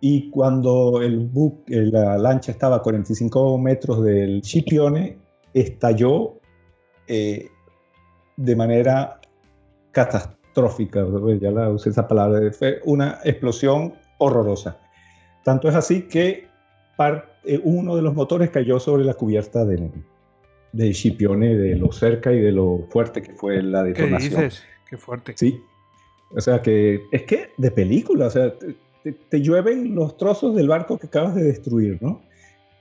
y 0.00 0.30
cuando 0.30 1.02
el 1.02 1.18
buque, 1.18 1.76
la 1.76 2.16
lancha 2.16 2.52
estaba 2.52 2.76
a 2.76 2.82
45 2.82 3.58
metros 3.58 4.02
del 4.02 4.42
Scipione, 4.42 5.18
estalló 5.52 6.38
eh, 7.06 7.48
de 8.36 8.56
manera 8.56 9.20
catastrófica, 9.90 11.04
ya 11.38 11.50
la 11.50 11.68
usé 11.68 11.90
esa 11.90 12.08
palabra, 12.08 12.50
fue 12.52 12.80
una 12.84 13.18
explosión 13.24 13.92
horrorosa. 14.18 14.78
Tanto 15.44 15.68
es 15.68 15.74
así 15.74 16.02
que 16.02 16.48
eh, 17.44 17.60
uno 17.62 17.96
de 17.96 18.02
los 18.02 18.14
motores 18.14 18.50
cayó 18.50 18.80
sobre 18.80 19.04
la 19.04 19.14
cubierta 19.14 19.66
del, 19.66 19.90
del 20.72 20.94
Scipione, 20.94 21.56
de 21.56 21.76
lo 21.76 21.92
cerca 21.92 22.32
y 22.32 22.40
de 22.40 22.52
lo 22.52 22.86
fuerte 22.90 23.22
que 23.22 23.32
fue 23.32 23.62
la 23.62 23.82
detonación. 23.82 24.34
¿Qué 24.34 24.44
dices? 24.44 24.62
Qué 24.88 24.96
fuerte. 24.96 25.34
Sí. 25.36 25.60
O 26.36 26.40
sea 26.40 26.62
que 26.62 27.02
es 27.10 27.22
que 27.22 27.50
de 27.56 27.70
película, 27.70 28.26
o 28.26 28.30
sea, 28.30 28.52
te, 29.28 29.40
llueven 29.40 29.94
los 29.94 30.16
trozos 30.16 30.54
del 30.54 30.68
barco 30.68 30.98
que 30.98 31.08
acabas 31.08 31.34
de 31.34 31.44
destruir, 31.44 31.98
¿no? 32.00 32.22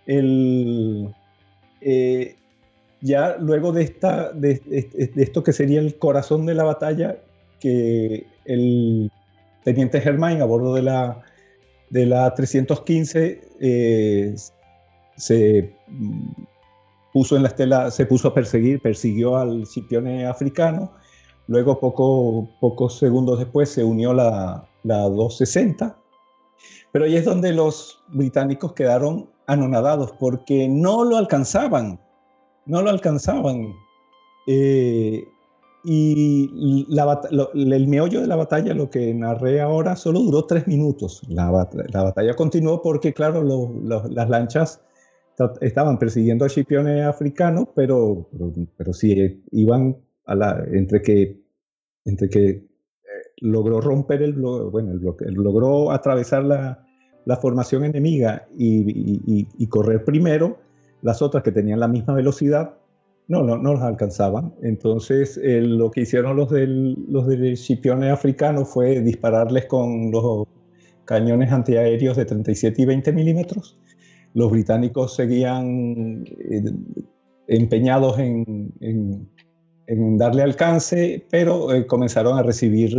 El, 0.06 1.14
eh, 1.82 2.36
ya 3.02 3.38
luego 3.38 3.72
de, 3.72 3.84
esta, 3.84 4.32
de, 4.32 4.62
esto 5.16 5.44
que 5.44 5.54
sería 5.54 5.80
el 5.80 5.98
corazón 5.98 6.46
de 6.46 6.54
la 6.54 6.64
batalla, 6.64 7.18
que 7.60 8.26
el 8.46 9.12
teniente 9.64 10.02
Germain 10.02 10.42
a 10.42 10.46
bordo 10.46 10.76
de 10.76 10.84
la, 10.84 11.22
de 11.90 12.06
la 12.06 12.34
315 12.34 13.42
eh, 13.60 14.36
se 15.16 15.74
puso 17.14 17.36
en 17.36 17.44
la 17.44 17.50
estela, 17.50 17.92
se 17.92 18.06
puso 18.06 18.30
a 18.30 18.34
perseguir, 18.34 18.82
persiguió 18.82 19.38
al 19.38 19.66
Scipione 19.66 20.26
africano, 20.26 20.92
luego 21.48 21.80
poco, 21.80 22.50
pocos 22.60 22.98
segundos 22.98 23.40
después 23.40 23.70
se 23.70 23.84
unió 23.84 24.14
la, 24.14 24.68
la 24.84 24.98
260 25.04 25.96
pero 26.92 27.06
ahí 27.06 27.16
es 27.16 27.26
donde 27.26 27.54
los 27.54 28.02
británicos 28.08 28.74
quedaron 28.74 29.30
anonadados 29.48 30.12
porque 30.20 30.68
no 30.68 31.04
lo 31.04 31.18
alcanzaban, 31.18 32.00
no 32.66 32.82
lo 32.82 32.90
alcanzaban. 32.90 33.74
Eh, 34.48 35.28
y 35.84 36.86
el 37.54 37.88
meollo 37.88 38.22
de 38.22 38.28
la 38.28 38.36
batalla, 38.36 38.74
lo 38.74 38.90
que 38.90 39.14
narré 39.14 39.62
ahora, 39.62 39.96
solo 39.96 40.20
duró 40.20 40.46
tres 40.46 40.68
minutos. 40.68 41.22
La, 41.28 41.50
batalla 41.52 42.36
continuó 42.36 42.82
porque, 42.82 43.14
claro, 43.14 43.44
las 44.10 44.30
lanchas 44.30 44.82
estaban 45.62 45.98
persiguiendo 45.98 46.46
al 46.46 46.52
Scipione 46.52 47.04
africano, 47.04 47.72
pero, 47.76 48.30
pero, 48.32 48.54
pero 48.78 48.94
sí 48.94 49.44
iban 49.52 49.98
a 50.26 50.36
la, 50.36 50.64
entre 50.72 51.02
que, 51.02 51.42
entre 52.06 52.30
que 52.30 52.68
logró 53.42 53.82
romper 53.82 54.22
el 54.22 54.34
bueno, 54.34 54.92
el 54.92 55.00
bloque, 55.00 55.26
logró 55.30 55.92
atravesar 55.92 56.44
la, 56.44 56.86
la 57.26 57.38
formación 57.38 57.84
enemiga 57.86 58.48
y, 58.58 59.46
y, 59.58 59.68
correr 59.68 60.04
primero, 60.04 60.58
las 61.02 61.22
otras 61.22 61.44
que 61.44 61.52
tenían 61.52 61.80
la 61.80 61.88
misma 61.88 62.14
velocidad 62.14 62.76
no, 63.28 63.44
no, 63.44 63.58
no 63.58 63.76
las 63.76 63.84
alcanzaban. 63.84 64.56
Entonces, 64.64 65.40
lo 65.44 65.92
que 65.92 66.02
hicieron 66.02 66.36
los 66.36 66.50
del, 66.50 66.98
los 67.08 67.28
del 67.28 67.56
Scipione 67.56 68.10
africano 68.10 68.66
fue 68.66 69.02
dispararles 69.02 69.66
con 69.66 70.12
los 70.12 70.48
cañones 71.06 71.52
antiaéreos 71.52 72.18
de 72.18 72.26
37 72.26 72.82
y 72.82 72.86
20 72.86 73.14
milímetros. 73.14 73.78
Los 74.34 74.52
británicos 74.52 75.16
seguían 75.16 76.26
eh, 76.28 76.64
empeñados 77.48 78.20
en, 78.20 78.72
en, 78.80 79.30
en, 79.88 80.18
darle 80.18 80.44
alcance, 80.44 81.26
pero 81.32 81.74
eh, 81.74 81.88
comenzaron 81.88 82.38
a 82.38 82.44
recibir 82.44 82.98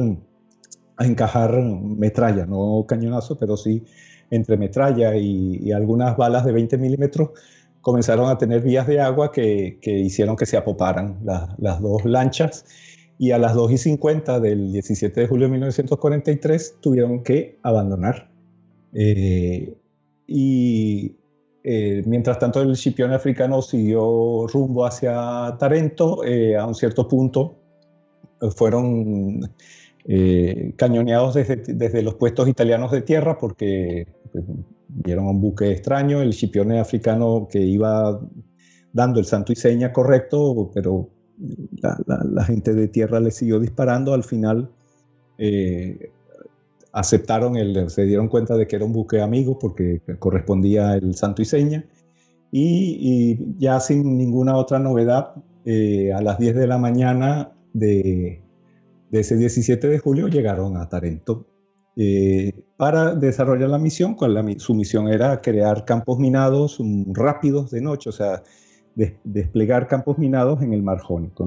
a 0.96 1.06
encajar 1.06 1.60
metralla, 1.62 2.46
no 2.46 2.84
cañonazo, 2.86 3.38
pero 3.38 3.56
sí 3.56 3.82
entre 4.30 4.56
metralla 4.56 5.16
y, 5.16 5.72
algunas 5.72 6.16
balas 6.16 6.44
de 6.44 6.52
20 6.52 6.78
milímetros, 6.78 7.30
comenzaron 7.80 8.28
a 8.30 8.38
tener 8.38 8.60
vías 8.62 8.86
de 8.86 9.00
agua 9.00 9.32
que, 9.32 9.78
hicieron 9.82 10.36
que 10.36 10.46
se 10.46 10.56
apoparan 10.56 11.18
las 11.24 11.80
dos 11.80 12.04
lanchas 12.04 12.64
y 13.18 13.32
a 13.32 13.38
las 13.38 13.54
2 13.54 13.72
y 13.72 13.78
50 13.78 14.40
del 14.40 14.72
17 14.72 15.20
de 15.20 15.26
julio 15.26 15.46
de 15.46 15.52
1943 15.52 16.76
tuvieron 16.80 17.22
que 17.22 17.58
abandonar. 17.62 18.30
Eh, 18.94 19.74
y 20.26 21.16
eh, 21.62 22.02
mientras 22.06 22.38
tanto 22.38 22.62
el 22.62 22.76
Scipione 22.76 23.14
africano 23.14 23.60
siguió 23.60 24.46
rumbo 24.46 24.86
hacia 24.86 25.56
Tarento, 25.58 26.24
eh, 26.24 26.56
a 26.56 26.66
un 26.66 26.74
cierto 26.74 27.06
punto 27.06 27.56
fueron 28.56 29.40
eh, 30.06 30.72
cañoneados 30.76 31.34
desde, 31.34 32.02
los 32.02 32.14
puestos 32.14 32.48
italianos 32.48 32.90
de 32.90 33.02
tierra 33.02 33.36
porque 33.36 34.06
pues, 34.32 34.44
vieron 34.88 35.26
un 35.26 35.40
buque 35.40 35.70
extraño, 35.70 36.22
el 36.22 36.32
Scipione 36.32 36.80
africano 36.80 37.46
que 37.50 37.60
iba 37.60 38.18
dando 38.94 39.20
el 39.20 39.26
santo 39.26 39.52
y 39.52 39.56
seña 39.56 39.92
correcto, 39.92 40.70
pero 40.74 41.10
la, 41.82 42.44
gente 42.44 42.74
de 42.74 42.88
tierra 42.88 43.20
le 43.20 43.30
siguió 43.30 43.60
disparando. 43.60 44.14
Al 44.14 44.24
final 44.24 44.70
aceptaron, 46.92 47.56
el, 47.56 47.90
se 47.90 48.04
dieron 48.04 48.28
cuenta 48.28 48.56
de 48.56 48.66
que 48.66 48.76
era 48.76 48.84
un 48.84 48.92
buque 48.92 49.20
amigo 49.20 49.58
porque 49.58 50.00
correspondía 50.18 50.94
el 50.94 51.14
santo 51.14 51.42
y 51.42 51.44
seña. 51.44 51.84
Y, 52.52 53.56
ya 53.58 53.78
sin 53.80 54.18
ninguna 54.18 54.56
otra 54.56 54.78
novedad, 54.78 55.34
eh, 55.64 56.12
a 56.12 56.20
las 56.20 56.38
10 56.38 56.56
de 56.56 56.66
la 56.66 56.78
mañana 56.78 57.52
de, 57.72 58.42
ese 59.12 59.36
17 59.36 59.88
de 59.88 59.98
julio 59.98 60.28
llegaron 60.28 60.76
a 60.76 60.88
Tarento 60.88 61.46
eh, 61.96 62.64
para 62.76 63.14
desarrollar 63.14 63.70
la 63.70 63.78
misión. 63.78 64.16
su 64.58 64.74
misión 64.74 65.08
era 65.08 65.40
crear 65.40 65.84
campos 65.84 66.18
minados 66.18 66.78
rápidos 67.12 67.70
de 67.70 67.80
noche, 67.82 68.10
o 68.10 68.12
sea, 68.12 68.42
desplegar 69.24 69.86
campos 69.86 70.18
minados 70.18 70.62
en 70.62 70.72
el 70.72 70.82
mar 70.82 70.98
Jónico. 71.00 71.46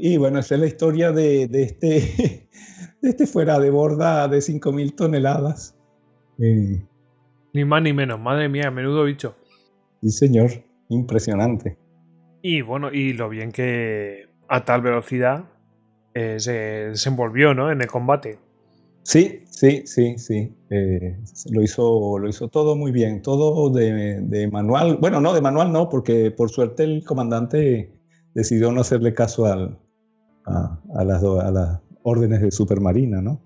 Y 0.00 0.16
bueno, 0.16 0.38
esa 0.38 0.54
es 0.54 0.60
la 0.60 0.66
historia 0.68 1.10
de, 1.12 1.48
de 1.48 1.62
este, 1.64 1.88
de 3.02 3.08
este 3.10 3.26
fuera 3.26 3.58
de 3.58 3.70
borda 3.70 4.28
de 4.28 4.38
5.000 4.40 4.94
toneladas. 4.94 5.76
Eh, 6.38 6.86
Ni 7.52 7.64
más 7.64 7.82
ni 7.82 7.92
menos, 7.92 8.18
madre 8.20 8.48
mía, 8.48 8.70
menudo 8.70 9.04
bicho. 9.04 9.36
sí, 10.02 10.10
señor, 10.10 10.50
impresionante. 10.88 11.78
Y 12.42 12.62
bueno, 12.62 12.92
y 12.92 13.12
lo 13.12 13.28
bien 13.28 13.52
que 13.52 14.28
a 14.48 14.64
tal 14.64 14.82
velocidad 14.82 15.44
eh, 16.14 16.40
se 16.40 16.52
desenvolvió, 16.90 17.54
¿no? 17.54 17.70
En 17.72 17.80
el 17.80 17.88
combate. 17.88 18.38
Sí, 19.02 19.44
sí, 19.50 19.82
sí, 19.86 20.18
sí. 20.18 20.54
Eh, 20.70 21.16
lo, 21.50 21.62
hizo, 21.62 22.18
lo 22.18 22.28
hizo 22.28 22.48
todo 22.48 22.76
muy 22.76 22.92
bien, 22.92 23.22
todo 23.22 23.70
de, 23.70 24.20
de 24.20 24.48
manual. 24.50 24.98
Bueno, 25.00 25.20
no, 25.20 25.32
de 25.32 25.40
manual 25.40 25.72
no, 25.72 25.88
porque 25.88 26.30
por 26.30 26.50
suerte 26.50 26.84
el 26.84 27.04
comandante 27.04 27.90
decidió 28.34 28.70
no 28.70 28.82
hacerle 28.82 29.14
caso 29.14 29.46
al, 29.46 29.78
a, 30.48 30.80
a 31.00 31.04
las, 31.04 31.20
do- 31.22 31.40
a 31.40 31.50
las 31.50 31.80
órdenes 32.02 32.40
de 32.40 32.50
Supermarina, 32.50 33.20
¿no? 33.20 33.40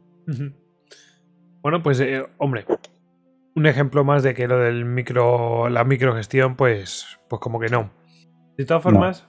Bueno, 1.63 1.83
pues, 1.83 2.01
eh, 2.01 2.23
hombre, 2.39 2.65
un 3.55 3.67
ejemplo 3.67 4.05
más 4.05 4.23
de 4.23 4.35
que 4.35 4.49
lo 4.49 4.59
del 4.59 4.85
micro, 4.85 5.69
la 5.69 5.85
microgestión, 5.85 6.57
pues, 6.57 7.19
pues 7.29 7.41
como 7.41 7.61
que 7.61 7.69
no. 7.69 7.91
De 8.57 8.65
todas 8.65 8.85
No. 8.85 8.91
formas, 8.91 9.27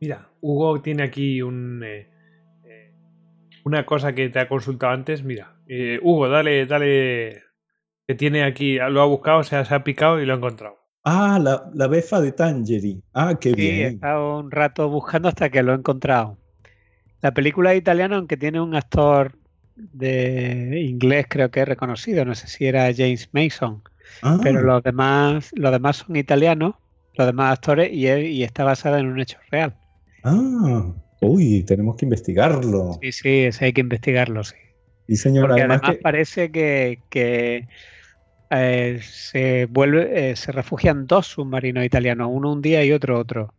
mira, 0.00 0.28
Hugo 0.40 0.80
tiene 0.82 1.02
aquí 1.04 1.42
un, 1.42 1.82
eh, 1.84 2.10
eh, 2.64 2.94
una 3.64 3.86
cosa 3.86 4.14
que 4.14 4.28
te 4.28 4.38
ha 4.40 4.48
consultado 4.48 4.92
antes. 4.92 5.22
Mira, 5.24 5.56
eh, 5.66 5.98
Hugo, 6.02 6.28
dale, 6.28 6.66
dale, 6.66 7.42
que 8.06 8.14
tiene 8.14 8.44
aquí, 8.44 8.76
lo 8.78 9.00
ha 9.00 9.06
buscado, 9.06 9.42
se 9.42 9.56
ha, 9.56 9.64
se 9.64 9.74
ha 9.74 9.84
picado 9.84 10.20
y 10.20 10.26
lo 10.26 10.34
ha 10.34 10.36
encontrado. 10.36 10.76
Ah, 11.04 11.40
la, 11.42 11.68
la 11.74 11.88
befa 11.88 12.20
de 12.20 12.30
Tangeri. 12.32 13.02
Ah, 13.12 13.36
qué 13.40 13.54
Sí, 13.54 13.68
he 13.68 13.74
bien. 13.76 13.94
estado 13.94 14.38
un 14.38 14.50
rato 14.52 14.88
buscando 14.88 15.28
hasta 15.28 15.50
que 15.50 15.62
lo 15.62 15.72
he 15.72 15.76
encontrado. 15.76 16.38
La 17.22 17.32
película 17.34 17.72
es 17.72 17.78
italiana, 17.78 18.16
aunque 18.16 18.36
tiene 18.36 18.60
un 18.60 18.74
actor 18.74 19.38
de 19.74 20.80
inglés, 20.82 21.26
creo 21.28 21.50
que 21.50 21.60
es 21.62 21.68
reconocido. 21.68 22.24
No 22.24 22.34
sé 22.34 22.48
si 22.48 22.66
era 22.66 22.92
James 22.94 23.28
Mason, 23.32 23.82
Ah, 24.22 24.38
pero 24.40 24.62
los 24.62 24.82
demás, 24.82 25.50
los 25.54 25.72
demás 25.72 25.98
son 25.98 26.16
italianos, 26.16 26.76
los 27.14 27.26
demás 27.26 27.52
actores, 27.54 27.92
y, 27.92 28.06
es- 28.08 28.24
y 28.30 28.42
está 28.44 28.64
basada 28.64 28.98
en 29.00 29.06
un 29.06 29.20
hecho 29.20 29.38
real. 29.50 29.78
ah, 30.24 30.94
uy, 31.20 31.62
tenemos 31.64 31.96
que 31.96 32.06
investigarlo. 32.06 33.00
Sí, 33.00 33.12
sí, 33.12 33.28
ese 33.44 33.64
hay 33.66 33.72
que 33.72 33.80
investigarlo, 33.80 34.44
sí. 34.44 34.54
Y 35.06 35.16
señor, 35.16 35.52
Porque 35.52 35.62
además 35.62 35.82
además 35.82 35.96
que- 35.96 36.02
parece 36.02 36.52
que, 36.52 37.04
que, 37.10 37.68
eh, 38.50 39.00
se 39.02 39.66
vuelve, 39.66 40.30
eh, 40.32 40.36
se 40.36 40.52
refugian 40.52 41.06
dos 41.06 41.28
submarinos 41.28 41.84
italianos, 41.84 42.28
uno 42.32 42.52
un 42.52 42.62
día 42.62 42.84
y 42.84 42.92
otro 42.92 43.18
otro. 43.18 43.54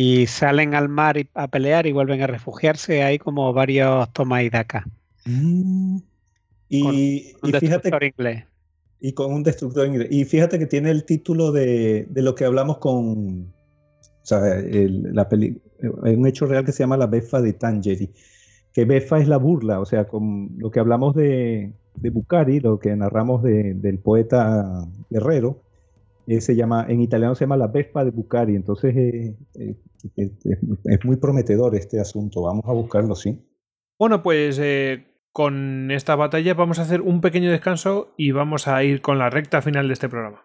Y 0.00 0.28
salen 0.28 0.76
al 0.76 0.88
mar 0.88 1.16
y- 1.16 1.28
a 1.34 1.48
pelear 1.48 1.88
y 1.88 1.92
vuelven 1.92 2.22
a 2.22 2.28
refugiarse. 2.28 3.02
Hay 3.02 3.18
como 3.18 3.52
varios 3.52 4.12
toma 4.12 4.44
y 4.44 4.48
daca. 4.48 4.86
Mm, 5.26 5.96
y, 6.68 6.82
Con- 6.82 6.94
y 6.94 7.32
Un 7.42 7.50
fíjate, 7.50 7.66
destructor 7.66 8.04
inglés. 8.04 8.44
y 9.00 9.12
con 9.12 9.32
un 9.32 9.42
destructor 9.42 9.88
inglés. 9.88 10.06
Y 10.12 10.24
fíjate 10.24 10.56
que 10.60 10.66
tiene 10.66 10.90
el 10.92 11.02
título 11.04 11.50
de, 11.50 12.06
de 12.10 12.22
lo 12.22 12.36
que 12.36 12.44
hablamos 12.44 12.78
con, 12.78 13.46
o 13.46 14.24
sea, 14.24 14.54
el- 14.56 15.12
la 15.14 15.28
peli, 15.28 15.60
hay 16.04 16.14
un 16.14 16.28
hecho 16.28 16.46
real 16.46 16.64
que 16.64 16.70
se 16.70 16.84
llama 16.84 16.96
la 16.96 17.08
befa 17.08 17.40
de 17.40 17.54
Tangeri, 17.54 18.08
que 18.72 18.84
befa 18.84 19.18
es 19.18 19.26
la 19.26 19.36
burla, 19.38 19.80
o 19.80 19.84
sea, 19.84 20.06
con 20.06 20.50
lo 20.58 20.70
que 20.70 20.78
hablamos 20.78 21.16
de, 21.16 21.72
de 21.96 22.10
Bucari, 22.10 22.60
lo 22.60 22.78
que 22.78 22.94
narramos 22.94 23.42
de- 23.42 23.74
del 23.74 23.98
poeta 23.98 24.86
Guerrero, 25.10 25.60
eh, 26.28 26.40
se 26.40 26.54
llama, 26.54 26.86
en 26.88 27.00
italiano 27.00 27.34
se 27.34 27.44
llama 27.46 27.56
la 27.56 27.66
befa 27.66 28.04
de 28.04 28.12
Bucari, 28.12 28.54
entonces 28.54 28.94
eh, 28.96 29.34
eh, 29.58 29.74
es, 30.16 31.04
muy 31.04 31.16
prometedor 31.16 31.74
este 31.74 32.00
asunto, 32.00 32.42
vamos 32.42 32.64
a 32.66 32.72
buscarlo, 32.72 33.14
sí. 33.14 33.38
Bueno, 33.98 34.22
pues 34.22 34.58
eh, 34.60 35.06
con 35.32 35.90
esta 35.90 36.16
batalla 36.16 36.54
vamos 36.54 36.78
a 36.78 36.82
hacer 36.82 37.00
un 37.00 37.20
pequeño 37.20 37.50
descanso 37.50 38.14
y 38.16 38.32
vamos 38.32 38.68
a 38.68 38.82
ir 38.84 39.02
con 39.02 39.18
la 39.18 39.30
recta 39.30 39.62
final 39.62 39.88
de 39.88 39.94
este 39.94 40.08
programa. 40.08 40.44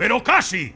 pero 0.00 0.24
casi. 0.24 0.74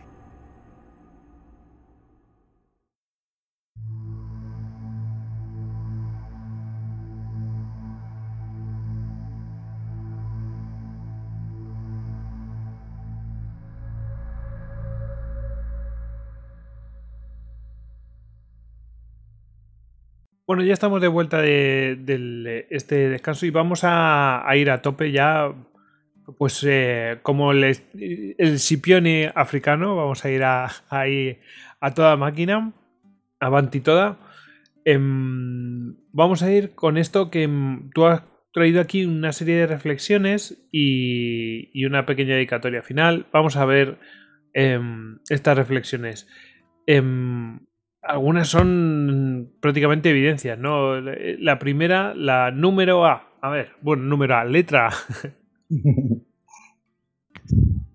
Bueno, 20.47 20.63
ya 20.63 20.75
estamos 20.75 21.01
de 21.01 21.09
vuelta 21.09 21.41
de, 21.41 22.67
este 22.69 23.09
descanso 23.09 23.47
y 23.47 23.51
vamos 23.51 23.81
a 23.85 24.47
ir 24.55 24.71
a 24.71 24.83
tope 24.83 25.13
ya, 25.13 25.51
pues 26.39 26.65
eh, 26.67 27.19
como 27.23 27.53
el, 27.53 27.65
el 28.39 28.59
Scipione 28.59 29.31
africano, 29.35 29.97
vamos 29.97 30.25
a 30.25 30.31
ir 30.31 30.43
a, 30.45 30.71
a 30.91 31.95
toda 31.95 32.17
máquina, 32.17 32.73
avanti 33.41 33.81
toda. 33.81 34.19
Em, 34.85 35.97
vamos 36.13 36.43
a 36.43 36.53
ir 36.53 36.75
con 36.75 36.99
esto 36.99 37.31
que 37.31 37.45
em, 37.45 37.91
tú 37.91 38.07
has 38.07 38.23
traído 38.53 38.81
aquí 38.81 39.05
una 39.05 39.33
serie 39.33 39.57
de 39.57 39.67
reflexiones 39.67 40.67
y, 40.71 41.85
una 41.85 42.07
pequeña 42.07 42.35
dedicatoria 42.35 42.83
final. 42.83 43.27
Vamos 43.33 43.57
a 43.57 43.65
ver 43.65 43.99
em, 44.53 45.19
estas 45.29 45.57
reflexiones. 45.57 46.29
Algunas 48.03 48.49
son 48.49 49.55
prácticamente 49.61 50.11
evidencias, 50.11 50.59
¿no? 50.59 51.01
La 51.01 51.59
primera, 51.59 52.15
la 52.15 52.51
número 52.51 53.07
A. 53.07 53.31
A 53.41 53.49
ver, 53.49 53.73
bueno, 53.81 54.03
número 54.05 54.37
A, 54.37 54.45
letra 54.45 54.89
A. 54.89 54.93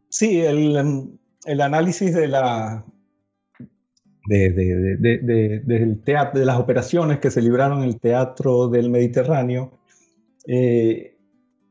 Sí, 0.09 0.39
el, 0.41 0.75
em, 0.75 1.17
el 1.45 1.61
análisis 1.61 2.13
de 2.13 2.27
la 2.27 2.85
de, 4.27 4.51
de- 4.51 4.75
de- 4.75 4.97
de- 4.97 5.17
de- 5.19 5.59
del 5.61 6.01
teatro, 6.01 6.39
de 6.39 6.45
las 6.45 6.57
operaciones 6.59 7.19
que 7.19 7.31
se 7.31 7.41
libraron 7.41 7.79
en 7.79 7.85
el 7.89 7.99
teatro 7.99 8.67
del 8.67 8.89
Mediterráneo 8.89 9.71
eh, 10.47 11.15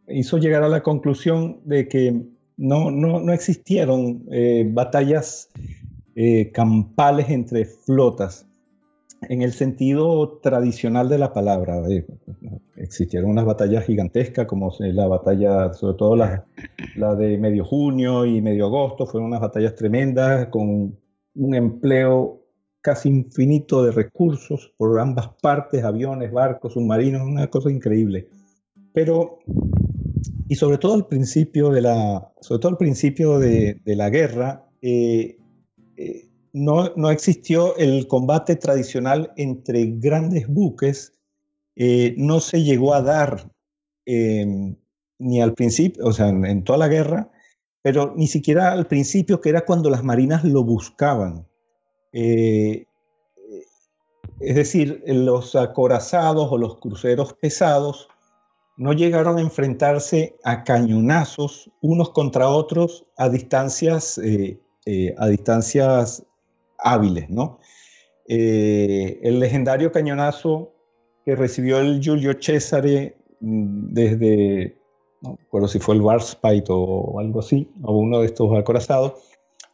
hizo 0.09 0.39
llegar 0.39 0.63
a 0.63 0.69
la 0.69 0.83
conclusión 0.83 1.61
de 1.65 1.89
que 1.89 2.23
no, 2.57 2.91
no, 2.91 3.21
no 3.21 3.33
existieron 3.33 4.25
eh, 4.33 4.67
batallas 4.69 5.51
eh, 6.17 6.51
campales 6.53 7.29
entre 7.31 7.65
flotas 7.65 8.47
en 9.29 9.43
el 9.43 9.53
sentido 9.53 10.39
tradicional 10.43 11.09
de 11.09 11.19
la 11.19 11.33
palabra. 11.33 11.81
Existieron 12.81 13.31
unas 13.31 13.45
batallas 13.45 13.85
gigantescas 13.85 14.47
como 14.47 14.73
la 14.79 15.07
batalla, 15.07 15.73
sobre 15.75 15.97
todo 15.97 16.17
la, 16.17 16.47
la 16.97 17.15
de 17.15 17.39
medio 17.39 17.65
junio 17.65 18.25
y 18.25 18.41
medio 18.41 18.67
agosto, 18.67 19.07
fueron 19.07 19.29
unas 19.29 19.41
batallas 19.41 19.75
tremendas 19.75 20.49
con 20.49 20.97
un 21.35 21.55
empleo 21.55 22.45
casi 22.81 23.09
infinito 23.09 23.83
de 23.83 23.93
recursos 23.93 24.73
por 24.77 24.99
ambas 24.99 25.31
partes, 25.43 25.85
aviones, 25.85 26.33
barcos, 26.33 26.75
submarinos, 26.75 27.23
una 27.23 27.49
cosa 27.49 27.71
increíble. 27.71 28.29
Pero, 28.93 29.39
y 30.49 30.55
sobre 30.55 30.79
todo 30.79 30.95
al 30.95 31.07
principio 31.07 31.71
de 31.71 31.83
la, 31.83 32.33
sobre 32.41 32.61
todo 32.61 32.73
al 32.73 32.79
principio 32.79 33.39
de 33.39 33.81
la 33.85 34.09
guerra, 34.11 34.69
eh, 34.81 35.39
eh, 35.97 36.29
no, 36.53 36.95
no 36.97 37.11
existió 37.11 37.77
el 37.77 38.07
combate 38.07 38.57
tradicional 38.57 39.33
entre 39.37 39.85
grandes 39.87 40.47
buques, 40.49 41.18
eh, 41.79 42.15
no 42.19 42.41
se 42.41 42.63
llegó 42.65 42.93
a 42.93 43.03
dar 43.03 43.51
eh, 44.05 44.75
ni 45.19 45.41
al 45.41 45.55
principio, 45.55 46.05
o 46.05 46.13
sea, 46.13 46.29
en, 46.29 46.65
toda 46.65 46.79
la 46.79 46.89
guerra, 46.89 47.31
pero 47.83 48.13
ni 48.17 48.27
siquiera 48.27 48.73
al 48.73 48.87
principio, 48.87 49.41
que 49.41 49.51
era 49.51 49.65
cuando 49.65 49.89
las 49.89 50.03
marinas 50.03 50.45
lo 50.45 50.65
buscaban. 50.65 51.47
Eh, 52.13 52.85
es 54.41 54.55
decir, 54.57 55.03
los 55.07 55.55
acorazados 55.55 56.51
o 56.51 56.59
los 56.59 56.79
cruceros 56.79 57.33
pesados 57.35 58.09
no 58.77 58.93
llegaron 58.93 59.39
a 59.39 59.41
enfrentarse 59.41 60.37
a 60.45 60.65
cañonazos 60.65 61.71
unos 61.81 62.11
contra 62.11 62.49
otros 62.49 63.07
a 63.17 63.29
distancias, 63.29 64.19
eh, 64.19 64.61
eh, 64.87 65.15
a 65.19 65.27
distancias 65.27 66.25
hábiles, 66.79 67.31
¿no? 67.31 67.59
Eh, 68.29 69.19
el 69.23 69.41
legendario 69.41 69.91
cañonazo 69.91 70.73
que 71.29 71.37
recibió 71.37 71.79
el 71.79 72.01
Giulio 72.01 72.33
Cesare 72.41 73.15
mm, 73.41 73.93
desde, 73.93 74.81
no 75.21 75.37
recuerdo 75.39 75.69
si 75.69 75.79
fue 75.79 75.95
el 75.95 76.01
Warspite 76.01 76.69
o 76.71 77.21
algo 77.21 77.41
así, 77.41 77.71
o 77.83 77.99
uno 77.99 78.21
de 78.21 78.27
estos 78.27 78.59
acorazados, 78.59 79.13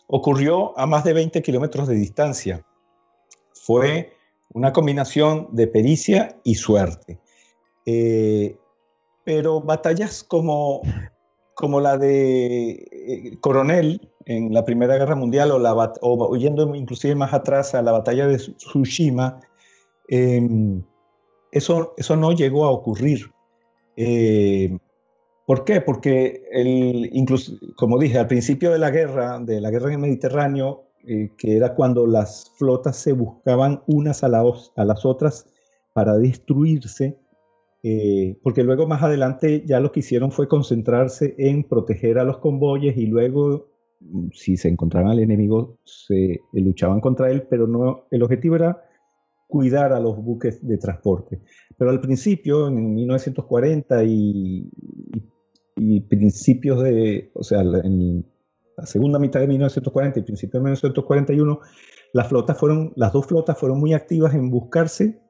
ocurrió 0.08 0.76
a 0.76 0.84
más 0.86 1.04
de 1.04 1.12
20 1.12 1.40
kilómetros 1.42 1.86
de 1.86 1.94
distancia. 1.94 2.66
Fue 3.52 4.14
una 4.52 4.72
combinación 4.72 5.46
de 5.52 5.68
pericia 5.68 6.36
y 6.42 6.56
suerte. 6.56 7.20
Eh, 7.86 8.58
pero 9.22 9.60
batallas 9.60 10.24
como, 10.24 10.82
como 11.54 11.80
la 11.80 11.96
de 11.98 12.70
eh, 12.70 13.38
Coronel 13.40 14.10
en 14.26 14.52
la 14.52 14.64
Primera 14.64 14.96
Guerra 14.96 15.14
Mundial 15.14 15.52
o, 15.52 15.60
la, 15.60 15.72
o 15.72 16.36
yendo 16.36 16.74
inclusive 16.74 17.14
más 17.14 17.32
atrás 17.32 17.76
a 17.76 17.82
la 17.82 17.92
batalla 17.92 18.26
de 18.26 18.38
Tsushima, 18.38 19.38
em, 20.08 20.82
eso, 21.54 21.94
eso 21.96 22.16
no 22.16 22.32
llegó 22.32 22.64
a 22.64 22.70
ocurrir. 22.70 23.30
Eh, 23.96 24.76
¿Por 25.46 25.64
qué? 25.64 25.80
Porque, 25.80 26.42
el, 26.50 27.10
incluso, 27.12 27.52
como 27.76 27.98
dije, 27.98 28.18
al 28.18 28.26
principio 28.26 28.72
de 28.72 28.78
la 28.78 28.90
guerra, 28.90 29.38
de 29.38 29.60
la 29.60 29.70
guerra 29.70 29.88
en 29.88 29.94
el 29.94 30.00
Mediterráneo, 30.00 30.84
eh, 31.06 31.30
que 31.38 31.56
era 31.56 31.74
cuando 31.74 32.06
las 32.06 32.50
flotas 32.56 32.96
se 32.96 33.12
buscaban 33.12 33.82
unas 33.86 34.24
a, 34.24 34.28
las 34.28 35.04
otras 35.04 35.46
para 35.92 36.16
destruirse, 36.18 37.18
eh, 37.82 38.36
porque 38.42 38.64
luego 38.64 38.86
más 38.88 39.02
adelante 39.02 39.62
ya 39.66 39.78
lo 39.78 39.92
que 39.92 40.00
hicieron 40.00 40.32
fue 40.32 40.48
concentrarse 40.48 41.34
en 41.38 41.62
proteger 41.64 42.18
a 42.18 42.24
los 42.24 42.38
convoyes 42.38 42.96
y 42.96 43.06
luego, 43.06 43.68
mm, 44.00 44.28
si 44.32 44.56
se 44.56 44.68
encontraban 44.68 45.10
al 45.10 45.20
enemigo, 45.20 45.76
se 45.84 46.40
luchaban 46.52 47.00
contra 47.00 47.30
él, 47.30 47.46
pero 47.48 47.68
no, 47.68 48.06
el 48.10 48.22
objetivo 48.22 48.56
era 48.56 48.82
cuidar 49.46 49.92
a 49.92 50.00
los 50.00 50.16
buques 50.16 50.66
de 50.66 50.78
transporte. 50.78 51.40
Pero 51.76 51.90
al 51.90 52.00
principio, 52.00 52.68
en 52.68 52.94
1940 52.94 54.04
y, 54.04 54.70
y 55.76 56.00
principios 56.02 56.82
de, 56.82 57.30
o 57.34 57.42
sea, 57.42 57.60
en 57.60 58.24
la 58.76 58.86
segunda 58.86 59.18
mitad 59.18 59.40
de 59.40 59.46
1940 59.46 60.18
y 60.18 60.22
principios 60.22 60.52
de 60.52 60.64
1941, 60.64 61.60
las 62.12 62.28
flotas 62.28 62.58
fueron, 62.58 62.92
las 62.96 63.12
dos 63.12 63.26
flotas 63.26 63.58
fueron 63.58 63.78
muy 63.78 63.92
activas 63.92 64.34
en 64.34 64.50
buscarse 64.50 65.20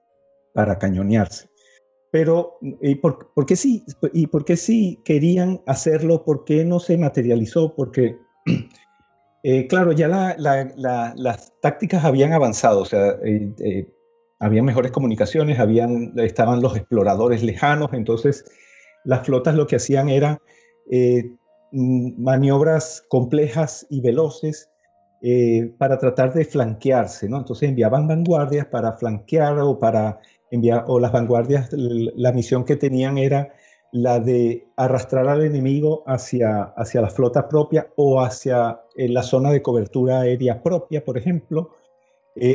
para 0.52 0.78
cañonearse. 0.78 1.49
Pero, 2.10 2.59
¿y 2.81 2.94
por, 2.94 3.26
qué 3.47 3.57
sí? 3.57 3.84
¿Y 4.12 4.28
por 4.28 4.44
qué 4.44 4.57
sí 4.57 5.01
querían 5.05 5.62
hacerlo? 5.67 6.25
¿Por 6.25 6.44
qué 6.44 6.65
no 6.65 6.78
se 6.78 6.97
materializó? 6.97 7.75
Porque, 7.75 8.17
eh, 9.43 9.67
claro, 9.67 9.91
ya 9.93 10.36
las 10.36 11.52
tácticas 11.60 12.05
habían 12.05 12.33
avanzado, 12.33 12.83
o 12.83 12.84
sea, 12.84 13.18
eh, 13.25 13.52
eh, 13.59 13.89
había 14.44 14.62
mejores 14.62 14.92
comunicaciones, 14.92 15.58
habían, 15.58 16.12
estaban 16.18 16.60
los 16.60 16.76
exploradores 16.76 17.42
lejanos, 17.42 17.94
entonces 17.94 18.44
las 19.02 19.24
flotas 19.24 19.55
lo 19.55 19.66
que 19.66 19.76
hacían 19.76 20.10
era 20.10 20.39
eh, 20.90 21.31
mm, 21.73 22.23
maniobras 22.23 23.02
complejas 23.08 23.86
y 23.89 24.02
veloces 24.02 24.70
eh, 25.23 25.73
para 25.78 25.98
tratar 25.98 26.34
de 26.34 26.44
flanquearse, 26.44 27.26
¿no? 27.26 27.39
Entonces 27.39 27.70
enviaban 27.70 28.06
vanguardias 28.06 28.66
para 28.66 28.92
flanquear 28.92 29.58
o 29.60 29.78
para 29.78 30.20
enviar, 30.50 30.84
o 30.89 31.00
las 31.00 31.12
vanguardias, 31.12 31.70
la 31.73 32.32
misión 32.32 32.64
que 32.64 32.76
tenían 32.76 33.16
era 33.16 33.55
la 33.92 34.20
de 34.20 34.66
arrastrar 34.76 35.26
al 35.28 35.42
enemigo 35.42 36.02
hacia, 36.06 36.64
hacia 36.76 37.00
la 37.00 37.08
flota 37.08 37.48
propia 37.48 37.89
o 37.97 38.20
hacia 38.20 38.82
la 38.97 39.23
zona 39.23 39.50
de 39.52 39.62
cobertura 39.62 40.20
aérea 40.20 40.62
propia, 40.62 41.02
por 41.02 41.16
ejemplo, 41.16 41.70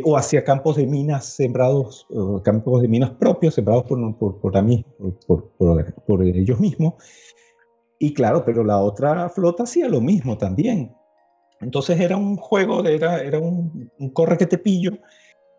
o 0.03 0.17
hacia 0.17 0.43
campos 0.43 0.75
de 0.75 0.85
minas 0.85 1.25
sembrados, 1.25 2.05
campos 2.43 2.81
de 2.81 2.87
minas 2.87 3.11
propios, 3.11 3.53
sembrados 3.53 3.85
por, 3.85 4.41
por, 6.05 6.23
ellos 6.23 6.59
mismos, 6.59 6.95
y 7.97 8.13
claro, 8.13 8.43
pero 8.45 8.63
la 8.63 8.79
otra 8.79 9.29
flota 9.29 9.63
hacía 9.63 9.87
lo 9.87 10.01
mismo 10.01 10.37
también. 10.37 10.93
Entonces 11.61 11.99
era 11.99 12.15
un 12.15 12.37
juego, 12.37 12.85
era, 12.85 13.21
era 13.21 13.39
un, 13.39 13.91
corre 14.13 14.37
que 14.37 14.45
te 14.45 14.57
pillo, 14.57 14.97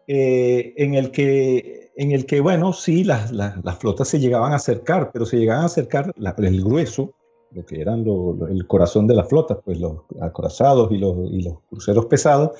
eh, 0.06 0.72
en, 0.76 0.94
el 0.94 1.10
que, 1.10 1.92
en 1.96 2.12
el 2.12 2.24
que, 2.24 2.40
bueno, 2.40 2.72
sí, 2.72 3.04
las, 3.04 3.30
las, 3.30 3.78
flotas 3.78 4.08
se 4.08 4.18
llegaban 4.18 4.52
a 4.52 4.56
acercar, 4.56 5.10
pero 5.12 5.26
se 5.26 5.36
llegaban 5.36 5.62
a 5.62 5.66
acercar 5.66 6.12
el 6.16 6.64
grueso, 6.64 7.14
lo 7.52 7.66
que 7.66 7.80
eran 7.80 8.04
el 8.48 8.66
corazón 8.66 9.06
de 9.06 9.14
las 9.14 9.28
flotas, 9.28 9.58
pues 9.64 9.78
los 9.78 9.98
acorazados 10.20 10.90
y 10.90 10.98
los, 10.98 11.16
y 11.30 11.42
los 11.42 11.60
cruceros 11.68 12.06
pesados, 12.06 12.52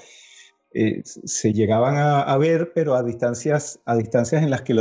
eh, 0.72 1.02
se 1.04 1.52
llegaban 1.52 1.96
a, 1.96 2.36
ver, 2.38 2.72
pero 2.74 2.94
a 2.94 3.02
distancias, 3.02 3.80
a 3.84 3.96
distancias 3.96 4.42
en 4.42 4.50
las 4.50 4.62
que 4.62 4.72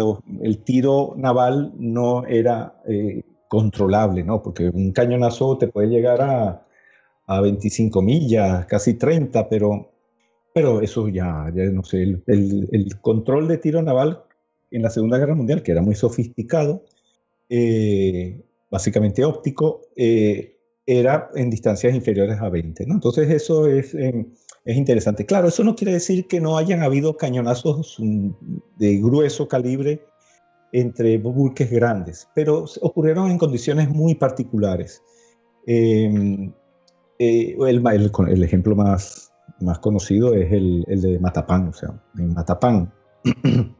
el 0.42 0.64
tiro 0.64 1.16
naval 1.18 1.74
no 1.78 2.26
era 2.28 2.82
eh, 2.88 3.24
controlable, 3.48 4.24
¿no? 4.24 4.44
Porque 4.44 4.70
un 4.70 4.92
cañonazo 4.92 5.58
te 5.58 5.68
puede 5.68 5.88
llegar 5.88 6.22
a, 6.22 6.68
a 7.30 7.42
25 7.42 8.02
millas, 8.02 8.66
casi 8.66 8.96
30, 8.96 9.50
pero, 9.50 9.92
pero 10.54 10.82
eso 10.82 11.08
ya, 11.10 11.52
ya 11.56 11.64
no 11.66 11.84
sé, 11.84 12.02
el, 12.04 12.24
el, 12.28 13.00
control 13.02 13.48
de 13.48 13.58
tiro 13.58 13.82
naval 13.82 14.24
en 14.72 14.84
la 14.84 14.90
Segunda 14.90 15.18
Guerra 15.18 15.36
Mundial, 15.36 15.62
que 15.64 15.72
era 15.72 15.82
muy 15.82 15.96
sofisticado, 15.96 16.86
eh, 17.50 18.44
básicamente 18.72 19.24
óptico, 19.26 19.82
eh, 19.96 20.58
era 20.86 21.30
en 21.36 21.50
distancias 21.52 21.94
inferiores 21.94 22.40
a 22.42 22.50
20, 22.50 22.86
¿no? 22.88 22.96
Entonces 22.96 23.30
eso 23.30 23.68
es, 23.68 23.96
es 24.66 24.78
interesante. 24.78 25.26
Claro, 25.26 25.48
eso 25.48 25.64
no 25.64 25.76
quiere 25.76 25.94
decir 25.94 26.28
que 26.28 26.42
no 26.42 26.58
hayan 26.58 26.82
habido 26.82 27.18
cañonazos 27.18 27.98
mm, 28.00 28.30
de 28.78 28.98
grueso 28.98 29.48
calibre 29.48 30.06
entre 30.72 31.18
buques 31.18 31.72
grandes, 31.72 32.28
pero 32.36 32.66
ocurrieron 32.82 33.32
en 33.32 33.38
condiciones 33.38 33.90
muy 33.90 34.16
particulares. 34.16 35.02
Em, 35.66 36.54
eh, 37.18 37.58
el, 37.60 38.44
ejemplo 38.44 38.76
más, 38.76 39.32
más 39.60 39.80
conocido 39.80 40.34
es 40.36 40.52
el, 40.52 40.86
de 40.88 41.20
Matapán, 41.20 41.70
o 41.70 41.74
sea, 41.74 42.00
en 42.18 42.34
Matapán, 42.34 42.94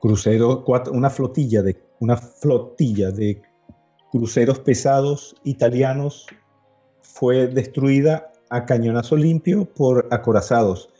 crucero, 0.00 0.64
una 0.92 1.10
flotilla 1.10 1.62
de 1.62 1.88
una 2.00 2.16
flotilla 2.16 3.10
de 3.10 3.42
cruceros 4.10 4.60
pesados 4.60 5.34
italianos 5.44 6.26
fue 7.02 7.48
destruida 7.48 8.32
a 8.50 8.66
cañonazo 8.66 9.16
limpio 9.16 9.64
por 9.64 10.08
acorazados. 10.10 10.90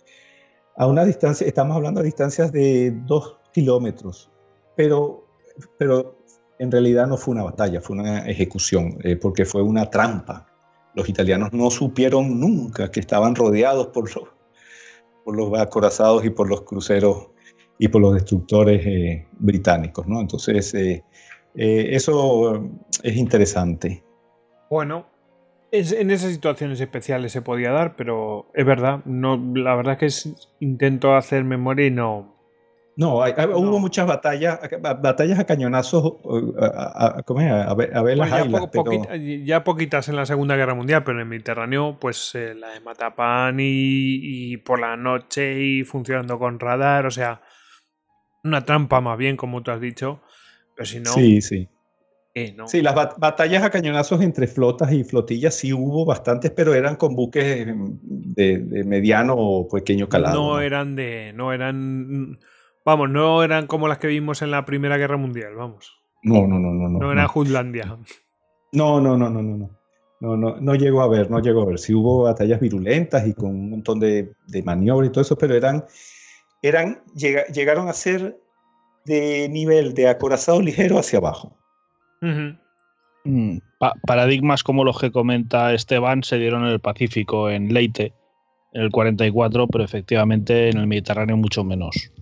A 0.76 0.86
una 0.86 1.04
distancia, 1.04 1.46
estamos 1.46 1.76
hablando 1.76 2.00
de 2.00 2.06
distancias 2.06 2.52
de 2.52 2.92
dos 3.06 3.36
kilómetros, 3.52 4.30
pero, 4.76 5.26
pero 5.78 6.16
en 6.58 6.70
realidad 6.70 7.06
no 7.06 7.16
fue 7.16 7.34
una 7.34 7.44
batalla, 7.44 7.80
fue 7.80 7.96
una 7.96 8.26
ejecución, 8.28 8.98
eh, 9.02 9.16
porque 9.16 9.44
fue 9.44 9.62
una 9.62 9.90
trampa. 9.90 10.46
Los 10.94 11.08
italianos 11.08 11.52
no 11.52 11.70
supieron 11.70 12.38
nunca 12.38 12.90
que 12.90 13.00
estaban 13.00 13.34
rodeados 13.34 13.88
por 13.88 14.14
los, 14.14 14.28
por 15.24 15.36
los 15.36 15.58
acorazados 15.58 16.24
y 16.24 16.30
por 16.30 16.48
los 16.48 16.62
cruceros 16.62 17.28
y 17.78 17.88
por 17.88 18.00
los 18.00 18.14
destructores 18.14 18.84
eh, 18.86 19.26
británicos, 19.38 20.06
¿no? 20.06 20.20
Entonces, 20.20 20.74
eh, 20.74 21.04
eso 21.54 22.68
es 23.02 23.16
interesante. 23.16 24.04
Bueno, 24.70 25.06
en 25.70 26.10
esas 26.10 26.32
situaciones 26.32 26.80
especiales 26.80 27.32
se 27.32 27.42
podía 27.42 27.70
dar, 27.70 27.96
pero 27.96 28.50
es 28.54 28.64
verdad, 28.64 29.04
no, 29.04 29.36
la 29.54 29.74
verdad 29.74 29.94
es 29.94 29.98
que 29.98 30.06
es, 30.06 30.54
intento 30.60 31.14
hacer 31.14 31.44
memoria 31.44 31.86
y 31.86 31.90
no, 31.90 32.38
no, 32.98 33.18
hubo 33.18 33.78
muchas 33.78 34.08
batallas, 34.08 34.58
batallas 34.80 35.38
a 35.38 35.46
cañonazos, 35.46 36.14
a, 36.60 37.74
ver, 37.76 37.96
a 37.96 38.02
ver 38.02 38.18
las 38.18 38.28
ya, 39.44 39.62
poquitas 39.62 40.08
en 40.08 40.16
la 40.16 40.26
Segunda 40.26 40.56
Guerra 40.56 40.74
Mundial, 40.74 41.04
pero 41.04 41.18
en 41.18 41.20
el 41.20 41.28
Mediterráneo, 41.28 41.96
pues 42.00 42.34
eh, 42.34 42.56
la 42.56 42.70
de 42.70 42.80
Matapán 42.80 43.58
y, 43.60 44.56
por 44.56 44.80
la 44.80 44.96
noche 44.96 45.62
y 45.62 45.84
funcionando 45.84 46.40
con 46.40 46.58
radar, 46.58 47.06
o 47.06 47.12
sea, 47.12 47.40
una 48.42 48.64
trampa 48.64 49.00
más 49.00 49.16
bien, 49.16 49.36
como 49.36 49.62
tú 49.62 49.70
has 49.70 49.80
dicho, 49.80 50.20
pero 50.74 50.86
si 50.86 50.98
no... 50.98 51.12
Sí, 51.12 51.40
sí. 51.40 51.68
Sí, 52.66 52.82
las 52.82 52.94
batallas 52.94 53.64
a 53.64 53.70
cañonazos 53.70 54.22
entre 54.22 54.46
flotas 54.46 54.92
y 54.92 55.02
flotillas 55.02 55.54
sí 55.54 55.72
hubo 55.72 56.04
bastantes, 56.04 56.52
pero 56.52 56.72
eran 56.72 56.94
con 56.94 57.16
buques 57.16 57.66
de, 57.66 58.58
de 58.58 58.84
mediano 58.84 59.34
o 59.36 59.68
pequeño 59.68 60.08
calado. 60.08 60.40
No 60.40 60.60
eran 60.60 60.94
de... 60.94 61.32
no 61.34 61.52
eran 61.52 62.38
Vamos, 62.84 63.10
no 63.10 63.42
eran 63.42 63.66
como 63.66 63.88
las 63.88 63.98
que 63.98 64.06
vimos 64.06 64.40
en 64.40 64.52
la 64.52 64.64
Primera 64.64 64.96
Guerra 64.96 65.16
Mundial, 65.16 65.54
vamos. 65.56 65.98
No, 66.22 66.46
no, 66.46 66.58
no, 66.58 66.72
no. 66.72 66.88
No, 66.88 66.98
no 67.00 67.12
era 67.12 67.26
Jutlandia. 67.26 67.98
No, 68.72 69.00
no, 69.00 69.16
no, 69.16 69.28
no, 69.28 69.42
no, 69.42 69.56
no. 69.56 69.78
No, 70.20 70.36
no, 70.36 70.56
no 70.60 70.74
llegó 70.74 71.02
a 71.02 71.08
ver, 71.08 71.30
no 71.30 71.40
llegó 71.40 71.62
a 71.62 71.66
ver. 71.66 71.78
Sí 71.78 71.92
hubo 71.92 72.24
batallas 72.24 72.60
virulentas 72.60 73.26
y 73.26 73.34
con 73.34 73.50
un 73.50 73.70
montón 73.70 74.00
de, 74.00 74.32
de 74.46 74.62
maniobras 74.62 75.10
y 75.10 75.12
todo 75.12 75.22
eso, 75.22 75.36
pero 75.36 75.54
eran 75.54 75.84
eran, 76.62 77.02
llegaron 77.14 77.88
a 77.88 77.92
ser 77.92 78.40
de 79.04 79.48
nivel 79.48 79.94
de 79.94 80.08
acorazado 80.08 80.60
ligero 80.60 80.98
hacia 80.98 81.18
abajo. 81.18 81.57
Mm, 82.20 83.58
paradigmas 84.06 84.62
como 84.62 84.84
los 84.84 84.98
que 84.98 85.10
comenta 85.10 85.74
Esteban 85.74 86.22
se 86.22 86.38
dieron 86.38 86.64
en 86.64 86.72
el 86.72 86.80
Pacífico, 86.80 87.50
en 87.50 87.72
Leite, 87.72 88.14
en 88.72 88.82
el 88.82 88.90
44, 88.90 89.66
pero 89.68 89.84
efectivamente 89.84 90.70
en 90.70 90.78
el 90.78 90.86
Mediterráneo 90.86 91.36
mucho 91.36 91.64
menos. 91.64 92.12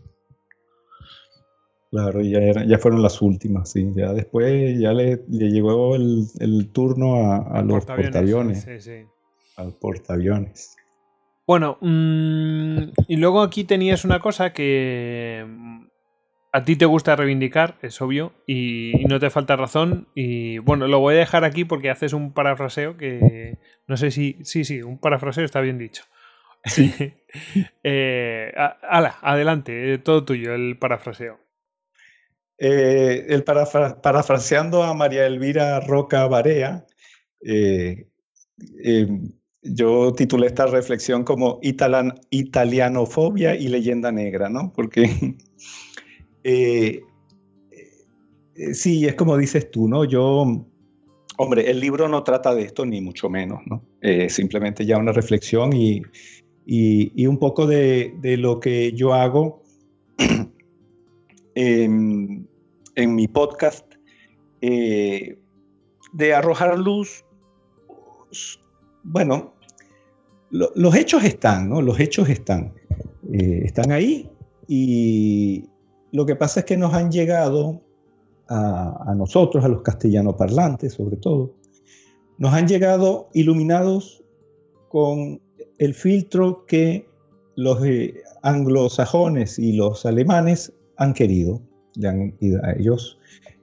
Claro, 1.91 2.21
ya, 2.21 2.65
ya 2.65 2.79
fueron 2.79 3.03
las 3.03 3.23
últimas, 3.23 3.71
sí. 3.71 3.91
Ya 3.95 4.13
después 4.13 4.79
ya 4.79 4.93
le, 4.93 5.23
llegó 5.29 5.95
el, 5.95 6.69
turno 6.73 7.17
a, 7.33 7.63
los 7.63 7.87
portaaviones. 7.87 8.63
Sí, 8.63 8.81
sí. 8.81 9.05
Al 9.57 9.73
portaaviones. 9.73 10.77
Bueno, 11.47 11.79
mm, 11.81 12.91
y 13.07 13.17
luego 13.17 13.41
aquí 13.41 13.65
tenías 13.65 14.05
una 14.05 14.19
cosa 14.19 14.53
que 14.53 15.47
a 16.57 16.65
ti 16.65 16.75
te 16.75 16.87
gusta 16.87 17.15
reivindicar, 17.17 17.77
es 17.83 18.01
obvio, 18.01 18.33
y, 18.47 19.05
no 19.11 19.21
te 19.21 19.29
falta 19.29 19.57
razón. 19.57 20.09
Y 20.15 20.57
bueno, 20.57 20.89
lo 20.89 21.01
voy 21.01 21.15
a 21.15 21.19
dejar 21.19 21.45
aquí 21.45 21.67
porque 21.67 21.91
haces 21.91 22.15
un 22.15 22.33
parafraseo 22.33 22.97
que 22.97 23.59
no 23.87 23.99
sé 23.99 24.11
si. 24.11 24.39
Sí, 24.43 24.65
sí, 24.65 24.81
un 24.81 24.97
parafraseo 24.99 25.45
está 25.45 25.61
bien 25.61 25.77
dicho. 25.77 26.05
Sí. 26.65 26.95
eh, 27.85 28.55
adelante, 28.81 29.93
eh, 29.93 29.99
todo 29.99 30.25
tuyo, 30.25 30.55
el 30.55 30.79
parafraseo. 30.79 31.39
Eh, 32.57 33.27
el 33.29 33.45
parafraseando 33.45 34.83
a 34.83 34.95
María 34.95 35.27
Elvira 35.27 35.79
Roca 35.81 36.27
Barea, 36.27 36.87
eh, 37.43 38.07
yo 39.61 40.15
titulé 40.15 40.47
esta 40.47 40.65
reflexión 40.65 41.23
como 41.23 41.61
italianofobia 42.31 43.57
y 43.57 43.69
leyenda 43.69 44.11
negra, 44.11 44.49
¿no? 44.49 44.73
Porque 44.75 45.37
eh, 46.49 47.03
eh, 48.55 48.73
sí, 48.73 49.05
es 49.05 49.17
como 49.17 49.37
dices 49.37 49.69
tú, 49.69 49.89
¿no? 49.89 50.05
Yo, 50.05 50.65
hombre, 51.39 51.69
el 51.69 51.81
libro 51.81 52.09
no 52.09 52.23
trata 52.23 52.55
de 52.55 52.63
esto 52.63 52.87
ni 52.87 53.01
mucho 53.01 53.29
menos, 53.29 53.63
¿no? 53.67 53.83
Eh, 54.01 54.31
simplemente 54.31 54.87
ya 54.87 54.97
una 54.97 55.11
reflexión 55.11 55.73
y, 55.73 56.03
un 57.27 57.39
poco 57.41 57.67
de, 57.67 58.15
lo 58.39 58.61
que 58.61 58.93
yo 58.93 59.13
hago 59.13 59.65
en, 61.57 62.47
mi 62.97 63.27
podcast, 63.27 63.95
de 64.61 65.37
arrojar 66.33 66.79
luz, 66.79 67.25
bueno, 69.03 69.53
los 70.51 70.95
hechos 70.95 71.25
están, 71.25 71.71
¿no? 71.71 71.83
Los 71.83 71.99
hechos 71.99 72.29
están, 72.29 72.73
están 73.33 73.91
ahí 73.91 74.31
y, 74.69 75.69
lo 76.13 76.27
que 76.27 76.37
pasa 76.37 76.61
es 76.61 76.67
que 76.67 76.77
nos 76.77 76.95
han 76.95 77.11
llegado 77.11 77.81
a, 78.49 79.13
nosotros, 79.17 79.65
a 79.65 79.69
los 79.69 79.83
castellano 79.83 80.37
parlantes 80.37 80.95
sobre 80.95 81.17
todo, 81.17 81.55
nos 82.39 82.53
han 82.55 82.69
llegado 82.69 83.29
iluminados 83.33 84.23
con 84.89 85.41
el 85.79 85.95
filtro 85.95 86.65
que 86.67 87.09
los 87.57 87.85
eh, 87.85 88.15
anglosajones 88.43 89.59
y 89.59 89.73
los 89.73 90.07
alemanes 90.07 90.73
han 90.97 91.15
querido. 91.15 91.61
ellos, 92.79 93.19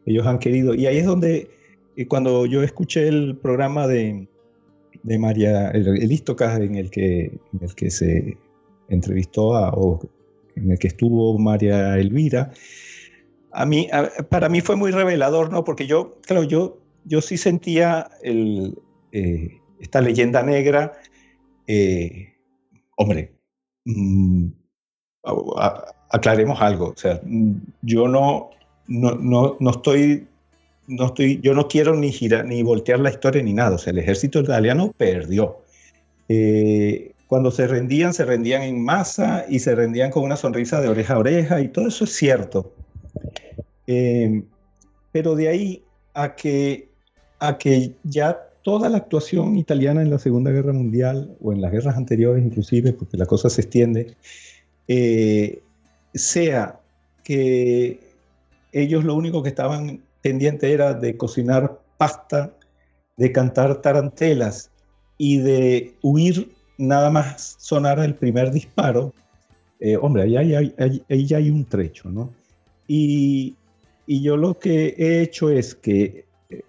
ellos 0.05 0.25
han 0.25 0.39
querido. 0.39 0.73
Y 0.73 0.88
ahí 0.88 0.97
es 0.97 1.05
donde, 1.05 1.49
eh, 1.95 2.07
cuando 2.07 2.45
yo 2.45 2.63
escuché 2.63 3.07
el 3.07 3.38
programa 3.38 3.88
de, 3.88 4.27
María, 5.03 5.69
el, 5.72 5.88
en 5.88 6.75
el 6.75 6.89
que, 6.89 7.25
en 7.53 7.59
el 7.61 7.75
que 7.75 7.89
se 7.89 8.38
entrevistó 8.89 9.55
a, 9.55 9.72
en 10.56 10.72
el 10.72 10.80
que 10.80 10.88
estuvo 10.88 11.38
María 11.38 11.98
Elvira, 11.98 12.51
a 13.51 13.65
mí, 13.65 13.88
para 14.30 14.49
mí 14.49 14.61
fue 14.61 14.75
muy 14.75 14.91
revelador, 14.91 15.51
¿no? 15.51 15.64
Porque 15.64 15.85
yo, 15.85 16.19
claro, 16.22 16.43
yo, 16.43 16.80
yo 17.06 17.22
sí 17.22 17.38
sentía 17.38 18.09
el, 18.23 18.77
eh, 19.11 19.59
esta 19.80 20.01
leyenda 20.01 20.41
negra, 20.41 20.93
eh, 21.67 22.33
hombre, 22.98 23.32
mm, 23.85 24.48
aclaremos 26.09 26.59
algo, 26.61 26.90
o 26.90 26.98
sea, 26.98 27.22
yo 27.82 28.07
no, 28.07 28.49
no, 28.88 29.15
no, 29.15 29.57
no 29.59 29.69
estoy 29.69 30.27
no 30.88 31.06
estoy, 31.07 31.40
yo 31.41 31.53
no 31.53 31.67
quiero 31.67 31.95
ni 31.95 32.11
girar, 32.11 32.45
ni 32.45 32.61
voltear 32.64 32.99
la 32.99 33.09
historia 33.09 33.41
ni 33.41 33.53
nada. 33.53 33.75
O 33.75 33.77
sea, 33.77 33.91
el 33.91 33.99
ejército 33.99 34.41
italiano 34.41 34.93
perdió. 34.98 35.59
Eh, 36.27 37.12
cuando 37.34 37.50
se 37.50 37.66
rendían, 37.66 38.14
se 38.14 38.26
rendían 38.26 38.62
en 38.62 38.80
masa 38.80 39.45
y 39.50 39.58
se 39.58 39.74
rendían 39.74 40.12
con 40.12 40.22
una 40.22 40.36
sonrisa 40.36 40.80
de 40.82 40.88
oreja 40.88 41.16
a 41.16 41.18
oreja 41.18 41.62
y 41.62 41.68
todo 41.68 41.88
eso 41.88 42.03
es 42.03 42.14
cierto. 42.14 42.72
Eh, 43.88 44.44
pero 45.12 45.34
de 45.34 45.48
ahí 45.48 45.84
a 46.14 46.36
que, 46.36 46.90
a 47.40 47.58
que 47.58 47.95
ya 48.03 48.40
toda 48.62 48.88
la 48.88 48.98
actuación 48.98 49.58
italiana 49.58 50.03
en 50.03 50.12
la 50.12 50.20
Segunda 50.20 50.52
Guerra 50.52 50.74
Mundial 50.74 51.36
o 51.42 51.52
en 51.52 51.62
las 51.62 51.72
guerras 51.72 51.98
anteriores 51.98 52.45
inclusive, 52.45 52.94
porque 52.94 53.18
la 53.18 53.26
cosa 53.26 53.50
se 53.50 53.62
extiende, 53.62 54.16
eh, 54.88 55.60
sea 56.14 56.82
que 57.24 58.00
ellos 58.74 59.03
lo 59.06 59.16
único 59.16 59.42
que 59.42 59.50
estaban 59.50 60.03
pendientes 60.22 60.70
era 60.70 60.94
de 60.94 61.18
cocinar 61.18 61.80
pasta, 61.98 62.53
de 63.18 63.32
cantar 63.32 63.82
tarantelas 63.82 64.70
y 65.18 65.40
de 65.40 65.95
huir 66.03 66.48
nada 66.77 67.10
más 67.10 67.56
sonara 67.60 68.06
el 68.06 68.16
primer 68.16 68.52
disparo, 68.52 69.14
eh, 69.80 69.98
hombre, 69.98 70.24
ahí, 70.24 70.56
hay, 70.56 71.26
ya 71.26 71.38
hay 71.38 71.50
un 71.50 71.66
trecho, 71.66 72.10
¿no? 72.10 72.34
Y, 72.88 73.56
yo 74.06 74.38
lo 74.38 74.60
que 74.60 74.95
he 74.98 75.22
hecho 75.22 75.50
es 75.50 75.76
que 75.76 76.26
eh, 76.50 76.61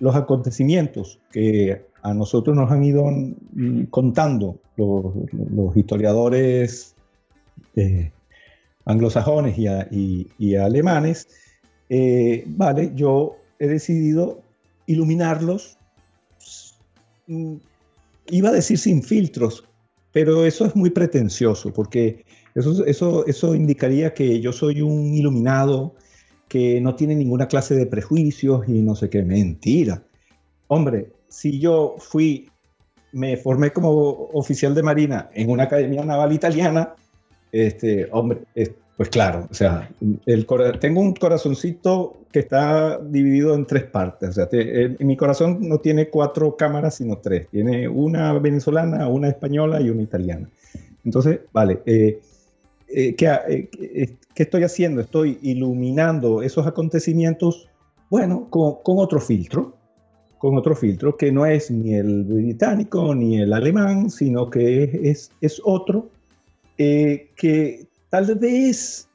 los 0.00 0.16
acontecimientos 0.16 1.20
que 1.32 1.86
a 2.02 2.12
nosotros 2.12 2.56
nos 2.56 2.70
han 2.70 2.82
ido 2.84 3.04
mm, 3.04 3.84
contando 3.84 4.58
los, 4.76 5.76
historiadores 5.76 6.94
eh, 7.76 8.10
anglosajones 8.84 9.56
y, 9.58 10.56
alemanes, 10.56 11.28
vale, 12.46 12.92
yo 12.94 13.36
he 13.58 13.66
decidido 13.66 14.40
iluminarlos 14.86 15.78
mm, 17.26 17.56
iba 18.30 18.50
a 18.50 18.52
decir 18.52 18.78
sin 18.78 19.02
filtros, 19.02 19.64
pero 20.12 20.44
eso 20.44 20.66
es 20.66 20.74
muy 20.74 20.90
pretencioso, 20.90 21.72
porque 21.72 22.24
eso, 22.54 22.84
eso, 22.84 23.26
eso 23.26 23.54
indicaría 23.54 24.12
que 24.12 24.40
yo 24.40 24.52
soy 24.52 24.82
un 24.82 25.14
iluminado, 25.14 25.94
que 26.48 26.80
no 26.80 26.96
tiene 26.96 27.14
ninguna 27.14 27.46
clase 27.46 27.76
de 27.76 27.86
prejuicios 27.86 28.68
y 28.68 28.82
no 28.82 28.96
sé 28.96 29.08
qué, 29.08 29.22
mentira. 29.22 30.02
Hombre, 30.66 31.12
si 31.28 31.60
yo 31.60 31.94
fui, 31.98 32.50
me 33.12 33.36
formé 33.36 33.72
como 33.72 34.28
oficial 34.32 34.74
de 34.74 34.82
marina 34.82 35.30
en 35.32 35.50
una 35.50 35.64
academia 35.64 36.04
naval 36.04 36.32
italiana, 36.32 36.94
este, 37.52 38.08
hombre, 38.10 38.42
pues 39.00 39.08
claro, 39.08 39.48
o 39.50 39.54
sea, 39.54 39.90
el, 40.26 40.46
tengo 40.78 41.00
un 41.00 41.14
corazoncito 41.14 42.18
que 42.30 42.40
está 42.40 42.98
dividido 42.98 43.54
en 43.54 43.64
tres 43.64 43.84
partes. 43.84 44.28
O 44.28 44.32
sea, 44.34 44.48
mi 44.98 45.16
corazón 45.16 45.56
no 45.66 45.78
tiene 45.78 46.10
cuatro 46.10 46.54
cámaras, 46.54 46.96
sino 46.96 47.16
tres. 47.16 47.48
Tiene 47.48 47.88
una 47.88 48.34
venezolana, 48.34 49.08
una 49.08 49.28
española 49.28 49.80
y 49.80 49.88
una 49.88 50.02
italiana. 50.02 50.50
Entonces, 51.02 51.40
vale, 51.50 51.80
eh, 51.86 52.20
eh, 52.94 53.16
eh, 53.18 53.68
¿qué, 54.34 54.42
estoy 54.42 54.64
haciendo? 54.64 55.00
Estoy 55.00 55.38
iluminando 55.40 56.42
esos 56.42 56.66
acontecimientos, 56.66 57.70
bueno, 58.10 58.48
con, 58.50 58.80
otro 58.84 59.18
filtro, 59.18 59.78
con 60.36 60.58
otro 60.58 60.76
filtro 60.76 61.16
que 61.16 61.32
no 61.32 61.46
es 61.46 61.70
ni 61.70 61.94
el 61.94 62.24
británico 62.24 63.14
ni 63.14 63.40
el 63.40 63.54
alemán, 63.54 64.10
sino 64.10 64.50
que 64.50 64.90
es, 65.04 65.32
es 65.40 65.58
otro 65.64 66.10
que 66.76 67.89
Tal 68.10 68.34
vez, 68.34 69.08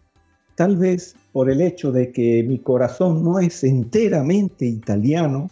tal 0.55 0.77
vez 0.77 1.15
por 1.33 1.49
el 1.49 1.61
hecho 1.61 1.91
de 1.91 2.13
que 2.13 2.43
mi 2.43 2.59
corazón 2.59 3.23
no 3.23 3.39
es 3.39 3.63
enteramente 3.65 4.65
italiano, 4.65 5.49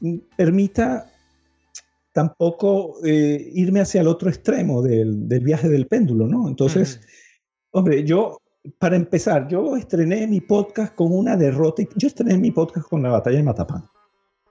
mm, 0.00 0.16
permita 0.36 1.10
tampoco 2.12 2.96
eh, 3.04 3.50
irme 3.54 3.80
hacia 3.80 4.00
el 4.00 4.08
otro 4.08 4.28
extremo 4.28 4.80
del, 4.80 5.26
viaje 5.40 5.68
del 5.68 5.88
péndulo, 5.88 6.26
¿no? 6.26 6.48
Entonces, 6.48 7.00
hombre, 7.72 8.04
yo, 8.04 8.38
para 8.78 8.96
empezar, 8.96 9.48
yo 9.48 9.76
estrené 9.76 10.26
mi 10.26 10.40
podcast 10.40 10.94
con 10.94 11.12
una 11.12 11.36
derrota, 11.36 11.82
yo 11.96 12.08
estrené 12.08 12.38
mi 12.38 12.52
podcast 12.52 12.88
con 12.88 13.02
la 13.02 13.10
batalla 13.10 13.38
de 13.38 13.42
Matapán. 13.42 13.88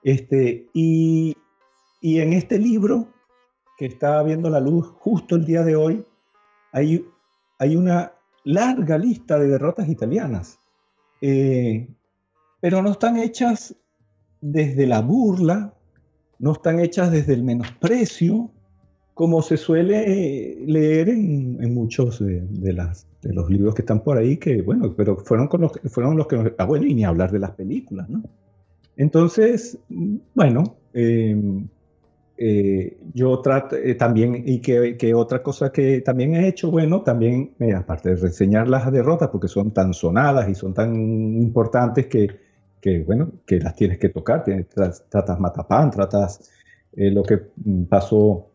Este, 0.02 0.68
y, 0.74 1.34
y 2.00 2.20
en 2.20 2.34
este 2.34 2.58
libro, 2.58 3.08
que 3.78 3.86
está 3.86 4.22
viendo 4.22 4.50
la 4.50 4.60
luz 4.60 4.86
justo 4.98 5.36
el 5.36 5.44
día 5.44 5.62
de 5.62 5.76
hoy, 5.76 6.04
hay, 6.72 7.04
hay 7.58 7.76
una 7.76 8.17
larga 8.48 8.96
lista 8.96 9.38
de 9.38 9.46
derrotas 9.46 9.90
italianas, 9.90 10.58
eh, 11.20 11.86
pero 12.62 12.80
no 12.82 12.92
están 12.92 13.18
hechas 13.18 13.76
desde 14.40 14.86
la 14.86 15.02
burla, 15.02 15.74
no 16.38 16.52
están 16.52 16.80
hechas 16.80 17.12
desde 17.12 17.34
el 17.34 17.42
menosprecio, 17.42 18.50
como 19.12 19.42
se 19.42 19.58
suele 19.58 20.56
leer 20.64 21.10
en, 21.10 21.74
muchos 21.74 22.20
de, 22.20 22.72
los 23.22 23.50
libros 23.50 23.74
que 23.74 23.82
están 23.82 24.02
por 24.02 24.16
ahí, 24.16 24.38
que 24.38 24.62
bueno, 24.62 24.94
pero 24.96 25.18
fueron, 25.18 25.48
con 25.48 25.60
los, 25.62 25.72
fueron 25.90 26.16
los 26.16 26.26
que 26.26 26.36
nos... 26.36 26.52
Ah, 26.56 26.64
bueno, 26.64 26.86
y 26.86 26.94
ni 26.94 27.04
hablar 27.04 27.30
de 27.30 27.40
las 27.40 27.50
películas, 27.50 28.08
¿no? 28.08 28.22
Entonces, 28.96 29.78
bueno, 30.34 30.76
em, 30.94 31.68
eh, 32.38 32.98
yo 33.14 33.40
trato 33.40 33.76
eh, 33.76 33.94
también, 33.94 34.44
y 34.46 34.60
que, 34.60 35.14
otra 35.14 35.42
cosa 35.42 35.72
que 35.72 36.00
también 36.00 36.34
he 36.34 36.48
hecho, 36.48 36.70
bueno, 36.70 37.02
también, 37.02 37.54
eh, 37.58 37.74
aparte 37.74 38.10
de 38.10 38.16
reseñar 38.16 38.68
las 38.68 38.90
derrotas, 38.92 39.28
porque 39.28 39.48
son 39.48 39.72
tan 39.72 39.92
sonadas 39.92 40.48
y 40.48 40.54
son 40.54 40.72
tan 40.72 40.94
importantes 40.94 42.06
que, 42.06 42.28
que 42.80 43.00
bueno, 43.00 43.32
que 43.46 43.58
las 43.58 43.74
tienes 43.74 43.98
que 43.98 44.08
tocar, 44.10 44.44
tienes, 44.44 44.68
tratas 44.68 45.40
Matapán, 45.40 45.90
tratas 45.90 46.50
lo 46.94 47.22
que 47.22 47.38
pasó 47.88 48.48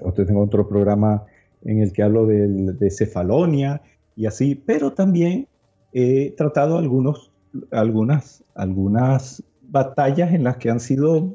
Usted 0.00 0.26
tengo 0.26 0.42
otro 0.42 0.66
programa 0.68 1.24
en 1.62 1.80
el 1.80 1.92
que 1.92 2.02
hablo 2.02 2.26
de, 2.26 2.90
Cefalonia 2.90 3.82
y 4.16 4.26
así, 4.26 4.54
pero 4.54 4.92
también 4.92 5.48
he 5.92 6.30
tratado 6.32 6.78
algunos, 6.78 7.30
algunas, 7.70 8.42
algunas 8.54 9.42
batallas 9.62 10.32
en 10.32 10.44
las 10.44 10.56
que 10.56 10.70
han 10.70 10.80
sido 10.80 11.32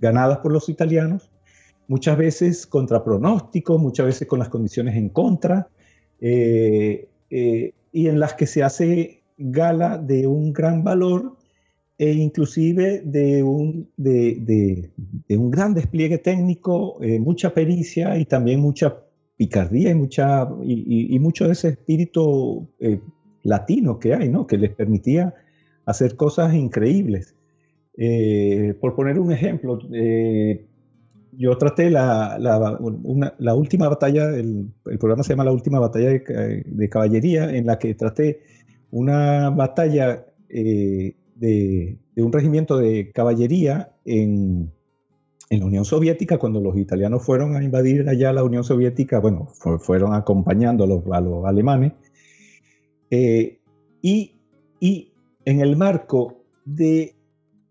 ganadas 0.00 0.38
por 0.38 0.52
los 0.52 0.68
italianos, 0.68 1.30
muchas 1.88 2.16
veces 2.16 2.66
contra 2.66 3.04
pronóstico, 3.04 3.78
muchas 3.78 4.06
veces 4.06 4.28
con 4.28 4.38
las 4.38 4.48
condiciones 4.48 4.96
en 4.96 5.08
contra, 5.08 5.68
eh, 6.20 7.08
eh, 7.30 7.72
y 7.92 8.08
en 8.08 8.20
las 8.20 8.34
que 8.34 8.46
se 8.46 8.62
hace 8.62 9.22
gala 9.38 9.98
de 9.98 10.26
un 10.26 10.52
gran 10.52 10.82
valor 10.82 11.36
e 11.98 12.12
inclusive 12.12 13.00
de 13.04 13.42
un, 13.42 13.88
de, 13.96 14.90
un 15.30 15.50
gran 15.50 15.72
despliegue 15.72 16.18
técnico, 16.18 17.02
eh, 17.02 17.18
mucha 17.18 17.54
pericia 17.54 18.18
y 18.18 18.26
también 18.26 18.60
mucha 18.60 18.98
picardía 19.36 19.90
y, 19.90 19.94
mucha, 19.94 20.48
y, 20.62 21.18
mucho 21.18 21.46
de 21.46 21.52
ese 21.52 21.68
espíritu 21.68 22.68
eh, 22.80 23.00
latino 23.42 23.98
que 23.98 24.14
hay, 24.14 24.28
¿no? 24.28 24.46
que 24.46 24.58
les 24.58 24.74
permitía 24.74 25.34
hacer 25.86 26.16
cosas 26.16 26.54
increíbles. 26.54 27.34
Eh, 27.98 28.74
por 28.80 28.94
poner 28.94 29.18
un 29.18 29.32
ejemplo, 29.32 29.78
yo 31.38 31.58
traté 31.58 31.90
la, 31.90 32.38
la, 32.38 33.54
última 33.54 33.88
batalla, 33.88 34.30
el, 34.30 34.68
el, 34.86 34.98
programa 34.98 35.22
se 35.22 35.30
llama 35.30 35.44
La 35.44 35.52
última 35.52 35.80
batalla 35.80 36.10
de, 36.10 36.88
caballería, 36.90 37.54
en 37.54 37.66
la 37.66 37.78
que 37.78 37.94
traté 37.94 38.40
una 38.90 39.50
batalla 39.50 40.24
de, 41.36 41.98
un 42.16 42.32
regimiento 42.32 42.78
de 42.78 43.10
caballería 43.12 43.92
en, 44.04 44.72
en, 45.50 45.60
la 45.60 45.66
Unión 45.66 45.84
Soviética, 45.84 46.38
cuando 46.38 46.60
los 46.60 46.76
italianos 46.76 47.24
fueron 47.24 47.56
a 47.56 47.62
invadir 47.62 48.08
allá 48.08 48.32
la 48.32 48.44
Unión 48.44 48.64
Soviética, 48.64 49.20
bueno, 49.20 49.48
fueron 49.80 50.14
acompañando 50.14 50.84
a 50.84 50.86
los, 50.86 51.02
a 51.12 51.20
los 51.20 51.44
alemanes, 51.44 51.92
eh, 53.10 53.58
y, 54.02 54.32
y 54.80 55.12
en 55.44 55.60
el 55.60 55.76
marco 55.76 56.42
de 56.64 57.15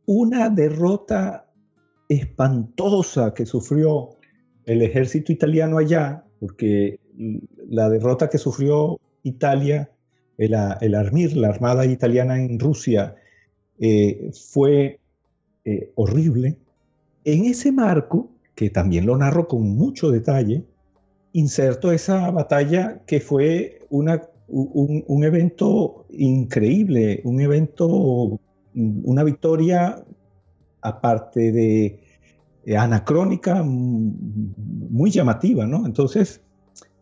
una 0.05 0.49
derrota 0.49 1.47
espantosa 2.09 3.33
que 3.33 3.45
sufrió 3.45 4.17
el 4.65 4.81
ejército 4.81 5.31
italiano 5.31 5.77
allá, 5.77 6.23
porque 6.39 6.99
la 7.67 7.89
derrota 7.89 8.29
que 8.29 8.37
sufrió 8.37 8.99
Italia, 9.23 9.89
el, 10.37 10.55
el 10.81 10.95
Armir, 10.95 11.35
la 11.35 11.49
Armada 11.49 11.85
italiana 11.85 12.37
en 12.39 12.59
Rusia, 12.59 13.15
eh, 13.79 14.31
fue 14.33 14.99
eh, 15.65 15.91
horrible. 15.95 16.57
En 17.23 17.45
ese 17.45 17.71
marco, 17.71 18.29
que 18.53 18.69
también 18.69 19.05
lo 19.05 19.17
narro 19.17 19.47
con 19.47 19.63
mucho 19.75 20.11
detalle, 20.11 20.63
inserto 21.33 21.91
esa 21.91 22.31
batalla 22.31 23.01
que 23.05 23.19
fue 23.19 23.79
una, 23.89 24.21
un, 24.47 25.23
evento 25.23 26.05
increíble, 26.11 27.21
un 27.25 27.41
evento, 27.41 28.39
una 28.75 29.23
victoria 29.23 30.03
aparte 30.81 31.51
de 31.51 31.99
eh, 32.65 32.77
anacrónica, 32.77 33.63
muy 33.63 35.11
llamativa, 35.11 35.65
¿no? 35.65 35.85
Entonces, 35.85 36.41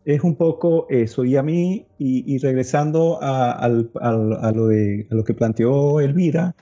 es 0.04 0.22
un 0.22 0.36
poco 0.36 0.86
eso. 0.90 1.24
Y 1.24 1.36
a 1.36 1.42
mí, 1.42 1.86
y, 1.98 2.38
regresando 2.38 3.18
a, 3.20 3.68
lo 3.68 4.66
de, 4.68 5.06
lo 5.10 5.24
que 5.24 5.34
planteó 5.34 6.00
Elvira, 6.00 6.54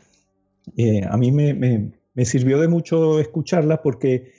eh, 0.77 1.03
a 1.09 1.17
mí 1.17 1.33
me, 1.33 1.93
sirvió 2.25 2.61
de 2.61 2.69
mucho 2.69 3.19
escucharla 3.19 3.83
porque 3.83 4.33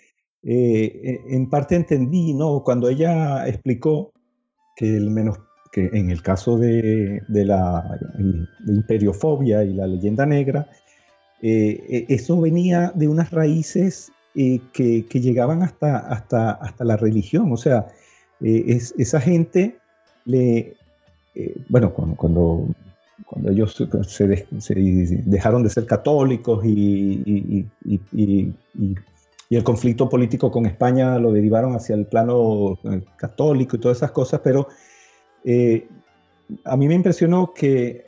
eh, 0.43 1.19
en 1.29 1.49
parte 1.49 1.75
entendí, 1.75 2.33
¿no? 2.33 2.63
Cuando 2.63 2.89
ella 2.89 3.47
explicó 3.47 4.13
que, 4.75 4.95
el 4.95 5.09
menos, 5.09 5.39
que 5.73 5.89
en 5.91 6.11
el 6.11 6.21
caso 6.21 6.57
de, 6.57 7.23
la 7.27 7.99
imperiofobia 8.65 9.63
y 9.63 9.73
la 9.73 9.87
leyenda 9.87 10.25
negra, 10.25 10.69
eh, 11.41 12.05
eso 12.07 12.39
venía 12.39 12.93
de 12.95 13.09
unas 13.09 13.31
raíces 13.31 14.11
que, 14.33 15.05
llegaban 15.11 15.63
hasta, 15.63 15.97
hasta, 15.97 16.51
hasta 16.51 16.83
la 16.85 16.95
religión. 16.95 17.51
O 17.51 17.57
sea, 17.57 17.87
eh, 18.41 18.79
esa 18.97 19.19
gente 19.19 19.77
le, 20.25 20.75
eh, 21.35 21.55
bueno, 21.69 21.93
cuando, 21.93 22.67
cuando, 23.25 23.51
ellos 23.51 23.75
se, 24.07 24.77
dejaron 25.25 25.63
de 25.63 25.69
ser 25.69 25.85
católicos 25.85 26.63
y, 26.65 27.65
y, 27.85 28.53
el 29.49 29.63
conflicto 29.63 30.09
político 30.09 30.49
con 30.49 30.65
España 30.65 31.19
lo 31.19 31.31
derivaron 31.31 31.75
hacia 31.75 31.93
el 31.93 32.07
plano 32.07 32.79
eh, 32.83 33.01
católico 33.17 33.75
y 33.75 33.79
todas 33.79 33.97
esas 33.97 34.11
cosas, 34.11 34.41
pero 34.43 34.67
a 35.45 36.77
mí 36.77 36.87
me 36.87 36.95
impresionó 36.95 37.53
que 37.53 38.05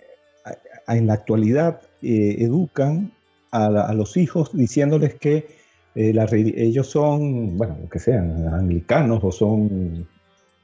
en 0.88 1.08
la 1.08 1.14
actualidad 1.14 1.82
educan 2.02 3.12
a, 3.52 3.94
los 3.94 4.18
hijos 4.18 4.52
diciéndoles 4.54 5.16
que 5.16 5.48
ellos 5.96 6.88
son, 6.88 7.58
bueno, 7.58 7.78
que 7.90 8.00
sean 8.00 8.48
anglicanos 8.48 9.24
o 9.24 9.32
son 9.32 10.08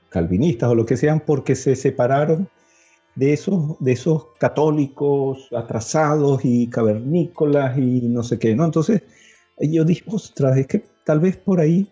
calvinistas 0.10 0.70
o 0.70 0.76
lo 0.76 0.86
que 0.86 0.98
sean, 0.98 1.22
porque 1.22 1.56
se 1.56 1.76
separaron 1.76 2.50
de 3.16 3.34
esos, 3.34 3.78
de 3.80 3.94
esos 3.94 4.28
católicos 4.40 5.50
atrasados 5.56 6.42
y 6.44 6.68
cavernícolas 6.68 7.78
y 7.78 8.02
no 8.02 8.24
sé 8.24 8.40
qué, 8.40 8.56
¿no? 8.56 8.66
Entonces 8.66 9.04
yo 9.60 9.84
dije, 9.84 10.04
ostras, 10.08 10.58
es 10.58 10.68
que 10.68 10.84
tal 11.06 11.20
vez 11.20 11.38
por 11.38 11.60
ahí 11.60 11.90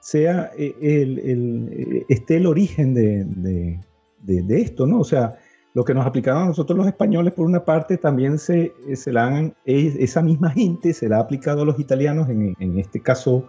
sea 0.00 0.50
eh, 0.56 0.74
el, 0.80 2.04
esté 2.08 2.36
el 2.36 2.46
origen 2.46 2.94
de, 2.94 3.78
esto, 4.26 4.86
¿no? 4.86 5.00
O 5.00 5.04
sea, 5.04 5.36
lo 5.74 5.84
que 5.84 5.94
nos 5.94 6.06
aplicaron 6.06 6.42
a 6.42 6.46
nosotros 6.46 6.76
los 6.76 6.86
españoles, 6.86 7.32
por 7.32 7.46
una 7.46 7.64
parte, 7.64 7.98
también 7.98 8.38
se, 8.38 8.72
se 8.94 9.12
la 9.12 9.26
han, 9.26 9.54
esa 9.64 10.22
misma 10.22 10.50
gente 10.50 10.92
se 10.92 11.08
la 11.08 11.18
ha 11.18 11.20
aplicado 11.20 11.62
a 11.62 11.64
los 11.64 11.78
italianos, 11.78 12.28
en, 12.28 12.56
en 12.58 12.78
este 12.78 13.00
caso 13.00 13.44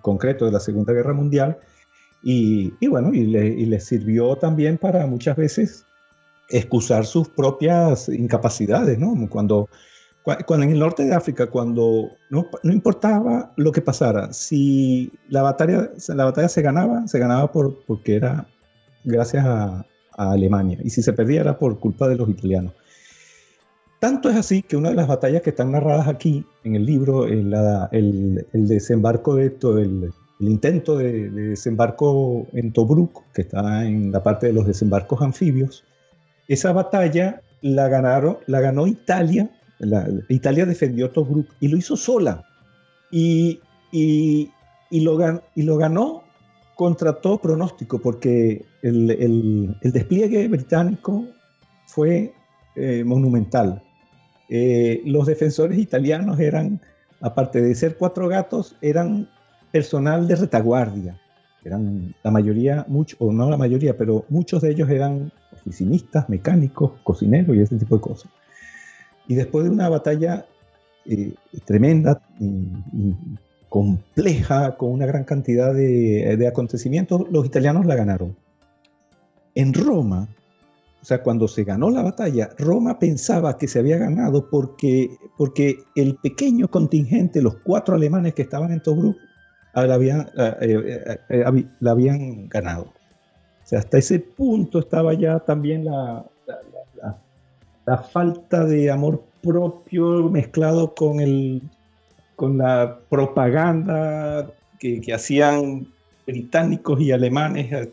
concreto 0.00 0.44
de 0.44 0.52
la 0.52 0.60
Segunda 0.60 0.92
Guerra 0.92 1.14
Mundial, 1.14 1.58
y, 2.22 2.86
bueno, 2.88 3.14
y 3.14 3.26
le, 3.26 3.80
sirvió 3.80 4.36
también 4.36 4.78
para 4.78 5.06
muchas 5.06 5.36
veces 5.36 5.86
excusar 6.50 7.06
sus 7.06 7.28
propias 7.28 8.08
incapacidades, 8.08 8.98
¿no? 8.98 9.14
Cuando, 9.28 9.68
cuando 10.46 10.64
en 10.66 10.72
el 10.72 10.78
norte 10.78 11.04
de 11.04 11.14
África, 11.14 11.46
cuando 11.48 12.10
no, 12.30 12.46
no, 12.62 12.72
importaba 12.72 13.52
lo 13.56 13.70
que 13.70 13.82
pasara, 13.82 14.32
si 14.32 15.12
la 15.28 15.42
batalla, 15.42 15.90
la 16.08 16.24
batalla 16.24 16.48
se 16.48 16.62
ganaba, 16.62 17.06
se 17.06 17.18
ganaba 17.18 17.52
por, 17.52 17.84
porque 17.86 18.16
era 18.16 18.48
gracias 19.04 19.44
a, 19.46 19.84
Alemania, 20.20 20.78
y 20.82 20.90
si 20.90 21.00
se 21.00 21.12
perdía 21.12 21.42
era 21.42 21.56
por 21.60 21.78
culpa 21.78 22.08
de 22.08 22.16
los 22.16 22.28
italianos. 22.28 22.72
Tanto 24.00 24.28
es 24.28 24.34
así 24.34 24.62
que 24.62 24.76
una 24.76 24.88
de 24.88 24.96
las 24.96 25.06
batallas 25.06 25.42
que 25.42 25.50
están 25.50 25.70
narradas 25.70 26.08
aquí 26.08 26.44
en 26.64 26.74
el 26.74 26.84
libro, 26.84 27.24
el, 27.24 27.54
el, 27.92 28.44
el 28.52 28.66
desembarco 28.66 29.36
de 29.36 29.50
todo 29.50 29.78
el, 29.78 30.10
el 30.40 30.48
intento 30.48 30.96
de, 30.96 31.30
desembarco 31.30 32.46
en 32.52 32.72
Tobruk, 32.72 33.22
que 33.32 33.42
está 33.42 33.84
en 33.84 34.12
la 34.12 34.22
parte 34.22 34.46
de 34.46 34.52
los 34.52 34.66
desembarcos 34.66 35.20
anfibios, 35.22 35.84
esa 36.46 36.72
batalla 36.72 37.42
la, 37.60 37.88
ganaron, 37.88 38.38
la 38.46 38.60
ganó 38.60 38.86
Italia, 38.86 39.50
Italia 40.28 40.66
defendió 40.66 41.10
Tobruk 41.10 41.48
y 41.60 41.68
lo 41.68 41.76
hizo 41.76 41.96
sola. 41.96 42.44
Y, 43.10 43.60
y, 43.90 44.50
lo, 44.90 45.42
y 45.54 45.62
lo 45.62 45.76
ganó 45.76 46.24
contra 46.74 47.14
todo 47.14 47.38
pronóstico, 47.38 47.98
porque 47.98 48.64
el, 48.82 49.76
despliegue 49.82 50.48
británico 50.48 51.26
fue 51.86 52.32
eh, 52.76 53.04
monumental. 53.04 53.82
Eh, 54.48 55.02
los 55.04 55.26
defensores 55.26 55.78
italianos 55.78 56.38
eran, 56.40 56.80
aparte 57.20 57.60
de 57.60 57.74
ser 57.74 57.96
cuatro 57.96 58.28
gatos, 58.28 58.76
eran 58.80 59.28
personal 59.72 60.28
de 60.28 60.36
retaguardia. 60.36 61.20
Eran 61.64 62.14
la 62.22 62.30
mayoría, 62.30 62.84
mucho, 62.88 63.16
o 63.18 63.32
no 63.32 63.50
la 63.50 63.56
mayoría, 63.56 63.96
pero 63.96 64.24
muchos 64.28 64.62
de 64.62 64.70
ellos 64.70 64.88
eran 64.88 65.32
oficinistas, 65.52 66.28
mecánicos, 66.28 66.92
cocineros 67.02 67.56
y 67.56 67.60
ese 67.60 67.76
tipo 67.76 67.96
de 67.96 68.00
cosas. 68.00 68.30
Y 69.26 69.34
después 69.34 69.64
de 69.64 69.70
una 69.70 69.88
batalla 69.88 70.46
eh, 71.04 71.34
tremenda, 71.66 72.22
compleja, 73.68 74.76
con 74.76 74.92
una 74.92 75.04
gran 75.04 75.24
cantidad 75.24 75.74
de, 75.74 76.36
de 76.38 76.48
acontecimientos, 76.48 77.26
los 77.30 77.44
italianos 77.44 77.84
la 77.84 77.96
ganaron. 77.96 78.34
En 79.58 79.74
Roma, 79.74 80.28
o 81.02 81.04
sea, 81.04 81.20
cuando 81.20 81.48
se 81.48 81.64
ganó 81.64 81.90
la 81.90 82.02
batalla, 82.02 82.50
Roma 82.58 83.00
pensaba 83.00 83.58
que 83.58 83.66
se 83.66 83.80
había 83.80 83.98
ganado 83.98 84.48
porque, 84.48 85.10
porque 85.36 85.78
el 85.96 86.14
pequeño 86.14 86.68
contingente, 86.68 87.42
los 87.42 87.56
cuatro 87.64 87.96
alemanes 87.96 88.34
que 88.34 88.42
estaban 88.42 88.70
en 88.70 88.80
Tobruk, 88.80 89.16
la 89.74 89.94
habían, 89.94 90.20
eh, 90.38 90.54
eh, 90.60 91.18
eh, 91.28 91.64
la 91.80 91.90
habían 91.90 92.48
ganado. 92.48 92.82
O 92.84 93.66
sea, 93.66 93.80
hasta 93.80 93.98
ese 93.98 94.20
punto 94.20 94.78
estaba 94.78 95.12
ya 95.14 95.40
también 95.40 95.86
la, 95.86 96.24
la, 97.84 97.98
falta 97.98 98.64
de 98.64 98.92
amor 98.92 99.24
propio 99.42 100.30
mezclado 100.30 100.94
con, 100.94 101.18
el, 101.18 101.62
con 102.36 102.58
la 102.58 103.00
propaganda 103.10 104.52
que 104.78 105.12
hacían 105.12 105.88
británicos 106.28 107.00
y 107.00 107.10
alemanes 107.10 107.88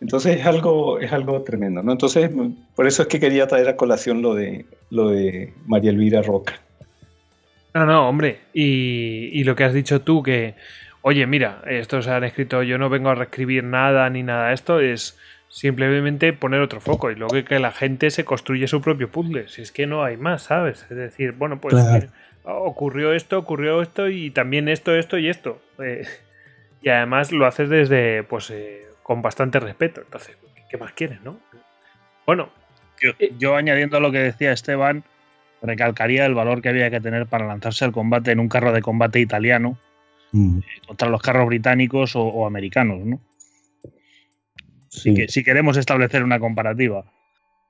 entonces 0.00 0.38
es 0.38 0.46
algo, 0.46 1.00
es 1.00 1.12
algo 1.12 1.42
tremendo, 1.42 1.82
¿no? 1.82 1.92
Entonces, 1.92 2.30
por 2.74 2.86
eso 2.86 3.02
es 3.02 3.08
que 3.08 3.20
quería 3.20 3.46
traer 3.46 3.68
a 3.68 3.76
colación 3.76 4.22
lo 4.22 4.34
de, 4.34 4.66
lo 4.90 5.10
de 5.10 5.54
María 5.66 5.90
Elvira 5.90 6.22
Roca. 6.22 6.60
No, 7.74 7.86
no, 7.86 8.08
hombre. 8.08 8.40
Y, 8.54 9.30
y 9.32 9.44
lo 9.44 9.56
que 9.56 9.64
has 9.64 9.74
dicho 9.74 10.00
tú, 10.02 10.22
que, 10.22 10.54
oye, 11.02 11.26
mira, 11.26 11.62
esto 11.66 12.00
se 12.02 12.10
han 12.10 12.24
escrito, 12.24 12.62
yo 12.62 12.78
no 12.78 12.88
vengo 12.88 13.10
a 13.10 13.14
reescribir 13.14 13.64
nada 13.64 14.08
ni 14.10 14.22
nada, 14.22 14.52
esto 14.52 14.80
es 14.80 15.18
simplemente 15.48 16.32
poner 16.32 16.60
otro 16.60 16.80
foco 16.80 17.10
y 17.10 17.14
luego 17.14 17.42
que 17.44 17.58
la 17.58 17.72
gente 17.72 18.10
se 18.10 18.24
construye 18.24 18.68
su 18.68 18.80
propio 18.80 19.10
puzzle. 19.10 19.48
Si 19.48 19.62
es 19.62 19.72
que 19.72 19.86
no 19.86 20.04
hay 20.04 20.16
más, 20.16 20.42
¿sabes? 20.42 20.86
Es 20.90 20.96
decir, 20.96 21.32
bueno, 21.32 21.60
pues 21.60 21.74
ocurrió 22.44 23.12
esto, 23.12 23.38
ocurrió 23.38 23.82
esto 23.82 24.08
y 24.08 24.30
también 24.30 24.68
esto, 24.68 24.94
esto 24.94 25.18
y 25.18 25.28
esto. 25.28 25.60
Eh, 25.82 26.06
y 26.82 26.88
además 26.90 27.32
lo 27.32 27.46
haces 27.46 27.68
desde, 27.68 28.22
pues, 28.22 28.50
eh, 28.50 28.87
con 29.08 29.22
bastante 29.22 29.58
respeto. 29.58 30.02
Entonces, 30.02 30.36
¿qué 30.68 30.76
más 30.76 30.92
quieres, 30.92 31.22
no? 31.22 31.40
Bueno. 32.26 32.50
Eh, 33.18 33.32
yo, 33.38 33.56
añadiendo 33.56 33.96
a 33.96 34.00
lo 34.00 34.12
que 34.12 34.18
decía 34.18 34.52
Esteban, 34.52 35.02
recalcaría 35.62 36.26
el 36.26 36.34
valor 36.34 36.60
que 36.60 36.68
había 36.68 36.90
que 36.90 37.00
tener 37.00 37.26
para 37.26 37.46
lanzarse 37.46 37.86
al 37.86 37.92
combate 37.92 38.32
en 38.32 38.38
un 38.38 38.50
carro 38.50 38.70
de 38.70 38.82
combate 38.82 39.18
italiano 39.18 39.78
mm. 40.32 40.58
eh, 40.58 40.62
contra 40.86 41.08
los 41.08 41.22
carros 41.22 41.46
británicos 41.46 42.16
o, 42.16 42.44
americanos, 42.44 42.98
¿no? 43.06 43.18
Sí. 44.88 45.14
Que, 45.14 45.28
si 45.28 45.42
queremos 45.42 45.78
establecer 45.78 46.22
una 46.22 46.38
comparativa. 46.38 47.10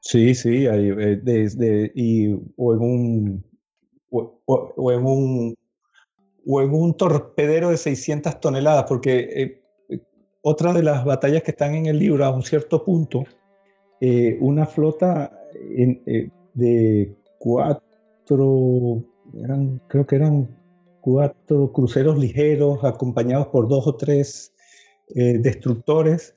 Sí, 0.01 0.35
sí, 0.35 0.65
desde, 0.65 1.85
eh, 1.85 1.93
y, 1.95 2.33
o 2.57 2.75
en 2.75 2.81
un 2.81 3.45
o, 4.11 4.93
en 4.93 5.05
un 5.05 5.55
o 6.47 6.63
en 6.63 6.71
un 6.73 6.97
torpedero 6.97 7.71
de 7.71 7.77
600 7.77 8.41
toneladas, 8.41 8.87
porque 8.89 9.58
otra 10.43 10.73
de 10.73 10.83
las 10.83 11.05
batallas 11.05 11.43
que 11.43 11.51
están 11.51 11.75
en 11.75 11.87
el 11.87 11.99
libro, 11.99 12.25
a 12.25 12.31
un 12.31 12.43
cierto 12.43 12.85
punto, 12.85 13.25
eh, 14.01 14.39
una 14.41 14.67
flota 14.67 15.33
eh, 15.55 16.31
de 16.55 17.17
cuatro, 17.39 19.03
creo 19.89 20.07
que 20.07 20.17
eran 20.17 20.57
cuatro 21.01 21.73
cruceros 21.73 22.19
ligeros 22.19 22.85
acompañados 22.85 23.49
por 23.49 23.69
dos 23.69 23.87
o 23.87 23.97
tres 23.97 24.53
eh, 25.15 25.39
destructores, 25.39 26.35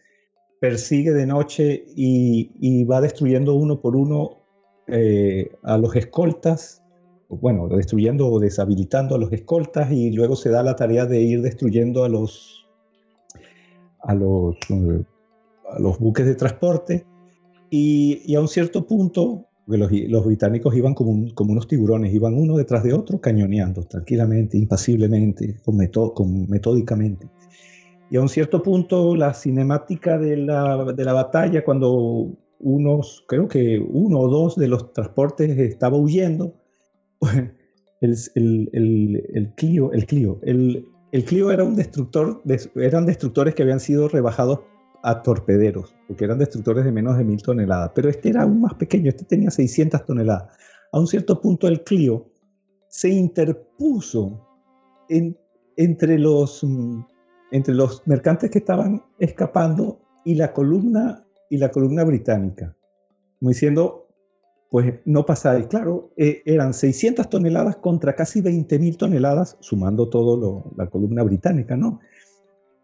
persigue 0.59 1.11
de 1.11 1.25
noche 1.25 1.85
y, 1.95 2.83
va 2.85 3.01
destruyendo 3.01 3.55
uno 3.55 3.81
por 3.81 3.95
uno 3.95 4.37
a 5.63 5.77
los 5.77 5.95
escoltas, 5.95 6.83
bueno, 7.29 7.69
destruyendo 7.69 8.27
o 8.27 8.39
deshabilitando 8.39 9.15
a 9.15 9.17
los 9.17 9.31
escoltas 9.31 9.89
y 9.91 10.11
luego 10.11 10.35
se 10.35 10.49
da 10.49 10.63
la 10.63 10.75
tarea 10.75 11.05
de 11.05 11.21
ir 11.21 11.41
destruyendo 11.41 12.03
a 12.03 12.09
los 12.09 12.60
a 14.03 14.13
los, 14.15 14.55
eh, 14.69 15.03
a 15.69 15.79
los 15.79 15.99
buques 15.99 16.25
de 16.25 16.35
transporte 16.35 17.05
y, 17.69 18.21
y, 18.25 18.35
a 18.35 18.41
un 18.41 18.47
cierto 18.47 18.85
punto 18.85 19.47
los, 19.77 19.91
los 19.91 20.25
británicos 20.25 20.75
iban 20.75 20.93
como, 20.93 21.33
como, 21.33 21.53
unos 21.53 21.67
tiburones, 21.67 22.13
iban 22.13 22.33
uno 22.33 22.57
detrás 22.57 22.83
de 22.83 22.93
otro 22.93 23.19
cañoneando 23.19 23.83
tranquilamente, 23.83 24.57
impasiblemente, 24.57 25.57
con, 25.63 25.77
con 26.13 26.49
metódicamente. 26.49 27.29
Y 28.09 28.17
a 28.17 28.21
un 28.21 28.29
cierto 28.29 28.61
punto 28.61 29.15
la 29.15 29.33
cinemática 29.33 30.17
de 30.17 30.37
la, 30.37 30.93
de 30.93 31.05
la 31.05 31.13
batalla, 31.13 31.63
cuando 31.63 32.37
unos, 32.59 33.23
creo 33.27 33.47
que 33.47 33.79
uno 33.79 34.19
o 34.19 34.27
dos 34.27 34.55
de 34.55 34.67
los 34.67 34.91
transportes 34.93 35.57
estaba 35.57 35.97
huyendo, 35.97 36.53
el, 38.01 38.17
el, 38.35 38.69
el, 38.73 39.23
el 39.33 39.53
Clio, 39.55 39.91
el 39.93 40.05
Clio, 40.05 40.39
el, 40.43 40.85
el 41.11 41.25
Clio 41.25 41.51
era 41.51 41.63
un 41.63 41.75
destructor, 41.75 42.41
eran 42.75 43.05
destructores 43.05 43.53
que 43.53 43.63
habían 43.63 43.79
sido 43.79 44.07
rebajados 44.07 44.61
a 45.03 45.21
torpederos, 45.21 45.95
porque 46.07 46.25
eran 46.25 46.37
destructores 46.37 46.85
de 46.85 46.91
menos 46.91 47.17
de 47.17 47.23
mil 47.23 47.41
toneladas, 47.41 47.91
pero 47.93 48.09
este 48.09 48.29
era 48.29 48.43
aún 48.43 48.61
más 48.61 48.75
pequeño, 48.75 49.09
este 49.09 49.25
tenía 49.25 49.51
600 49.51 50.05
toneladas. 50.05 50.55
A 50.91 50.99
un 50.99 51.07
cierto 51.07 51.41
punto 51.41 51.67
el 51.67 51.83
Clio 51.83 52.27
se 52.87 53.09
interpuso 53.09 54.47
entre, 55.75 56.19
los, 56.19 56.63
mm, 56.63 57.01
entre 57.51 57.73
los 57.73 58.05
mercantes 58.05 58.51
que 58.51 58.59
estaban 58.59 59.03
escapando 59.19 59.99
y 60.23 60.35
la 60.35 60.53
columna, 60.53 61.25
y 61.49 61.57
la 61.57 61.71
columna 61.71 62.03
británica, 62.03 62.75
como 63.39 63.49
diciendo, 63.49 64.00
pues 64.71 64.93
no 65.03 65.25
pasáis. 65.25 65.67
Claro, 65.67 66.11
eh, 66.15 66.41
eran 66.45 66.73
600 66.73 67.29
toneladas 67.29 67.75
contra 67.75 68.15
casi 68.15 68.41
20.000 68.41 68.97
toneladas, 68.97 69.57
sumando 69.59 70.07
todo 70.07 70.71
la 70.77 70.87
columna 70.87 71.23
británica, 71.23 71.75
¿no? 71.75 71.99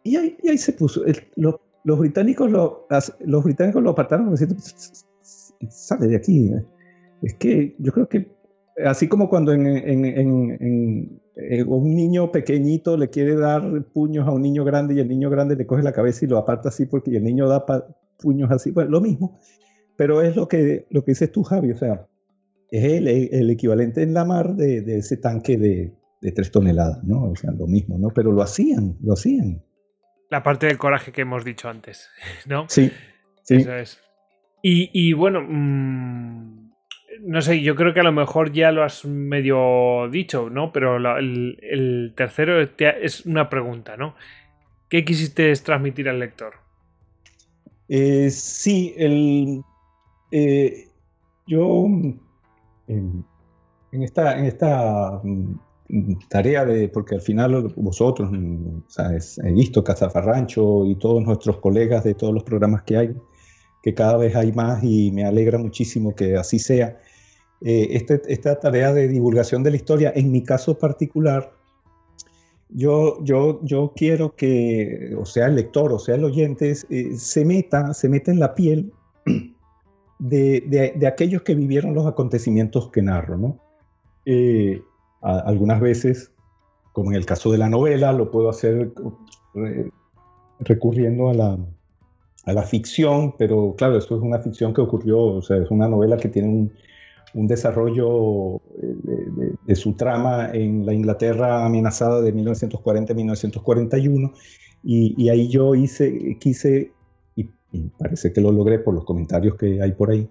Y 0.03 0.17
ahí, 0.17 0.57
se 0.57 0.73
puso. 0.73 1.03
los, 1.35 1.99
británicos 1.99 2.51
lo, 2.51 2.87
los 3.21 3.43
británicos 3.43 3.81
lo 3.81 3.91
apartaron 3.91 4.31
diciendo, 4.31 4.57
sale 5.69 6.07
de 6.07 6.17
aquí. 6.17 6.51
Es 7.21 7.35
que 7.35 7.75
yo 7.79 7.93
creo 7.93 8.09
que, 8.09 8.35
así 8.85 9.07
como 9.07 9.29
cuando 9.29 9.53
eh, 9.53 10.25
un 11.65 11.95
niño 11.95 12.33
pequeñito 12.33 12.97
le 12.97 13.09
quiere 13.09 13.35
dar 13.35 13.63
puños 13.93 14.27
a 14.27 14.31
un 14.31 14.41
niño 14.41 14.65
grande 14.65 14.93
y 14.93 14.99
el 14.99 15.07
niño 15.07 15.29
grande 15.29 15.55
le 15.55 15.65
coge 15.65 15.83
la 15.83 15.93
cabeza 15.93 16.25
y 16.25 16.27
lo 16.27 16.37
aparta 16.37 16.67
así 16.67 16.85
porque 16.85 17.15
el 17.15 17.23
niño 17.23 17.47
da 17.47 17.65
puños 18.17 18.51
así, 18.51 18.73
pues 18.73 18.89
lo 18.89 18.99
mismo 18.99 19.39
pero 19.97 20.21
es 20.21 20.35
lo 20.35 20.47
que, 20.47 20.85
lo 20.89 21.03
que 21.03 21.11
dices 21.11 21.31
tú, 21.31 21.43
Javi, 21.43 21.71
o 21.71 21.77
sea, 21.77 22.07
es 22.71 22.83
el, 22.83 23.07
el 23.07 23.49
equivalente 23.49 24.03
en 24.03 24.13
la 24.13 24.23
mar 24.23 24.55
de, 24.55 24.81
de 24.81 24.99
ese 24.99 25.17
tanque 25.17 25.57
de, 25.57 25.93
de, 26.21 26.31
tres 26.31 26.51
toneladas, 26.51 27.03
¿no? 27.03 27.31
O 27.31 27.35
sea, 27.35 27.51
lo 27.51 27.67
mismo, 27.67 27.97
¿no? 27.97 28.09
Pero 28.09 28.31
lo 28.31 28.41
hacían, 28.41 28.97
lo 29.01 29.13
hacían. 29.13 29.63
La 30.29 30.43
parte 30.43 30.67
del 30.67 30.77
coraje 30.77 31.11
que 31.11 31.21
hemos 31.21 31.43
dicho 31.43 31.67
antes, 31.67 32.09
¿no? 32.45 32.65
Sí, 32.69 32.91
sí. 33.43 33.55
Eso 33.55 33.75
es. 33.75 33.99
Y, 34.61 34.89
y 34.93 35.13
bueno, 35.13 35.41
mmm, 35.41 36.71
no 37.21 37.41
sé, 37.41 37.61
yo 37.61 37.75
creo 37.75 37.93
que 37.93 38.01
a 38.01 38.03
lo 38.03 38.11
mejor 38.11 38.51
ya 38.51 38.71
lo 38.71 38.83
has 38.83 39.05
medio 39.05 40.09
dicho, 40.11 40.49
¿no? 40.49 40.71
Pero 40.71 40.99
la, 40.99 41.17
el, 41.19 41.57
el, 41.61 42.13
tercero 42.15 42.61
es 42.61 43.25
una 43.25 43.49
pregunta, 43.49 43.97
¿no? 43.97 44.15
¿Qué 44.89 45.03
quisiste 45.03 45.51
transmitir 45.53 46.07
al 46.09 46.19
lector? 46.19 46.53
Eh, 47.89 48.29
sí, 48.29 48.93
el, 48.97 49.61
eh, 50.31 50.87
yo 51.45 51.85
en, 52.87 53.23
esta, 53.91 54.37
en 54.37 54.45
esta 54.45 55.21
mm, 55.23 56.13
tarea 56.29 56.65
de, 56.65 56.89
porque 56.89 57.15
al 57.15 57.21
final 57.21 57.73
vosotros, 57.75 58.29
mm, 58.31 58.79
he 59.43 59.51
visto 59.53 59.83
Cazafarrancho 59.83 60.85
y 60.85 60.95
todos 60.95 61.23
nuestros 61.23 61.57
colegas 61.57 62.03
de 62.03 62.13
todos 62.13 62.33
los 62.33 62.43
programas 62.43 62.83
que 62.83 62.97
hay, 62.97 63.15
que 63.83 63.93
cada 63.93 64.17
vez 64.17 64.35
hay 64.35 64.51
más 64.51 64.83
y 64.83 65.11
me 65.11 65.23
alegra 65.25 65.57
muchísimo 65.57 66.13
que 66.15 66.35
así 66.35 66.59
sea. 66.59 66.99
Eh, 67.61 67.87
este, 67.91 68.21
esta 68.27 68.59
tarea 68.59 68.93
de 68.93 69.07
divulgación 69.07 69.63
de 69.63 69.71
la 69.71 69.77
historia, 69.77 70.11
en 70.15 70.31
mi 70.31 70.43
caso 70.43 70.77
particular, 70.77 71.53
yo, 72.69 73.23
yo, 73.23 73.61
yo 73.63 73.93
quiero 73.95 74.35
que, 74.35 75.15
o 75.17 75.25
sea, 75.25 75.47
el 75.47 75.55
lector, 75.55 75.93
o 75.93 75.99
sea, 75.99 76.15
el 76.15 76.25
oyente, 76.25 76.73
eh, 76.89 77.15
se, 77.15 77.45
meta, 77.45 77.93
se 77.93 78.09
meta 78.09 78.31
en 78.31 78.39
la 78.39 78.53
piel 78.55 78.91
de, 80.19 81.07
aquellos 81.07 81.43
que 81.43 81.55
vivieron 81.55 81.93
los 81.93 82.05
acontecimientos 82.05 82.89
que 82.89 83.01
narro. 83.01 83.37
¿no? 83.37 83.59
Eh, 84.25 84.81
algunas 85.21 85.79
veces, 85.79 86.31
como 86.93 87.11
en 87.11 87.17
el 87.17 87.25
caso 87.25 87.51
de 87.51 87.57
la 87.57 87.69
novela, 87.69 88.13
lo 88.13 88.31
puedo 88.31 88.49
hacer 88.49 88.91
recurriendo 90.59 91.29
a 91.29 91.33
la, 91.33 91.57
a 92.45 92.53
la 92.53 92.63
ficción, 92.63 93.35
pero 93.37 93.75
claro, 93.77 93.97
esto 93.97 94.15
es 94.15 94.21
una 94.21 94.39
ficción 94.39 94.73
que 94.73 94.81
ocurrió, 94.81 95.19
o 95.19 95.41
sea, 95.41 95.57
es 95.57 95.69
una 95.69 95.87
novela 95.87 96.17
que 96.17 96.29
tiene 96.29 96.47
un, 96.47 96.71
un 97.33 97.47
desarrollo 97.47 98.57
eh, 98.81 99.53
de, 99.65 99.75
su 99.75 99.93
trama 99.93 100.49
en 100.53 100.85
la 100.85 100.93
Inglaterra 100.93 101.65
amenazada 101.65 102.21
de 102.21 102.33
1940-1941, 102.33 104.33
y, 104.83 105.21
y, 105.21 105.29
ahí 105.29 105.49
yo 105.49 105.75
hice, 105.75 106.37
quise 106.39 106.93
y 107.71 107.89
parece 107.97 108.31
que 108.31 108.41
lo 108.41 108.51
logré 108.51 108.79
por 108.79 108.93
los 108.93 109.03
comentarios 109.05 109.55
que 109.55 109.81
hay 109.81 109.91
por 109.91 110.11
ahí, 110.11 110.29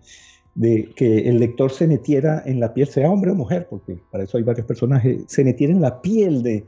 de 0.54 0.90
que 0.96 1.28
el 1.28 1.38
lector 1.38 1.70
se 1.70 1.86
metiera 1.86 2.42
en 2.46 2.60
la 2.60 2.72
piel, 2.72 2.88
sea 2.88 3.10
hombre 3.10 3.30
o 3.30 3.34
mujer, 3.34 3.66
porque 3.68 3.98
para 4.10 4.24
eso 4.24 4.38
hay 4.38 4.42
varios 4.42 4.66
personajes, 4.66 5.24
se 5.26 5.44
metiera 5.44 5.72
en 5.72 5.82
la 5.82 6.00
piel 6.00 6.42
de, 6.42 6.64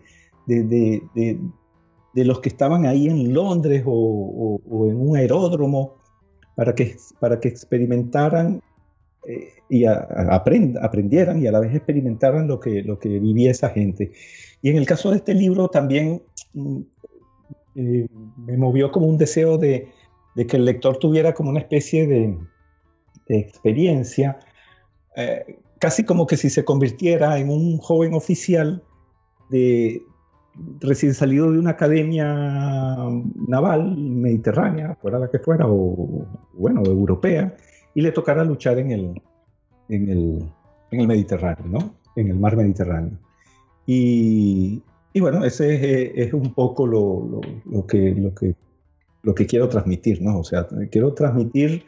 de, 0.47 1.03
de, 1.15 2.25
los 2.25 2.41
que 2.41 2.49
estaban 2.49 2.85
ahí 2.85 3.07
en 3.07 3.33
Londres 3.33 3.85
o, 3.87 4.61
o, 4.69 4.91
en 4.91 5.01
un 5.01 5.17
aeródromo 5.17 5.97
para 6.55 6.75
que, 6.75 6.97
para 7.21 7.39
que 7.39 7.49
experimentaran 7.49 8.61
eh, 9.27 9.51
y 9.71 9.85
aprendieran 9.85 11.41
y 11.41 11.47
a 11.47 11.53
la 11.53 11.61
vez 11.61 11.75
experimentaran 11.75 12.49
lo 12.49 12.59
que, 12.59 12.83
lo 12.83 12.99
que 12.99 13.09
vivía 13.21 13.53
esa 13.53 13.71
gente. 13.71 14.13
Y 14.61 14.71
en 14.71 14.77
el 14.77 14.87
caso 14.87 15.11
de 15.11 15.19
este 15.19 15.35
libro 15.35 15.69
también 15.69 16.23
mm, 16.55 16.81
eh, 17.77 18.09
me 18.37 18.57
movió 18.57 18.91
como 18.91 19.07
un 19.07 19.17
deseo 19.17 19.57
de, 19.57 19.89
de, 20.39 20.47
que 20.47 20.57
el 20.57 20.65
lector 20.65 20.99
tuviera 20.99 21.35
como 21.35 21.51
una 21.51 21.61
especie 21.61 22.07
de, 22.07 22.39
de 23.29 23.39
experiencia, 23.39 24.39
eh, 25.17 25.59
casi 25.79 26.05
como 26.05 26.27
que 26.27 26.37
si 26.37 26.49
se 26.49 26.65
convirtiera 26.65 27.39
en 27.39 27.51
un 27.51 27.79
joven 27.79 28.15
oficial 28.15 28.83
de 29.51 30.03
recién 30.81 31.15
salido 31.15 31.51
de 31.53 31.59
una 31.59 31.71
academia 31.71 32.35
naval 33.47 33.97
mediterránea, 33.97 34.97
fuera 35.01 35.19
la 35.19 35.31
que 35.31 35.39
fuera, 35.39 35.67
o 35.69 36.27
bueno, 36.55 36.83
europea, 36.85 37.57
y 37.95 38.01
le 38.01 38.13
tocara 38.13 38.45
luchar 38.45 38.79
en 38.79 38.91
el, 38.91 39.23
en 39.89 40.09
el, 40.09 40.45
en 40.91 41.01
el 41.01 41.07
Mediterráneo, 41.07 41.67
¿no? 41.67 41.95
En 42.17 42.29
el 42.29 42.37
mar 42.37 42.57
Mediterráneo. 42.57 43.19
Y, 43.87 44.83
y 45.13 45.21
bueno, 45.21 45.45
ese 45.45 46.21
es, 46.21 46.33
un 46.33 46.53
poco 46.55 46.87
lo, 46.87 47.41
lo, 47.65 47.87
que, 47.87 48.15
lo, 48.15 48.35
que, 48.35 48.55
lo 49.29 49.35
que 49.35 49.47
quiero 49.47 49.69
transmitir, 49.69 50.23
¿no? 50.23 50.39
O 50.39 50.45
sea, 50.45 50.67
quiero 50.91 51.13
transmitir 51.13 51.85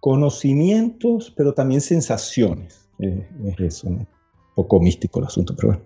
conocimientos, 0.00 1.30
pero 1.36 1.52
también 1.52 1.82
sensaciones. 1.82 2.88
es 2.98 3.60
eso, 3.60 3.90
¿no? 3.90 3.98
Un 3.98 4.06
poco 4.54 4.80
místico 4.80 5.20
el 5.20 5.26
asunto, 5.26 5.54
pero 5.54 5.68
bueno. 5.68 5.82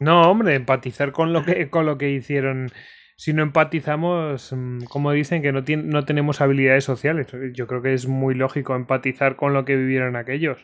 No, 0.00 0.28
hombre, 0.28 0.56
empatizar 0.56 1.12
con 1.12 1.32
lo 1.32 1.44
que, 1.44 1.70
con 1.70 1.86
lo 1.86 1.98
que 1.98 2.10
hicieron. 2.10 2.72
Si 3.14 3.32
no 3.32 3.44
empatizamos, 3.44 4.52
mm, 4.52 4.86
como 4.90 5.12
dicen, 5.12 5.40
que 5.40 5.52
no, 5.52 5.62
no 5.84 6.04
tenemos 6.04 6.40
habilidades 6.40 6.82
sociales. 6.82 7.28
Yo 7.52 7.68
creo 7.68 7.80
que 7.80 7.94
es 7.94 8.08
muy 8.08 8.34
lógico 8.34 8.74
empatizar 8.74 9.36
con 9.36 9.54
lo 9.54 9.64
que 9.64 9.76
vivieron 9.76 10.16
aquellos. 10.16 10.58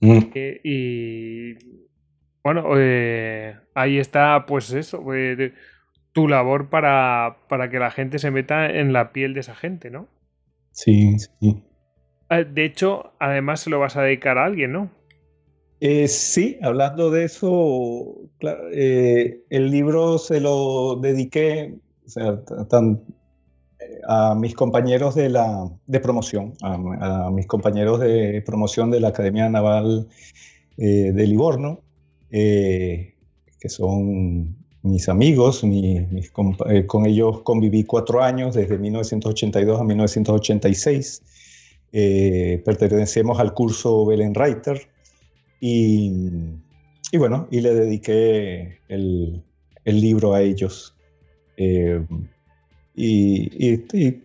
Mm. 0.00 0.20
Eh, 0.34 0.60
y 0.64 1.54
bueno, 2.42 2.64
eh, 2.78 3.56
ahí 3.74 3.98
está, 3.98 4.46
pues 4.46 4.72
eso, 4.72 5.04
eh, 5.12 5.52
tu 6.14 6.28
labor 6.28 6.70
para, 6.70 7.38
para 7.48 7.68
que 7.68 7.78
la 7.78 7.90
gente 7.90 8.18
se 8.18 8.30
meta 8.30 8.70
en 8.70 8.92
la 8.92 9.12
piel 9.12 9.34
de 9.34 9.40
esa 9.40 9.54
gente, 9.54 9.90
¿no? 9.90 10.06
Sí, 10.70 11.18
sí. 11.18 11.62
De 12.30 12.64
hecho, 12.64 13.12
además 13.18 13.60
se 13.60 13.70
lo 13.70 13.80
vas 13.80 13.96
a 13.96 14.02
dedicar 14.02 14.38
a 14.38 14.44
alguien, 14.44 14.72
¿no? 14.72 14.90
Eh, 15.80 16.08
sí, 16.08 16.56
hablando 16.62 17.10
de 17.10 17.24
eso, 17.24 18.16
eh, 18.72 19.42
el 19.50 19.70
libro 19.70 20.18
se 20.18 20.40
lo 20.40 20.96
dediqué 20.96 21.74
a 24.08 24.34
mis 24.34 24.54
compañeros 24.54 25.16
de, 25.16 25.28
la, 25.28 25.68
de 25.86 26.00
promoción, 26.00 26.54
a, 26.62 27.30
mis 27.30 27.46
compañeros 27.46 28.00
de 28.00 28.42
promoción 28.46 28.90
de 28.90 29.00
la 29.00 29.08
Academia 29.08 29.48
Naval 29.48 30.08
eh, 30.78 31.12
de 31.12 31.26
Livorno, 31.26 31.82
que 32.30 33.68
son 33.68 34.63
mis 34.84 35.08
amigos, 35.08 35.64
con 36.86 37.06
ellos 37.06 37.40
conviví 37.42 37.84
cuatro 37.84 38.22
años, 38.22 38.54
desde 38.54 38.78
1982 38.78 39.80
a 39.80 39.84
1986. 39.84 41.22
pertenecemos 42.64 43.40
al 43.40 43.54
curso 43.54 44.06
Reiter 44.34 44.88
y, 45.66 46.10
bueno, 47.16 47.48
y 47.50 47.62
le 47.62 47.74
dediqué 47.74 48.80
el, 48.88 49.42
libro 49.86 50.34
a 50.34 50.42
ellos. 50.42 50.94
Eh, 51.56 52.04
y, 52.94 54.20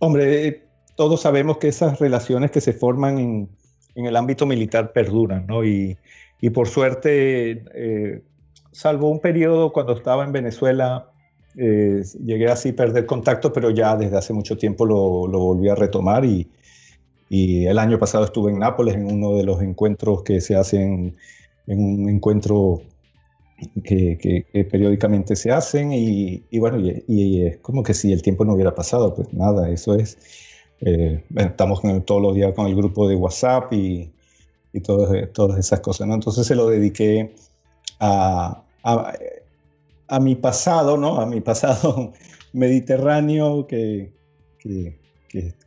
hombre, 0.00 0.62
todos 0.96 1.20
sabemos 1.20 1.58
que 1.58 1.68
esas 1.68 2.00
relaciones 2.00 2.50
que 2.50 2.60
se 2.60 2.72
forman 2.72 3.18
en, 3.18 3.48
el 3.94 4.16
ámbito 4.16 4.44
militar 4.44 4.92
perduran, 4.92 5.46
¿no? 5.46 5.64
Y, 5.64 5.96
por 6.52 6.66
suerte, 6.66 7.62
eh, 7.74 8.22
salvo 8.72 9.10
un 9.10 9.20
periodo 9.20 9.72
cuando 9.72 9.92
estaba 9.92 10.24
en 10.24 10.32
Venezuela, 10.32 11.10
eh, 11.56 12.02
llegué 12.24 12.48
así 12.48 12.70
a 12.70 12.76
perder 12.76 13.06
contacto, 13.06 13.52
pero 13.52 13.70
ya 13.70 13.96
desde 13.96 14.16
hace 14.16 14.32
mucho 14.32 14.56
tiempo 14.56 14.86
lo, 14.86 15.26
lo 15.28 15.38
volví 15.38 15.68
a 15.68 15.74
retomar 15.74 16.24
y, 16.24 16.50
y 17.28 17.66
el 17.66 17.78
año 17.78 17.98
pasado 17.98 18.24
estuve 18.24 18.50
en 18.50 18.58
Nápoles 18.58 18.94
en 18.94 19.06
uno 19.06 19.36
de 19.36 19.44
los 19.44 19.62
encuentros 19.62 20.22
que 20.22 20.40
se 20.40 20.56
hacen, 20.56 21.16
en 21.66 21.84
un 21.84 22.08
encuentro 22.08 22.82
que, 23.84 24.44
periódicamente 24.70 25.36
se 25.36 25.50
hacen 25.50 25.92
y, 25.92 26.42
bueno, 26.58 26.78
y, 26.80 27.46
es 27.46 27.58
como 27.58 27.82
que 27.82 27.94
si 27.94 28.12
el 28.12 28.22
tiempo 28.22 28.44
no 28.44 28.54
hubiera 28.54 28.74
pasado, 28.74 29.14
pues 29.14 29.32
nada, 29.32 29.70
eso 29.70 29.94
es. 29.94 30.18
Eh, 30.80 31.22
estamos 31.36 31.80
todos 32.04 32.20
los 32.20 32.34
días 32.34 32.52
con 32.54 32.66
el 32.66 32.74
grupo 32.74 33.08
de 33.08 33.14
WhatsApp 33.14 33.72
y, 33.72 34.10
y 34.72 34.80
todas, 34.80 35.32
todas 35.32 35.58
esas 35.58 35.80
cosas, 35.80 36.08
¿no? 36.08 36.14
Entonces 36.14 36.46
se 36.46 36.54
lo 36.54 36.68
dediqué 36.68 37.34
a, 38.02 38.64
a, 40.08 40.20
mi 40.20 40.34
pasado, 40.34 40.96
¿no? 40.96 41.20
A 41.20 41.26
mi 41.26 41.40
pasado 41.40 42.12
mediterráneo 42.52 43.66
que, 43.66 44.12
que, 44.58 44.98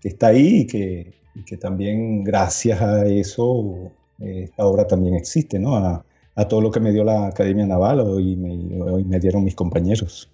está 0.04 0.28
ahí 0.28 0.62
y 0.62 0.68
que, 0.68 1.14
y 1.34 1.58
también 1.58 2.24
gracias 2.24 2.82
a 2.82 3.06
eso 3.08 3.92
eh, 4.20 4.44
esta 4.44 4.66
obra 4.66 4.86
también 4.86 5.16
existe, 5.16 5.58
¿no? 5.60 5.76
A, 5.76 6.04
todo 6.50 6.60
lo 6.60 6.70
que 6.70 6.82
me 6.82 6.92
dio 6.92 7.06
la 7.06 7.28
Academia 7.28 7.66
Naval 7.66 8.02
hoy 8.02 8.36
me, 8.36 8.58
me 9.06 9.20
dieron 9.22 9.46
mis 9.46 9.56
compañeros. 9.56 10.30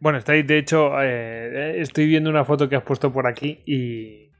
Bueno, 0.00 0.18
estáis, 0.18 0.46
de 0.46 0.58
hecho, 0.58 0.92
eh, 1.00 1.80
estoy 1.80 2.06
viendo 2.06 2.30
una 2.30 2.44
foto 2.44 2.68
que 2.68 2.76
has 2.76 2.82
puesto 2.82 3.12
por 3.12 3.26
aquí 3.26 3.60
y, 3.64 4.30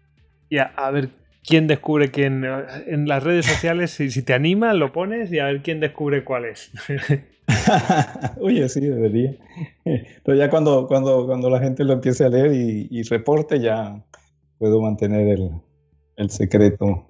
a, 0.58 0.90
ver 0.90 1.10
quién 1.44 1.66
descubre 1.66 2.10
quién. 2.10 2.44
En 2.86 3.08
las 3.08 3.22
redes 3.22 3.46
sociales, 3.46 3.90
si, 3.90 4.10
si 4.10 4.22
te 4.22 4.34
anima, 4.34 4.74
lo 4.74 4.92
pones 4.92 5.32
y 5.32 5.38
a 5.38 5.46
ver 5.46 5.62
quién 5.62 5.80
descubre 5.80 6.24
cuál 6.24 6.46
es. 6.46 6.70
Oye, 8.40 8.68
sí, 8.68 8.80
debería. 8.80 9.34
Pero 10.24 10.36
ya 10.36 10.50
cuando, 10.50 10.86
cuando, 10.86 11.26
cuando 11.26 11.50
la 11.50 11.60
gente 11.60 11.84
lo 11.84 11.94
empiece 11.94 12.24
a 12.24 12.28
leer 12.28 12.52
y, 12.52 12.88
y 12.90 13.02
reporte, 13.02 13.60
ya, 13.60 14.02
puedo 14.60 14.80
mantener 14.82 15.38
el, 16.16 16.30
secreto. 16.30 17.08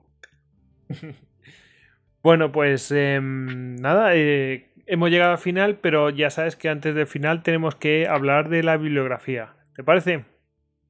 bueno, 2.22 2.52
pues 2.52 2.92
em, 2.92 3.74
nada, 3.76 4.14
eh, 4.14 4.70
hemos 4.86 5.10
llegado 5.10 5.32
al 5.32 5.38
final, 5.38 5.78
pero 5.80 6.10
ya 6.10 6.30
sabes 6.30 6.54
que 6.54 6.68
antes 6.68 6.94
del 6.94 7.08
final 7.08 7.42
tenemos 7.42 7.74
que 7.74 8.06
hablar 8.06 8.48
de 8.48 8.62
la 8.62 8.76
bibliografía. 8.76 9.54
¿Te 9.74 9.82
parece? 9.82 10.24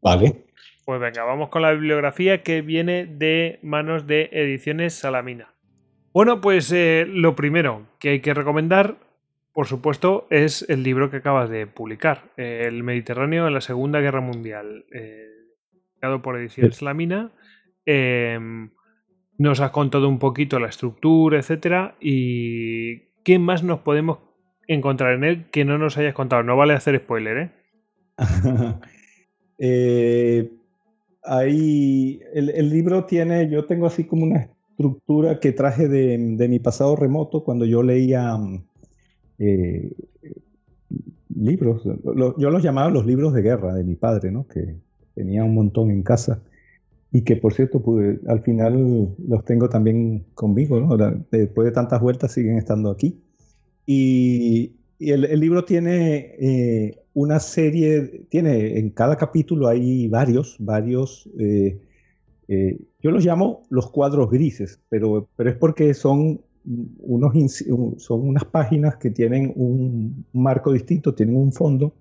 Vale. 0.03 0.45
Pues 0.85 1.01
venga, 1.01 1.25
vamos 1.25 1.49
con 1.51 1.63
la 1.63 1.73
bibliografía 1.73 2.43
que 2.43 2.63
viene 2.63 3.07
de 3.07 3.59
manos 3.63 4.07
de 4.07 4.29
Ediciones 4.33 4.95
Salamina. 4.95 5.55
Bueno, 6.13 6.41
pues 6.41 6.73
eh, 6.73 7.07
lo 7.09 7.37
primero 7.37 7.87
que 8.01 8.11
hay 8.11 8.21
que 8.21 8.35
recomendar, 8.35 8.97
por 9.53 9.67
supuesto, 9.67 10.27
es 10.31 10.69
el 10.69 10.83
libro 10.83 11.11
que 11.11 11.19
acabas 11.19 11.49
de 11.51 11.67
publicar, 11.67 12.33
El 12.37 12.83
Mediterráneo 12.83 13.47
en 13.47 13.55
la 13.55 13.61
Segunda 13.61 14.01
Guerra 14.01 14.21
Mundial. 14.21 14.87
Eh, 14.93 15.31
por 16.23 16.37
Ediciones 16.39 16.83
Lamina. 16.83 17.31
Em, 17.85 18.71
nos 19.39 19.61
has 19.61 19.71
contado 19.71 20.09
un 20.09 20.19
poquito 20.19 20.59
la 20.59 20.69
estructura, 20.69 21.39
etcétera. 21.39 21.97
Y 22.01 23.13
¿qué 23.23 23.39
más 23.39 23.63
nos 23.63 23.81
podemos 23.81 24.19
encontrar 24.67 25.15
en 25.15 25.25
él 25.25 25.51
que 25.51 25.65
no 25.65 25.79
nos 25.79 25.99
hayas 25.99 26.15
contado? 26.15 26.43
No 26.43 26.57
vale 26.57 26.75
hacer 26.75 26.99
spoiler, 26.99 27.37
¿eh? 27.39 27.51
eh 29.59 30.51
ahí 31.23 32.21
el, 32.33 32.71
libro 32.71 33.05
tiene, 33.05 33.49
yo 33.51 33.67
tengo 33.67 33.87
así 33.87 34.05
como 34.05 34.25
una 34.25 34.49
estructura 34.71 35.41
que 35.41 35.53
traje 35.53 35.89
de, 35.89 36.19
mi 36.19 36.59
pasado 36.59 36.97
remoto 36.97 37.45
cuando 37.45 37.65
yo 37.65 37.83
leía 37.83 38.39
eh, 39.39 39.93
libros, 41.35 41.83
yo 41.85 42.51
los 42.51 42.63
llamaba 42.63 42.91
los 42.91 43.07
libros 43.07 43.33
de 43.35 43.43
guerra 43.43 43.75
de 43.75 43.85
mi 43.85 43.95
padre, 43.95 44.31
¿no? 44.31 44.47
Que 44.47 44.77
tenía 45.15 45.45
un 45.45 45.55
montón 45.55 45.91
en 45.91 46.03
casa 46.03 46.43
y 47.13 47.23
que 47.23 47.37
por 47.37 47.55
cierto 47.55 47.83
al 48.29 48.41
final 48.43 49.15
los 49.27 49.45
tengo 49.45 49.69
también 49.69 50.25
conmigo, 50.35 50.81
¿no? 50.81 50.97
después 51.31 51.67
de 51.67 51.73
tantas 51.73 52.01
vueltas 52.01 52.33
siguen 52.33 52.57
estando 52.57 52.91
aquí. 52.91 53.21
Y, 53.87 54.77
el, 55.01 55.41
libro 55.41 55.65
tiene 55.65 56.35
eh, 56.39 57.00
una 57.15 57.41
serie, 57.41 58.25
tiene 58.29 58.79
en 58.79 58.91
cada 58.91 59.17
capítulo 59.17 59.69
hay 59.69 60.09
varios, 60.09 60.57
varios, 60.59 61.29
eh, 61.39 61.79
eh, 62.49 62.79
yo 63.03 63.11
los 63.11 63.25
llamo 63.25 63.63
los 63.69 63.91
cuadros 63.91 64.31
grises, 64.31 64.81
pero, 64.89 65.29
pero 65.37 65.51
es 65.51 65.57
porque 65.57 65.95
son 65.95 66.41
unos, 66.65 67.35
son 67.99 68.29
unas 68.29 68.45
páginas 68.45 68.97
que 68.97 69.11
tienen 69.11 69.53
un 69.57 70.25
marco 70.33 70.73
distinto, 70.73 71.15
tienen 71.15 71.37
un 71.37 71.53
fondo 71.53 71.93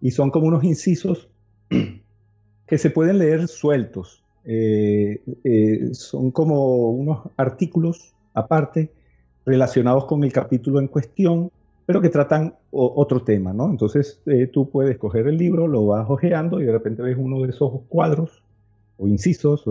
y 0.00 0.10
son 0.10 0.30
como 0.30 0.48
unos 0.48 0.64
incisos 0.64 1.28
que 2.66 2.78
se 2.78 2.90
pueden 2.90 3.18
leer 3.18 3.48
sueltos. 3.48 4.22
Eh, 4.44 5.20
son 5.92 6.32
como 6.32 6.90
unos 6.90 7.28
artículos 7.36 8.12
aparte 8.34 8.90
relacionados 9.46 10.06
con 10.06 10.24
el 10.24 10.32
capítulo 10.32 10.80
en 10.80 10.88
cuestión, 10.88 11.50
pero 11.92 12.00
que 12.00 12.08
tratan 12.08 12.54
otro 12.70 13.22
tema, 13.22 13.52
¿no? 13.52 13.68
Entonces 13.68 14.22
eh, 14.24 14.46
tú 14.46 14.70
puedes 14.70 14.96
coger 14.96 15.26
el 15.26 15.36
libro, 15.36 15.68
lo 15.68 15.88
vas 15.88 16.08
hojeando 16.08 16.58
y 16.58 16.64
de 16.64 16.72
repente 16.72 17.02
ves 17.02 17.18
uno 17.18 17.42
de 17.42 17.50
esos 17.50 17.82
cuadros 17.90 18.42
o 18.96 19.06
incisos 19.06 19.64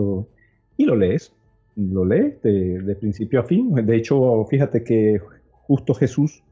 y 0.76 0.84
lo 0.84 0.94
lees. 0.94 1.32
Lo 1.74 2.04
lees 2.04 2.40
de, 2.42 2.96
principio 3.00 3.40
a 3.40 3.42
fin. 3.42 3.74
De 3.74 3.96
hecho, 3.96 4.46
fíjate 4.48 4.84
que 4.84 5.20
justo 5.66 5.94
Jesús 5.94 6.44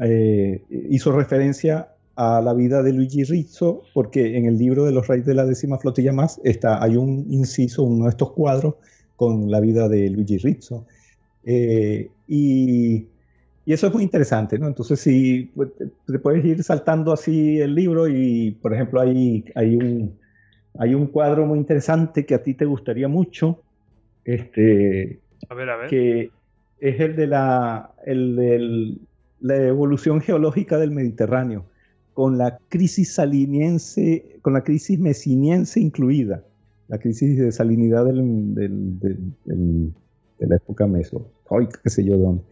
eh, 0.00 0.64
hizo 0.90 1.12
referencia 1.12 1.90
a 2.16 2.40
la 2.40 2.52
vida 2.52 2.82
de 2.82 2.92
Luigi 2.92 3.22
Rizzo, 3.22 3.82
porque 3.94 4.36
en 4.36 4.46
el 4.46 4.58
libro 4.58 4.84
de 4.84 4.90
los 4.90 5.06
reyes 5.06 5.26
de 5.26 5.34
la 5.34 5.44
décima 5.44 5.78
flotilla 5.78 6.12
más 6.12 6.40
está, 6.42 6.82
hay 6.82 6.96
un 6.96 7.26
inciso, 7.30 7.84
uno 7.84 8.06
de 8.06 8.10
estos 8.10 8.32
cuadros 8.32 8.74
con 9.14 9.48
la 9.48 9.60
vida 9.60 9.88
de 9.88 10.10
Luigi 10.10 10.38
Rizzo. 10.38 10.86
Eh, 11.44 12.10
y, 12.26 13.06
eso 13.72 13.86
es 13.86 13.94
muy 13.94 14.02
interesante, 14.02 14.58
¿no? 14.58 14.66
Entonces, 14.66 15.00
si 15.00 15.50
pues, 15.54 15.70
te 16.06 16.18
puedes 16.18 16.44
ir 16.44 16.62
saltando 16.62 17.12
así 17.12 17.60
el 17.60 17.74
libro 17.74 18.08
y, 18.08 18.50
por 18.60 18.74
ejemplo, 18.74 19.00
hay, 19.00 19.44
hay, 19.54 19.76
un, 19.76 20.18
hay 20.78 20.94
un 20.94 21.06
cuadro 21.06 21.46
muy 21.46 21.58
interesante 21.58 22.26
que 22.26 22.34
a 22.34 22.42
ti 22.42 22.54
te 22.54 22.66
gustaría 22.66 23.08
mucho, 23.08 23.62
este, 24.24 25.20
a 25.48 25.54
ver, 25.54 25.70
a 25.70 25.76
ver. 25.76 25.88
que 25.88 26.30
es 26.78 27.00
el 27.00 27.16
de 27.16 27.26
la, 27.26 27.94
el, 28.04 29.00
la 29.40 29.56
evolución 29.56 30.20
geológica 30.20 30.78
del 30.78 30.90
Mediterráneo 30.90 31.64
con 32.14 32.38
la 32.38 32.58
crisis 32.68 33.14
saliniense, 33.14 34.38
con 34.40 34.52
la 34.52 34.62
crisis 34.62 34.98
mesiniense 34.98 35.80
incluida, 35.80 36.44
la 36.88 36.98
crisis 36.98 37.36
de 37.36 37.50
salinidad 37.50 38.04
del, 38.04 38.54
de 39.44 40.46
la 40.46 40.56
época 40.56 40.86
mesozoica, 40.86 41.80
qué 41.82 41.90
sé 41.90 42.04
yo 42.04 42.16
de 42.16 42.22
dónde. 42.22 42.42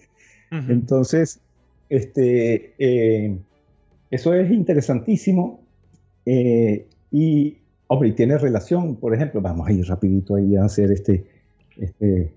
Entonces, 0.68 1.40
este, 1.89 2.74
eh, 2.78 3.39
eso 4.10 4.34
es 4.34 4.50
interesantísimo 4.50 5.60
eh, 6.26 6.86
y, 7.10 7.56
hombre, 7.86 8.10
y 8.10 8.12
tiene 8.12 8.36
relación, 8.36 8.97
por 8.97 9.14
ejemplo, 9.14 9.40
vamos 9.40 9.66
a 9.66 9.72
ir 9.72 9.86
rapidito 9.86 10.34
ahí 10.34 10.56
a 10.56 10.64
hacer 10.64 10.92
este, 10.92 11.24
este, 11.78 12.32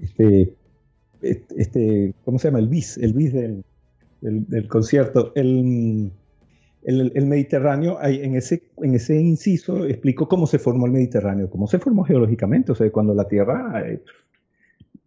este, 0.00 0.52
este, 1.22 1.54
este 1.56 2.14
¿cómo 2.24 2.38
se 2.38 2.48
llama? 2.48 2.60
El 2.60 2.68
bis, 2.68 2.98
el 2.98 3.12
bis 3.14 3.32
del, 3.32 3.64
del 4.20 4.68
concierto. 4.68 5.32
El, 5.34 6.12
el, 6.84 7.26
Mediterráneo, 7.26 7.98
en 8.00 8.36
ese, 8.36 8.62
en 8.80 8.94
ese 8.94 9.16
inciso 9.16 9.86
explico 9.86 10.28
cómo 10.28 10.46
se 10.46 10.60
formó 10.60 10.86
el 10.86 10.92
Mediterráneo, 10.92 11.50
cómo 11.50 11.66
se 11.66 11.80
formó 11.80 12.04
geológicamente, 12.04 12.70
o 12.70 12.74
sea, 12.76 12.88
cuando 12.92 13.12
la 13.12 13.26
Tierra, 13.26 13.84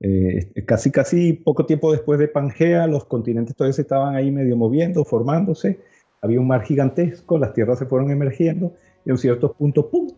eh, 0.02 0.52
eh, 0.56 0.66
casi, 0.66 0.92
casi 0.92 1.34
poco 1.34 1.66
tiempo 1.66 1.92
después 1.92 2.20
de 2.20 2.28
Pangea, 2.28 2.88
los 2.88 3.06
continentes 3.06 3.56
todavía 3.56 3.74
se 3.74 3.82
estaban 3.82 4.16
ahí 4.16 4.32
medio 4.32 4.56
moviendo, 4.56 5.04
formándose, 5.06 5.80
había 6.22 6.40
un 6.40 6.48
mar 6.48 6.64
gigantesco, 6.64 7.38
las 7.38 7.54
tierras 7.54 7.80
se 7.80 7.86
fueron 7.86 8.12
emergiendo 8.12 8.74
y 9.06 9.12
en 9.12 9.18
ciertos 9.18 9.56
puntos, 9.56 9.86
¡pum!, 9.86 10.10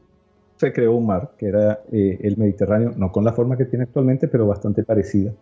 se 0.58 0.72
creó 0.74 0.96
un 0.96 1.08
mar, 1.08 1.32
que 1.38 1.48
era 1.48 1.84
eh, 1.92 2.20
el 2.22 2.38
Mediterráneo, 2.38 2.94
no 2.96 3.12
con 3.12 3.24
la 3.24 3.34
forma 3.34 3.58
que 3.58 3.66
tiene 3.66 3.86
actualmente, 3.86 4.28
pero 4.28 4.46
bastante 4.46 4.84
parecida. 4.84 5.34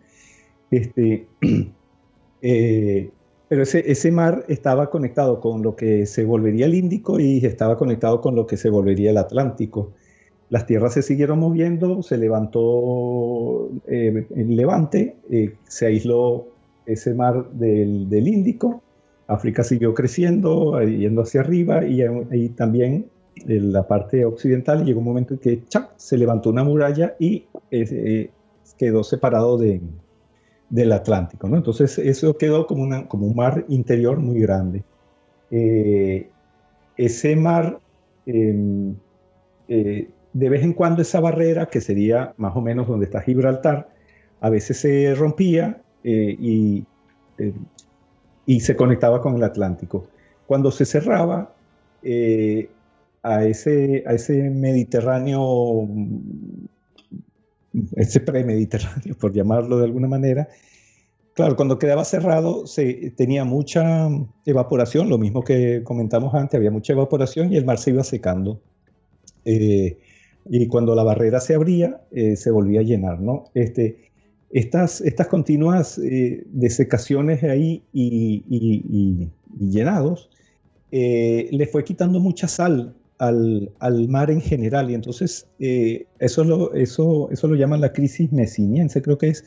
Este, 0.70 1.26
Pero 3.50 3.64
ese, 3.64 3.90
ese 3.90 4.12
mar 4.12 4.44
estaba 4.46 4.90
conectado 4.90 5.40
con 5.40 5.60
lo 5.60 5.74
que 5.74 6.06
se 6.06 6.24
volvería 6.24 6.66
el 6.66 6.74
Índico 6.74 7.18
y 7.18 7.44
estaba 7.44 7.76
conectado 7.76 8.20
con 8.20 8.36
lo 8.36 8.46
que 8.46 8.56
se 8.56 8.70
volvería 8.70 9.10
el 9.10 9.16
Atlántico. 9.16 9.92
Las 10.50 10.66
tierras 10.66 10.94
se 10.94 11.02
siguieron 11.02 11.38
moviendo, 11.38 12.02
se 12.02 12.18
levantó 12.18 13.70
eh, 13.86 14.26
el 14.34 14.56
levante, 14.56 15.16
eh, 15.30 15.54
se 15.64 15.86
aisló 15.86 16.48
ese 16.86 17.14
mar 17.14 17.50
del, 17.52 18.10
del, 18.10 18.28
Índico, 18.28 18.82
África 19.28 19.62
siguió 19.62 19.94
creciendo, 19.94 20.80
eh, 20.80 20.98
yendo 20.98 21.22
hacia 21.22 21.40
arriba 21.40 21.84
y, 21.86 22.48
también 22.50 23.06
en 23.36 23.72
la 23.72 23.86
parte 23.86 24.24
occidental 24.24 24.84
llegó 24.84 24.98
un 24.98 25.06
momento 25.06 25.34
en 25.34 25.40
que 25.40 25.62
se 25.96 26.18
levantó 26.18 26.50
una 26.50 26.64
muralla 26.64 27.14
y 27.18 27.46
quedó 28.76 29.04
separado 29.04 29.56
de, 29.56 29.80
del 30.70 30.92
Atlántico. 30.92 31.48
¿no? 31.48 31.56
Entonces 31.56 31.98
eso 31.98 32.36
quedó 32.38 32.66
como, 32.66 32.82
una, 32.82 33.06
como 33.06 33.26
un 33.26 33.36
mar 33.36 33.64
interior 33.68 34.18
muy 34.18 34.40
grande. 34.40 34.84
Eh, 35.50 36.28
ese 36.96 37.36
mar, 37.36 37.78
em, 38.24 38.94
eh, 39.68 40.08
de 40.32 40.48
vez 40.48 40.62
en 40.62 40.72
cuando 40.72 41.02
esa 41.02 41.20
barrera, 41.20 41.66
que 41.66 41.80
sería 41.80 42.34
más 42.36 42.56
o 42.56 42.60
menos 42.60 42.88
donde 42.88 43.06
está 43.06 43.20
Gibraltar, 43.20 43.88
a 44.40 44.50
veces 44.50 44.78
se 44.78 45.14
rompía 45.14 45.82
eh, 46.04 46.36
y, 46.38 46.86
y, 48.46 48.60
se 48.60 48.76
conectaba 48.76 49.20
con 49.20 49.36
el 49.36 49.44
Atlántico. 49.44 50.06
Cuando 50.46 50.70
se 50.70 50.84
cerraba, 50.84 51.52
a, 53.22 53.44
ese, 53.44 54.02
a 54.06 54.14
ese 54.14 54.48
Mediterráneo 54.50 55.86
ese 57.96 58.20
premediterráneo, 58.20 59.16
por 59.16 59.32
llamarlo 59.32 59.78
de 59.78 59.84
alguna 59.84 60.08
manera, 60.08 60.48
claro, 61.34 61.56
cuando 61.56 61.78
quedaba 61.78 62.04
cerrado 62.04 62.66
se, 62.66 63.12
tenía 63.16 63.44
mucha 63.44 64.08
evaporación, 64.44 65.08
lo 65.08 65.18
mismo 65.18 65.42
que 65.42 65.82
comentamos 65.84 66.34
antes, 66.34 66.56
había 66.56 66.70
mucha 66.70 66.92
evaporación 66.92 67.52
y 67.52 67.56
el 67.56 67.64
mar 67.64 67.78
se 67.78 67.90
iba 67.90 68.04
secando. 68.04 68.60
Eh, 69.44 69.98
y 70.50 70.66
cuando 70.66 70.94
la 70.94 71.04
barrera 71.04 71.40
se 71.40 71.54
abría, 71.54 72.02
eh, 72.10 72.36
se 72.36 72.50
volvía 72.50 72.80
a 72.80 72.82
llenar, 72.82 73.20
¿no? 73.20 73.44
Este, 73.54 74.10
estas, 74.50 75.00
estas 75.00 75.28
continuas 75.28 75.96
eh, 75.98 76.42
desecaciones 76.46 77.42
ahí 77.44 77.84
y, 77.92 78.44
y, 78.48 79.30
y 79.58 79.70
llenados 79.70 80.28
le 80.92 81.68
fue 81.70 81.84
quitando 81.84 82.18
mucha 82.18 82.48
sal 82.48 82.96
al, 83.20 83.70
al, 83.78 84.08
mar 84.08 84.30
en 84.30 84.40
general. 84.40 84.90
Y 84.90 84.94
entonces 84.94 85.46
eh, 85.60 86.06
eso, 86.18 86.42
lo, 86.42 86.74
eso, 86.74 87.30
eso 87.30 87.46
lo 87.46 87.54
llaman 87.54 87.80
la 87.80 87.92
crisis 87.92 88.32
mesiniense, 88.32 89.00
creo 89.02 89.18
que 89.18 89.28
es, 89.28 89.44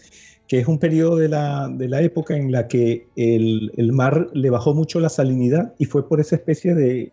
que 0.48 0.60
es 0.60 0.68
un 0.68 0.80
periodo 0.80 1.18
de 1.18 1.28
la, 1.28 1.68
de 1.68 1.90
la 1.90 2.02
época 2.02 2.38
en 2.38 2.52
la 2.52 2.68
que 2.68 3.08
el, 3.16 3.72
el, 3.76 3.92
mar 3.92 4.30
le 4.34 4.50
bajó 4.50 4.74
mucho 4.74 5.00
la 5.00 5.10
salinidad 5.10 5.74
y 5.80 5.86
fue 5.86 6.08
por 6.08 6.22
esa 6.22 6.36
especie 6.36 6.76
de, 6.76 7.12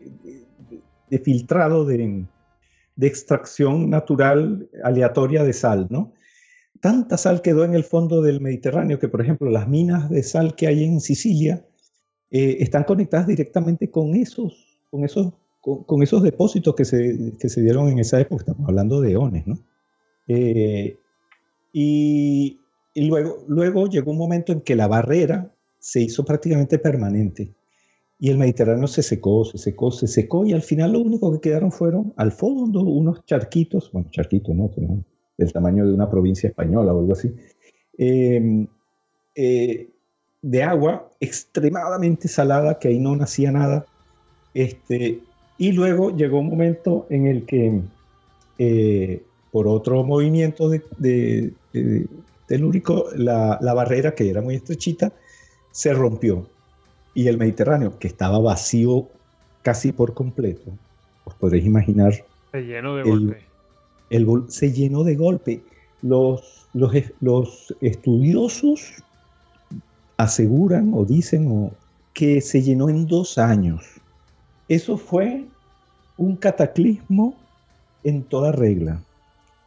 de, 1.09 1.19
filtrado 1.19 1.85
de, 1.87 2.27
de, 3.01 3.07
extracción 3.07 3.91
natural 3.91 4.69
aleatoria 4.85 5.43
de 5.45 5.53
sal, 5.53 5.87
¿no? 5.91 6.13
Tanta 6.81 7.17
sal 7.17 7.43
quedó 7.43 7.65
en 7.65 7.75
el 7.75 7.85
fondo 7.85 8.23
del 8.23 8.41
Mediterráneo 8.41 8.99
que, 8.99 9.09
por 9.09 9.21
ejemplo, 9.21 9.51
las 9.51 9.69
minas 9.69 10.09
de 10.09 10.23
sal 10.23 10.55
que 10.55 10.67
hay 10.67 10.85
en 10.85 11.01
Sicilia 11.01 11.65
eh, 12.31 12.59
están 12.61 12.85
conectadas 12.85 13.27
directamente 13.27 13.91
con 13.91 14.15
esos, 14.15 14.81
con 14.91 15.05
esos 15.05 15.33
con, 15.61 16.03
esos 16.03 16.23
depósitos 16.23 16.75
que 16.75 16.87
se, 16.87 17.35
que 17.39 17.51
se, 17.51 17.61
dieron 17.61 17.89
en 17.89 17.99
esa 17.99 18.19
época, 18.19 18.45
estamos 18.45 18.67
hablando 18.67 19.03
de 19.03 19.13
eones, 19.13 19.47
¿no? 19.47 19.59
Eh, 20.27 20.97
y, 21.71 22.61
y, 22.95 23.05
luego, 23.05 23.45
luego 23.47 23.87
llegó 23.87 24.13
un 24.13 24.17
momento 24.17 24.53
en 24.53 24.63
que 24.63 24.75
la 24.75 24.89
barrera 24.89 25.53
se 25.79 26.01
hizo 26.01 26.25
prácticamente 26.25 26.79
permanente 26.79 27.53
y 28.23 28.29
el 28.29 28.37
Mediterráneo 28.37 28.87
se 28.87 29.03
secó, 29.03 29.47
se 29.47 29.57
secó, 29.57 29.91
se 29.91 30.07
secó 30.07 30.45
y 30.45 30.53
al 30.53 30.61
final 30.61 30.93
lo 30.93 31.01
único 31.01 31.33
que 31.33 31.41
quedaron 31.41 31.73
fueron 31.73 32.13
al 32.17 32.33
fondo 32.33 32.83
unos 32.83 33.25
charquitos, 33.25 33.91
bueno, 33.93 34.09
charquitos, 34.11 34.55
¿no? 34.55 34.71
Del 35.39 35.53
tamaño 35.53 35.87
de 35.87 35.95
una 35.95 36.11
provincia 36.11 36.49
española 36.51 36.93
o 36.93 37.01
algo 37.01 37.15
así, 37.15 37.35
em, 37.97 38.67
eh, 39.35 39.89
de 40.43 40.63
agua 40.63 41.11
extremadamente 41.19 42.29
salada, 42.29 42.79
que 42.79 42.89
ahí 42.89 42.99
no 42.99 43.17
nacía 43.17 43.53
nada, 43.53 43.87
este, 44.53 45.21
y 45.57 45.73
luego 45.73 46.15
llegó 46.15 46.41
un 46.41 46.51
momento 46.51 47.07
en 47.09 47.27
el 47.27 47.47
que, 47.47 47.81
eh, 48.59 49.23
por 49.51 49.67
otro 49.67 50.05
movimiento 50.05 50.69
de, 50.69 50.83
de, 50.99 52.07
telúrico, 52.47 53.07
la, 53.17 53.59
la, 53.63 53.73
barrera, 53.73 54.15
que 54.15 54.29
era 54.29 54.43
muy 54.43 54.57
estrechita, 54.57 55.13
se 55.71 55.95
rompió. 55.95 56.47
Y 57.15 57.29
el 57.29 57.39
Mediterráneo, 57.39 57.99
que 57.99 58.09
estaba 58.09 58.39
vacío 58.39 59.09
casi 59.63 59.93
por 59.93 60.15
completo, 60.15 60.73
os 61.25 61.35
podréis 61.35 61.67
imaginar. 61.67 62.15
Se 62.53 62.63
llenó 62.63 62.97
de 62.97 63.03
golpe. 63.03 63.43
El, 64.11 64.45
se 64.49 64.73
llenó 64.73 65.05
de 65.05 65.17
golpe. 65.17 65.63
Los, 66.03 66.69
los, 66.73 66.93
los 67.21 67.75
estudiosos 67.81 69.03
aseguran 70.17 70.93
o 70.95 71.05
dicen 71.05 71.71
que 72.13 72.41
se 72.41 72.63
llenó 72.63 72.89
en 72.89 73.07
dos 73.07 73.39
años. 73.39 74.01
Eso 74.69 74.97
fue 74.97 75.47
un 76.17 76.37
cataclismo 76.37 77.35
en 78.05 78.23
toda 78.23 78.53
regla, 78.53 79.03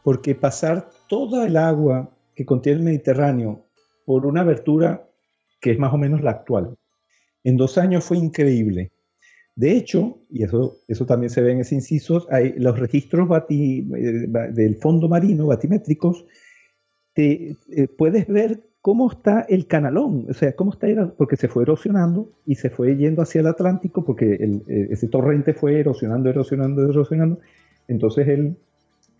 porque 0.02 0.34
pasar 0.34 0.88
toda 1.08 1.46
el 1.46 1.56
agua 1.56 2.08
que 2.34 2.46
contiene 2.46 2.78
el 2.78 2.84
Mediterráneo 2.84 3.64
por 4.04 4.26
una 4.26 4.42
abertura 4.42 5.06
que 5.60 5.72
es 5.72 5.78
más 5.78 5.92
o 5.92 5.98
menos 5.98 6.22
la 6.22 6.30
actual, 6.30 6.76
en 7.44 7.56
dos 7.56 7.78
años 7.78 8.04
fue 8.04 8.16
increíble. 8.16 8.90
De 9.56 9.76
hecho, 9.76 10.18
y 10.30 10.42
eso, 10.42 10.78
eso 10.88 11.06
también 11.06 11.30
se 11.30 11.40
ve 11.40 11.52
en 11.52 11.60
ese 11.60 11.76
inciso, 11.76 12.26
hay 12.30 12.54
los 12.56 12.78
registros 12.78 13.28
eh, 13.48 13.84
del 14.52 14.76
fondo 14.76 15.08
marino 15.08 15.46
batimétricos, 15.46 16.26
te, 17.12 17.56
eh, 17.70 17.86
puedes 17.96 18.26
ver 18.26 18.64
cómo 18.80 19.10
está 19.10 19.42
el 19.48 19.66
canalón, 19.66 20.26
o 20.28 20.34
sea, 20.34 20.54
cómo 20.56 20.72
está, 20.72 20.88
porque 21.16 21.36
se 21.36 21.46
fue 21.46 21.62
erosionando 21.62 22.32
y 22.44 22.56
se 22.56 22.68
fue 22.68 22.96
yendo 22.96 23.22
hacia 23.22 23.40
el 23.40 23.46
Atlántico, 23.46 24.04
porque 24.04 24.34
eh, 24.34 24.88
ese 24.90 25.06
torrente 25.06 25.54
fue 25.54 25.78
erosionando, 25.78 26.28
erosionando, 26.28 26.82
erosionando. 26.90 27.38
Entonces, 27.86 28.26
el, 28.26 28.56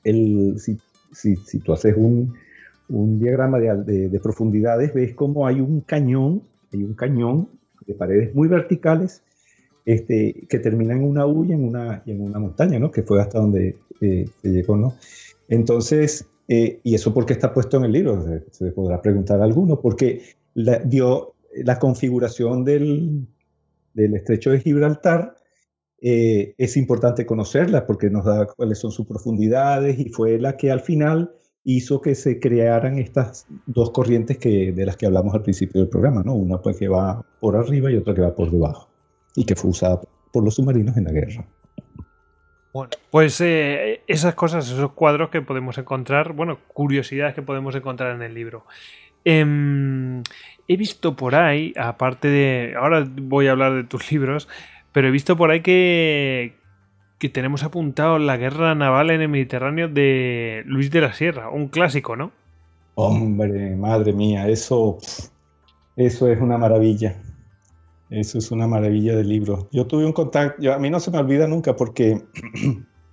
el, 0.03 0.59
si, 0.59 0.79
si, 1.13 1.61
tú 1.61 1.73
haces 1.73 1.95
un, 1.97 2.35
un 2.89 3.21
diagrama 3.21 3.61
de, 3.61 4.09
de, 4.09 4.21
profundidades, 4.21 4.93
ves 4.93 5.15
cómo 5.15 5.47
hay 5.47 5.61
un 5.61 5.81
cañón, 5.81 6.43
hay 6.73 6.83
un 6.83 6.95
cañón 6.95 7.49
de 7.87 7.95
paredes 7.95 8.35
muy 8.35 8.49
verticales 8.49 9.23
este, 9.85 10.47
que 10.49 10.59
termina 10.59 10.95
en 10.95 11.05
una 11.05 11.27
U 11.27 11.45
y 11.45 11.53
en 11.53 11.65
una, 11.65 12.03
en 12.07 12.21
una 12.21 12.39
montaña, 12.39 12.79
¿no? 12.79 12.91
Que 12.91 13.03
fue 13.03 13.21
hasta 13.21 13.39
donde 13.39 13.77
eh, 14.01 14.27
se 14.41 14.49
llegó, 14.49 14.77
¿no? 14.77 14.95
Entonces, 15.49 16.27
eh, 16.49 16.81
y 16.83 16.95
eso 16.95 17.13
porque 17.13 17.35
está 17.35 17.53
puesto 17.53 17.77
en 17.77 17.85
el 17.85 17.93
libro, 17.93 18.25
se, 18.51 18.71
podrá 18.73 19.03
preguntar 19.03 19.41
a 19.41 19.45
alguno, 19.45 19.81
porque 19.81 20.23
dio 20.55 21.35
la 21.55 21.79
configuración 21.79 22.65
del, 22.65 23.27
del 23.93 24.15
estrecho 24.15 24.51
de 24.51 24.61
Gibraltar. 24.61 25.37
Eh, 26.01 26.55
es 26.59 26.77
importante 26.77 27.25
conocerla 27.25 27.87
porque 27.87 28.11
nos 28.11 28.25
da 28.25 28.47
cuáles 28.47 28.79
son 28.79 28.91
sus 28.91 29.07
profundidades 29.07 29.99
y 29.99 30.11
fue 30.11 30.39
la 30.39 30.57
que 30.57 30.71
al 30.71 30.81
final 30.81 31.35
hizo 31.65 32.01
que 32.01 32.15
se 32.15 32.39
crearan 32.39 32.99
estas 32.99 33.47
dos 33.67 33.91
corrientes 33.91 34.39
que, 34.39 34.73
de 34.73 34.87
las 34.87 34.97
que 34.97 35.07
hablamos 35.07 35.35
al 35.35 35.43
principio 35.43 35.81
del 35.81 35.91
programa, 35.91 36.23
¿no? 36.23 36.35
Una 36.35 36.59
pues 36.59 36.79
que 36.79 36.89
va 36.89 37.25
por 37.41 37.57
arriba 37.57 37.91
y 37.91 37.97
otra 37.97 38.15
que 38.15 38.21
va 38.21 38.35
por 38.35 38.51
debajo 38.51 38.89
y 39.35 39.45
que 39.45 39.57
fue 39.57 39.71
usada 39.71 40.01
por 40.33 40.45
los 40.45 40.55
submarinos 40.55 40.97
en 40.97 41.05
la 41.05 41.13
guerra. 41.13 41.47
Bueno, 42.73 42.91
pues 43.11 43.41
eh, 43.41 44.03
esas 44.07 44.35
cosas, 44.35 44.69
esos 44.69 44.93
cuadros 44.93 45.31
que 45.31 45.41
podemos 45.41 45.79
encontrar, 45.79 46.33
bueno, 46.33 46.59
curiosidades 46.69 47.35
que 47.35 47.43
podemos 47.43 47.75
encontrar 47.75 48.15
en 48.17 48.23
el 48.23 48.35
libro. 48.35 48.67
Em, 49.25 50.23
he 50.69 50.77
visto 50.77 51.17
por 51.17 51.35
ahí, 51.35 51.73
aparte 51.77 52.29
de. 52.29 52.75
Ahora 52.77 53.07
voy 53.09 53.47
a 53.47 53.53
hablar 53.53 53.75
de 53.75 53.85
tus 53.85 54.11
libros, 54.13 54.49
pero 54.93 55.09
he 55.09 55.11
visto 55.11 55.37
por 55.37 55.51
ahí 55.51 55.61
que, 55.61 56.57
que 57.19 57.29
tenemos 57.29 57.63
apuntado 57.63 58.19
la 58.19 58.37
guerra 58.37 58.75
naval 58.75 59.11
en 59.11 59.23
el 59.23 59.29
Mediterráneo 59.29 59.89
de 59.89 60.63
Luis 60.67 60.91
de 60.91 61.01
la 61.01 61.13
Sierra, 61.13 61.51
un 61.51 61.69
clásico, 61.69 62.17
¿no? 62.17 62.33
Hombre, 62.97 63.75
madre 63.77 64.13
mía, 64.13 64.49
eso, 64.49 64.99
eso 65.97 66.29
es 66.29 66.41
una 66.41 66.59
maravilla. 66.59 67.17
Eso 68.11 68.39
es 68.39 68.51
una 68.51 68.69
maravilla 68.69 69.17
de 69.17 69.25
libro. 69.25 69.69
Yo 69.73 69.87
tuve 69.87 70.05
un 70.05 70.13
contacto, 70.13 70.73
a 70.73 70.79
mí 70.79 70.91
no 70.91 71.01
se 71.01 71.11
me 71.11 71.19
olvida 71.19 71.47
nunca 71.49 71.75
porque 71.75 72.23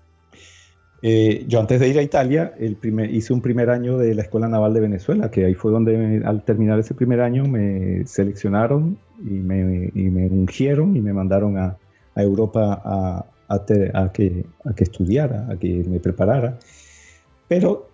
eh, 1.01 1.45
yo 1.47 1.59
antes 1.59 1.79
de 1.79 1.87
ir 1.87 1.97
a 1.97 2.03
Italia 2.03 2.53
primer, 2.79 3.09
hice 3.09 3.33
un 3.33 3.41
primer 3.41 3.69
año 3.69 3.97
de 3.97 4.13
la 4.13 4.21
Escuela 4.21 4.47
Naval 4.47 4.73
de 4.73 4.81
Venezuela, 4.81 5.31
que 5.31 5.45
ahí 5.45 5.55
fue 5.55 5.71
donde 5.71 6.21
al 6.25 6.43
terminar 6.43 6.77
ese 6.77 6.93
primer 6.93 7.21
año 7.21 7.45
me 7.45 8.05
seleccionaron 8.05 8.99
y 9.19 9.31
me, 9.31 9.91
y 9.95 10.03
me 10.09 10.27
ungieron 10.27 10.95
y 10.95 11.01
me 11.01 11.13
mandaron 11.13 11.57
a, 11.57 11.77
a 12.15 12.21
Europa 12.21 12.81
a, 12.83 13.25
a, 13.53 14.11
que, 14.11 14.45
a 14.65 14.73
que 14.73 14.83
estudiara, 14.83 15.47
a 15.49 15.57
que 15.57 15.83
me 15.87 15.99
preparara. 15.99 16.57
Pero 17.47 17.89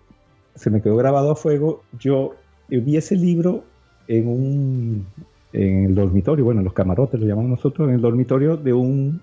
se 0.54 0.70
me 0.70 0.80
quedó 0.80 0.96
grabado 0.96 1.30
a 1.30 1.36
fuego. 1.36 1.82
Yo 1.98 2.34
vi 2.68 2.96
ese 2.96 3.16
libro 3.16 3.64
en 4.06 4.28
un, 4.28 5.06
en 5.52 5.86
el 5.86 5.94
dormitorio, 5.94 6.44
bueno, 6.44 6.62
los 6.62 6.72
camarotes 6.72 7.20
lo 7.20 7.26
llamamos 7.26 7.50
nosotros, 7.50 7.88
en 7.88 7.94
el 7.94 8.00
dormitorio 8.00 8.56
de 8.56 8.72
un 8.72 9.20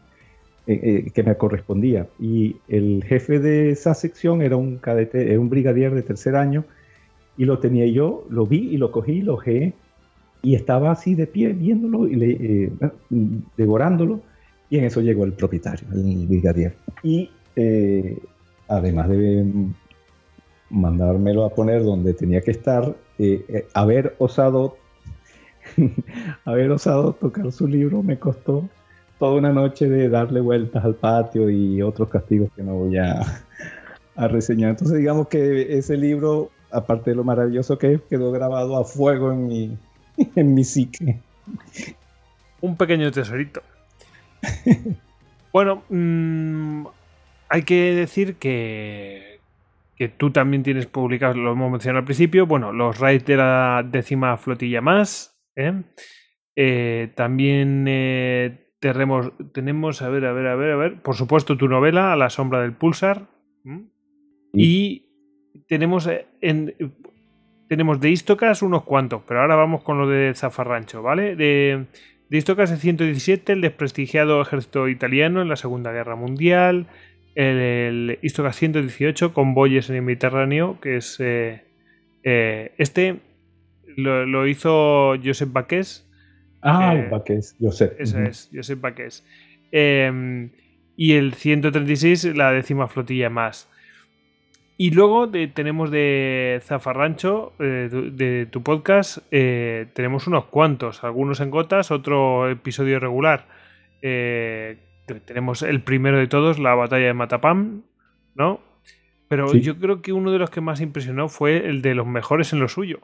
eh, 0.67 0.79
eh, 0.83 1.11
que 1.11 1.23
me 1.23 1.35
correspondía. 1.37 2.07
Y 2.19 2.57
el 2.67 3.03
jefe 3.03 3.39
de 3.39 3.71
esa 3.71 3.93
sección 3.93 4.41
era 4.41 4.55
un 4.55 4.77
cadete, 4.77 5.31
era 5.31 5.39
un 5.39 5.49
brigadier 5.49 5.93
de 5.93 6.01
tercer 6.01 6.35
año, 6.35 6.65
y 7.37 7.45
lo 7.45 7.59
tenía 7.59 7.85
yo, 7.87 8.25
lo 8.29 8.45
vi 8.45 8.69
y 8.69 8.77
lo 8.77 8.91
cogí, 8.91 9.21
lo 9.21 9.35
ojeé, 9.35 9.73
y 10.41 10.55
estaba 10.55 10.91
así 10.91 11.15
de 11.15 11.27
pie 11.27 11.53
viéndolo 11.53 12.07
y 12.07 12.15
le, 12.15 12.31
eh, 12.31 12.71
devorándolo, 13.57 14.21
y 14.69 14.77
en 14.77 14.85
eso 14.85 15.01
llegó 15.01 15.23
el 15.23 15.33
propietario, 15.33 15.87
el 15.93 16.27
brigadier. 16.27 16.75
Y 17.03 17.29
además 18.67 19.09
de 19.09 19.45
mandármelo 20.69 21.45
a 21.45 21.53
poner 21.53 21.83
donde 21.83 22.13
tenía 22.13 22.41
que 22.41 22.51
estar, 22.51 22.95
haber 23.73 24.15
osado 24.19 24.77
haber 26.45 26.71
osado 26.71 27.13
tocar 27.13 27.51
su 27.51 27.67
libro 27.67 28.03
me 28.03 28.19
costó 28.19 28.69
toda 29.19 29.37
una 29.37 29.53
noche 29.53 29.87
de 29.87 30.09
darle 30.09 30.41
vueltas 30.41 30.83
al 30.83 30.95
patio 30.95 31.49
y 31.49 31.81
otros 31.81 32.09
castigos 32.09 32.49
que 32.55 32.63
no 32.63 32.73
voy 32.75 32.97
a, 32.97 33.21
reseñar. 34.27 34.71
Entonces 34.71 34.97
digamos 34.97 35.27
que 35.27 35.77
ese 35.77 35.97
libro, 35.97 36.49
aparte 36.71 37.11
de 37.11 37.15
lo 37.15 37.23
maravilloso 37.23 37.77
que 37.77 37.93
es, 37.93 38.01
quedó 38.09 38.31
grabado 38.31 38.77
a 38.77 38.83
fuego 38.83 39.31
en 39.31 39.47
mi, 39.47 39.77
en 40.35 40.53
mi 40.53 40.63
psique. 40.63 41.19
Un 42.61 42.75
pequeño 42.75 43.11
tesorito. 43.11 43.61
bueno, 45.53 45.83
mm, 45.89 46.85
hay 47.49 47.63
que 47.63 47.93
decir 47.93 48.35
que, 48.35 49.39
que 49.95 50.09
tú 50.09 50.31
también 50.31 50.63
tienes 50.63 50.87
publicados, 50.87 51.37
lo 51.37 51.51
hemos 51.51 51.71
mencionado 51.71 51.99
al 51.99 52.05
principio, 52.05 52.45
bueno, 52.45 52.71
los 52.71 52.99
raids 52.99 53.25
de 53.25 53.37
la 53.37 53.85
décima 53.89 54.37
flotilla 54.37 54.81
más, 54.81 55.39
¿eh? 55.55 55.73
Eh, 56.55 57.11
también 57.15 57.85
eh, 57.87 58.69
tenemos, 58.79 59.31
tenemos, 59.53 60.01
a 60.01 60.09
ver, 60.09 60.25
a 60.25 60.33
ver, 60.33 60.47
a 60.47 60.55
ver, 60.55 60.71
a 60.71 60.75
ver, 60.75 61.01
por 61.01 61.15
supuesto 61.15 61.57
tu 61.57 61.67
novela, 61.67 62.13
A 62.13 62.15
la 62.15 62.29
sombra 62.29 62.61
del 62.61 62.73
pulsar. 62.73 63.27
Y 64.53 65.09
tenemos, 65.67 66.09
en, 66.41 66.73
tenemos 67.67 67.99
de 67.99 68.09
Istocas 68.11 68.61
unos 68.61 68.83
cuantos, 68.83 69.23
pero 69.27 69.41
ahora 69.41 69.55
vamos 69.55 69.83
con 69.83 69.97
lo 69.97 70.07
de 70.07 70.33
Zafarrancho, 70.33 71.01
¿vale? 71.01 71.35
De, 71.35 71.87
de 72.29 72.37
Istocas 72.37 72.71
el 72.71 72.77
117, 72.77 73.53
el 73.53 73.61
desprestigiado 73.61 74.41
ejército 74.41 74.87
italiano 74.87 75.41
en 75.41 75.49
la 75.49 75.55
Segunda 75.55 75.91
Guerra 75.91 76.15
Mundial. 76.15 76.87
El, 77.35 77.57
el 77.57 78.19
Istocas 78.21 78.55
118, 78.55 79.33
Convoyes 79.33 79.89
en 79.89 79.97
el 79.97 80.01
Mediterráneo, 80.01 80.79
que 80.79 80.97
es 80.97 81.19
este 82.23 83.19
lo, 83.95 84.47
hizo 84.47 85.15
Josep 85.23 85.51
Baqués. 85.51 86.07
Ah, 86.61 86.95
eh, 86.95 87.07
Baqués, 87.09 87.55
Josep. 87.59 87.99
Eso 87.99 88.19
es, 88.21 88.49
Josep 88.53 88.81
Baqués. 88.81 89.25
Em, 89.71 90.49
y 90.95 91.13
el 91.13 91.33
136, 91.33 92.35
la 92.35 92.51
décima 92.51 92.87
flotilla 92.87 93.29
más. 93.29 93.69
Y 94.77 94.91
luego 94.91 95.29
tenemos 95.29 95.89
de 95.89 96.59
Zafarrancho, 96.63 97.53
eh, 97.59 97.89
de, 97.89 98.45
tu 98.47 98.61
podcast, 98.61 99.19
eh, 99.31 99.87
tenemos 99.93 100.27
unos 100.27 100.45
cuantos, 100.45 101.03
algunos 101.03 101.39
en 101.39 101.49
gotas, 101.49 101.91
otro 101.91 102.49
episodio 102.49 102.99
regular. 102.99 103.47
tenemos 104.01 105.63
el 105.63 105.81
primero 105.81 106.17
de 106.17 106.27
todos, 106.27 106.59
la 106.59 106.75
batalla 106.75 107.07
de 107.07 107.13
Matapam, 107.13 107.83
¿no? 108.35 108.59
Pero 109.27 109.53
yo 109.53 109.79
creo 109.79 110.01
que 110.01 110.13
uno 110.13 110.31
de 110.31 110.39
los 110.39 110.49
que 110.49 110.61
más 110.61 110.81
impresionó 110.81 111.29
fue 111.29 111.67
el 111.67 111.81
de 111.81 111.95
los 111.95 112.05
mejores 112.05 112.53
en 112.53 112.59
lo 112.59 112.67
suyo. 112.67 112.99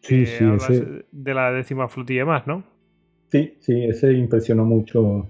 Sí, 0.00 0.26
sí, 0.26 0.44
de 1.10 1.34
la 1.34 1.52
décima 1.52 1.88
flotilla 1.88 2.24
más, 2.24 2.46
¿no? 2.46 2.64
Sí, 3.30 3.54
sí, 3.60 3.84
ese 3.84 4.12
impresionó 4.12 4.64
mucho, 4.64 5.28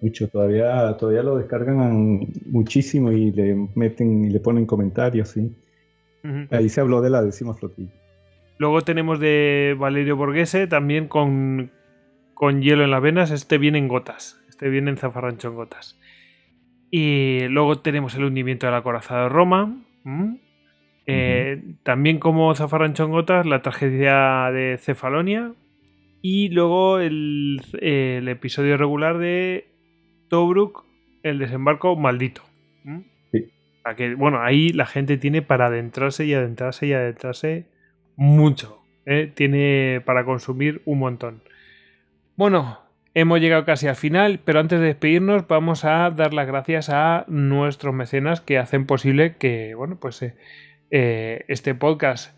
mucho. 0.00 0.28
Todavía, 0.28 0.96
todavía 0.98 1.22
lo 1.22 1.36
descargan 1.36 2.28
muchísimo 2.46 3.12
y 3.12 3.32
le 3.32 3.68
meten 3.74 4.24
y 4.24 4.30
le 4.30 4.40
ponen 4.40 4.66
comentarios, 4.66 5.28
sí. 5.30 5.56
Ahí 6.50 6.68
se 6.68 6.80
habló 6.80 7.00
de 7.00 7.10
la 7.10 7.22
décima 7.22 7.54
flotilla. 7.54 7.92
Luego 8.58 8.82
tenemos 8.82 9.18
de 9.18 9.74
Valerio 9.78 10.16
Borghese, 10.16 10.66
también 10.66 11.08
con, 11.08 11.70
con 12.34 12.60
hielo 12.60 12.84
en 12.84 12.90
las 12.90 13.00
venas. 13.00 13.30
Este 13.30 13.56
viene 13.56 13.78
en 13.78 13.88
gotas. 13.88 14.38
Este 14.48 14.68
viene 14.68 14.90
en 14.90 14.98
zafarrancho 14.98 15.48
en 15.48 15.54
gotas. 15.54 15.98
Y 16.90 17.46
luego 17.48 17.78
tenemos 17.78 18.14
el 18.16 18.24
hundimiento 18.24 18.66
de 18.66 18.72
la 18.72 18.82
corazada 18.82 19.22
de 19.24 19.28
Roma. 19.30 19.82
Eh, 21.06 21.62
también 21.82 22.18
como 22.18 22.54
Zafarrancho 22.54 23.04
en 23.04 23.10
Gotas, 23.10 23.46
la 23.46 23.62
tragedia 23.62 24.50
de 24.52 24.76
Cefalonia. 24.78 25.52
Y 26.22 26.50
luego 26.50 26.98
el, 26.98 27.60
episodio 28.28 28.76
regular 28.76 29.18
de 29.18 29.69
Tobruk, 30.30 30.86
el 31.22 31.38
desembarco 31.38 31.94
maldito. 31.96 32.42
que, 33.96 34.14
bueno, 34.14 34.40
ahí 34.40 34.70
la 34.70 34.86
gente 34.86 35.18
tiene 35.18 35.42
para 35.42 35.66
adentrarse 35.66 36.24
y 36.24 36.32
adentrarse 36.32 36.86
y 36.86 36.94
adentrarse 36.94 37.66
mucho. 38.16 38.82
¿eh? 39.04 39.30
Tiene 39.34 40.00
para 40.06 40.24
consumir 40.24 40.80
un 40.86 41.00
montón. 41.00 41.42
Bueno, 42.36 42.80
hemos 43.12 43.40
llegado 43.40 43.66
casi 43.66 43.88
al 43.88 43.96
final, 43.96 44.40
pero 44.42 44.60
antes 44.60 44.80
de 44.80 44.86
despedirnos 44.86 45.46
vamos 45.46 45.84
a 45.84 46.08
dar 46.10 46.32
las 46.32 46.46
gracias 46.46 46.88
a 46.88 47.26
nuestros 47.28 47.92
mecenas 47.92 48.40
que 48.40 48.56
hacen 48.56 48.86
posible 48.86 49.36
que, 49.36 49.74
bueno, 49.74 49.98
pues... 50.00 50.22
Eh, 50.22 50.36
eh, 50.90 51.44
este 51.46 51.76
podcast 51.76 52.34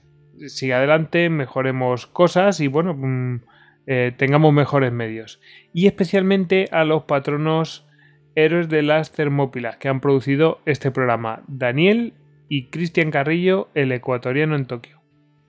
siga 0.47 0.77
adelante, 0.77 1.31
mejoremos 1.31 2.07
cosas 2.07 2.61
y 2.61 2.69
bueno, 2.69 2.95
mm, 2.95 3.41
eh, 3.87 4.13
tengamos 4.17 4.53
mejores 4.53 4.93
medios. 4.93 5.41
Y 5.73 5.87
especialmente 5.87 6.69
a 6.73 6.85
los 6.85 7.05
patronos 7.05 7.87
héroes 8.35 8.69
de 8.69 8.83
las 8.83 9.13
Termópilas 9.13 9.77
que 9.77 9.89
han 9.89 10.01
producido 10.01 10.61
este 10.67 10.91
programa, 10.91 11.43
Daniel 11.49 12.15
y 12.49 12.67
Cristian 12.67 13.11
Carrillo, 13.11 13.69
el 13.75 13.93
ecuatoriano 13.93 14.57
en 14.57 14.67
Tokio. 14.67 15.01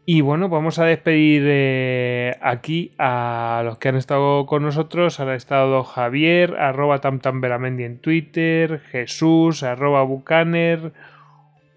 Y 0.05 0.19
bueno, 0.19 0.49
vamos 0.49 0.79
a 0.79 0.85
despedir 0.85 1.43
eh, 1.45 2.35
aquí 2.41 2.91
a 2.97 3.61
los 3.63 3.77
que 3.77 3.87
han 3.87 3.95
estado 3.95 4.45
con 4.45 4.63
nosotros. 4.63 5.21
Ha 5.21 5.33
estado 5.33 5.83
Javier, 5.83 6.55
arroba 6.57 6.99
tamtamberamendi 6.99 7.83
en 7.83 7.99
Twitter, 7.99 8.81
Jesús, 8.91 9.63
arroba 9.63 10.03
bucaner, 10.03 10.91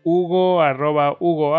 Hugo, 0.02 0.60
arroba 0.60 1.16
Hugo 1.20 1.56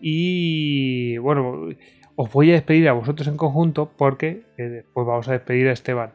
y 0.00 1.16
bueno, 1.18 1.68
os 2.16 2.32
voy 2.32 2.50
a 2.50 2.54
despedir 2.54 2.88
a 2.88 2.92
vosotros 2.92 3.28
en 3.28 3.36
conjunto 3.36 3.92
porque 3.96 4.42
eh, 4.58 4.62
después 4.62 5.06
vamos 5.06 5.28
a 5.28 5.32
despedir 5.32 5.68
a 5.68 5.72
Esteban. 5.72 6.10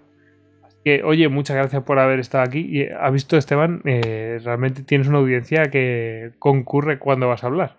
Así 0.64 0.78
que, 0.84 1.04
oye, 1.04 1.30
muchas 1.30 1.56
gracias 1.56 1.84
por 1.84 2.00
haber 2.00 2.20
estado 2.20 2.44
aquí. 2.44 2.60
Y 2.70 2.88
ha 2.90 3.10
visto, 3.12 3.38
Esteban, 3.38 3.82
eh, 3.86 4.40
realmente 4.44 4.84
tienes 4.84 5.08
una 5.08 5.20
audiencia 5.20 5.70
que 5.70 6.32
concurre 6.40 6.98
cuando 7.00 7.28
vas 7.28 7.44
a 7.44 7.48
hablar. 7.48 7.78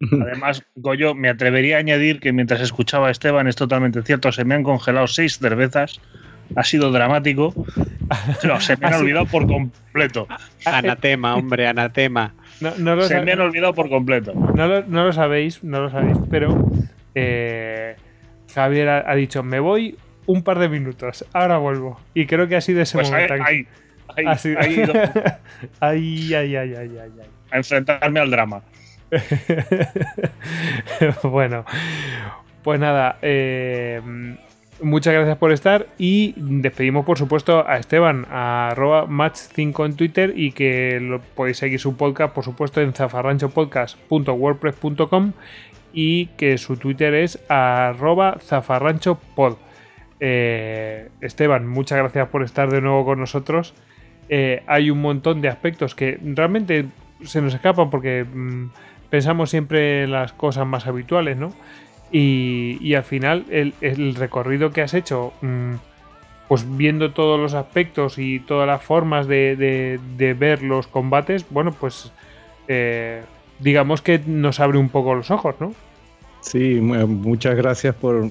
Además, 0.22 0.62
Goyo, 0.74 1.14
me 1.14 1.28
atrevería 1.28 1.76
a 1.76 1.80
añadir 1.80 2.20
que 2.20 2.32
mientras 2.32 2.60
escuchaba 2.62 3.08
a 3.08 3.10
Esteban, 3.10 3.46
es 3.46 3.56
totalmente 3.56 4.00
cierto, 4.02 4.32
se 4.32 4.44
me 4.46 4.54
han 4.54 4.62
congelado 4.62 5.06
seis 5.06 5.38
cervezas. 5.38 6.00
Ha 6.56 6.64
sido 6.64 6.90
dramático. 6.90 7.52
Pero 8.42 8.58
se 8.60 8.76
me 8.78 8.86
han 8.88 8.94
olvidado 8.94 9.26
por 9.26 9.46
completo. 9.46 10.26
Anatema, 10.64 11.36
hombre, 11.36 11.68
anatema. 11.68 12.34
No, 12.60 12.72
no 12.78 12.96
lo 12.96 13.02
Se 13.02 13.20
me 13.20 13.32
han 13.32 13.40
olvidado 13.40 13.72
por 13.74 13.88
completo. 13.90 14.32
no 14.34 14.66
lo- 14.66 14.82
no 14.86 15.04
lo 15.04 15.12
sabéis, 15.12 15.62
no 15.62 15.80
lo 15.82 15.90
sabéis, 15.90 16.16
pero 16.30 16.68
eh, 17.14 17.96
Javier 18.54 18.88
ha, 18.88 19.10
ha 19.10 19.14
dicho, 19.14 19.42
me 19.42 19.60
voy 19.60 19.96
un 20.26 20.42
par 20.42 20.58
de 20.58 20.68
minutos, 20.68 21.24
ahora 21.32 21.56
vuelvo. 21.58 21.98
Y 22.14 22.26
creo 22.26 22.48
que 22.48 22.56
ha 22.56 22.60
sido 22.60 22.82
ese 22.82 22.98
Pues 22.98 23.10
ahí, 23.12 23.26
momento. 23.28 23.44
ahí, 23.46 23.66
ahí, 24.16 24.24
Ha 24.26 24.38
sido- 24.38 24.58
ahí 25.80 26.34
ay, 26.34 26.56
ay, 26.56 26.74
ay. 26.76 26.96
a 27.50 27.56
enfrentarme 27.56 28.20
al 28.20 28.30
drama. 28.30 28.62
bueno, 31.24 31.64
pues 32.62 32.78
nada, 32.78 33.18
eh, 33.22 34.00
muchas 34.82 35.14
gracias 35.14 35.36
por 35.38 35.50
estar 35.52 35.86
y 35.98 36.34
despedimos 36.36 37.04
por 37.04 37.18
supuesto 37.18 37.66
a 37.68 37.78
Esteban, 37.78 38.24
a 38.30 38.68
arroba 38.68 39.06
match5 39.06 39.84
en 39.86 39.96
Twitter 39.96 40.32
y 40.36 40.52
que 40.52 41.00
lo, 41.00 41.20
podéis 41.20 41.58
seguir 41.58 41.80
su 41.80 41.96
podcast 41.96 42.32
por 42.34 42.44
supuesto 42.44 42.80
en 42.80 42.92
zafarranchopodcast.wordpress.com 42.92 45.32
y 45.92 46.26
que 46.36 46.58
su 46.58 46.76
Twitter 46.76 47.14
es 47.14 47.38
arroba 47.48 48.38
zafarranchopod. 48.40 49.56
Eh, 50.20 51.08
Esteban, 51.20 51.66
muchas 51.66 51.98
gracias 51.98 52.28
por 52.28 52.42
estar 52.42 52.70
de 52.70 52.80
nuevo 52.80 53.04
con 53.04 53.20
nosotros. 53.20 53.74
Eh, 54.28 54.62
hay 54.66 54.90
un 54.90 55.00
montón 55.00 55.40
de 55.40 55.48
aspectos 55.48 55.94
que 55.94 56.18
realmente 56.22 56.86
se 57.24 57.40
nos 57.40 57.54
escapan 57.54 57.90
porque 57.90 58.24
mm, 58.24 58.66
pensamos 59.10 59.50
siempre 59.50 60.04
en 60.04 60.12
las 60.12 60.32
cosas 60.32 60.66
más 60.66 60.86
habituales, 60.86 61.36
¿no? 61.36 61.52
Y, 62.12 62.78
y 62.80 62.94
al 62.94 63.04
final 63.04 63.44
el, 63.50 63.72
el 63.80 64.14
recorrido 64.14 64.70
que 64.70 64.82
has 64.82 64.94
hecho, 64.94 65.32
mm, 65.42 65.74
pues 66.48 66.64
viendo 66.76 67.12
todos 67.12 67.38
los 67.38 67.54
aspectos 67.54 68.18
y 68.18 68.40
todas 68.40 68.66
las 68.66 68.82
formas 68.82 69.26
de, 69.28 69.56
de- 70.16 70.34
ver 70.34 70.62
los 70.62 70.86
combates, 70.88 71.46
bueno, 71.50 71.70
pues 71.72 72.12
eh, 72.68 73.22
digamos 73.60 74.02
que 74.02 74.18
nos 74.18 74.60
abre 74.60 74.78
un 74.78 74.88
poco 74.88 75.14
los 75.14 75.30
ojos, 75.30 75.54
¿no? 75.60 75.74
Sí, 76.40 76.80
mu- 76.80 77.06
muchas 77.06 77.56
gracias 77.56 77.94
por, 77.94 78.30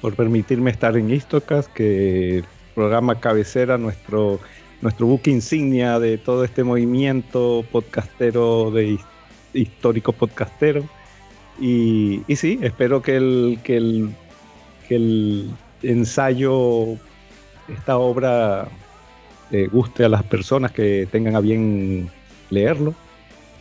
por 0.00 0.14
permitirme 0.14 0.70
estar 0.70 0.96
en 0.96 1.10
Istocast, 1.10 1.72
que 1.72 2.38
el 2.38 2.44
programa 2.74 3.20
cabecera, 3.20 3.78
nuestro, 3.78 4.40
nuestro 4.82 5.06
buque 5.06 5.30
insignia 5.30 5.98
de 5.98 6.18
todo 6.18 6.44
este 6.44 6.64
movimiento 6.64 7.64
podcastero, 7.70 8.70
de 8.70 8.88
his- 8.94 9.04
histórico 9.54 10.12
podcastero. 10.12 10.84
Y, 11.60 12.22
y 12.28 12.36
sí, 12.36 12.58
espero 12.62 13.02
que 13.02 13.16
el, 13.16 13.58
que 13.64 13.76
el, 13.76 14.10
que 14.88 14.94
el 14.96 15.50
ensayo, 15.82 16.94
esta 17.68 17.98
obra, 17.98 18.68
eh, 19.50 19.68
guste 19.72 20.04
a 20.04 20.08
las 20.08 20.22
personas 20.24 20.72
que 20.72 21.08
tengan 21.10 21.34
a 21.36 21.40
bien 21.40 22.10
leerlo. 22.50 22.94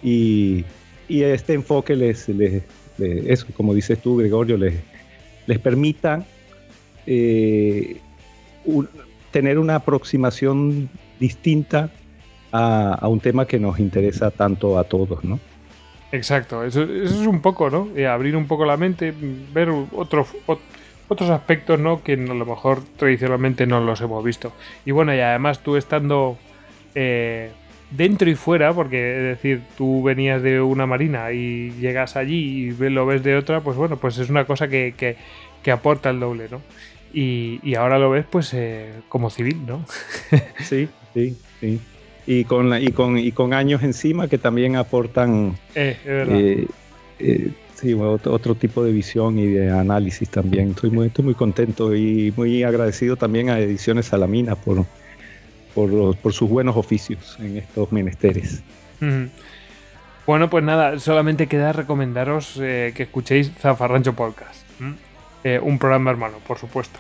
Y, 0.08 0.66
este 1.10 1.54
enfoque 1.54 1.96
les, 1.96 2.30
eso, 3.00 3.48
como 3.56 3.74
dices 3.74 4.00
tú, 4.00 4.18
Gregorio, 4.18 4.58
les, 4.58 4.76
les 5.46 5.60
permita 5.60 6.26
eh, 7.06 7.98
tener 9.32 9.60
una 9.60 9.76
aproximación 9.76 10.90
distinta 11.20 11.90
a, 12.52 13.08
un 13.08 13.20
tema 13.20 13.46
que 13.46 13.60
nos 13.60 13.80
interesa 13.80 14.32
tanto 14.32 14.78
a 14.78 14.86
todos, 14.86 15.24
¿no? 15.24 15.40
Exacto, 16.12 16.64
eso, 16.64 16.84
es 16.84 17.12
un 17.12 17.42
poco, 17.42 17.70
¿no? 17.70 17.90
Eh, 17.96 18.08
abrir 18.08 18.36
un 18.38 18.48
poco 18.48 18.66
la 18.66 18.78
mente, 18.78 19.14
ver 19.54 19.70
otros 19.70 20.28
ot- 20.48 20.60
otros 21.10 21.30
aspectos, 21.30 21.80
¿no? 21.80 22.02
Que 22.02 22.14
a 22.14 22.18
lo 22.18 22.46
mejor 22.46 22.82
tradicionalmente 22.96 23.66
no 23.68 23.82
los 23.82 24.00
hemos 24.00 24.24
visto. 24.24 24.54
Y 24.86 24.92
bueno, 24.92 25.14
y 25.14 25.20
además 25.20 25.60
tú 25.60 25.76
estando 25.76 26.38
eh, 26.96 27.52
dentro 27.92 28.30
y 28.30 28.36
fuera, 28.36 28.74
porque 28.74 29.16
es 29.32 29.38
decir, 29.38 29.62
tú 29.78 30.04
venías 30.04 30.42
de 30.42 30.60
una 30.62 30.86
marina 30.86 31.32
y 31.32 31.72
llegas 31.80 32.16
allí 32.16 32.68
y 32.70 32.90
lo 32.90 33.06
ves 33.06 33.24
de 33.24 33.36
otra, 33.36 33.62
pues 33.62 33.78
bueno, 33.78 33.98
pues 33.98 34.18
es 34.18 34.30
una 34.30 34.46
cosa 34.46 34.68
que, 34.68 34.94
que- 34.98 35.16
que 35.64 35.72
aporta 35.72 36.10
el 36.10 36.20
doble, 36.20 36.48
¿no? 36.52 36.62
Y, 37.14 37.60
y 37.64 37.76
ahora 37.76 37.98
lo 37.98 38.10
ves 38.10 38.26
pues 38.30 38.54
eh, 38.54 38.92
como 39.10 39.30
civil, 39.30 39.58
¿no? 39.66 39.86
Sí, 40.64 40.88
sí, 41.14 41.36
sí. 41.60 41.80
Y 42.26 42.44
con, 42.44 42.70
la- 42.70 42.80
y 42.82 42.92
con, 42.92 43.18
y 43.18 43.32
con 43.32 43.54
años 43.54 43.82
encima 43.84 44.28
que 44.28 44.38
también 44.38 44.76
aportan 44.76 45.56
Eh, 45.76 45.98
eh, 46.06 46.68
eh, 47.20 47.52
sí, 47.76 47.94
otro, 47.94 48.34
otro 48.34 48.56
tipo 48.56 48.84
de 48.84 48.92
visión 48.92 49.40
y 49.40 49.48
de 49.48 49.72
análisis 49.72 50.30
también. 50.30 50.72
Estoy 50.72 50.90
muy, 50.92 51.08
estoy 51.08 51.24
muy 51.26 51.36
contento 51.36 51.96
y 51.96 52.34
muy 52.36 52.64
agradecido 52.64 53.16
también 53.16 53.50
a 53.50 53.60
Ediciones 53.60 54.08
Salamina 54.08 54.56
por, 54.56 54.86
por, 55.78 55.90
los- 55.94 56.16
por 56.16 56.34
sus 56.34 56.50
buenos 56.50 56.76
oficios 56.76 57.38
en 57.40 57.58
estos 57.58 57.92
menesteres. 57.92 58.64
Bueno, 60.26 60.50
pues 60.50 60.64
nada, 60.64 61.00
solamente 61.00 61.46
queda 61.46 61.72
recomendaros 61.72 62.58
eh, 62.60 62.94
que 62.96 63.04
escuchéis 63.04 63.52
Zafarrancho 63.60 64.14
Podcast. 64.14 64.66
Eh, 65.44 65.60
un 65.62 65.78
programa 65.78 66.10
hermano, 66.10 66.38
por 66.48 66.58
supuesto. 66.58 67.00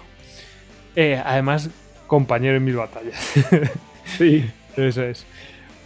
Eh, 0.95 1.19
además, 1.25 1.71
compañero 2.05 2.55
en 2.57 2.63
mil 2.65 2.75
batallas. 2.75 3.19
Sí. 4.17 4.49
Eso 4.77 5.03
es. 5.03 5.25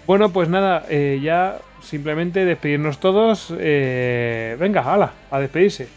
Bueno, 0.06 0.32
pues 0.32 0.48
nada, 0.50 0.86
eh, 0.90 1.20
ya 1.24 1.58
simplemente 1.82 2.46
despedirnos 2.46 3.00
todos. 3.00 3.52
eh, 3.58 4.56
venga, 4.60 4.82
hala, 4.82 5.14
a 5.32 5.40
despedirse. 5.40 5.88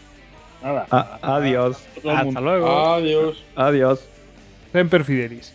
Nada. 0.63 0.87
A- 0.89 1.19
adiós. 1.21 1.85
Hasta 2.03 2.41
luego. 2.41 2.67
Adiós. 2.95 3.43
Adiós. 3.55 3.99
Semper 4.71 5.03
Fidelis. 5.03 5.53